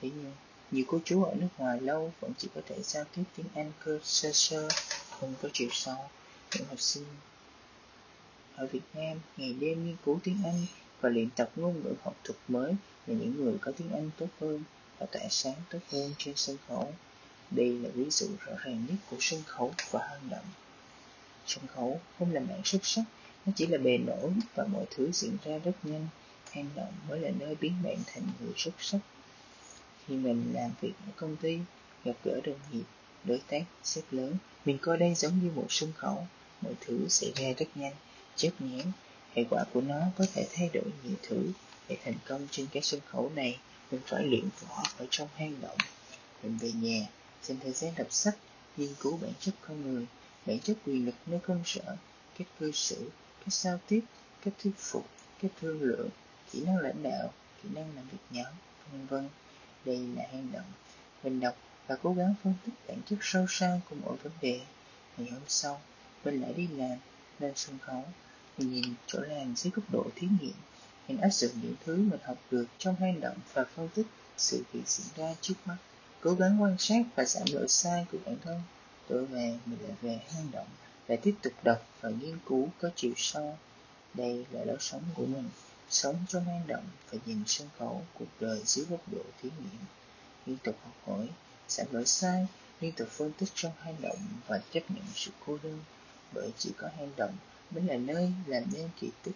Thế 0.00 0.10
nhưng 0.16 0.32
nhiều 0.70 0.84
cô 0.88 1.00
chú 1.04 1.24
ở 1.24 1.34
nước 1.34 1.48
ngoài 1.58 1.80
lâu 1.80 2.12
vẫn 2.20 2.32
chỉ 2.38 2.48
có 2.54 2.60
thể 2.68 2.82
giao 2.82 3.04
tiếp 3.16 3.22
tiếng 3.36 3.46
Anh 3.54 3.72
cơ 3.84 3.98
sơ 4.02 4.32
sơ, 4.32 4.68
không 5.10 5.34
có 5.42 5.48
chiều 5.52 5.68
sâu. 5.72 5.96
Những 6.54 6.66
học 6.68 6.80
sinh 6.80 7.04
ở 8.56 8.66
Việt 8.66 8.80
Nam 8.94 9.18
ngày 9.36 9.52
đêm 9.52 9.86
nghiên 9.86 9.96
cứu 10.04 10.20
tiếng 10.24 10.38
Anh 10.44 10.66
và 11.00 11.08
luyện 11.08 11.30
tập 11.30 11.50
ngôn 11.56 11.82
ngữ 11.84 11.94
học 12.02 12.16
thuật 12.24 12.38
mới 12.48 12.72
là 13.06 13.14
những 13.14 13.36
người 13.36 13.58
có 13.60 13.72
tiếng 13.76 13.92
Anh 13.92 14.10
tốt 14.18 14.26
hơn 14.40 14.64
và 14.98 15.06
tỏa 15.06 15.22
sáng 15.30 15.54
tốt 15.70 15.78
hơn 15.92 16.14
trên 16.18 16.36
sân 16.36 16.56
khấu. 16.68 16.94
Đây 17.50 17.78
là 17.78 17.88
ví 17.94 18.10
dụ 18.10 18.28
rõ 18.46 18.52
ràng 18.64 18.86
nhất 18.88 18.96
của 19.10 19.16
sân 19.20 19.42
khấu 19.46 19.74
và 19.90 20.08
hang 20.08 20.30
động. 20.30 20.46
Sân 21.46 21.66
khấu 21.66 22.00
không 22.18 22.32
là 22.32 22.40
mạng 22.40 22.60
xuất 22.64 22.86
sắc, 22.86 23.02
nó 23.46 23.52
chỉ 23.56 23.66
là 23.66 23.78
bề 23.78 23.98
nổi 23.98 24.30
và 24.54 24.64
mọi 24.64 24.84
thứ 24.90 25.10
diễn 25.12 25.36
ra 25.44 25.58
rất 25.58 25.72
nhanh. 25.82 26.08
Hang 26.50 26.68
động 26.76 26.92
mới 27.08 27.20
là 27.20 27.30
nơi 27.38 27.54
biến 27.60 27.74
bạn 27.82 27.96
thành 28.06 28.22
người 28.40 28.52
xuất 28.56 28.74
sắc. 28.78 28.98
Khi 30.10 30.16
mình 30.16 30.52
làm 30.54 30.70
việc 30.80 30.92
ở 31.06 31.12
công 31.16 31.36
ty, 31.36 31.58
gặp 32.04 32.12
gỡ 32.24 32.40
đồng 32.44 32.58
nghiệp, 32.72 32.84
đối 33.24 33.40
tác, 33.48 33.62
sếp 33.82 34.04
lớn, 34.10 34.34
mình 34.64 34.78
coi 34.82 34.98
đây 34.98 35.14
giống 35.14 35.38
như 35.42 35.50
một 35.54 35.66
sân 35.68 35.92
khấu. 35.96 36.26
Mọi 36.60 36.72
thứ 36.80 37.08
xảy 37.08 37.32
ra 37.36 37.52
rất 37.58 37.66
nhanh, 37.74 37.92
chớp 38.36 38.50
nhoáng. 38.58 38.92
Hệ 39.34 39.44
quả 39.50 39.64
của 39.72 39.80
nó 39.80 40.00
có 40.18 40.26
thể 40.34 40.46
thay 40.52 40.70
đổi 40.74 40.84
nhiều 41.04 41.16
thứ. 41.22 41.52
Để 41.88 41.96
thành 42.04 42.14
công 42.28 42.46
trên 42.50 42.66
cái 42.72 42.82
sân 42.82 43.00
khấu 43.06 43.30
này, 43.34 43.58
mình 43.90 44.00
phải 44.06 44.24
luyện 44.24 44.48
võ 44.60 44.82
ở 44.98 45.06
trong 45.10 45.28
hang 45.36 45.60
động. 45.60 45.76
Mình 46.42 46.58
về 46.58 46.72
nhà, 46.72 47.06
dành 47.42 47.58
thời 47.62 47.72
gian 47.72 47.92
đọc 47.96 48.08
sách, 48.10 48.36
nghiên 48.76 48.94
cứu 49.00 49.18
bản 49.22 49.32
chất 49.40 49.54
con 49.60 49.82
người, 49.82 50.06
bản 50.46 50.58
chất 50.58 50.76
quyền 50.86 51.06
lực 51.06 51.14
nơi 51.26 51.40
công 51.42 51.62
sở, 51.64 51.96
cách 52.38 52.48
cư 52.60 52.72
xử, 52.72 53.10
cách 53.38 53.54
giao 53.54 53.78
tiếp, 53.88 54.00
cách 54.44 54.54
thuyết 54.62 54.74
phục, 54.78 55.06
cách 55.42 55.50
thương 55.60 55.82
lượng, 55.82 56.08
kỹ 56.52 56.60
năng 56.66 56.78
lãnh 56.78 57.02
đạo, 57.02 57.32
kỹ 57.62 57.68
năng 57.74 57.96
làm 57.96 58.04
việc 58.12 58.18
nhóm, 58.30 58.52
vân 58.92 59.06
vân. 59.06 59.28
Đây 59.84 59.98
là 60.16 60.24
hang 60.32 60.52
động. 60.52 60.72
Mình 61.22 61.40
đọc 61.40 61.56
và 61.86 61.96
cố 62.02 62.12
gắng 62.12 62.34
phân 62.42 62.54
tích 62.66 62.74
bản 62.88 62.98
chất 63.06 63.18
sâu 63.22 63.46
xa 63.48 63.80
của 63.90 63.96
mỗi 64.02 64.16
vấn 64.16 64.32
đề. 64.40 64.60
Ngày 65.16 65.30
hôm 65.30 65.42
sau, 65.46 65.80
mình 66.24 66.40
lại 66.42 66.52
đi 66.52 66.66
làm, 66.66 66.98
lên 67.38 67.52
sân 67.56 67.78
khấu. 67.78 68.04
Mình 68.58 68.72
nhìn 68.72 68.94
chỗ 69.06 69.20
làm 69.20 69.56
dưới 69.56 69.70
góc 69.76 69.90
độ 69.92 70.06
thí 70.14 70.28
nghiệm. 70.40 70.56
Mình 71.08 71.20
áp 71.20 71.30
dụng 71.30 71.52
những 71.62 71.74
thứ 71.84 71.96
mình 71.96 72.20
học 72.24 72.38
được 72.50 72.66
trong 72.78 72.96
hang 72.96 73.20
động 73.20 73.36
và 73.54 73.64
phân 73.64 73.88
tích 73.94 74.06
sự 74.36 74.64
việc 74.72 74.88
diễn 74.88 75.06
ra 75.16 75.34
trước 75.40 75.54
mắt 75.64 75.76
cố 76.20 76.34
gắng 76.34 76.62
quan 76.62 76.76
sát 76.78 77.02
và 77.16 77.24
giảm 77.24 77.46
lỗi 77.52 77.68
sai 77.68 78.06
của 78.12 78.18
bản 78.26 78.36
thân 78.44 78.60
tối 79.08 79.26
về 79.26 79.58
mình 79.66 79.78
lại 79.82 79.96
về 80.02 80.20
hang 80.28 80.50
động 80.52 80.66
và 81.06 81.16
tiếp 81.22 81.34
tục 81.42 81.52
đọc 81.62 81.86
và 82.00 82.10
nghiên 82.10 82.38
cứu 82.46 82.68
có 82.80 82.90
chiều 82.96 83.12
sâu 83.16 83.58
đây 84.14 84.46
là 84.50 84.64
lối 84.64 84.76
sống 84.80 85.02
của 85.14 85.26
mình 85.26 85.48
sống 85.90 86.16
trong 86.28 86.44
hang 86.44 86.66
động 86.66 86.84
và 87.10 87.18
nhìn 87.26 87.42
sân 87.46 87.68
khấu 87.78 88.02
cuộc 88.14 88.28
đời 88.40 88.62
dưới 88.64 88.86
góc 88.90 89.00
độ 89.12 89.22
thí 89.42 89.48
nghiệm. 89.58 89.80
Liên 90.46 90.56
tục 90.64 90.76
học 90.84 90.94
hỏi, 91.06 91.28
sẵn 91.68 91.86
lỗi 91.90 92.06
sai, 92.06 92.46
liên 92.80 92.92
tục 92.92 93.08
phân 93.08 93.32
tích 93.32 93.48
trong 93.54 93.72
hành 93.80 93.96
động 94.00 94.18
và 94.46 94.60
chấp 94.72 94.80
nhận 94.88 95.04
sự 95.14 95.30
cô 95.46 95.58
đơn. 95.62 95.80
Bởi 96.32 96.50
chỉ 96.58 96.70
có 96.76 96.88
hành 96.98 97.12
động 97.16 97.36
mới 97.70 97.84
là 97.84 97.96
nơi 97.96 98.32
làm 98.46 98.62
nên 98.72 98.88
kỳ 99.00 99.10
tích. 99.22 99.34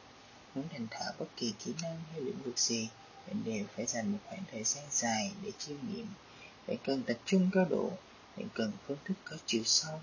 Muốn 0.55 0.65
thành 0.73 0.87
thạo 0.91 1.13
bất 1.19 1.27
kỳ 1.37 1.55
kỹ 1.65 1.73
năng 1.83 2.01
hay 2.13 2.21
lĩnh 2.21 2.43
vực 2.43 2.59
gì, 2.59 2.89
bạn 3.27 3.45
đều 3.45 3.65
phải 3.77 3.87
dành 3.87 4.13
một 4.13 4.19
khoảng 4.29 4.43
thời 4.53 4.65
gian 4.65 4.85
dài 4.91 5.33
để 5.43 5.53
chiêm 5.59 5.77
nghiệm. 5.89 6.07
Bạn 6.67 6.77
cần 6.85 7.03
tập 7.03 7.17
trung 7.25 7.51
cao 7.53 7.67
độ, 7.71 7.91
bạn 8.37 8.49
cần 8.55 8.73
phân 8.87 8.97
tích 9.09 9.15
có 9.25 9.37
chiều 9.47 9.63
sâu. 9.65 10.01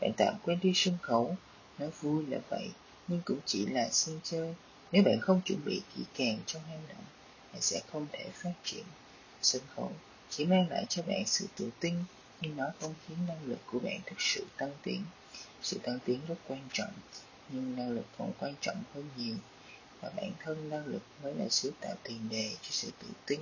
Bạn 0.00 0.12
tạm 0.16 0.34
quên 0.42 0.60
đi 0.62 0.72
sân 0.74 0.98
khấu, 1.02 1.36
nói 1.78 1.90
vui 2.00 2.26
là 2.26 2.38
vậy, 2.50 2.70
nhưng 3.08 3.20
cũng 3.24 3.38
chỉ 3.46 3.66
là 3.66 3.88
sân 3.90 4.20
chơi 4.22 4.54
nếu 4.92 5.02
bạn 5.02 5.20
không 5.20 5.40
chuẩn 5.44 5.64
bị 5.64 5.82
kỹ 5.96 6.02
càng 6.14 6.38
trong 6.46 6.62
hang 6.62 6.82
động, 6.88 7.04
bạn 7.52 7.62
sẽ 7.62 7.80
không 7.92 8.06
thể 8.12 8.30
phát 8.34 8.52
triển 8.64 8.84
sân 9.42 9.62
khấu 9.76 9.92
chỉ 10.30 10.44
mang 10.44 10.68
lại 10.70 10.86
cho 10.88 11.02
bạn 11.02 11.26
sự 11.26 11.46
tự 11.56 11.70
tin, 11.80 11.94
nhưng 12.40 12.56
nó 12.56 12.66
không 12.80 12.94
khiến 13.06 13.18
năng 13.28 13.44
lực 13.44 13.58
của 13.66 13.78
bạn 13.78 14.00
thực 14.06 14.20
sự 14.20 14.44
tăng 14.56 14.72
tiến 14.82 15.04
sự 15.62 15.78
tăng 15.78 15.98
tiến 16.04 16.20
rất 16.28 16.34
quan 16.48 16.60
trọng, 16.72 16.92
nhưng 17.48 17.76
năng 17.76 17.90
lực 17.90 18.04
còn 18.18 18.32
quan 18.38 18.54
trọng 18.60 18.82
hơn 18.94 19.08
nhiều, 19.16 19.36
và 20.00 20.10
bản 20.16 20.32
thân 20.40 20.70
năng 20.70 20.86
lực 20.86 21.02
mới 21.22 21.34
là 21.34 21.48
sự 21.48 21.72
tạo 21.80 21.94
tiền 22.02 22.28
đề 22.28 22.50
cho 22.62 22.68
sự 22.70 22.90
tự 23.02 23.08
tin, 23.26 23.40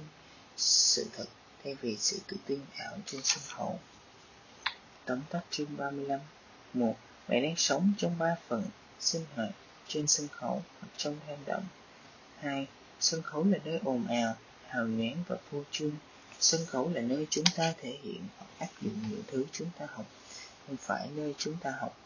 sự 0.57 1.07
thật 1.17 1.27
thay 1.65 1.75
vì 1.75 1.97
sự 1.97 2.20
tự 2.27 2.37
tin 2.47 2.61
ảo 2.77 2.99
trên 3.07 3.20
sân 3.25 3.43
khấu. 3.47 3.81
Tóm 5.05 5.20
tắt 5.31 5.41
chương 5.51 5.77
35 5.77 6.20
1. 6.75 6.97
Bạn 7.29 7.43
đang 7.43 7.57
sống 7.57 7.93
trong 7.99 8.19
ba 8.19 8.37
phần 8.49 8.65
sinh 9.01 9.25
hoạt 9.35 9.51
trên 9.91 10.07
sân 10.07 10.28
khấu 10.28 10.62
hoặc 10.81 10.89
trong 10.97 11.17
hang 11.27 11.44
động. 11.47 11.65
2. 12.39 12.67
Sân 13.01 13.23
khấu 13.23 13.44
là 13.44 13.59
nơi 13.65 13.81
ồn 13.85 14.07
ào, 14.07 14.35
hào 14.69 14.86
nhoáng 14.86 15.17
và 15.28 15.36
phô 15.51 15.62
trương. 15.70 15.93
Sân 16.41 16.67
khấu 16.67 16.91
là 16.94 17.01
nơi 17.01 17.27
chúng 17.31 17.44
ta 17.57 17.75
thể 17.78 17.99
hiện 18.02 18.20
hoặc 18.36 18.47
áp 18.59 18.69
dụng 18.81 18.94
những 19.10 19.23
thứ 19.27 19.44
chúng 19.52 19.70
ta 19.78 19.86
học, 19.91 20.07
không 20.67 20.77
phải 20.77 21.09
nơi 21.17 21.35
chúng 21.39 21.57
ta 21.60 21.75
học. 21.81 21.97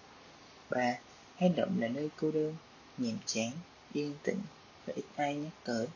3. 0.71 0.99
Hang 1.37 1.57
động 1.57 1.77
là 1.81 1.89
nơi 1.89 2.11
cô 2.17 2.31
đơn, 2.31 2.57
nhàm 2.99 3.19
chán, 3.27 3.51
yên 3.93 4.15
tĩnh 4.23 4.41
và 4.87 4.93
ít 4.97 5.05
ai 5.17 5.35
nhắc 5.35 5.53
tới. 5.65 5.87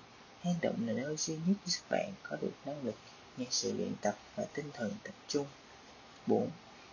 Hang 0.42 0.54
động 0.62 0.86
là 0.86 0.92
nơi 0.92 1.16
duy 1.16 1.34
nhất 1.46 1.56
giúp 1.66 1.80
bạn 1.90 2.12
có 2.22 2.36
được 2.36 2.52
năng 2.64 2.84
lực 2.84 2.94
nhờ 3.36 3.46
sự 3.50 3.72
luyện 3.76 3.92
tập 4.00 4.18
và 4.36 4.44
tinh 4.44 4.70
thần 4.74 4.92
tập 5.02 5.14
trung. 5.28 5.46
4. 6.26 6.50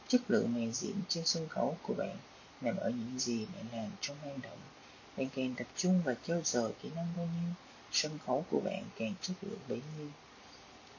Chất 0.07 0.21
lượng 0.27 0.53
màn 0.53 0.71
diễn 0.73 0.95
trên 1.07 1.25
sân 1.25 1.47
khấu 1.49 1.77
của 1.81 1.93
bạn 1.93 2.17
nằm 2.61 2.77
ở 2.77 2.89
những 2.89 3.19
gì 3.19 3.45
bạn 3.45 3.65
làm 3.71 3.91
trong 4.01 4.17
hang 4.23 4.41
động. 4.41 4.57
Bạn 5.17 5.27
càng 5.35 5.53
tập 5.57 5.67
trung 5.75 6.01
và 6.05 6.15
trau 6.27 6.41
dồi 6.43 6.71
kỹ 6.81 6.89
năng 6.95 7.07
bao 7.17 7.25
nhiêu, 7.25 7.53
sân 7.91 8.17
khấu 8.25 8.45
của 8.51 8.59
bạn 8.65 8.83
càng 8.99 9.13
chất 9.21 9.33
lượng 9.41 9.59
bấy 9.69 9.81
nhiêu. 9.97 10.07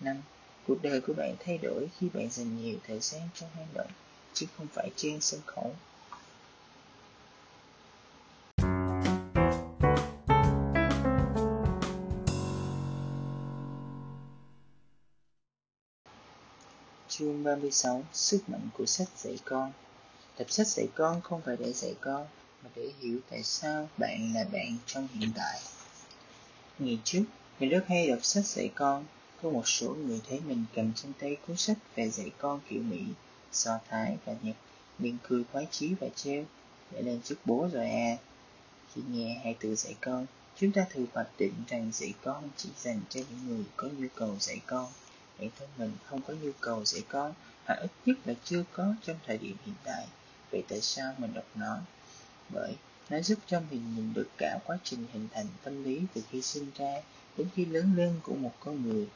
5. 0.01 0.23
Cuộc 0.67 0.83
đời 0.83 1.01
của 1.01 1.13
bạn 1.13 1.35
thay 1.41 1.59
đổi 1.59 1.89
khi 1.99 2.09
bạn 2.15 2.31
dành 2.31 2.63
nhiều 2.63 2.77
thời 2.87 3.01
gian 3.01 3.29
trong 3.35 3.51
hang 3.55 3.69
động, 3.75 3.91
chứ 4.35 4.47
không 4.57 4.67
phải 4.73 4.91
trên 4.97 5.21
sân 5.21 5.41
khấu. 5.47 5.75
Chương 17.09 17.45
36 17.45 18.05
Sức 18.13 18.49
mạnh 18.49 18.69
của 18.79 18.87
sách 18.87 19.09
dạy 19.17 19.39
con 19.45 19.73
tập 20.37 20.51
sách 20.51 20.67
dạy 20.67 20.89
con 20.95 21.21
không 21.21 21.41
phải 21.41 21.57
để 21.57 21.73
dạy 21.73 21.95
con, 22.01 22.27
và 22.67 22.73
để 22.77 22.91
hiểu 23.01 23.21
tại 23.31 23.43
sao 23.43 23.89
bạn 23.99 24.35
là 24.35 24.45
bạn 24.53 24.79
trong 24.87 25.09
hiện 25.15 25.31
tại. 25.37 25.61
Ngày 26.79 26.99
trước, 27.05 27.25
mình 27.61 27.71
rất 27.71 27.85
hay 27.89 28.09
đọc 28.09 28.25
sách 28.25 28.47
dạy 28.47 28.71
con, 28.75 29.05
có 29.43 29.51
một 29.51 29.69
số 29.69 29.95
người 29.95 30.21
thấy 30.29 30.41
mình 30.41 30.65
cầm 30.75 30.93
trên 30.93 31.13
tay 31.21 31.37
cuốn 31.47 31.57
sách 31.57 31.77
về 31.95 32.11
dạy 32.11 32.31
con 32.39 32.61
kiểu 32.69 32.83
Mỹ, 32.83 33.03
Do 33.53 33.79
Thái 33.89 34.17
và 34.25 34.35
Nhật, 34.43 34.57
liền 34.99 35.17
cười 35.23 35.45
khoái 35.53 35.67
chí 35.71 35.95
và 36.01 36.07
treo, 36.17 36.45
để 36.91 37.03
lên 37.03 37.21
trước 37.25 37.35
bố 37.45 37.69
rồi 37.73 37.91
à. 37.91 38.17
Khi 38.95 39.03
nghe 39.11 39.41
hai 39.45 39.57
từ 39.61 39.75
dạy 39.75 39.95
con, 40.01 40.27
chúng 40.57 40.73
ta 40.73 40.87
thường 40.91 41.07
hoạch 41.13 41.29
định 41.39 41.55
rằng 41.69 41.91
dạy 41.93 42.15
con 42.23 42.49
chỉ 42.57 42.69
dành 42.77 43.01
cho 43.09 43.21
những 43.31 43.49
người 43.49 43.65
có 43.77 43.89
nhu 43.89 44.09
cầu 44.15 44.37
dạy 44.41 44.61
con. 44.67 44.87
Bản 45.39 45.51
thân 45.59 45.69
mình 45.79 45.93
không 46.05 46.23
có 46.23 46.35
nhu 46.43 46.51
cầu 46.61 46.85
dạy 46.85 47.03
con 47.09 47.35
hoặc 47.65 47.79
ít 47.81 47.91
nhất 48.07 48.17
là 48.25 48.35
chưa 48.45 48.65
có 48.73 48.95
trong 49.03 49.17
thời 49.27 49.39
điểm 49.39 49.57
hiện 49.67 49.75
tại. 49.85 50.07
Vậy 50.51 50.65
tại 50.69 50.81
sao 50.81 51.15
mình 51.19 51.35
đọc 51.35 51.45
nó? 51.55 51.79
Bởi 52.49 52.77
nó 53.11 53.21
giúp 53.21 53.39
cho 53.47 53.61
mình 53.71 53.95
nhìn 53.97 54.15
được 54.15 54.29
cả 54.39 54.59
quá 54.67 54.79
trình 54.85 55.07
hình 55.13 55.29
thành 55.33 55.47
tâm 55.63 55.85
lý 55.85 56.01
từ 56.15 56.23
khi 56.31 56.43
sinh 56.43 56.71
ra 56.79 57.03
đến 57.37 57.49
khi 57.55 57.65
lớn 57.65 57.93
lên 57.97 58.15
của 58.23 58.35
một 58.35 58.53
con 58.61 58.89
người. 58.89 59.07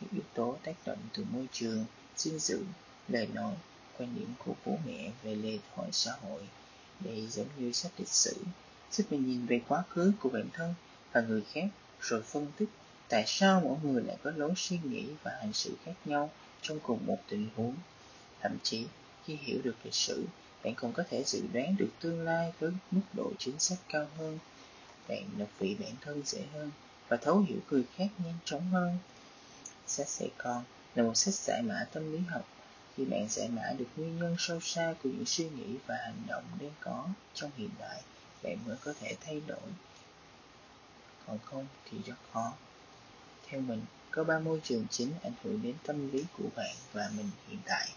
Các 0.00 0.06
yếu 0.12 0.22
tố 0.34 0.56
tác 0.62 0.74
động 0.86 0.98
từ 1.12 1.24
môi 1.30 1.46
trường 1.52 1.84
dinh 2.16 2.38
dưỡng 2.38 2.64
lời 3.08 3.28
nói, 3.34 3.54
quan 3.98 4.14
điểm 4.14 4.28
của 4.38 4.54
bố 4.66 4.78
mẹ 4.86 5.10
về 5.22 5.34
lề 5.34 5.58
thoại 5.74 5.88
xã 5.92 6.12
hội, 6.22 6.42
đây 7.00 7.26
giống 7.26 7.48
như 7.58 7.72
sách 7.72 7.92
lịch 7.98 8.08
sử, 8.08 8.36
giúp 8.92 9.04
mình 9.10 9.26
nhìn 9.26 9.46
về 9.46 9.60
quá 9.68 9.82
khứ 9.88 10.12
của 10.20 10.28
bản 10.28 10.48
thân 10.52 10.74
và 11.12 11.20
người 11.20 11.42
khác, 11.52 11.68
rồi 12.00 12.22
phân 12.22 12.46
tích 12.56 12.68
tại 13.08 13.24
sao 13.26 13.60
mỗi 13.64 13.76
người 13.82 14.02
lại 14.02 14.16
có 14.22 14.30
lối 14.36 14.52
suy 14.56 14.78
nghĩ 14.84 15.06
và 15.22 15.36
hành 15.40 15.52
xử 15.52 15.76
khác 15.84 15.94
nhau 16.04 16.30
trong 16.62 16.80
cùng 16.80 17.06
một 17.06 17.18
tình 17.28 17.48
huống. 17.56 17.74
Thậm 18.40 18.56
chí, 18.62 18.86
khi 19.24 19.36
hiểu 19.36 19.60
được 19.64 19.76
lịch 19.84 19.94
sử 19.94 20.26
bạn 20.66 20.74
còn 20.74 20.92
có 20.92 21.02
thể 21.10 21.24
dự 21.24 21.42
đoán 21.52 21.76
được 21.76 21.88
tương 22.00 22.24
lai 22.24 22.52
với 22.58 22.70
mức 22.90 23.00
độ 23.12 23.32
chính 23.38 23.58
xác 23.58 23.76
cao 23.88 24.06
hơn 24.18 24.38
bạn 25.08 25.28
đọc 25.38 25.48
vị 25.58 25.76
bản 25.80 25.92
thân 26.00 26.22
dễ 26.24 26.42
hơn 26.54 26.70
và 27.08 27.16
thấu 27.16 27.38
hiểu 27.38 27.58
người 27.70 27.84
khác 27.96 28.08
nhanh 28.24 28.38
chóng 28.44 28.70
hơn 28.70 28.98
sách 29.86 30.08
sài 30.08 30.30
con 30.38 30.64
là 30.94 31.02
một 31.02 31.14
sách 31.14 31.34
giải 31.34 31.62
mã 31.62 31.86
tâm 31.92 32.12
lý 32.12 32.18
học 32.18 32.48
khi 32.96 33.04
bạn 33.04 33.26
giải 33.28 33.48
mã 33.48 33.72
được 33.78 33.86
nguyên 33.96 34.18
nhân 34.18 34.36
sâu 34.38 34.60
xa 34.60 34.94
của 35.02 35.08
những 35.08 35.26
suy 35.26 35.48
nghĩ 35.48 35.76
và 35.86 35.96
hành 36.04 36.22
động 36.26 36.44
đang 36.60 36.74
có 36.80 37.08
trong 37.34 37.50
hiện 37.56 37.70
tại 37.78 38.02
bạn 38.42 38.58
mới 38.66 38.76
có 38.84 38.94
thể 39.00 39.16
thay 39.20 39.42
đổi 39.46 39.68
còn 41.26 41.38
không 41.44 41.66
thì 41.84 41.98
rất 42.06 42.14
khó. 42.32 42.52
Theo 43.48 43.60
mình, 43.60 43.82
có 44.10 44.24
ba 44.24 44.38
môi 44.38 44.60
trường 44.64 44.86
chính 44.90 45.12
ảnh 45.22 45.32
hưởng 45.42 45.62
đến 45.62 45.74
tâm 45.86 46.12
lý 46.12 46.24
của 46.38 46.48
bạn 46.56 46.76
và 46.92 47.10
mình 47.16 47.30
hiện 47.48 47.58
tại. 47.64 47.88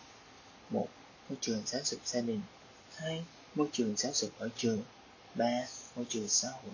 một 0.69 0.87
Môi 1.29 1.37
trường 1.41 1.61
giáo 1.65 1.81
dục 1.85 1.99
gia 2.05 2.21
đình 2.21 2.41
2. 2.99 3.23
Môi 3.55 3.67
trường 3.71 3.95
giáo 3.97 4.11
dục 4.15 4.31
ở 4.37 4.49
trường 4.57 4.83
3. 5.35 5.45
Môi 5.95 6.05
trường 6.09 6.27
xã 6.27 6.49
hội 6.49 6.73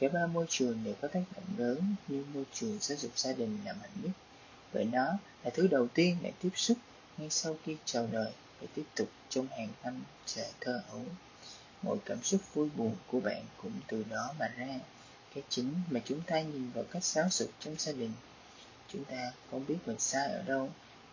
Cả 0.00 0.08
ba 0.08 0.26
môi 0.26 0.46
trường 0.48 0.84
đều 0.84 0.94
có 1.02 1.08
tác 1.08 1.22
động 1.36 1.44
lớn 1.58 1.94
nhưng 2.08 2.32
môi 2.34 2.44
trường 2.54 2.78
giáo 2.80 2.98
dục 2.98 3.18
gia 3.18 3.32
đình 3.32 3.58
là 3.64 3.72
mạnh 3.72 3.90
nhất 4.02 4.10
bởi 4.72 4.84
nó 4.84 5.04
là 5.44 5.50
thứ 5.54 5.66
đầu 5.66 5.88
tiên 5.88 6.16
để 6.22 6.32
tiếp 6.42 6.50
xúc 6.54 6.78
ngay 7.18 7.30
sau 7.30 7.56
khi 7.64 7.76
chào 7.84 8.08
đời 8.12 8.32
và 8.60 8.66
tiếp 8.74 8.82
tục 8.96 9.08
trong 9.28 9.46
hàng 9.46 9.68
năm 9.84 10.04
trẻ 10.26 10.50
thơ 10.60 10.82
ấu 10.90 11.02
mọi 11.82 11.96
cảm 12.04 12.22
xúc 12.22 12.40
vui 12.54 12.68
buồn 12.76 12.94
của 13.06 13.20
bạn 13.20 13.44
cũng 13.62 13.72
từ 13.88 14.04
đó 14.10 14.34
mà 14.38 14.48
ra 14.48 14.80
cái 15.34 15.44
chính 15.48 15.74
mà 15.90 16.00
chúng 16.04 16.20
ta 16.26 16.40
nhìn 16.40 16.70
vào 16.70 16.84
cách 16.90 17.04
giáo 17.04 17.28
dục 17.30 17.50
trong 17.60 17.74
gia 17.78 17.92
đình 17.92 18.12
chúng 18.88 19.04
ta 19.04 19.32
không 19.50 19.66
biết 19.66 19.76
mình 19.86 19.98
sai 19.98 20.32
ở 20.32 20.42
đâu 20.42 20.70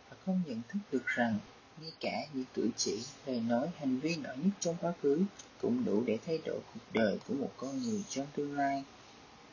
và 0.10 0.18
không 0.26 0.42
nhận 0.46 0.62
thức 0.70 0.80
được 0.92 1.08
rằng 1.08 1.40
ngay 1.82 1.92
cả 2.00 2.26
những 2.34 2.45
cử 2.53 2.69
chỉ 2.77 3.03
lời 3.26 3.40
nói, 3.40 3.69
hành 3.77 4.00
vi 4.00 4.16
nhỏ 4.16 4.30
nhất 4.43 4.51
trong 4.60 4.76
quá 4.82 4.93
khứ 5.01 5.24
cũng 5.61 5.85
đủ 5.85 6.03
để 6.06 6.18
thay 6.26 6.38
đổi 6.45 6.60
cuộc 6.74 6.80
đời 6.93 7.19
của 7.27 7.34
một 7.34 7.51
con 7.58 7.84
người 7.84 8.03
trong 8.10 8.27
tương 8.35 8.58
lai. 8.58 8.84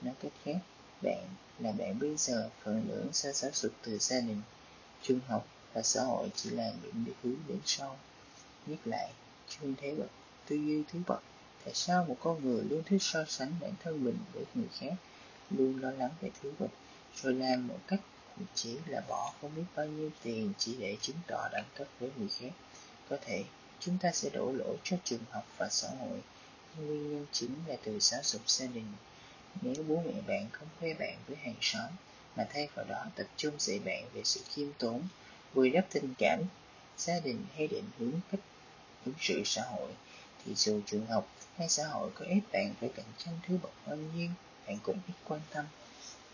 Nói 0.02 0.15
cách 0.20 0.32
khác, 0.44 0.58
bạn 1.02 1.26
là 1.58 1.73
bạn 1.73 1.98
bây 1.98 2.16
giờ 2.16 2.50
phần 2.62 2.84
lớn 2.89 3.08
sẽ 3.12 3.32
giáo 3.32 3.50
dục 3.55 3.73
từ 3.82 3.98
gia 3.98 4.20
đình, 4.20 4.42
trường 5.02 5.20
học 5.28 5.47
và 5.73 5.82
xã 5.82 6.02
hội 6.02 6.31
chỉ 6.34 6.50
là 6.50 6.73
những 6.82 7.05
định 7.05 7.15
hướng 7.23 7.36
đến 7.48 7.58
sau. 7.65 7.98
Nhắc 8.66 8.78
lại 8.84 9.12
chuyên 9.48 9.74
thế 9.76 9.94
bậc 9.94 10.10
tư 10.47 10.57
duy 10.57 10.82
thứ 10.92 10.98
bậc 11.07 11.23
tại 11.65 11.74
sao 11.74 12.05
một 12.05 12.16
con 12.20 12.44
người 12.44 12.65
luôn 12.65 12.82
thích 12.86 13.02
so 13.02 13.24
sánh 13.28 13.52
bản 13.60 13.73
thân 13.82 14.05
mình 14.05 14.18
với 14.32 14.44
người 14.55 14.68
khác, 14.78 14.94
luôn 15.50 15.81
lo 15.81 15.90
lắng 15.90 16.10
về 16.20 16.31
thứ 16.42 16.52
bậc 16.58 16.70
rồi 17.23 17.34
làm 17.34 17.68
một 17.68 17.78
cách 17.86 18.00
chỉ 18.55 18.76
là 18.86 19.00
bỏ 19.08 19.33
không 19.41 19.55
biết 19.57 19.62
bao 19.76 19.86
nhiêu 19.86 20.10
tiền 20.23 20.52
chỉ 20.58 20.76
để 20.78 20.97
chứng 21.00 21.17
tỏ 21.26 21.49
đẳng 21.52 21.68
cấp 21.75 21.86
với 22.00 22.10
người 22.18 22.28
khác. 22.28 22.50
Có 23.10 23.17
thể, 23.20 23.44
chúng 23.81 23.99
ta 23.99 24.12
sẽ 24.12 24.31
đổ 24.31 24.52
lỗi 24.52 24.76
cho 24.84 24.97
trường 25.05 25.25
học 25.31 25.47
và 25.57 25.68
xã 25.68 25.89
hội. 25.89 26.20
Nhưng 26.76 26.86
nguyên 26.86 27.12
nhân 27.12 27.26
chính 27.33 27.55
là 27.67 27.76
từ 27.84 27.99
giáo 28.00 28.20
dục 28.25 28.42
gia 28.47 28.67
đình. 28.67 28.92
Nếu 29.62 29.75
bố 29.89 30.02
mẹ 30.07 30.20
bạn 30.26 30.49
không 30.52 30.68
khoe 30.81 30.94
bạn 30.94 31.17
với 31.26 31.36
hàng 31.36 31.55
xóm, 31.60 31.91
mà 32.36 32.47
thay 32.52 32.68
vào 32.75 32.84
đó 32.84 33.07
tập 33.17 33.26
trung 33.36 33.55
dạy 33.58 33.78
bạn 33.78 34.05
về 34.15 34.23
sự 34.25 34.41
khiêm 34.49 34.68
tốn 34.78 35.02
vui 35.55 35.70
đắp 35.70 35.86
tình 35.91 36.15
cảm, 36.18 36.42
gia 36.99 37.20
đình 37.20 37.47
hay 37.57 37.67
định 37.67 37.91
hướng 37.99 38.20
cách 38.33 38.41
ứng 39.05 39.15
xử 39.20 39.42
xã 39.44 39.62
hội, 39.62 39.91
thì 40.44 40.55
dù 40.55 40.81
trường 40.86 41.07
học 41.07 41.28
hay 41.57 41.68
xã 41.68 41.86
hội 41.86 42.10
có 42.15 42.25
ép 42.25 42.42
bạn 42.52 42.75
phải 42.81 42.91
cạnh 42.97 43.12
tranh 43.18 43.39
thứ 43.47 43.58
bậc 43.62 43.73
bao 43.86 43.97
nhiêu, 43.97 44.28
bạn 44.67 44.78
cũng 44.83 44.99
ít 45.08 45.15
quan 45.28 45.41
tâm 45.50 45.65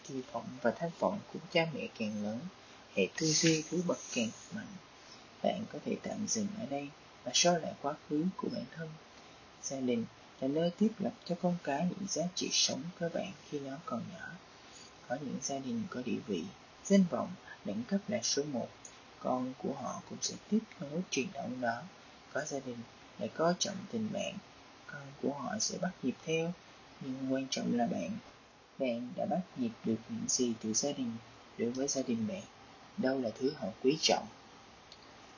kỳ 0.09 0.15
vọng 0.33 0.49
và 0.63 0.71
tham 0.71 0.91
vọng 0.99 1.19
của 1.33 1.39
cha 1.53 1.67
mẹ 1.75 1.89
càng 1.99 2.25
lớn, 2.25 2.39
hệ 2.95 3.09
tư 3.17 3.27
duy 3.27 3.65
thứ 3.71 3.83
bậc 3.87 3.99
càng 4.15 4.29
mạnh. 4.55 4.77
Bạn 5.43 5.65
có 5.73 5.79
thể 5.85 5.97
tạm 6.03 6.27
dừng 6.29 6.49
ở 6.59 6.67
đây 6.67 6.89
và 7.25 7.31
so 7.35 7.59
lại 7.59 7.75
quá 7.83 7.95
khứ 8.09 8.25
của 8.37 8.49
bản 8.53 8.65
thân. 8.77 8.89
Gia 9.63 9.81
đình 9.81 10.05
là 10.41 10.49
nơi 10.49 10.71
tiếp 10.71 10.91
lập 10.99 11.13
cho 11.25 11.35
con 11.43 11.57
cái 11.65 11.87
những 11.91 12.09
giá 12.09 12.23
trị 12.35 12.49
sống 12.53 12.83
cơ 12.99 13.09
bản 13.15 13.33
khi 13.51 13.61
nó 13.61 13.77
còn 13.85 14.03
nhỏ. 14.13 14.29
Có 15.09 15.17
những 15.21 15.39
gia 15.43 15.59
đình 15.59 15.83
có 15.91 16.03
địa 16.05 16.21
vị, 16.27 16.45
danh 16.85 17.05
vọng, 17.11 17.33
đẳng 17.65 17.83
cấp 17.89 18.01
là 18.09 18.23
số 18.23 18.43
một. 18.43 18.69
Con 19.19 19.53
của 19.59 19.73
họ 19.73 20.03
cũng 20.09 20.19
sẽ 20.21 20.35
tiếp 20.51 20.59
nối 20.81 21.03
truyền 21.11 21.27
thống 21.35 21.61
đó. 21.61 21.83
Có 22.33 22.45
gia 22.45 22.61
đình 22.61 22.79
lại 23.19 23.29
coi 23.29 23.55
trọng 23.59 23.77
tình 23.93 24.09
bạn. 24.13 24.35
Con 24.87 25.03
của 25.23 25.33
họ 25.33 25.59
sẽ 25.59 25.79
bắt 25.79 25.91
nhịp 26.03 26.15
theo, 26.25 26.53
nhưng 27.01 27.33
quan 27.33 27.47
trọng 27.51 27.79
là 27.79 27.87
bạn 27.87 28.11
bạn 28.79 29.09
đã 29.17 29.27
bắt 29.27 29.41
nhịp 29.57 29.71
được 29.85 29.97
những 30.09 30.29
gì 30.29 30.53
từ 30.63 30.75
gia 30.75 30.93
đình 30.93 31.13
đối 31.59 31.71
với 31.71 31.89
gia 31.89 32.03
đình 32.03 32.27
bạn 32.29 32.43
đâu 32.97 33.21
là 33.21 33.31
thứ 33.31 33.53
họ 33.57 33.69
quý 33.83 33.99
trọng. 34.01 34.27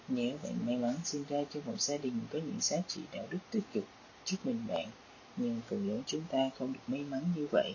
Nếu 0.09 0.39
bạn 0.43 0.67
may 0.67 0.77
mắn 0.77 0.95
sinh 1.05 1.25
ra 1.29 1.39
trong 1.51 1.63
một 1.67 1.81
gia 1.81 1.97
đình 1.97 2.21
có 2.33 2.39
những 2.39 2.61
giá 2.61 2.77
trị 2.89 3.01
đạo 3.13 3.27
đức 3.31 3.39
tích 3.51 3.65
cực 3.73 3.85
chúc 4.25 4.47
mừng 4.47 4.67
bạn, 4.69 4.89
nhưng 5.37 5.61
phần 5.69 5.89
lớn 5.89 6.03
chúng 6.07 6.23
ta 6.31 6.51
không 6.59 6.73
được 6.73 6.81
may 6.87 7.01
mắn 7.01 7.23
như 7.37 7.47
vậy. 7.53 7.75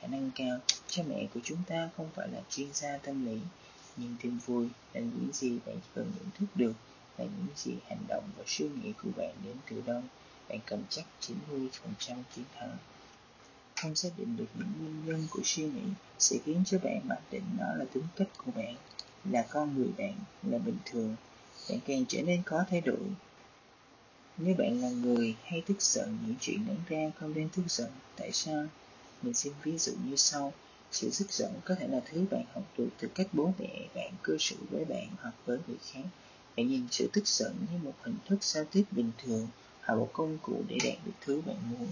Khả 0.00 0.06
năng 0.06 0.30
cao, 0.34 0.58
cha 0.88 1.02
mẹ 1.08 1.26
của 1.34 1.40
chúng 1.44 1.62
ta 1.66 1.88
không 1.96 2.10
phải 2.14 2.28
là 2.28 2.40
chuyên 2.50 2.68
gia 2.72 2.96
tâm 2.96 3.26
lý, 3.26 3.38
nhưng 3.96 4.16
thêm 4.20 4.38
vui 4.46 4.68
là 4.92 5.00
những 5.00 5.28
gì 5.32 5.58
bạn 5.66 5.76
cần 5.94 6.12
nhận 6.16 6.30
thức 6.38 6.46
được 6.54 6.72
là 7.18 7.24
những 7.24 7.56
gì 7.56 7.72
hành 7.88 8.04
động 8.08 8.24
và 8.36 8.44
suy 8.46 8.68
nghĩ 8.68 8.92
của 9.02 9.10
bạn 9.16 9.34
đến 9.44 9.56
từ 9.70 9.82
đâu. 9.86 10.02
Bạn 10.48 10.58
cầm 10.66 10.82
chắc 10.90 11.04
90% 11.20 11.68
chiến 12.34 12.44
thắng 12.54 12.76
không 13.82 13.94
xác 13.94 14.08
định 14.18 14.36
được 14.36 14.46
những 14.54 14.72
nguyên 14.80 15.06
nhân 15.06 15.26
của 15.30 15.42
suy 15.44 15.62
nghĩ 15.62 15.84
sẽ 16.18 16.36
khiến 16.44 16.62
cho 16.66 16.78
bạn 16.78 17.00
mặc 17.04 17.20
định 17.30 17.44
nó 17.58 17.74
là 17.74 17.84
tính 17.92 18.04
cách 18.16 18.28
của 18.36 18.50
bạn, 18.50 18.74
là 19.24 19.46
con 19.50 19.74
người 19.76 19.90
bạn, 19.98 20.14
là 20.42 20.58
bình 20.58 20.78
thường. 20.84 21.16
Bạn 21.68 21.78
càng 21.86 22.04
trở 22.08 22.22
nên 22.22 22.42
khó 22.42 22.64
thay 22.70 22.80
đổi 22.80 23.06
nếu 24.42 24.54
bạn 24.54 24.80
là 24.80 24.90
người 24.90 25.36
hay 25.44 25.62
tức 25.66 25.82
giận 25.82 26.18
những 26.26 26.36
chuyện 26.40 26.66
đáng 26.66 26.76
ra 26.88 27.10
không 27.20 27.34
nên 27.34 27.48
tức 27.56 27.62
giận, 27.68 27.90
tại 28.16 28.32
sao? 28.32 28.66
Mình 29.22 29.34
xin 29.34 29.52
ví 29.62 29.78
dụ 29.78 29.92
như 30.06 30.16
sau. 30.16 30.52
Sự 30.90 31.10
tức 31.18 31.32
giận 31.32 31.52
có 31.64 31.74
thể 31.74 31.88
là 31.88 32.00
thứ 32.10 32.24
bạn 32.30 32.44
học 32.54 32.64
được 32.78 32.88
từ 32.98 33.08
cách 33.14 33.26
bố 33.32 33.52
mẹ, 33.58 33.88
bạn 33.94 34.12
cư 34.22 34.36
xử 34.40 34.56
với 34.70 34.84
bạn 34.84 35.08
hoặc 35.20 35.34
với 35.46 35.58
người 35.66 35.76
khác. 35.92 36.04
Bạn 36.56 36.68
nhìn 36.68 36.86
sự 36.90 37.10
tức 37.12 37.26
giận 37.28 37.56
như 37.72 37.78
một 37.78 37.94
hình 38.02 38.16
thức 38.26 38.44
giao 38.44 38.64
tiếp 38.64 38.84
bình 38.90 39.10
thường 39.18 39.48
hoặc 39.80 39.94
một 39.94 40.10
công 40.12 40.38
cụ 40.42 40.62
để 40.68 40.76
đạt 40.84 40.98
được 41.04 41.12
thứ 41.20 41.40
bạn 41.46 41.56
muốn 41.70 41.88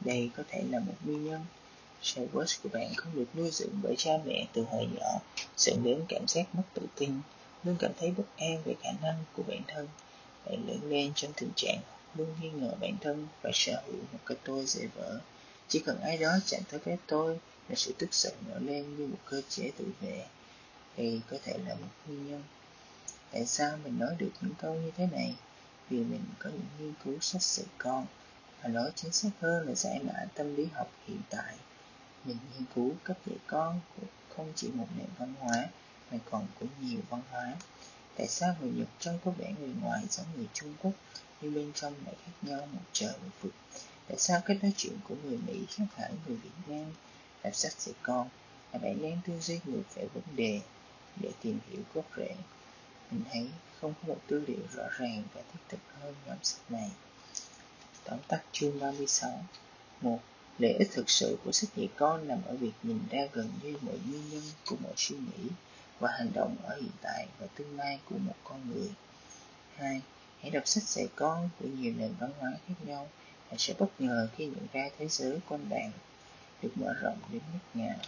đây 0.00 0.30
có 0.36 0.42
thể 0.48 0.62
là 0.70 0.78
một 0.78 0.94
nguyên 1.04 1.24
nhân 1.24 1.44
Cyrus 2.02 2.60
của 2.62 2.68
bạn 2.72 2.94
không 2.94 3.14
được 3.14 3.26
nuôi 3.34 3.50
dưỡng 3.50 3.80
bởi 3.82 3.94
cha 3.98 4.10
mẹ 4.24 4.46
từ 4.52 4.62
hồi 4.62 4.88
nhỏ, 4.94 5.20
dẫn 5.56 5.82
đến 5.84 6.04
cảm 6.08 6.26
giác 6.28 6.54
mất 6.54 6.62
tự 6.74 6.82
tin, 6.96 7.20
luôn 7.64 7.76
cảm 7.78 7.92
thấy 7.98 8.10
bất 8.10 8.24
an 8.36 8.62
về 8.64 8.74
khả 8.82 8.90
năng 9.02 9.24
của 9.36 9.42
bản 9.48 9.62
thân. 9.68 9.88
Bạn 10.46 10.68
lớn 10.68 10.80
lên 10.90 11.12
trong 11.14 11.32
tình 11.36 11.50
trạng 11.56 11.78
luôn 12.14 12.28
nghi 12.40 12.50
ngờ 12.50 12.72
bản 12.80 12.96
thân 13.00 13.26
và 13.42 13.50
sở 13.54 13.82
hữu 13.86 13.96
một 14.12 14.18
cái 14.26 14.36
tôi 14.44 14.66
dễ 14.66 14.86
vỡ. 14.86 15.18
Chỉ 15.68 15.78
cần 15.78 16.00
ai 16.00 16.18
đó 16.18 16.30
chạm 16.46 16.60
tới 16.70 16.80
cái 16.80 16.96
tôi 17.06 17.38
là 17.68 17.74
sự 17.74 17.94
tức 17.98 18.14
giận 18.14 18.34
nổi 18.48 18.60
lên 18.60 18.96
như 18.96 19.06
một 19.06 19.18
cơ 19.24 19.42
chế 19.48 19.70
tự 19.78 19.84
vệ. 20.00 20.26
Đây 20.96 21.20
có 21.30 21.36
thể 21.44 21.58
là 21.66 21.74
một 21.74 21.88
nguyên 22.06 22.30
nhân. 22.30 22.42
Tại 23.32 23.46
sao 23.46 23.78
mình 23.84 23.98
nói 23.98 24.16
được 24.18 24.30
những 24.40 24.54
câu 24.58 24.74
như 24.74 24.90
thế 24.96 25.08
này? 25.12 25.34
Vì 25.90 25.98
mình 25.98 26.24
có 26.38 26.50
những 26.50 26.66
nghiên 26.78 26.94
cứu 27.04 27.20
sách 27.20 27.42
sự 27.42 27.64
con 27.78 28.06
và 28.62 28.68
nói 28.68 28.90
chính 28.94 29.12
xác 29.12 29.30
hơn 29.40 29.68
là 29.68 29.74
giải 29.74 30.00
mã 30.02 30.26
tâm 30.34 30.56
lý 30.56 30.66
học 30.74 30.90
hiện 31.06 31.20
tại. 31.30 31.56
Mình 32.24 32.36
nghiên 32.52 32.64
cứu 32.74 32.92
cấp 33.04 33.16
dạy 33.26 33.36
con 33.46 33.80
của 33.96 34.06
không 34.28 34.52
chỉ 34.56 34.68
một 34.68 34.86
nền 34.98 35.06
văn 35.18 35.34
hóa, 35.40 35.68
mà 36.10 36.18
còn 36.30 36.46
của 36.60 36.66
nhiều 36.80 37.00
văn 37.10 37.22
hóa. 37.30 37.54
Tại 38.16 38.28
sao 38.28 38.56
người 38.60 38.70
nhật 38.70 38.88
trông 38.98 39.18
có 39.24 39.30
vẻ 39.30 39.54
người 39.60 39.74
ngoài 39.80 40.04
giống 40.10 40.26
người 40.36 40.48
trung 40.52 40.74
quốc, 40.82 40.92
nhưng 41.40 41.54
bên 41.54 41.72
trong 41.74 41.94
lại 42.04 42.14
khác 42.24 42.32
nhau 42.42 42.68
một 42.72 42.82
trời 42.92 43.12
một 43.12 43.30
vực? 43.42 43.52
Tại 44.08 44.18
sao 44.18 44.40
cách 44.46 44.58
nói 44.62 44.72
chuyện 44.76 44.98
của 45.08 45.14
người 45.24 45.38
mỹ 45.46 45.66
khác 45.68 45.84
hẳn 45.96 46.12
người 46.26 46.36
việt 46.36 46.50
nam? 46.66 46.92
Đọc 47.44 47.54
sách 47.54 47.72
dạy 47.72 47.94
con 48.02 48.28
là 48.72 48.78
bạn 48.78 49.02
đang 49.02 49.20
tư 49.26 49.40
duy 49.40 49.60
ngược 49.64 49.94
về 49.94 50.08
vấn 50.14 50.24
đề. 50.36 50.60
Để 51.16 51.30
tìm 51.40 51.58
hiểu 51.70 51.82
gốc 51.94 52.04
rễ, 52.16 52.34
mình 53.10 53.22
thấy 53.32 53.50
không 53.80 53.94
có 53.94 54.08
một 54.08 54.18
tư 54.26 54.44
liệu 54.46 54.66
rõ 54.74 54.84
ràng 54.98 55.22
và 55.34 55.42
thiết 55.52 55.60
thực 55.68 55.80
hơn 56.00 56.14
nhóm 56.26 56.36
sách 56.42 56.70
này. 56.70 56.90
Tóm 58.10 58.18
tắt 58.28 58.42
chương 58.52 58.80
36 58.80 59.44
một 60.00 60.18
Lợi 60.58 60.72
ích 60.72 60.88
thực 60.92 61.10
sự 61.10 61.38
của 61.44 61.52
sách 61.52 61.70
dạy 61.76 61.88
con 61.96 62.28
nằm 62.28 62.38
ở 62.46 62.56
việc 62.56 62.72
nhìn 62.82 62.98
ra 63.10 63.20
gần 63.32 63.50
như 63.62 63.76
mọi 63.80 63.94
nguyên 64.08 64.30
nhân 64.30 64.42
của 64.66 64.76
mọi 64.82 64.92
suy 64.96 65.16
nghĩ 65.16 65.48
và 65.98 66.10
hành 66.10 66.32
động 66.34 66.56
ở 66.62 66.76
hiện 66.76 66.90
tại 67.02 67.26
và 67.38 67.46
tương 67.46 67.76
lai 67.76 68.00
của 68.10 68.18
một 68.18 68.34
con 68.44 68.60
người. 68.70 68.90
2. 69.76 70.00
Hãy 70.40 70.50
đọc 70.50 70.62
sách 70.66 70.82
dạy 70.82 71.08
con 71.16 71.48
của 71.58 71.68
nhiều 71.68 71.92
nền 71.98 72.14
văn 72.20 72.30
hóa 72.38 72.52
khác 72.68 72.74
nhau, 72.86 73.08
bạn 73.48 73.58
sẽ 73.58 73.74
bất 73.78 74.00
ngờ 74.00 74.28
khi 74.36 74.46
nhận 74.46 74.66
ra 74.72 74.88
thế 74.98 75.08
giới 75.08 75.38
quanh 75.48 75.68
bạn 75.70 75.90
được 76.62 76.72
mở 76.74 76.92
rộng 77.00 77.18
đến 77.32 77.42
mức 77.52 77.80
nào. 77.80 77.98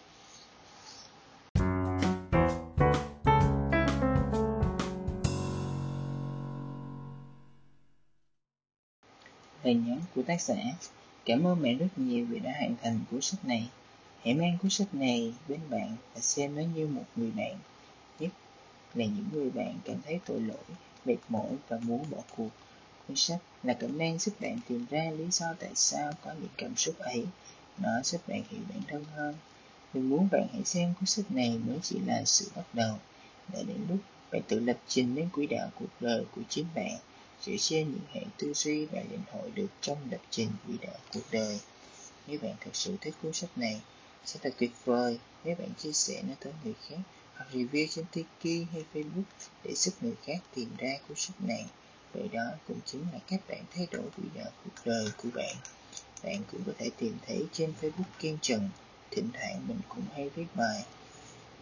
Lời 9.65 9.74
nhắn 9.74 10.00
của 10.15 10.23
tác 10.23 10.41
giả 10.41 10.55
Cảm 11.24 11.47
ơn 11.47 11.62
mẹ 11.62 11.74
rất 11.74 11.86
nhiều 11.97 12.26
vì 12.26 12.39
đã 12.39 12.52
hoàn 12.58 12.74
thành 12.82 13.00
cuốn 13.10 13.20
sách 13.20 13.44
này. 13.44 13.68
Hãy 14.24 14.34
mang 14.34 14.58
cuốn 14.62 14.70
sách 14.70 14.94
này 14.94 15.34
bên 15.49 15.60
bạn 15.70 15.97
và 16.15 16.20
xem 16.20 16.55
nó 16.55 16.62
như 16.74 16.86
một 16.86 17.05
người 17.16 17.31
bạn. 17.31 17.58
Nhất 18.18 18.31
là 18.94 19.05
những 19.05 19.26
người 19.32 19.50
bạn 19.50 19.74
cảm 19.84 19.97
thấy 20.05 20.20
tội 20.26 20.41
lỗi, 20.41 20.76
mệt 21.05 21.16
mỏi 21.28 21.50
và 21.68 21.78
muốn 21.82 22.05
bỏ 22.10 22.18
cuộc. 22.36 22.49
Cuốn 23.08 23.16
sách 23.16 23.39
là 23.62 23.74
cảm 23.74 23.99
năng 23.99 24.18
giúp 24.18 24.41
bạn 24.41 24.58
tìm 24.68 24.86
ra 24.91 25.10
lý 25.18 25.24
do 25.31 25.47
tại 25.58 25.70
sao 25.74 26.12
có 26.24 26.32
những 26.32 26.50
cảm 26.57 26.76
xúc 26.76 26.99
ấy. 26.99 27.26
Nó 27.78 27.91
giúp 28.05 28.28
bạn 28.28 28.42
hiểu 28.50 28.60
bản 28.68 28.81
thân 28.89 29.05
hơn. 29.15 29.34
Mình 29.94 30.10
muốn 30.10 30.28
bạn 30.32 30.47
hãy 30.52 30.65
xem 30.65 30.94
cuốn 31.00 31.07
sách 31.07 31.31
này 31.31 31.58
mới 31.66 31.78
chỉ 31.82 31.99
là 32.07 32.24
sự 32.24 32.50
bắt 32.57 32.65
đầu. 32.73 32.99
Đã 33.52 33.58
đến 33.62 33.86
lúc 33.89 33.99
bạn 34.32 34.42
tự 34.49 34.60
lập 34.60 34.76
trình 34.89 35.15
đến 35.15 35.28
quỹ 35.32 35.47
đạo 35.47 35.70
cuộc 35.81 35.91
đời 36.00 36.24
của 36.34 36.42
chính 36.49 36.66
bạn 36.74 36.99
dựa 37.47 37.57
trên 37.59 37.91
những 37.91 38.07
hệ 38.12 38.21
tư 38.39 38.53
duy 38.55 38.87
và 38.87 39.03
định 39.11 39.23
hội 39.33 39.51
được 39.51 39.69
trong 39.81 39.99
lập 40.11 40.21
trình 40.31 40.49
vĩ 40.67 40.75
đại 40.81 40.99
cuộc 41.12 41.31
đời. 41.31 41.61
Nếu 42.27 42.39
bạn 42.43 42.55
thực 42.61 42.77
sự 42.77 42.97
thích 43.01 43.15
cuốn 43.23 43.33
sách 43.33 43.59
này, 43.59 43.81
Sẽ 44.25 44.41
thật 44.43 44.55
tuyệt 44.59 44.71
vời 44.85 45.19
nếu 45.45 45.57
bạn 45.59 45.69
chia 45.79 45.93
sẻ 45.93 46.23
nó 46.29 46.35
tới 46.41 46.53
người 46.65 46.75
khác 46.89 46.99
hoặc 47.37 47.47
review 47.53 47.87
trên 47.91 48.05
Tiki 48.12 48.67
hay 48.73 48.85
Facebook 48.95 49.23
để 49.65 49.75
giúp 49.75 49.93
người 50.01 50.15
khác 50.25 50.39
tìm 50.55 50.69
ra 50.79 50.99
cuốn 51.09 51.17
sách 51.17 51.41
này. 51.41 51.67
Vậy 52.12 52.29
đó 52.33 52.43
cũng 52.69 52.81
chính 52.87 53.05
là 53.12 53.19
cách 53.27 53.41
bạn 53.49 53.65
thay 53.75 53.87
đổi 53.91 54.03
vĩ 54.17 54.29
đạo 54.35 54.51
cuộc 54.65 54.83
đời 54.85 55.07
của 55.17 55.29
bạn. 55.35 55.57
Bạn 56.23 56.43
cũng 56.53 56.61
có 56.67 56.73
thể 56.79 56.91
tìm 56.99 57.17
thấy 57.27 57.47
trên 57.53 57.73
Facebook 57.81 58.12
Kiên 58.19 58.39
Trần. 58.43 58.69
Thỉnh 59.11 59.29
thoảng 59.33 59.69
mình 59.69 59.81
cũng 59.89 60.05
hay 60.15 60.29
viết 60.29 60.47
bài. 60.55 60.85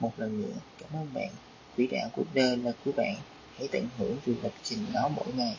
Một 0.00 0.12
lần 0.16 0.42
nữa, 0.42 0.56
cảm 0.78 0.90
ơn 0.92 1.14
bạn. 1.14 1.30
Vĩ 1.76 1.86
đạo 1.86 2.10
cuộc 2.12 2.34
đời 2.34 2.56
là 2.56 2.72
của 2.84 2.92
bạn. 2.92 3.16
Hãy 3.58 3.68
tận 3.72 3.88
hưởng 3.98 4.16
việc 4.24 4.34
lập 4.42 4.52
trình 4.62 4.86
nó 4.92 5.08
mỗi 5.08 5.32
ngày. 5.36 5.56